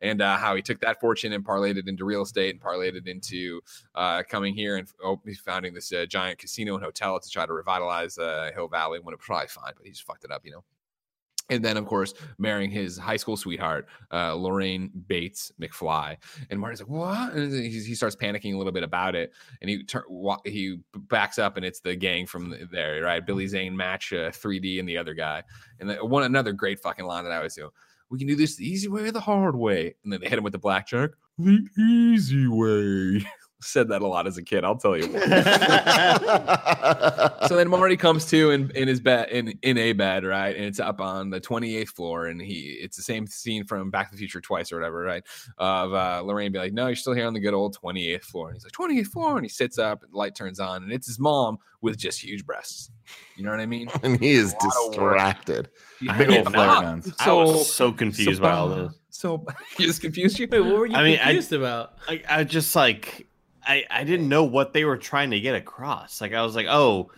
And 0.00 0.20
uh, 0.20 0.36
how 0.36 0.56
he 0.56 0.62
took 0.62 0.80
that 0.80 1.00
fortune 1.00 1.32
and 1.32 1.44
parlayed 1.44 1.76
it 1.76 1.88
into 1.88 2.04
real 2.04 2.22
estate 2.22 2.54
and 2.54 2.60
parlayed 2.60 2.94
it 2.94 3.06
into 3.06 3.60
uh, 3.94 4.22
coming 4.28 4.54
here 4.54 4.76
and 4.76 4.88
oh, 5.02 5.20
founding 5.44 5.74
this 5.74 5.92
uh, 5.92 6.06
giant 6.06 6.38
casino 6.38 6.74
and 6.74 6.84
hotel 6.84 7.18
to 7.18 7.30
try 7.30 7.46
to 7.46 7.52
revitalize 7.52 8.18
uh, 8.18 8.50
Hill 8.54 8.68
Valley 8.68 8.98
when 9.00 9.14
it 9.14 9.18
was 9.18 9.26
probably 9.26 9.48
fine, 9.48 9.72
but 9.76 9.86
he 9.86 9.92
just 9.92 10.04
fucked 10.04 10.24
it 10.24 10.30
up, 10.30 10.42
you 10.44 10.52
know. 10.52 10.64
And 11.50 11.64
then, 11.64 11.76
of 11.76 11.86
course, 11.86 12.14
marrying 12.38 12.70
his 12.70 12.96
high 12.96 13.16
school 13.16 13.36
sweetheart, 13.36 13.88
uh, 14.12 14.34
Lorraine 14.34 14.90
Baines 15.08 15.52
McFly. 15.60 16.16
And 16.50 16.60
Marty's 16.60 16.80
like, 16.80 16.88
"What?" 16.88 17.34
And 17.34 17.52
he, 17.52 17.68
he 17.68 17.94
starts 17.94 18.16
panicking 18.16 18.54
a 18.54 18.56
little 18.56 18.72
bit 18.72 18.82
about 18.82 19.14
it, 19.14 19.32
and 19.60 19.68
he 19.68 19.82
tur- 19.84 20.06
he 20.44 20.78
backs 20.94 21.38
up, 21.38 21.56
and 21.56 21.66
it's 21.66 21.80
the 21.80 21.96
gang 21.96 22.26
from 22.26 22.54
there, 22.70 23.02
right? 23.02 23.24
Billy 23.24 23.46
Zane 23.46 23.76
match 23.76 24.12
uh, 24.12 24.30
3D 24.30 24.78
and 24.78 24.88
the 24.88 24.96
other 24.96 25.14
guy, 25.14 25.42
and 25.80 25.90
then 25.90 25.98
one 25.98 26.22
another 26.22 26.52
great 26.52 26.80
fucking 26.80 27.04
line 27.04 27.24
that 27.24 27.32
I 27.32 27.36
always 27.36 27.54
do. 27.54 27.70
We 28.08 28.18
can 28.18 28.28
do 28.28 28.36
this 28.36 28.56
the 28.56 28.68
easy 28.68 28.88
way 28.88 29.02
or 29.02 29.10
the 29.10 29.20
hard 29.20 29.56
way, 29.56 29.94
and 30.04 30.12
then 30.12 30.20
they 30.20 30.28
hit 30.28 30.38
him 30.38 30.44
with 30.44 30.52
the 30.52 30.58
blackjack. 30.58 31.10
The 31.38 31.66
easy 31.78 32.46
way. 32.46 33.26
Said 33.64 33.88
that 33.90 34.02
a 34.02 34.06
lot 34.06 34.26
as 34.26 34.38
a 34.38 34.42
kid. 34.42 34.64
I'll 34.64 34.76
tell 34.76 34.96
you. 34.96 35.06
So 37.48 37.56
then 37.56 37.68
Marty 37.68 37.96
comes 37.96 38.24
to 38.26 38.50
in, 38.50 38.70
in 38.74 38.88
his 38.88 39.00
bed 39.00 39.28
in, 39.30 39.48
in 39.62 39.76
a 39.76 39.92
bed, 39.92 40.24
right? 40.24 40.54
And 40.54 40.64
it's 40.64 40.80
up 40.80 41.00
on 41.00 41.30
the 41.30 41.40
28th 41.40 41.88
floor, 41.90 42.26
and 42.26 42.40
he 42.40 42.78
it's 42.80 42.96
the 42.96 43.02
same 43.02 43.26
scene 43.26 43.64
from 43.64 43.90
Back 43.90 44.10
to 44.10 44.16
the 44.16 44.18
Future 44.18 44.40
twice 44.40 44.72
or 44.72 44.76
whatever, 44.76 45.02
right? 45.02 45.22
Of 45.58 45.92
uh, 45.92 46.22
Lorraine 46.24 46.52
be 46.52 46.58
like, 46.58 46.72
No, 46.72 46.86
you're 46.86 46.96
still 46.96 47.14
here 47.14 47.26
on 47.26 47.34
the 47.34 47.40
good 47.40 47.54
old 47.54 47.76
28th 47.82 48.24
floor. 48.24 48.48
And 48.48 48.56
he's 48.56 48.64
like, 48.64 48.72
28th 48.72 49.08
floor, 49.08 49.36
and 49.36 49.44
he 49.44 49.48
sits 49.48 49.78
up, 49.78 50.02
and 50.02 50.12
the 50.12 50.16
light 50.16 50.34
turns 50.34 50.60
on, 50.60 50.82
and 50.84 50.92
it's 50.92 51.06
his 51.06 51.18
mom 51.18 51.58
with 51.80 51.98
just 51.98 52.22
huge 52.22 52.46
breasts. 52.46 52.90
You 53.36 53.44
know 53.44 53.50
what 53.50 53.60
I 53.60 53.66
mean? 53.66 53.88
and 54.02 54.18
he 54.20 54.32
is 54.32 54.54
A 54.54 54.64
lot 54.64 54.76
of 54.76 54.96
work. 55.02 55.14
distracted. 55.14 55.68
Big 56.00 56.30
old 56.30 56.52
flare 56.52 56.66
not- 56.66 56.82
guns. 56.82 57.12
I 57.18 57.32
was 57.32 57.72
so 57.72 57.92
confused 57.92 58.40
by 58.42 58.52
all 58.52 58.68
this. 58.68 58.98
So 59.14 59.44
you 59.78 59.86
just 59.86 60.00
confused 60.00 60.38
you? 60.38 60.48
wait, 60.50 60.60
what 60.60 60.72
were 60.74 60.86
you 60.86 60.96
I 60.96 61.02
mean, 61.04 61.18
I- 61.18 61.24
confused 61.24 61.52
about? 61.52 61.92
I, 62.08 62.22
I 62.28 62.44
just 62.44 62.74
like 62.74 63.26
I 63.66 63.84
I 63.90 64.04
didn't 64.04 64.28
know 64.28 64.44
what 64.44 64.72
they 64.72 64.84
were 64.84 64.96
trying 64.96 65.30
to 65.30 65.40
get 65.40 65.54
across. 65.54 66.20
Like 66.20 66.32
I 66.34 66.42
was 66.42 66.54
like, 66.56 66.66
oh, 66.68 67.10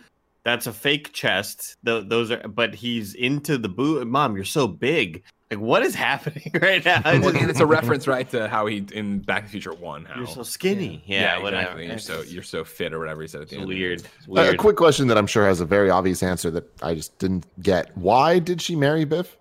that's 0.43 0.67
a 0.67 0.73
fake 0.73 1.11
chest. 1.13 1.77
Th- 1.85 2.05
those 2.07 2.31
are, 2.31 2.47
but 2.47 2.75
he's 2.75 3.13
into 3.15 3.57
the 3.57 3.69
boot. 3.69 4.05
Mom, 4.07 4.35
you're 4.35 4.45
so 4.45 4.67
big. 4.67 5.23
Like, 5.51 5.59
what 5.59 5.83
is 5.83 5.93
happening 6.09 6.51
right 6.61 6.83
now? 6.83 7.01
Well, 7.03 7.21
just- 7.21 7.35
and 7.35 7.49
it's 7.49 7.59
a 7.59 7.65
reference, 7.65 8.07
right, 8.07 8.29
to 8.31 8.47
how 8.47 8.65
he 8.67 8.85
in 8.93 9.19
Back 9.19 9.41
to 9.41 9.45
the 9.45 9.51
Future 9.51 9.73
one. 9.73 10.05
How 10.05 10.17
you're 10.17 10.27
so 10.27 10.43
skinny. 10.43 11.03
Yeah, 11.05 11.37
yeah, 11.37 11.43
whatever. 11.43 11.79
exactly. 11.79 11.87
You're 11.87 11.99
so 11.99 12.21
you're 12.33 12.43
so 12.43 12.63
fit 12.63 12.93
or 12.93 12.99
whatever 12.99 13.21
he 13.21 13.27
said 13.27 13.41
at 13.41 13.49
the 13.49 13.55
It's 13.55 13.59
end. 13.61 13.67
weird. 13.69 13.99
It's 14.01 14.27
A- 14.27 14.31
weird. 14.31 14.53
A 14.53 14.57
quick 14.57 14.75
question 14.75 15.07
that 15.07 15.17
I'm 15.17 15.27
sure 15.27 15.45
has 15.47 15.61
a 15.61 15.65
very 15.65 15.89
obvious 15.89 16.21
answer 16.23 16.51
that 16.51 16.65
I 16.83 16.93
just 16.95 17.17
didn't 17.19 17.45
get. 17.61 17.95
Why 17.97 18.39
did 18.39 18.61
she 18.61 18.75
marry 18.75 19.05
Biff? 19.05 19.37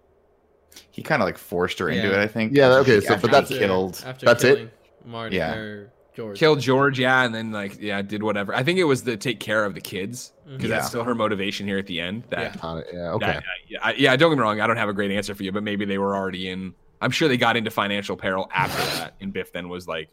He 0.91 1.03
kind 1.03 1.23
of 1.23 1.27
like 1.27 1.39
forced 1.39 1.79
her 1.81 1.89
into 1.89 2.13
it, 2.13 2.19
I 2.19 2.27
think. 2.27 2.55
Yeah, 2.55 2.69
okay, 2.77 3.01
so- 3.01 3.15
after 3.15 3.27
but 3.27 3.31
that's- 3.33 3.49
he 3.51 3.59
killed. 3.59 4.03
After 4.07 4.27
That's 4.27 4.45
it? 4.45 4.55
killing 4.57 4.71
Marty 5.07 5.37
Yeah. 5.37 5.55
or 5.55 5.91
George. 6.15 6.39
killed 6.39 6.61
George, 6.61 6.99
yeah, 6.99 7.25
and 7.25 7.35
then 7.35 7.51
like 7.53 7.81
yeah, 7.81 8.01
did 8.03 8.23
whatever. 8.23 8.55
I 8.55 8.63
think 8.63 8.79
it 8.79 8.85
was 8.85 9.03
to 9.03 9.17
take 9.17 9.41
care 9.41 9.65
of 9.65 9.75
the 9.75 9.81
kids 9.81 10.33
because 10.47 10.65
Yeah. 10.65 10.77
that's 10.77 10.89
still 10.89 11.05
her 11.05 11.15
motivation 11.15 11.67
here 11.67 11.79
at 11.79 11.87
the 11.87 12.01
end. 12.01 12.23
That, 12.31 12.63
Uh, 12.63 12.83
yeah, 12.93 12.99
okay. 13.13 13.27
that- 13.27 13.45
yeah, 13.69 13.79
I, 13.83 13.93
yeah, 13.95 14.17
don't 14.17 14.31
get 14.31 14.37
me 14.37 14.43
wrong. 14.43 14.61
I 14.61 14.67
don't 14.67 14.77
have 14.77 14.89
a 14.89 14.93
great 14.93 15.11
answer 15.11 15.35
for 15.35 15.43
you, 15.43 15.53
but 15.53 15.63
maybe 15.63 15.85
they 15.85 15.99
were 15.99 16.15
already 16.17 16.49
in. 16.49 16.75
I'm 17.01 17.11
sure 17.11 17.29
they 17.29 17.37
got 17.37 17.57
into 17.57 17.71
financial 17.71 18.17
peril 18.17 18.49
after 18.55 18.83
that, 18.99 19.15
and 19.21 19.33
Biff 19.33 19.53
then 19.53 19.69
was 19.69 19.89
like 19.89 20.09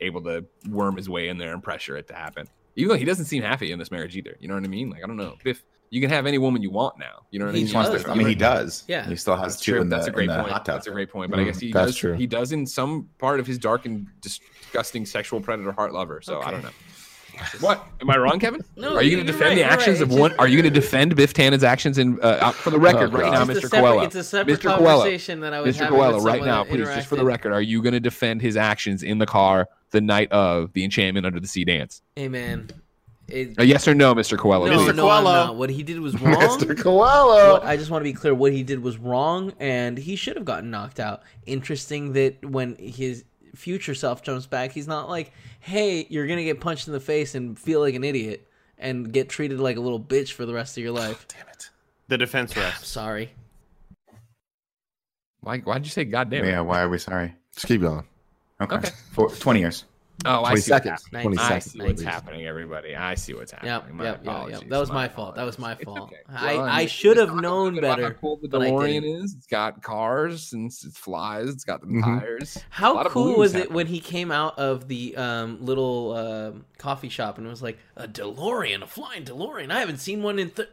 able 0.00 0.22
to 0.22 0.44
worm 0.68 0.96
his 0.96 1.08
way 1.08 1.28
in 1.28 1.36
there 1.38 1.52
and 1.52 1.62
pressure 1.62 1.96
it 1.96 2.06
to 2.08 2.14
happen. 2.14 2.46
Even 2.76 2.88
though 2.90 2.96
he 2.96 3.04
doesn't 3.04 3.24
seem 3.26 3.42
happy 3.42 3.72
in 3.72 3.78
this 3.78 3.90
marriage 3.90 4.16
either. 4.16 4.36
You 4.40 4.48
know 4.48 4.54
what 4.54 4.64
I 4.64 4.68
mean? 4.68 4.88
Like 4.90 5.02
I 5.04 5.06
don't 5.06 5.16
know, 5.16 5.36
Biff. 5.44 5.62
You 5.92 6.00
can 6.00 6.08
have 6.10 6.24
any 6.24 6.38
woman 6.38 6.62
you 6.62 6.70
want 6.70 7.00
now. 7.00 7.24
You 7.32 7.40
know 7.40 7.46
what 7.46 7.54
He 7.56 7.62
I 7.62 7.62
mean? 7.62 7.66
just 7.66 7.74
wants 7.74 7.90
does, 7.90 8.04
to, 8.04 8.10
I 8.12 8.14
mean, 8.14 8.28
he 8.28 8.36
does. 8.36 8.84
Yeah. 8.86 9.04
He 9.08 9.16
still 9.16 9.34
has 9.34 9.54
That's 9.54 9.64
two 9.64 9.72
true. 9.72 9.80
in 9.80 9.88
the, 9.88 9.96
That's 9.96 10.06
a 10.06 10.12
great 10.12 10.30
in 10.30 10.36
the 10.36 10.42
point. 10.42 10.52
hot 10.52 10.64
tub. 10.64 10.76
That's 10.76 10.86
a 10.86 10.92
great 10.92 11.10
point. 11.10 11.32
But 11.32 11.40
Mm, 11.40 11.42
I 11.42 11.44
guess 11.46 11.58
he 11.58 11.72
that's 11.72 11.88
does. 11.90 11.96
true. 11.96 12.12
He 12.14 12.28
does 12.28 12.52
in 12.52 12.64
some 12.64 13.08
part 13.18 13.40
of 13.40 13.46
his 13.48 13.58
dark 13.58 13.86
and 13.86 14.06
disgusting 14.70 15.04
sexual 15.06 15.40
predator 15.40 15.72
heart 15.72 15.92
lover. 15.92 16.20
So 16.22 16.40
I 16.40 16.50
don't 16.50 16.62
know. 16.62 16.70
What 17.60 17.86
am 18.02 18.10
I 18.10 18.18
wrong, 18.18 18.38
Kevin? 18.38 18.62
No, 18.76 18.96
Are 18.96 19.02
you 19.02 19.12
going 19.16 19.24
to 19.26 19.32
defend 19.32 19.50
right, 19.50 19.54
the 19.54 19.62
actions 19.64 20.00
right. 20.00 20.10
of 20.12 20.18
one? 20.18 20.30
just- 20.32 20.40
Are 20.40 20.48
you 20.48 20.60
going 20.60 20.74
to 20.74 20.80
defend 20.80 21.16
Biff 21.16 21.32
Tannen's 21.32 21.64
actions 21.64 21.96
in? 21.96 22.20
Uh, 22.20 22.26
uh, 22.26 22.50
for 22.52 22.68
the 22.68 22.78
record, 22.78 23.14
Oh, 23.14 23.18
right 23.18 23.32
now, 23.32 23.42
It's 23.44 23.52
Mr. 23.52 23.56
a 23.56 23.60
separate, 23.68 23.80
Coelho. 23.80 24.02
It's 24.02 24.14
a 24.16 24.24
separate 24.24 24.60
Mr. 24.60 24.76
Coelho. 24.76 24.98
conversation 24.98 25.40
that 25.40 25.54
I 25.54 25.60
was 25.62 25.76
Mr. 25.76 25.80
having 25.84 25.98
Coelho, 25.98 26.14
with 26.16 26.24
right 26.24 26.32
someone 26.40 26.48
now, 26.48 26.64
please, 26.64 26.86
just 26.86 27.06
for 27.08 27.16
the 27.16 27.24
record, 27.24 27.52
are 27.52 27.62
you 27.62 27.80
going 27.82 27.94
to 27.94 28.00
defend 28.00 28.42
his 28.42 28.58
actions 28.58 29.02
in 29.02 29.16
the 29.18 29.26
car 29.26 29.68
the 29.90 30.02
night 30.02 30.30
of 30.32 30.72
the 30.74 30.84
Enchantment 30.84 31.24
Under 31.24 31.40
the 31.40 31.46
Sea 31.46 31.64
dance? 31.64 32.02
Hey 32.14 32.28
man, 32.28 32.68
it, 33.28 33.54
A 33.58 33.64
yes 33.64 33.88
or 33.88 33.94
no, 33.94 34.14
Mr. 34.14 34.36
Coelho? 34.36 34.66
no, 34.66 34.78
Mr. 34.80 34.94
no, 34.94 35.08
I'm 35.08 35.22
Coelho. 35.24 35.46
not. 35.46 35.56
What 35.56 35.70
he 35.70 35.82
did 35.82 35.98
was 36.00 36.20
wrong. 36.20 36.34
Mr. 36.34 36.76
Coelho. 36.78 37.52
What- 37.54 37.64
I 37.64 37.76
just 37.78 37.90
want 37.90 38.02
to 38.02 38.04
be 38.04 38.12
clear. 38.12 38.34
What 38.34 38.52
he 38.52 38.62
did 38.64 38.82
was 38.82 38.98
wrong, 38.98 39.54
and 39.60 39.96
he 39.96 40.14
should 40.14 40.36
have 40.36 40.44
gotten 40.44 40.70
knocked 40.70 41.00
out. 41.00 41.22
Interesting 41.46 42.12
that 42.14 42.44
when 42.44 42.76
his 42.76 43.24
future 43.54 43.94
self 43.94 44.22
jumps 44.22 44.46
back, 44.46 44.72
he's 44.72 44.88
not 44.88 45.08
like, 45.08 45.32
"Hey, 45.60 46.06
you're 46.10 46.26
gonna 46.26 46.44
get 46.44 46.60
punched 46.60 46.86
in 46.86 46.92
the 46.92 47.00
face 47.00 47.34
and 47.34 47.58
feel 47.58 47.80
like 47.80 47.94
an 47.94 48.04
idiot 48.04 48.48
and 48.78 49.12
get 49.12 49.28
treated 49.28 49.60
like 49.60 49.76
a 49.76 49.80
little 49.80 50.00
bitch 50.00 50.32
for 50.32 50.46
the 50.46 50.54
rest 50.54 50.76
of 50.76 50.82
your 50.82 50.92
life." 50.92 51.26
Damn 51.28 51.48
it. 51.48 51.70
The 52.08 52.18
defense 52.18 52.56
rest. 52.56 52.84
Sorry. 52.86 53.30
Why? 55.40 55.58
Why'd 55.58 55.84
you 55.84 55.90
say 55.90 56.04
goddamn? 56.04 56.44
Yeah, 56.44 56.60
why 56.60 56.82
are 56.82 56.88
we 56.88 56.98
sorry? 56.98 57.34
Just 57.54 57.66
keep 57.66 57.80
going. 57.80 58.04
Okay. 58.60 58.76
Okay. 58.76 58.90
For 59.12 59.30
20 59.30 59.60
years. 59.60 59.84
Oh, 60.26 60.44
I 60.44 60.50
20 60.50 60.60
see. 60.60 60.72
what's 60.72 60.84
seconds. 60.84 61.02
happening. 61.04 61.22
20 61.22 61.38
I 61.38 61.58
see 61.60 61.80
what's 61.80 62.02
happening, 62.02 62.46
everybody. 62.46 62.94
I 62.94 63.14
see 63.14 63.32
what's 63.34 63.52
happening. 63.52 63.72
Yep, 63.72 63.90
My 63.92 64.04
yep, 64.04 64.24
yep, 64.24 64.48
yep. 64.50 64.68
That 64.68 64.78
was 64.78 64.90
My 64.90 65.08
fault. 65.08 65.34
That 65.36 65.44
was 65.44 65.58
my 65.58 65.74
fault. 65.76 66.00
okay. 66.12 66.16
I- 66.28 66.56
Well, 66.56 66.64
I 66.66 66.78
mean, 66.80 66.88
should 66.88 67.16
have 67.16 67.34
known 67.34 67.74
little 67.74 67.80
bit 67.80 67.84
about 67.84 67.96
better, 67.98 68.08
How 68.14 68.20
cool 68.20 68.38
the 68.42 68.48
DeLorean 68.48 69.22
is. 69.24 69.34
It's 69.34 69.46
got 69.46 69.82
cars 69.82 70.42
since 70.42 70.84
it 70.84 70.92
flies. 70.92 71.48
It's 71.48 71.64
got 71.64 71.80
the 71.80 71.86
Mhm. 71.86 72.20
tires. 72.20 72.58
How 72.70 73.04
cool 73.04 73.38
was 73.38 73.54
it 73.54 73.70
when 73.72 73.86
he 73.86 74.00
came 74.00 74.30
out 74.30 74.58
of 74.58 74.88
the 74.88 75.16
um, 75.16 75.64
little 75.64 76.12
um 76.12 76.64
coffee 76.78 77.08
shop 77.08 77.38
and 77.38 77.46
it 77.46 77.50
was 77.50 77.62
like 77.62 77.78
a 77.96 78.06
DeLorean, 78.06 78.82
a 78.82 78.86
flying 78.86 79.24
DeLorean? 79.24 79.70
I 79.70 79.80
haven't 79.80 79.98
seen 79.98 80.22
one 80.22 80.38
in. 80.38 80.50
Th-. 80.50 80.68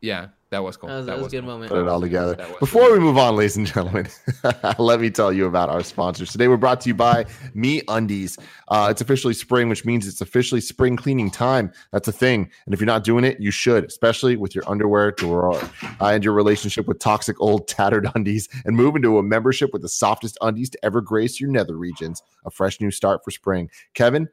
Yeah, 0.00 0.28
that 0.50 0.64
was 0.64 0.76
cool. 0.76 0.88
That 0.88 0.96
was, 0.96 1.06
that 1.06 1.18
was 1.18 1.26
a 1.26 1.30
good 1.30 1.40
cool. 1.42 1.50
moment. 1.50 1.70
Put 1.70 1.82
it 1.82 1.88
all 1.88 2.00
together. 2.00 2.34
Before 2.58 2.82
cool. 2.82 2.92
we 2.94 2.98
move 2.98 3.18
on, 3.18 3.36
ladies 3.36 3.56
and 3.56 3.66
gentlemen, 3.66 4.08
let 4.78 5.00
me 5.00 5.10
tell 5.10 5.32
you 5.32 5.46
about 5.46 5.68
our 5.68 5.82
sponsors. 5.82 6.32
Today 6.32 6.48
we're 6.48 6.56
brought 6.56 6.80
to 6.82 6.88
you 6.88 6.94
by 6.94 7.24
MeUndies. 7.54 8.38
Uh, 8.68 8.88
it's 8.90 9.02
officially 9.02 9.34
spring, 9.34 9.68
which 9.68 9.84
means 9.84 10.08
it's 10.08 10.22
officially 10.22 10.60
spring 10.60 10.96
cleaning 10.96 11.30
time. 11.30 11.70
That's 11.92 12.08
a 12.08 12.12
thing. 12.12 12.50
And 12.64 12.74
if 12.74 12.80
you're 12.80 12.86
not 12.86 13.04
doing 13.04 13.24
it, 13.24 13.38
you 13.40 13.50
should, 13.50 13.84
especially 13.84 14.36
with 14.36 14.54
your 14.54 14.68
underwear 14.68 15.12
drawer 15.12 15.54
uh, 15.54 16.06
and 16.06 16.24
your 16.24 16.32
relationship 16.32 16.88
with 16.88 16.98
toxic 16.98 17.38
old 17.40 17.68
tattered 17.68 18.08
undies 18.14 18.48
and 18.64 18.74
move 18.74 18.96
into 18.96 19.18
a 19.18 19.22
membership 19.22 19.70
with 19.72 19.82
the 19.82 19.88
softest 19.88 20.38
undies 20.40 20.70
to 20.70 20.84
ever 20.84 21.00
grace 21.00 21.40
your 21.40 21.50
nether 21.50 21.76
regions. 21.76 22.22
A 22.46 22.50
fresh 22.50 22.80
new 22.80 22.90
start 22.90 23.20
for 23.22 23.30
spring. 23.30 23.68
Kevin, 23.94 24.28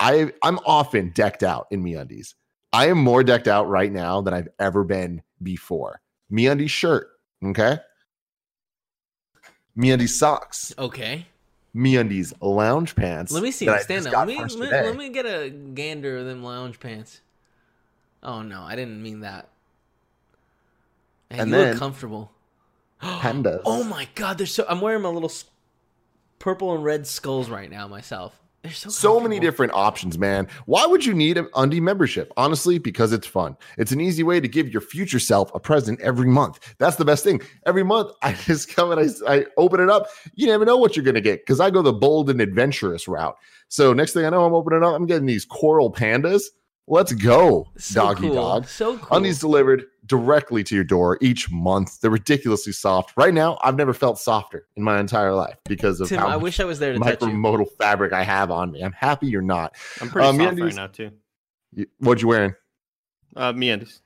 I 0.00 0.32
I'm 0.42 0.58
often 0.66 1.10
decked 1.14 1.42
out 1.42 1.66
in 1.70 1.84
MeUndies. 1.84 2.34
I 2.74 2.88
am 2.88 2.98
more 2.98 3.22
decked 3.22 3.46
out 3.48 3.68
right 3.68 3.90
now 3.92 4.20
than 4.20 4.34
I've 4.34 4.48
ever 4.58 4.84
been 4.84 5.22
before. 5.42 6.00
MeUndies 6.32 6.70
shirt, 6.70 7.08
okay? 7.44 7.78
MeUndies 9.76 10.10
socks, 10.10 10.74
Okay. 10.78 11.26
MeUndies 11.74 12.32
lounge 12.40 12.94
pants. 12.94 13.32
Let 13.32 13.42
me 13.42 13.50
see. 13.50 13.66
Stand 13.80 14.06
up. 14.06 14.12
Let 14.14 14.26
me 14.28 14.38
let, 14.38 14.58
let 14.86 14.96
me 14.96 15.08
get 15.08 15.26
a 15.26 15.50
gander 15.50 16.18
of 16.18 16.24
them 16.26 16.42
lounge 16.44 16.78
pants. 16.78 17.20
Oh 18.22 18.42
no, 18.42 18.62
I 18.62 18.76
didn't 18.76 19.02
mean 19.02 19.20
that. 19.20 19.48
Man, 21.30 21.40
And 21.40 21.50
you 21.50 21.56
then- 21.56 21.70
look 21.70 21.78
comfortable. 21.80 22.30
Pandas. 23.02 23.62
Oh 23.64 23.82
my 23.82 24.06
god, 24.14 24.38
they're 24.38 24.46
so. 24.46 24.64
I'm 24.68 24.80
wearing 24.80 25.02
my 25.02 25.08
little 25.08 25.32
purple 26.38 26.74
and 26.74 26.84
red 26.84 27.06
skulls 27.08 27.50
right 27.50 27.68
now 27.70 27.88
myself. 27.88 28.40
They're 28.64 28.72
so 28.72 28.88
So 28.88 29.20
many 29.20 29.38
different 29.38 29.74
options, 29.74 30.16
man. 30.16 30.48
Why 30.64 30.86
would 30.86 31.04
you 31.04 31.12
need 31.12 31.36
an 31.36 31.48
undie 31.54 31.82
membership? 31.82 32.32
Honestly, 32.38 32.78
because 32.78 33.12
it's 33.12 33.26
fun. 33.26 33.58
It's 33.76 33.92
an 33.92 34.00
easy 34.00 34.22
way 34.22 34.40
to 34.40 34.48
give 34.48 34.70
your 34.70 34.80
future 34.80 35.18
self 35.18 35.54
a 35.54 35.60
present 35.60 36.00
every 36.00 36.26
month. 36.26 36.74
That's 36.78 36.96
the 36.96 37.04
best 37.04 37.24
thing. 37.24 37.42
Every 37.66 37.84
month, 37.84 38.12
I 38.22 38.32
just 38.32 38.74
come 38.74 38.90
and 38.90 38.98
I, 38.98 39.30
I 39.30 39.44
open 39.58 39.80
it 39.80 39.90
up. 39.90 40.06
You 40.34 40.46
never 40.46 40.64
know 40.64 40.78
what 40.78 40.96
you're 40.96 41.04
going 41.04 41.14
to 41.14 41.20
get 41.20 41.40
because 41.40 41.60
I 41.60 41.68
go 41.68 41.82
the 41.82 41.92
bold 41.92 42.30
and 42.30 42.40
adventurous 42.40 43.06
route. 43.06 43.36
So 43.68 43.92
next 43.92 44.14
thing 44.14 44.24
I 44.24 44.30
know, 44.30 44.46
I'm 44.46 44.54
opening 44.54 44.82
up. 44.82 44.94
I'm 44.94 45.04
getting 45.04 45.26
these 45.26 45.44
coral 45.44 45.92
pandas. 45.92 46.44
Let's 46.86 47.12
go, 47.12 47.70
So 47.78 48.00
doggy 48.02 48.22
cool. 48.28 48.34
dog. 48.34 48.66
So 48.68 48.98
cool. 48.98 49.16
Undies 49.16 49.38
delivered 49.40 49.84
directly 50.04 50.62
to 50.64 50.74
your 50.74 50.84
door 50.84 51.16
each 51.22 51.50
month. 51.50 51.98
They're 52.00 52.10
ridiculously 52.10 52.74
soft. 52.74 53.14
Right 53.16 53.32
now, 53.32 53.56
I've 53.62 53.76
never 53.76 53.94
felt 53.94 54.18
softer 54.18 54.66
in 54.76 54.82
my 54.82 55.00
entire 55.00 55.32
life 55.34 55.56
because 55.64 55.98
of 56.00 56.10
Tim, 56.10 56.18
how 56.18 56.26
I 56.28 56.36
wish 56.36 56.60
I 56.60 56.64
was 56.64 56.78
there 56.78 56.92
to 56.92 56.98
micromodal 57.00 57.70
fabric 57.78 58.12
I 58.12 58.22
have 58.22 58.50
on 58.50 58.70
me. 58.70 58.82
I'm 58.82 58.92
happy 58.92 59.28
you're 59.28 59.40
not. 59.40 59.74
I'm 60.02 60.10
pretty 60.10 60.28
Um, 60.28 60.36
soft 60.36 60.56
MeUndies- 60.56 60.62
right 60.64 60.74
now 60.74 60.86
too. 60.88 61.10
You- 61.72 61.86
What 62.00 62.20
you 62.20 62.28
wearing? 62.28 62.54
Uh, 63.34 63.52
MeUndies. 63.54 64.00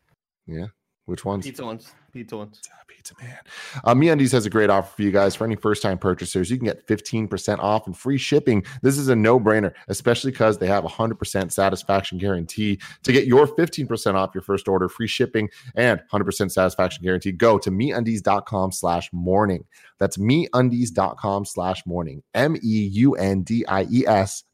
Yeah. 0.46 0.66
Which 1.06 1.24
ones? 1.24 1.44
Pizza 1.46 1.64
ones. 1.64 1.92
Pizza 2.18 2.36
ones. 2.36 2.60
Pizza 2.88 3.14
man. 3.22 3.38
Uh, 3.84 3.94
MeUndies 3.94 4.32
has 4.32 4.44
a 4.44 4.50
great 4.50 4.70
offer 4.70 4.96
for 4.96 5.02
you 5.02 5.12
guys. 5.12 5.36
For 5.36 5.44
any 5.44 5.54
first-time 5.54 5.98
purchasers, 5.98 6.50
you 6.50 6.56
can 6.56 6.66
get 6.66 6.84
15% 6.88 7.60
off 7.60 7.86
and 7.86 7.96
free 7.96 8.18
shipping. 8.18 8.64
This 8.82 8.98
is 8.98 9.06
a 9.06 9.14
no-brainer, 9.14 9.72
especially 9.86 10.32
because 10.32 10.58
they 10.58 10.66
have 10.66 10.84
a 10.84 10.88
100% 10.88 11.52
satisfaction 11.52 12.18
guarantee. 12.18 12.80
To 13.04 13.12
get 13.12 13.28
your 13.28 13.46
15% 13.46 14.14
off 14.14 14.34
your 14.34 14.42
first 14.42 14.66
order, 14.66 14.88
free 14.88 15.06
shipping, 15.06 15.48
and 15.76 16.02
100% 16.12 16.50
satisfaction 16.50 17.04
guarantee, 17.04 17.30
go 17.30 17.56
to 17.56 17.70
MeUndies.com 17.70 18.72
slash 18.72 19.08
morning. 19.12 19.64
That's 20.00 20.16
MeUndies.com 20.16 21.44
slash 21.44 21.86
morning. 21.86 22.24
M-E-U-N-D-I-E-S 22.34 23.14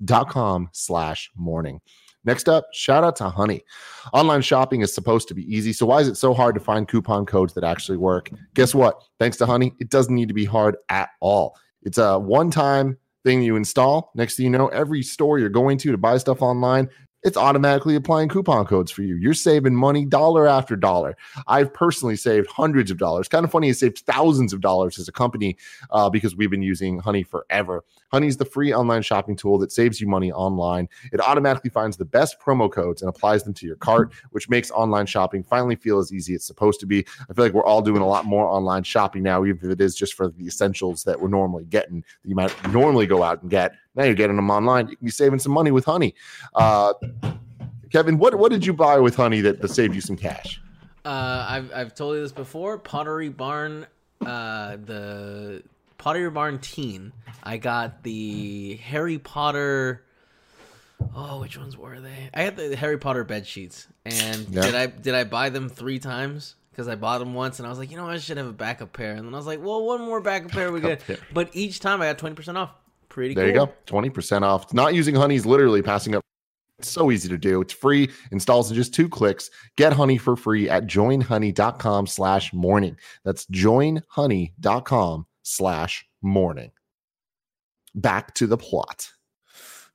dot 0.04 0.28
com 0.28 0.68
slash 0.72 1.30
morning. 1.34 1.80
Next 2.24 2.48
up, 2.48 2.66
shout 2.72 3.04
out 3.04 3.16
to 3.16 3.28
Honey. 3.28 3.64
Online 4.12 4.42
shopping 4.42 4.80
is 4.80 4.94
supposed 4.94 5.28
to 5.28 5.34
be 5.34 5.42
easy. 5.54 5.72
So 5.72 5.86
why 5.86 6.00
is 6.00 6.08
it 6.08 6.16
so 6.16 6.34
hard 6.34 6.54
to 6.54 6.60
find 6.60 6.88
coupon 6.88 7.26
codes 7.26 7.54
that 7.54 7.64
actually 7.64 7.98
work? 7.98 8.30
Guess 8.54 8.74
what? 8.74 9.02
Thanks 9.18 9.36
to 9.38 9.46
Honey, 9.46 9.74
it 9.78 9.90
doesn't 9.90 10.14
need 10.14 10.28
to 10.28 10.34
be 10.34 10.44
hard 10.44 10.76
at 10.88 11.10
all. 11.20 11.56
It's 11.82 11.98
a 11.98 12.18
one-time 12.18 12.96
thing 13.24 13.42
you 13.42 13.56
install. 13.56 14.10
Next 14.14 14.36
thing 14.36 14.44
you 14.44 14.50
know, 14.50 14.68
every 14.68 15.02
store 15.02 15.38
you're 15.38 15.48
going 15.48 15.78
to 15.78 15.90
to 15.90 15.98
buy 15.98 16.18
stuff 16.18 16.42
online, 16.42 16.88
it's 17.24 17.38
automatically 17.38 17.94
applying 17.94 18.28
coupon 18.28 18.66
codes 18.66 18.90
for 18.90 19.02
you. 19.02 19.16
You're 19.16 19.32
saving 19.32 19.74
money 19.74 20.04
dollar 20.04 20.46
after 20.46 20.76
dollar. 20.76 21.16
I've 21.48 21.72
personally 21.72 22.16
saved 22.16 22.46
hundreds 22.48 22.90
of 22.90 22.98
dollars. 22.98 23.28
Kind 23.28 23.46
of 23.46 23.50
funny, 23.50 23.70
I 23.70 23.72
saved 23.72 24.00
thousands 24.00 24.52
of 24.52 24.60
dollars 24.60 24.98
as 24.98 25.08
a 25.08 25.12
company 25.12 25.56
uh, 25.90 26.10
because 26.10 26.36
we've 26.36 26.50
been 26.50 26.62
using 26.62 26.98
Honey 26.98 27.22
forever. 27.22 27.82
Honey's 28.10 28.36
the 28.36 28.44
free 28.44 28.72
online 28.72 29.02
shopping 29.02 29.36
tool 29.36 29.58
that 29.58 29.72
saves 29.72 30.00
you 30.00 30.06
money 30.06 30.32
online. 30.32 30.88
It 31.12 31.20
automatically 31.20 31.70
finds 31.70 31.96
the 31.96 32.04
best 32.04 32.36
promo 32.40 32.70
codes 32.70 33.02
and 33.02 33.08
applies 33.08 33.44
them 33.44 33.54
to 33.54 33.66
your 33.66 33.76
cart, 33.76 34.12
which 34.30 34.48
makes 34.48 34.70
online 34.70 35.06
shopping 35.06 35.42
finally 35.42 35.76
feel 35.76 35.98
as 35.98 36.12
easy 36.12 36.34
as 36.34 36.38
it's 36.38 36.46
supposed 36.46 36.80
to 36.80 36.86
be. 36.86 37.06
I 37.28 37.32
feel 37.32 37.44
like 37.44 37.52
we're 37.52 37.64
all 37.64 37.82
doing 37.82 38.02
a 38.02 38.06
lot 38.06 38.24
more 38.24 38.46
online 38.46 38.82
shopping 38.82 39.22
now, 39.22 39.44
even 39.44 39.58
if 39.62 39.70
it 39.70 39.80
is 39.80 39.94
just 39.94 40.14
for 40.14 40.28
the 40.28 40.46
essentials 40.46 41.04
that 41.04 41.20
we're 41.20 41.28
normally 41.28 41.64
getting, 41.64 42.04
that 42.22 42.28
you 42.28 42.34
might 42.34 42.72
normally 42.72 43.06
go 43.06 43.22
out 43.22 43.42
and 43.42 43.50
get. 43.50 43.72
Now 43.94 44.04
you're 44.04 44.14
getting 44.14 44.36
them 44.36 44.50
online. 44.50 44.88
You 44.88 44.96
can 44.96 45.04
be 45.04 45.10
saving 45.10 45.38
some 45.38 45.52
money 45.52 45.70
with 45.70 45.84
Honey. 45.84 46.14
Uh, 46.54 46.94
Kevin, 47.90 48.18
what, 48.18 48.34
what 48.36 48.50
did 48.50 48.66
you 48.66 48.72
buy 48.72 48.98
with 48.98 49.14
Honey 49.14 49.40
that, 49.40 49.60
that 49.60 49.68
saved 49.68 49.94
you 49.94 50.00
some 50.00 50.16
cash? 50.16 50.60
Uh, 51.04 51.46
I've 51.48 51.72
I've 51.72 51.94
told 51.94 52.16
you 52.16 52.22
this 52.22 52.32
before. 52.32 52.78
Pottery 52.78 53.28
Barn, 53.28 53.86
uh, 54.24 54.76
the 54.84 55.62
Pottery 55.98 56.30
Barn 56.30 56.58
Teen. 56.58 57.12
I 57.42 57.56
got 57.56 58.02
the 58.02 58.76
Harry 58.76 59.18
Potter. 59.18 60.04
Oh, 61.14 61.40
which 61.40 61.58
ones 61.58 61.76
were 61.76 62.00
they? 62.00 62.30
I 62.32 62.42
had 62.42 62.56
the 62.56 62.76
Harry 62.76 62.98
Potter 62.98 63.24
bed 63.24 63.46
sheets, 63.46 63.86
and 64.04 64.48
Yeah. 64.48 64.62
did 64.62 64.74
I 64.74 64.86
did 64.86 65.14
I 65.14 65.24
buy 65.24 65.50
them 65.50 65.68
three 65.68 65.98
times? 65.98 66.54
Because 66.70 66.88
I 66.88 66.94
bought 66.96 67.18
them 67.18 67.34
once, 67.34 67.58
and 67.60 67.66
I 67.66 67.70
was 67.70 67.78
like, 67.78 67.90
you 67.90 67.96
know, 67.96 68.08
I 68.08 68.18
should 68.18 68.36
have 68.36 68.46
a 68.48 68.52
backup 68.52 68.92
pair. 68.92 69.12
And 69.14 69.26
then 69.26 69.32
I 69.34 69.36
was 69.36 69.46
like, 69.46 69.62
well, 69.62 69.84
one 69.84 70.00
more 70.00 70.20
backup 70.20 70.50
pair 70.50 70.72
we 70.72 70.80
good. 70.80 70.98
But 71.32 71.50
each 71.52 71.78
time 71.80 72.00
I 72.02 72.06
got 72.06 72.18
twenty 72.18 72.34
percent 72.34 72.58
off. 72.58 72.70
Pretty 73.08 73.34
There 73.34 73.44
cool. 73.52 73.60
you 73.60 73.66
go. 73.66 73.72
20% 73.86 74.42
off. 74.42 74.74
Not 74.74 74.92
using 74.92 75.14
honey's 75.14 75.46
literally 75.46 75.82
passing 75.82 76.16
up. 76.16 76.22
It's 76.80 76.90
so 76.90 77.12
easy 77.12 77.28
to 77.28 77.38
do. 77.38 77.60
It's 77.60 77.72
free, 77.72 78.10
installs 78.32 78.68
in 78.70 78.74
just 78.74 78.92
two 78.92 79.08
clicks. 79.08 79.50
Get 79.76 79.92
honey 79.92 80.18
for 80.18 80.34
free 80.34 80.68
at 80.68 80.86
joinhoney.com 80.88 82.08
slash 82.08 82.52
morning. 82.52 82.96
That's 83.24 83.46
joinhoney.com 83.46 85.26
slash 85.44 86.04
morning. 86.22 86.72
Back 87.94 88.34
to 88.34 88.48
the 88.48 88.56
plot. 88.56 89.08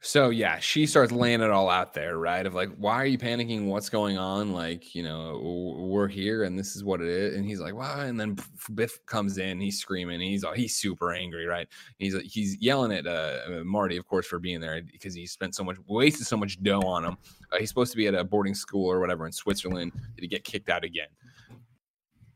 So 0.01 0.30
yeah, 0.30 0.59
she 0.59 0.85
starts 0.85 1.11
laying 1.11 1.41
it 1.41 1.49
all 1.49 1.69
out 1.69 1.93
there, 1.93 2.17
right? 2.17 2.45
Of 2.45 2.55
like, 2.55 2.69
why 2.77 2.93
are 2.95 3.05
you 3.05 3.17
panicking? 3.17 3.65
What's 3.65 3.89
going 3.89 4.17
on? 4.17 4.53
Like, 4.53 4.95
you 4.95 5.03
know, 5.03 5.76
we're 5.77 6.07
here 6.07 6.43
and 6.43 6.57
this 6.57 6.77
is 6.77 6.85
what 6.85 7.01
it 7.01 7.09
is. 7.09 7.35
And 7.35 7.45
he's 7.45 7.59
like, 7.59 7.73
wow. 7.73 7.99
And 7.99 8.17
then 8.17 8.38
Biff 8.76 9.05
comes 9.07 9.39
in, 9.39 9.59
he's 9.59 9.77
screaming, 9.77 10.21
he's 10.21 10.45
he's 10.55 10.76
super 10.76 11.11
angry, 11.11 11.45
right? 11.45 11.67
He's 11.97 12.15
he's 12.21 12.55
yelling 12.61 12.93
at 12.93 13.07
uh, 13.07 13.61
Marty, 13.65 13.97
of 13.97 14.07
course, 14.07 14.26
for 14.26 14.39
being 14.39 14.61
there 14.61 14.81
because 14.81 15.13
he 15.13 15.27
spent 15.27 15.53
so 15.53 15.65
much, 15.65 15.76
wasted 15.85 16.26
so 16.26 16.38
much 16.38 16.63
dough 16.63 16.80
on 16.81 17.03
him. 17.03 17.17
Uh, 17.51 17.57
he's 17.57 17.67
supposed 17.67 17.91
to 17.91 17.97
be 17.97 18.07
at 18.07 18.15
a 18.15 18.23
boarding 18.23 18.55
school 18.55 18.89
or 18.89 19.01
whatever 19.01 19.26
in 19.26 19.34
Switzerland. 19.34 19.91
Did 20.15 20.21
he 20.21 20.27
get 20.30 20.45
kicked 20.45 20.69
out 20.69 20.85
again? 20.85 21.09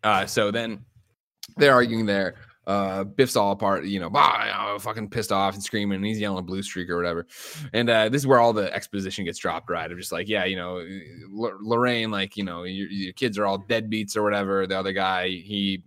Uh, 0.03 0.26
so 0.26 0.52
then 0.52 0.84
they're 1.56 1.73
arguing 1.73 2.06
there. 2.06 2.35
Uh, 2.65 3.03
Biff's 3.03 3.35
all 3.35 3.52
apart, 3.52 3.84
you 3.85 3.99
know, 3.99 4.10
bah, 4.10 4.77
fucking 4.77 5.10
pissed 5.10 5.31
off 5.34 5.53
and 5.53 5.61
screaming, 5.64 5.98
and 5.98 6.06
he's 6.06 6.19
yelling 6.19 6.45
Blue 6.45 6.64
Streak 6.64 6.90
or 6.90 6.95
whatever. 6.95 7.27
And 7.73 7.90
uh, 7.90 8.07
this 8.10 8.22
is 8.22 8.27
where 8.27 8.40
all 8.40 8.53
the 8.53 8.73
exposition 8.73 9.26
gets 9.26 9.38
dropped, 9.38 9.69
right? 9.69 9.91
Of 9.91 9.98
just 9.98 10.11
like, 10.14 10.30
yeah, 10.30 10.45
you 10.45 10.56
know, 10.56 10.77
L- 10.77 11.57
Lorraine, 11.61 12.10
like, 12.10 12.38
you 12.38 12.44
know, 12.45 12.64
your, 12.64 12.88
your 12.88 13.14
kids 13.14 13.38
are 13.38 13.45
all 13.45 13.60
deadbeats 13.60 14.15
or 14.15 14.23
whatever. 14.23 14.65
The 14.65 14.80
other 14.80 14.94
guy, 14.94 15.27
he 15.27 15.84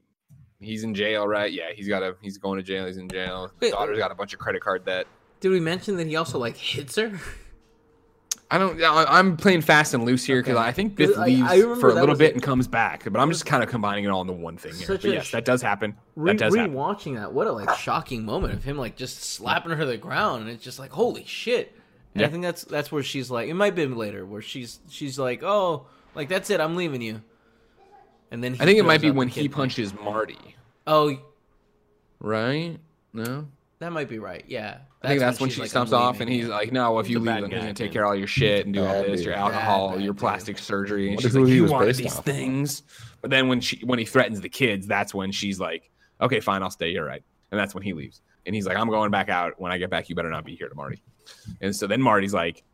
he's 0.61 0.85
in 0.85 0.95
jail, 0.95 1.27
right? 1.27 1.51
Yeah, 1.53 1.71
he's 1.75 1.89
got 1.89 2.03
a 2.03 2.15
he's 2.21 2.37
going 2.39 2.59
to 2.59 2.63
jail. 2.63 2.87
He's 2.87 2.99
in 2.99 3.09
jail. 3.09 3.45
His 3.45 3.53
Wait, 3.61 3.71
daughter's 3.73 3.99
got 3.99 4.11
a 4.11 4.15
bunch 4.15 4.35
of 4.35 4.39
credit 4.39 4.61
card 4.63 4.85
debt. 4.85 5.07
did 5.41 5.51
we 5.51 5.61
mention 5.61 5.97
that 5.97 6.07
he 6.07 6.17
also 6.17 6.39
like 6.39 6.57
hits 6.57 6.97
her? 6.97 7.19
I 8.51 8.59
don't. 8.59 8.81
I- 8.83 9.19
I'm 9.19 9.37
playing 9.37 9.63
fast 9.63 9.93
and 9.93 10.05
loose 10.05 10.25
here 10.25 10.41
because 10.41 10.57
Okay. 10.57 10.67
I 10.69 10.71
think 10.73 10.95
Biff 10.95 11.19
I- 11.19 11.23
I 11.23 11.27
leaves 11.27 11.81
for 11.81 11.89
a 11.91 11.95
little 11.95 12.15
bit 12.15 12.31
a- 12.31 12.35
and 12.35 12.43
comes 12.43 12.69
back, 12.69 13.03
but 13.11 13.19
I'm 13.19 13.31
just 13.31 13.45
kind 13.45 13.63
of 13.63 13.69
combining 13.69 14.05
it 14.05 14.09
all 14.09 14.21
into 14.21 14.35
one 14.35 14.57
thing 14.57 14.75
here. 14.75 14.87
But 14.87 15.03
yes, 15.05 15.27
sh- 15.27 15.33
that 15.33 15.45
does 15.45 15.63
happen. 15.63 15.97
Re- 16.15 16.33
that 16.33 16.39
does 16.39 16.55
happen. 16.55 16.73
rewatching 16.75 17.17
that, 17.17 17.33
what 17.33 17.47
a 17.49 17.53
like 17.53 17.71
shocking 17.77 18.25
moment 18.25 18.55
of 18.55 18.63
him 18.63 18.79
like 18.79 18.95
just 18.97 19.21
slapping 19.23 19.73
her 19.73 19.79
to 19.79 19.87
the 19.87 19.97
ground, 19.97 20.43
and 20.43 20.51
it's 20.51 20.63
just 20.63 20.79
like 20.79 20.93
holy 20.93 21.25
shit. 21.25 21.75
And 22.15 22.25
I 22.25 22.29
think 22.29 22.43
that's 22.45 22.63
that's 22.65 22.91
where 22.93 23.03
she's 23.03 23.31
like, 23.31 23.49
it 23.49 23.55
might 23.55 23.75
be 23.75 23.85
later 23.87 24.25
where 24.25 24.41
she's 24.43 24.79
she's 24.89 25.19
like, 25.19 25.43
oh, 25.43 25.87
like 26.15 26.29
that's 26.29 26.49
it, 26.49 26.61
I'm 26.61 26.77
leaving 26.77 27.03
you. 27.03 27.21
And 28.31 28.43
then 28.45 28.55
he 28.55 28.61
I 28.61 28.65
think 28.65 28.79
it 28.79 28.85
might 28.85 29.01
be 29.03 29.11
when 29.11 29.29
he 29.29 29.49
punches 29.49 29.93
Marty, 29.93 30.57
Oh, 30.87 31.19
right? 32.21 32.79
No, 33.13 33.49
that 33.81 33.93
might 33.93 34.09
be 34.09 34.19
right. 34.19 34.45
Yeah, 34.47 34.79
I 35.03 35.09
think 35.09 35.21
that's 35.21 35.39
when 35.39 35.45
when 35.45 35.51
she's 35.51 35.71
she 35.71 35.77
like, 35.79 35.89
stomps 35.89 35.93
off, 35.93 36.21
and 36.21 36.29
he's 36.29 36.47
like, 36.49 36.73
"No, 36.73 36.99
if 36.99 37.09
you 37.09 37.19
leave, 37.19 37.27
bad 37.27 37.43
then 37.45 37.51
he's 37.51 37.61
gonna 37.61 37.75
take 37.75 37.93
care 37.93 38.05
of 38.05 38.09
all 38.09 38.15
your 38.17 38.27
shit 38.27 38.65
and 38.67 38.75
do 38.75 38.85
all 38.85 39.03
this, 39.03 39.19
dude. 39.21 39.27
your 39.27 39.35
alcohol, 39.35 39.91
bad 39.91 40.01
your 40.03 40.15
dude. 40.15 40.21
plastic 40.21 40.59
surgery." 40.59 41.09
And 41.09 41.17
What 41.17 41.23
she's 41.23 41.37
like, 41.37 41.49
"You 41.49 41.67
want 41.67 41.95
these 41.97 42.17
off. 42.17 42.25
things," 42.25 42.83
but 43.21 43.31
then 43.31 43.49
when 43.49 43.61
she 43.61 43.85
when 43.85 43.99
he 43.99 44.05
threatens 44.05 44.41
the 44.41 44.49
kids, 44.49 44.87
that's 44.87 45.15
when 45.15 45.31
she's 45.33 45.61
like, 45.61 45.91
"Okay, 46.21 46.41
fine, 46.41 46.63
I'll 46.63 46.71
stay. 46.71 46.91
You're 46.91 47.05
right," 47.05 47.23
and 47.51 47.61
that's 47.61 47.75
when 47.75 47.83
he 47.83 47.93
leaves, 47.93 48.23
and 48.47 48.55
he's 48.55 48.67
like, 48.67 48.77
"I'm 48.77 48.89
going 48.89 49.11
back 49.11 49.29
out. 49.29 49.61
When 49.61 49.71
I 49.71 49.79
get 49.79 49.91
back, 49.91 50.09
you 50.09 50.15
better 50.17 50.31
not 50.31 50.45
be 50.45 50.57
here 50.57 50.69
to 50.69 50.75
Marty." 50.75 51.03
And 51.61 51.75
so 51.77 51.87
then 51.87 52.01
Marty's 52.01 52.35
like, 52.35 52.65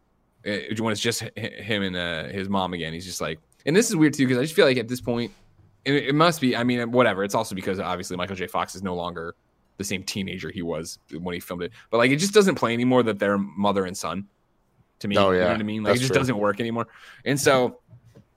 eh, 0.44 0.74
when 0.78 0.92
it's 0.92 1.00
just 1.00 1.22
him 1.36 1.82
and 1.82 1.96
uh, 1.96 2.24
his 2.28 2.48
mom 2.48 2.72
again, 2.72 2.92
he's 2.92 3.06
just 3.06 3.20
like, 3.20 3.40
and 3.66 3.74
this 3.74 3.90
is 3.90 3.96
weird 3.96 4.14
too 4.14 4.26
because 4.26 4.38
I 4.38 4.42
just 4.42 4.54
feel 4.54 4.66
like 4.66 4.76
at 4.76 4.88
this 4.88 5.00
point, 5.00 5.32
it, 5.84 5.94
it 5.94 6.14
must 6.14 6.40
be. 6.40 6.56
I 6.56 6.62
mean, 6.64 6.92
whatever. 6.92 7.24
It's 7.24 7.34
also 7.34 7.54
because 7.54 7.80
obviously 7.80 8.16
Michael 8.16 8.36
J. 8.36 8.46
Fox 8.46 8.74
is 8.74 8.82
no 8.82 8.94
longer 8.94 9.34
the 9.78 9.84
same 9.84 10.02
teenager 10.02 10.50
he 10.50 10.62
was 10.62 10.98
when 11.20 11.34
he 11.34 11.40
filmed 11.40 11.62
it, 11.62 11.72
but 11.90 11.98
like 11.98 12.10
it 12.10 12.16
just 12.16 12.34
doesn't 12.34 12.54
play 12.56 12.72
anymore 12.72 13.02
that 13.02 13.18
they're 13.18 13.38
mother 13.38 13.84
and 13.86 13.96
son. 13.96 14.26
To 15.00 15.08
me, 15.08 15.16
Oh, 15.16 15.30
yeah. 15.32 15.38
you 15.38 15.44
know 15.46 15.50
what 15.52 15.60
I 15.60 15.62
mean? 15.64 15.82
Like 15.82 15.90
That's 15.92 15.98
it 15.98 16.02
just 16.02 16.12
true. 16.12 16.20
doesn't 16.20 16.38
work 16.38 16.60
anymore, 16.60 16.86
and 17.24 17.38
so. 17.40 17.78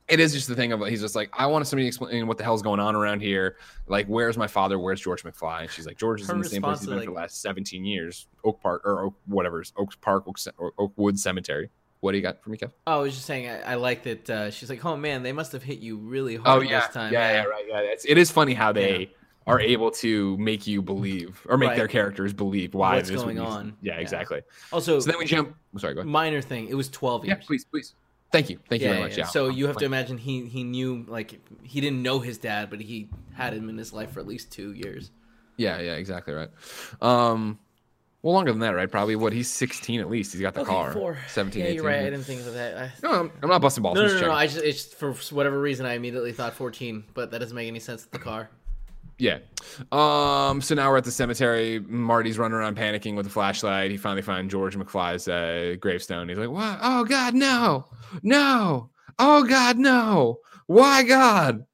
It 0.08 0.20
is 0.20 0.34
just 0.34 0.48
the 0.48 0.54
thing 0.54 0.72
of 0.72 0.86
he's 0.86 1.02
just 1.02 1.16
like 1.16 1.32
I 1.34 1.48
want 1.48 1.66
somebody 1.66 1.86
to 1.86 1.88
explain 1.88 2.28
what 2.28 2.38
the 2.38 2.44
hell's 2.44 2.62
going 2.62 2.80
on 2.80 2.96
around 2.96 3.22
here. 3.24 3.58
Like, 3.88 4.06
where's 4.06 4.38
my 4.38 4.46
father? 4.46 4.78
Where's 4.78 5.02
George 5.02 5.24
McFly? 5.24 5.62
And 5.62 5.70
she's 5.72 5.88
like, 5.88 5.98
George 5.98 6.22
is 6.22 6.28
Her 6.28 6.36
in 6.36 6.42
the 6.42 6.48
same 6.48 6.62
place 6.62 6.74
response 6.74 6.82
he's 6.82 6.86
to, 6.86 6.90
been 6.92 6.98
like- 7.00 7.06
for 7.08 7.12
the 7.12 7.16
last 7.16 7.42
17 7.42 7.84
years. 7.84 8.28
Oak 8.44 8.62
Park 8.62 8.84
or 8.86 9.06
Oak, 9.06 9.16
whatever, 9.26 9.62
it's 9.62 9.74
Oaks 9.78 9.96
Park, 9.96 10.26
Oak, 10.28 10.38
Ce- 10.38 10.50
or 10.60 10.74
Oakwood 10.78 11.18
Cemetery. 11.18 11.72
What 12.02 12.12
do 12.12 12.18
you 12.20 12.22
got 12.22 12.40
for 12.44 12.52
me, 12.52 12.58
Kev? 12.60 12.70
Oh, 12.86 13.00
I 13.00 13.02
was 13.02 13.16
just 13.16 13.26
saying, 13.26 13.50
I, 13.50 13.62
I 13.72 13.76
like 13.76 14.04
that. 14.04 14.30
Uh, 14.30 14.52
she's 14.52 14.70
like, 14.70 14.86
oh 14.86 14.96
man, 14.96 15.24
they 15.24 15.32
must 15.32 15.54
have 15.54 15.64
hit 15.64 15.80
you 15.80 15.98
really 15.98 16.36
hard 16.36 16.60
Oh 16.60 16.62
yeah, 16.62 16.82
this 16.82 16.94
time. 16.94 17.12
yeah, 17.12 17.32
yeah, 17.42 17.44
right. 17.46 17.66
Yeah, 17.68 17.80
it's, 17.80 18.06
it 18.06 18.20
is 18.20 18.30
funny 18.30 18.54
how 18.54 18.72
they 18.74 19.10
are 19.48 19.60
able 19.60 19.92
to 19.92 20.36
make 20.38 20.66
you 20.66 20.82
believe 20.82 21.46
or 21.48 21.58
make 21.58 21.70
Right. 21.70 21.78
their 21.78 21.88
characters 21.88 22.34
believe 22.34 22.74
why 22.74 22.96
What's 22.96 23.10
this 23.10 23.22
going 23.22 23.40
on. 23.40 23.76
Yeah, 23.82 23.94
Yeah. 23.94 24.00
exactly. 24.00 24.42
Also, 24.72 25.00
So 25.00 25.12
then 25.12 25.20
we 25.20 25.26
jump. 25.26 25.56
I'm 25.74 25.80
sorry, 25.80 25.94
go 25.94 26.00
ahead. 26.02 26.10
minor 26.12 26.42
thing. 26.42 26.68
It 26.68 26.74
was 26.74 26.90
12 26.90 27.26
years. 27.26 27.38
Yeah, 27.40 27.46
please, 27.46 27.66
please. 27.66 27.94
Thank 28.32 28.50
you, 28.50 28.60
thank 28.70 28.82
you 28.82 28.88
yeah, 28.88 28.94
very 28.96 29.04
much. 29.10 29.18
yeah. 29.18 29.26
So 29.26 29.50
you 29.50 29.68
have 29.68 29.78
to 29.78 29.86
imagine 29.86 30.18
he 30.18 30.46
he 30.48 30.64
knew 30.64 31.06
like 31.08 31.40
he 31.64 31.80
didn't 31.80 32.02
know 32.02 32.20
his 32.20 32.38
dad, 32.38 32.70
but 32.70 32.82
he 32.82 33.08
had 33.34 33.54
him 33.54 33.70
in 33.70 33.78
his 33.78 33.94
life 33.94 34.12
for 34.12 34.20
at 34.20 34.28
least 34.28 34.52
two 34.52 34.74
years. 34.74 35.12
Yeah, 35.58 35.80
yeah, 35.80 35.94
exactly 35.94 36.34
right. 36.34 36.50
Um, 37.02 37.60
well, 38.24 38.34
longer 38.34 38.52
than 38.52 38.60
that, 38.62 38.72
right? 38.76 38.90
Probably 38.92 39.16
what 39.16 39.32
he's 39.32 39.50
16 39.50 40.02
at 40.02 40.10
least. 40.10 40.34
He's 40.34 40.42
got 40.42 40.56
the 40.56 40.62
Okay, 40.62 40.72
car. 40.72 40.92
four. 40.92 41.18
17, 41.30 41.62
Yeah, 41.62 41.68
18. 41.68 41.76
you're 41.76 41.86
right. 41.86 42.00
I 42.00 42.04
didn't 42.10 42.24
think 42.24 42.42
of 42.42 42.54
that. 42.56 42.78
I, 42.78 42.92
No, 43.04 43.12
I'm, 43.22 43.32
I'm 43.44 43.50
not 43.50 43.62
busting 43.62 43.84
balls. 43.84 43.96
no, 43.96 44.08
no, 44.08 44.14
no, 44.20 44.28
no. 44.28 44.32
I 44.34 44.48
just 44.48 44.58
it's 44.66 44.86
for 44.94 45.14
whatever 45.34 45.62
reason 45.62 45.86
I 45.86 45.94
immediately 45.94 46.32
thought 46.34 46.54
14, 46.56 47.04
but 47.14 47.30
that 47.32 47.40
doesn't 47.40 47.56
make 47.56 47.68
any 47.68 47.80
sense 47.80 48.04
with 48.04 48.12
the 48.12 48.20
car. 48.20 48.50
Yeah. 49.18 49.40
Um. 49.92 50.62
So 50.62 50.76
now 50.76 50.90
we're 50.90 50.98
at 50.98 51.06
the 51.06 51.12
cemetery. 51.12 51.80
Marty's 51.80 52.38
running 52.38 52.58
around 52.58 52.78
panicking 52.78 53.16
with 53.16 53.28
a 53.28 53.30
flashlight. 53.30 53.92
He 53.92 53.98
finally 53.98 54.22
finds 54.22 54.52
George 54.52 54.78
McFly's 54.78 55.28
uh, 55.28 55.76
gravestone. 55.80 56.30
He's 56.30 56.38
like, 56.38 56.50
"What? 56.50 56.80
Oh 56.82 57.04
God, 57.06 57.34
no, 57.34 57.86
no! 58.24 58.90
Oh 59.18 59.44
God, 59.44 59.78
no! 59.78 60.40
Why 60.68 61.04
God?" 61.04 61.66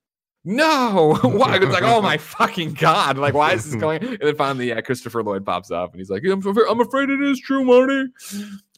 No, 0.43 1.19
why? 1.21 1.57
It's 1.57 1.65
like, 1.71 1.83
oh 1.83 2.01
my 2.01 2.17
fucking 2.37 2.73
god! 2.73 3.17
Like, 3.17 3.33
why 3.33 3.53
is 3.53 3.65
this 3.65 3.79
going? 3.79 4.03
And 4.03 4.19
then 4.19 4.35
finally, 4.35 4.69
yeah, 4.69 4.81
Christopher 4.81 5.23
Lloyd 5.23 5.45
pops 5.45 5.69
up, 5.69 5.91
and 5.91 5.99
he's 5.99 6.09
like, 6.09 6.23
"I'm, 6.25 6.41
I'm 6.45 6.79
afraid 6.81 7.09
it 7.09 7.21
is 7.21 7.39
true, 7.39 7.63
Marty. 7.63 8.05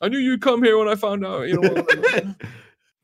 I 0.01 0.09
knew 0.09 0.17
you'd 0.17 0.41
come 0.41 0.61
here 0.61 0.77
when 0.77 0.89
I 0.89 0.95
found 0.95 1.25
out. 1.25 1.47
You 1.47 1.61
know, 1.61 2.35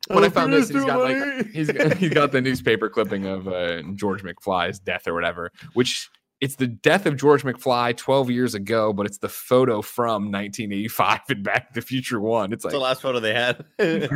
when 0.10 0.24
I 0.24 0.30
found 0.30 0.54
this, 0.54 0.70
he's 0.70 0.86
got 0.86 1.00
like 1.00 1.48
he's 1.48 1.70
he's 1.98 2.14
got 2.14 2.32
the 2.32 2.42
newspaper 2.42 2.90
clipping 2.90 3.26
of 3.26 3.48
uh, 3.48 3.82
George 3.96 4.24
McFly's 4.24 4.80
death 4.80 5.08
or 5.08 5.14
whatever, 5.14 5.52
which 5.74 6.10
it's 6.42 6.56
the 6.56 6.68
death 6.68 7.06
of 7.06 7.18
George 7.18 7.44
McFly 7.44 7.96
12 7.98 8.32
years 8.32 8.56
ago, 8.56 8.94
but 8.94 9.06
it's 9.06 9.18
the 9.18 9.28
photo 9.28 9.82
from 9.82 10.32
1985 10.32 11.20
in 11.30 11.44
Back 11.44 11.68
to 11.68 11.74
the 11.74 11.82
Future 11.82 12.22
One. 12.22 12.54
It's 12.54 12.64
like 12.64 12.72
the 12.72 12.80
last 12.80 13.02
photo 13.02 13.20
they 13.20 13.34
had. 13.34 13.66
they 13.78 14.08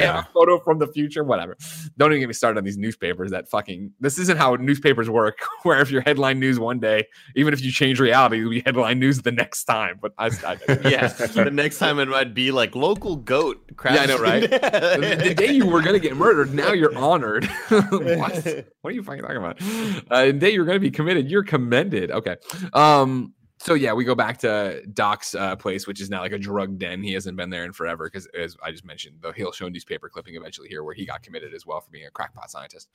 have 0.00 0.16
a 0.16 0.28
photo 0.34 0.58
from 0.58 0.80
the 0.80 0.88
future, 0.88 1.22
whatever. 1.22 1.56
Don't 1.96 2.10
even 2.10 2.20
get 2.20 2.26
me 2.26 2.32
started 2.32 2.58
on 2.58 2.64
these 2.64 2.76
newspapers. 2.76 3.30
That 3.30 3.48
fucking 3.48 3.92
this 4.00 4.18
isn't 4.18 4.36
how 4.36 4.56
newspapers 4.56 5.08
work. 5.08 5.38
Where 5.62 5.80
if 5.80 5.92
you're 5.92 6.02
headline 6.02 6.40
news 6.40 6.58
one 6.58 6.80
day, 6.80 7.06
even 7.36 7.54
if 7.54 7.62
you 7.62 7.70
change 7.70 8.00
reality, 8.00 8.38
you'll 8.38 8.50
be 8.50 8.62
headline 8.66 8.98
news 8.98 9.22
the 9.22 9.32
next 9.32 9.64
time. 9.64 10.00
But 10.02 10.12
I, 10.18 10.26
I 10.26 10.58
yeah. 10.88 11.06
The 11.06 11.50
next 11.52 11.78
time 11.78 12.00
it 12.00 12.08
might 12.08 12.34
be 12.34 12.50
like 12.50 12.74
local 12.74 13.14
goat. 13.14 13.70
Yeah, 13.84 14.02
I 14.02 14.06
know, 14.06 14.18
right? 14.18 14.50
the, 14.50 15.20
the 15.22 15.34
day 15.34 15.52
you 15.52 15.66
were 15.66 15.82
gonna 15.82 16.00
get 16.00 16.16
murdered, 16.16 16.52
now 16.52 16.72
you're 16.72 16.96
honored. 16.96 17.44
what? 17.68 18.66
What 18.80 18.90
are 18.90 18.94
you 18.94 19.02
fucking 19.02 19.22
talking 19.22 19.36
about? 19.36 19.60
Uh, 20.10 20.26
the 20.26 20.32
day 20.32 20.50
you're 20.50 20.64
gonna 20.64 20.80
be 20.80 20.90
committed, 20.90 21.30
you're 21.30 21.44
commended. 21.60 22.10
Okay. 22.10 22.36
Um. 22.72 23.34
So 23.62 23.74
yeah, 23.74 23.92
we 23.92 24.04
go 24.06 24.14
back 24.14 24.38
to 24.38 24.82
Doc's 24.94 25.34
uh, 25.34 25.54
place, 25.54 25.86
which 25.86 26.00
is 26.00 26.08
now 26.08 26.22
like 26.22 26.32
a 26.32 26.38
drug 26.38 26.78
den. 26.78 27.02
He 27.02 27.12
hasn't 27.12 27.36
been 27.36 27.50
there 27.50 27.66
in 27.66 27.74
forever 27.74 28.06
because, 28.06 28.24
as 28.28 28.56
I 28.64 28.70
just 28.70 28.86
mentioned, 28.86 29.18
though 29.20 29.32
he'll 29.32 29.52
show 29.52 29.68
newspaper 29.68 30.08
clipping 30.08 30.34
eventually 30.34 30.66
here 30.70 30.82
where 30.82 30.94
he 30.94 31.04
got 31.04 31.22
committed 31.22 31.52
as 31.52 31.66
well 31.66 31.78
for 31.78 31.90
being 31.90 32.06
a 32.06 32.10
crackpot 32.10 32.50
scientist. 32.50 32.88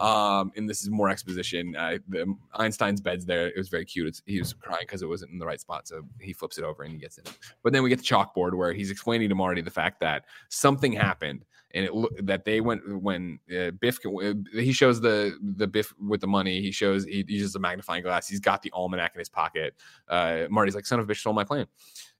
Um, 0.00 0.50
and 0.56 0.68
this 0.68 0.82
is 0.82 0.90
more 0.90 1.10
exposition. 1.10 1.76
Uh, 1.76 1.98
the, 2.08 2.34
Einstein's 2.54 3.00
bed's 3.00 3.24
there. 3.24 3.46
It 3.46 3.56
was 3.56 3.68
very 3.68 3.84
cute. 3.84 4.08
It's, 4.08 4.20
he 4.26 4.40
was 4.40 4.52
crying 4.52 4.82
because 4.82 5.02
it 5.02 5.06
wasn't 5.06 5.30
in 5.30 5.38
the 5.38 5.46
right 5.46 5.60
spot, 5.60 5.86
so 5.86 6.02
he 6.20 6.32
flips 6.32 6.58
it 6.58 6.64
over 6.64 6.82
and 6.82 6.90
he 6.90 6.98
gets 6.98 7.18
in. 7.18 7.24
But 7.62 7.72
then 7.72 7.84
we 7.84 7.88
get 7.88 8.00
the 8.00 8.04
chalkboard 8.04 8.54
where 8.54 8.72
he's 8.72 8.90
explaining 8.90 9.28
to 9.28 9.36
Marty 9.36 9.60
the 9.60 9.70
fact 9.70 10.00
that 10.00 10.24
something 10.48 10.92
happened 10.92 11.44
and 11.72 11.86
it 11.86 12.26
that 12.26 12.44
they 12.44 12.60
went 12.60 12.82
when 13.02 13.38
uh, 13.54 13.70
Biff 13.72 13.98
uh, 14.04 14.34
he 14.52 14.72
shows 14.72 15.00
the 15.00 15.38
the 15.56 15.66
Biff 15.66 15.92
with 16.00 16.20
the 16.20 16.26
money. 16.26 16.60
He 16.60 16.72
shows 16.72 17.04
he 17.04 17.24
uses 17.28 17.54
a 17.54 17.58
magnifying 17.58 18.02
glass. 18.02 18.28
He's 18.28 18.40
got 18.40 18.62
the 18.62 18.70
almanac 18.72 19.14
in 19.14 19.18
his 19.18 19.28
pocket. 19.28 19.74
Uh, 20.08 20.46
Marty's 20.50 20.74
like, 20.74 20.86
"Son 20.86 20.98
of 20.98 21.08
a 21.08 21.12
bitch 21.12 21.18
stole 21.18 21.32
my 21.32 21.44
plan," 21.44 21.66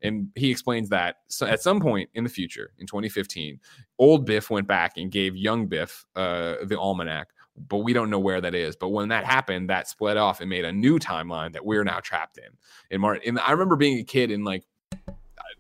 and 0.02 0.28
he 0.34 0.50
explains 0.50 0.88
that 0.90 1.16
so 1.28 1.46
at 1.46 1.62
some 1.62 1.80
point 1.80 2.10
in 2.14 2.24
the 2.24 2.30
future, 2.30 2.72
in 2.78 2.86
2015, 2.86 3.58
old 3.98 4.26
Biff 4.26 4.50
went 4.50 4.66
back 4.66 4.96
and 4.96 5.10
gave 5.10 5.36
young 5.36 5.66
Biff 5.66 6.04
uh, 6.14 6.56
the 6.64 6.78
almanac. 6.78 7.28
But 7.68 7.78
we 7.78 7.92
don't 7.92 8.08
know 8.08 8.18
where 8.18 8.40
that 8.40 8.54
is. 8.54 8.74
But 8.74 8.88
when 8.88 9.08
that 9.08 9.24
happened, 9.24 9.68
that 9.68 9.86
split 9.86 10.16
off 10.16 10.40
and 10.40 10.48
made 10.48 10.64
a 10.64 10.72
new 10.72 10.98
timeline 10.98 11.52
that 11.52 11.66
we're 11.66 11.84
now 11.84 12.00
trapped 12.00 12.38
in. 12.38 12.56
And 12.90 13.02
Martin, 13.02 13.22
and 13.26 13.38
I 13.40 13.50
remember 13.50 13.76
being 13.76 13.98
a 13.98 14.04
kid 14.04 14.30
and 14.30 14.44
like 14.44 14.64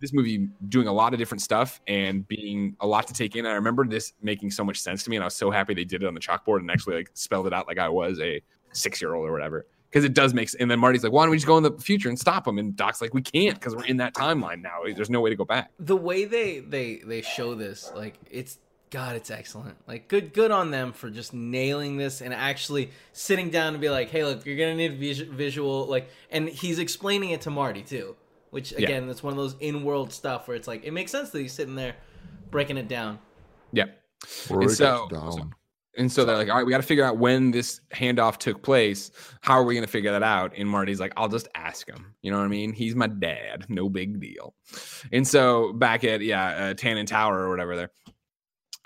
this 0.00 0.12
movie 0.12 0.48
doing 0.68 0.86
a 0.86 0.92
lot 0.92 1.12
of 1.12 1.18
different 1.18 1.42
stuff 1.42 1.80
and 1.86 2.26
being 2.26 2.76
a 2.80 2.86
lot 2.86 3.06
to 3.08 3.12
take 3.12 3.36
in. 3.36 3.46
I 3.46 3.52
remember 3.52 3.86
this 3.86 4.12
making 4.22 4.50
so 4.50 4.64
much 4.64 4.80
sense 4.80 5.02
to 5.04 5.10
me, 5.10 5.16
and 5.16 5.22
I 5.22 5.26
was 5.26 5.34
so 5.34 5.50
happy 5.50 5.74
they 5.74 5.84
did 5.84 6.02
it 6.02 6.06
on 6.06 6.14
the 6.14 6.20
chalkboard 6.20 6.60
and 6.60 6.70
actually 6.70 6.96
like 6.96 7.10
spelled 7.14 7.46
it 7.46 7.52
out 7.52 7.66
like 7.66 7.78
I 7.78 7.88
was 7.88 8.20
a 8.20 8.40
six 8.72 9.00
year 9.00 9.14
old 9.14 9.28
or 9.28 9.32
whatever. 9.32 9.66
Because 9.90 10.04
it 10.04 10.14
does 10.14 10.32
make. 10.32 10.48
And 10.60 10.70
then 10.70 10.78
Marty's 10.78 11.02
like, 11.02 11.12
"Why 11.12 11.24
don't 11.24 11.32
we 11.32 11.36
just 11.36 11.48
go 11.48 11.56
in 11.56 11.64
the 11.64 11.72
future 11.72 12.08
and 12.08 12.16
stop 12.16 12.46
him?" 12.46 12.58
And 12.58 12.76
Doc's 12.76 13.00
like, 13.00 13.12
"We 13.12 13.22
can't 13.22 13.54
because 13.54 13.74
we're 13.74 13.86
in 13.86 13.96
that 13.96 14.14
timeline 14.14 14.62
now. 14.62 14.82
There's 14.94 15.10
no 15.10 15.20
way 15.20 15.30
to 15.30 15.36
go 15.36 15.44
back." 15.44 15.72
The 15.80 15.96
way 15.96 16.26
they 16.26 16.60
they 16.60 17.02
they 17.04 17.22
show 17.22 17.56
this, 17.56 17.90
like 17.96 18.14
it's 18.30 18.58
God, 18.90 19.14
it's 19.14 19.30
excellent. 19.30 19.76
Like 19.86 20.08
good 20.08 20.32
good 20.32 20.50
on 20.50 20.70
them 20.70 20.92
for 20.92 21.10
just 21.10 21.32
nailing 21.32 21.96
this 21.96 22.20
and 22.20 22.34
actually 22.34 22.90
sitting 23.12 23.50
down 23.50 23.74
and 23.74 23.80
be 23.80 23.88
like, 23.88 24.10
hey, 24.10 24.24
look, 24.24 24.44
you're 24.44 24.56
gonna 24.56 24.74
need 24.74 24.98
vis- 24.98 25.20
visual 25.20 25.86
like, 25.86 26.08
and 26.30 26.48
he's 26.48 26.78
explaining 26.78 27.30
it 27.30 27.42
to 27.42 27.50
Marty 27.50 27.82
too, 27.82 28.16
which 28.50 28.72
Yeah. 28.72 28.80
again, 28.80 29.06
that's 29.06 29.22
one 29.22 29.32
of 29.32 29.36
those 29.38 29.56
in 29.60 29.84
world 29.84 30.12
stuff 30.12 30.48
where 30.48 30.56
it's 30.56 30.68
like 30.68 30.84
it 30.84 30.92
makes 30.92 31.10
sense 31.12 31.30
that 31.30 31.40
he's 31.40 31.52
sitting 31.52 31.74
there 31.74 31.96
breaking 32.50 32.76
it 32.76 32.88
down. 32.88 33.18
Yeah. 33.72 33.86
Break 34.48 34.68
And 34.68 34.70
so- 34.76 35.08
down. 35.10 35.54
And 35.98 36.10
so 36.10 36.24
they're 36.24 36.36
like, 36.36 36.48
all 36.48 36.54
right, 36.56 36.64
we 36.64 36.70
got 36.70 36.76
to 36.78 36.84
figure 36.84 37.04
out 37.04 37.18
when 37.18 37.50
this 37.50 37.80
handoff 37.92 38.36
took 38.38 38.62
place. 38.62 39.10
How 39.40 39.54
are 39.54 39.64
we 39.64 39.74
going 39.74 39.84
to 39.84 39.90
figure 39.90 40.12
that 40.12 40.22
out? 40.22 40.52
And 40.56 40.68
Marty's 40.68 41.00
like, 41.00 41.12
I'll 41.16 41.28
just 41.28 41.48
ask 41.56 41.86
him. 41.88 42.14
You 42.22 42.30
know 42.30 42.38
what 42.38 42.44
I 42.44 42.48
mean? 42.48 42.72
He's 42.72 42.94
my 42.94 43.08
dad. 43.08 43.66
No 43.68 43.88
big 43.88 44.20
deal. 44.20 44.54
And 45.12 45.26
so 45.26 45.72
back 45.72 46.04
at, 46.04 46.20
yeah, 46.20 46.46
uh, 46.46 46.74
Tannen 46.74 47.06
Tower 47.08 47.40
or 47.40 47.50
whatever 47.50 47.76
there, 47.76 47.90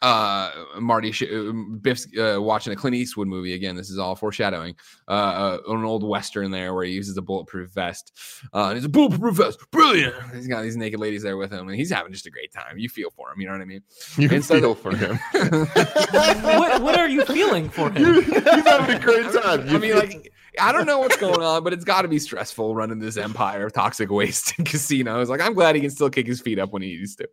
uh, 0.05 0.51
Marty, 0.81 1.11
sh- 1.13 1.23
uh, 1.33 1.53
Biff's 1.81 2.07
uh, 2.19 2.37
watching 2.41 2.73
a 2.73 2.77
Clint 2.77 2.95
Eastwood 2.95 3.27
movie. 3.29 3.55
Again, 3.55 3.75
this 3.75 3.91
is 3.91 3.99
all 3.99 4.15
foreshadowing. 4.15 4.75
Uh, 5.09 5.11
uh, 5.11 5.59
an 5.69 5.85
old 5.85 6.03
Western 6.07 6.51
there 6.51 6.75
where 6.75 6.85
he 6.85 6.93
uses 6.93 7.17
a 7.17 7.23
bulletproof 7.23 7.71
vest. 7.71 8.13
Uh, 8.53 8.69
and 8.69 8.77
it's 8.77 8.87
a 8.87 8.89
bulletproof 8.89 9.37
vest. 9.37 9.59
Brilliant. 9.71 10.15
He's 10.35 10.47
got 10.47 10.63
these 10.63 10.77
naked 10.77 11.01
ladies 11.01 11.23
there 11.23 11.37
with 11.37 11.53
him 11.53 11.69
and 11.69 11.77
he's 11.77 11.91
having 11.91 12.13
just 12.13 12.27
a 12.27 12.31
great 12.31 12.53
time. 12.53 12.77
You 12.79 12.89
feel 12.89 13.11
for 13.11 13.31
him. 13.33 13.41
You 13.41 13.47
know 13.47 13.53
what 13.55 13.63
I 13.63 13.65
mean? 13.67 13.83
You 14.19 14.29
And 14.31 14.45
so 14.45 14.61
feel 14.61 14.75
the- 14.75 14.81
for 14.81 14.97
him. 14.97 15.19
what 16.59 16.83
what 16.83 16.99
are 16.99 17.09
you 17.09 17.25
feeling 17.25 17.69
for 17.69 17.91
him? 17.91 18.05
you, 18.05 18.21
he's 18.23 18.43
having 18.43 18.97
a 18.97 19.01
great 19.01 19.33
time. 19.33 19.69
I 19.69 19.79
mean, 19.79 19.95
like 19.99 20.33
I 20.61 20.73
don't 20.73 20.87
know 20.87 20.99
what's 20.99 21.17
going 21.17 21.43
on, 21.43 21.65
but 21.65 21.73
it's 21.73 21.85
got 21.85 22.03
to 22.03 22.09
be 22.09 22.19
stressful 22.19 22.75
running 22.75 22.99
this 22.99 23.17
empire 23.17 23.67
of 23.67 23.73
toxic 23.73 24.11
waste 24.11 24.55
and 24.59 24.67
casinos. 24.67 25.29
Like, 25.29 25.41
I'm 25.41 25.55
glad 25.55 25.75
he 25.75 25.81
can 25.81 25.91
still 25.91 26.11
kick 26.11 26.27
his 26.27 26.41
feet 26.41 26.59
up 26.59 26.73
when 26.73 26.83
he 26.83 26.89
used 26.89 27.19
to. 27.19 27.29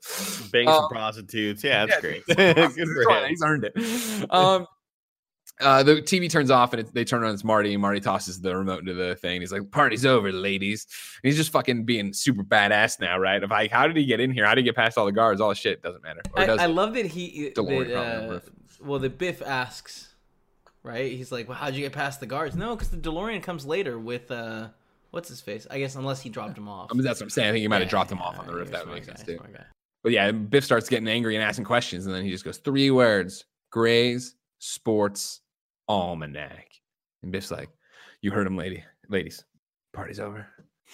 Bang 0.52 0.68
Um, 0.68 0.76
some 0.76 0.90
prostitutes. 0.90 1.64
Yeah, 1.64 1.86
that's 1.86 2.04
yeah, 2.04 2.10
great. 2.10 2.76
Good 2.76 2.88
for 2.88 3.12
him. 3.12 3.30
He's 3.30 3.42
earned 3.44 3.66
it. 3.66 4.32
Um, 4.32 4.68
uh, 5.60 5.84
the 5.84 6.02
TV 6.02 6.30
turns 6.30 6.50
off 6.50 6.74
and 6.74 6.82
it, 6.82 6.94
they 6.94 7.04
turn 7.04 7.24
on. 7.24 7.34
It's 7.34 7.44
Marty. 7.44 7.74
and 7.74 7.82
Marty 7.82 8.00
tosses 8.00 8.42
the 8.42 8.56
remote 8.56 8.80
into 8.80 8.94
the 8.94 9.16
thing. 9.16 9.42
He's 9.42 9.52
like, 9.52 9.70
"Party's 9.72 10.06
over, 10.06 10.32
ladies." 10.32 10.88
And 11.22 11.30
he's 11.30 11.38
just 11.38 11.52
fucking 11.52 11.86
being 11.86 12.14
super 12.14 12.44
badass 12.44 13.00
now, 13.00 13.20
right? 13.20 13.42
Of 13.44 13.52
like, 13.52 13.72
how 13.72 13.88
did 13.88 13.96
he 13.96 14.06
get 14.06 14.20
in 14.20 14.32
here? 14.32 14.46
How 14.46 14.56
did 14.56 14.62
he 14.62 14.66
get 14.66 14.76
past 14.76 14.98
all 14.98 15.06
the 15.06 15.12
guards? 15.12 15.40
All 15.40 15.50
the 15.50 15.56
shit 15.56 15.82
doesn't 15.84 16.04
matter. 16.04 16.22
Or 16.34 16.42
I, 16.42 16.46
does 16.48 16.60
I 16.60 16.66
love 16.66 16.94
that 16.96 17.06
he. 17.06 17.52
DeLorean 17.56 17.88
that, 17.88 17.94
probably 17.94 17.96
uh, 17.96 18.22
never. 18.22 18.42
well, 18.84 19.00
the 19.00 19.10
Biff 19.10 19.42
asks, 19.44 20.11
right? 20.84 21.12
He's 21.12 21.32
like, 21.32 21.48
"Well, 21.48 21.58
how'd 21.58 21.74
you 21.76 21.82
get 21.82 21.94
past 21.94 22.20
the 22.20 22.26
guards?" 22.26 22.56
No, 22.56 22.76
because 22.76 22.90
the 22.90 22.98
DeLorean 22.98 23.42
comes 23.44 23.66
later 23.66 23.98
with 24.00 24.30
uh, 24.32 24.70
what's 25.12 25.30
his 25.30 25.42
face? 25.42 25.68
I 25.70 25.80
guess 25.80 25.96
unless 25.96 26.22
he 26.22 26.30
dropped 26.30 26.58
him 26.58 26.68
off. 26.68 26.90
I 26.92 26.94
mean, 26.94 27.04
that's 27.04 27.20
what 27.20 27.26
I'm 27.26 27.30
saying. 27.30 27.50
I 27.50 27.52
think 27.52 27.62
he 27.62 27.68
might 27.68 27.78
have 27.78 27.86
Yeah, 27.86 27.90
dropped 27.90 28.12
him 28.12 28.18
yeah, 28.20 28.26
off 28.26 28.40
on 28.40 28.48
the 28.48 28.54
roof. 28.54 28.72
That 28.72 28.88
makes 28.88 29.08
sense 29.08 29.24
guy, 29.24 29.34
too. 29.34 29.40
But 30.04 30.12
yeah, 30.14 30.32
Biff 30.32 30.66
starts 30.66 30.90
getting 30.90 31.08
angry 31.08 31.36
and 31.36 31.44
asking 31.44 31.66
questions, 31.66 32.06
and 32.06 32.16
then 32.16 32.24
he 32.24 32.32
just 32.32 32.44
goes 32.44 32.58
three 32.58 32.92
words: 32.92 33.46
Gray's 33.72 34.36
Sports 34.60 35.42
Almanac. 35.88 36.68
And 37.24 37.32
Biff's 37.32 37.52
like, 37.52 37.70
"You 38.22 38.32
heard 38.32 38.48
him, 38.48 38.58
lady, 38.58 38.84
ladies. 39.10 39.44
Party's 39.94 40.20
over." 40.20 40.48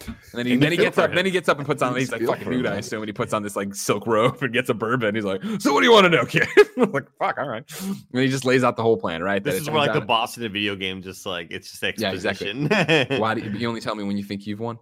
And 0.06 0.15
then 0.34 0.45
he 0.45 0.56
then 0.56 0.72
he 0.72 0.78
gets 0.78 0.98
up. 0.98 1.11
Then 1.14 1.26
he 1.26 1.32
gets 1.32 1.49
up 1.49 1.57
and 1.57 1.65
puts 1.65 1.82
on. 1.82 1.95
He's 1.95 2.11
like 2.11 2.22
fucking 2.22 2.49
nude, 2.49 2.65
I 2.65 2.76
assume. 2.76 3.02
And 3.02 3.10
he 3.10 3.14
puts 3.14 3.34
on 3.34 3.44
this 3.44 3.56
like 3.56 3.74
silk 3.74 4.06
robe 4.06 4.41
and 4.41 4.53
gets 4.53 4.69
a 4.69 4.74
bourbon. 4.74 5.15
He's 5.15 5.24
like, 5.24 5.41
"So 5.60 5.74
what 5.74 5.82
do 5.82 5.88
you 5.88 5.91
want 5.91 6.06
to 6.06 6.10
know, 6.10 6.26
kid?" 6.26 6.48
I'm 6.78 6.91
like, 6.91 7.07
"Fuck, 7.18 7.38
all 7.38 7.48
right." 7.48 7.64
And 7.80 8.22
he 8.22 8.28
just 8.28 8.45
lays 8.45 8.64
out 8.64 8.78
the 8.78 8.84
whole 8.84 8.98
plan. 8.98 9.24
Right. 9.24 9.44
This 9.44 9.61
is 9.61 9.69
where 9.69 9.80
like 9.80 9.94
the 9.94 10.02
boss 10.02 10.38
in 10.38 10.44
a 10.44 10.49
video 10.49 10.76
game, 10.76 11.02
just 11.02 11.26
like 11.26 11.48
it's 11.52 11.72
just 11.72 11.99
Yeah, 11.99 12.11
exactly. 12.11 12.53
Why 13.18 13.34
do 13.34 13.41
you, 13.41 13.52
you 13.52 13.68
only 13.68 13.82
tell 13.82 13.95
me 13.95 14.03
when 14.03 14.18
you 14.18 14.24
think 14.24 14.45
you've 14.45 14.60
won? 14.60 14.78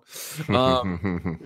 Um, 0.50 1.40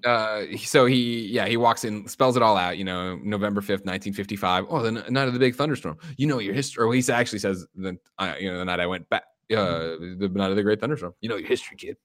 uh, 0.04 0.42
so 0.58 0.86
he, 0.86 1.26
yeah, 1.26 1.46
he 1.46 1.56
walks 1.56 1.84
in, 1.84 2.08
spells 2.08 2.36
it 2.36 2.42
all 2.42 2.56
out. 2.56 2.78
You 2.78 2.84
know, 2.84 3.16
November 3.22 3.60
fifth, 3.60 3.84
nineteen 3.84 4.12
fifty-five. 4.12 4.66
Oh, 4.68 4.82
the 4.82 4.92
night 4.92 5.28
of 5.28 5.34
the 5.34 5.40
big 5.40 5.54
thunderstorm. 5.54 5.98
You 6.16 6.26
know 6.26 6.38
your 6.40 6.54
history. 6.54 6.84
Or 6.84 6.92
he 6.92 7.02
actually 7.12 7.38
says 7.38 7.66
the, 7.74 7.96
uh, 8.18 8.34
you 8.38 8.50
know, 8.50 8.58
the 8.58 8.64
night 8.64 8.80
I 8.80 8.86
went 8.86 9.08
back. 9.08 9.24
Uh, 9.50 9.96
the 10.18 10.30
night 10.34 10.50
of 10.50 10.56
the 10.56 10.62
great 10.62 10.78
thunderstorm. 10.78 11.14
You 11.20 11.30
know 11.30 11.36
your 11.36 11.48
history, 11.48 11.76
kid. 11.76 11.96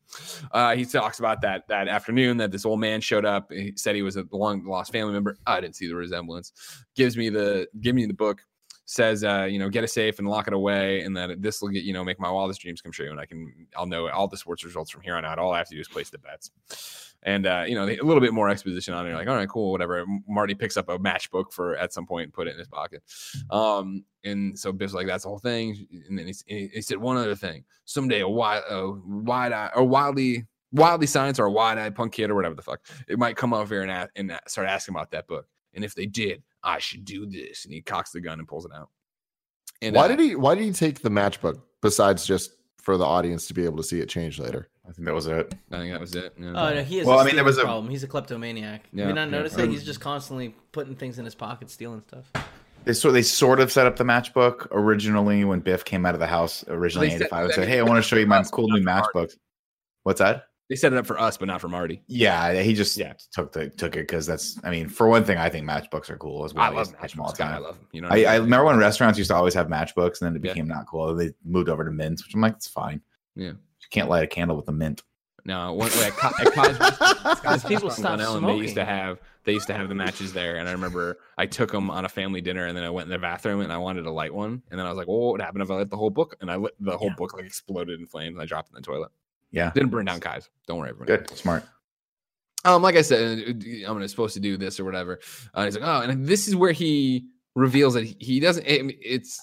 Uh, 0.51 0.75
he 0.75 0.85
talks 0.85 1.19
about 1.19 1.41
that 1.41 1.67
that 1.67 1.89
afternoon 1.89 2.37
that 2.37 2.51
this 2.51 2.65
old 2.65 2.79
man 2.79 3.01
showed 3.01 3.25
up. 3.25 3.51
He 3.51 3.73
said 3.75 3.95
he 3.95 4.01
was 4.01 4.15
a 4.15 4.25
long 4.31 4.65
lost 4.65 4.93
family 4.93 5.11
member. 5.11 5.37
I 5.45 5.59
didn't 5.59 5.75
see 5.75 5.87
the 5.87 5.95
resemblance. 5.95 6.53
Gives 6.95 7.17
me 7.17 7.29
the 7.29 7.67
give 7.81 7.95
me 7.95 8.05
the 8.05 8.13
book. 8.13 8.41
Says, 8.85 9.23
uh, 9.23 9.47
you 9.49 9.59
know, 9.59 9.69
get 9.69 9.85
a 9.85 9.87
safe 9.87 10.19
and 10.19 10.27
lock 10.27 10.47
it 10.47 10.53
away, 10.53 11.01
and 11.01 11.15
that 11.15 11.41
this 11.41 11.61
will 11.61 11.69
get, 11.69 11.83
you 11.83 11.93
know, 11.93 12.03
make 12.03 12.19
my 12.19 12.29
wildest 12.29 12.59
dreams 12.59 12.81
come 12.81 12.91
true. 12.91 13.11
And 13.11 13.19
I 13.19 13.25
can, 13.25 13.67
I'll 13.77 13.85
know 13.85 14.09
all 14.09 14.27
the 14.27 14.35
sports 14.35 14.65
results 14.65 14.91
from 14.91 15.01
here 15.01 15.15
on 15.15 15.23
out. 15.23 15.39
All 15.39 15.53
I 15.53 15.57
have 15.57 15.69
to 15.69 15.75
do 15.75 15.79
is 15.79 15.87
place 15.87 16.09
the 16.09 16.17
bets. 16.17 17.12
And 17.25 17.45
uh, 17.47 17.63
you 17.67 17.75
know, 17.75 17.83
a 17.85 17.95
little 18.03 18.19
bit 18.19 18.33
more 18.33 18.49
exposition 18.49 18.93
on 18.93 19.05
it. 19.05 19.09
You're 19.09 19.17
Like, 19.17 19.27
all 19.27 19.35
right, 19.35 19.47
cool, 19.47 19.71
whatever. 19.71 20.05
Marty 20.27 20.53
picks 20.55 20.75
up 20.75 20.89
a 20.89 20.99
matchbook 20.99 21.53
for 21.53 21.75
at 21.77 21.93
some 21.93 22.05
point 22.05 22.25
and 22.25 22.33
put 22.33 22.47
it 22.47 22.51
in 22.51 22.59
his 22.59 22.67
pocket. 22.67 23.01
Um, 23.49 24.03
and 24.25 24.57
so 24.57 24.71
Biff's 24.73 24.93
like, 24.93 25.07
that's 25.07 25.23
the 25.23 25.29
whole 25.29 25.39
thing. 25.39 25.87
And 26.09 26.19
then 26.19 26.29
he, 26.45 26.67
he 26.73 26.81
said 26.81 26.97
one 26.97 27.17
other 27.17 27.35
thing. 27.35 27.63
Someday 27.85 28.21
a 28.21 28.27
wide, 28.27 28.63
a 28.69 28.91
wide 29.05 29.53
eye, 29.53 29.71
or 29.75 29.83
wildly, 29.83 30.45
wildly 30.73 31.07
science 31.07 31.39
or 31.39 31.45
a 31.45 31.51
wide 31.51 31.77
eyed 31.77 31.95
punk 31.95 32.11
kid 32.13 32.29
or 32.29 32.35
whatever 32.35 32.55
the 32.55 32.61
fuck, 32.61 32.81
it 33.07 33.17
might 33.17 33.37
come 33.37 33.53
over 33.53 33.73
here 33.73 33.83
and, 33.83 33.91
a- 33.91 34.09
and 34.15 34.37
start 34.47 34.67
asking 34.67 34.95
about 34.95 35.11
that 35.11 35.27
book. 35.27 35.47
And 35.73 35.83
if 35.83 35.95
they 35.95 36.05
did, 36.05 36.43
I 36.63 36.79
should 36.79 37.05
do 37.05 37.25
this. 37.25 37.65
And 37.65 37.73
he 37.73 37.81
cocks 37.81 38.11
the 38.11 38.21
gun 38.21 38.39
and 38.39 38.47
pulls 38.47 38.65
it 38.65 38.71
out. 38.75 38.89
And 39.81 39.95
why 39.95 40.05
uh, 40.05 40.07
did 40.09 40.19
he? 40.19 40.35
Why 40.35 40.55
did 40.55 40.63
he 40.63 40.71
take 40.71 41.01
the 41.01 41.09
matchbook 41.09 41.61
besides 41.81 42.25
just 42.25 42.51
for 42.83 42.97
the 42.97 43.05
audience 43.05 43.47
to 43.47 43.53
be 43.53 43.65
able 43.65 43.77
to 43.77 43.83
see 43.83 43.99
it 43.99 44.07
change 44.09 44.37
later? 44.39 44.67
I 44.87 44.91
think 44.91 45.05
that 45.07 45.13
was 45.15 45.25
it. 45.27 45.55
I 45.71 45.77
think 45.77 45.91
that 45.93 45.99
was 46.01 46.13
it. 46.13 46.33
Yeah. 46.37 46.49
Oh 46.49 46.73
no, 46.75 46.83
he 46.83 46.97
has. 46.99 47.07
Well, 47.07 47.17
a 47.17 47.21
I 47.21 47.25
mean, 47.25 47.35
there 47.35 47.43
stealing 47.43 47.45
was 47.45 47.57
a- 47.57 47.61
problem. 47.63 47.89
He's 47.89 48.03
a 48.03 48.07
kleptomaniac. 48.07 48.83
Yeah, 48.93 49.03
Have 49.03 49.09
you 49.09 49.15
not 49.15 49.25
yeah. 49.29 49.37
noticed 49.37 49.55
that? 49.57 49.69
He's 49.69 49.83
just 49.83 49.99
constantly 50.01 50.53
putting 50.71 50.95
things 50.95 51.17
in 51.17 51.25
his 51.25 51.33
pocket, 51.35 51.69
stealing 51.71 52.03
stuff. 52.07 52.29
They 52.85 52.91
sort 52.93 53.13
they 53.13 53.21
sort 53.21 53.61
of 53.61 53.71
set 53.71 53.87
up 53.87 53.95
the 53.95 54.03
matchbook 54.03 54.67
originally 54.71 55.45
when 55.45 55.61
Biff 55.61 55.85
came 55.85 56.05
out 56.05 56.13
of 56.15 56.19
the 56.19 56.27
house 56.27 56.65
originally 56.67 57.07
They 57.07 57.13
in 57.13 57.19
set- 57.19 57.27
85 57.27 57.45
and 57.45 57.53
said, 57.53 57.67
"Hey, 57.69 57.79
I 57.79 57.83
want 57.83 58.03
to 58.03 58.07
show 58.07 58.17
you 58.17 58.27
my 58.27 58.43
cool 58.43 58.67
new 58.67 58.83
matchbook." 58.83 59.31
What's 60.03 60.19
that? 60.19 60.47
They 60.69 60.75
set 60.75 60.93
it 60.93 60.97
up 60.97 61.05
for 61.05 61.19
us, 61.19 61.37
but 61.37 61.47
not 61.47 61.59
for 61.61 61.67
Marty. 61.67 62.01
Yeah, 62.07 62.53
he 62.61 62.73
just 62.73 62.97
Yeah. 62.97 63.13
took 63.33 63.51
the 63.51 63.69
took 63.69 63.95
it 63.95 64.07
because 64.07 64.25
that's. 64.25 64.57
I 64.63 64.71
mean, 64.71 64.87
for 64.87 65.07
one 65.07 65.23
thing, 65.23 65.37
I 65.37 65.49
think 65.49 65.67
matchbooks 65.67 66.09
are 66.09 66.17
cool 66.17 66.45
as 66.45 66.53
well. 66.53 66.63
I 66.63 66.69
love 66.69 66.89
to 66.89 66.95
catch 66.95 67.11
them 67.11 67.21
all 67.21 67.31
matchbooks. 67.31 67.37
the 67.37 67.43
I 67.43 67.57
love 67.57 67.75
them. 67.77 67.87
You 67.91 68.01
know, 68.01 68.07
I, 68.09 68.23
I 68.23 68.35
remember 68.37 68.65
when 68.65 68.77
restaurants 68.77 69.17
used 69.17 69.29
to 69.29 69.35
always 69.35 69.53
have 69.55 69.67
matchbooks, 69.67 70.21
and 70.21 70.27
then 70.27 70.35
it 70.35 70.45
Yeah. 70.45 70.53
became 70.53 70.67
not 70.67 70.87
cool. 70.87 71.13
They 71.15 71.33
moved 71.43 71.69
over 71.69 71.83
to 71.83 71.91
mints, 71.91 72.25
which 72.25 72.33
I'm 72.33 72.41
like, 72.41 72.53
it's 72.53 72.67
fine. 72.67 73.01
Yeah. 73.35 73.47
you 73.49 73.87
can't 73.89 74.09
light 74.09 74.23
a 74.23 74.27
candle 74.27 74.55
with 74.55 74.67
a 74.69 74.71
mint. 74.71 75.03
No, 75.45 75.73
one, 75.73 75.89
at, 75.89 76.11
Co- 76.13 76.31
at 76.39 76.53
college, 76.53 76.77
Because 77.41 77.65
people 77.65 77.89
Restaurant 77.89 78.21
stop 78.21 78.39
Glen 78.39 78.55
They 78.55 78.61
used 78.61 78.75
to 78.75 78.85
have 78.85 79.19
they 79.43 79.51
used 79.51 79.67
to 79.67 79.73
have 79.73 79.89
the 79.89 79.95
matches 79.95 80.31
there, 80.31 80.55
and 80.55 80.69
I 80.69 80.71
remember 80.71 81.17
I 81.37 81.45
took 81.47 81.69
them 81.73 81.89
on 81.91 82.05
a 82.05 82.09
family 82.09 82.39
dinner, 82.39 82.65
and 82.65 82.77
then 82.77 82.85
I 82.85 82.89
went 82.89 83.07
in 83.07 83.11
the 83.11 83.17
bathroom 83.19 83.59
and 83.59 83.73
I 83.73 83.77
wanted 83.77 84.03
to 84.03 84.11
light 84.11 84.33
one, 84.33 84.61
and 84.71 84.79
then 84.79 84.85
I 84.85 84.89
was 84.89 84.97
like, 84.97 85.09
"Well, 85.09 85.19
what 85.19 85.31
would 85.33 85.41
happen 85.41 85.59
if 85.61 85.69
I 85.69 85.75
lit 85.75 85.89
the 85.89 85.97
whole 85.97 86.09
book?" 86.11 86.37
And 86.39 86.49
I 86.49 86.55
lit 86.55 86.73
the 86.79 86.97
whole 86.97 87.09
Yeah. 87.09 87.15
book 87.17 87.33
like 87.35 87.45
exploded 87.45 87.99
in 87.99 88.05
flames, 88.07 88.35
and 88.35 88.41
I 88.41 88.45
dropped 88.45 88.69
it 88.69 88.77
in 88.77 88.81
the 88.81 88.85
toilet. 88.85 89.11
Yeah, 89.53 89.71
Didn't 89.73 89.89
burn 89.89 90.05
down 90.05 90.19
Kai's. 90.19 90.49
Don't 90.67 90.79
worry, 90.79 90.89
everyone. 90.89 91.07
good, 91.07 91.29
smart. 91.37 91.63
Um, 92.65 92.81
like 92.81 92.95
I 92.95 93.01
said, 93.03 93.39
uh, 93.47 93.91
I'm 93.91 94.05
supposed 94.07 94.33
to 94.33 94.39
do 94.39 94.57
this 94.57 94.79
or 94.79 94.83
whatever. 94.85 95.19
Uh, 95.53 95.65
he's 95.65 95.75
like, 95.77 95.87
oh, 95.87 96.01
and 96.09 96.25
this 96.25 96.47
is 96.47 96.55
where 96.55 96.71
he 96.71 97.27
reveals 97.55 97.93
that 97.93 98.03
he- 98.05 98.17
he 98.19 98.39
doesn't. 98.39 98.65
it- 98.65 98.97
it's 99.01 99.39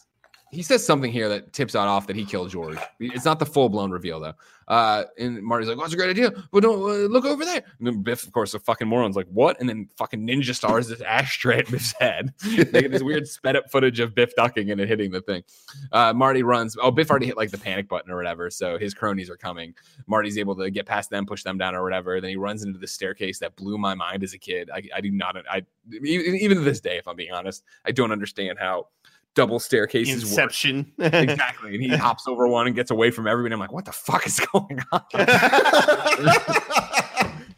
he 0.51 0.63
says 0.63 0.85
something 0.85 1.13
here 1.13 1.29
that 1.29 1.53
tips 1.53 1.77
out 1.77 1.89
off 1.89 2.07
that 2.09 2.17
he 2.17 2.25
killed 2.25 2.51
George. 2.51 2.79
It's 2.99 3.25
not 3.25 3.39
the 3.39 3.47
full 3.47 3.69
blown 3.69 3.91
reveal 3.91 4.21
though. 4.21 4.35
Uh, 4.67 5.05
and 5.19 5.43
Marty's 5.43 5.69
like, 5.69 5.79
"Oh, 5.79 5.85
it's 5.85 5.95
a 5.95 5.97
great 5.97 6.11
idea, 6.11 6.31
but 6.53 6.63
don't 6.63 6.81
uh, 6.81 7.09
look 7.09 7.25
over 7.25 7.45
there." 7.45 7.63
And 7.79 7.87
then 7.87 8.03
Biff, 8.03 8.25
of 8.25 8.33
course, 8.33 8.53
the 8.53 8.61
fucking 8.61 8.87
moron's 8.87 9.17
like, 9.17 9.27
"What?" 9.27 9.59
And 9.59 9.69
then 9.69 9.89
fucking 9.97 10.25
ninja 10.25 10.55
stars 10.55 10.87
this 10.87 11.01
ashtray 11.01 11.59
at 11.59 11.71
Biff's 11.71 11.93
head. 11.99 12.33
they 12.45 12.83
get 12.83 12.93
this 12.93 13.03
weird 13.03 13.27
sped 13.27 13.57
up 13.57 13.71
footage 13.71 13.99
of 13.99 14.15
Biff 14.15 14.35
ducking 14.37 14.71
and 14.71 14.81
it 14.81 14.89
hitting 14.89 15.11
the 15.11 15.23
thing. 15.23 15.43
Uh, 15.91 16.13
Marty 16.13 16.45
runs. 16.45 16.77
Oh, 16.81 16.93
Biff 16.93 17.11
already 17.11 17.27
hit 17.27 17.37
like 17.37 17.51
the 17.51 17.59
panic 17.59 17.89
button 17.89 18.13
or 18.13 18.17
whatever, 18.17 18.49
so 18.49 18.79
his 18.79 18.95
cronies 18.95 19.29
are 19.29 19.37
coming. 19.37 19.75
Marty's 20.07 20.39
able 20.39 20.55
to 20.57 20.71
get 20.71 20.87
past 20.87 21.11
them, 21.11 21.27
push 21.27 21.43
them 21.43 21.59
down 21.59 21.75
or 21.75 21.83
whatever. 21.83 22.21
Then 22.21 22.31
he 22.31 22.37
runs 22.37 22.63
into 22.63 22.79
the 22.79 22.87
staircase 22.87 23.41
that 23.41 23.57
blew 23.57 23.77
my 23.77 23.95
mind 23.95 24.23
as 24.23 24.35
a 24.35 24.39
kid. 24.39 24.71
I, 24.73 24.83
I 24.95 25.01
do 25.01 25.11
not. 25.11 25.37
I 25.51 25.63
even 26.03 26.59
to 26.59 26.63
this 26.63 26.81
day, 26.81 26.97
if 26.97 27.09
I'm 27.09 27.17
being 27.17 27.33
honest, 27.33 27.65
I 27.85 27.91
don't 27.91 28.13
understand 28.13 28.59
how 28.61 28.87
double 29.35 29.59
staircases 29.61 30.25
work. 30.25 30.31
Inception. 30.31 30.93
Exactly, 30.99 31.75
and 31.75 31.83
he 31.83 31.89
hops 31.97 32.27
over 32.29 32.47
one 32.49 32.67
and 32.67 32.77
gets 32.77 32.91
away 32.91 33.11
from 33.11 33.27
everybody. 33.27 33.53
I'm 33.55 33.61
like, 33.61 33.73
what 33.73 33.85
the 33.85 33.93
fuck 33.93 34.27
is 34.27 34.41
going 34.53 34.81
on? 34.93 35.03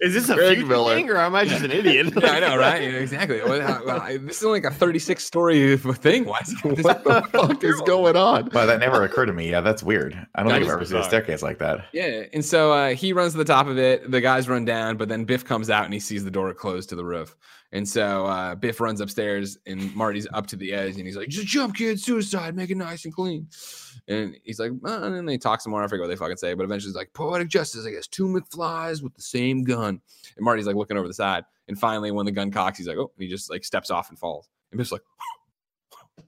Is 0.05 0.15
this 0.15 0.28
a 0.31 0.35
Greg 0.35 0.57
future 0.57 0.66
Miller. 0.69 0.97
thing, 0.97 1.09
or 1.11 1.16
am 1.16 1.36
I 1.36 1.44
just 1.44 1.62
an 1.65 1.70
idiot? 1.70 2.12
yeah, 2.20 2.32
I 2.32 2.40
know, 2.40 2.57
right? 2.57 2.82
Yeah, 2.82 2.89
exactly. 2.99 3.40
Well, 3.40 3.61
how- 3.61 3.85
well, 3.86 4.01
I- 4.01 4.16
this 4.16 4.39
is 4.39 4.43
like 4.43 4.65
a 4.65 4.70
36 4.73 5.23
story 5.24 5.77
thing. 5.77 6.24
Why 6.24 6.40
is 6.43 6.61
he 6.61 6.70
this- 6.70 6.85
what 6.85 7.05
the 7.05 7.23
fuck 7.31 7.62
is 7.62 7.81
going 7.82 8.16
on? 8.16 8.51
Well, 8.53 8.66
that 8.66 8.81
never 8.81 9.05
occurred 9.05 9.27
to 9.27 9.32
me. 9.32 9.49
Yeah, 9.49 9.61
that's 9.61 9.81
weird. 9.85 10.15
I 10.35 10.40
don't 10.43 10.49
That 10.49 10.55
think 10.59 10.66
I've 10.66 10.73
ever 10.74 10.85
seen 10.85 10.97
a 10.97 11.05
staircase 11.05 11.40
like 11.40 11.59
that. 11.61 11.85
Yeah, 11.93 12.24
and 12.32 12.44
so 12.44 12.73
uh, 12.73 12.94
he 12.97 13.12
runs 13.12 13.31
to 13.32 13.39
the 13.39 13.44
top 13.44 13.69
of 13.69 13.78
it. 13.78 14.11
The 14.11 14.20
guys 14.20 14.49
run 14.49 14.65
down, 14.65 14.97
but 14.97 15.09
then 15.09 15.24
Biff 15.24 15.44
comes 15.44 15.70
out 15.70 15.85
and 15.85 15.94
he 15.94 16.01
sees 16.01 16.24
the 16.24 16.32
door 16.32 16.53
closed 16.53 16.89
to 16.89 16.97
the 16.97 17.05
roof. 17.05 17.36
And 17.73 17.89
so 17.89 18.27
uh, 18.27 18.55
Biff 18.55 18.81
runs 18.81 19.01
upstairs, 19.01 19.57
and 19.66 19.94
Marty's 19.97 20.28
up 20.35 20.47
to 20.49 20.57
the 20.57 20.74
edge, 20.74 20.97
and 20.97 21.07
he's 21.07 21.16
like, 21.16 21.28
"Just 21.28 21.47
jump, 21.47 21.74
kid, 21.74 21.99
suicide, 21.99 22.55
make 22.55 22.69
it 22.69 22.77
nice 22.77 23.07
and 23.07 23.15
clean." 23.15 23.49
And 24.09 24.36
he's 24.44 24.61
like, 24.61 24.73
uh, 24.85 25.03
and 25.03 25.15
then 25.15 25.24
they 25.24 25.39
talk 25.39 25.62
some 25.62 25.70
more. 25.70 25.82
I 25.82 25.89
forget 25.89 26.03
what 26.03 26.09
they 26.09 26.16
fucking 26.16 26.36
say, 26.36 26.53
but 26.53 26.65
eventually 26.65 26.90
he's 26.90 26.97
like, 26.97 27.15
"Poetic 27.15 27.49
justice, 27.49 27.86
I 27.86 27.90
guess, 27.90 28.07
two 28.07 28.27
McFlies 28.27 29.03
with 29.03 29.15
the 29.15 29.23
same 29.23 29.62
gun." 29.65 30.01
And 30.36 30.44
Marty's 30.44 30.66
like 30.66 30.77
looking 30.77 30.99
over 30.99 31.09
the 31.09 31.15
side, 31.15 31.44
and 31.66 31.78
finally, 31.78 32.11
when 32.11 32.27
the 32.27 32.32
gun 32.32 32.51
cocks, 32.51 32.77
he's 32.77 32.86
like, 32.86 32.99
"Oh!" 32.99 33.11
And 33.16 33.23
he 33.23 33.28
just 33.28 33.49
like 33.49 33.65
steps 33.65 33.90
off 33.90 34.11
and 34.11 34.19
falls. 34.19 34.51
And 34.70 34.78
Biff's 34.78 34.93
like. 34.93 35.03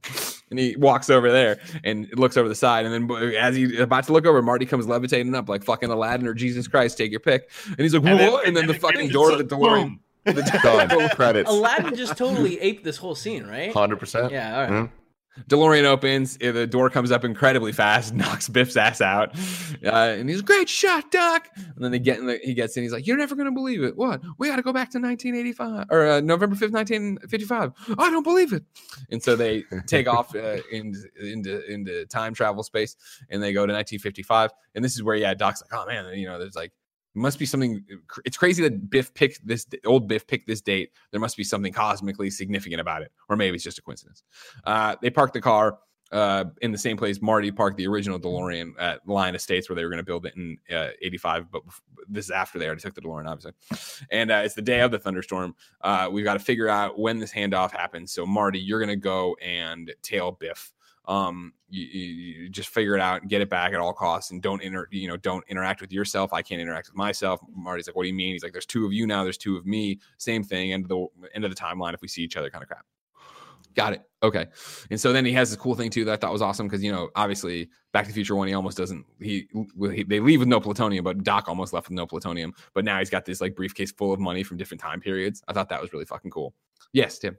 And 0.51 0.59
he 0.59 0.77
walks 0.77 1.11
over 1.11 1.33
there 1.33 1.59
and 1.83 2.07
looks 2.17 2.37
over 2.37 2.49
the 2.49 2.55
side. 2.55 2.87
And 2.87 3.09
then 3.11 3.35
as 3.35 3.57
he's 3.57 3.81
about 3.81 4.05
to 4.05 4.13
look 4.13 4.25
over, 4.25 4.41
Marty 4.41 4.67
comes 4.67 4.87
levitating 4.87 5.35
up 5.35 5.49
like 5.49 5.65
fucking 5.65 5.89
Aladdin 5.89 6.29
or 6.29 6.35
Jesus 6.35 6.69
Christ, 6.69 6.99
take 6.99 7.11
your 7.11 7.19
pick. 7.19 7.51
And 7.67 7.81
he's 7.81 7.95
like, 7.95 8.05
And 8.05 8.21
then-? 8.21 8.39
And 8.47 8.57
then 8.57 8.67
the 8.67 8.75
and 8.75 8.81
fucking 8.81 9.09
door 9.09 9.31
to 9.31 9.39
the 9.39 9.43
door. 9.43 9.91
Boom. 10.25 10.37
Done. 10.63 11.09
Credits. 11.11 11.51
Aladdin 11.51 11.95
just 11.97 12.17
totally 12.17 12.61
aped 12.61 12.85
this 12.85 12.97
whole 12.97 13.15
scene, 13.15 13.45
right? 13.47 13.73
Hundred 13.73 13.97
percent. 13.99 14.33
Yeah, 14.33 14.65
all 14.67 14.71
right. 14.75 14.91
DeLorean 15.49 15.83
opens. 15.83 16.39
uh, 16.41 16.53
The 16.53 16.65
door 16.65 16.89
comes 16.91 17.11
up 17.11 17.25
incredibly 17.25 17.73
fast, 17.73 18.15
knocks 18.15 18.49
Biff's 18.49 18.77
ass 18.77 19.01
out. 19.01 19.37
Uh, 19.85 19.89
and 19.91 20.29
he's 20.29 20.43
great 20.43 20.69
shot, 20.69 21.11
Doc. 21.11 21.49
And 21.57 21.75
then 21.85 21.91
they 21.91 21.99
get 21.99 22.21
in 22.21 22.27
the, 22.27 22.39
he 22.41 22.55
gets 22.55 22.77
in. 22.77 22.85
He's 22.85 22.93
like, 22.93 23.05
You're 23.05 23.17
never 23.17 23.35
going 23.35 23.47
to 23.47 23.53
believe 23.53 23.83
it. 23.83 23.97
What? 23.97 24.23
We 24.39 24.47
got 24.47 24.57
to 24.57 24.63
go 24.63 24.73
back 24.73 24.91
to 24.93 24.99
1985 25.01 25.87
or 25.91 26.07
uh, 26.07 26.21
November 26.21 26.55
5th, 26.55 26.71
1955. 26.73 27.73
I 27.99 28.11
don't 28.11 28.23
believe 28.23 28.53
it. 28.53 28.63
And 29.11 29.21
so 29.21 29.35
they 29.35 29.65
take 29.89 30.07
off 30.07 30.37
uh, 30.37 30.59
into, 30.71 31.01
into, 31.21 31.69
into 31.69 32.07
time 32.07 32.33
travel 32.33 32.63
space 32.63 32.95
and 33.29 33.43
they 33.43 33.53
go 33.53 33.67
to 33.67 33.73
1955. 33.73 34.53
And 34.77 34.85
this 34.85 34.95
is 34.95 35.03
where, 35.03 35.17
yeah, 35.17 35.35
Doc's 35.35 35.63
like, 35.63 35.73
Oh 35.81 35.85
man, 35.85 36.17
you 36.17 36.27
know, 36.29 36.39
there's 36.39 36.55
like, 36.55 36.71
must 37.15 37.39
be 37.39 37.47
something. 37.47 37.85
It's 38.25 38.37
crazy 38.37 38.63
that 38.63 38.91
Biff 38.91 39.15
picked 39.15 39.47
this 39.47 39.67
old 39.87 40.09
Biff 40.09 40.27
picked 40.27 40.47
this 40.47 40.61
date. 40.61 40.91
There 41.11 41.21
must 41.21 41.37
be 41.37 41.45
something 41.45 41.73
cosmically 41.73 42.31
significant 42.31 42.81
about 42.81 43.03
it, 43.03 43.13
or 43.29 43.37
maybe 43.37 43.55
it's 43.55 43.65
just 43.65 43.79
a 43.79 43.83
coincidence. 43.83 44.23
Uh, 44.65 44.97
they 45.01 45.11
park 45.11 45.33
the 45.33 45.41
car. 45.41 45.79
uh, 46.13 46.45
in 46.63 46.71
the 46.71 46.79
same 46.79 46.97
place 46.97 47.21
Marty 47.21 47.51
parked 47.51 47.77
the 47.77 47.87
original 47.87 48.21
DeLorean 48.21 48.73
at 48.79 49.01
Lyon 49.07 49.35
Estates 49.35 49.69
where 49.69 49.75
they 49.75 49.83
were 49.85 49.91
going 49.91 49.99
to 49.99 50.05
build 50.05 50.27
it 50.27 50.35
in 50.37 50.59
uh, 50.73 50.91
85. 51.03 51.51
But 51.51 51.63
this 52.09 52.27
is 52.27 52.31
after 52.31 52.59
they 52.59 52.67
already 52.67 52.83
took 52.83 52.95
the 52.95 53.01
DeLorean, 53.01 53.27
obviously. 53.27 53.53
And 54.11 54.31
uh, 54.31 54.43
it's 54.45 54.55
the 54.55 54.63
day 54.63 54.81
of 54.81 54.91
the 54.91 54.99
thunderstorm. 54.99 55.55
Uh, 55.81 56.09
we've 56.13 56.25
got 56.25 56.35
to 56.35 56.39
figure 56.39 56.69
out 56.69 56.99
when 56.99 57.19
this 57.19 57.33
handoff 57.33 57.73
happens. 57.73 58.13
So, 58.13 58.27
Marty, 58.27 58.61
you're 58.61 58.79
going 58.79 58.91
to 58.91 58.97
go 58.97 59.37
and 59.43 59.93
tail 60.03 60.33
Biff. 60.33 60.73
Um, 61.07 61.53
you, 61.69 61.85
you, 61.85 62.49
just 62.49 62.69
figure 62.69 62.95
it 62.95 63.01
out 63.01 63.21
and 63.21 63.31
get 63.31 63.43
it 63.43 63.51
back 63.51 63.73
at 63.73 63.81
all 63.81 63.93
costs, 63.93 64.31
and 64.31 64.41
don't 64.41 64.63
inter, 64.63 64.89
you 64.91 65.09
know, 65.09 65.17
don't 65.17 65.45
interact 65.49 65.81
with 65.81 65.93
yourself. 65.93 66.33
I 66.33 66.41
can't 66.41 66.61
interact 66.61 66.89
with 66.89 66.97
myself. 66.97 67.41
Marty's 67.55 67.87
like, 67.87 67.97
"What 67.97 68.05
do 68.05 68.09
you 68.09 68.15
mean?" 68.15 68.35
He's 68.35 68.43
like, 68.43 68.53
"There's 68.53 68.67
two 68.67 68.87
of 68.87 68.93
you 68.93 69.07
now. 69.07 69.23
There's 69.23 69.39
two 69.39 69.57
of 69.57 69.67
me. 69.67 70.01
Same 70.19 70.43
thing. 70.43 70.73
End 70.73 70.85
of 70.85 70.89
the 70.89 71.07
end 71.35 71.45
of 71.45 71.55
the 71.55 71.57
timeline. 71.57 71.95
If 71.95 72.01
we 72.01 72.09
see 72.09 72.23
each 72.23 72.37
other, 72.37 72.51
kind 72.51 72.63
of 72.63 72.69
crap." 72.69 72.87
Got 73.75 73.95
it. 73.95 74.03
Okay. 74.23 74.47
And 74.91 75.01
so 75.01 75.13
then 75.13 75.25
he 75.25 75.33
has 75.33 75.51
this 75.51 75.59
cool 75.59 75.75
thing 75.75 75.91
too 75.91 76.05
that 76.05 76.13
I 76.13 76.17
thought 76.17 76.33
was 76.33 76.43
awesome 76.43 76.69
because 76.69 76.83
you 76.83 76.93
know 76.93 77.11
obviously 77.17 77.69
Back 77.93 78.05
to 78.05 78.11
the 78.11 78.15
Future 78.15 78.37
one 78.37 78.47
he 78.47 78.55
almost 78.55 78.77
doesn't 78.77 79.05
he, 79.21 79.49
he 79.93 80.05
they 80.05 80.21
leave 80.21 80.39
with 80.39 80.49
no 80.49 80.61
plutonium 80.61 81.03
but 81.03 81.25
Doc 81.25 81.49
almost 81.49 81.73
left 81.73 81.89
with 81.89 81.97
no 81.97 82.07
plutonium 82.07 82.55
but 82.73 82.85
now 82.85 83.01
he's 83.01 83.11
got 83.11 83.25
this 83.25 83.41
like 83.41 83.57
briefcase 83.57 83.91
full 83.91 84.13
of 84.13 84.21
money 84.21 84.45
from 84.45 84.59
different 84.59 84.81
time 84.81 85.01
periods. 85.01 85.43
I 85.49 85.53
thought 85.53 85.69
that 85.71 85.83
was 85.83 85.93
really 85.93 86.05
fucking 86.05 86.31
cool. 86.31 86.55
Yes, 86.93 87.19
Tim. 87.19 87.37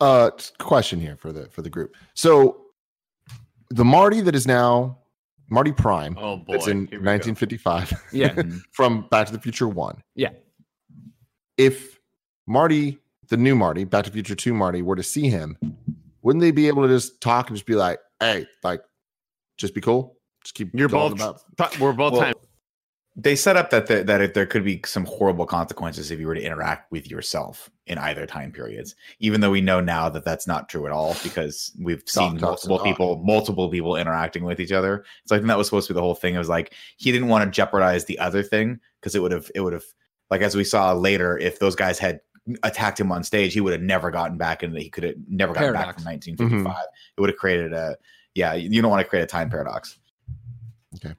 Uh, 0.00 0.30
question 0.58 1.00
here 1.00 1.16
for 1.16 1.32
the 1.32 1.48
for 1.48 1.62
the 1.62 1.70
group. 1.70 1.96
So, 2.14 2.63
the 3.70 3.84
Marty 3.84 4.20
that 4.20 4.34
is 4.34 4.46
now 4.46 4.98
Marty 5.50 5.72
Prime, 5.72 6.16
Oh 6.20 6.36
boy. 6.38 6.52
that's 6.52 6.66
in 6.68 6.86
Here 6.88 6.98
go. 7.00 7.10
1955 7.10 7.92
Yeah. 8.12 8.28
Mm-hmm. 8.34 8.58
from 8.72 9.06
Back 9.10 9.26
to 9.26 9.32
the 9.32 9.38
Future 9.40 9.68
One. 9.68 10.02
Yeah. 10.14 10.30
If 11.56 12.00
Marty, 12.46 12.98
the 13.28 13.36
new 13.36 13.54
Marty, 13.54 13.84
Back 13.84 14.04
to 14.04 14.10
the 14.10 14.14
Future 14.14 14.34
Two 14.34 14.54
Marty, 14.54 14.82
were 14.82 14.96
to 14.96 15.02
see 15.02 15.28
him, 15.28 15.56
wouldn't 16.22 16.40
they 16.40 16.50
be 16.50 16.68
able 16.68 16.82
to 16.82 16.88
just 16.88 17.20
talk 17.20 17.48
and 17.48 17.56
just 17.56 17.66
be 17.66 17.74
like, 17.74 17.98
"Hey, 18.20 18.46
like, 18.62 18.82
just 19.56 19.74
be 19.74 19.80
cool, 19.80 20.16
just 20.42 20.54
keep 20.54 20.70
You're 20.74 20.88
going 20.88 21.14
both. 21.14 21.44
ti- 21.58 21.78
We're 21.80 21.92
both 21.92 22.14
Well, 22.14 22.22
time. 22.22 22.34
They 23.16 23.36
set 23.36 23.56
up 23.56 23.70
that 23.70 23.86
the, 23.86 24.02
that 24.02 24.20
if 24.20 24.34
there 24.34 24.46
could 24.46 24.64
be 24.64 24.80
some 24.84 25.04
horrible 25.04 25.46
consequences 25.46 26.10
if 26.10 26.18
you 26.18 26.26
were 26.26 26.34
to 26.34 26.42
interact 26.42 26.90
with 26.90 27.08
yourself 27.08 27.70
in 27.86 27.96
either 27.98 28.26
time 28.26 28.50
periods. 28.50 28.96
Even 29.20 29.40
though 29.40 29.50
we 29.50 29.60
know 29.60 29.80
now 29.80 30.08
that 30.08 30.24
that's 30.24 30.46
not 30.48 30.68
true 30.68 30.86
at 30.86 30.92
all 30.92 31.14
because 31.22 31.70
we've 31.80 32.02
seen 32.06 32.40
multiple 32.40 32.80
people, 32.80 33.22
multiple 33.24 33.68
people 33.68 33.96
interacting 33.96 34.42
with 34.42 34.58
each 34.58 34.72
other. 34.72 35.04
So 35.26 35.36
I 35.36 35.38
think 35.38 35.46
that 35.46 35.58
was 35.58 35.68
supposed 35.68 35.86
to 35.86 35.94
be 35.94 35.98
the 35.98 36.02
whole 36.02 36.16
thing. 36.16 36.34
It 36.34 36.38
was 36.38 36.48
like 36.48 36.74
he 36.96 37.12
didn't 37.12 37.28
want 37.28 37.44
to 37.44 37.50
jeopardize 37.50 38.04
the 38.04 38.18
other 38.18 38.42
thing 38.42 38.80
because 39.00 39.14
it 39.14 39.22
would 39.22 39.32
have 39.32 39.50
it 39.54 39.60
would 39.60 39.74
have 39.74 39.84
like 40.30 40.40
as 40.40 40.56
we 40.56 40.64
saw 40.64 40.92
later 40.92 41.38
if 41.38 41.60
those 41.60 41.76
guys 41.76 41.98
had 41.98 42.20
attacked 42.62 43.00
him 43.00 43.12
on 43.12 43.22
stage, 43.22 43.54
he 43.54 43.60
would 43.60 43.72
have 43.72 43.82
never 43.82 44.10
gotten 44.10 44.36
back 44.36 44.62
into 44.62 44.80
he 44.80 44.90
could 44.90 45.04
have 45.04 45.14
never 45.28 45.54
gotten 45.54 45.72
back 45.72 45.94
from 45.94 46.04
1955. 46.04 46.84
It 47.16 47.20
would 47.20 47.30
have 47.30 47.38
created 47.38 47.72
a 47.72 47.96
yeah. 48.34 48.54
You 48.54 48.82
don't 48.82 48.90
want 48.90 49.02
to 49.02 49.08
create 49.08 49.22
a 49.22 49.26
time 49.26 49.50
paradox. 49.50 49.98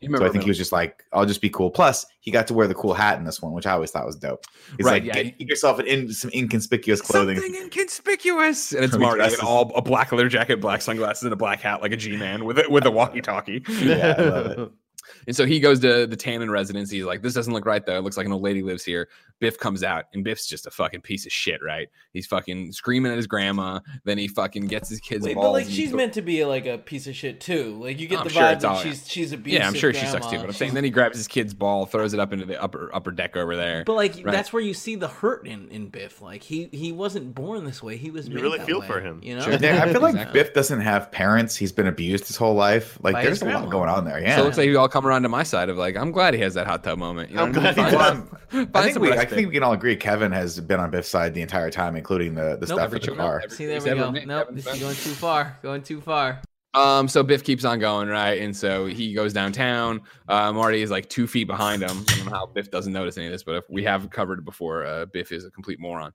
You 0.02 0.18
So 0.18 0.26
I 0.26 0.30
think 0.30 0.44
he 0.44 0.50
was 0.50 0.58
just 0.58 0.72
like, 0.72 1.04
I'll 1.14 1.26
just 1.26 1.42
be 1.42 1.50
cool. 1.50 1.70
Plus, 1.70 2.06
he 2.20 2.32
got 2.32 2.48
to 2.48 2.54
wear 2.54 2.68
the 2.68 2.76
cool 2.76 2.94
hat 2.94 3.18
in 3.18 3.24
this 3.24 3.42
one, 3.42 3.54
which 3.54 3.66
I 3.66 3.72
always 3.72 3.92
thought 3.92 4.06
was 4.06 4.16
dope. 4.16 4.46
He's 4.78 4.86
Right, 4.86 5.04
like, 5.04 5.04
yeah. 5.04 5.24
get, 5.24 5.38
get 5.40 5.48
yourself 5.48 5.80
in, 5.80 5.86
in 5.88 6.12
some 6.12 6.32
inconspicuous 6.34 7.02
clothing. 7.02 7.38
Something 7.38 7.62
inconspicuous, 7.62 8.72
and 8.72 8.84
it's 8.84 8.94
He 8.96 9.00
Marty 9.00 9.24
in 9.24 9.40
all 9.42 9.72
a 9.76 9.82
black 9.82 10.12
leather 10.12 10.30
jacket, 10.30 10.62
black 10.62 10.82
sunglasses, 10.82 11.24
and 11.24 11.34
a 11.34 11.38
black 11.38 11.62
hat 11.62 11.82
like 11.82 11.92
a 11.92 11.98
G 11.98 12.16
man 12.18 12.46
with 12.46 12.60
a, 12.60 12.70
with 12.70 12.86
a 12.86 12.92
walkie 12.96 13.22
talkie. 13.22 13.64
Yeah, 13.68 14.16
I 14.18 14.22
love 14.22 14.46
it. 14.48 14.72
And 15.28 15.36
so 15.36 15.46
he 15.46 15.60
goes 15.60 15.80
to 15.82 16.08
the 16.08 16.18
Tannen 16.18 16.50
residence. 16.50 16.90
He's 16.92 17.06
like, 17.06 17.22
"This 17.22 17.34
doesn't 17.34 17.54
look 17.54 17.66
right, 17.66 17.86
though. 17.86 17.98
It 17.98 18.02
looks 18.04 18.18
like 18.18 18.26
an 18.26 18.32
old 18.32 18.44
lady 18.44 18.62
lives 18.62 18.84
here." 18.84 19.08
Biff 19.40 19.60
comes 19.60 19.84
out, 19.84 20.06
and 20.14 20.24
Biff's 20.24 20.48
just 20.48 20.66
a 20.66 20.72
fucking 20.72 21.02
piece 21.02 21.26
of 21.26 21.32
shit, 21.32 21.62
right? 21.62 21.90
He's 22.14 22.26
fucking 22.26 22.72
screaming 22.72 23.12
at 23.12 23.18
his 23.18 23.28
grandma. 23.28 23.80
Then 24.06 24.18
he 24.18 24.30
fucking 24.30 24.68
gets 24.68 24.88
his 24.88 25.02
kids. 25.02 25.26
Wait, 25.26 25.36
but 25.36 25.52
like 25.52 25.68
she's 25.68 25.92
meant 25.92 26.14
to 26.14 26.22
be 26.22 26.46
like 26.46 26.66
a 26.66 26.78
piece 26.78 27.06
of 27.08 27.16
shit 27.16 27.42
too. 27.42 27.78
Like 27.84 28.00
you 28.00 28.08
get 28.08 28.20
I'm 28.20 28.24
the 28.26 28.30
sure 28.30 28.44
vibe 28.44 28.60
that 28.62 28.66
all- 28.66 28.80
she's 28.80 29.06
she's 29.10 29.32
abusive. 29.34 29.60
Yeah, 29.60 29.68
I'm 29.68 29.74
sure 29.74 29.94
she 29.94 30.06
sucks 30.06 30.28
too. 30.28 30.38
But 30.38 30.46
I'm 30.46 30.54
saying 30.54 30.74
then 30.74 30.84
he 30.86 30.90
grabs 30.90 31.18
his 31.18 31.28
kid's 31.28 31.54
ball, 31.54 31.86
throws 31.86 32.14
it 32.14 32.20
up 32.20 32.32
into 32.32 32.46
the 32.46 32.62
upper 32.62 32.90
upper 32.94 33.12
deck 33.12 33.36
over 33.36 33.56
there. 33.56 33.84
But 33.86 33.94
like 33.96 34.14
Right. 34.24 34.32
that's 34.32 34.54
where 34.54 34.62
you 34.64 34.74
see 34.74 34.96
the 34.96 35.08
hurt 35.10 35.46
in 35.48 35.68
in 35.70 35.90
Biff. 35.90 36.22
Like 36.22 36.44
he 36.44 36.70
he 36.72 36.92
wasn't 36.94 37.36
born 37.36 37.66
this 37.66 37.84
way. 37.84 37.98
He 37.98 38.12
was. 38.12 38.30
You 38.30 38.36
made 38.36 38.42
really 38.42 38.58
that 38.60 38.68
feel 38.68 38.80
way, 38.80 38.88
for 38.88 39.02
him. 39.02 39.20
You 39.22 39.36
know. 39.36 39.42
Sure. 39.42 39.54
Yeah, 39.54 39.84
I 39.84 39.92
feel 39.92 40.02
like 40.02 40.14
Exactly. 40.16 40.42
Biff 40.44 40.54
doesn't 40.54 40.82
have 40.82 41.12
parents. 41.12 41.56
He's 41.58 41.72
been 41.74 41.88
abused 41.88 42.28
his 42.28 42.38
whole 42.38 42.56
life. 42.56 42.98
Like, 43.02 43.14
By 43.16 43.24
there's 43.24 43.42
a 43.42 43.46
lot 43.46 43.70
going 43.70 43.90
on 43.90 44.06
there. 44.06 44.20
Yeah. 44.20 44.36
So 44.38 44.42
it 44.42 44.46
looks 44.46 44.58
like 44.58 44.68
we 44.70 44.76
all 44.78 44.88
come 44.88 45.06
around 45.06 45.15
to 45.24 45.30
my 45.30 45.44
side 45.44 45.70
of 45.70 45.78
like, 45.78 45.96
I'm 45.98 46.12
glad 46.12 46.34
he 46.34 46.40
has 46.42 46.54
that 46.56 46.68
hot 46.68 46.84
tub 46.84 46.98
moment. 47.00 47.30
You 47.30 47.38
know 47.38 47.44
I'm 47.44 47.54
what 47.54 47.66
I 47.66 47.76
mean? 47.76 47.86
he 47.86 47.92
Find- 47.92 48.30
does. 48.30 48.50
find 48.52 48.70
I 48.76 48.82
think, 48.84 49.00
we, 49.00 49.12
I 49.14 49.26
think 49.26 49.48
we 49.48 49.54
can 49.54 49.64
all 49.64 49.74
agree 49.74 49.96
Kevin 49.96 50.32
has 50.32 50.60
been 50.60 50.80
on 50.80 50.90
Biff's 50.92 51.08
side 51.10 51.34
the 51.34 51.42
entire 51.42 51.70
time, 51.72 51.96
including 51.96 52.36
the, 52.36 52.58
the 52.60 52.66
Nope. 52.66 52.66
stuff 52.66 52.80
Every 52.82 53.00
with 53.00 53.10
the 53.10 53.16
car. 53.16 53.42
every- 53.44 53.56
See, 53.56 53.66
there 53.66 53.82
we 53.82 53.86
go. 53.90 54.12
Nope, 54.12 54.50
this 54.52 54.68
is 54.68 54.80
going 54.80 54.96
too 54.96 55.12
far. 55.12 55.58
Going 55.62 55.82
too 55.84 56.02
far. 56.02 56.42
Um, 56.76 57.08
so 57.08 57.24
Biff 57.24 57.44
keeps 57.44 57.64
on 57.64 57.80
going, 57.80 58.10
right? 58.10 58.42
And 58.42 58.56
so 58.56 58.86
he 58.86 59.14
goes 59.14 59.32
downtown. 59.34 60.02
Uh, 60.28 60.52
Marty 60.52 60.82
is 60.82 60.92
like 60.92 61.10
two 61.10 61.26
feet 61.26 61.46
behind 61.46 61.82
him. 61.82 62.06
I 62.10 62.16
don't 62.18 62.26
know 62.26 62.32
how 62.32 62.46
Biff 62.48 62.70
doesn't 62.70 62.92
notice 62.92 63.18
any 63.18 63.28
of 63.28 63.32
this, 63.32 63.44
but 63.44 63.56
if 63.56 63.64
we 63.70 63.84
have 63.84 64.10
covered 64.10 64.40
it 64.40 64.46
before. 64.46 64.86
Uh, 64.86 65.06
Biff 65.06 65.32
is 65.32 65.46
a 65.46 65.52
complete 65.52 65.80
moron. 65.80 66.12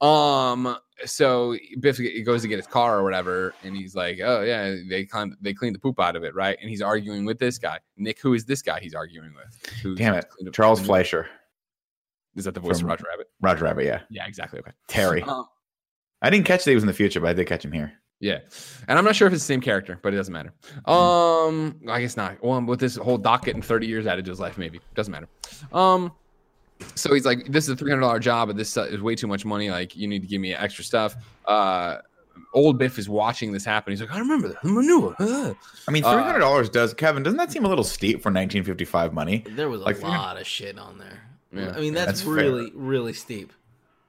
Um, 0.00 0.76
so 1.04 1.56
Biff 1.80 1.98
goes 2.24 2.42
to 2.42 2.48
get 2.48 2.58
his 2.58 2.66
car 2.66 2.98
or 2.98 3.02
whatever, 3.02 3.54
and 3.64 3.76
he's 3.76 3.94
like, 3.94 4.20
"Oh 4.22 4.42
yeah, 4.42 4.76
they 4.88 5.04
cleaned 5.04 5.34
they 5.40 5.54
cleaned 5.54 5.74
the 5.74 5.80
poop 5.80 5.98
out 5.98 6.14
of 6.14 6.24
it, 6.24 6.34
right?" 6.34 6.56
And 6.60 6.68
he's 6.68 6.82
arguing 6.82 7.24
with 7.24 7.38
this 7.38 7.58
guy, 7.58 7.78
Nick. 7.96 8.20
Who 8.20 8.34
is 8.34 8.44
this 8.44 8.62
guy 8.62 8.80
he's 8.80 8.94
arguing 8.94 9.32
with? 9.34 9.72
Who's 9.82 9.98
Damn 9.98 10.14
it. 10.14 10.26
Charles 10.52 10.80
Fleischer. 10.80 11.26
Is 12.36 12.44
that 12.44 12.54
the 12.54 12.60
voice 12.60 12.78
From- 12.80 12.86
of 12.86 12.90
Roger 12.92 13.04
Rabbit? 13.10 13.30
Roger 13.40 13.64
Rabbit, 13.64 13.84
yeah. 13.84 14.00
Yeah, 14.10 14.26
exactly. 14.26 14.58
Okay. 14.60 14.72
Terry. 14.88 15.22
Um, 15.22 15.46
I 16.22 16.30
didn't 16.30 16.46
catch 16.46 16.64
that 16.64 16.70
he 16.70 16.74
was 16.74 16.82
in 16.84 16.86
the 16.86 16.92
future, 16.94 17.20
but 17.20 17.30
I 17.30 17.32
did 17.32 17.46
catch 17.46 17.64
him 17.64 17.72
here. 17.72 17.92
Yeah, 18.22 18.38
and 18.86 18.96
I'm 18.98 19.04
not 19.04 19.16
sure 19.16 19.26
if 19.26 19.34
it's 19.34 19.42
the 19.42 19.46
same 19.52 19.60
character, 19.60 19.98
but 20.00 20.14
it 20.14 20.16
doesn't 20.16 20.32
matter. 20.32 20.52
Um, 20.86 21.74
I 21.88 22.00
guess 22.00 22.16
not. 22.16 22.42
Well, 22.42 22.60
with 22.62 22.78
this 22.78 22.94
whole 22.94 23.18
Doc 23.18 23.44
getting 23.46 23.60
30 23.62 23.88
years 23.88 24.06
added 24.06 24.24
to 24.26 24.30
his 24.30 24.38
life, 24.38 24.56
maybe 24.56 24.80
doesn't 24.94 25.10
matter. 25.10 25.26
Um, 25.72 26.12
so 26.94 27.12
he's 27.12 27.24
like, 27.26 27.46
"This 27.50 27.64
is 27.64 27.70
a 27.70 27.76
300 27.76 28.00
dollar 28.00 28.20
job, 28.20 28.46
but 28.48 28.56
this 28.56 28.76
uh, 28.76 28.84
is 28.84 29.00
way 29.02 29.16
too 29.16 29.26
much 29.26 29.44
money. 29.44 29.70
Like, 29.72 29.96
you 29.96 30.06
need 30.06 30.20
to 30.22 30.28
give 30.28 30.40
me 30.40 30.54
extra 30.54 30.84
stuff." 30.84 31.16
Uh, 31.46 31.96
old 32.54 32.78
Biff 32.78 32.96
is 32.96 33.08
watching 33.08 33.50
this 33.50 33.64
happen. 33.64 33.92
He's 33.92 34.00
like, 34.00 34.14
"I 34.14 34.20
remember 34.20 34.48
that 34.50 34.62
manure." 34.64 35.16
Uh. 35.18 35.54
I 35.88 35.90
mean, 35.90 36.04
Uh, 36.04 36.12
three 36.12 36.22
hundred 36.22 36.40
dollars 36.40 36.68
does 36.70 36.94
Kevin. 36.94 37.24
Doesn't 37.24 37.38
that 37.38 37.50
seem 37.50 37.64
a 37.64 37.68
little 37.68 37.82
steep 37.84 38.22
for 38.22 38.28
1955 38.30 39.12
money? 39.12 39.44
There 39.50 39.68
was 39.68 39.80
a 39.80 39.84
Like, 39.84 40.00
lot 40.00 40.40
of 40.40 40.46
shit 40.46 40.78
on 40.78 40.98
there. 40.98 41.22
Yeah. 41.52 41.72
I 41.76 41.80
mean, 41.80 41.92
that's, 41.92 42.06
That's 42.06 42.22
fair. 42.22 42.32
really 42.34 42.70
really 42.74 43.12
steep. 43.14 43.52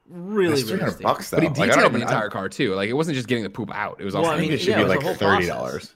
Really, 0.10 0.50
That's 0.50 0.62
really 0.64 0.70
three 0.74 0.80
hundred 0.80 0.92
steep. 0.96 1.04
bucks 1.04 1.30
though. 1.30 1.38
But 1.38 1.44
he 1.56 1.62
Like, 1.62 1.72
I 1.72 1.76
don't 1.76 1.84
the 1.92 1.98
even- 2.00 2.02
entire 2.02 2.30
car 2.30 2.50
too. 2.50 2.76
Like, 2.76 2.90
it 2.90 2.94
wasn't 2.94 3.16
just 3.16 3.28
getting 3.28 3.44
the 3.44 3.50
poop 3.50 3.74
out; 3.74 3.98
it 4.00 4.06
was 4.06 4.16
also 4.16 4.28
Well, 4.28 4.36
I 4.36 4.40
think 4.40 4.50
mean, 4.52 4.60
it 4.60 4.62
should 4.62 4.70
yeah, 4.70 4.76
be 4.78 4.82
it 4.82 4.84
was 4.86 4.94
a 5.04 5.08
like 5.08 5.18
thirty 5.18 5.48
process. 5.48 5.48
dollars. 5.48 5.96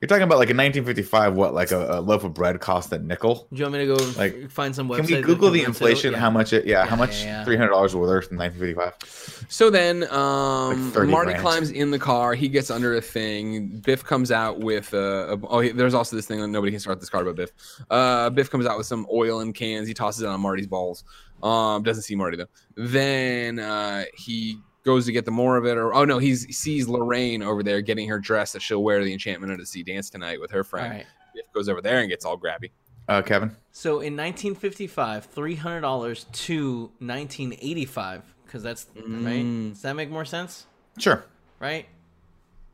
You're 0.00 0.08
talking 0.08 0.24
about 0.24 0.38
like 0.38 0.50
in 0.50 0.56
1955, 0.58 1.34
what 1.34 1.54
like 1.54 1.70
a, 1.70 1.98
a 1.98 2.00
loaf 2.00 2.24
of 2.24 2.34
bread 2.34 2.60
cost 2.60 2.92
a 2.92 2.98
nickel? 2.98 3.46
Do 3.50 3.56
you 3.58 3.64
want 3.64 3.72
me 3.74 3.86
to 3.86 3.96
go 3.96 4.04
Like, 4.18 4.50
find 4.50 4.74
some 4.74 4.86
website? 4.88 5.06
Can 5.08 5.16
we 5.16 5.22
Google 5.22 5.50
the 5.50 5.62
inflation? 5.62 6.12
Yeah. 6.12 6.18
How 6.18 6.28
much 6.30 6.52
it? 6.52 6.66
Yeah, 6.66 6.80
Yeah, 6.84 6.90
how 6.90 6.96
much 6.96 7.22
yeah, 7.24 7.42
three 7.44 7.56
hundred 7.56 7.70
dollars 7.70 7.94
were 7.94 8.02
worth 8.02 8.30
in 8.30 8.36
1955? 8.36 9.46
So 9.48 9.70
then, 9.70 10.02
um, 10.12 10.92
Like 10.92 11.08
Marty 11.08 11.30
grand. 11.30 11.40
climbs 11.42 11.70
in 11.70 11.90
the 11.90 11.98
car. 11.98 12.34
He 12.34 12.48
gets 12.48 12.70
under 12.70 12.94
a 12.96 13.00
thing. 13.00 13.80
Biff 13.86 14.04
comes 14.04 14.30
out 14.30 14.58
with 14.60 14.92
uh, 14.92 15.36
a, 15.36 15.46
oh, 15.46 15.60
he- 15.60 15.70
there's 15.70 15.94
also 15.94 16.16
this 16.16 16.26
thing 16.26 16.38
that 16.40 16.48
nobody 16.48 16.70
can 16.72 16.80
start 16.80 17.00
this 17.00 17.08
car 17.08 17.24
but 17.24 17.36
Biff. 17.36 17.50
Uh, 17.88 18.28
Biff 18.28 18.50
comes 18.50 18.66
out 18.66 18.76
with 18.76 18.86
some 18.86 19.06
oil 19.10 19.40
in 19.40 19.54
cans. 19.54 19.88
He 19.88 19.94
tosses 19.94 20.22
it 20.22 20.28
on 20.28 20.38
Marty's 20.40 20.66
balls. 20.66 21.04
Um, 21.42 21.82
doesn't 21.82 22.02
see 22.02 22.14
Marty 22.16 22.36
though. 22.36 22.46
Then 22.76 23.58
uh, 23.58 24.04
he 24.16 24.58
goes 24.84 25.06
to 25.06 25.12
get 25.12 25.24
the 25.24 25.30
more 25.30 25.56
of 25.56 25.64
it, 25.66 25.76
or 25.76 25.94
oh 25.94 26.04
no, 26.04 26.18
he 26.18 26.34
sees 26.36 26.86
Lorraine 26.88 27.42
over 27.42 27.62
there 27.62 27.80
getting 27.80 28.08
her 28.08 28.18
dress 28.18 28.52
that 28.52 28.62
she'll 28.62 28.82
wear 28.82 28.98
to 28.98 29.04
the 29.04 29.12
Enchantment 29.12 29.52
of 29.52 29.58
the 29.58 29.66
Sea 29.66 29.82
dance 29.82 30.10
tonight 30.10 30.40
with 30.40 30.50
her 30.50 30.62
friend. 30.64 30.90
right. 30.92 31.06
Biff 31.34 31.52
goes 31.52 31.68
over 31.68 31.80
there 31.80 31.98
and 32.00 32.08
gets 32.08 32.24
all 32.24 32.38
grabby. 32.38 32.70
Uh, 33.08 33.20
Kevin, 33.20 33.54
So 33.72 33.94
in 34.00 34.16
1955, 34.16 35.26
three 35.26 35.56
hundred 35.56 35.82
dollars 35.82 36.24
to 36.32 36.90
1985, 37.00 38.22
because 38.46 38.62
that's 38.62 38.86
right. 38.96 39.04
Mm. 39.44 39.72
Does 39.72 39.82
that 39.82 39.94
make 39.94 40.10
more 40.10 40.24
sense? 40.24 40.66
sure. 40.98 41.24
Right. 41.60 41.86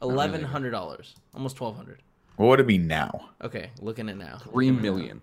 Eleven 0.02 0.42
hundred 0.42 0.70
dollars, 0.70 1.14
almost 1.34 1.56
twelve 1.56 1.76
hundred. 1.76 2.00
What 2.36 2.46
would 2.46 2.60
it 2.60 2.66
be 2.66 2.78
now? 2.78 3.30
Okay, 3.42 3.70
looking 3.80 4.08
at 4.08 4.16
now. 4.16 4.38
Three 4.50 4.70
million. 4.70 5.20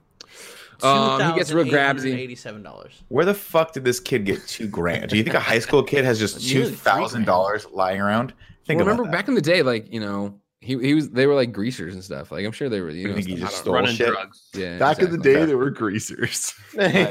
Um, 0.83 1.31
he 1.31 1.37
gets 1.37 1.51
real 1.51 1.65
grabsy. 1.65 2.13
Eighty-seven 2.15 2.63
dollars. 2.63 3.01
Where 3.09 3.25
the 3.25 3.33
fuck 3.33 3.73
did 3.73 3.83
this 3.83 3.99
kid 3.99 4.25
get 4.25 4.45
two 4.47 4.67
grand? 4.67 5.09
Do 5.09 5.17
you 5.17 5.23
think 5.23 5.35
a 5.35 5.39
high 5.39 5.59
school 5.59 5.83
kid 5.83 6.05
has 6.05 6.19
just 6.19 6.39
two 6.47 6.55
Nearly 6.59 6.69
three 6.71 6.77
thousand 6.77 7.25
dollars 7.25 7.65
lying 7.71 7.99
around? 8.01 8.33
Think 8.65 8.79
Well, 8.79 8.87
remember 8.87 9.03
that. 9.05 9.11
back 9.11 9.27
in 9.27 9.33
the 9.35 9.41
day, 9.41 9.61
like 9.63 9.91
you 9.91 9.99
know, 9.99 10.39
he 10.61 10.77
he 10.79 10.93
was 10.93 11.09
they 11.09 11.25
were 11.27 11.35
like 11.35 11.51
greasers 11.53 11.93
and 11.93 12.03
stuff. 12.03 12.31
Like 12.31 12.45
I'm 12.45 12.51
sure 12.51 12.69
they 12.69 12.81
were. 12.81 12.89
You 12.89 13.01
You 13.01 13.07
know, 13.09 13.13
think 13.15 13.27
he 13.27 13.37
stuff- 13.37 13.49
just 13.49 13.61
stole 13.61 13.85
shit? 13.85 14.07
drugs. 14.09 14.49
Yeah, 14.53 14.77
Back 14.77 14.99
in 14.99 15.09
the 15.11 15.17
day, 15.17 15.45
there 15.45 15.57
were 15.57 15.69
greasers. 15.69 16.53
I. 16.79 17.07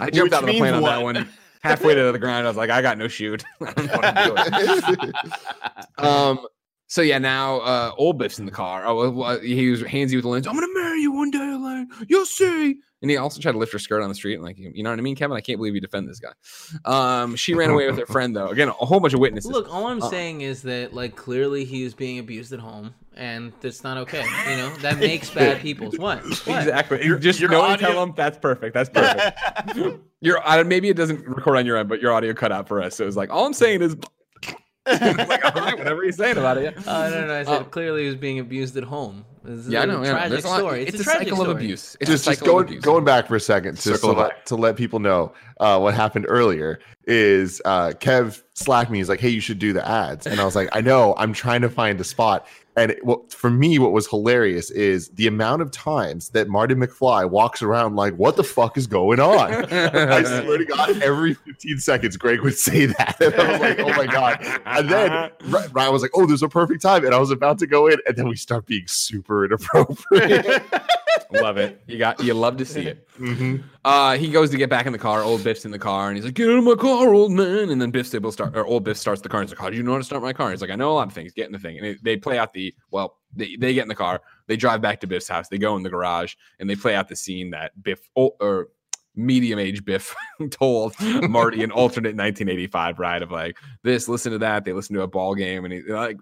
I 0.00 0.10
jumped 0.10 0.32
out 0.34 0.42
of 0.44 0.46
the 0.46 0.58
plane 0.58 0.62
means 0.62 0.74
on 0.76 0.82
that 0.82 1.02
one. 1.02 1.28
Halfway 1.62 1.94
to 1.94 2.10
the 2.10 2.18
ground, 2.18 2.44
I 2.44 2.50
was 2.50 2.56
like, 2.56 2.70
I 2.70 2.82
got 2.82 2.98
no 2.98 3.06
chute. 3.06 3.44
I 3.60 3.72
don't 3.72 3.86
know 3.86 4.34
what 4.34 5.74
I'm 5.98 6.04
um. 6.38 6.46
So 6.92 7.00
yeah, 7.00 7.16
now 7.16 7.60
uh, 7.60 7.92
old 7.96 8.18
Biff's 8.18 8.38
in 8.38 8.44
the 8.44 8.52
car. 8.52 8.84
Oh, 8.86 9.08
well, 9.08 9.40
he 9.40 9.70
was 9.70 9.80
hands 9.80 10.12
you 10.12 10.18
with 10.18 10.24
the 10.24 10.28
lens. 10.28 10.46
I'm 10.46 10.52
gonna 10.54 10.66
marry 10.74 11.00
you 11.00 11.10
one 11.10 11.30
day, 11.30 11.38
Elaine. 11.38 11.88
You'll 12.06 12.26
see. 12.26 12.80
And 13.00 13.10
he 13.10 13.16
also 13.16 13.40
tried 13.40 13.52
to 13.52 13.58
lift 13.58 13.72
her 13.72 13.78
skirt 13.78 14.02
on 14.02 14.10
the 14.10 14.14
street. 14.14 14.34
And 14.34 14.42
like, 14.42 14.58
you 14.58 14.82
know 14.82 14.90
what 14.90 14.98
I 14.98 15.02
mean, 15.02 15.16
Kevin? 15.16 15.34
I 15.34 15.40
can't 15.40 15.58
believe 15.58 15.74
you 15.74 15.80
defend 15.80 16.06
this 16.06 16.20
guy. 16.20 16.32
Um, 16.84 17.34
she 17.34 17.54
ran 17.54 17.70
away 17.70 17.86
with 17.86 17.98
her 17.98 18.04
friend 18.12 18.36
though. 18.36 18.48
Again, 18.48 18.68
a 18.68 18.72
whole 18.72 19.00
bunch 19.00 19.14
of 19.14 19.20
witnesses. 19.20 19.50
Look, 19.50 19.72
all 19.72 19.86
I'm 19.86 20.02
Uh, 20.02 20.10
saying 20.10 20.42
is 20.42 20.60
that 20.64 20.92
like 20.92 21.16
clearly 21.16 21.64
he 21.64 21.82
was 21.82 21.94
being 21.94 22.18
abused 22.18 22.52
at 22.52 22.60
home, 22.60 22.92
and 23.16 23.54
it's 23.62 23.82
not 23.82 23.96
okay. 23.96 24.26
You 24.50 24.56
know 24.58 24.74
that 24.82 24.98
makes 25.00 25.30
bad 25.30 25.62
people's 25.62 25.96
what? 25.96 26.22
What? 26.22 26.58
Exactly. 26.62 27.06
You 27.06 27.18
just 27.18 27.40
your 27.40 27.48
no 27.48 27.60
one 27.60 27.70
audio- 27.70 27.88
tell 27.88 28.00
them 28.04 28.12
that's 28.14 28.36
perfect. 28.36 28.74
That's 28.74 28.90
perfect. 28.90 29.98
your 30.20 30.46
uh, 30.46 30.62
maybe 30.62 30.90
it 30.90 30.96
doesn't 30.98 31.26
record 31.26 31.56
on 31.56 31.64
your 31.64 31.78
end, 31.78 31.88
but 31.88 32.02
your 32.02 32.12
audio 32.12 32.34
cut 32.34 32.52
out 32.52 32.68
for 32.68 32.82
us. 32.82 32.96
So 32.96 33.04
it 33.04 33.06
was 33.06 33.16
like 33.16 33.30
all 33.30 33.46
I'm 33.46 33.54
saying 33.54 33.80
is 33.80 33.96
like 34.86 35.44
all 35.44 35.62
right, 35.62 35.78
whatever 35.78 36.02
he's 36.02 36.16
saying 36.16 36.38
about 36.38 36.58
it. 36.58 36.74
Yeah. 36.74 36.92
Uh, 36.92 37.08
no, 37.10 37.26
no, 37.26 37.34
I 37.34 37.44
said 37.44 37.52
Uh, 37.52 37.64
clie 37.64 38.00
he 38.00 38.06
was 38.06 38.16
being 38.16 38.40
abused 38.40 38.76
at 38.76 38.82
home. 38.84 39.24
This 39.44 39.60
is 39.60 39.68
Yeah, 39.68 39.80
I 39.80 39.82
a 39.84 39.86
know. 39.86 40.02
Yeah. 40.02 40.10
Tragic 40.12 40.44
a 40.44 40.48
lot- 40.48 40.58
story. 40.58 40.82
It's, 40.82 40.94
It's, 40.94 41.00
a, 41.00 41.04
tragic 41.04 41.28
cycle 41.28 41.44
of 41.44 41.50
abuse. 41.50 41.96
It's 42.00 42.10
just 42.10 42.26
a 42.26 42.30
just 42.30 42.40
cycle 42.40 42.52
going 42.54 42.64
of 42.64 42.70
abuse. 42.70 42.84
going 42.84 43.04
back 43.04 43.28
for 43.28 43.36
a 43.36 43.40
second 43.40 43.74
just 43.76 43.84
to 43.84 43.94
Circle 43.94 44.14
let, 44.14 44.46
to 44.46 44.56
let 44.56 44.76
people 44.76 44.98
know 44.98 45.32
uh, 45.60 45.78
what 45.78 45.94
happened 45.94 46.26
earlier 46.28 46.80
is 47.06 47.62
uh, 47.64 47.90
Kev 48.00 48.42
slacked 48.54 48.90
me. 48.90 48.98
He's 48.98 49.08
like, 49.08 49.20
"Hey, 49.20 49.28
you 49.30 49.40
should 49.40 49.58
do 49.58 49.72
the 49.72 49.86
ads," 49.86 50.26
and 50.26 50.40
I 50.40 50.44
was 50.44 50.54
like, 50.56 50.68
"I 50.72 50.80
know. 50.80 51.14
I'm 51.16 51.32
trying 51.32 51.62
to 51.62 51.68
find 51.68 52.00
a 52.00 52.04
spot." 52.04 52.46
And 52.76 52.92
it, 52.92 53.04
what 53.04 53.32
for 53.32 53.50
me, 53.50 53.78
what 53.78 53.92
was 53.92 54.06
hilarious 54.06 54.70
is 54.70 55.08
the 55.10 55.26
amount 55.26 55.60
of 55.60 55.70
times 55.70 56.30
that 56.30 56.48
Marty 56.48 56.74
McFly 56.74 57.28
walks 57.28 57.60
around 57.60 57.96
like, 57.96 58.14
"What 58.14 58.36
the 58.36 58.44
fuck 58.44 58.78
is 58.78 58.86
going 58.86 59.20
on?" 59.20 59.52
I 59.72 60.22
swear 60.22 60.58
to 60.58 60.64
God, 60.64 61.02
every 61.02 61.34
15 61.34 61.78
seconds, 61.78 62.16
Greg 62.16 62.40
would 62.40 62.56
say 62.56 62.86
that. 62.86 63.16
And 63.32 63.34
I 63.34 63.52
was 63.52 63.60
like, 63.60 63.78
oh 63.78 63.88
my 63.88 64.06
God. 64.06 64.38
And 64.66 64.90
then 64.90 65.30
Ryan 65.72 65.92
was 65.92 66.02
like, 66.02 66.10
oh, 66.14 66.26
there's 66.26 66.42
a 66.42 66.48
perfect 66.48 66.82
time. 66.82 67.04
And 67.04 67.14
I 67.14 67.18
was 67.18 67.30
about 67.30 67.58
to 67.60 67.66
go 67.66 67.86
in, 67.86 67.98
and 68.06 68.16
then 68.16 68.28
we 68.28 68.36
start 68.36 68.66
being 68.66 68.86
super 68.86 69.44
inappropriate. 69.44 70.62
love 71.30 71.56
it. 71.56 71.82
You 71.86 71.98
got 71.98 72.22
you 72.22 72.34
love 72.34 72.56
to 72.58 72.64
see 72.64 72.82
it. 72.82 73.08
Mhm. 73.18 73.62
Uh, 73.84 74.16
he 74.16 74.28
goes 74.28 74.50
to 74.50 74.56
get 74.56 74.70
back 74.70 74.86
in 74.86 74.92
the 74.92 74.98
car. 74.98 75.22
Old 75.22 75.44
Biff's 75.44 75.64
in 75.64 75.70
the 75.70 75.78
car, 75.78 76.08
and 76.08 76.16
he's 76.16 76.24
like, 76.24 76.34
"Get 76.34 76.48
out 76.48 76.58
of 76.58 76.64
my 76.64 76.74
car, 76.74 77.12
old 77.12 77.32
man!" 77.32 77.70
And 77.70 77.80
then 77.80 77.90
Biff's 77.90 78.14
able 78.14 78.30
to 78.30 78.32
start, 78.32 78.56
or 78.56 78.66
old 78.66 78.84
Biff 78.84 78.96
starts 78.96 79.20
the 79.20 79.28
car. 79.28 79.40
And 79.40 79.48
he's 79.48 79.56
like, 79.56 79.62
"How 79.62 79.70
do 79.70 79.76
you 79.76 79.82
know 79.82 79.92
how 79.92 79.98
to 79.98 80.04
start 80.04 80.22
my 80.22 80.32
car?" 80.32 80.46
And 80.46 80.54
he's 80.54 80.62
like, 80.62 80.70
"I 80.70 80.76
know 80.76 80.92
a 80.92 80.94
lot 80.94 81.08
of 81.08 81.14
things. 81.14 81.32
Get 81.32 81.46
in 81.46 81.52
the 81.52 81.58
thing." 81.58 81.78
And 81.78 81.86
it, 81.86 82.04
they 82.04 82.16
play 82.16 82.38
out 82.38 82.52
the 82.52 82.74
well. 82.90 83.18
They, 83.34 83.56
they 83.56 83.72
get 83.72 83.82
in 83.82 83.88
the 83.88 83.94
car. 83.94 84.20
They 84.46 84.56
drive 84.56 84.82
back 84.82 85.00
to 85.00 85.06
Biff's 85.06 85.28
house. 85.28 85.48
They 85.48 85.58
go 85.58 85.76
in 85.76 85.82
the 85.82 85.90
garage, 85.90 86.34
and 86.58 86.68
they 86.68 86.76
play 86.76 86.94
out 86.94 87.08
the 87.08 87.16
scene 87.16 87.50
that 87.50 87.82
Biff 87.82 88.00
oh, 88.16 88.36
or 88.40 88.68
medium 89.14 89.58
age 89.58 89.84
Biff 89.84 90.14
told 90.50 90.94
Marty 91.00 91.62
an 91.62 91.70
alternate 91.70 92.16
1985 92.16 92.98
ride 92.98 93.22
of 93.22 93.30
like 93.30 93.56
this. 93.82 94.08
Listen 94.08 94.32
to 94.32 94.38
that. 94.38 94.64
They 94.64 94.72
listen 94.72 94.94
to 94.96 95.02
a 95.02 95.06
ball 95.08 95.34
game, 95.34 95.64
and 95.64 95.72
he 95.72 95.82
like 95.82 96.18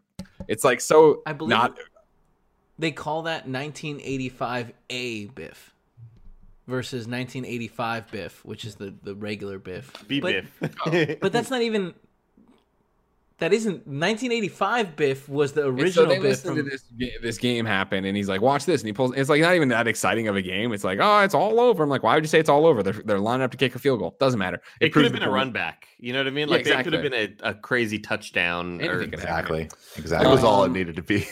it's 0.48 0.64
like 0.64 0.80
so 0.80 1.22
I 1.26 1.32
believe 1.32 1.50
not 1.50 1.78
They 2.80 2.92
call 2.92 3.22
that 3.22 3.46
1985 3.46 4.72
A 4.88 5.26
Biff 5.26 5.74
versus 6.66 7.00
1985 7.06 8.10
Biff, 8.10 8.44
which 8.44 8.64
is 8.64 8.76
the, 8.76 8.94
the 9.02 9.14
regular 9.14 9.58
Biff. 9.58 9.92
Be 10.08 10.20
but, 10.20 10.44
Biff. 10.60 11.18
but 11.20 11.30
that's 11.30 11.50
not 11.50 11.60
even. 11.62 11.94
That 13.38 13.54
isn't 13.54 13.86
1985 13.86 14.96
Biff 14.96 15.26
was 15.28 15.52
the 15.52 15.66
And 15.66 15.78
original 15.80 16.06
so 16.06 16.06
they 16.06 16.18
Biff 16.18 16.40
from. 16.40 16.56
to 16.56 16.62
this 16.62 16.84
this 17.22 17.38
game 17.38 17.64
happened, 17.64 18.04
and 18.06 18.14
he's 18.14 18.28
like, 18.28 18.42
"Watch 18.42 18.66
this!" 18.66 18.82
And 18.82 18.86
he 18.88 18.92
pulls. 18.92 19.14
It's 19.16 19.30
like 19.30 19.40
not 19.40 19.54
even 19.54 19.68
that 19.68 19.86
exciting 19.88 20.28
of 20.28 20.36
a 20.36 20.42
game. 20.42 20.72
It's 20.74 20.84
like, 20.84 20.98
"Oh, 21.02 21.20
it's 21.20 21.34
all 21.34 21.58
over." 21.58 21.82
I'm 21.82 21.88
like, 21.88 22.02
"Why 22.02 22.14
would 22.14 22.24
you 22.24 22.28
say 22.28 22.38
it's 22.38 22.50
all 22.50 22.66
over?" 22.66 22.82
They're 22.82 23.02
they're 23.04 23.18
lining 23.18 23.44
up 23.44 23.50
to 23.52 23.56
kick 23.56 23.74
a 23.74 23.78
field 23.78 24.00
goal. 24.00 24.14
Doesn't 24.20 24.38
matter. 24.38 24.60
it 24.80 24.88
could 24.88 24.92
proves 24.92 25.06
have 25.06 25.12
the 25.12 25.18
been 25.20 25.28
a 25.28 25.32
run 25.32 25.52
back. 25.52 25.88
You 25.98 26.12
know 26.12 26.20
what 26.20 26.26
I 26.26 26.30
mean? 26.30 26.48
Yeah, 26.48 26.54
Like 26.56 26.66
it 26.66 26.84
could 26.84 26.92
have 26.92 27.02
been 27.02 27.14
a, 27.42 27.50
a 27.50 27.54
crazy 27.54 27.98
touchdown. 27.98 28.80
Or, 28.82 28.92
Anything 29.00 29.10
could 29.12 29.20
happen. 29.20 29.68
Exactly. 29.96 30.30
It 30.30 30.34
was 30.34 30.44
all 30.44 30.62
it 30.64 30.66
Um, 30.66 30.72
needed 30.74 30.96
to 30.96 31.02
be. 31.02 31.26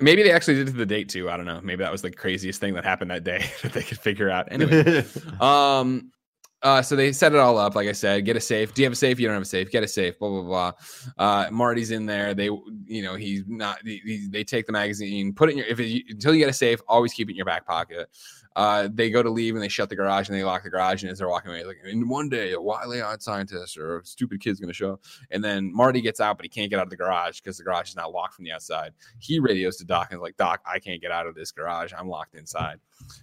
Maybe 0.00 0.22
they 0.22 0.30
actually 0.30 0.54
did 0.54 0.68
it 0.68 0.72
to 0.72 0.76
the 0.76 0.86
date 0.86 1.08
too. 1.08 1.28
I 1.28 1.36
don't 1.36 1.46
know. 1.46 1.60
Maybe 1.62 1.82
that 1.82 1.90
was 1.90 2.02
the 2.02 2.10
craziest 2.10 2.60
thing 2.60 2.74
that 2.74 2.84
happened 2.84 3.10
that 3.10 3.24
day 3.24 3.44
that 3.62 3.72
they 3.72 3.82
could 3.82 3.98
figure 3.98 4.30
out. 4.30 4.46
Anyway, 4.50 5.04
um, 5.40 6.10
uh, 6.62 6.80
so 6.80 6.94
they 6.94 7.10
set 7.12 7.32
it 7.32 7.38
all 7.40 7.58
up. 7.58 7.74
Like 7.74 7.88
I 7.88 7.92
said, 7.92 8.24
get 8.24 8.36
a 8.36 8.40
safe. 8.40 8.72
Do 8.72 8.82
you 8.82 8.86
have 8.86 8.92
a 8.92 8.96
safe? 8.96 9.18
You 9.18 9.26
don't 9.26 9.34
have 9.34 9.42
a 9.42 9.46
safe. 9.46 9.70
Get 9.72 9.82
a 9.82 9.88
safe. 9.88 10.16
Blah 10.20 10.28
blah 10.28 10.42
blah. 10.42 10.72
Uh, 11.18 11.50
Marty's 11.50 11.90
in 11.90 12.06
there. 12.06 12.34
They, 12.34 12.44
you 12.44 13.02
know, 13.02 13.16
he's 13.16 13.42
not. 13.48 13.78
He, 13.84 14.00
he- 14.04 14.28
they 14.30 14.44
take 14.44 14.66
the 14.66 14.72
magazine, 14.72 15.32
put 15.34 15.48
it 15.48 15.52
in 15.52 15.58
your. 15.58 15.66
If 15.66 15.80
it, 15.80 16.04
until 16.10 16.32
you 16.34 16.38
get 16.38 16.48
a 16.50 16.52
safe, 16.52 16.80
always 16.86 17.12
keep 17.12 17.28
it 17.28 17.32
in 17.32 17.36
your 17.36 17.46
back 17.46 17.66
pocket. 17.66 18.08
Uh, 18.56 18.88
they 18.92 19.10
go 19.10 19.22
to 19.22 19.30
leave 19.30 19.54
and 19.54 19.62
they 19.62 19.68
shut 19.68 19.88
the 19.88 19.96
garage 19.96 20.28
and 20.28 20.36
they 20.36 20.44
lock 20.44 20.62
the 20.62 20.70
garage. 20.70 21.02
And 21.02 21.10
as 21.10 21.18
they're 21.18 21.28
walking 21.28 21.50
away, 21.50 21.64
like 21.64 21.78
in 21.84 22.08
one 22.08 22.28
day, 22.28 22.52
a 22.52 22.60
wily 22.60 23.02
eyed 23.02 23.22
scientist 23.22 23.76
or 23.76 23.98
a 23.98 24.04
stupid 24.04 24.40
kid's 24.40 24.60
gonna 24.60 24.72
show. 24.72 25.00
And 25.30 25.42
then 25.42 25.74
Marty 25.74 26.00
gets 26.00 26.20
out, 26.20 26.36
but 26.36 26.44
he 26.44 26.48
can't 26.48 26.70
get 26.70 26.78
out 26.78 26.86
of 26.86 26.90
the 26.90 26.96
garage 26.96 27.40
because 27.40 27.58
the 27.58 27.64
garage 27.64 27.88
is 27.88 27.96
not 27.96 28.12
locked 28.12 28.34
from 28.34 28.44
the 28.44 28.52
outside. 28.52 28.92
He 29.18 29.38
radios 29.38 29.76
to 29.78 29.84
Doc 29.84 30.08
and 30.10 30.18
is 30.18 30.22
like, 30.22 30.36
Doc, 30.36 30.60
I 30.66 30.78
can't 30.78 31.00
get 31.00 31.10
out 31.10 31.26
of 31.26 31.34
this 31.34 31.50
garage. 31.50 31.92
I'm 31.96 32.08
locked 32.08 32.34
inside. 32.34 32.78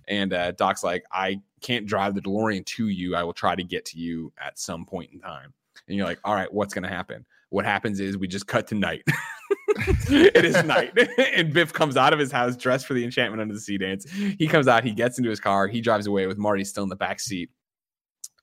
And 0.07 0.33
uh, 0.33 0.51
Doc's 0.51 0.83
like, 0.83 1.05
I 1.11 1.41
can't 1.61 1.85
drive 1.85 2.15
the 2.15 2.21
DeLorean 2.21 2.65
to 2.65 2.87
you. 2.87 3.15
I 3.15 3.23
will 3.23 3.33
try 3.33 3.55
to 3.55 3.63
get 3.63 3.85
to 3.85 3.99
you 3.99 4.31
at 4.39 4.59
some 4.59 4.85
point 4.85 5.11
in 5.13 5.19
time. 5.19 5.53
And 5.87 5.97
you're 5.97 6.05
like, 6.05 6.19
all 6.23 6.35
right, 6.35 6.51
what's 6.53 6.73
going 6.73 6.83
to 6.83 6.89
happen? 6.89 7.25
What 7.49 7.65
happens 7.65 7.99
is 7.99 8.17
we 8.17 8.27
just 8.27 8.47
cut 8.47 8.67
to 8.67 8.75
night. 8.75 9.03
it 9.77 10.45
is 10.45 10.63
night. 10.63 10.97
and 11.35 11.53
Biff 11.53 11.73
comes 11.73 11.97
out 11.97 12.13
of 12.13 12.19
his 12.19 12.31
house 12.31 12.55
dressed 12.55 12.85
for 12.85 12.93
the 12.93 13.03
enchantment 13.03 13.41
under 13.41 13.53
the 13.53 13.59
sea 13.59 13.77
dance. 13.77 14.09
He 14.11 14.47
comes 14.47 14.67
out, 14.67 14.83
he 14.83 14.91
gets 14.91 15.17
into 15.17 15.29
his 15.29 15.39
car, 15.39 15.67
he 15.67 15.81
drives 15.81 16.07
away 16.07 16.27
with 16.27 16.37
Marty 16.37 16.63
still 16.63 16.83
in 16.83 16.89
the 16.89 16.95
back 16.95 17.19
seat. 17.19 17.49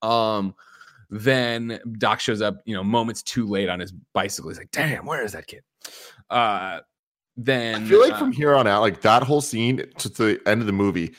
Um, 0.02 0.54
then 1.10 1.80
Doc 1.98 2.20
shows 2.20 2.42
up, 2.42 2.58
you 2.64 2.74
know, 2.74 2.84
moments 2.84 3.22
too 3.22 3.46
late 3.46 3.68
on 3.68 3.80
his 3.80 3.92
bicycle. 4.12 4.50
He's 4.50 4.58
like, 4.58 4.70
damn, 4.70 5.06
where 5.06 5.24
is 5.24 5.32
that 5.32 5.46
kid? 5.46 5.62
Uh, 6.30 6.80
then 7.36 7.84
I 7.84 7.86
feel 7.86 8.00
like 8.00 8.14
uh, 8.14 8.18
from 8.18 8.32
here 8.32 8.54
on 8.54 8.66
out, 8.66 8.80
like 8.80 9.02
that 9.02 9.22
whole 9.22 9.40
scene 9.40 9.84
to 9.98 10.08
the 10.08 10.40
end 10.46 10.60
of 10.60 10.66
the 10.66 10.72
movie, 10.72 11.14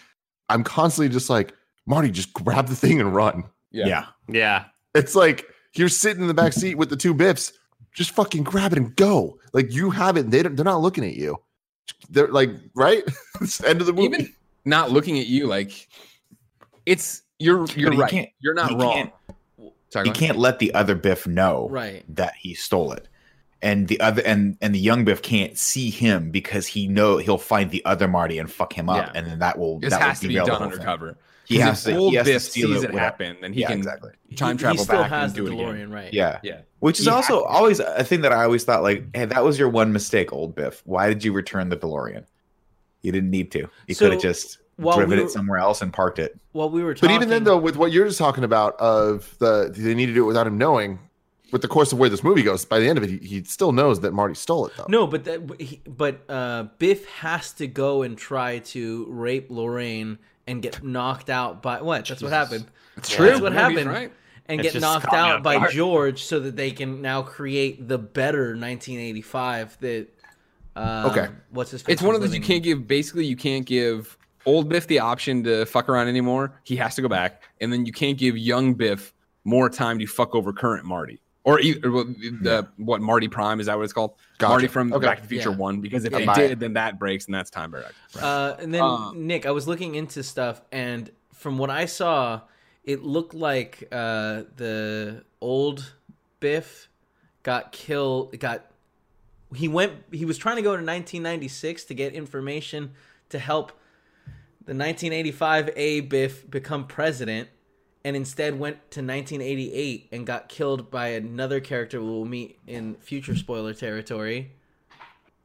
I'm 0.49 0.63
constantly 0.63 1.09
just 1.09 1.29
like, 1.29 1.53
Marty, 1.85 2.11
just 2.11 2.33
grab 2.33 2.67
the 2.67 2.75
thing 2.75 2.99
and 2.99 3.15
run. 3.15 3.45
yeah. 3.71 3.87
yeah. 3.87 4.05
yeah. 4.27 4.65
It's 4.93 5.15
like 5.15 5.47
you're 5.73 5.89
sitting 5.89 6.21
in 6.21 6.27
the 6.27 6.33
back 6.33 6.53
seat 6.53 6.75
with 6.75 6.89
the 6.89 6.97
two 6.97 7.13
biffs. 7.13 7.53
Just 7.97 8.11
fucking 8.11 8.43
grab 8.43 8.73
it 8.73 8.77
and 8.77 8.95
go. 8.95 9.39
Like 9.53 9.73
you 9.73 9.89
have 9.89 10.17
it. 10.17 10.29
They 10.29 10.43
don't, 10.43 10.55
they're 10.55 10.63
not 10.63 10.81
looking 10.81 11.03
at 11.03 11.15
you. 11.15 11.35
They're 12.11 12.27
like, 12.27 12.51
right? 12.75 13.01
it's 13.41 13.57
the 13.57 13.67
end 13.69 13.81
of 13.81 13.87
the 13.87 13.93
movie. 13.93 14.05
even 14.15 14.33
not 14.65 14.91
looking 14.91 15.17
at 15.17 15.25
you 15.25 15.47
like 15.47 15.87
it's 16.85 17.23
you're 17.39 17.65
you're 17.75 17.91
he 17.93 17.97
right. 17.97 18.11
can't- 18.11 18.29
You're 18.39 18.53
not 18.53 18.69
he 18.69 18.75
wrong. 18.75 18.93
can't- 18.93 19.11
Sorry, 19.89 20.07
you 20.07 20.13
can't 20.13 20.37
let 20.37 20.59
the 20.59 20.73
other 20.75 20.93
Biff 20.95 21.25
know 21.25 21.69
Right. 21.71 22.03
that 22.15 22.35
he 22.35 22.53
stole 22.53 22.91
it. 22.91 23.07
And 23.63 23.87
the 23.87 23.99
other 23.99 24.21
and 24.25 24.57
and 24.61 24.75
the 24.75 24.79
young 24.79 25.03
Biff 25.05 25.21
can't 25.23 25.57
see 25.57 25.89
him 25.89 26.29
because 26.29 26.67
he 26.67 26.87
know 26.87 27.17
he'll 27.17 27.39
find 27.39 27.71
the 27.71 27.83
other 27.85 28.07
Marty 28.07 28.37
and 28.37 28.51
fuck 28.51 28.73
him 28.73 28.89
up, 28.89 29.07
Yeah. 29.07 29.11
and 29.15 29.25
then 29.25 29.39
that 29.39 29.57
will 29.57 29.79
This 29.79 29.89
that 29.91 30.01
has 30.01 30.17
will 30.17 30.21
to 30.23 30.27
be 30.27 30.33
derail 30.35 30.45
the 30.45 30.51
done 30.51 30.61
whole 30.61 30.71
thing. 30.71 31.15
Undercover. 31.49 31.53
He 31.53 31.57
'Cause 31.59 31.63
has 31.69 31.87
if 31.87 31.93
to. 31.93 31.99
old 31.99 32.11
he 32.11 32.17
has 32.17 32.25
to 32.27 32.33
Biff 32.33 32.41
steal 32.43 32.67
sees 32.67 32.83
it 32.83 32.85
it 32.85 32.93
without- 32.93 33.03
happen, 33.03 33.37
then 33.41 33.53
he 33.53 33.61
yeah, 33.61 33.67
can 33.67 33.77
exactly. 33.77 34.11
time 34.35 34.57
travel 34.57 34.77
he 34.77 34.83
still 34.83 34.99
back 35.01 35.09
has 35.09 35.31
and 35.31 35.35
do 35.35 35.45
the 35.45 35.51
it 35.51 35.55
DeLorean, 35.55 35.73
again. 35.75 35.91
right? 35.91 36.13
Yeah. 36.13 36.39
Yeah. 36.43 36.59
Which 36.79 36.99
is 36.99 37.05
He 37.05 37.11
also 37.11 37.45
had 37.45 37.55
always 37.55 37.79
a 37.79 38.03
thing 38.03 38.21
that 38.21 38.31
I 38.31 38.43
always 38.43 38.63
thought 38.63 38.83
like, 38.83 39.05
hey, 39.15 39.25
that 39.25 39.43
was 39.43 39.57
your 39.57 39.69
one 39.69 39.91
mistake, 39.93 40.31
old 40.33 40.55
Biff. 40.55 40.81
Why 40.85 41.07
did 41.07 41.23
you 41.23 41.33
return 41.33 41.69
the 41.69 41.77
DeLorean? 41.77 42.23
You 43.01 43.11
didn't 43.11 43.29
need 43.31 43.51
to. 43.51 43.67
You 43.87 43.95
So, 43.95 44.05
could 44.05 44.13
have 44.13 44.21
just 44.21 44.57
driven 44.79 45.09
we 45.09 45.15
were- 45.17 45.23
it 45.23 45.31
somewhere 45.31 45.59
else 45.59 45.81
and 45.81 45.91
parked 45.93 46.19
it. 46.19 46.37
While 46.51 46.69
we 46.69 46.83
were 46.83 46.95
but 46.99 47.11
even 47.11 47.29
then, 47.29 47.43
though, 47.45 47.57
with 47.57 47.77
what 47.77 47.91
you're 47.91 48.05
just 48.07 48.19
talking 48.19 48.43
about, 48.43 48.75
of 48.79 49.35
the 49.39 49.71
they 49.75 49.93
need 49.95 50.07
to 50.07 50.13
do 50.13 50.23
it 50.23 50.27
without 50.27 50.45
him 50.47 50.57
knowing. 50.57 50.99
With 51.53 51.61
the 51.61 51.69
course 51.69 51.93
of 51.93 51.97
where 51.97 52.09
this 52.09 52.25
movie 52.25 52.43
goes, 52.43 52.65
by 52.65 52.77
the 52.79 52.89
end 52.89 52.97
of 52.97 53.05
it, 53.05 53.09
he, 53.09 53.17
he 53.25 53.43
still 53.45 53.71
knows 53.71 54.01
that 54.01 54.11
Marty 54.11 54.33
stole 54.35 54.65
it, 54.67 54.73
though. 54.75 54.85
No, 54.89 55.07
but 55.07 55.23
that, 55.23 55.47
but 55.47 55.61
but 55.87 56.29
uh, 56.29 56.63
Biff 56.77 57.05
has 57.07 57.53
to 57.53 57.67
go 57.67 58.01
and 58.01 58.17
try 58.17 58.59
to 58.59 59.05
rape 59.09 59.47
Lorraine 59.49 60.17
and 60.47 60.61
get 60.61 60.83
knocked 60.83 61.29
out 61.29 61.61
by 61.61 61.81
what? 61.81 62.05
That's 62.07 62.21
what 62.23 62.31
happened. 62.31 62.65
It's 62.95 63.09
true. 63.09 63.27
That's 63.27 63.41
what 63.41 63.53
No, 63.53 63.59
happened. 63.59 63.89
Right. 63.89 64.11
And 64.49 64.61
It's 64.61 64.73
get 64.73 64.81
knocked 64.81 65.05
caught 65.07 65.13
out 65.15 65.43
by 65.43 65.57
guard. 65.57 65.71
George 65.71 66.23
so 66.23 66.39
that 66.39 66.55
they 66.55 66.71
can 66.71 67.01
now 67.01 67.21
create 67.21 67.87
the 67.87 67.97
better 67.97 68.55
1985 68.55 69.77
that. 69.81 70.07
Um, 70.75 71.05
Okay. 71.11 71.27
What's 71.51 71.71
his? 71.71 71.83
It's 71.87 72.01
one 72.01 72.15
of 72.15 72.21
those 72.21 72.33
you 72.33 72.41
can't 72.41 72.63
give. 72.63 72.87
Basically, 72.87 73.25
you 73.25 73.35
can't 73.35 73.65
give 73.65 74.17
old 74.45 74.69
Biff 74.69 74.87
the 74.87 74.99
option 74.99 75.43
to 75.43 75.65
fuck 75.65 75.89
around 75.89 76.07
anymore. 76.07 76.53
He 76.63 76.75
has 76.77 76.95
to 76.95 77.01
go 77.01 77.09
back, 77.09 77.43
and 77.59 77.73
then 77.73 77.85
you 77.85 77.91
can't 77.91 78.17
give 78.17 78.37
young 78.37 78.73
Biff 78.73 79.13
more 79.43 79.69
time 79.69 79.99
to 79.99 80.05
fuck 80.07 80.33
over 80.35 80.53
current 80.53 80.85
Marty 80.85 81.19
or 81.47 81.61
either 81.61 81.89
well, 81.89 82.03
the 82.03 82.67
what 82.75 82.99
Marty 83.01 83.29
Prime 83.29 83.61
is 83.61 83.67
that 83.67 83.77
what 83.77 83.83
it's 83.85 83.93
called? 83.93 84.15
Gotcha. 84.37 84.49
Marty 84.51 84.67
from 84.67 84.91
Okay. 84.91 85.05
Back 85.05 85.17
to 85.19 85.21
the 85.23 85.29
Future 85.29 85.51
Yeah. 85.51 85.55
One. 85.55 85.79
Because 85.79 86.03
if 86.03 86.11
Yeah, 86.11 86.19
they 86.19 86.41
did, 86.41 86.51
it. 86.51 86.59
then 86.59 86.73
that 86.73 86.99
breaks, 86.99 87.25
and 87.25 87.33
that's 87.33 87.49
time 87.49 87.71
back. 87.71 87.93
Uh, 88.21 88.55
and 88.59 88.73
then 88.73 88.81
Um, 88.81 89.25
Nick, 89.25 89.45
I 89.45 89.51
was 89.51 89.65
looking 89.65 89.95
into 89.95 90.23
stuff, 90.23 90.61
and 90.73 91.09
from 91.33 91.57
what 91.57 91.69
I 91.69 91.85
saw, 91.85 92.41
it 92.83 93.01
looked 93.03 93.33
like 93.33 93.87
uh, 93.93 94.43
the 94.57 95.23
old 95.39 95.93
Biff 96.41 96.89
got 97.43 97.71
killed. 97.71 98.37
Got 98.39 98.65
he 99.55 99.69
went. 99.69 99.93
He 100.11 100.25
was 100.25 100.37
trying 100.37 100.57
to 100.57 100.61
go 100.61 100.71
to 100.75 100.83
1996 100.83 101.85
to 101.85 101.93
get 101.93 102.13
information 102.13 102.91
to 103.29 103.39
help 103.39 103.71
the 104.65 104.73
1985 104.73 105.69
A 105.77 106.01
Biff 106.01 106.49
become 106.51 106.85
president, 106.87 107.47
and 108.03 108.15
instead 108.15 108.57
went 108.59 108.75
to 108.91 108.99
1988 108.99 110.09
and 110.11 110.25
got 110.25 110.49
killed 110.49 110.89
by 110.89 111.09
another 111.09 111.59
character 111.59 112.01
we'll 112.01 112.25
meet 112.25 112.59
in 112.67 112.95
future 112.95 113.35
spoiler 113.35 113.73
territory 113.73 114.51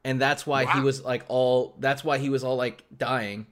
and 0.04 0.20
that's 0.20 0.46
why 0.46 0.64
he 0.64 0.80
was 0.80 1.04
like 1.04 1.24
all 1.28 1.74
that's 1.78 2.04
why 2.04 2.18
he 2.18 2.28
was 2.28 2.44
all 2.44 2.56
like 2.56 2.84
dying 2.96 3.46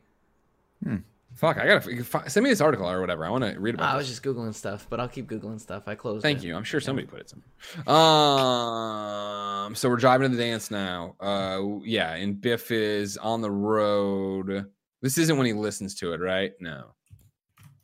Fuck, 1.40 1.58
I 1.58 1.66
gotta 1.66 2.28
send 2.28 2.44
me 2.44 2.50
this 2.50 2.60
article 2.60 2.86
or 2.86 3.00
whatever. 3.00 3.24
I 3.24 3.30
want 3.30 3.44
to 3.44 3.58
read 3.58 3.74
about. 3.74 3.94
I 3.94 3.98
this. 3.98 4.08
was 4.08 4.08
just 4.08 4.22
googling 4.22 4.54
stuff, 4.54 4.86
but 4.90 4.98
I'll 5.00 5.08
keep 5.08 5.26
googling 5.26 5.60
stuff. 5.60 5.84
I 5.86 5.94
closed. 5.94 6.22
Thank 6.22 6.38
it. 6.38 6.46
you. 6.46 6.56
I'm 6.56 6.64
sure 6.64 6.80
somebody 6.80 7.06
put 7.06 7.20
it 7.20 7.30
somewhere. 7.30 7.96
Um, 7.96 9.74
so 9.74 9.88
we're 9.88 9.96
driving 9.96 10.30
to 10.30 10.36
the 10.36 10.42
dance 10.42 10.70
now. 10.70 11.14
Uh, 11.20 11.78
yeah, 11.84 12.14
and 12.14 12.40
Biff 12.40 12.70
is 12.70 13.16
on 13.16 13.40
the 13.42 13.50
road. 13.50 14.66
This 15.02 15.18
isn't 15.18 15.36
when 15.36 15.46
he 15.46 15.52
listens 15.52 15.94
to 15.96 16.12
it, 16.12 16.20
right? 16.20 16.52
No, 16.60 16.88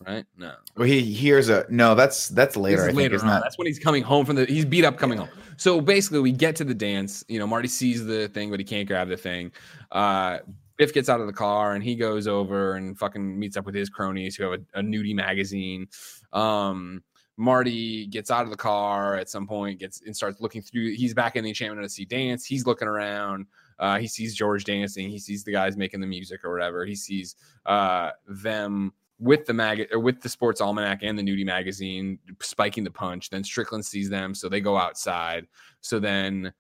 right? 0.07 0.25
No. 0.37 0.55
Well, 0.77 0.87
he 0.87 1.03
hears 1.03 1.49
a 1.49 1.67
no. 1.69 1.95
That's 1.95 2.29
that's 2.29 2.57
later. 2.57 2.83
I 2.83 2.85
is 2.85 2.87
think, 2.89 2.99
later 2.99 3.15
isn't 3.17 3.29
That's 3.29 3.59
when 3.59 3.67
he's 3.67 3.79
coming 3.79 4.03
home 4.03 4.25
from 4.25 4.37
the. 4.37 4.45
He's 4.47 4.65
beat 4.65 4.85
up 4.85 4.99
coming 4.99 5.19
home. 5.19 5.29
So 5.57 5.81
basically, 5.81 6.21
we 6.21 6.33
get 6.33 6.57
to 6.57 6.65
the 6.65 6.75
dance. 6.75 7.25
You 7.29 7.39
know, 7.39 7.47
Marty 7.47 7.69
sees 7.69 8.05
the 8.05 8.29
thing, 8.29 8.51
but 8.51 8.61
he 8.61 8.65
can't 8.65 8.87
grab 8.87 9.09
the 9.09 9.17
thing. 9.17 9.53
Uh, 9.91 10.39
Biff 10.77 10.93
gets 10.93 11.09
out 11.09 11.21
of 11.21 11.27
the 11.27 11.33
car 11.33 11.75
and 11.75 11.83
he 11.83 11.95
goes 11.95 12.27
over 12.27 12.75
and 12.75 12.99
fucking 12.99 13.39
meets 13.39 13.57
up 13.57 13.65
with 13.65 13.75
his 13.75 13.89
cronies 13.89 14.37
who 14.37 14.45
have 14.45 14.61
a, 14.61 14.79
a 14.79 14.83
nudie 14.83 15.15
magazine. 15.15 15.89
Um, 16.33 17.03
Marty 17.39 18.07
gets 18.07 18.31
out 18.31 18.45
of 18.45 18.51
the 18.51 18.57
car 18.57 19.17
at 19.17 19.29
some 19.29 19.47
point, 19.47 19.81
gets 19.81 20.03
and 20.03 20.15
starts 20.15 20.41
looking 20.41 20.63
through. 20.63 20.95
He's 20.95 21.15
back 21.15 21.37
in 21.37 21.45
the 21.45 21.51
Enchantment 21.51 21.85
of 21.85 21.91
Sea 21.91 22.05
dance. 22.05 22.45
He's 22.45 22.67
looking 22.67 22.89
around. 22.89 23.47
Uh, 23.79 23.99
he 23.99 24.09
sees 24.09 24.35
George 24.35 24.65
dancing. 24.65 25.11
He 25.11 25.19
sees 25.19 25.45
the 25.45 25.53
guys 25.53 25.77
making 25.77 26.01
the 26.01 26.07
music 26.07 26.45
or 26.45 26.53
whatever. 26.53 26.87
He 26.87 26.95
sees 26.95 27.37
uh, 27.67 28.11
them 28.27 28.93
with 29.19 29.47
the 29.47 29.55
mag 29.55 29.87
or 29.93 29.99
with 29.99 30.21
the 30.21 30.29
sports 30.29 30.61
almanac 30.61 31.01
and 31.03 31.19
the 31.19 31.23
nudie 31.23 31.45
magazine 31.45 32.19
spiking 32.41 32.85
the 32.85 32.91
punch. 32.91 33.31
Then 33.31 33.45
Strickland 33.45 33.85
sees 33.85 34.11
them, 34.11 34.35
so 34.35 34.49
they 34.49 34.61
go 34.61 34.77
outside. 34.77 35.47
So 35.81 35.99
then 35.99 36.53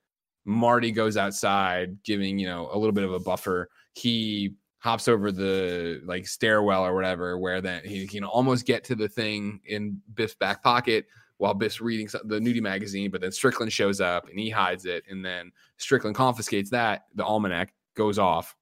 Marty 0.44 0.92
goes 0.92 1.16
outside, 1.16 2.02
giving 2.02 2.38
you 2.38 2.46
know 2.46 2.68
a 2.72 2.78
little 2.78 2.92
bit 2.92 3.04
of 3.04 3.12
a 3.12 3.20
buffer. 3.20 3.68
He 3.92 4.54
hops 4.78 5.08
over 5.08 5.32
the 5.32 6.00
like 6.04 6.26
stairwell 6.26 6.84
or 6.84 6.94
whatever, 6.94 7.38
where 7.38 7.60
then 7.60 7.82
he 7.84 8.06
can 8.06 8.24
almost 8.24 8.64
get 8.66 8.84
to 8.84 8.94
the 8.94 9.08
thing 9.08 9.60
in 9.66 10.00
Biff's 10.14 10.34
back 10.34 10.62
pocket 10.62 11.06
while 11.38 11.52
Biff's 11.52 11.80
reading 11.80 12.08
the 12.24 12.38
nudie 12.38 12.62
magazine. 12.62 13.10
But 13.10 13.20
then 13.20 13.32
Strickland 13.32 13.72
shows 13.72 14.00
up 14.00 14.28
and 14.28 14.38
he 14.38 14.48
hides 14.48 14.86
it, 14.86 15.04
and 15.10 15.24
then 15.24 15.52
Strickland 15.76 16.16
confiscates 16.16 16.70
that. 16.70 17.04
The 17.14 17.24
almanac 17.24 17.74
goes 17.94 18.18
off. 18.18 18.56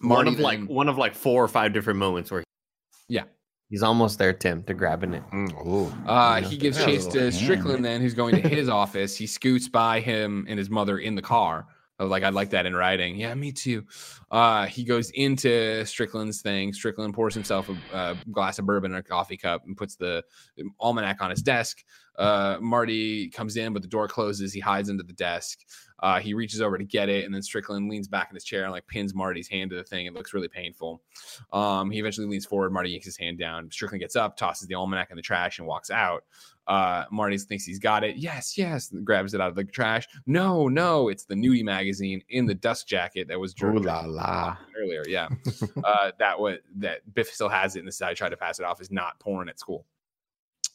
one 0.00 0.24
Marty 0.24 0.32
of 0.32 0.40
like 0.40 0.64
one 0.64 0.88
of 0.88 0.98
like 0.98 1.14
four 1.14 1.44
or 1.44 1.48
five 1.48 1.72
different 1.72 2.00
moments 2.00 2.30
where 2.30 2.42
Yeah. 3.12 3.24
he's 3.68 3.82
almost 3.82 4.18
there, 4.18 4.32
Tim, 4.32 4.62
to 4.64 4.74
grabbing 4.74 5.12
it. 5.14 5.22
Mm. 5.32 5.92
Uh, 6.06 6.40
he 6.40 6.56
gives 6.56 6.78
chase 6.82 7.04
little 7.04 7.12
to 7.12 7.20
hand. 7.20 7.34
Strickland, 7.34 7.84
then 7.84 8.00
who's 8.00 8.14
going 8.14 8.40
to 8.40 8.48
his 8.48 8.68
office. 8.82 9.16
He 9.16 9.26
scoots 9.26 9.68
by 9.68 10.00
him 10.00 10.46
and 10.48 10.58
his 10.58 10.70
mother 10.70 10.98
in 10.98 11.14
the 11.14 11.22
car. 11.22 11.66
I 11.98 12.04
was 12.04 12.10
like, 12.10 12.22
I'd 12.24 12.34
like 12.34 12.50
that 12.50 12.66
in 12.66 12.74
writing. 12.74 13.16
Yeah, 13.16 13.34
me 13.34 13.52
too. 13.52 13.84
Uh, 14.30 14.66
he 14.66 14.82
goes 14.82 15.10
into 15.10 15.84
Strickland's 15.84 16.40
thing. 16.40 16.72
Strickland 16.72 17.14
pours 17.14 17.34
himself 17.34 17.68
a, 17.68 17.76
a 17.96 18.16
glass 18.32 18.58
of 18.58 18.66
bourbon 18.66 18.92
in 18.92 18.96
a 18.96 19.02
coffee 19.02 19.36
cup 19.36 19.62
and 19.66 19.76
puts 19.76 19.94
the 19.94 20.24
almanac 20.80 21.20
on 21.20 21.30
his 21.30 21.42
desk. 21.42 21.84
Uh, 22.18 22.56
Marty 22.60 23.28
comes 23.28 23.56
in, 23.56 23.72
but 23.72 23.82
the 23.82 23.88
door 23.88 24.08
closes. 24.08 24.52
He 24.52 24.58
hides 24.58 24.90
under 24.90 25.02
the 25.02 25.12
desk. 25.12 25.60
Uh, 26.02 26.18
he 26.18 26.34
reaches 26.34 26.60
over 26.60 26.76
to 26.76 26.84
get 26.84 27.08
it, 27.08 27.24
and 27.24 27.32
then 27.32 27.42
Strickland 27.42 27.88
leans 27.88 28.08
back 28.08 28.28
in 28.28 28.34
his 28.34 28.44
chair 28.44 28.64
and 28.64 28.72
like 28.72 28.86
pins 28.88 29.14
Marty's 29.14 29.46
hand 29.46 29.70
to 29.70 29.76
the 29.76 29.84
thing. 29.84 30.06
It 30.06 30.14
looks 30.14 30.34
really 30.34 30.48
painful. 30.48 31.00
Um, 31.52 31.90
he 31.92 32.00
eventually 32.00 32.26
leans 32.26 32.44
forward. 32.44 32.72
Marty 32.72 32.90
yanks 32.90 33.06
his 33.06 33.16
hand 33.16 33.38
down. 33.38 33.70
Strickland 33.70 34.00
gets 34.00 34.16
up, 34.16 34.36
tosses 34.36 34.66
the 34.66 34.74
almanac 34.74 35.10
in 35.10 35.16
the 35.16 35.22
trash, 35.22 35.58
and 35.58 35.66
walks 35.66 35.90
out. 35.90 36.24
Uh, 36.66 37.04
Marty 37.10 37.38
thinks 37.38 37.64
he's 37.64 37.78
got 37.78 38.02
it. 38.02 38.16
Yes, 38.16 38.58
yes. 38.58 38.92
grabs 39.04 39.34
it 39.34 39.40
out 39.40 39.48
of 39.48 39.54
the 39.54 39.64
trash. 39.64 40.08
No, 40.26 40.68
no, 40.68 41.08
it's 41.08 41.24
the 41.24 41.34
nudie 41.34 41.64
magazine 41.64 42.22
in 42.28 42.46
the 42.46 42.54
dust 42.54 42.88
jacket 42.88 43.28
that 43.28 43.38
was 43.38 43.54
Ooh 43.62 43.78
la 43.78 44.00
la. 44.00 44.56
earlier. 44.80 45.04
Yeah, 45.06 45.28
uh, 45.84 46.12
that 46.18 46.38
was 46.38 46.58
that 46.76 47.14
Biff 47.14 47.28
still 47.28 47.48
has 47.48 47.76
it, 47.76 47.80
and 47.80 47.88
this 47.88 47.96
is 47.96 48.02
how 48.02 48.08
I 48.08 48.14
tried 48.14 48.30
to 48.30 48.36
pass 48.36 48.58
it 48.58 48.64
off 48.64 48.80
is 48.80 48.90
not 48.90 49.18
porn 49.20 49.48
at 49.48 49.60
school. 49.60 49.86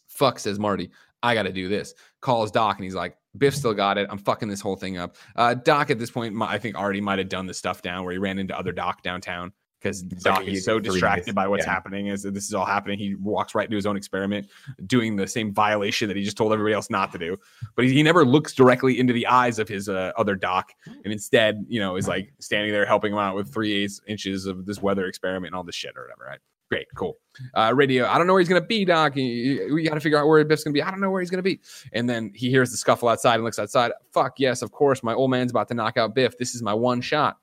Fuck 0.07 0.39
says 0.39 0.57
Marty. 0.57 0.89
I 1.23 1.33
got 1.33 1.43
to 1.43 1.51
do 1.51 1.67
this. 1.67 1.93
Calls 2.21 2.51
Doc, 2.51 2.77
and 2.77 2.83
he's 2.83 2.95
like, 2.95 3.17
Biff 3.37 3.55
still 3.55 3.73
got 3.73 3.97
it. 3.97 4.07
I'm 4.09 4.17
fucking 4.17 4.49
this 4.49 4.61
whole 4.61 4.75
thing 4.75 4.97
up. 4.97 5.15
Uh, 5.35 5.53
Doc 5.53 5.89
at 5.89 5.99
this 5.99 6.11
point, 6.11 6.35
I 6.41 6.57
think 6.57 6.75
already 6.75 7.01
might 7.01 7.19
have 7.19 7.29
done 7.29 7.45
the 7.45 7.53
stuff 7.53 7.81
down 7.81 8.03
where 8.03 8.11
he 8.13 8.17
ran 8.17 8.39
into 8.39 8.57
other 8.57 8.71
Doc 8.71 9.03
downtown 9.03 9.51
because 9.79 10.01
Doc 10.01 10.39
like 10.39 10.47
is 10.47 10.65
so 10.65 10.79
distracted 10.79 11.35
by 11.35 11.47
what's 11.47 11.65
Yeah. 11.65 11.71
happening 11.71 12.09
as 12.09 12.23
this 12.23 12.45
is 12.45 12.53
all 12.53 12.65
happening. 12.65 12.97
He 12.97 13.13
walks 13.15 13.53
right 13.53 13.65
into 13.65 13.75
his 13.75 13.85
own 13.85 13.95
experiment, 13.95 14.47
doing 14.87 15.15
the 15.15 15.27
same 15.27 15.53
violation 15.53 16.07
that 16.07 16.17
he 16.17 16.23
just 16.23 16.35
told 16.35 16.51
everybody 16.51 16.73
else 16.73 16.89
not 16.89 17.11
to 17.11 17.19
do. 17.19 17.37
But 17.75 17.85
he, 17.85 17.93
he 17.93 18.03
never 18.03 18.25
looks 18.25 18.53
directly 18.53 18.99
into 18.99 19.13
the 19.13 19.27
eyes 19.27 19.59
of 19.59 19.67
his 19.67 19.87
uh, 19.87 20.13
other 20.17 20.35
Doc, 20.35 20.71
and 20.87 21.13
instead, 21.13 21.63
you 21.69 21.79
know, 21.79 21.95
is 21.95 22.07
like 22.07 22.33
standing 22.39 22.71
there 22.71 22.85
helping 22.87 23.13
him 23.13 23.19
out 23.19 23.35
with 23.35 23.53
three 23.53 23.71
eighths 23.83 24.01
inches 24.07 24.47
of 24.47 24.65
this 24.65 24.81
weather 24.81 25.05
experiment 25.05 25.47
and 25.51 25.55
all 25.55 25.63
this 25.63 25.75
shit 25.75 25.95
or 25.95 26.01
whatever. 26.03 26.25
Right? 26.27 26.39
Great, 26.69 26.87
cool. 26.95 27.17
Uh, 27.53 27.71
radio. 27.75 28.05
I 28.07 28.17
don't 28.17 28.27
know 28.27 28.33
where 28.33 28.41
he's 28.41 28.49
gonna 28.49 28.61
be, 28.61 28.83
Doc. 28.83 29.15
You- 29.15 29.73
We 29.73 29.83
got 29.83 29.93
to 29.93 29.99
figure 30.01 30.17
out 30.17 30.27
where 30.27 30.43
Biff's 30.43 30.63
gonna 30.63 30.73
be. 30.73 30.81
I 30.83 30.91
don't 30.91 30.99
know 30.99 31.09
where 31.11 31.21
he's 31.21 31.29
gonna 31.29 31.43
be. 31.43 31.59
And 31.93 32.09
then 32.09 32.31
he 32.35 32.49
hears 32.49 32.71
the 32.71 32.77
scuffle 32.77 33.07
outside 33.09 33.35
and 33.35 33.43
looks 33.43 33.59
outside. 33.59 33.91
Fuck 34.11 34.39
yes, 34.39 34.61
of 34.61 34.71
course. 34.71 35.01
My 35.03 35.13
old 35.13 35.31
man's 35.31 35.51
about 35.51 35.67
to 35.69 35.73
knock 35.75 35.97
out 35.97 36.13
Biff. 36.15 36.37
This 36.37 36.55
is 36.55 36.61
my 36.63 36.73
one 36.73 36.99
shot. 37.01 37.37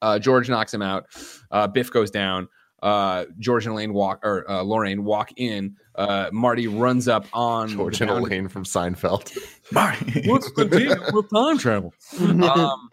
Uh, 0.00 0.18
George 0.18 0.48
knocks 0.50 0.74
him 0.74 0.82
out. 0.82 1.06
Uh, 1.50 1.66
Biff 1.68 1.92
goes 1.92 2.10
down. 2.10 2.48
Uh, 2.82 3.26
George 3.38 3.64
and 3.66 3.74
Elaine 3.74 3.92
walk, 3.92 4.18
or 4.24 4.50
uh, 4.50 4.60
Lorraine 4.62 5.04
walk 5.04 5.30
in. 5.36 5.76
Uh, 5.94 6.28
Marty 6.32 6.66
runs 6.66 7.06
up 7.06 7.26
on 7.32 7.68
George 7.68 8.00
and 8.00 8.08
bound- 8.08 8.26
Elaine 8.26 8.48
from 8.48 8.64
Seinfeld. 8.64 9.30
Marty, 9.70 10.28
What's 10.28 10.50
the 10.54 10.64
deal 10.64 10.96
with 11.12 11.30
time 11.30 11.58
travel? 11.58 11.94
um, 12.20 12.90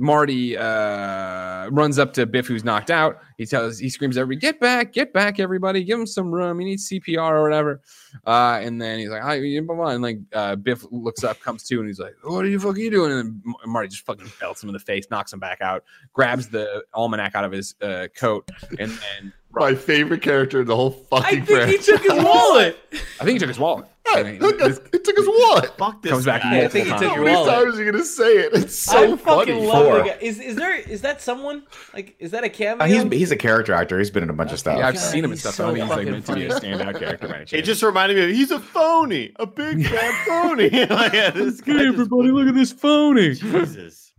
Marty 0.00 0.56
uh, 0.56 1.68
runs 1.68 1.98
up 1.98 2.14
to 2.14 2.24
Biff, 2.24 2.46
who's 2.46 2.64
knocked 2.64 2.90
out. 2.90 3.18
He 3.36 3.44
tells, 3.44 3.78
he 3.78 3.90
screams, 3.90 4.16
"Everybody, 4.16 4.40
get 4.40 4.58
back, 4.58 4.94
get 4.94 5.12
back, 5.12 5.38
everybody! 5.38 5.84
Give 5.84 6.00
him 6.00 6.06
some 6.06 6.32
room. 6.32 6.58
He 6.58 6.64
needs 6.64 6.88
CPR 6.88 7.32
or 7.32 7.42
whatever." 7.42 7.82
Uh, 8.26 8.60
and 8.62 8.80
then 8.80 8.98
he's 8.98 9.10
like, 9.10 9.20
"Hi," 9.22 9.38
blah, 9.60 9.76
blah, 9.76 9.88
and 9.90 10.02
like 10.02 10.18
uh, 10.32 10.56
Biff 10.56 10.84
looks 10.90 11.22
up, 11.22 11.38
comes 11.40 11.64
to, 11.64 11.78
and 11.78 11.86
he's 11.86 12.00
like, 12.00 12.14
"What 12.24 12.44
are 12.46 12.48
you 12.48 12.58
fucking 12.58 12.90
doing?" 12.90 13.12
And 13.12 13.42
then 13.44 13.54
Marty 13.66 13.88
just 13.88 14.06
fucking 14.06 14.32
belts 14.40 14.62
him 14.62 14.70
in 14.70 14.72
the 14.72 14.78
face, 14.80 15.06
knocks 15.10 15.34
him 15.34 15.38
back 15.38 15.60
out, 15.60 15.84
grabs 16.14 16.48
the 16.48 16.82
almanac 16.94 17.34
out 17.34 17.44
of 17.44 17.52
his 17.52 17.74
uh, 17.82 18.08
coat, 18.16 18.50
and 18.78 18.90
then 18.90 19.32
My 19.52 19.74
favorite 19.74 20.22
character 20.22 20.60
in 20.62 20.66
the 20.66 20.76
whole 20.76 20.92
fucking. 20.92 21.42
I 21.42 21.44
fucking 21.44 21.66
think 21.66 21.80
he 21.80 21.92
took 21.92 22.02
his 22.02 22.24
wallet. 22.24 22.78
I 22.92 23.24
think 23.24 23.30
he 23.34 23.38
took 23.38 23.48
his 23.48 23.58
wallet. 23.58 23.86
I 24.12 24.22
mean, 24.24 24.40
Look, 24.40 24.58
this 24.58 24.80
it 24.92 25.04
took 25.04 25.16
his 25.16 25.26
what? 25.26 25.76
Fuck 25.78 26.02
this 26.02 26.10
comes 26.10 26.24
back 26.24 26.42
guy. 26.42 26.64
I 26.64 26.68
think 26.68 26.86
he 26.86 26.90
multiple 26.90 26.98
took 26.98 27.08
How 27.10 27.14
your 27.16 27.24
many 27.24 27.36
wallet. 27.36 27.64
times 27.64 27.78
are 27.78 27.84
you 27.84 27.92
gonna 27.92 28.04
say 28.04 28.32
it? 28.38 28.52
It's 28.54 28.76
so 28.78 28.96
I 29.14 29.16
funny. 29.16 29.46
fucking 29.52 29.64
love 29.66 29.84
Four. 29.86 29.98
the 29.98 30.04
guy. 30.10 30.18
Is 30.20 30.40
is 30.40 30.56
there 30.56 30.74
is 30.74 31.02
that 31.02 31.20
someone 31.22 31.62
like 31.94 32.16
is 32.18 32.32
that 32.32 32.42
a 32.42 32.48
cameo? 32.48 32.82
Uh, 32.84 32.88
he's 32.88 33.02
he's 33.20 33.30
a 33.30 33.36
character 33.36 33.72
actor. 33.72 33.98
He's 33.98 34.10
been 34.10 34.22
in 34.24 34.30
a 34.30 34.32
bunch 34.32 34.52
of 34.52 34.58
stuff. 34.58 34.78
Yeah, 34.78 34.88
I've 34.88 34.94
God, 34.94 35.00
seen 35.00 35.24
him 35.24 35.30
in 35.32 35.38
stuff. 35.38 35.54
so 35.54 35.64
I 35.64 35.66
don't 35.68 35.76
he's 35.76 35.88
like 35.88 35.98
fucking 35.98 36.12
meant 36.12 36.26
to 36.26 36.34
be 36.34 36.46
a 36.46 36.48
standout 36.50 36.98
character. 36.98 37.28
by 37.28 37.44
It 37.52 37.62
just 37.62 37.82
reminded 37.82 38.16
me 38.16 38.24
of 38.24 38.30
he's 38.30 38.50
a 38.50 38.58
phony, 38.58 39.32
a 39.36 39.46
big 39.46 39.86
fat 39.88 40.26
phony. 40.26 40.70
Like, 40.90 41.12
yeah, 41.12 41.30
this 41.30 41.60
guy 41.60 41.74
just- 41.92 42.10
look 42.10 42.48
at 42.48 42.54
this 42.54 42.72
phony. 42.72 43.34
Jesus. 43.34 44.12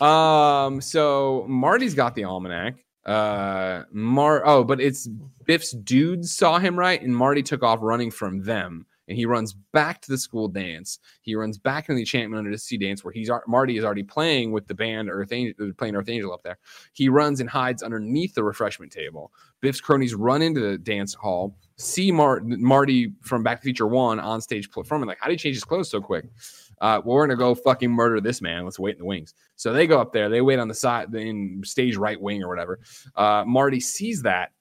Um, 0.00 0.80
so 0.80 1.46
Marty's 1.48 1.94
got 1.94 2.14
the 2.14 2.24
almanac. 2.24 2.74
Uh, 3.06 3.84
Mar. 3.92 4.42
Oh, 4.44 4.64
but 4.64 4.80
it's 4.80 5.08
Biff's 5.46 5.72
dudes 5.72 6.34
saw 6.34 6.58
him 6.58 6.78
right, 6.78 7.00
and 7.00 7.16
Marty 7.16 7.42
took 7.42 7.62
off 7.62 7.78
running 7.80 8.10
from 8.10 8.42
them, 8.42 8.84
and 9.08 9.16
he 9.16 9.26
runs 9.26 9.54
back 9.72 10.00
to 10.02 10.10
the 10.10 10.18
school 10.18 10.48
dance. 10.48 10.98
He 11.22 11.34
runs 11.34 11.58
back 11.58 11.88
into 11.88 11.94
the 11.94 12.02
Enchantment 12.02 12.38
Under 12.38 12.50
the 12.50 12.58
Sea 12.58 12.76
dance, 12.76 13.02
where 13.02 13.12
he's 13.12 13.30
Marty 13.46 13.78
is 13.78 13.84
already 13.84 14.02
playing 14.02 14.52
with 14.52 14.66
the 14.66 14.74
band 14.74 15.08
Earth 15.10 15.32
Angel, 15.32 15.72
playing 15.76 15.96
Earth 15.96 16.08
Angel 16.08 16.32
up 16.32 16.42
there. 16.42 16.58
He 16.92 17.08
runs 17.08 17.40
and 17.40 17.48
hides 17.48 17.82
underneath 17.82 18.34
the 18.34 18.44
refreshment 18.44 18.92
table. 18.92 19.32
Biff's 19.60 19.80
cronies 19.80 20.14
run 20.14 20.42
into 20.42 20.60
the 20.60 20.78
dance 20.78 21.14
hall, 21.14 21.56
see 21.76 22.12
Mar- 22.12 22.42
Marty 22.42 23.12
from 23.22 23.42
Back 23.42 23.58
to 23.60 23.64
Future 23.64 23.86
One 23.86 24.20
on 24.20 24.40
stage 24.40 24.70
performing. 24.70 25.08
Like, 25.08 25.18
how 25.20 25.28
did 25.28 25.40
he 25.40 25.42
change 25.42 25.56
his 25.56 25.64
clothes 25.64 25.90
so 25.90 26.00
quick? 26.00 26.26
Uh, 26.80 27.00
well, 27.04 27.16
we're 27.16 27.26
gonna 27.26 27.36
go 27.36 27.54
fucking 27.54 27.90
murder 27.90 28.20
this 28.20 28.40
man. 28.40 28.64
Let's 28.64 28.78
wait 28.78 28.94
in 28.94 28.98
the 28.98 29.04
wings. 29.04 29.34
So 29.56 29.72
they 29.72 29.86
go 29.86 30.00
up 30.00 30.12
there. 30.12 30.28
They 30.28 30.42
wait 30.42 30.58
on 30.58 30.68
the 30.68 30.74
side 30.74 31.12
in 31.14 31.62
stage 31.64 31.96
right 31.96 32.20
wing 32.20 32.42
or 32.42 32.48
whatever. 32.48 32.78
Uh, 33.16 33.44
Marty 33.46 33.80
sees 33.80 34.22
that, 34.22 34.52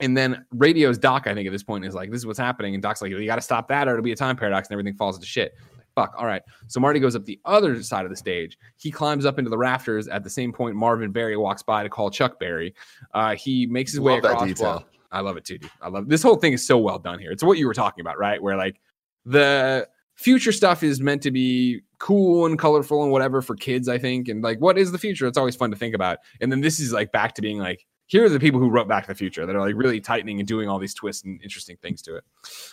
and 0.00 0.16
then 0.16 0.44
radio's 0.52 0.98
Doc. 0.98 1.26
I 1.26 1.34
think 1.34 1.46
at 1.46 1.52
this 1.52 1.62
point 1.62 1.84
is 1.84 1.94
like, 1.94 2.10
"This 2.10 2.18
is 2.20 2.26
what's 2.26 2.38
happening," 2.38 2.74
and 2.74 2.82
Doc's 2.82 3.02
like, 3.02 3.10
"You 3.10 3.26
got 3.26 3.36
to 3.36 3.42
stop 3.42 3.68
that, 3.68 3.88
or 3.88 3.92
it'll 3.92 4.02
be 4.02 4.12
a 4.12 4.16
time 4.16 4.36
paradox, 4.36 4.68
and 4.68 4.72
everything 4.74 4.94
falls 4.94 5.16
into 5.16 5.26
shit." 5.26 5.54
Fuck. 5.94 6.14
All 6.16 6.26
right. 6.26 6.42
So 6.68 6.78
Marty 6.78 7.00
goes 7.00 7.16
up 7.16 7.24
the 7.24 7.40
other 7.44 7.82
side 7.82 8.04
of 8.04 8.10
the 8.10 8.16
stage. 8.16 8.56
He 8.76 8.90
climbs 8.90 9.26
up 9.26 9.36
into 9.38 9.50
the 9.50 9.58
rafters. 9.58 10.06
At 10.06 10.22
the 10.22 10.30
same 10.30 10.52
point, 10.52 10.76
Marvin 10.76 11.10
Berry 11.10 11.36
walks 11.36 11.62
by 11.62 11.82
to 11.82 11.88
call 11.88 12.08
Chuck 12.08 12.38
Berry. 12.38 12.72
Uh, 13.14 13.34
he 13.34 13.66
makes 13.66 13.90
his 13.90 14.00
way 14.00 14.12
Love 14.12 14.22
that 14.22 14.32
across. 14.34 14.48
detail. 14.48 14.64
well, 14.66 14.86
I 15.10 15.20
love 15.20 15.36
it 15.36 15.44
too, 15.44 15.58
dude. 15.58 15.70
I 15.82 15.88
love 15.88 16.08
this 16.08 16.22
whole 16.22 16.36
thing 16.36 16.52
is 16.52 16.64
so 16.64 16.78
well 16.78 17.00
done 17.00 17.18
here. 17.18 17.32
It's 17.32 17.42
what 17.42 17.58
you 17.58 17.66
were 17.66 17.74
talking 17.74 18.00
about, 18.02 18.16
right? 18.18 18.40
Where 18.40 18.56
like 18.56 18.80
the 19.24 19.88
future 20.14 20.52
stuff 20.52 20.82
is 20.84 21.00
meant 21.00 21.22
to 21.22 21.30
be 21.32 21.80
cool 21.98 22.46
and 22.46 22.58
colorful 22.58 23.02
and 23.02 23.10
whatever 23.10 23.42
for 23.42 23.56
kids, 23.56 23.88
I 23.88 23.98
think. 23.98 24.28
And 24.28 24.42
like, 24.42 24.60
what 24.60 24.78
is 24.78 24.92
the 24.92 24.98
future? 24.98 25.26
It's 25.26 25.38
always 25.38 25.56
fun 25.56 25.70
to 25.72 25.76
think 25.76 25.94
about. 25.94 26.18
And 26.40 26.52
then 26.52 26.60
this 26.60 26.78
is 26.78 26.92
like 26.92 27.10
back 27.10 27.34
to 27.34 27.42
being 27.42 27.58
like 27.58 27.86
here 28.08 28.24
are 28.24 28.28
the 28.28 28.40
people 28.40 28.58
who 28.58 28.68
wrote 28.70 28.88
Back 28.88 29.04
to 29.04 29.08
the 29.08 29.14
Future 29.14 29.46
that 29.46 29.54
are 29.54 29.60
like 29.60 29.76
really 29.76 30.00
tightening 30.00 30.40
and 30.40 30.48
doing 30.48 30.68
all 30.68 30.78
these 30.78 30.94
twists 30.94 31.24
and 31.24 31.40
interesting 31.42 31.76
things 31.80 32.02
to 32.02 32.16
it. 32.16 32.24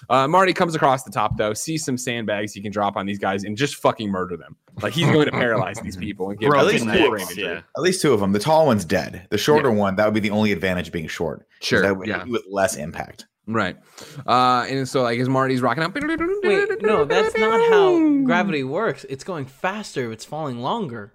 Uh, 0.09 0.27
Marty 0.27 0.53
comes 0.53 0.73
across 0.73 1.03
the 1.03 1.11
top 1.11 1.37
though, 1.37 1.53
sees 1.53 1.85
some 1.85 1.97
sandbags 1.97 2.53
he 2.53 2.61
can 2.61 2.71
drop 2.71 2.95
on 2.95 3.05
these 3.05 3.19
guys 3.19 3.43
and 3.43 3.55
just 3.55 3.75
fucking 3.75 4.09
murder 4.09 4.37
them. 4.37 4.55
Like 4.81 4.93
he's 4.93 5.05
going 5.11 5.25
to 5.25 5.31
paralyze 5.31 5.79
these 5.81 5.97
people 5.97 6.29
and 6.29 6.39
give 6.39 6.49
Bro, 6.49 6.61
at 6.61 6.65
least 6.65 6.85
two 6.85 6.89
of 6.89 7.09
brain 7.11 7.27
them, 7.27 7.37
yeah. 7.37 7.61
At 7.77 7.81
least 7.81 8.01
two 8.01 8.13
of 8.13 8.19
them. 8.21 8.31
The 8.31 8.39
tall 8.39 8.65
one's 8.65 8.85
dead. 8.85 9.27
The 9.29 9.37
shorter 9.37 9.71
one, 9.71 9.97
that 9.97 10.05
would 10.05 10.13
be 10.13 10.21
the 10.21 10.31
only 10.31 10.51
advantage 10.51 10.91
being 10.91 11.07
short. 11.07 11.45
Sure, 11.61 11.81
That 11.81 11.97
would 11.97 12.07
yeah. 12.07 12.23
with 12.23 12.43
less 12.49 12.75
impact. 12.75 13.25
Right. 13.47 13.77
Uh, 14.25 14.65
and 14.69 14.87
so 14.87 15.03
like 15.03 15.19
as 15.19 15.29
Marty's 15.29 15.61
rocking 15.61 15.83
out. 15.83 15.93
Wait, 15.93 16.81
no, 16.81 17.05
that's 17.05 17.37
not 17.37 17.59
how 17.69 17.99
gravity 18.23 18.63
works. 18.63 19.05
It's 19.09 19.23
going 19.23 19.45
faster 19.45 20.11
it's 20.11 20.25
falling 20.25 20.59
longer. 20.59 21.13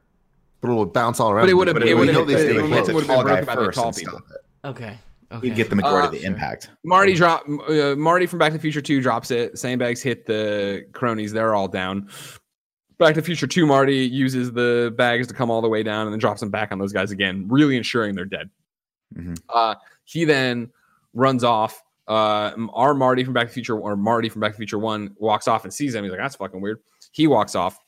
But 0.61 0.71
it 0.71 0.75
would 0.75 0.93
bounce 0.93 1.21
all 1.21 1.31
around. 1.31 1.45
But 1.45 1.51
it 1.51 1.55
would've- 1.55 1.73
But 1.75 1.83
it 1.83 1.95
we 1.95 2.01
would've- 2.01 2.15
it 2.17 2.19
would've- 2.27 2.31
it 2.39 2.71
would've 2.71 2.87
been 2.87 3.07
tall 3.07 3.25
guy 3.25 3.43
broken 3.43 3.45
by 3.47 3.55
the 3.57 3.65
first 3.65 3.77
tall 3.77 3.87
and 3.89 3.97
people. 3.97 4.19
stop 4.19 4.31
it. 4.31 4.69
Okay. 4.69 4.99
Okay. 5.33 5.41
We'd 5.49 5.55
get 5.55 5.71
the 5.71 5.77
majority 5.77 6.03
Uh, 6.03 6.07
of 6.07 6.13
the 6.13 6.25
impact. 6.25 6.71
Marty 6.85 7.15
drop 7.15 7.45
uh, 7.49 7.95
Marty 7.97 8.27
from 8.27 8.41
Back 8.41 8.51
to 8.51 8.59
the 8.59 8.63
Future 8.63 8.81
2 8.81 9.01
drops 9.01 9.31
it. 9.31 9.57
Sandbags 9.59 10.03
hit 10.03 10.27
the 10.27 10.87
cronies. 10.93 11.33
They're 11.33 11.55
all 11.55 11.69
down. 11.69 12.09
Back 12.99 13.15
to 13.15 13.21
the 13.21 13.25
Future 13.25 13.47
2, 13.47 13.65
Marty 13.65 13.99
uses 13.99 14.53
the 14.53 14.93
bags 14.99 15.29
to 15.29 15.35
come 15.35 15.49
all 15.51 15.63
the 15.63 15.69
way 15.69 15.83
down 15.85 16.07
and 16.07 16.13
then 16.13 16.19
drops 16.19 16.41
them 16.41 16.51
back 16.51 16.73
on 16.73 16.79
those 16.79 16.93
guys 16.93 17.13
again, 17.13 17.47
really 17.49 17.77
ensuring 17.77 18.15
they're 18.17 18.25
dead. 18.25 18.51
Mhm. 19.17 19.39
Uh, 19.49 19.77
he 20.05 20.25
then 20.25 20.71
runs 21.15 21.45
off. 21.45 21.81
Uh, 22.09 22.51
our 22.75 22.93
Marty 22.93 23.23
from 23.23 23.33
Back 23.33 23.45
to 23.45 23.49
the 23.51 23.55
Future 23.55 23.79
or 23.79 23.97
Marty 23.97 24.29
from 24.29 24.41
Back 24.41 24.51
to 24.51 24.55
the 24.57 24.59
Future 24.63 24.81
1 24.81 25.15
walks 25.19 25.47
off 25.47 25.63
and 25.65 25.73
sees 25.73 25.95
him. 25.95 26.03
He's 26.03 26.11
like, 26.11 26.21
that's 26.21 26.35
fucking 26.37 26.61
weird. 26.61 26.81
He 27.13 27.29
walks 27.29 27.55
off. 27.55 27.79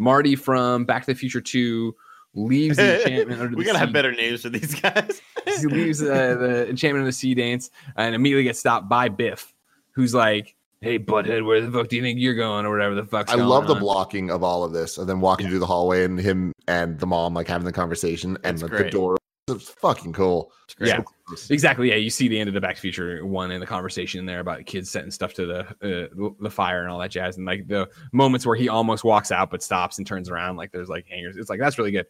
Marty 0.00 0.34
from 0.34 0.84
Back 0.84 1.04
to 1.04 1.12
the 1.12 1.18
Future 1.18 1.40
2 1.40 1.94
leaves 2.34 2.76
the 2.76 3.00
enchantment 3.06 3.40
under 3.40 3.56
we 3.56 3.64
the 3.64 3.68
gotta 3.68 3.78
have 3.78 3.92
better 3.92 4.12
names 4.12 4.42
for 4.42 4.48
these 4.48 4.74
guys. 4.74 5.20
he 5.44 5.66
leaves 5.66 6.02
uh, 6.02 6.36
the 6.38 6.68
enchantment 6.68 7.02
of 7.02 7.06
the 7.06 7.12
sea 7.12 7.34
dance 7.34 7.70
and 7.96 8.14
immediately 8.14 8.44
gets 8.44 8.58
stopped 8.58 8.88
by 8.88 9.08
Biff, 9.08 9.54
who's 9.92 10.14
like, 10.14 10.56
"Hey, 10.80 10.98
butthead, 10.98 11.44
where 11.44 11.60
the 11.60 11.70
fuck 11.70 11.88
do 11.88 11.96
you 11.96 12.02
think 12.02 12.18
you're 12.18 12.34
going, 12.34 12.66
or 12.66 12.70
whatever 12.70 12.94
the 12.94 13.04
fuck 13.04 13.30
I 13.30 13.36
going 13.36 13.48
love 13.48 13.66
the 13.66 13.74
on?" 13.74 13.80
blocking 13.80 14.30
of 14.30 14.42
all 14.42 14.64
of 14.64 14.72
this, 14.72 14.98
and 14.98 15.08
then 15.08 15.20
walking 15.20 15.48
through 15.48 15.58
the 15.58 15.66
hallway, 15.66 16.04
and 16.04 16.18
him 16.18 16.52
and 16.66 16.98
the 16.98 17.06
mom 17.06 17.34
like 17.34 17.48
having 17.48 17.66
the 17.66 17.72
conversation, 17.72 18.38
and 18.44 18.58
That's 18.58 18.70
the, 18.70 18.84
the 18.84 18.90
door. 18.90 19.16
It's 19.50 19.68
fucking 19.68 20.12
cool. 20.12 20.52
Yeah. 20.78 21.02
So. 21.36 21.52
Exactly. 21.54 21.90
Yeah, 21.90 21.96
you 21.96 22.10
see 22.10 22.28
the 22.28 22.38
end 22.38 22.48
of 22.48 22.54
the 22.54 22.60
Back 22.60 22.76
to 22.76 22.80
Future 22.80 23.24
one 23.24 23.50
in 23.50 23.60
the 23.60 23.66
conversation 23.66 24.26
there 24.26 24.40
about 24.40 24.66
kids 24.66 24.90
setting 24.90 25.10
stuff 25.10 25.34
to 25.34 25.46
the 25.46 25.60
uh, 25.60 26.30
the 26.40 26.50
fire 26.50 26.82
and 26.82 26.90
all 26.90 26.98
that 26.98 27.10
jazz, 27.10 27.36
and 27.36 27.46
like 27.46 27.66
the 27.68 27.88
moments 28.12 28.46
where 28.46 28.56
he 28.56 28.68
almost 28.68 29.04
walks 29.04 29.30
out 29.30 29.50
but 29.50 29.62
stops 29.62 29.98
and 29.98 30.06
turns 30.06 30.30
around, 30.30 30.56
like 30.56 30.72
there's 30.72 30.88
like 30.88 31.06
hangers. 31.06 31.36
It's 31.36 31.50
like 31.50 31.60
that's 31.60 31.78
really 31.78 31.92
good. 31.92 32.06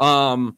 Um, 0.00 0.56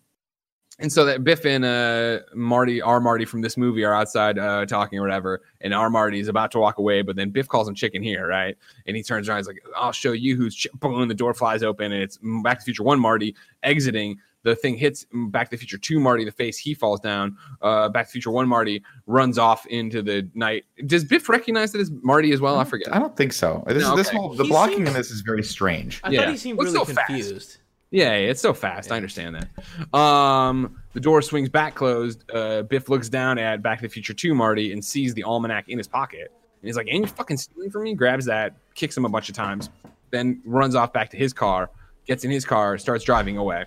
and 0.80 0.92
so 0.92 1.04
that 1.04 1.22
Biff 1.22 1.46
and 1.46 1.64
uh 1.64 2.20
Marty, 2.34 2.82
our 2.82 2.98
Marty 2.98 3.24
from 3.24 3.42
this 3.42 3.56
movie, 3.56 3.84
are 3.84 3.94
outside 3.94 4.38
uh 4.38 4.66
talking 4.66 4.98
or 4.98 5.02
whatever, 5.02 5.42
and 5.60 5.72
our 5.72 5.88
Marty 5.88 6.18
is 6.18 6.28
about 6.28 6.50
to 6.52 6.58
walk 6.58 6.78
away, 6.78 7.02
but 7.02 7.14
then 7.14 7.30
Biff 7.30 7.46
calls 7.46 7.68
him 7.68 7.76
chicken 7.76 8.02
here, 8.02 8.26
right? 8.26 8.56
And 8.86 8.96
he 8.96 9.02
turns 9.02 9.28
around, 9.28 9.38
he's 9.38 9.46
like, 9.46 9.62
"I'll 9.76 9.92
show 9.92 10.12
you 10.12 10.36
who's." 10.36 10.56
Ch-. 10.56 10.66
Boom! 10.74 11.06
The 11.06 11.14
door 11.14 11.32
flies 11.32 11.62
open, 11.62 11.92
and 11.92 12.02
it's 12.02 12.18
Back 12.42 12.58
to 12.58 12.64
Future 12.64 12.82
One 12.82 12.98
Marty 12.98 13.36
exiting. 13.62 14.18
The 14.44 14.54
thing 14.54 14.76
hits 14.76 15.06
Back 15.12 15.48
to 15.50 15.56
the 15.56 15.58
Future 15.58 15.78
Two 15.78 15.98
Marty 15.98 16.22
in 16.22 16.26
the 16.26 16.32
face. 16.32 16.56
He 16.56 16.72
falls 16.74 17.00
down. 17.00 17.36
Uh, 17.60 17.88
Back 17.88 18.06
to 18.06 18.10
the 18.10 18.12
Future 18.12 18.30
One 18.30 18.46
Marty 18.46 18.82
runs 19.06 19.38
off 19.38 19.66
into 19.66 20.00
the 20.02 20.28
night. 20.34 20.64
Does 20.86 21.04
Biff 21.04 21.28
recognize 21.28 21.72
that 21.72 21.80
as 21.80 21.90
Marty 22.02 22.30
as 22.32 22.40
well? 22.40 22.58
I 22.58 22.64
forget. 22.64 22.94
I 22.94 22.98
don't 22.98 23.16
think 23.16 23.32
so. 23.32 23.64
This, 23.66 23.82
No, 23.82 23.96
this 23.96 24.08
whole 24.10 24.34
the 24.34 24.44
He 24.44 24.50
blocking 24.50 24.76
seems- 24.76 24.88
in 24.90 24.94
this 24.94 25.10
is 25.10 25.22
very 25.22 25.42
strange. 25.42 26.00
I 26.04 26.10
Yeah. 26.10 26.20
thought 26.20 26.28
he 26.30 26.36
seemed 26.36 26.58
really 26.58 26.70
so 26.72 26.84
fast? 26.84 27.06
confused. 27.08 27.56
Yeah, 27.90 28.12
it's 28.12 28.40
so 28.40 28.52
fast. 28.52 28.90
I 28.92 28.96
understand 28.96 29.36
that. 29.36 29.98
Um, 29.98 30.80
the 30.94 31.00
door 31.00 31.22
swings 31.22 31.48
back 31.48 31.74
closed. 31.74 32.24
Uh, 32.32 32.62
Biff 32.62 32.88
looks 32.88 33.08
down 33.08 33.38
at 33.38 33.62
Back 33.62 33.78
to 33.78 33.82
the 33.82 33.88
Future 33.88 34.12
2 34.14 34.34
Marty 34.34 34.72
and 34.72 34.84
sees 34.84 35.14
the 35.14 35.22
almanac 35.22 35.68
in 35.68 35.78
his 35.78 35.86
pocket. 35.88 36.32
And 36.60 36.68
he's 36.68 36.76
like, 36.76 36.88
Ain't 36.90 37.02
you 37.04 37.10
fucking 37.10 37.36
stealing 37.36 37.70
from 37.70 37.84
me? 37.84 37.94
Grabs 37.94 38.24
that, 38.26 38.54
kicks 38.74 38.96
him 38.96 39.04
a 39.04 39.08
bunch 39.08 39.28
of 39.28 39.34
times, 39.34 39.70
then 40.10 40.42
runs 40.44 40.74
off 40.74 40.92
back 40.92 41.08
to 41.10 41.16
his 41.16 41.32
car, 41.32 41.70
gets 42.06 42.24
in 42.24 42.30
his 42.30 42.44
car, 42.44 42.76
starts 42.78 43.04
driving 43.04 43.36
away. 43.38 43.64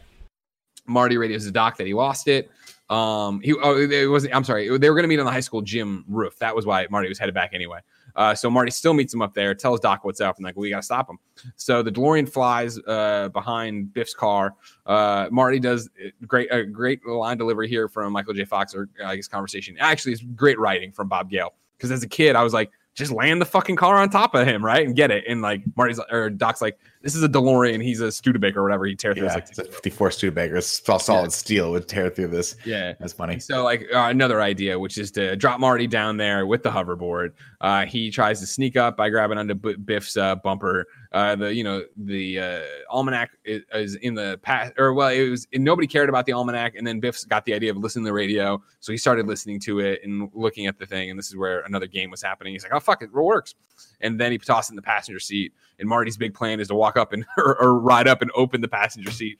Marty 0.88 1.18
radios 1.18 1.46
the 1.46 1.52
doc 1.52 1.78
that 1.78 1.88
he 1.88 1.94
lost 1.94 2.28
it. 2.28 2.50
Um, 2.90 3.42
he 3.42 3.54
oh, 3.54 3.78
it 3.78 4.10
wasn't. 4.10 4.34
I'm 4.36 4.44
sorry, 4.44 4.66
they 4.78 4.90
were 4.90 4.96
going 4.96 5.04
to 5.04 5.10
meet 5.10 5.20
on 5.20 5.26
the 5.26 5.32
high 5.32 5.42
school 5.42 5.62
gym 5.62 6.06
roof. 6.08 6.40
That 6.40 6.56
was 6.56 6.66
why 6.66 6.88
Marty 6.90 7.10
was 7.10 7.20
headed 7.20 7.36
back 7.36 7.52
anyway. 7.54 7.80
Uh, 8.16 8.34
so 8.34 8.50
Marty 8.50 8.72
still 8.72 8.94
meets 8.94 9.14
him 9.14 9.22
up 9.22 9.34
there, 9.34 9.54
tells 9.54 9.80
Doc 9.80 10.04
what's 10.04 10.22
up, 10.22 10.38
and 10.38 10.46
like 10.46 10.56
we 10.56 10.70
got 10.70 10.78
to 10.78 10.84
stop 10.84 11.10
him. 11.10 11.20
So 11.56 11.84
the 11.84 11.92
DeLorean 11.92 12.28
flies 12.28 12.80
uh, 12.88 13.30
behind 13.30 13.94
Biff's 13.94 14.14
car. 14.14 14.56
Uh, 14.86 15.28
Marty 15.32 15.60
does 15.60 15.90
great 16.26 16.52
a 16.52 16.64
great 16.64 17.06
line 17.06 17.38
delivery 17.38 17.68
here 17.68 17.90
from 17.90 18.14
Michael 18.14 18.34
J. 18.34 18.46
Fox 18.46 18.74
or 18.74 18.90
I 19.06 19.18
guess 19.18 19.28
conversation. 19.28 19.76
Actually, 19.80 20.14
it's 20.14 20.24
great 20.36 20.58
writing 20.58 20.92
from 20.92 21.10
Bob 21.10 21.30
Gale 21.30 21.54
because 21.78 21.92
as 21.92 22.04
a 22.04 22.08
kid 22.08 22.36
I 22.36 22.44
was 22.44 22.54
like, 22.54 22.72
just 22.96 23.12
land 23.12 23.40
the 23.40 23.46
fucking 23.46 23.76
car 23.76 23.98
on 23.98 24.10
top 24.10 24.34
of 24.34 24.48
him, 24.48 24.66
right, 24.66 24.86
and 24.86 24.96
get 24.96 25.12
it. 25.12 25.24
And 25.28 25.44
like 25.44 25.62
Marty's 25.76 26.00
or 26.10 26.32
Doc's 26.32 26.62
like, 26.62 26.80
this 27.02 27.16
is 27.16 27.24
a 27.24 27.30
DeLorean. 27.30 27.82
He's 27.82 28.02
a 28.02 28.12
Studebaker 28.12 28.60
or 28.60 28.64
whatever. 28.64 28.86
He 28.86 28.96
tears 28.96 29.18
through. 29.18 29.28
Yeah, 29.28 29.34
a 29.34 29.36
like, 29.36 29.48
54 29.48 30.12
Studebaker. 30.12 30.56
It's 30.56 30.88
all 30.90 31.00
solid 31.00 31.32
steel 31.32 31.72
would 31.72 31.88
tear 31.88 32.10
through 32.10 32.28
this. 32.28 32.56
yeah. 32.66 32.94
That's 33.00 33.14
funny. 33.14 33.40
So, 33.40 33.64
like 33.64 33.88
uh, 33.94 34.08
another 34.10 34.42
idea, 34.42 34.78
which 34.78 34.98
is 34.98 35.12
to 35.12 35.36
drop 35.36 35.60
Marty 35.60 35.88
down 35.88 36.18
there 36.18 36.46
with 36.46 36.64
the 36.64 36.70
hoverboard. 36.70 37.34
Uh, 37.62 37.86
he 37.86 38.12
tries 38.12 38.40
to 38.40 38.48
sneak 38.48 38.76
up 38.76 38.98
by 38.98 39.10
grabbing 39.10 39.38
onto 39.38 39.56
B- 39.56 39.76
Biff's 39.76 40.18
uh, 40.18 40.36
bumper. 40.36 40.86
Uh, 41.12 41.36
the 41.36 41.54
you 41.54 41.64
know 41.64 41.84
the 41.96 42.40
uh, 42.40 42.62
almanac 42.90 43.32
is, 43.46 43.64
is 43.74 43.96
in 43.96 44.14
the 44.14 44.40
past, 44.44 44.74
or 44.78 44.94
well, 44.94 45.10
it 45.10 45.30
was 45.30 45.48
and 45.54 45.64
nobody 45.64 45.88
cared 45.88 46.10
about 46.10 46.26
the 46.26 46.34
almanac, 46.34 46.76
and 46.76 46.86
then 46.86 47.00
Biff's 47.00 47.24
got 47.24 47.46
the 47.46 47.54
idea 47.54 47.72
of 47.72 47.78
listening 47.78 48.06
to 48.06 48.10
the 48.10 48.14
radio, 48.14 48.62
so 48.80 48.92
he 48.92 48.98
started 48.98 49.28
listening 49.28 49.60
to 49.62 49.80
it 49.80 50.02
and 50.04 50.30
looking 50.34 50.68
at 50.68 50.78
the 50.78 50.86
thing, 50.86 51.10
and 51.10 51.18
this 51.18 51.28
is 51.28 51.36
where 51.36 51.62
another 51.62 51.88
game 51.88 52.12
was 52.12 52.22
happening. 52.22 52.54
He's 52.54 52.64
like, 52.64 52.74
"Oh 52.74 52.80
fuck, 52.80 53.02
it, 53.02 53.06
it 53.06 53.14
works," 53.14 53.56
and 54.02 54.20
then 54.20 54.32
he 54.32 54.38
tossed 54.38 54.70
it 54.70 54.74
in 54.74 54.76
the 54.76 54.82
passenger 54.82 55.20
seat. 55.20 55.54
And 55.80 55.88
Marty's 55.88 56.18
big 56.18 56.34
plan 56.34 56.60
is 56.60 56.68
to 56.70 56.76
walk 56.76 56.98
up 56.98 57.14
and 57.14 57.26
or, 57.38 57.60
or 57.62 57.80
ride 57.80 58.08
up 58.08 58.22
and 58.22 58.32
open 58.36 58.62
the 58.62 58.68
passenger 58.68 59.12
seat 59.12 59.40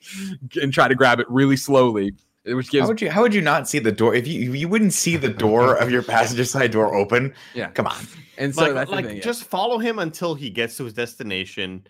and 0.60 0.72
try 0.72 0.88
to 0.88 0.94
grab 0.94 1.20
it 1.20 1.28
really 1.28 1.56
slowly, 1.56 2.14
which 2.44 2.70
gives 2.70 2.82
How 2.82 2.88
would 2.88 3.00
you 3.00 3.10
how 3.10 3.22
would 3.22 3.34
you 3.34 3.40
not 3.40 3.68
see 3.68 3.78
the 3.78 3.92
door 3.92 4.14
if 4.14 4.26
you 4.26 4.52
you 4.52 4.68
wouldn't 4.68 4.92
see 4.92 5.16
the 5.16 5.28
door 5.28 5.74
of 5.80 5.90
your 5.90 6.02
passenger 6.02 6.44
side 6.44 6.70
door 6.70 6.94
open? 6.94 7.34
yeah. 7.54 7.70
Come 7.70 7.86
on. 7.86 8.06
And 8.36 8.54
so 8.54 8.62
like, 8.62 8.74
that's 8.74 8.90
like 8.90 9.04
the 9.04 9.08
thing, 9.08 9.16
yeah. 9.18 9.22
just 9.24 9.44
follow 9.44 9.78
him 9.78 9.98
until 9.98 10.34
he 10.34 10.48
gets 10.48 10.76
to 10.76 10.84
his 10.84 10.92
destination. 10.92 11.84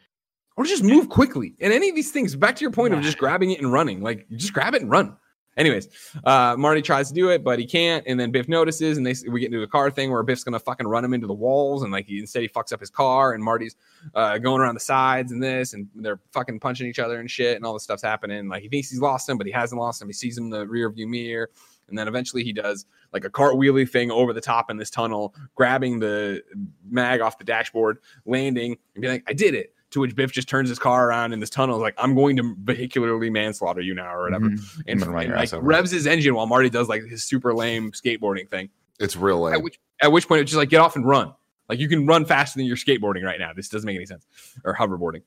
or 0.56 0.64
just 0.64 0.82
move 0.82 1.08
quickly. 1.10 1.54
And 1.60 1.72
any 1.72 1.90
of 1.90 1.94
these 1.94 2.10
things, 2.10 2.34
back 2.34 2.56
to 2.56 2.62
your 2.62 2.70
point 2.70 2.94
of 2.94 3.02
just 3.02 3.18
grabbing 3.18 3.50
it 3.50 3.60
and 3.60 3.70
running, 3.72 4.02
like 4.02 4.26
just 4.30 4.52
grab 4.54 4.74
it 4.74 4.82
and 4.82 4.90
run. 4.90 5.16
Anyways, 5.58 5.88
uh, 6.22 6.54
Marty 6.56 6.80
tries 6.80 7.08
to 7.08 7.14
do 7.14 7.30
it, 7.30 7.42
but 7.42 7.58
he 7.58 7.66
can't. 7.66 8.04
And 8.06 8.18
then 8.18 8.30
Biff 8.30 8.48
notices, 8.48 8.96
and 8.96 9.04
they 9.04 9.14
we 9.28 9.40
get 9.40 9.52
into 9.52 9.62
a 9.62 9.66
car 9.66 9.90
thing 9.90 10.10
where 10.12 10.22
Biff's 10.22 10.44
gonna 10.44 10.60
fucking 10.60 10.86
run 10.86 11.04
him 11.04 11.12
into 11.12 11.26
the 11.26 11.34
walls, 11.34 11.82
and 11.82 11.90
like 11.90 12.06
he 12.06 12.20
instead 12.20 12.42
he 12.42 12.48
fucks 12.48 12.72
up 12.72 12.78
his 12.78 12.90
car, 12.90 13.34
and 13.34 13.42
Marty's 13.42 13.74
uh, 14.14 14.38
going 14.38 14.60
around 14.60 14.74
the 14.74 14.80
sides 14.80 15.32
and 15.32 15.42
this, 15.42 15.74
and 15.74 15.88
they're 15.96 16.20
fucking 16.32 16.60
punching 16.60 16.86
each 16.86 17.00
other 17.00 17.18
and 17.18 17.28
shit, 17.28 17.56
and 17.56 17.66
all 17.66 17.72
this 17.72 17.82
stuff's 17.82 18.02
happening. 18.02 18.48
Like 18.48 18.62
he 18.62 18.68
thinks 18.68 18.88
he's 18.88 19.00
lost 19.00 19.28
him, 19.28 19.36
but 19.36 19.48
he 19.48 19.52
hasn't 19.52 19.80
lost 19.80 20.00
him. 20.00 20.08
He 20.08 20.14
sees 20.14 20.38
him 20.38 20.44
in 20.44 20.50
the 20.50 20.64
rear 20.64 20.88
view 20.90 21.08
mirror, 21.08 21.50
and 21.88 21.98
then 21.98 22.06
eventually 22.06 22.44
he 22.44 22.52
does 22.52 22.86
like 23.12 23.24
a 23.24 23.30
cartwheelie 23.30 23.88
thing 23.88 24.12
over 24.12 24.32
the 24.32 24.40
top 24.40 24.70
in 24.70 24.76
this 24.76 24.90
tunnel, 24.90 25.34
grabbing 25.56 25.98
the 25.98 26.40
mag 26.88 27.20
off 27.20 27.36
the 27.36 27.44
dashboard, 27.44 27.98
landing, 28.26 28.76
and 28.94 29.02
be 29.02 29.08
like, 29.08 29.24
"I 29.26 29.32
did 29.32 29.54
it." 29.54 29.74
To 29.92 30.00
which 30.00 30.14
Biff 30.14 30.30
just 30.32 30.48
turns 30.48 30.68
his 30.68 30.78
car 30.78 31.08
around 31.08 31.32
in 31.32 31.40
this 31.40 31.48
tunnel, 31.48 31.76
is 31.76 31.80
like, 31.82 31.94
"I'm 31.96 32.14
going 32.14 32.36
to 32.36 32.54
vehicularly 32.56 33.32
manslaughter 33.32 33.80
you 33.80 33.94
now," 33.94 34.14
or 34.14 34.24
whatever, 34.24 34.50
Mhm. 34.50 34.82
and, 34.86 34.90
I'm 34.90 34.98
gonna 34.98 35.10
run 35.12 35.24
and, 35.26 35.34
like 35.34 35.50
revs 35.62 35.90
his 35.90 36.06
engine 36.06 36.34
while 36.34 36.46
Marty 36.46 36.68
does 36.68 36.88
like 36.88 37.04
his 37.04 37.24
super 37.24 37.54
lame 37.54 37.92
skateboarding 37.92 38.48
thing. 38.50 38.68
It's 39.00 39.16
real 39.16 39.46
At 39.46 39.52
lame. 39.54 39.62
which 39.62 39.80
at 40.02 40.12
which 40.12 40.28
point 40.28 40.42
it's 40.42 40.50
just 40.50 40.58
like 40.58 40.68
get 40.68 40.80
off 40.82 40.94
and 40.96 41.06
run. 41.06 41.32
Like 41.70 41.78
you 41.78 41.88
can 41.88 42.06
run 42.06 42.24
faster 42.26 42.58
than 42.58 42.66
you're 42.66 42.76
skateboarding 42.76 43.22
right 43.24 43.38
now. 43.38 43.52
This 43.54 43.68
doesn't 43.70 43.86
make 43.86 43.96
any 43.96 44.04
sense. 44.06 44.26
Or 44.64 44.74
hoverboarding. 44.74 45.22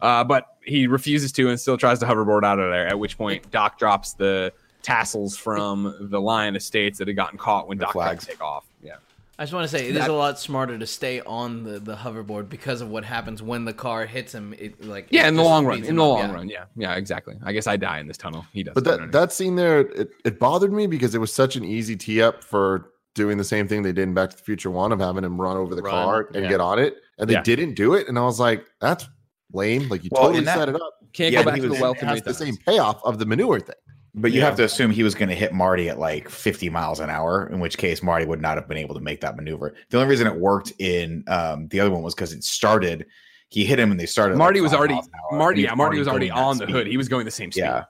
Uh, 0.00 0.22
but 0.24 0.46
he 0.62 0.86
refuses 0.86 1.32
to 1.32 1.48
and 1.48 1.58
still 1.58 1.76
tries 1.76 1.98
to 2.00 2.06
hoverboard 2.06 2.44
out 2.44 2.58
of 2.60 2.70
there. 2.70 2.86
At 2.86 2.98
which 2.98 3.16
point 3.18 3.50
Doc 3.50 3.78
drops 3.78 4.12
the 4.14 4.52
tassels 4.82 5.36
from 5.36 5.94
the 6.00 6.20
Lyon 6.20 6.54
Estates 6.56 6.98
that 6.98 7.08
had 7.08 7.16
gotten 7.16 7.38
caught 7.38 7.66
when 7.68 7.78
The 7.78 7.84
Doc 7.86 7.92
tried 7.92 8.04
flags. 8.04 8.24
to 8.26 8.30
take 8.32 8.42
off. 8.42 8.64
Yeah. 8.82 8.96
I 9.38 9.42
just 9.42 9.52
want 9.52 9.68
to 9.68 9.76
say 9.76 9.88
it 9.88 9.96
is 9.96 10.06
a 10.06 10.12
lot 10.12 10.38
smarter 10.38 10.78
to 10.78 10.86
stay 10.86 11.20
on 11.22 11.64
the, 11.64 11.80
the 11.80 11.96
hoverboard 11.96 12.48
because 12.48 12.80
of 12.80 12.88
what 12.88 13.04
happens 13.04 13.42
when 13.42 13.64
the 13.64 13.72
car 13.72 14.06
hits 14.06 14.32
him. 14.32 14.54
It 14.58 14.84
like 14.84 15.08
Yeah, 15.10 15.24
it 15.24 15.28
in 15.28 15.34
the 15.36 15.42
long 15.42 15.66
run. 15.66 15.82
In 15.82 15.96
the 15.96 16.02
up, 16.02 16.08
long 16.08 16.18
yeah. 16.20 16.32
run. 16.32 16.48
Yeah. 16.48 16.64
Yeah, 16.76 16.94
exactly. 16.94 17.34
I 17.44 17.52
guess 17.52 17.66
I 17.66 17.76
die 17.76 17.98
in 17.98 18.06
this 18.06 18.16
tunnel. 18.16 18.46
He 18.52 18.62
does. 18.62 18.74
But 18.74 18.84
that 18.84 19.10
that 19.12 19.32
scene 19.32 19.56
there, 19.56 19.80
it, 19.80 20.10
it 20.24 20.38
bothered 20.38 20.72
me 20.72 20.86
because 20.86 21.14
it 21.14 21.18
was 21.18 21.32
such 21.34 21.56
an 21.56 21.64
easy 21.64 21.96
tee 21.96 22.22
up 22.22 22.44
for 22.44 22.90
doing 23.14 23.36
the 23.38 23.44
same 23.44 23.66
thing 23.66 23.82
they 23.82 23.92
did 23.92 24.02
in 24.02 24.14
Back 24.14 24.30
to 24.30 24.36
the 24.36 24.42
Future 24.42 24.70
One 24.70 24.92
of 24.92 25.00
having 25.00 25.24
him 25.24 25.40
run 25.40 25.56
over 25.56 25.74
the 25.74 25.82
Run, 25.82 25.92
car 25.92 26.28
and 26.34 26.44
yeah. 26.44 26.50
get 26.50 26.60
on 26.60 26.78
it, 26.78 26.96
and 27.18 27.28
they 27.28 27.34
Yeah. 27.34 27.42
didn't 27.42 27.74
do 27.74 27.94
it, 27.94 28.08
and 28.08 28.18
I 28.18 28.22
was 28.22 28.38
like, 28.40 28.64
that's 28.80 29.06
lame. 29.52 29.88
Like 29.88 30.04
you 30.04 30.10
Well, 30.12 30.26
totally 30.26 30.44
that- 30.44 30.58
set 30.58 30.68
it 30.68 30.76
up. 30.76 30.94
can't 31.12 31.32
Yeah, 31.32 31.42
go 31.42 31.50
back 31.50 31.56
to 31.60 31.62
the 31.62 31.68
was- 31.70 31.80
well 31.80 31.92
It 31.92 31.98
has 32.00 32.22
the 32.22 32.34
same 32.34 32.56
payoff 32.56 33.00
of 33.04 33.18
the 33.18 33.26
manure 33.26 33.58
thing. 33.60 33.74
But 34.14 34.32
you 34.32 34.40
Yeah. 34.40 34.46
have 34.46 34.56
to 34.56 34.64
assume 34.64 34.90
he 34.92 35.02
was 35.02 35.14
going 35.14 35.28
to 35.28 35.34
hit 35.34 35.52
Marty 35.52 35.88
at 35.88 35.98
like 35.98 36.28
50 36.28 36.70
miles 36.70 37.00
an 37.00 37.10
hour, 37.10 37.48
in 37.52 37.58
which 37.58 37.76
case 37.78 38.02
Marty 38.02 38.24
would 38.24 38.40
not 38.40 38.56
have 38.56 38.68
been 38.68 38.76
able 38.76 38.94
to 38.94 39.00
make 39.00 39.20
that 39.22 39.36
maneuver. 39.36 39.74
The 39.90 39.96
only 39.98 40.08
reason 40.08 40.26
it 40.28 40.36
worked 40.36 40.72
in 40.78 41.24
um, 41.26 41.66
the 41.68 41.80
other 41.80 41.90
one 41.90 42.02
was 42.02 42.14
because 42.14 42.32
it 42.32 42.44
started. 42.44 43.06
He 43.48 43.64
hit 43.64 43.78
him 43.78 43.90
and 43.90 43.98
they 43.98 44.06
started. 44.06 44.38
Marty 44.38 44.60
like, 44.60 44.70
was 44.70 44.74
already 44.74 44.94
miles 44.94 45.06
an 45.06 45.12
hour, 45.32 45.38
Marty. 45.38 45.62
Yeah, 45.62 45.74
Marty 45.74 45.98
was 45.98 46.06
already 46.08 46.30
on 46.30 46.58
the 46.58 46.64
speed. 46.64 46.72
hood. 46.72 46.86
He 46.86 46.96
was 46.96 47.08
going 47.08 47.24
the 47.24 47.30
same 47.30 47.50
speed. 47.50 47.62
Yeah. 47.62 47.84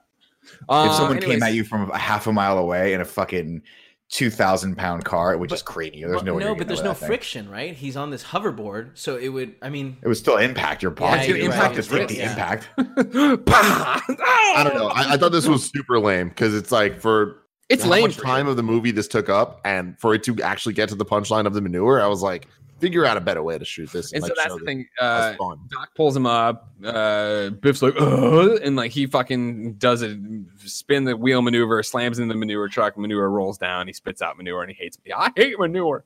Uh, 0.69 0.87
if 0.89 0.95
someone 0.95 1.17
anyways, 1.17 1.35
came 1.39 1.43
at 1.43 1.53
you 1.53 1.63
from 1.63 1.89
a 1.91 1.97
half 1.97 2.27
a 2.27 2.33
mile 2.33 2.57
away 2.57 2.93
in 2.93 3.01
a 3.01 3.05
fucking 3.05 3.61
two 4.09 4.29
thousand 4.29 4.77
pound 4.77 5.03
car, 5.03 5.33
it 5.33 5.39
would 5.39 5.49
just 5.49 5.65
crane 5.65 5.93
you. 5.93 6.07
There's 6.07 6.21
But- 6.21 6.25
no 6.25 6.33
way. 6.35 6.43
no, 6.43 6.55
but 6.55 6.67
there's 6.67 6.81
no 6.83 6.89
that 6.89 6.97
thing. 6.99 7.07
friction, 7.07 7.49
right? 7.49 7.73
He's 7.75 7.97
on 7.97 8.11
this 8.11 8.23
hoverboard, 8.23 8.91
so 8.93 9.17
it 9.17 9.29
would. 9.29 9.55
I 9.61 9.69
mean, 9.69 9.97
It 10.01 10.07
would 10.07 10.17
still 10.17 10.37
impact 10.37 10.81
your 10.81 10.91
body. 10.91 11.21
it's 11.21 11.27
you 11.29 11.35
impact 11.35 11.75
have 11.75 11.85
to 11.85 11.91
the 11.91 11.97
wrist. 11.97 12.17
impact. 12.19 12.69
I 12.77 14.61
don't 14.63 14.75
know. 14.75 14.87
I, 14.87 15.13
I 15.13 15.17
thought 15.17 15.31
this 15.31 15.47
was 15.47 15.69
super 15.69 15.99
lame 15.99 16.29
because 16.29 16.53
it's 16.55 16.71
like 16.71 16.99
for 17.01 17.43
It's 17.69 17.83
how 17.83 17.89
lame. 17.89 18.01
much 18.03 18.17
time 18.17 18.45
you. 18.45 18.51
of 18.51 18.57
the 18.57 18.63
movie 18.63 18.91
this 18.91 19.07
took 19.07 19.29
up, 19.29 19.61
and 19.65 19.99
for 19.99 20.13
it 20.13 20.23
to 20.23 20.39
actually 20.41 20.73
get 20.73 20.89
to 20.89 20.95
the 20.95 21.05
punchline 21.05 21.45
of 21.47 21.53
the 21.53 21.61
manure, 21.61 22.01
I 22.01 22.07
was 22.07 22.21
like, 22.21 22.47
figure 22.85 23.03
out 23.05 23.17
a 23.17 23.21
better 23.21 23.41
way 23.41 23.57
to 23.57 23.65
shoot 23.65 23.89
this. 23.91 24.13
And 24.13 24.21
so 24.23 24.27
like, 24.27 24.37
that's 24.37 24.53
the 24.59 24.63
thing. 24.65 24.85
as 25.01 25.35
Uh. 25.39 25.55
Doc 25.71 25.89
pulls 25.95 26.15
him 26.15 26.27
up. 26.27 26.69
Uh, 26.83 27.49
Biff's 27.49 27.81
like, 27.81 27.95
Ugh, 27.99 28.59
and 28.63 28.75
like 28.75 28.91
he 28.91 29.07
fucking 29.07 29.73
does 29.73 30.03
a 30.03 30.15
spin 30.57 31.03
the 31.05 31.17
wheel 31.17 31.41
maneuver, 31.41 31.81
slams 31.81 32.19
in 32.19 32.27
the 32.27 32.35
manure 32.35 32.67
truck. 32.67 32.95
Manure 32.97 33.29
rolls 33.31 33.57
down. 33.57 33.87
He 33.87 33.93
spits 33.93 34.21
out 34.21 34.37
manure, 34.37 34.61
and 34.61 34.71
he 34.71 34.77
hates 34.77 34.99
me. 35.03 35.11
I 35.15 35.31
hate 35.35 35.57
manure. 35.59 36.03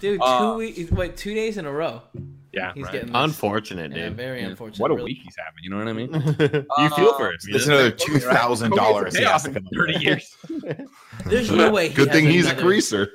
dude, 0.00 0.20
two 0.20 0.24
Uh, 0.24 0.56
weeks, 0.56 0.90
wait, 0.90 1.16
two 1.18 1.34
days 1.34 1.58
in 1.58 1.66
a 1.66 1.72
row. 1.72 2.00
Yeah, 2.54 2.72
He's 2.74 2.84
right. 2.84 2.92
getting 2.92 3.12
this. 3.12 3.22
Unfortunate, 3.24 3.92
Yeah, 3.96 4.08
dude. 4.08 4.16
very 4.16 4.40
Yeah. 4.42 4.48
unfortunate. 4.48 4.80
What 4.80 4.90
a 4.90 4.94
really. 4.94 5.12
week 5.12 5.18
he's 5.24 5.36
having. 5.38 5.62
You 5.62 5.70
know 5.70 5.78
what 5.78 5.88
I 5.88 5.92
mean? 5.94 6.12
you 6.78 6.96
feel 6.96 7.16
for 7.16 7.30
him. 7.30 7.38
There's 7.50 7.66
another 7.66 7.90
two 7.90 8.18
thousand 8.18 8.72
dollars. 8.72 9.14
Pay 9.14 9.24
Thirty 9.74 9.98
years. 9.98 10.34
There's 11.26 11.50
no 11.50 11.70
way. 11.70 11.88
He 11.88 11.94
Good 11.94 12.08
has 12.08 12.16
thing 12.16 12.26
he's 12.30 12.44
another, 12.46 12.60
a 12.60 12.64
greaser. 12.64 13.10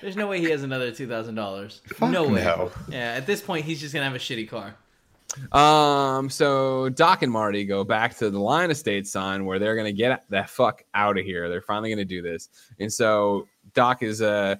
There's 0.00 0.16
no 0.16 0.26
way 0.26 0.40
he 0.40 0.50
has 0.50 0.62
another 0.62 0.90
two 0.90 1.06
thousand 1.06 1.34
dollars. 1.34 1.82
No 2.00 2.28
way. 2.28 2.44
no. 2.44 2.70
Yeah, 2.88 3.14
at 3.14 3.26
this 3.26 3.40
point, 3.40 3.64
he's 3.64 3.80
just 3.80 3.94
gonna 3.94 4.06
have 4.06 4.14
a 4.14 4.18
shitty 4.18 4.48
car. 4.48 4.74
Um, 5.52 6.30
so 6.30 6.88
Doc 6.88 7.22
and 7.22 7.30
Marty 7.30 7.64
go 7.64 7.84
back 7.84 8.16
to 8.18 8.30
the 8.30 8.38
Lyon 8.38 8.70
Estates 8.70 9.10
sign 9.10 9.44
where 9.44 9.58
they're 9.58 9.76
gonna 9.76 9.92
get 9.92 10.24
the 10.28 10.44
fuck 10.44 10.82
out 10.94 11.18
of 11.18 11.24
here. 11.24 11.48
They're 11.48 11.60
finally 11.62 11.90
gonna 11.90 12.04
do 12.04 12.22
this, 12.22 12.48
and 12.80 12.92
so 12.92 13.46
Doc 13.74 14.02
is 14.02 14.22
uh 14.22 14.56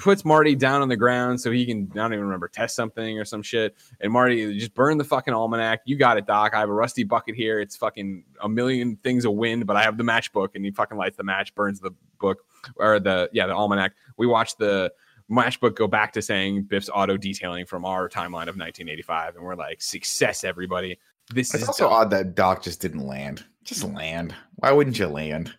puts 0.00 0.24
Marty 0.24 0.54
down 0.54 0.82
on 0.82 0.88
the 0.88 0.96
ground 0.96 1.40
so 1.40 1.50
he 1.50 1.66
can 1.66 1.88
I 1.92 1.96
don't 1.96 2.12
even 2.12 2.24
remember 2.24 2.48
test 2.48 2.74
something 2.74 3.18
or 3.18 3.24
some 3.24 3.42
shit. 3.42 3.76
And 4.00 4.12
Marty 4.12 4.58
just 4.58 4.74
burn 4.74 4.98
the 4.98 5.04
fucking 5.04 5.34
almanac. 5.34 5.82
You 5.84 5.96
got 5.96 6.16
it, 6.16 6.26
Doc. 6.26 6.52
I 6.54 6.60
have 6.60 6.68
a 6.68 6.72
rusty 6.74 7.04
bucket 7.04 7.34
here. 7.34 7.60
It's 7.60 7.76
fucking 7.76 8.24
a 8.40 8.48
million 8.48 8.96
things 8.96 9.24
of 9.24 9.32
wind, 9.32 9.66
but 9.66 9.76
I 9.76 9.82
have 9.82 9.98
the 9.98 10.04
matchbook. 10.04 10.50
And 10.54 10.64
he 10.64 10.70
fucking 10.70 10.96
lights 10.96 11.16
the 11.16 11.24
match, 11.24 11.54
burns 11.54 11.80
the 11.80 11.90
book 12.18 12.38
or 12.76 13.00
the 13.00 13.28
yeah 13.32 13.46
the 13.46 13.54
almanac. 13.54 13.92
We 14.16 14.26
watch 14.26 14.56
the 14.56 14.92
matchbook 15.30 15.74
go 15.74 15.86
back 15.86 16.12
to 16.12 16.22
saying 16.22 16.64
Biff's 16.64 16.90
auto 16.92 17.16
detailing 17.16 17.64
from 17.66 17.84
our 17.84 18.08
timeline 18.08 18.48
of 18.48 18.56
1985, 18.58 19.36
and 19.36 19.44
we're 19.44 19.54
like, 19.54 19.80
success, 19.80 20.44
everybody. 20.44 20.98
This 21.32 21.54
It's 21.54 21.62
is 21.62 21.68
also 21.68 21.84
dope. 21.84 21.92
odd 21.92 22.10
that 22.10 22.34
Doc 22.34 22.62
just 22.62 22.80
didn't 22.80 23.06
land. 23.06 23.44
Just 23.64 23.82
land. 23.84 24.34
Why 24.56 24.72
wouldn't 24.72 24.98
you 24.98 25.06
land? 25.06 25.54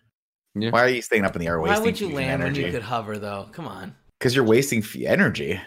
Yeah. 0.54 0.70
Why 0.70 0.82
are 0.84 0.88
you 0.88 1.02
staying 1.02 1.24
up 1.24 1.34
in 1.34 1.40
the 1.40 1.48
air 1.48 1.60
Why 1.60 1.78
would 1.78 2.00
you 2.00 2.06
fusion 2.08 2.14
land 2.14 2.42
when 2.42 2.54
you 2.54 2.70
could 2.70 2.82
hover, 2.82 3.18
though? 3.18 3.48
Come 3.52 3.66
on, 3.66 3.94
Because 4.18 4.34
you're 4.34 4.44
wasting 4.44 4.78
f- 4.78 4.96
energy. 5.04 5.54
Like, 5.54 5.60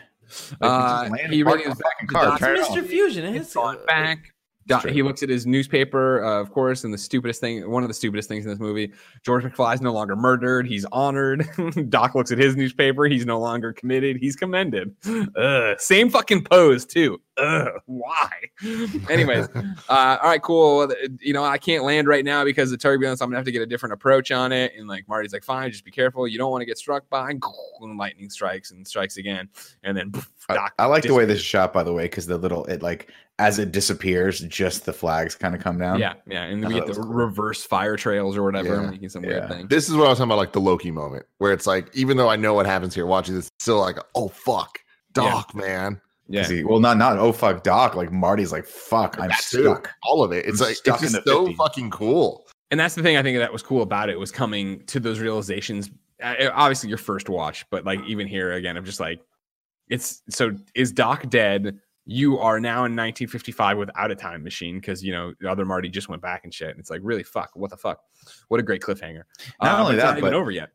you 0.61 0.67
Uh, 0.67 1.09
just 1.09 1.15
he 1.15 1.21
and 1.21 1.31
really 1.51 1.63
the 1.65 1.71
is 1.71 1.77
back 1.77 1.99
to 1.99 2.05
car. 2.07 2.23
Doc's 2.25 2.39
Turn 2.39 2.55
it 2.57 2.63
Mr. 2.65 2.85
Fusion. 2.87 3.33
He's 3.33 3.41
It's 3.43 3.53
gone 3.53 3.77
back. 3.85 4.33
True. 4.69 4.91
he 4.91 5.01
looks 5.01 5.23
at 5.23 5.29
his 5.29 5.45
newspaper, 5.45 6.23
uh, 6.23 6.39
of 6.39 6.51
course, 6.51 6.83
and 6.83 6.93
the 6.93 6.97
stupidest 6.97 7.41
thing, 7.41 7.69
one 7.69 7.83
of 7.83 7.89
the 7.89 7.93
stupidest 7.93 8.29
things 8.29 8.45
in 8.45 8.51
this 8.51 8.59
movie, 8.59 8.93
George 9.23 9.43
McFly 9.43 9.73
is 9.75 9.81
no 9.81 9.91
longer 9.91 10.15
murdered. 10.15 10.67
He's 10.67 10.85
honored. 10.91 11.47
Doc 11.89 12.15
looks 12.15 12.31
at 12.31 12.37
his 12.37 12.55
newspaper. 12.55 13.05
He's 13.05 13.25
no 13.25 13.39
longer 13.39 13.73
committed. 13.73 14.17
He's 14.17 14.35
commended. 14.35 14.95
Ugh. 15.35 15.79
Same 15.79 16.09
fucking 16.09 16.43
pose, 16.45 16.85
too. 16.85 17.19
Ugh. 17.37 17.69
Why? 17.85 18.29
Anyways, 19.09 19.47
uh, 19.55 20.17
all 20.21 20.29
right, 20.29 20.41
cool. 20.41 20.91
You 21.19 21.33
know, 21.33 21.43
I 21.43 21.57
can't 21.57 21.83
land 21.83 22.07
right 22.07 22.25
now 22.25 22.43
because 22.43 22.71
of 22.71 22.79
turbulence. 22.79 23.21
I'm 23.21 23.27
going 23.27 23.33
to 23.33 23.39
have 23.39 23.45
to 23.45 23.51
get 23.51 23.61
a 23.61 23.65
different 23.65 23.93
approach 23.93 24.31
on 24.31 24.51
it. 24.51 24.73
And 24.77 24.87
like 24.87 25.07
Marty's 25.07 25.33
like, 25.33 25.43
fine, 25.43 25.71
just 25.71 25.85
be 25.85 25.91
careful. 25.91 26.27
You 26.27 26.37
don't 26.37 26.51
want 26.51 26.61
to 26.61 26.65
get 26.65 26.77
struck 26.77 27.09
by. 27.09 27.31
And 27.31 27.97
lightning 27.97 28.29
strikes 28.29 28.71
and 28.71 28.87
strikes 28.87 29.17
again. 29.17 29.49
And 29.83 29.95
then 29.95 30.11
I, 30.49 30.55
Doc. 30.55 30.73
I 30.79 30.85
like 30.85 31.03
the 31.03 31.13
way 31.13 31.25
this 31.25 31.39
is 31.39 31.45
shot, 31.45 31.73
by 31.73 31.83
the 31.83 31.93
way, 31.93 32.03
because 32.03 32.27
the 32.27 32.37
little 32.37 32.65
it 32.65 32.81
like 32.81 33.09
as 33.39 33.57
it 33.57 33.71
disappears, 33.71 34.41
just 34.41 34.85
the 34.85 34.93
flags 34.93 35.33
kind 35.33 35.55
of 35.55 35.61
come 35.61 35.79
down. 35.79 35.99
Yeah, 35.99 36.13
yeah, 36.27 36.43
and 36.43 36.63
I 36.63 36.67
we 36.67 36.73
get 36.75 36.85
the 36.85 36.93
cool. 36.93 37.05
reverse 37.11 37.63
fire 37.63 37.95
trails 37.97 38.37
or 38.37 38.43
whatever, 38.43 38.75
Yeah, 38.83 38.89
making 38.91 39.09
some 39.09 39.23
yeah. 39.23 39.29
weird 39.29 39.49
thing. 39.49 39.67
This 39.69 39.89
is 39.89 39.95
what 39.95 40.05
I 40.05 40.09
was 40.09 40.17
talking 40.19 40.29
about, 40.29 40.37
like 40.37 40.51
the 40.53 40.59
Loki 40.61 40.91
moment, 40.91 41.25
where 41.39 41.51
it's 41.53 41.65
like, 41.65 41.89
even 41.95 42.17
though 42.17 42.29
I 42.29 42.35
know 42.35 42.53
what 42.53 42.65
happens 42.67 42.93
here, 42.93 43.05
watching 43.07 43.33
this, 43.35 43.47
it's 43.47 43.63
still 43.63 43.79
like, 43.79 43.97
oh 44.13 44.27
fuck, 44.27 44.79
Doc, 45.13 45.55
man. 45.55 45.99
Yeah. 46.27 46.45
he- 46.47 46.63
well, 46.63 46.79
not 46.79 46.97
not 46.97 47.17
oh 47.17 47.31
fuck 47.31 47.63
Doc. 47.63 47.95
Like 47.95 48.11
Marty's 48.11 48.51
like 48.51 48.65
fuck, 48.65 49.17
I'm 49.19 49.29
That 49.29 49.39
too. 49.39 49.63
stuck. 49.63 49.89
All 50.03 50.21
of 50.23 50.31
it. 50.31 50.45
It's 50.45 50.61
I'm 50.61 50.67
like 50.67 50.75
stuck 50.75 51.01
it's 51.01 51.13
just 51.13 51.25
so 51.27 51.47
50s. 51.47 51.55
fucking 51.55 51.89
cool. 51.89 52.45
and 52.69 52.79
that's 52.79 52.93
the 52.93 53.01
thing 53.01 53.17
I 53.17 53.23
think 53.23 53.39
that 53.39 53.51
was 53.51 53.63
cool 53.63 53.81
about 53.81 54.09
it 54.09 54.19
was 54.19 54.31
coming 54.31 54.83
to 54.87 54.99
those 54.99 55.19
realizations. 55.19 55.89
Uh, 56.21 56.49
obviously, 56.53 56.89
your 56.89 56.97
first 56.99 57.29
watch, 57.29 57.65
but 57.71 57.85
like 57.85 57.99
even 58.05 58.27
here 58.27 58.51
again, 58.51 58.75
I'm 58.77 58.85
just 58.85 58.99
like, 58.99 59.21
it's 59.89 60.21
so 60.29 60.51
is 60.75 60.91
Doc 60.91 61.29
dead? 61.29 61.79
You 62.11 62.39
are 62.39 62.59
now 62.59 62.77
in 62.85 62.95
1955 62.95 63.77
without 63.77 64.09
a 64.09 64.15
time 64.15 64.43
machine 64.43 64.79
because 64.79 65.03
you 65.03 65.11
know 65.11 65.33
the 65.39 65.49
other 65.49 65.63
Marty 65.63 65.89
just 65.89 66.09
went 66.09 66.21
back 66.23 66.43
and 66.43 66.51
shit. 66.51 66.69
And 66.69 66.79
it's 66.79 66.89
like 66.89 67.01
really 67.03 67.21
fuck. 67.21 67.51
What 67.53 67.69
the 67.69 67.77
fuck? 67.77 67.99
What 68.47 68.59
a 68.59 68.63
great 68.63 68.81
cliffhanger. 68.81 69.21
Not 69.61 69.79
Uh, 69.79 69.83
only 69.83 69.95
it's 69.95 70.01
that, 70.03 70.09
not 70.09 70.17
even 70.17 70.31
but- 70.31 70.37
over 70.37 70.49
yet. 70.49 70.69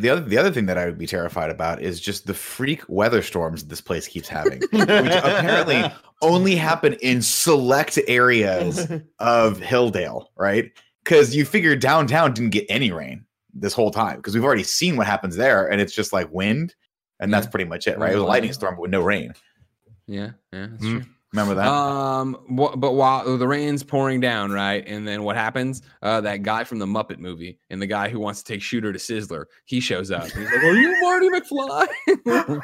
The 0.00 0.08
other 0.08 0.22
the 0.22 0.38
other 0.38 0.50
thing 0.50 0.64
that 0.64 0.78
I 0.78 0.86
would 0.86 0.96
be 0.96 1.06
terrified 1.06 1.50
about 1.50 1.82
is 1.82 2.00
just 2.00 2.26
the 2.26 2.32
freak 2.32 2.82
weather 2.88 3.20
storms 3.20 3.64
this 3.66 3.82
place 3.82 4.08
keeps 4.08 4.26
having, 4.28 4.60
which 4.72 4.88
apparently 4.88 5.84
only 6.22 6.56
happen 6.56 6.94
in 7.02 7.20
select 7.20 7.98
areas 8.08 8.90
of 9.18 9.58
Hilldale, 9.60 10.24
right? 10.38 10.72
Because 11.04 11.36
you 11.36 11.44
figure 11.44 11.76
downtown 11.76 12.32
didn't 12.32 12.50
get 12.50 12.64
any 12.70 12.92
rain 12.92 13.26
this 13.52 13.74
whole 13.74 13.90
time 13.90 14.16
because 14.16 14.34
we've 14.34 14.44
already 14.44 14.62
seen 14.62 14.96
what 14.96 15.06
happens 15.06 15.36
there, 15.36 15.70
and 15.70 15.82
it's 15.82 15.92
just 15.92 16.14
like 16.14 16.32
wind, 16.32 16.74
and 17.20 17.30
that's 17.32 17.46
pretty 17.46 17.66
much 17.66 17.86
it, 17.86 17.98
right? 17.98 18.12
It 18.12 18.14
was 18.14 18.24
a 18.24 18.26
lightning 18.26 18.54
storm 18.54 18.76
but 18.76 18.80
with 18.82 18.90
no 18.90 19.02
rain. 19.02 19.34
Yeah, 20.08 20.30
yeah, 20.52 20.66
that's 20.70 20.84
Hmm. 20.84 20.96
true. 20.98 21.04
Remember 21.34 21.54
that? 21.56 21.66
Um, 21.68 22.38
wha- 22.48 22.74
but 22.74 22.92
while 22.92 23.36
the 23.36 23.46
rain's 23.46 23.82
pouring 23.82 24.18
down, 24.18 24.50
right, 24.50 24.82
and 24.86 25.06
then 25.06 25.22
what 25.24 25.36
happens? 25.36 25.82
Uh, 26.02 26.22
that 26.22 26.42
guy 26.42 26.64
from 26.64 26.78
the 26.78 26.86
Muppet 26.86 27.18
movie 27.18 27.58
and 27.68 27.82
the 27.82 27.86
guy 27.86 28.08
who 28.08 28.18
wants 28.18 28.42
to 28.42 28.50
take 28.50 28.62
Shooter 28.62 28.94
to 28.94 28.98
Sizzler, 28.98 29.44
he 29.66 29.78
shows 29.78 30.10
up. 30.10 30.24
He's 30.24 30.36
like, 30.36 30.62
"Are 30.64 30.72
you 30.74 30.96
Marty 31.02 31.28
McFly?" 31.28 31.86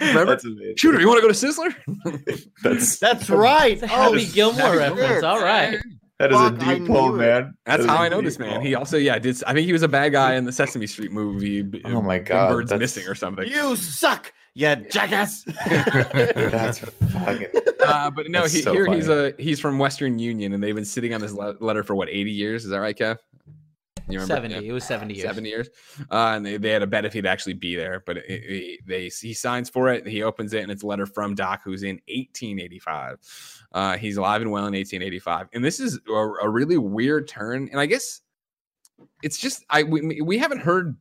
Remember? 0.00 0.26
That's 0.26 0.44
amazing. 0.44 0.74
Shooter, 0.76 1.00
you 1.00 1.06
want 1.08 1.22
to 1.22 1.26
go 1.26 1.32
to 1.32 1.34
Sizzler? 1.34 2.44
That's 2.62 2.98
That's 3.00 3.30
right. 3.30 3.72
It's 3.74 3.82
a 3.82 3.86
Happy 3.86 4.26
Oh, 4.28 4.32
Gilmore 4.34 4.76
reference. 4.76 5.22
All 5.22 5.40
right. 5.42 5.78
that 6.18 6.32
is 6.32 6.36
a 6.40 6.50
Fuck, 6.50 6.62
I 6.66 6.78
deep 6.78 6.86
pull, 6.88 7.12
man. 7.12 7.54
That's 7.64 7.78
That 7.78 7.80
is 7.80 7.86
how 7.86 7.96
I 8.02 8.08
know 8.08 8.20
this 8.20 8.38
man. 8.38 8.54
pull. 8.54 8.60
He 8.62 8.74
also, 8.74 8.96
yeah, 8.98 9.18
did. 9.18 9.42
I 9.46 9.52
think 9.54 9.64
he 9.66 9.72
was 9.72 9.82
a 9.82 9.88
bad 9.88 10.12
guy 10.12 10.34
in 10.34 10.44
the 10.44 10.52
Sesame 10.52 10.86
Street 10.86 11.12
movie. 11.12 11.64
Oh 11.84 12.02
my 12.02 12.18
God, 12.18 12.50
Bird's 12.50 12.70
that's- 12.70 12.94
missing 12.96 13.08
or 13.08 13.14
something. 13.14 13.46
You 13.48 13.76
suck, 13.76 14.32
you 14.56 14.74
jackass. 14.90 15.44
That's 15.66 16.78
fucking. 16.78 17.48
Uh, 17.84 18.10
but 18.10 18.30
no, 18.30 18.42
he, 18.42 18.62
so 18.62 18.72
here 18.72 18.86
he's 18.92 19.08
a 19.08 19.34
he's 19.38 19.60
from 19.60 19.78
Western 19.78 20.18
Union, 20.18 20.54
and 20.54 20.62
they've 20.62 20.74
been 20.74 20.84
sitting 20.84 21.12
on 21.12 21.20
this 21.20 21.32
le- 21.32 21.56
letter 21.60 21.82
for 21.84 21.94
what 21.94 22.08
eighty 22.08 22.30
years. 22.30 22.64
Is 22.64 22.70
that 22.70 22.78
right, 22.80 22.96
Kev? 22.96 23.18
You 24.08 24.18
remember? 24.20 24.34
Seventy. 24.34 24.54
Yeah. 24.54 24.70
It 24.70 24.72
was 24.72 24.84
seventy 24.84 25.14
years. 25.14 25.26
Seventy 25.26 25.48
years. 25.50 25.68
Uh, 26.10 26.32
and 26.36 26.46
they, 26.46 26.56
they 26.56 26.70
had 26.70 26.82
a 26.82 26.86
bet 26.86 27.04
if 27.04 27.12
he'd 27.12 27.26
actually 27.26 27.52
be 27.54 27.76
there, 27.76 28.02
but 28.06 28.16
it, 28.16 28.24
it- 28.28 28.80
they 28.86 29.08
he 29.08 29.34
signs 29.34 29.68
for 29.68 29.88
it. 29.92 30.06
He 30.06 30.22
opens 30.22 30.54
it, 30.54 30.62
and 30.62 30.72
it's 30.72 30.82
a 30.82 30.86
letter 30.86 31.04
from 31.06 31.34
Doc, 31.34 31.60
who's 31.62 31.82
in 31.82 31.96
1885. 32.08 33.18
Uh, 33.72 33.96
he's 33.98 34.16
alive 34.16 34.40
and 34.40 34.50
well 34.50 34.62
in 34.66 34.72
1885, 34.74 35.48
and 35.52 35.62
this 35.62 35.80
is 35.80 35.98
a, 36.08 36.12
a 36.12 36.48
really 36.48 36.78
weird 36.78 37.28
turn. 37.28 37.68
And 37.70 37.78
I 37.78 37.84
guess 37.86 38.22
it's 39.22 39.36
just 39.38 39.64
I 39.68 39.82
we, 39.82 40.22
we 40.22 40.38
haven't 40.38 40.60
heard 40.60 40.96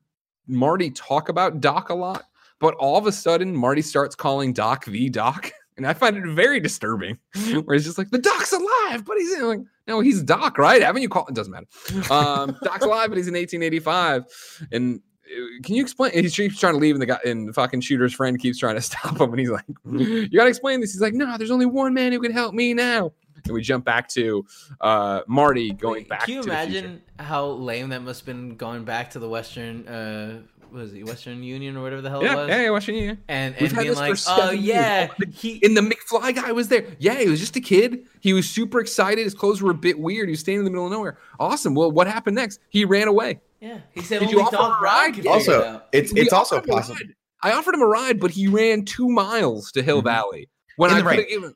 Marty 0.48 0.90
talk 0.92 1.30
about 1.30 1.62
Doc 1.62 1.90
a 1.90 1.94
lot, 1.96 2.26
but 2.60 2.74
all 2.76 2.98
of 2.98 3.08
a 3.08 3.12
sudden 3.12 3.56
Marty 3.56 3.82
starts 3.82 4.16
calling 4.16 4.54
Doc 4.54 4.86
the 4.86 5.10
Doc. 5.10 5.52
And 5.78 5.86
I 5.86 5.94
find 5.94 6.16
it 6.16 6.26
very 6.26 6.62
disturbing, 6.62 7.18
where 7.66 7.76
it's 7.76 7.84
just 7.84 7.98
like 7.98 8.10
the 8.10 8.18
Doc's 8.18 8.54
alive, 8.54 9.04
but 9.04 9.18
he's 9.18 9.34
in 9.34 9.46
like, 9.46 9.60
no, 9.88 10.00
he's 10.00 10.24
Doc, 10.24 10.58
right? 10.58 10.82
Haven't 10.82 11.02
you 11.02 11.10
called? 11.10 11.28
It 11.28 11.36
doesn't 11.36 11.52
matter. 11.52 11.68
Um, 12.14 12.58
Doc's 12.64 12.86
alive, 12.86 13.10
but 13.10 13.18
he's 13.18 13.28
in 13.28 13.34
1885. 13.34 14.24
And 14.72 15.02
uh, 15.26 15.40
can 15.64 15.76
you 15.76 15.82
explain? 15.82 16.14
He 16.14 16.30
keeps 16.30 16.58
trying 16.58 16.76
to 16.76 16.80
leave, 16.80 16.96
and 16.96 17.02
the 17.02 17.08
guy 17.08 17.20
and 17.26 17.50
the 17.50 17.52
fucking 17.52 17.82
shooter's 17.82 18.14
friend 18.14 18.40
keeps 18.40 18.58
trying 18.58 18.76
to 18.76 18.82
stop 18.82 19.20
him, 19.20 19.32
and 19.32 19.40
he's 19.40 19.50
like, 19.50 19.66
"You 19.84 20.30
gotta 20.30 20.50
explain 20.50 20.80
this." 20.80 20.94
He's 20.94 21.02
like, 21.02 21.14
"No, 21.14 21.38
there's 21.38 21.52
only 21.52 21.66
one 21.66 21.94
man 21.94 22.14
who 22.14 22.22
can 22.22 22.32
help 22.32 22.54
me 22.54 22.74
now." 22.74 23.12
And 23.44 23.54
we 23.54 23.62
jump 23.62 23.86
back 23.86 24.08
to 24.10 24.46
uh, 24.82 25.22
Marty 25.28 25.72
going 25.72 26.04
Wait, 26.04 26.10
back. 26.10 26.26
Can 26.26 26.36
you 26.36 26.42
to 26.44 26.50
the 26.50 26.56
future. 26.56 26.78
imagine 26.80 27.02
how 27.20 27.48
lame 27.48 27.90
that 27.90 28.02
must 28.02 28.22
have 28.22 28.26
been 28.26 28.56
going 28.56 28.86
back 28.86 29.12
to 29.12 29.20
the 29.20 29.30
Western, 29.30 29.88
uh, 29.88 30.42
was 30.72 30.94
it, 30.94 31.06
Western 31.06 31.42
Union 31.44 31.78
or 31.78 31.82
whatever 31.84 32.02
the 32.02 32.10
hell 32.10 32.22
it 32.22 32.26
Yeah, 32.26 32.36
was? 32.36 32.50
yeah, 32.50 32.62
yeah, 32.64 32.70
watching 32.70 32.96
you. 32.96 33.18
And, 33.28 33.56
We've 33.60 33.72
and 33.72 33.80
being 33.82 33.96
like, 33.96 34.12
oh 34.12 34.16
seven 34.16 34.56
years. 34.58 34.66
yeah, 34.68 35.08
he 35.34 35.60
And 35.64 35.76
the 35.78 35.82
McFly 35.82 36.36
guy 36.36 36.52
was 36.52 36.68
there. 36.68 36.86
Yeah, 37.00 37.16
he 37.20 37.30
was 37.30 37.40
just 37.40 37.56
a 37.56 37.62
kid. 37.62 38.06
He 38.22 38.34
was 38.34 38.50
super 38.50 38.80
excited. 38.80 39.24
His 39.24 39.34
clothes 39.34 39.62
were 39.62 39.72
a 39.72 39.76
bit 39.76 40.00
weird. 40.00 40.28
He 40.28 40.32
was 40.34 40.40
standing 40.42 40.60
in 40.60 40.66
the 40.66 40.72
middle 40.72 40.86
of 40.86 40.92
nowhere. 40.92 41.18
Awesome. 41.40 41.76
Well, 41.76 41.92
what 41.92 42.08
happened 42.08 42.36
next? 42.36 42.60
He 42.70 42.86
ran 42.86 43.08
away. 43.08 43.40
yeah 43.62 43.80
he 43.94 44.02
said 44.02 44.20
Did 44.20 44.32
you 44.32 44.42
offer 44.42 44.56
a 44.58 44.60
ride? 44.60 44.80
Brown 44.80 45.06
could 45.14 45.16
figure 45.24 45.30
it 45.32 45.34
Also, 45.34 45.64
out. 45.64 45.88
it's 45.92 46.14
We 46.14 46.22
it's 46.22 46.34
also 46.34 46.58
offered 46.58 46.70
possible. 46.70 47.00
I 47.44 47.52
offered 47.54 47.76
him 47.76 47.82
a 47.82 47.88
ride, 47.88 48.20
but 48.20 48.32
he 48.32 48.48
ran 48.48 48.86
two 48.86 49.08
miles 49.10 49.72
to 49.74 49.84
Hill 49.84 50.02
Mhm. 50.02 50.06
Valley 50.06 50.50
when 50.78 50.90
In 50.92 50.98
I 50.98 51.02
the 51.02 51.10
could 51.26 51.42
rain. 51.44 51.54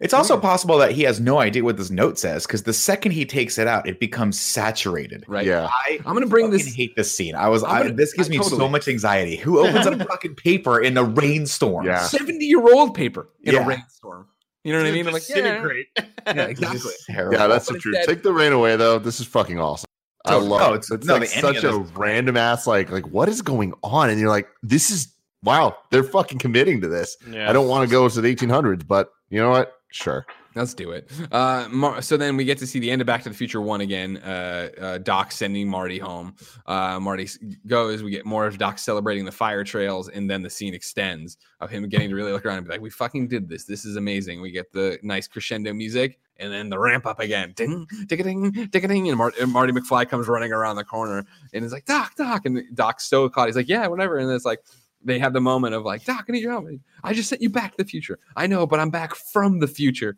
given. 0.00 0.04
It's 0.04 0.14
also 0.14 0.36
hmm. 0.36 0.42
possible 0.42 0.78
that 0.78 0.92
he 0.92 1.02
has 1.02 1.20
no 1.20 1.38
idea 1.40 1.64
what 1.64 1.76
this 1.76 1.90
note 1.90 2.18
says 2.18 2.46
because 2.46 2.62
the 2.62 2.72
second 2.72 3.12
he 3.12 3.24
takes 3.24 3.58
it 3.58 3.66
out, 3.66 3.88
it 3.88 4.00
becomes 4.00 4.38
saturated. 4.40 5.24
Right. 5.26 5.46
Yeah. 5.46 5.68
I 5.70 5.98
I'm 6.06 6.14
gonna 6.14 6.26
bring 6.26 6.50
this. 6.50 6.72
hate 6.74 6.94
this 6.96 7.14
scene. 7.14 7.34
I 7.34 7.48
was. 7.48 7.64
I'm 7.64 7.88
I, 7.88 7.90
this 7.90 8.12
gives 8.12 8.28
I 8.28 8.30
me 8.30 8.36
totally- 8.38 8.58
so 8.58 8.68
much 8.68 8.88
anxiety. 8.88 9.36
Who 9.36 9.58
opens 9.60 9.86
up 9.86 9.98
fucking 10.08 10.36
paper 10.36 10.80
in 10.80 10.96
a 10.96 11.04
rainstorm? 11.04 11.86
Yeah. 11.86 12.00
70 12.02 12.44
year 12.44 12.62
old 12.62 12.94
paper 12.94 13.28
in 13.42 13.54
Yeah. 13.54 13.64
a 13.64 13.66
rainstorm. 13.66 14.28
You 14.64 14.72
know 14.72 14.80
what 14.80 14.88
I 14.88 14.92
mean? 14.92 15.06
I'm 15.06 15.12
like, 15.14 15.26
yeah, 15.28 15.36
Disintegrate. 15.36 15.86
yeah, 15.96 16.04
It's 16.26 16.60
exactly. 16.60 16.92
Yeah, 17.08 17.46
that's 17.46 17.66
But 17.66 17.74
the 17.74 17.78
truth. 17.78 17.96
instead- 17.96 18.12
Take 18.14 18.22
the 18.22 18.32
rain 18.32 18.52
away, 18.52 18.76
though. 18.76 18.98
This 18.98 19.18
is 19.20 19.26
fucking 19.26 19.58
awesome. 19.58 19.86
I 20.26 20.34
love 20.34 20.60
No, 20.60 20.74
it. 20.74 20.78
it's- 20.78 20.90
It's, 20.90 21.06
no, 21.06 21.16
like 21.16 21.28
such 21.28 21.58
a 21.58 21.60
this 21.60 21.64
is 21.74 21.90
great. 21.92 22.08
random 22.08 22.36
ass 22.36 22.66
like 22.66 22.90
like 22.90 23.06
what 23.08 23.28
is 23.28 23.40
going 23.40 23.72
on? 23.82 24.10
And 24.10 24.20
you're 24.20 24.28
like, 24.28 24.48
this 24.62 24.90
is 24.90 25.08
wow. 25.42 25.76
They're 25.90 26.02
fucking 26.04 26.38
committing 26.38 26.80
to 26.82 26.88
this. 26.88 27.16
Yeah. 27.30 27.48
I 27.48 27.52
don't 27.52 27.68
want 27.68 27.88
to 27.88 27.90
go 27.90 28.08
to 28.08 28.20
the 28.20 28.34
1800s, 28.36 28.86
but 28.86 29.10
you 29.30 29.40
know 29.40 29.50
what? 29.50 29.72
Sure. 29.90 30.26
Let's 30.54 30.74
do 30.74 30.90
it. 30.90 31.10
Uh, 31.30 31.66
Mar- 31.70 32.02
so 32.02 32.16
then 32.16 32.36
we 32.36 32.44
get 32.44 32.58
to 32.58 32.66
see 32.66 32.78
the 32.78 32.90
end 32.90 33.00
of 33.00 33.06
Back 33.06 33.22
to 33.22 33.28
the 33.28 33.34
Future 33.34 33.60
one 33.60 33.80
again. 33.80 34.18
Uh, 34.18 34.68
uh, 34.80 34.98
Doc 34.98 35.32
sending 35.32 35.68
Marty 35.68 35.98
home. 35.98 36.34
Uh, 36.66 36.98
Marty 37.00 37.28
goes. 37.66 38.02
We 38.02 38.10
get 38.10 38.26
more 38.26 38.46
of 38.46 38.58
Doc 38.58 38.78
celebrating 38.78 39.24
the 39.24 39.32
fire 39.32 39.64
trails, 39.64 40.08
and 40.08 40.28
then 40.28 40.42
the 40.42 40.50
scene 40.50 40.74
extends 40.74 41.38
of 41.60 41.70
him 41.70 41.88
getting 41.88 42.10
to 42.10 42.14
really 42.14 42.32
look 42.32 42.44
around 42.44 42.58
and 42.58 42.66
be 42.66 42.72
like, 42.72 42.80
"We 42.80 42.90
fucking 42.90 43.28
did 43.28 43.48
this. 43.48 43.64
This 43.64 43.84
is 43.84 43.96
amazing." 43.96 44.40
We 44.40 44.50
get 44.50 44.72
the 44.72 44.98
nice 45.02 45.28
crescendo 45.28 45.72
music, 45.72 46.18
and 46.38 46.52
then 46.52 46.68
the 46.68 46.78
ramp 46.78 47.06
up 47.06 47.20
again. 47.20 47.52
Ding, 47.56 47.86
ding, 48.06 48.22
ding, 48.22 48.50
ding, 48.50 48.88
ding, 48.88 49.08
and, 49.08 49.16
Mar- 49.16 49.32
and 49.40 49.52
Marty 49.52 49.72
McFly 49.72 50.08
comes 50.08 50.28
running 50.28 50.52
around 50.52 50.76
the 50.76 50.84
corner, 50.84 51.24
and 51.52 51.62
he's 51.62 51.72
like, 51.72 51.86
"Doc, 51.86 52.14
Doc," 52.16 52.44
and 52.46 52.62
Doc's 52.74 53.04
so 53.04 53.28
caught. 53.28 53.46
He's 53.46 53.56
like, 53.56 53.68
"Yeah, 53.68 53.86
whatever," 53.86 54.18
and 54.18 54.30
it's 54.30 54.44
like. 54.44 54.60
They 55.08 55.18
have 55.18 55.32
the 55.32 55.40
moment 55.40 55.74
of 55.74 55.84
like, 55.84 56.04
Doc, 56.04 56.26
I 56.28 56.32
need 56.32 56.42
your 56.42 56.52
help. 56.52 56.66
I 57.02 57.12
just 57.12 57.28
sent 57.28 57.42
you 57.42 57.50
back 57.50 57.72
to 57.72 57.76
the 57.78 57.84
future. 57.88 58.18
I 58.36 58.46
know, 58.46 58.66
but 58.66 58.78
I'm 58.78 58.90
back 58.90 59.14
from 59.16 59.58
the 59.58 59.66
future, 59.66 60.16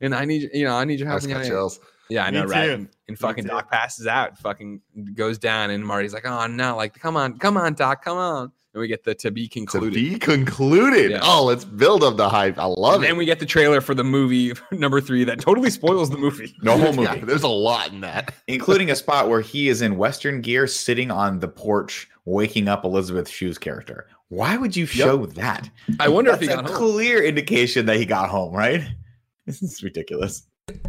and 0.00 0.14
I 0.14 0.24
need 0.24 0.48
you 0.54 0.64
know 0.64 0.74
I 0.76 0.84
need 0.84 1.00
your 1.00 1.08
I 1.08 1.12
help. 1.12 1.22
got 1.22 1.42
yeah, 1.42 1.48
chills. 1.48 1.80
yeah, 2.08 2.24
I 2.24 2.30
Me 2.30 2.38
know, 2.40 2.44
right? 2.46 2.66
too. 2.66 2.72
And, 2.72 2.88
and 3.08 3.18
fucking. 3.18 3.46
Doc 3.46 3.70
passes 3.70 4.06
out, 4.06 4.38
fucking 4.38 4.80
goes 5.14 5.38
down, 5.38 5.70
and 5.70 5.84
Marty's 5.84 6.12
like, 6.12 6.26
"Oh 6.26 6.46
no, 6.46 6.76
like, 6.76 6.94
come 6.98 7.16
on, 7.16 7.38
come 7.38 7.56
on, 7.56 7.74
Doc, 7.74 8.04
come 8.04 8.18
on." 8.18 8.52
And 8.74 8.80
we 8.82 8.88
get 8.88 9.04
the 9.04 9.14
to 9.14 9.30
be 9.30 9.48
concluded. 9.48 9.94
To 9.94 10.12
be 10.12 10.18
concluded. 10.18 11.12
Yeah. 11.12 11.20
Oh, 11.22 11.44
let's 11.46 11.64
build 11.64 12.04
up 12.04 12.18
the 12.18 12.28
hype. 12.28 12.58
I 12.58 12.66
love 12.66 12.96
and 12.96 13.04
it. 13.04 13.08
And 13.08 13.16
we 13.16 13.24
get 13.24 13.38
the 13.38 13.46
trailer 13.46 13.80
for 13.80 13.94
the 13.94 14.04
movie 14.04 14.52
number 14.70 15.00
three 15.00 15.24
that 15.24 15.40
totally 15.40 15.70
spoils 15.70 16.10
the 16.10 16.18
movie. 16.18 16.54
no 16.60 16.72
whole 16.78 16.92
movie, 16.92 17.04
Yeah, 17.04 17.24
there's 17.24 17.42
a 17.42 17.48
lot 17.48 17.90
in 17.92 18.02
that. 18.02 18.34
including 18.48 18.90
a 18.90 18.94
spot 18.96 19.30
where 19.30 19.40
he 19.40 19.70
is 19.70 19.80
in 19.80 19.96
Western 19.96 20.42
gear, 20.42 20.66
sitting 20.66 21.10
on 21.10 21.38
the 21.38 21.48
porch, 21.48 22.06
waking 22.26 22.68
up 22.68 22.84
Elizabeth 22.84 23.30
Shue's 23.30 23.56
character. 23.56 24.08
Why 24.28 24.56
would 24.56 24.74
you 24.76 24.86
show 24.86 25.26
that? 25.26 25.70
I 26.00 26.08
wonder 26.08 26.32
if 26.32 26.40
That's 26.40 26.48
he 26.52 26.52
a 26.52 26.62
got 26.62 26.66
home. 26.66 26.76
clear 26.76 27.22
indication 27.22 27.86
that 27.86 27.96
he 27.96 28.04
got 28.06 28.28
home, 28.28 28.52
right? 28.54 28.82
This 29.46 29.62
is 29.62 29.80
ridiculous. 29.84 30.42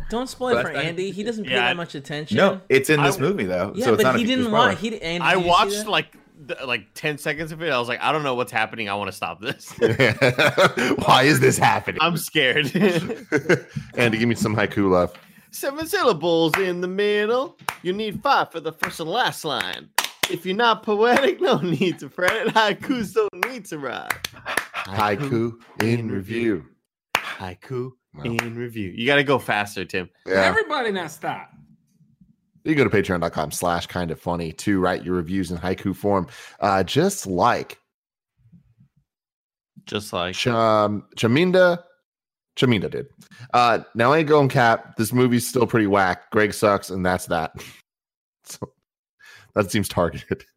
Don't 0.09 0.27
spoil 0.27 0.57
it 0.57 0.61
for 0.63 0.67
that's- 0.69 0.85
Andy. 0.85 1.11
He 1.11 1.23
doesn't 1.23 1.43
pay 1.45 1.51
Yeah, 1.51 1.67
that 1.67 1.77
much 1.77 1.93
attention. 1.93 2.37
No, 2.37 2.59
it's 2.69 2.89
in 2.89 2.99
I- 2.99 3.05
this 3.05 3.19
movie 3.19 3.45
though. 3.45 3.71
yeah, 3.75 3.85
so 3.85 3.93
it's 3.93 4.01
but 4.01 4.09
not 4.09 4.15
a 4.15 4.17
he 4.17 4.23
huge 4.23 4.29
didn't 4.37 4.45
spoiler. 4.45 4.67
want. 4.69 4.79
He 4.79 4.99
Andy, 4.99 5.23
I 5.23 5.35
did 5.35 5.37
you 5.37 5.43
see 5.43 5.49
watched 5.49 5.85
like 5.87 6.11
th- 6.47 6.59
like 6.65 6.87
10 6.95 7.19
seconds 7.19 7.51
of 7.51 7.61
it. 7.61 7.69
I 7.71 7.77
was 7.77 7.87
like, 7.87 8.01
I 8.01 8.11
don't 8.11 8.23
know 8.23 8.33
what's 8.33 8.51
happening. 8.51 8.89
I 8.89 8.95
want 8.95 9.09
to 9.09 9.15
stop 9.15 9.39
this. 9.39 9.69
Why 11.05 11.21
is 11.23 11.39
this 11.39 11.59
happening? 11.59 11.99
I'm 12.01 12.17
scared. 12.17 12.75
Andy, 13.95 14.17
give 14.17 14.27
me 14.27 14.33
some 14.33 14.55
haiku 14.55 14.89
love. 14.89 15.13
Seven 15.51 15.85
syllables 15.85 16.57
in 16.57 16.81
the 16.81 16.87
middle. 16.87 17.57
You 17.83 17.93
need 17.93 18.21
five 18.23 18.51
for 18.51 18.59
the 18.59 18.71
first 18.71 18.99
and 18.99 19.09
last 19.09 19.45
line. 19.45 19.89
If 20.29 20.45
you're 20.45 20.55
not 20.55 20.83
poetic, 20.83 21.39
no 21.41 21.57
need 21.59 21.99
to 21.99 22.09
fret 22.09 22.35
it. 22.35 22.53
Haikus 22.53 23.13
don't 23.13 23.49
need 23.51 23.65
to 23.65 23.79
rhyme. 23.79 24.09
Haiku 24.85 25.53
in 25.81 26.09
review. 26.11 26.65
Haiku 27.15 27.91
Wow. 28.13 28.23
in 28.23 28.55
review. 28.55 28.89
You 28.95 29.05
got 29.05 29.17
to 29.17 29.23
go 29.23 29.37
faster, 29.37 29.85
Tim. 29.85 30.09
Yeah. 30.25 30.41
Everybody 30.41 30.91
now 30.91 31.05
stop. 31.07 31.51
You 32.63 32.73
can 32.73 32.83
go 32.83 32.89
to 32.89 33.01
patreon.com 33.01 33.51
slash 33.51 33.85
kind 33.85 34.09
of 34.09 34.19
funny 34.19 34.53
to 34.53 34.79
write 34.79 35.03
your 35.05 35.15
reviews 35.15 35.51
in 35.51 35.57
haiku 35.57 35.95
form. 35.95 36.27
Uh, 36.59 36.83
just 36.83 37.27
like 37.27 37.77
Just 39.85 40.11
like 40.13 40.33
Cham- 40.35 41.03
Chaminda. 41.15 41.83
Chaminda 42.57 42.89
did. 42.89 43.05
Uh, 43.53 43.79
now 43.93 44.13
I 44.13 44.19
ain't 44.19 44.27
going 44.27 44.49
cap. 44.49 44.95
This 44.97 45.13
movie's 45.13 45.47
still 45.47 45.67
pretty 45.67 45.85
whack. 45.87 46.31
Greg 46.31 46.53
sucks, 46.53 46.89
and 46.89 47.05
that's 47.05 47.27
that. 47.27 47.51
so 49.57 49.63
that 49.63 49.71
seems 49.71 49.87
targeted. 49.89 50.45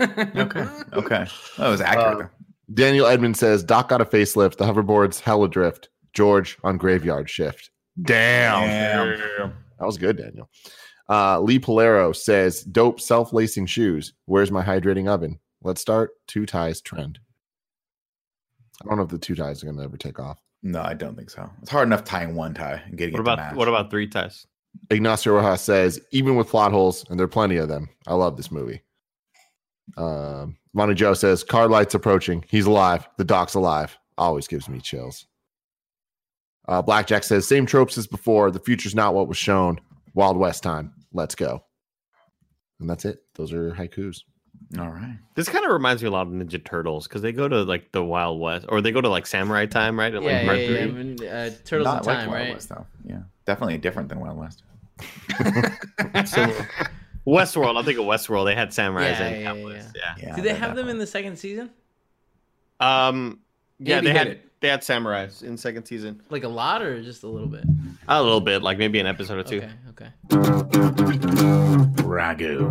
Okay. 0.00 0.66
Okay. 0.92 1.26
That 1.56 1.68
was 1.68 1.80
accurate. 1.80 2.26
Uh, 2.26 2.28
Daniel 2.74 3.06
Edmond 3.06 3.36
says 3.38 3.64
Doc 3.64 3.88
got 3.88 4.02
a 4.02 4.04
facelift. 4.04 4.56
The 4.58 4.64
hoverboard's 4.64 5.20
hella 5.20 5.48
drift. 5.48 5.88
George 6.12 6.58
on 6.64 6.76
graveyard 6.76 7.30
shift. 7.30 7.70
Damn. 8.02 8.68
Damn. 8.68 9.54
That 9.78 9.86
was 9.86 9.96
good, 9.96 10.18
Daniel. 10.18 10.50
Uh, 11.08 11.40
Lee 11.40 11.58
Polero 11.58 12.14
says 12.14 12.62
dope 12.64 13.00
self 13.00 13.32
lacing 13.32 13.66
shoes. 13.66 14.12
Where's 14.26 14.50
my 14.50 14.62
hydrating 14.62 15.08
oven? 15.08 15.38
Let's 15.62 15.80
start 15.80 16.10
two 16.26 16.44
ties 16.44 16.80
trend. 16.82 17.18
I 18.82 18.88
don't 18.88 18.98
know 18.98 19.04
if 19.04 19.08
the 19.10 19.18
two 19.18 19.34
ties 19.34 19.62
are 19.62 19.66
going 19.66 19.78
to 19.78 19.84
ever 19.84 19.96
take 19.96 20.18
off. 20.18 20.42
no, 20.62 20.82
I 20.82 20.92
don't 20.92 21.16
think 21.16 21.30
so. 21.30 21.48
It's 21.62 21.70
hard 21.70 21.88
enough 21.88 22.04
tying 22.04 22.34
one 22.34 22.52
tie 22.52 22.82
and 22.84 22.98
getting 22.98 23.14
what 23.14 23.20
it 23.20 23.24
to 23.24 23.32
about 23.32 23.38
match. 23.38 23.54
what 23.54 23.68
about 23.68 23.90
three 23.90 24.08
ties? 24.08 24.46
Ignacio 24.90 25.34
Rojas 25.34 25.62
says, 25.62 26.00
even 26.10 26.36
with 26.36 26.48
plot 26.48 26.72
holes, 26.72 27.04
and 27.08 27.18
there 27.18 27.24
are 27.24 27.28
plenty 27.28 27.56
of 27.56 27.68
them, 27.68 27.88
I 28.06 28.14
love 28.14 28.36
this 28.36 28.50
movie. 28.50 28.82
Um, 29.96 30.56
Monty 30.74 30.94
Joe 30.94 31.14
says, 31.14 31.42
car 31.44 31.68
lights 31.68 31.94
approaching. 31.94 32.44
He's 32.48 32.66
alive. 32.66 33.08
The 33.18 33.24
doc's 33.24 33.54
alive. 33.54 33.96
Always 34.18 34.46
gives 34.46 34.68
me 34.68 34.80
chills. 34.80 35.26
Uh, 36.68 36.82
Blackjack 36.82 37.22
says, 37.22 37.46
same 37.46 37.64
tropes 37.66 37.96
as 37.96 38.06
before. 38.06 38.50
The 38.50 38.58
future's 38.58 38.94
not 38.94 39.14
what 39.14 39.28
was 39.28 39.36
shown. 39.36 39.80
Wild 40.14 40.36
West 40.36 40.62
time. 40.62 40.92
Let's 41.12 41.34
go. 41.34 41.62
And 42.80 42.90
that's 42.90 43.04
it. 43.04 43.20
Those 43.34 43.52
are 43.52 43.72
haikus. 43.72 44.22
All 44.78 44.88
right. 44.88 45.18
This 45.34 45.48
kind 45.48 45.64
of 45.64 45.70
reminds 45.70 46.02
me 46.02 46.08
a 46.08 46.10
lot 46.10 46.26
of 46.26 46.32
Ninja 46.32 46.62
Turtles 46.62 47.06
because 47.06 47.22
they 47.22 47.32
go 47.32 47.46
to 47.48 47.62
like 47.62 47.92
the 47.92 48.02
Wild 48.02 48.40
West 48.40 48.66
or 48.68 48.80
they 48.80 48.90
go 48.90 49.00
to 49.00 49.08
like 49.08 49.26
Samurai 49.26 49.66
time, 49.66 49.98
right? 49.98 50.12
And, 50.14 50.24
Yeah, 50.24 50.42
like 50.42 50.46
yeah, 50.46 50.52
yeah, 50.52 50.66
Mercury. 50.66 50.82
I 50.82 50.86
mean, 50.86 51.26
uh, 51.26 51.50
Turtles 51.64 51.84
Not 51.84 52.02
in 52.02 52.06
like 52.08 52.18
Time, 52.18 52.30
Wild 52.30 52.42
right? 52.42 52.52
West, 52.54 52.68
though. 52.68 52.86
Yeah. 53.04 53.22
Definitely 53.46 53.78
different 53.78 54.08
than 54.08 54.20
Wild 54.20 54.36
West. 54.38 54.62
So, 56.26 56.52
Westworld. 57.26 57.76
I 57.80 57.82
think 57.84 57.98
of 57.98 58.04
Westworld. 58.06 58.46
They 58.46 58.54
had 58.54 58.70
samurais 58.70 59.02
Yeah, 59.18 59.22
and 59.24 59.40
yeah, 59.40 59.46
cowboys. 59.52 59.92
yeah. 59.94 60.14
Yeah. 60.18 60.26
Yeah. 60.28 60.36
Did 60.36 60.44
they 60.44 60.48
they're 60.50 60.58
have 60.58 60.76
them 60.76 60.88
in 60.88 60.98
the 60.98 61.06
second 61.06 61.36
season? 61.38 61.70
Um. 62.80 63.40
Yeah, 63.78 63.96
Andy 63.98 64.08
they 64.10 64.18
had 64.18 64.26
it. 64.28 64.60
they 64.60 64.68
had 64.68 64.80
samurais 64.80 65.42
in 65.42 65.56
second 65.58 65.84
season. 65.86 66.22
Like 66.30 66.44
a 66.44 66.48
lot, 66.48 66.82
or 66.82 67.02
just 67.02 67.22
a 67.24 67.28
little 67.28 67.46
bit? 67.48 67.64
A 68.08 68.22
little 68.22 68.40
bit, 68.40 68.62
like 68.62 68.78
maybe 68.78 68.98
an 69.00 69.06
episode 69.06 69.38
or 69.38 69.42
two. 69.42 69.58
Okay, 69.58 69.70
okay. 69.90 70.08
Ragu. 72.02 72.70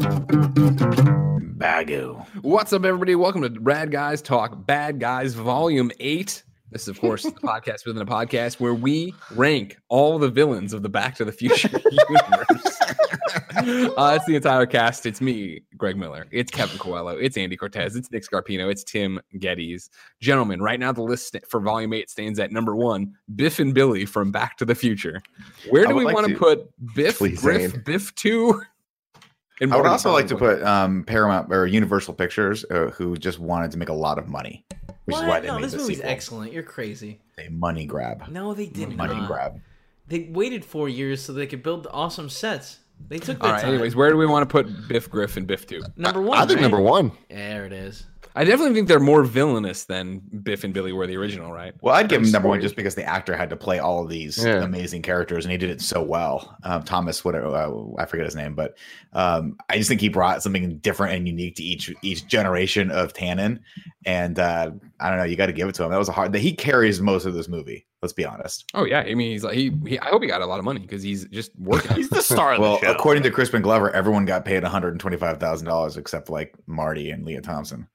Bagu. 1.57 2.25
What's 2.41 2.73
up, 2.73 2.83
everybody? 2.85 3.15
Welcome 3.15 3.41
to 3.43 3.59
Rad 3.61 3.91
Guys 3.91 4.21
Talk 4.21 4.65
Bad 4.65 4.99
Guys 4.99 5.33
Volume 5.35 5.91
8. 5.99 6.43
This 6.75 6.81
is, 6.81 6.87
of 6.89 6.99
course, 6.99 7.23
the 7.23 7.31
podcast 7.31 7.85
within 7.85 8.01
a 8.01 8.05
podcast 8.05 8.59
where 8.59 8.73
we 8.73 9.13
rank 9.31 9.77
all 9.87 10.19
the 10.19 10.27
villains 10.27 10.73
of 10.73 10.83
the 10.83 10.89
Back 10.89 11.15
to 11.15 11.23
the 11.23 11.31
Future 11.31 11.69
universe. 12.09 12.81
uh, 13.97 14.17
it's 14.17 14.25
the 14.25 14.33
entire 14.35 14.65
cast. 14.65 15.05
It's 15.05 15.21
me, 15.21 15.61
Greg 15.77 15.95
Miller. 15.95 16.25
It's 16.31 16.51
Kevin 16.51 16.77
Coelho. 16.77 17.15
It's 17.15 17.37
Andy 17.37 17.55
Cortez. 17.55 17.95
It's 17.95 18.11
Nick 18.11 18.29
Scarpino. 18.29 18.69
It's 18.69 18.83
Tim 18.83 19.21
Gettys. 19.35 19.87
Gentlemen, 20.19 20.61
right 20.61 20.77
now 20.77 20.91
the 20.91 21.01
list 21.01 21.37
for 21.49 21.61
Volume 21.61 21.93
8 21.93 22.09
stands 22.09 22.39
at 22.39 22.51
number 22.51 22.75
one 22.75 23.13
Biff 23.37 23.59
and 23.59 23.73
Billy 23.73 24.03
from 24.05 24.33
Back 24.33 24.57
to 24.57 24.65
the 24.65 24.75
Future. 24.75 25.21
Where 25.69 25.85
do 25.85 25.95
we 25.95 26.03
like 26.03 26.13
want 26.13 26.27
to 26.27 26.35
put 26.35 26.67
Biff, 26.93 27.19
Please, 27.19 27.39
Griff, 27.39 27.71
Zane. 27.71 27.83
Biff 27.85 28.13
2? 28.15 28.61
And 29.61 29.73
I 29.73 29.77
would 29.77 29.85
also 29.85 30.11
like 30.11 30.27
to 30.27 30.35
put 30.35 30.61
um, 30.63 31.03
Paramount 31.03 31.51
or 31.53 31.65
Universal 31.67 32.13
Pictures, 32.15 32.65
uh, 32.69 32.91
who 32.95 33.17
just 33.17 33.39
wanted 33.39 33.71
to 33.71 33.77
make 33.77 33.89
a 33.89 33.93
lot 33.93 34.17
of 34.17 34.27
money, 34.27 34.65
which 35.05 35.13
What? 35.13 35.23
is 35.23 35.27
why 35.29 35.39
they 35.39 35.47
no, 35.47 35.55
made 35.55 35.63
this 35.65 35.71
the 35.73 35.77
movie's 35.79 35.97
sequel. 35.97 36.11
excellent. 36.11 36.53
You're 36.53 36.63
crazy. 36.63 37.21
A 37.37 37.49
money 37.49 37.85
grab. 37.85 38.27
No, 38.29 38.53
they 38.53 38.65
didn't. 38.67 38.95
money 38.97 39.15
not. 39.15 39.27
grab. 39.27 39.61
They 40.07 40.29
waited 40.31 40.63
four 40.63 40.87
years 40.89 41.21
so 41.23 41.33
they 41.33 41.47
could 41.47 41.63
build 41.63 41.87
awesome 41.91 42.29
sets. 42.29 42.79
They 43.09 43.17
took 43.17 43.39
their 43.39 43.47
All 43.47 43.53
right. 43.53 43.61
time. 43.61 43.73
Anyways, 43.73 43.95
where 43.95 44.09
do 44.09 44.15
we 44.17 44.25
want 44.25 44.47
to 44.47 44.51
put 44.51 44.87
Biff, 44.87 45.09
Griff, 45.09 45.35
and 45.35 45.45
Biff 45.45 45.67
Two? 45.67 45.81
number 45.97 46.21
one. 46.21 46.37
I 46.37 46.45
think 46.45 46.57
right? 46.57 46.61
number 46.61 46.79
one. 46.79 47.11
There 47.29 47.65
it 47.65 47.73
is. 47.73 48.05
I 48.35 48.43
definitely 48.43 48.73
think 48.73 48.87
they're 48.87 48.99
more 48.99 49.23
villainous 49.23 49.85
than 49.85 50.19
Biff 50.43 50.63
and 50.65 50.73
Billy 50.73 50.91
were 50.91 51.07
the 51.07 51.15
original, 51.15 51.51
right? 51.53 51.73
Well, 51.81 51.95
I'd 51.95 52.09
give 52.09 52.21
him 52.21 52.31
number 52.31 52.49
one 52.49 52.59
just 52.59 52.75
because 52.75 52.93
the 52.93 53.03
actor 53.05 53.35
had 53.35 53.49
to 53.49 53.55
play 53.55 53.79
all 53.79 54.03
of 54.03 54.09
these 54.09 54.43
Yeah. 54.43 54.61
amazing 54.63 55.03
characters, 55.03 55.45
and 55.45 55.51
he 55.53 55.57
did 55.57 55.69
it 55.69 55.79
so 55.81 56.03
well. 56.03 56.57
Um, 56.63 56.83
Thomas, 56.83 57.23
whatever 57.23 57.47
uh, 57.47 57.71
I 58.01 58.05
forget 58.05 58.25
his 58.25 58.35
name, 58.35 58.53
but 58.53 58.77
um, 59.13 59.55
I 59.69 59.77
just 59.77 59.87
think 59.87 60.01
he 60.01 60.09
brought 60.09 60.43
something 60.43 60.77
different 60.79 61.13
and 61.15 61.27
unique 61.27 61.55
to 61.55 61.63
each 61.63 61.91
each 62.01 62.27
generation 62.27 62.91
of 62.91 63.13
Tannen. 63.13 63.59
And 64.05 64.37
uh, 64.37 64.71
I 64.99 65.09
don't 65.09 65.17
know, 65.17 65.23
you 65.23 65.35
got 65.35 65.45
to 65.47 65.53
give 65.53 65.69
it 65.69 65.75
to 65.75 65.83
him. 65.83 65.91
That 65.91 65.97
was 65.97 66.09
a 66.09 66.11
hard. 66.11 66.33
That 66.33 66.39
he 66.39 66.53
carries 66.53 66.99
most 67.01 67.25
of 67.25 67.33
this 67.33 67.47
movie. 67.47 67.87
Let's 68.01 68.13
be 68.13 68.25
honest. 68.25 68.65
Oh 68.75 68.83
yeah, 68.85 68.99
I 68.99 69.15
mean 69.15 69.31
he's 69.31 69.43
like 69.43 69.55
he. 69.55 69.71
he 69.87 69.97
I 69.99 70.09
hope 70.09 70.21
he 70.21 70.27
got 70.27 70.41
a 70.41 70.45
lot 70.45 70.59
of 70.59 70.65
money 70.65 70.81
because 70.81 71.01
he's 71.01 71.25
just 71.29 71.51
working. 71.57 71.95
He's 71.95 72.09
the 72.09 72.21
star 72.21 72.53
of 72.55 72.59
Well, 72.59 72.79
the 72.79 72.87
show. 72.87 72.91
according 72.91 73.23
to 73.23 73.31
Crispin 73.31 73.61
Glover, 73.63 73.89
everyone 73.91 74.25
got 74.25 74.43
paid 74.45 74.61
one 74.61 74.71
hundred 74.71 74.89
and 74.91 74.99
twenty 74.99 75.17
five 75.17 75.39
thousand 75.39 75.67
dollars 75.67 75.95
except 75.97 76.29
like 76.29 76.53
Marty 76.67 77.09
and 77.11 77.25
Lea 77.25 77.39
Thompson. 77.39 77.87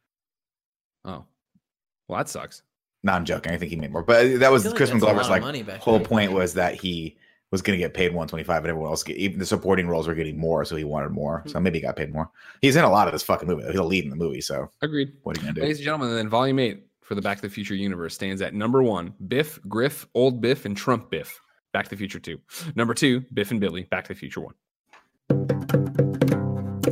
Well 2.10 2.18
that 2.18 2.28
sucks. 2.28 2.62
No, 3.02 3.12
I'm 3.12 3.24
joking. 3.24 3.52
I 3.52 3.56
think 3.56 3.70
he 3.70 3.76
made 3.76 3.92
more, 3.92 4.02
but 4.02 4.40
that 4.40 4.52
was 4.52 4.62
feel 4.62 4.72
like 4.72 4.76
Crispin 4.76 4.98
that's 4.98 5.04
a 5.04 5.06
lot 5.06 5.12
Glover's 5.12 5.30
like 5.30 5.42
money 5.42 5.62
back 5.62 5.80
whole 5.80 5.98
then. 5.98 6.06
point 6.06 6.32
was 6.32 6.54
that 6.54 6.74
he 6.74 7.16
was 7.50 7.62
going 7.62 7.76
to 7.76 7.82
get 7.82 7.94
paid 7.94 8.10
125 8.10 8.58
and 8.58 8.70
everyone 8.70 8.90
else 8.90 9.02
get, 9.02 9.16
even 9.16 9.38
the 9.38 9.46
supporting 9.46 9.88
roles 9.88 10.06
were 10.06 10.14
getting 10.14 10.38
more 10.38 10.64
so 10.64 10.76
he 10.76 10.84
wanted 10.84 11.10
more 11.10 11.40
hmm. 11.40 11.48
so 11.48 11.58
maybe 11.58 11.78
he 11.78 11.82
got 11.82 11.96
paid 11.96 12.12
more 12.12 12.30
he's 12.60 12.76
in 12.76 12.84
a 12.84 12.90
lot 12.90 13.08
of 13.08 13.12
this 13.12 13.24
fucking 13.24 13.48
movie 13.48 13.64
he's 13.66 13.74
a 13.74 13.82
lead 13.82 14.04
in 14.04 14.10
the 14.10 14.14
movie 14.16 14.40
so 14.40 14.70
Agreed. 14.82 15.12
what 15.24 15.36
are 15.36 15.40
you 15.40 15.46
gonna 15.46 15.54
do 15.54 15.62
Ladies 15.62 15.78
and 15.78 15.84
gentlemen, 15.84 16.14
then 16.14 16.28
volume 16.28 16.58
eight 16.60 16.84
for 17.10 17.16
the 17.16 17.22
Back 17.22 17.38
to 17.38 17.42
the 17.42 17.50
Future 17.50 17.74
universe 17.74 18.14
stands 18.14 18.40
at 18.40 18.54
number 18.54 18.84
one, 18.84 19.14
Biff, 19.26 19.58
Griff, 19.68 20.06
Old 20.14 20.40
Biff, 20.40 20.64
and 20.64 20.76
Trump 20.76 21.10
Biff. 21.10 21.40
Back 21.72 21.86
to 21.86 21.90
the 21.90 21.96
Future 21.96 22.20
2. 22.20 22.38
Number 22.76 22.94
two, 22.94 23.24
Biff 23.34 23.50
and 23.50 23.58
Billy, 23.58 23.82
Back 23.82 24.04
to 24.04 24.14
the 24.14 24.18
Future 24.18 24.40
1. 24.40 24.54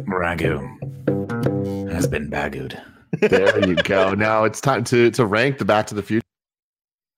Ragu 0.09 1.89
has 1.93 2.09
been 2.09 2.28
bagged 2.28 2.77
there 3.12 3.66
you 3.66 3.74
go. 3.76 4.14
Now 4.14 4.44
it's 4.44 4.60
time 4.60 4.85
to 4.85 5.10
to 5.12 5.26
rank 5.26 5.59
the 5.59 5.64
Back 5.64 5.86
to 5.89 5.94
the 5.94 6.02
Future. 6.02 6.24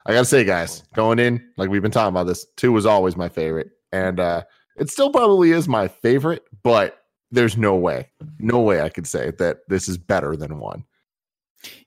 I 0.06 0.12
gotta 0.12 0.24
say, 0.24 0.44
guys, 0.44 0.82
going 0.94 1.18
in 1.18 1.44
like 1.56 1.70
we've 1.70 1.82
been 1.82 1.90
talking 1.90 2.08
about 2.08 2.26
this, 2.26 2.46
two 2.56 2.72
was 2.72 2.86
always 2.86 3.16
my 3.16 3.28
favorite, 3.28 3.70
and 3.92 4.18
uh 4.20 4.42
it 4.76 4.88
still 4.88 5.10
probably 5.10 5.52
is 5.52 5.68
my 5.68 5.88
favorite. 5.88 6.44
But 6.62 6.98
there's 7.30 7.56
no 7.56 7.76
way, 7.76 8.08
no 8.38 8.60
way 8.60 8.80
I 8.80 8.88
could 8.88 9.06
say 9.06 9.32
that 9.38 9.60
this 9.68 9.88
is 9.88 9.98
better 9.98 10.36
than 10.36 10.58
one. 10.58 10.84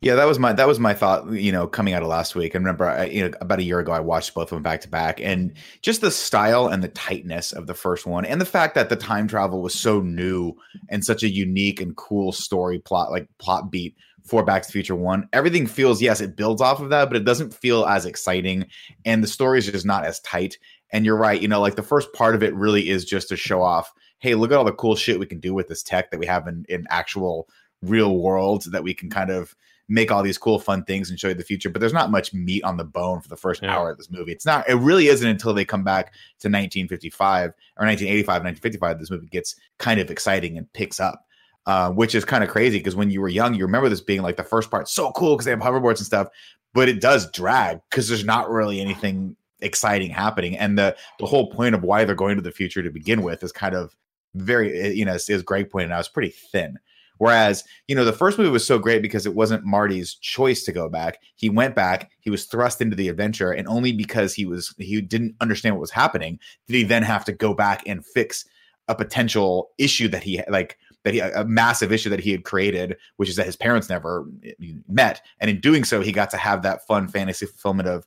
Yeah 0.02 0.16
that 0.16 0.26
was 0.26 0.38
my 0.38 0.54
that 0.54 0.68
was 0.68 0.80
my 0.80 0.94
thought 0.94 1.32
you 1.32 1.52
know 1.52 1.68
coming 1.68 1.94
out 1.94 2.04
of 2.04 2.10
last 2.10 2.36
week. 2.36 2.54
And 2.54 2.64
remember 2.64 2.86
I, 2.86 3.06
you 3.06 3.24
know 3.24 3.38
about 3.42 3.60
a 3.60 3.64
year 3.64 3.80
ago 3.80 3.92
i 3.92 4.00
watched 4.00 4.34
both 4.34 4.52
of 4.52 4.56
them 4.56 4.64
back 4.64 4.82
to 4.82 4.90
back 4.90 5.20
and 5.20 5.54
just 5.82 6.02
the 6.02 6.12
style 6.12 6.68
and 6.68 6.84
the 6.84 6.90
tightness 6.90 7.52
of 7.52 7.68
the 7.68 7.74
first 7.74 8.06
one 8.06 8.26
and 8.26 8.40
the 8.40 8.46
fact 8.46 8.76
that 8.76 8.90
the 8.90 8.96
time 8.96 9.28
travel 9.28 9.62
was 9.62 9.74
so 9.74 10.02
new 10.02 10.54
and 10.90 11.04
such 11.04 11.24
a 11.24 11.30
unique 11.30 11.82
and 11.82 11.96
cool 11.96 12.32
story 12.32 12.80
plot 12.80 13.12
like 13.12 13.28
plot 13.40 13.72
beat 13.72 13.96
for 14.26 14.44
back 14.46 14.62
to 14.62 14.68
the 14.70 14.72
future 14.72 14.96
one. 14.96 15.28
Everything 15.34 15.68
feels 15.68 16.02
yes 16.02 16.22
it 16.22 16.36
builds 16.36 16.62
off 16.62 16.80
of 16.80 16.90
that 16.90 17.10
but 17.10 17.18
it 17.18 17.26
doesn't 17.26 17.54
feel 17.54 17.86
as 17.86 18.06
exciting 18.06 18.68
and 19.06 19.24
the 19.24 19.28
story 19.28 19.60
is 19.60 19.66
just 19.66 19.86
not 19.86 20.06
as 20.06 20.20
tight. 20.22 20.58
And 20.92 21.06
you're 21.06 21.18
right 21.18 21.42
you 21.42 21.48
know 21.48 21.62
like 21.62 21.76
the 21.76 21.84
first 21.84 22.14
part 22.14 22.36
of 22.36 22.44
it 22.44 22.54
really 22.54 22.90
is 22.90 23.06
just 23.06 23.30
to 23.30 23.36
show 23.36 23.64
off 23.64 23.92
hey 24.20 24.36
look 24.36 24.52
at 24.52 24.58
all 24.58 24.64
the 24.64 24.72
cool 24.72 24.96
shit 24.96 25.20
we 25.20 25.26
can 25.26 25.40
do 25.40 25.54
with 25.54 25.68
this 25.68 25.82
tech 25.82 26.12
that 26.12 26.20
we 26.20 26.28
have 26.28 26.48
in, 26.48 26.66
in 26.70 26.86
actual 26.90 27.50
real 27.84 28.18
world 28.18 28.64
that 28.72 28.84
we 28.84 28.94
can 28.94 29.10
kind 29.10 29.30
of 29.30 29.56
make 29.90 30.12
all 30.12 30.24
these 30.24 30.38
cool 30.38 30.60
fun 30.60 30.84
things 30.86 31.10
and 31.10 31.20
show 31.20 31.28
you 31.28 31.34
the 31.34 31.44
future 31.44 31.70
but 31.70 31.80
there's 31.82 31.92
not 31.94 32.10
much 32.10 32.34
meat 32.34 32.64
on 32.64 32.78
the 32.78 32.84
bone 32.86 33.20
for 33.20 33.28
the 33.28 33.36
first 33.36 33.62
Yeah. 33.62 33.76
hour 33.76 33.92
of 33.92 33.98
this 33.98 34.10
movie 34.10 34.32
it's 34.32 34.46
not 34.46 34.68
it 34.70 34.76
really 34.76 35.08
isn't 35.08 35.28
until 35.28 35.54
they 35.54 35.66
come 35.66 35.84
back 35.84 36.14
to 36.40 36.48
1955 36.48 37.50
or 37.50 37.86
1985 37.86 38.28
1955 38.44 39.00
this 39.00 39.12
movie 39.12 39.28
gets 39.28 39.56
kind 39.80 40.00
of 40.00 40.10
exciting 40.10 40.58
and 40.58 40.72
picks 40.74 41.00
up 41.02 41.26
uh, 41.66 41.90
which 41.92 42.16
is 42.16 42.26
kind 42.26 42.44
of 42.44 42.50
crazy 42.50 42.78
because 42.78 42.96
when 42.96 43.10
you 43.10 43.20
were 43.22 43.28
young 43.30 43.54
you 43.54 43.66
remember 43.66 43.90
this 43.90 44.02
being 44.02 44.22
like 44.22 44.38
the 44.38 44.44
first 44.44 44.72
part 44.72 44.88
so 44.88 45.12
cool 45.12 45.36
because 45.36 45.46
they 45.46 45.52
have 45.52 45.60
hoverboards 45.60 45.98
and 45.98 46.06
stuff 46.06 46.28
but 46.74 46.88
it 46.88 47.02
does 47.02 47.30
drag 47.32 47.80
because 47.90 48.08
there's 48.08 48.26
not 48.26 48.50
really 48.50 48.80
anything 48.80 49.36
exciting 49.60 50.10
happening 50.10 50.58
and 50.58 50.78
the 50.78 50.96
the 51.20 51.26
whole 51.26 51.50
point 51.52 51.76
of 51.76 51.84
why 51.84 52.04
they're 52.06 52.16
going 52.16 52.36
to 52.38 52.42
the 52.42 52.52
future 52.52 52.82
to 52.84 52.90
begin 52.90 53.22
with 53.22 53.44
is 53.44 53.52
kind 53.52 53.76
of 53.76 53.96
very 54.36 54.78
eh, 54.80 54.88
you 54.90 55.06
know 55.06 55.14
as, 55.14 55.30
as 55.30 55.42
greg 55.44 55.70
pointed 55.70 55.92
out 55.92 56.00
it's 56.00 56.08
pretty 56.10 56.34
thin 56.52 56.78
Whereas, 57.24 57.64
you 57.88 57.96
know, 57.96 58.04
the 58.04 58.12
first 58.12 58.38
movie 58.38 58.50
was 58.50 58.68
so 58.68 58.78
great 58.78 59.02
because 59.02 59.26
it 59.26 59.34
wasn't 59.34 59.64
Marty's 59.64 60.14
choice 60.16 60.66
to 60.66 60.74
go 60.74 60.90
back. 60.90 61.20
He 61.36 61.48
went 61.48 61.74
back, 61.74 62.12
he 62.20 62.30
was 62.30 62.44
thrust 62.44 62.82
into 62.82 62.98
the 62.98 63.08
adventure, 63.08 63.54
and 63.54 63.66
only 63.66 63.94
because 63.94 64.34
he 64.34 64.46
was 64.46 64.76
he 64.78 65.00
didn't 65.00 65.36
understand 65.40 65.74
what 65.74 65.80
was 65.80 65.92
happening 65.92 66.38
did 66.68 66.76
he 66.76 66.84
then 66.84 67.02
have 67.02 67.24
to 67.24 67.32
go 67.32 67.54
back 67.54 67.82
and 67.88 68.06
fix 68.06 68.44
a 68.90 68.96
potential 68.96 69.70
issue 69.78 70.10
that 70.10 70.24
he 70.24 70.42
like 70.50 70.78
that 71.06 71.14
he 71.14 71.22
a 71.22 71.46
massive 71.46 71.94
issue 71.94 72.10
that 72.10 72.20
he 72.20 72.34
had 72.34 72.44
created, 72.44 72.98
which 73.16 73.30
is 73.30 73.38
that 73.38 73.46
his 73.46 73.56
parents 73.56 73.88
never 73.88 74.26
eh, 74.44 74.74
met. 74.90 75.22
And 75.40 75.50
in 75.50 75.62
doing 75.62 75.86
so, 75.86 76.02
he 76.02 76.12
got 76.12 76.30
to 76.32 76.38
have 76.38 76.64
that 76.64 76.86
fun 76.86 77.08
fantasy 77.08 77.46
fulfillment 77.46 77.88
of 77.88 78.06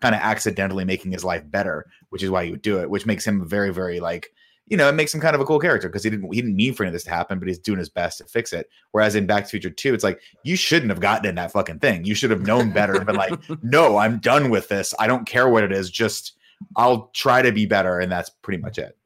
kind 0.00 0.14
of 0.14 0.22
accidentally 0.22 0.86
making 0.86 1.12
his 1.12 1.22
life 1.22 1.42
better, 1.50 1.84
which 2.08 2.22
is 2.22 2.30
why 2.30 2.46
he 2.46 2.50
would 2.50 2.62
do 2.62 2.80
it, 2.80 2.88
which 2.88 3.04
makes 3.04 3.26
him 3.26 3.46
very, 3.46 3.74
very 3.74 4.00
like 4.00 4.33
you 4.66 4.76
know, 4.76 4.88
it 4.88 4.94
makes 4.94 5.14
him 5.14 5.20
kind 5.20 5.34
of 5.34 5.40
a 5.40 5.44
cool 5.44 5.58
character 5.58 5.88
because 5.88 6.04
he 6.04 6.10
didn't 6.10 6.32
he 6.32 6.40
didn't 6.40 6.56
mean 6.56 6.74
for 6.74 6.84
any 6.84 6.88
of 6.88 6.92
this 6.94 7.04
to 7.04 7.10
happen, 7.10 7.38
but 7.38 7.48
he's 7.48 7.58
doing 7.58 7.78
his 7.78 7.88
best 7.88 8.18
to 8.18 8.24
fix 8.24 8.52
it. 8.52 8.68
Whereas 8.92 9.14
in 9.14 9.26
Back 9.26 9.44
to 9.44 9.46
the 9.46 9.50
Future 9.50 9.70
2, 9.70 9.94
it's 9.94 10.04
like 10.04 10.20
you 10.42 10.56
shouldn't 10.56 10.90
have 10.90 11.00
gotten 11.00 11.26
in 11.26 11.34
that 11.34 11.52
fucking 11.52 11.80
thing. 11.80 12.04
You 12.04 12.14
should 12.14 12.30
have 12.30 12.42
known 12.42 12.70
better 12.70 12.94
and 12.94 13.06
been 13.06 13.16
like, 13.16 13.38
no, 13.62 13.98
I'm 13.98 14.18
done 14.18 14.50
with 14.50 14.68
this. 14.68 14.94
I 14.98 15.06
don't 15.06 15.26
care 15.26 15.48
what 15.48 15.64
it 15.64 15.72
is. 15.72 15.90
Just 15.90 16.32
I'll 16.76 17.10
try 17.14 17.42
to 17.42 17.52
be 17.52 17.66
better, 17.66 18.00
and 18.00 18.10
that's 18.10 18.30
pretty 18.30 18.62
much 18.62 18.78
it. 18.78 18.96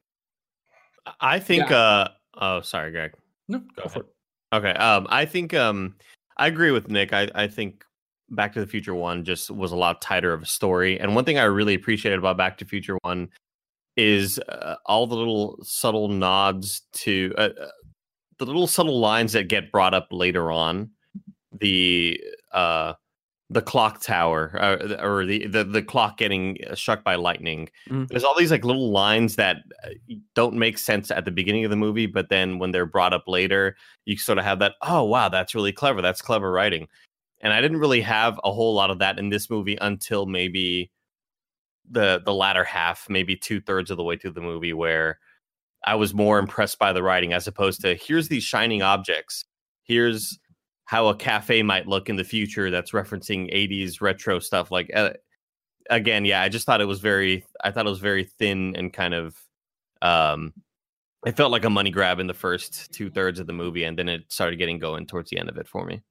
I 1.20 1.38
think. 1.38 1.70
uh 1.70 2.08
Oh, 2.40 2.60
sorry, 2.60 2.92
Greg. 2.92 3.14
No, 3.48 3.62
go 3.76 3.88
for 3.88 4.00
it. 4.00 4.06
Okay. 4.52 4.70
Um, 4.72 5.06
I 5.10 5.24
think 5.24 5.54
um, 5.54 5.96
I 6.36 6.46
agree 6.46 6.70
with 6.70 6.88
Nick. 6.88 7.12
I, 7.12 7.28
I 7.34 7.48
think 7.48 7.84
Back 8.30 8.52
to 8.54 8.60
the 8.60 8.66
Future 8.66 8.94
One 8.94 9.24
just 9.24 9.50
was 9.50 9.72
a 9.72 9.76
lot 9.76 10.00
tighter 10.00 10.32
of 10.32 10.42
a 10.42 10.46
story. 10.46 11.00
And 11.00 11.14
one 11.14 11.24
thing 11.24 11.38
I 11.38 11.44
really 11.44 11.74
appreciated 11.74 12.18
about 12.18 12.36
Back 12.36 12.58
to 12.58 12.64
the 12.64 12.68
Future 12.68 12.96
One 13.02 13.28
is 13.98 14.38
uh, 14.48 14.76
all 14.86 15.08
the 15.08 15.16
little 15.16 15.58
subtle 15.62 16.08
nods 16.08 16.82
to 16.92 17.34
uh, 17.36 17.50
uh, 17.60 17.68
the 18.38 18.46
little 18.46 18.68
subtle 18.68 19.00
lines 19.00 19.32
that 19.32 19.48
get 19.48 19.72
brought 19.72 19.92
up 19.92 20.06
later 20.12 20.52
on. 20.52 20.90
The 21.52 22.20
uh, 22.52 22.94
the 23.50 23.62
clock 23.62 24.00
tower 24.00 24.56
uh, 24.60 24.96
or 25.02 25.26
the, 25.26 25.46
the 25.48 25.64
the 25.64 25.82
clock 25.82 26.16
getting 26.16 26.58
uh, 26.70 26.76
struck 26.76 27.02
by 27.02 27.16
lightning. 27.16 27.68
Mhm. 27.88 28.06
There's 28.08 28.22
all 28.22 28.38
these 28.38 28.52
like 28.52 28.64
little 28.64 28.90
lines 28.92 29.34
that 29.36 29.56
uh, 29.84 29.90
don't 30.34 30.54
make 30.54 30.78
sense 30.78 31.10
at 31.10 31.24
the 31.24 31.32
beginning 31.32 31.64
of 31.64 31.70
the 31.70 31.76
movie, 31.76 32.06
but 32.06 32.28
then 32.28 32.60
when 32.60 32.70
they're 32.70 32.86
brought 32.86 33.12
up 33.12 33.24
later, 33.26 33.76
you 34.04 34.16
sort 34.16 34.38
of 34.38 34.44
have 34.44 34.60
that. 34.60 34.74
Oh 34.82 35.02
wow, 35.02 35.28
that's 35.28 35.54
really 35.56 35.72
clever. 35.72 36.00
That's 36.00 36.22
clever 36.22 36.52
writing. 36.52 36.86
And 37.40 37.52
I 37.52 37.60
didn't 37.60 37.78
really 37.78 38.00
have 38.02 38.38
a 38.44 38.52
whole 38.52 38.74
lot 38.74 38.90
of 38.90 39.00
that 39.00 39.18
in 39.18 39.30
this 39.30 39.50
movie 39.50 39.78
until 39.80 40.26
maybe 40.26 40.90
the 41.90 42.22
the 42.24 42.34
latter 42.34 42.64
half, 42.64 43.08
maybe 43.08 43.36
two 43.36 43.60
thirds 43.60 43.90
of 43.90 43.96
the 43.96 44.04
way 44.04 44.16
through 44.16 44.32
the 44.32 44.40
movie, 44.40 44.72
where 44.72 45.18
I 45.84 45.94
was 45.94 46.14
more 46.14 46.38
impressed 46.38 46.78
by 46.78 46.92
the 46.92 47.02
writing 47.02 47.32
as 47.32 47.46
opposed 47.46 47.80
to 47.82 47.94
here's 47.94 48.28
these 48.28 48.44
shining 48.44 48.82
objects. 48.82 49.44
Here's 49.82 50.38
how 50.84 51.08
a 51.08 51.16
cafe 51.16 51.62
might 51.62 51.86
look 51.86 52.08
in 52.08 52.16
the 52.16 52.24
future 52.24 52.70
that's 52.70 52.92
referencing 52.92 53.52
80s 53.54 54.00
retro 54.00 54.38
stuff 54.38 54.70
like 54.70 54.90
uh, 54.94 55.10
again 55.90 56.24
yeah 56.24 56.40
i 56.40 56.48
just 56.48 56.64
thought 56.64 56.80
it 56.80 56.86
was 56.86 57.00
very 57.00 57.44
i 57.62 57.70
thought 57.70 57.84
it 57.84 57.90
was 57.90 57.98
very 57.98 58.24
thin 58.24 58.74
and 58.74 58.90
kind 58.90 59.12
of 59.12 59.36
um 60.00 60.54
it 61.26 61.36
felt 61.36 61.52
like 61.52 61.66
a 61.66 61.70
money 61.70 61.90
grab 61.90 62.20
in 62.20 62.26
the 62.26 62.32
first 62.32 62.90
two 62.90 63.10
thirds 63.10 63.38
of 63.38 63.46
the 63.46 63.52
movie 63.52 63.84
and 63.84 63.98
then 63.98 64.08
it 64.08 64.22
started 64.28 64.56
getting 64.56 64.78
going 64.78 65.06
towards 65.06 65.28
the 65.28 65.38
end 65.38 65.50
of 65.50 65.58
it 65.58 65.68
for 65.68 65.84
me 65.84 66.02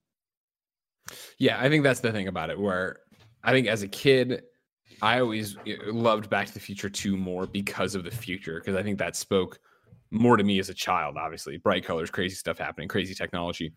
Yeah, 1.37 1.59
I 1.59 1.69
think 1.69 1.83
that's 1.83 1.99
the 1.99 2.11
thing 2.11 2.27
about 2.27 2.49
it. 2.49 2.59
Where 2.59 2.99
I 3.43 3.51
think 3.51 3.67
as 3.67 3.83
a 3.83 3.87
kid, 3.87 4.43
I 5.01 5.19
always 5.19 5.57
eh, 5.65 5.75
loved 5.85 6.29
Back 6.29 6.47
to 6.47 6.53
the 6.53 6.59
Future 6.59 6.89
2 6.89 7.17
more 7.17 7.45
because 7.45 7.95
of 7.95 8.03
the 8.03 8.11
future, 8.11 8.59
because 8.59 8.75
I 8.75 8.83
think 8.83 8.97
that 8.99 9.15
spoke 9.15 9.59
more 10.11 10.37
to 10.37 10.43
me 10.43 10.59
as 10.59 10.69
a 10.69 10.73
child, 10.73 11.17
obviously. 11.17 11.57
Bright 11.57 11.85
colors, 11.85 12.09
crazy 12.09 12.35
stuff 12.35 12.57
happening, 12.57 12.87
crazy 12.87 13.13
technology. 13.13 13.73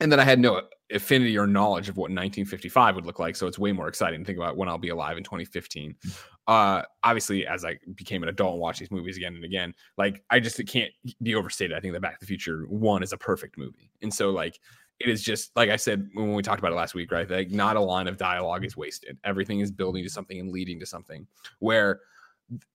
And 0.00 0.10
then 0.10 0.18
I 0.18 0.24
had 0.24 0.40
no 0.40 0.62
affinity 0.92 1.38
or 1.38 1.46
knowledge 1.46 1.88
of 1.88 1.96
what 1.96 2.04
1955 2.04 2.96
would 2.96 3.06
look 3.06 3.20
like. 3.20 3.36
So 3.36 3.46
it's 3.46 3.58
way 3.58 3.70
more 3.72 3.86
exciting 3.86 4.20
to 4.20 4.26
think 4.26 4.38
about 4.38 4.56
when 4.56 4.68
I'll 4.68 4.76
be 4.76 4.88
alive 4.88 5.16
in 5.16 5.22
2015. 5.22 5.94
Uh, 6.46 6.82
obviously, 7.04 7.46
as 7.46 7.64
I 7.64 7.78
became 7.94 8.22
an 8.22 8.28
adult 8.28 8.54
and 8.54 8.60
watched 8.60 8.80
these 8.80 8.90
movies 8.90 9.16
again 9.16 9.34
and 9.36 9.44
again, 9.44 9.72
like 9.96 10.22
I 10.30 10.40
just 10.40 10.58
it 10.58 10.64
can't 10.64 10.90
be 11.22 11.36
overstated. 11.36 11.76
I 11.76 11.80
think 11.80 11.94
that 11.94 12.00
Back 12.02 12.18
to 12.18 12.20
the 12.20 12.26
Future 12.26 12.64
1 12.68 13.02
is 13.02 13.12
a 13.12 13.16
perfect 13.16 13.56
movie. 13.56 13.90
And 14.02 14.12
so, 14.12 14.30
like, 14.30 14.58
it 15.00 15.08
is 15.08 15.22
just 15.22 15.54
like 15.56 15.70
I 15.70 15.76
said 15.76 16.08
when 16.14 16.34
we 16.34 16.42
talked 16.42 16.60
about 16.60 16.72
it 16.72 16.76
last 16.76 16.94
week, 16.94 17.10
right? 17.12 17.28
Like 17.28 17.50
not 17.50 17.76
a 17.76 17.80
line 17.80 18.08
of 18.08 18.16
dialogue 18.16 18.64
is 18.64 18.76
wasted. 18.76 19.18
Everything 19.24 19.60
is 19.60 19.70
building 19.70 20.04
to 20.04 20.10
something 20.10 20.38
and 20.38 20.50
leading 20.50 20.78
to 20.80 20.86
something. 20.86 21.26
Where 21.58 22.00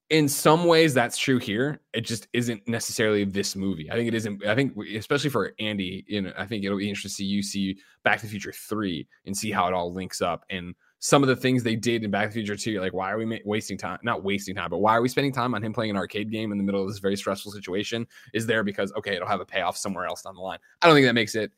in 0.10 0.28
some 0.28 0.66
ways 0.66 0.94
that's 0.94 1.18
true 1.18 1.38
here. 1.38 1.80
It 1.94 2.02
just 2.02 2.28
isn't 2.34 2.68
necessarily 2.68 3.24
this 3.26 3.56
movie. 3.56 3.92
I 3.92 3.96
think 3.96 4.08
it 4.08 4.14
isn't. 4.16 4.46
I 4.46 4.56
think 4.56 4.74
especially 4.96 5.30
for 5.30 5.54
Andy, 5.60 6.04
you 6.08 6.22
know, 6.22 6.34
I 6.38 6.46
think 6.46 6.66
it'll 6.66 6.78
be 6.78 6.90
interesting 6.90 7.10
to 7.10 7.16
see 7.16 7.26
you 7.26 7.44
see 7.44 7.78
Back 8.04 8.20
to 8.20 8.26
the 8.26 8.32
Future 8.32 8.52
three 8.52 9.08
and 9.26 9.38
see 9.38 9.52
how 9.52 9.68
it 9.68 9.74
all 9.74 9.94
links 9.94 10.22
up 10.22 10.46
and 10.50 10.74
some 11.02 11.24
of 11.24 11.30
the 11.30 11.36
things 11.36 11.64
they 11.64 11.76
did 11.76 12.04
in 12.04 12.12
Back 12.12 12.24
to 12.24 12.28
the 12.30 12.46
Future 12.46 12.58
2, 12.58 12.82
like 12.82 12.94
why 12.94 13.10
are 13.10 13.18
we 13.18 13.42
wasting 13.46 13.78
time? 13.78 14.00
Not 14.04 14.22
wasting 14.22 14.54
time, 14.54 14.70
but 14.70 14.80
why 14.80 14.98
are 14.98 15.02
we 15.02 15.08
spending 15.08 15.32
time 15.32 15.56
on 15.56 15.64
him 15.64 15.72
playing 15.72 15.92
an 15.92 15.98
arcade 15.98 16.30
game 16.30 16.52
in 16.52 16.58
the 16.58 16.64
middle 16.64 16.82
of 16.82 16.90
this 16.90 17.00
very 17.00 17.16
stressful 17.16 17.54
situation? 17.54 18.06
Is 18.34 18.46
there 18.46 18.64
because 18.64 18.92
okay, 18.94 19.16
it'll 19.16 19.28
have 19.28 19.40
a 19.40 19.46
payoff 19.46 19.78
somewhere 19.78 20.06
else 20.06 20.24
down 20.24 20.36
the 20.36 20.42
line. 20.42 20.60
I 20.82 20.88
don't 20.88 20.96
think 20.96 21.08
that 21.08 21.14
makes 21.14 21.36
it 21.36 21.52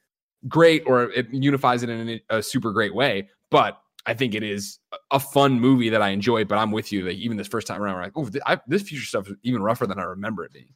great 0.48 0.84
or 0.86 1.04
it 1.12 1.28
unifies 1.32 1.84
it 1.84 1.90
in 1.90 2.10
a, 2.30 2.38
a 2.38 2.44
super 2.44 2.72
great 2.72 2.94
way, 2.96 3.30
but 3.50 3.82
I 4.06 4.14
think 4.16 4.34
it 4.34 4.42
is 4.44 4.80
a- 4.92 4.98
a 5.16 5.20
fun 5.20 5.60
movie 5.60 5.90
that 5.90 6.02
I 6.02 6.10
enjoy. 6.10 6.46
But 6.46 6.58
I'm 6.58 6.72
with 6.72 6.92
you. 6.92 7.06
Like 7.06 7.18
even 7.18 7.38
this 7.38 7.48
first 7.48 7.68
time 7.68 7.82
around, 7.82 7.96
we're 7.96 8.02
like, 8.04 8.14
oh, 8.16 8.26
th- 8.28 8.44
I, 8.48 8.60
this 8.68 8.82
future 8.82 9.06
stuff 9.06 9.28
is 9.28 9.36
even 9.44 9.62
rougher 9.62 9.86
than 9.86 10.00
I 10.00 10.04
remember 10.04 10.44
it 10.44 10.54
being. 10.54 10.70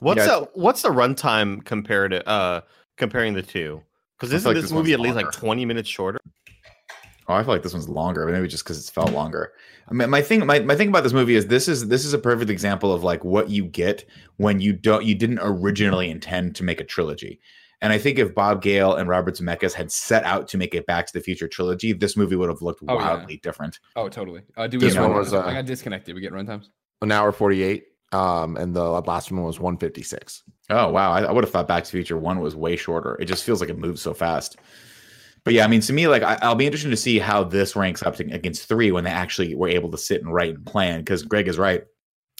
what's 0.00 0.18
Yeah. 0.18 0.26
the 0.40 0.48
what's 0.54 0.82
the 0.82 0.90
runtime 0.90 1.64
compared 1.64 2.10
to 2.10 2.28
uh 2.28 2.60
comparing 2.98 3.32
the 3.34 3.42
two 3.42 3.82
because 4.18 4.32
isn't 4.32 4.46
like 4.48 4.54
this, 4.54 4.64
this 4.64 4.72
movie 4.72 4.90
one's 4.96 5.00
at 5.10 5.16
least 5.16 5.16
like 5.16 5.32
20 5.32 5.64
minutes 5.64 5.88
shorter 5.88 6.18
Oh, 7.28 7.34
I 7.34 7.42
feel 7.42 7.52
like 7.54 7.62
this 7.64 7.72
one's 7.72 7.88
longer, 7.88 8.24
but 8.24 8.32
maybe 8.34 8.46
just 8.46 8.62
because 8.62 8.78
it's 8.78 8.88
felt 8.88 9.10
longer. 9.10 9.52
I 9.88 9.94
mean, 9.94 10.08
my 10.10 10.22
thing, 10.22 10.46
my, 10.46 10.60
my 10.60 10.76
thing 10.76 10.90
about 10.90 11.02
this 11.02 11.12
movie 11.12 11.34
is 11.34 11.48
this 11.48 11.66
is 11.66 11.88
this 11.88 12.04
is 12.04 12.12
a 12.12 12.18
perfect 12.18 12.50
example 12.52 12.92
of 12.92 13.02
like 13.02 13.24
what 13.24 13.50
you 13.50 13.64
get 13.64 14.04
when 14.36 14.60
you 14.60 14.72
don't 14.72 15.04
you 15.04 15.16
didn't 15.16 15.40
originally 15.42 16.08
intend 16.08 16.54
to 16.56 16.62
make 16.62 16.80
a 16.80 16.84
trilogy. 16.84 17.40
And 17.82 17.92
I 17.92 17.98
think 17.98 18.18
if 18.18 18.34
Bob 18.34 18.62
Gale 18.62 18.94
and 18.94 19.08
Robert 19.08 19.34
Zemeckis 19.34 19.74
had 19.74 19.92
set 19.92 20.24
out 20.24 20.48
to 20.48 20.58
make 20.58 20.74
a 20.74 20.80
Back 20.82 21.06
to 21.06 21.12
the 21.12 21.20
Future 21.20 21.46
trilogy, 21.46 21.92
this 21.92 22.16
movie 22.16 22.34
would 22.36 22.48
have 22.48 22.62
looked 22.62 22.82
Oh, 22.88 22.98
yeah. 22.98 23.16
wildly 23.16 23.36
different. 23.42 23.78
Oh, 23.96 24.08
totally. 24.08 24.42
Uh, 24.56 24.66
do 24.66 24.78
we 24.78 24.84
This 24.86 24.94
get 24.94 25.02
one 25.02 25.10
run- 25.10 25.18
was, 25.20 25.34
uh, 25.34 25.40
I 25.42 25.52
got 25.54 25.66
disconnected. 25.66 26.14
We 26.14 26.20
get 26.22 26.32
runtimes. 26.32 26.68
An 27.02 27.12
hour 27.12 27.32
48. 27.32 27.84
Um, 28.12 28.56
and 28.56 28.74
the 28.74 28.82
last 29.02 29.30
one 29.30 29.42
was 29.42 29.58
156. 29.60 30.42
Oh 30.70 30.90
wow, 30.90 31.12
I, 31.12 31.22
I 31.22 31.32
would 31.32 31.44
have 31.44 31.50
thought 31.52 31.68
Back 31.68 31.84
to 31.84 31.90
the 31.90 31.98
Future 31.98 32.16
One 32.16 32.40
was 32.40 32.56
way 32.56 32.76
shorter. 32.76 33.16
It 33.20 33.26
just 33.26 33.44
feels 33.44 33.60
like 33.60 33.68
it 33.68 33.78
moves 33.78 34.00
so 34.00 34.14
fast. 34.14 34.56
But 35.44 35.54
yeah, 35.54 35.64
I 35.64 35.68
mean, 35.68 35.80
to 35.82 35.92
me, 35.92 36.08
like 36.08 36.22
I, 36.22 36.38
I'll 36.40 36.54
be 36.54 36.66
interested 36.66 36.90
to 36.90 36.96
see 36.96 37.18
how 37.18 37.44
this 37.44 37.76
ranks 37.76 38.02
up 38.02 38.16
to, 38.16 38.24
against 38.32 38.68
three 38.68 38.90
when 38.90 39.04
they 39.04 39.10
actually 39.10 39.54
were 39.54 39.68
able 39.68 39.90
to 39.90 39.98
sit 39.98 40.22
and 40.22 40.32
write 40.32 40.54
and 40.54 40.64
plan. 40.64 41.00
Because 41.00 41.22
Greg 41.24 41.46
is 41.48 41.58
right. 41.58 41.82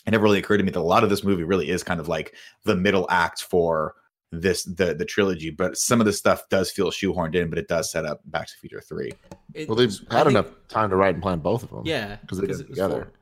It 0.07 0.11
never 0.13 0.23
really 0.25 0.39
occurred 0.39 0.59
to 0.59 0.65
me 0.65 0.71
that 0.71 0.79
a 0.79 0.83
lot 0.83 1.05
of 1.05 1.11
this 1.11 1.25
movie 1.25 1.43
really 1.45 1.69
is 1.69 1.83
kind 1.83 2.01
of 2.01 2.09
like 2.09 2.35
the 2.65 2.77
middle 2.77 3.07
act 3.11 3.43
for 3.43 3.95
this 4.37 4.65
the 4.65 4.95
the 4.95 5.05
trilogy. 5.05 5.51
But 5.51 5.77
some 5.77 6.01
of 6.01 6.07
the 6.07 6.13
stuff 6.13 6.49
does 6.49 6.71
feel 6.71 6.91
shoehorned 6.91 7.35
in, 7.35 7.49
but 7.51 7.59
it 7.59 7.69
does 7.69 7.91
set 7.91 8.05
up 8.05 8.21
Back 8.27 8.47
to 8.47 8.53
the 8.55 8.61
Future 8.69 8.81
Three. 8.81 9.13
It- 9.55 9.69
Well, 9.69 9.77
they've 9.77 9.93
had 10.11 10.25
think- 10.27 10.37
ance 10.39 10.49
time 10.69 10.91
to 10.91 10.97
write 10.97 11.15
and 11.15 11.23
plan 11.23 11.39
both 11.41 11.63
of 11.63 11.71
them. 11.71 11.83
Yeah, 11.85 12.17
because 12.21 12.39
they 12.39 12.47
did 12.47 12.57
it 12.57 12.61
it 12.63 12.69
together. 12.69 12.95
four. 12.95 13.13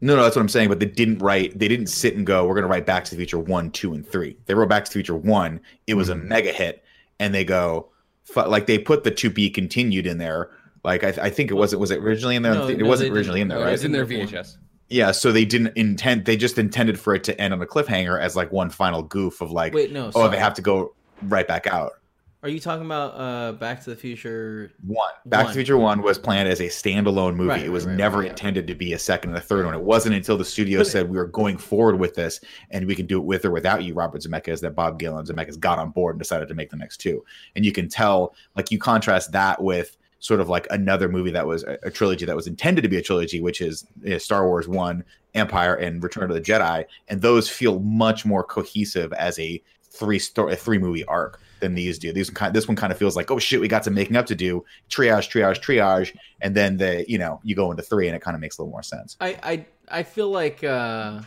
No, 0.00 0.14
no, 0.16 0.22
that's 0.22 0.36
what 0.36 0.42
I'm 0.42 0.48
saying. 0.48 0.68
But 0.68 0.78
they 0.80 0.86
didn't 0.86 1.18
write. 1.18 1.58
They 1.58 1.66
didn't 1.66 1.88
sit 1.88 2.14
and 2.16 2.24
go. 2.26 2.46
We're 2.46 2.54
going 2.54 2.62
to 2.62 2.68
write 2.68 2.86
Back 2.86 3.04
to 3.06 3.10
the 3.10 3.16
Future 3.16 3.38
one, 3.38 3.70
two, 3.70 3.94
and 3.94 4.06
three. 4.06 4.36
They 4.46 4.54
wrote 4.54 4.68
Back 4.68 4.84
to 4.84 4.90
the 4.90 4.94
Future 4.94 5.16
one. 5.16 5.60
It 5.88 5.94
was 5.94 6.08
a 6.08 6.14
Mhm. 6.14 6.24
mega 6.24 6.52
hit, 6.52 6.84
and 7.18 7.34
they 7.34 7.44
go 7.44 7.88
fu- 8.24 8.42
like 8.46 8.66
they 8.66 8.78
put 8.78 9.02
the 9.04 9.10
to 9.10 9.28
be 9.30 9.50
continued 9.50 10.06
in 10.06 10.18
there. 10.18 10.50
Like 10.84 11.02
I, 11.02 11.08
I 11.26 11.30
think 11.30 11.50
it 11.50 11.54
wasn't. 11.54 11.80
Was 11.80 11.90
it 11.90 11.98
originally 11.98 12.36
in 12.36 12.42
there? 12.42 12.54
No, 12.54 12.68
it 12.68 12.78
no, 12.78 12.86
wasn't 12.86 13.12
originally 13.12 13.40
in 13.40 13.48
there, 13.48 13.58
No, 13.58 13.64
right? 13.64 13.74
It's 13.74 13.82
in 13.82 13.90
their 13.92 14.04
Before. 14.06 14.26
VHS. 14.26 14.56
Yeah. 14.88 15.10
So 15.12 15.32
they 15.32 15.44
didn't 15.44 15.76
intend. 15.76 16.24
They 16.24 16.36
just 16.36 16.58
intended 16.58 16.98
for 16.98 17.14
it 17.14 17.24
to 17.24 17.40
end 17.40 17.52
on 17.52 17.62
a 17.62 17.66
cliffhanger 17.66 18.20
as 18.20 18.36
like 18.36 18.52
one 18.52 18.70
final 18.70 19.02
goof 19.02 19.40
of 19.40 19.50
like, 19.50 19.74
Wait, 19.74 19.92
no. 19.92 20.08
oh, 20.08 20.10
sorry. 20.10 20.30
they 20.30 20.38
have 20.38 20.54
to 20.54 20.62
go 20.62 20.94
right 21.22 21.46
back 21.46 21.66
out. 21.66 21.92
Are 22.40 22.48
you 22.48 22.60
talking 22.60 22.86
about 22.86 23.14
uh, 23.16 23.52
Back 23.52 23.82
to 23.82 23.90
the 23.90 23.96
Future? 23.96 24.70
One. 24.86 25.10
Back 25.26 25.46
to 25.46 25.48
the 25.48 25.54
Future 25.54 25.76
One 25.76 26.02
was 26.02 26.18
planned 26.18 26.48
as 26.48 26.60
a 26.60 26.68
standalone 26.68 27.34
movie. 27.34 27.48
Right, 27.48 27.64
it 27.64 27.70
was 27.70 27.84
right, 27.84 27.96
never 27.96 28.18
right, 28.18 28.30
intended 28.30 28.68
to 28.68 28.76
be 28.76 28.92
a 28.92 28.98
second 28.98 29.30
and 29.30 29.38
a 29.38 29.40
third 29.40 29.64
one. 29.64 29.74
It 29.74 29.82
wasn't 29.82 30.14
until 30.14 30.38
the 30.38 30.44
studio 30.44 30.84
said 30.84 31.08
we 31.08 31.18
are 31.18 31.26
going 31.26 31.58
forward 31.58 31.98
with 31.98 32.14
this 32.14 32.40
and 32.70 32.86
we 32.86 32.94
can 32.94 33.06
do 33.06 33.18
it 33.18 33.24
with 33.24 33.44
or 33.44 33.50
without 33.50 33.82
you, 33.82 33.92
Robert 33.92 34.22
Zemeckis, 34.22 34.60
that 34.60 34.76
Bob 34.76 35.00
Gale 35.00 35.18
and 35.18 35.26
Zemeckis 35.26 35.58
got 35.58 35.80
on 35.80 35.90
board 35.90 36.14
and 36.14 36.20
decided 36.20 36.46
to 36.46 36.54
make 36.54 36.70
the 36.70 36.76
next 36.76 36.98
two. 36.98 37.24
And 37.56 37.64
you 37.64 37.72
can 37.72 37.88
tell, 37.88 38.36
like, 38.54 38.70
you 38.70 38.78
contrast 38.78 39.32
that 39.32 39.60
with 39.60 39.96
sort 40.20 40.40
of 40.40 40.48
like 40.48 40.66
another 40.70 41.08
movie 41.08 41.30
that 41.30 41.46
was 41.46 41.64
a, 41.64 41.78
a 41.84 41.90
trilogy 41.90 42.24
that 42.24 42.36
was 42.36 42.46
intended 42.46 42.82
to 42.82 42.88
be 42.88 42.96
a 42.96 43.02
trilogy, 43.02 43.40
which 43.40 43.60
is 43.60 43.86
you 44.02 44.10
know, 44.10 44.18
Star 44.18 44.46
Wars 44.46 44.68
One, 44.68 45.04
Empire, 45.34 45.74
and 45.74 46.02
Return 46.02 46.30
of 46.30 46.34
the 46.34 46.40
Jedi, 46.40 46.84
and 47.08 47.20
those 47.22 47.48
feel 47.48 47.80
much 47.80 48.24
more 48.24 48.42
cohesive 48.42 49.12
as 49.12 49.38
a 49.38 49.62
three 49.90 50.18
story, 50.18 50.52
a 50.52 50.56
three 50.56 50.78
movie 50.78 51.04
arc 51.04 51.40
than 51.60 51.74
these 51.74 51.98
do. 51.98 52.12
These 52.12 52.30
kind, 52.30 52.54
this 52.54 52.68
one 52.68 52.76
kind 52.76 52.92
of 52.92 52.98
feels 52.98 53.16
like, 53.16 53.30
oh 53.30 53.38
shit, 53.38 53.60
we 53.60 53.68
got 53.68 53.84
some 53.84 53.94
making 53.94 54.16
up 54.16 54.26
to 54.26 54.34
do, 54.34 54.64
triage, 54.88 55.30
triage, 55.30 55.60
triage, 55.60 56.16
and 56.40 56.54
then 56.54 56.76
the 56.76 57.04
you 57.08 57.18
know 57.18 57.40
you 57.44 57.54
go 57.54 57.70
into 57.70 57.82
three, 57.82 58.08
and 58.08 58.16
it 58.16 58.22
kind 58.22 58.34
of 58.34 58.40
makes 58.40 58.58
a 58.58 58.62
little 58.62 58.72
more 58.72 58.82
sense. 58.82 59.16
I 59.20 59.38
I 59.42 59.66
I 59.88 60.02
feel 60.02 60.30
like 60.30 60.64
uh, 60.64 61.20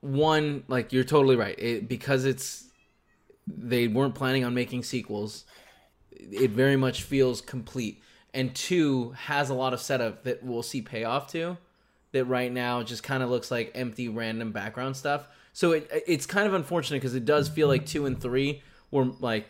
one 0.00 0.64
like 0.68 0.92
you're 0.92 1.04
totally 1.04 1.36
right 1.36 1.58
it, 1.58 1.88
because 1.88 2.24
it's 2.24 2.64
they 3.46 3.88
weren't 3.88 4.14
planning 4.14 4.44
on 4.44 4.54
making 4.54 4.82
sequels. 4.82 5.44
It 6.16 6.50
very 6.50 6.76
much 6.76 7.02
feels 7.02 7.40
complete, 7.40 8.02
and 8.32 8.54
two 8.54 9.10
has 9.12 9.50
a 9.50 9.54
lot 9.54 9.72
of 9.72 9.80
setup 9.80 10.24
that 10.24 10.42
we'll 10.42 10.62
see 10.62 10.82
payoff 10.82 11.30
to. 11.32 11.56
That 12.12 12.26
right 12.26 12.52
now 12.52 12.82
just 12.82 13.02
kind 13.02 13.22
of 13.22 13.30
looks 13.30 13.50
like 13.50 13.72
empty, 13.74 14.08
random 14.08 14.52
background 14.52 14.96
stuff. 14.96 15.26
So 15.52 15.72
it 15.72 15.90
it's 16.06 16.26
kind 16.26 16.46
of 16.46 16.54
unfortunate 16.54 16.98
because 16.98 17.14
it 17.14 17.24
does 17.24 17.48
feel 17.48 17.68
like 17.68 17.86
two 17.86 18.06
and 18.06 18.20
three 18.20 18.62
were 18.90 19.06
like 19.20 19.46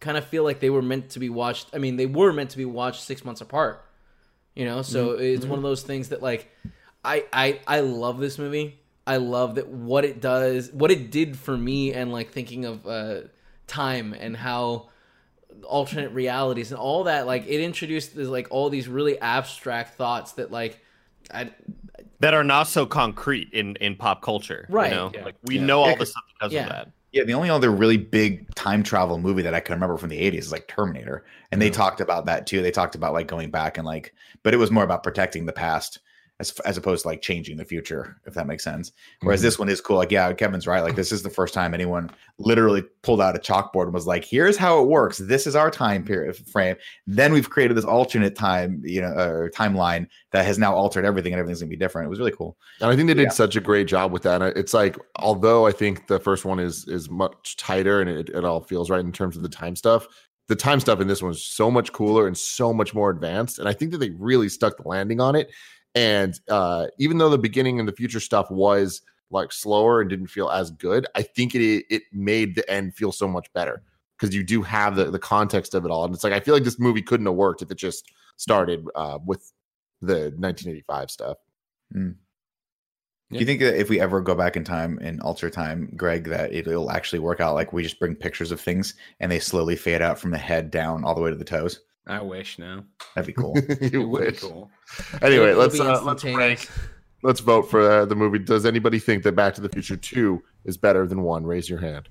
kind 0.00 0.16
of 0.16 0.24
feel 0.24 0.44
like 0.44 0.60
they 0.60 0.70
were 0.70 0.82
meant 0.82 1.10
to 1.10 1.18
be 1.18 1.28
watched. 1.28 1.68
I 1.72 1.78
mean, 1.78 1.96
they 1.96 2.06
were 2.06 2.32
meant 2.32 2.50
to 2.50 2.56
be 2.56 2.64
watched 2.64 3.02
six 3.02 3.24
months 3.24 3.40
apart. 3.40 3.84
You 4.54 4.64
know, 4.64 4.82
so 4.82 5.12
it's 5.12 5.44
one 5.44 5.58
of 5.58 5.64
those 5.64 5.82
things 5.82 6.10
that 6.10 6.22
like 6.22 6.50
I 7.04 7.24
I 7.32 7.60
I 7.66 7.80
love 7.80 8.18
this 8.18 8.38
movie. 8.38 8.78
I 9.06 9.16
love 9.16 9.56
that 9.56 9.68
what 9.68 10.04
it 10.04 10.20
does, 10.20 10.70
what 10.72 10.90
it 10.90 11.10
did 11.10 11.36
for 11.36 11.56
me, 11.56 11.92
and 11.92 12.12
like 12.12 12.30
thinking 12.30 12.64
of 12.64 12.86
uh, 12.86 13.20
time 13.66 14.14
and 14.14 14.36
how 14.36 14.90
alternate 15.62 16.10
realities 16.10 16.70
and 16.72 16.80
all 16.80 17.04
that. 17.04 17.26
Like 17.26 17.46
it 17.46 17.60
introduced 17.60 18.14
this, 18.16 18.28
like 18.28 18.48
all 18.50 18.70
these 18.70 18.88
really 18.88 19.18
abstract 19.20 19.94
thoughts 19.94 20.32
that 20.32 20.50
like 20.50 20.80
I 21.32 21.50
that 22.20 22.34
are 22.34 22.44
not 22.44 22.68
so 22.68 22.86
concrete 22.86 23.50
in 23.52 23.76
in 23.76 23.96
pop 23.96 24.22
culture. 24.22 24.66
Right, 24.68 24.90
You 24.90 24.96
know? 24.96 25.10
yeah. 25.14 25.24
Like 25.24 25.36
we 25.42 25.56
Yeah. 25.56 25.66
know 25.66 25.80
all 25.82 25.90
Yeah, 25.90 25.96
this 25.96 26.10
stuff 26.10 26.24
because 26.38 26.52
yeah. 26.52 26.62
of 26.64 26.68
that. 26.70 26.88
Yeah, 27.12 27.22
the 27.22 27.34
only 27.34 27.48
other 27.48 27.70
really 27.70 27.96
big 27.96 28.52
time 28.56 28.82
travel 28.82 29.18
movie 29.18 29.42
that 29.42 29.54
I 29.54 29.60
can 29.60 29.74
remember 29.74 29.96
from 29.96 30.08
the 30.08 30.18
80s 30.20 30.38
is 30.38 30.52
like 30.52 30.66
Terminator. 30.66 31.24
And 31.52 31.62
they 31.62 31.70
talked 31.70 32.00
about 32.00 32.26
that 32.26 32.44
too. 32.48 32.60
They 32.60 32.72
talked 32.72 32.96
about 32.96 33.12
like 33.12 33.28
going 33.28 33.52
back 33.52 33.78
and 33.78 33.86
like, 33.86 34.12
but 34.42 34.52
it 34.52 34.56
was 34.56 34.72
more 34.72 34.82
about 34.82 35.04
protecting 35.04 35.46
the 35.46 35.52
past 35.52 36.00
as, 36.50 36.60
as 36.60 36.76
opposed 36.76 37.02
to 37.02 37.08
like 37.08 37.22
changing 37.22 37.56
the 37.56 37.64
future, 37.64 38.16
if 38.26 38.34
that 38.34 38.46
makes 38.46 38.62
sense. 38.64 38.92
Whereas 39.22 39.40
Mhm. 39.40 39.44
this 39.44 39.58
one 39.58 39.68
is 39.68 39.80
cool. 39.80 39.96
Like, 39.96 40.10
yeah, 40.12 40.32
Kevin's 40.32 40.66
right. 40.66 40.82
Like, 40.82 40.96
this 40.96 41.12
is 41.12 41.22
the 41.22 41.30
first 41.30 41.54
time 41.54 41.74
anyone 41.74 42.10
literally 42.38 42.82
pulled 43.02 43.20
out 43.20 43.36
a 43.36 43.38
chalkboard 43.38 43.84
and 43.84 43.94
was 43.94 44.06
like, 44.06 44.24
here's 44.24 44.56
how 44.56 44.80
it 44.82 44.88
works. 44.88 45.18
This 45.18 45.46
is 45.46 45.56
our 45.56 45.70
time 45.70 46.04
period 46.04 46.36
frame. 46.36 46.76
Then 47.06 47.32
we've 47.32 47.48
created 47.50 47.76
this 47.76 47.84
alternate 47.84 48.36
time, 48.36 48.82
you 48.84 49.00
know, 49.00 49.08
or 49.12 49.50
timeline 49.54 50.06
that 50.32 50.44
has 50.44 50.58
now 50.58 50.74
altered 50.74 51.04
everything 51.04 51.32
and 51.32 51.40
everything's 51.40 51.60
gonna 51.60 51.70
be 51.70 51.76
different. 51.76 52.06
It 52.06 52.10
was 52.10 52.18
really 52.18 52.32
cool. 52.32 52.56
And 52.80 52.90
I 52.90 52.96
think 52.96 53.08
they 53.08 53.14
did 53.14 53.24
Yeah. 53.24 53.28
such 53.30 53.56
a 53.56 53.60
great 53.60 53.86
job 53.86 54.12
with 54.12 54.22
that. 54.22 54.42
And 54.42 54.56
It's 54.56 54.74
like, 54.74 54.98
although 55.16 55.66
I 55.66 55.72
think 55.72 56.06
the 56.06 56.18
first 56.20 56.44
one 56.44 56.58
is 56.60 56.86
is 56.88 57.08
much 57.10 57.56
tighter 57.56 58.00
and 58.00 58.10
it, 58.10 58.28
it 58.28 58.44
all 58.44 58.60
feels 58.60 58.90
right 58.90 59.00
in 59.00 59.12
terms 59.12 59.36
of 59.36 59.42
the 59.42 59.48
time 59.48 59.76
stuff, 59.76 60.06
the 60.48 60.54
time 60.56 60.78
stuff 60.78 61.00
in 61.00 61.08
this 61.08 61.22
one 61.22 61.30
is 61.32 61.42
so 61.42 61.70
much 61.70 61.90
cooler 61.92 62.26
and 62.26 62.36
so 62.36 62.70
much 62.72 62.92
more 62.92 63.08
advanced. 63.08 63.58
And 63.58 63.66
I 63.66 63.72
think 63.72 63.92
that 63.92 63.98
they 63.98 64.10
really 64.10 64.50
stuck 64.50 64.76
the 64.76 64.86
landing 64.86 65.18
on 65.18 65.34
it. 65.34 65.50
And 65.94 66.38
uh, 66.48 66.86
even 66.98 67.18
though 67.18 67.30
the 67.30 67.38
beginning 67.38 67.78
and 67.78 67.88
the 67.88 67.92
future 67.92 68.20
stuff 68.20 68.50
was 68.50 69.02
like 69.30 69.52
slower 69.52 70.00
and 70.00 70.10
didn't 70.10 70.28
feel 70.28 70.50
as 70.50 70.70
good, 70.70 71.06
I 71.14 71.22
think 71.22 71.54
it 71.54 71.84
it 71.90 72.02
made 72.12 72.56
the 72.56 72.68
end 72.70 72.94
feel 72.94 73.12
so 73.12 73.28
much 73.28 73.52
better 73.52 73.82
because 74.18 74.34
you 74.34 74.42
do 74.42 74.62
have 74.62 74.96
the 74.96 75.10
the 75.10 75.18
context 75.18 75.74
of 75.74 75.84
it 75.84 75.90
all. 75.90 76.04
And 76.04 76.14
it's 76.14 76.24
like 76.24 76.32
I 76.32 76.40
feel 76.40 76.54
like 76.54 76.64
this 76.64 76.78
movie 76.78 77.02
couldn't 77.02 77.26
have 77.26 77.34
worked 77.34 77.62
if 77.62 77.70
it 77.70 77.78
just 77.78 78.10
started 78.36 78.86
uh, 78.94 79.18
with 79.24 79.52
the 80.00 80.32
1985 80.36 81.10
stuff. 81.10 81.38
Do 83.32 83.40
you 83.40 83.46
think 83.46 83.60
that 83.60 83.76
if 83.80 83.88
we 83.88 84.00
ever 84.00 84.20
go 84.20 84.34
back 84.34 84.56
in 84.56 84.62
time 84.64 84.98
and 85.02 85.20
alter 85.20 85.50
time, 85.50 85.92
Greg, 85.96 86.24
that 86.28 86.52
it'll 86.52 86.90
actually 86.90 87.18
work 87.18 87.40
out? 87.40 87.54
Like 87.54 87.72
we 87.72 87.82
just 87.82 87.98
bring 87.98 88.14
pictures 88.14 88.52
of 88.52 88.60
things 88.60 88.94
and 89.18 89.32
they 89.32 89.40
slowly 89.40 89.76
fade 89.76 90.02
out 90.02 90.18
from 90.18 90.30
the 90.30 90.38
head 90.38 90.70
down 90.70 91.04
all 91.04 91.14
the 91.14 91.20
way 91.20 91.30
to 91.30 91.36
the 91.36 91.44
toes. 91.44 91.80
I 92.06 92.20
wish 92.22 92.58
no. 92.58 92.84
That'd 93.14 93.26
be 93.26 93.32
cool. 93.40 93.54
you 93.80 94.02
It 94.02 94.08
wish. 94.08 94.40
cool. 94.40 94.70
Anyway, 95.22 95.50
it'll 95.50 95.60
let's 95.60 95.80
uh, 95.80 96.02
let's 96.02 96.24
rank. 96.24 96.68
Let's 97.22 97.40
vote 97.40 97.70
for 97.70 97.90
uh, 97.90 98.04
the 98.04 98.14
movie. 98.14 98.38
Does 98.38 98.66
anybody 98.66 98.98
think 98.98 99.22
that 99.22 99.32
Back 99.34 99.54
to 99.54 99.60
the 99.62 99.68
Future 99.70 99.96
Two 99.96 100.42
is 100.64 100.76
better 100.76 101.06
than 101.06 101.22
one? 101.22 101.46
Raise 101.46 101.68
your 101.70 101.78
hand. 101.80 102.08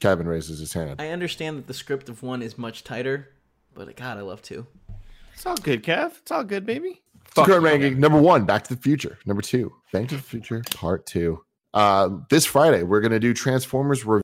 Kevin 0.00 0.26
raises 0.26 0.58
his 0.58 0.72
hand. 0.72 1.00
I 1.00 1.08
understand 1.08 1.58
that 1.58 1.66
the 1.66 1.74
script 1.74 2.08
of 2.08 2.22
one 2.22 2.42
is 2.42 2.58
much 2.58 2.82
tighter, 2.82 3.28
but 3.74 3.94
God, 3.96 4.18
I 4.18 4.22
love 4.22 4.42
two. 4.42 4.66
It's 5.34 5.46
all 5.46 5.56
good, 5.56 5.82
Kev. 5.82 6.18
It's 6.18 6.30
all 6.30 6.44
good, 6.44 6.66
baby. 6.66 7.02
So 7.34 7.44
current 7.44 7.62
ranking 7.62 8.00
number 8.00 8.20
one, 8.20 8.44
Back 8.44 8.64
to 8.64 8.74
the 8.74 8.80
Future. 8.82 9.18
Number 9.26 9.42
two, 9.42 9.72
Back 9.92 10.08
to 10.08 10.16
the 10.16 10.22
Future 10.22 10.62
Part 10.74 11.06
Two. 11.06 11.44
Uh, 11.74 12.08
this 12.30 12.44
Friday 12.46 12.82
we're 12.82 13.00
gonna 13.00 13.20
do 13.20 13.32
Transformers 13.32 14.04
Re- 14.04 14.20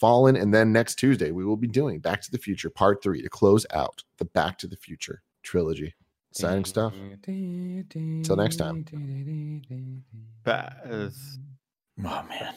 Fallen, 0.00 0.36
and 0.36 0.52
then 0.54 0.72
next 0.72 0.96
Tuesday 0.96 1.30
we 1.30 1.44
will 1.44 1.56
be 1.56 1.66
doing 1.66 1.98
Back 2.00 2.20
to 2.22 2.30
the 2.30 2.38
Future 2.38 2.70
Part 2.70 3.02
Three 3.02 3.22
to 3.22 3.28
close 3.28 3.66
out 3.72 4.02
the 4.18 4.24
Back 4.24 4.58
to 4.58 4.66
the 4.66 4.76
Future 4.76 5.22
trilogy. 5.42 5.94
Exciting 6.30 6.64
stuff. 6.64 6.92
Till 7.24 8.36
next 8.36 8.56
time. 8.56 8.84
Baz. 10.44 11.38
Oh 12.04 12.24
man. 12.28 12.54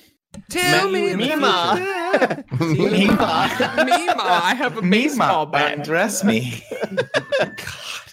Tell 0.49 0.89
Met 0.89 0.99
you 0.99 1.07
me, 1.07 1.09
in 1.11 1.17
the 1.17 1.25
Mima. 1.35 2.43
Mima, 3.85 4.23
I 4.23 4.53
have 4.55 4.77
a 4.77 4.81
baseball 4.81 5.45
bat. 5.45 5.77
undress 5.79 6.23
me. 6.23 6.63
God. 7.39 8.10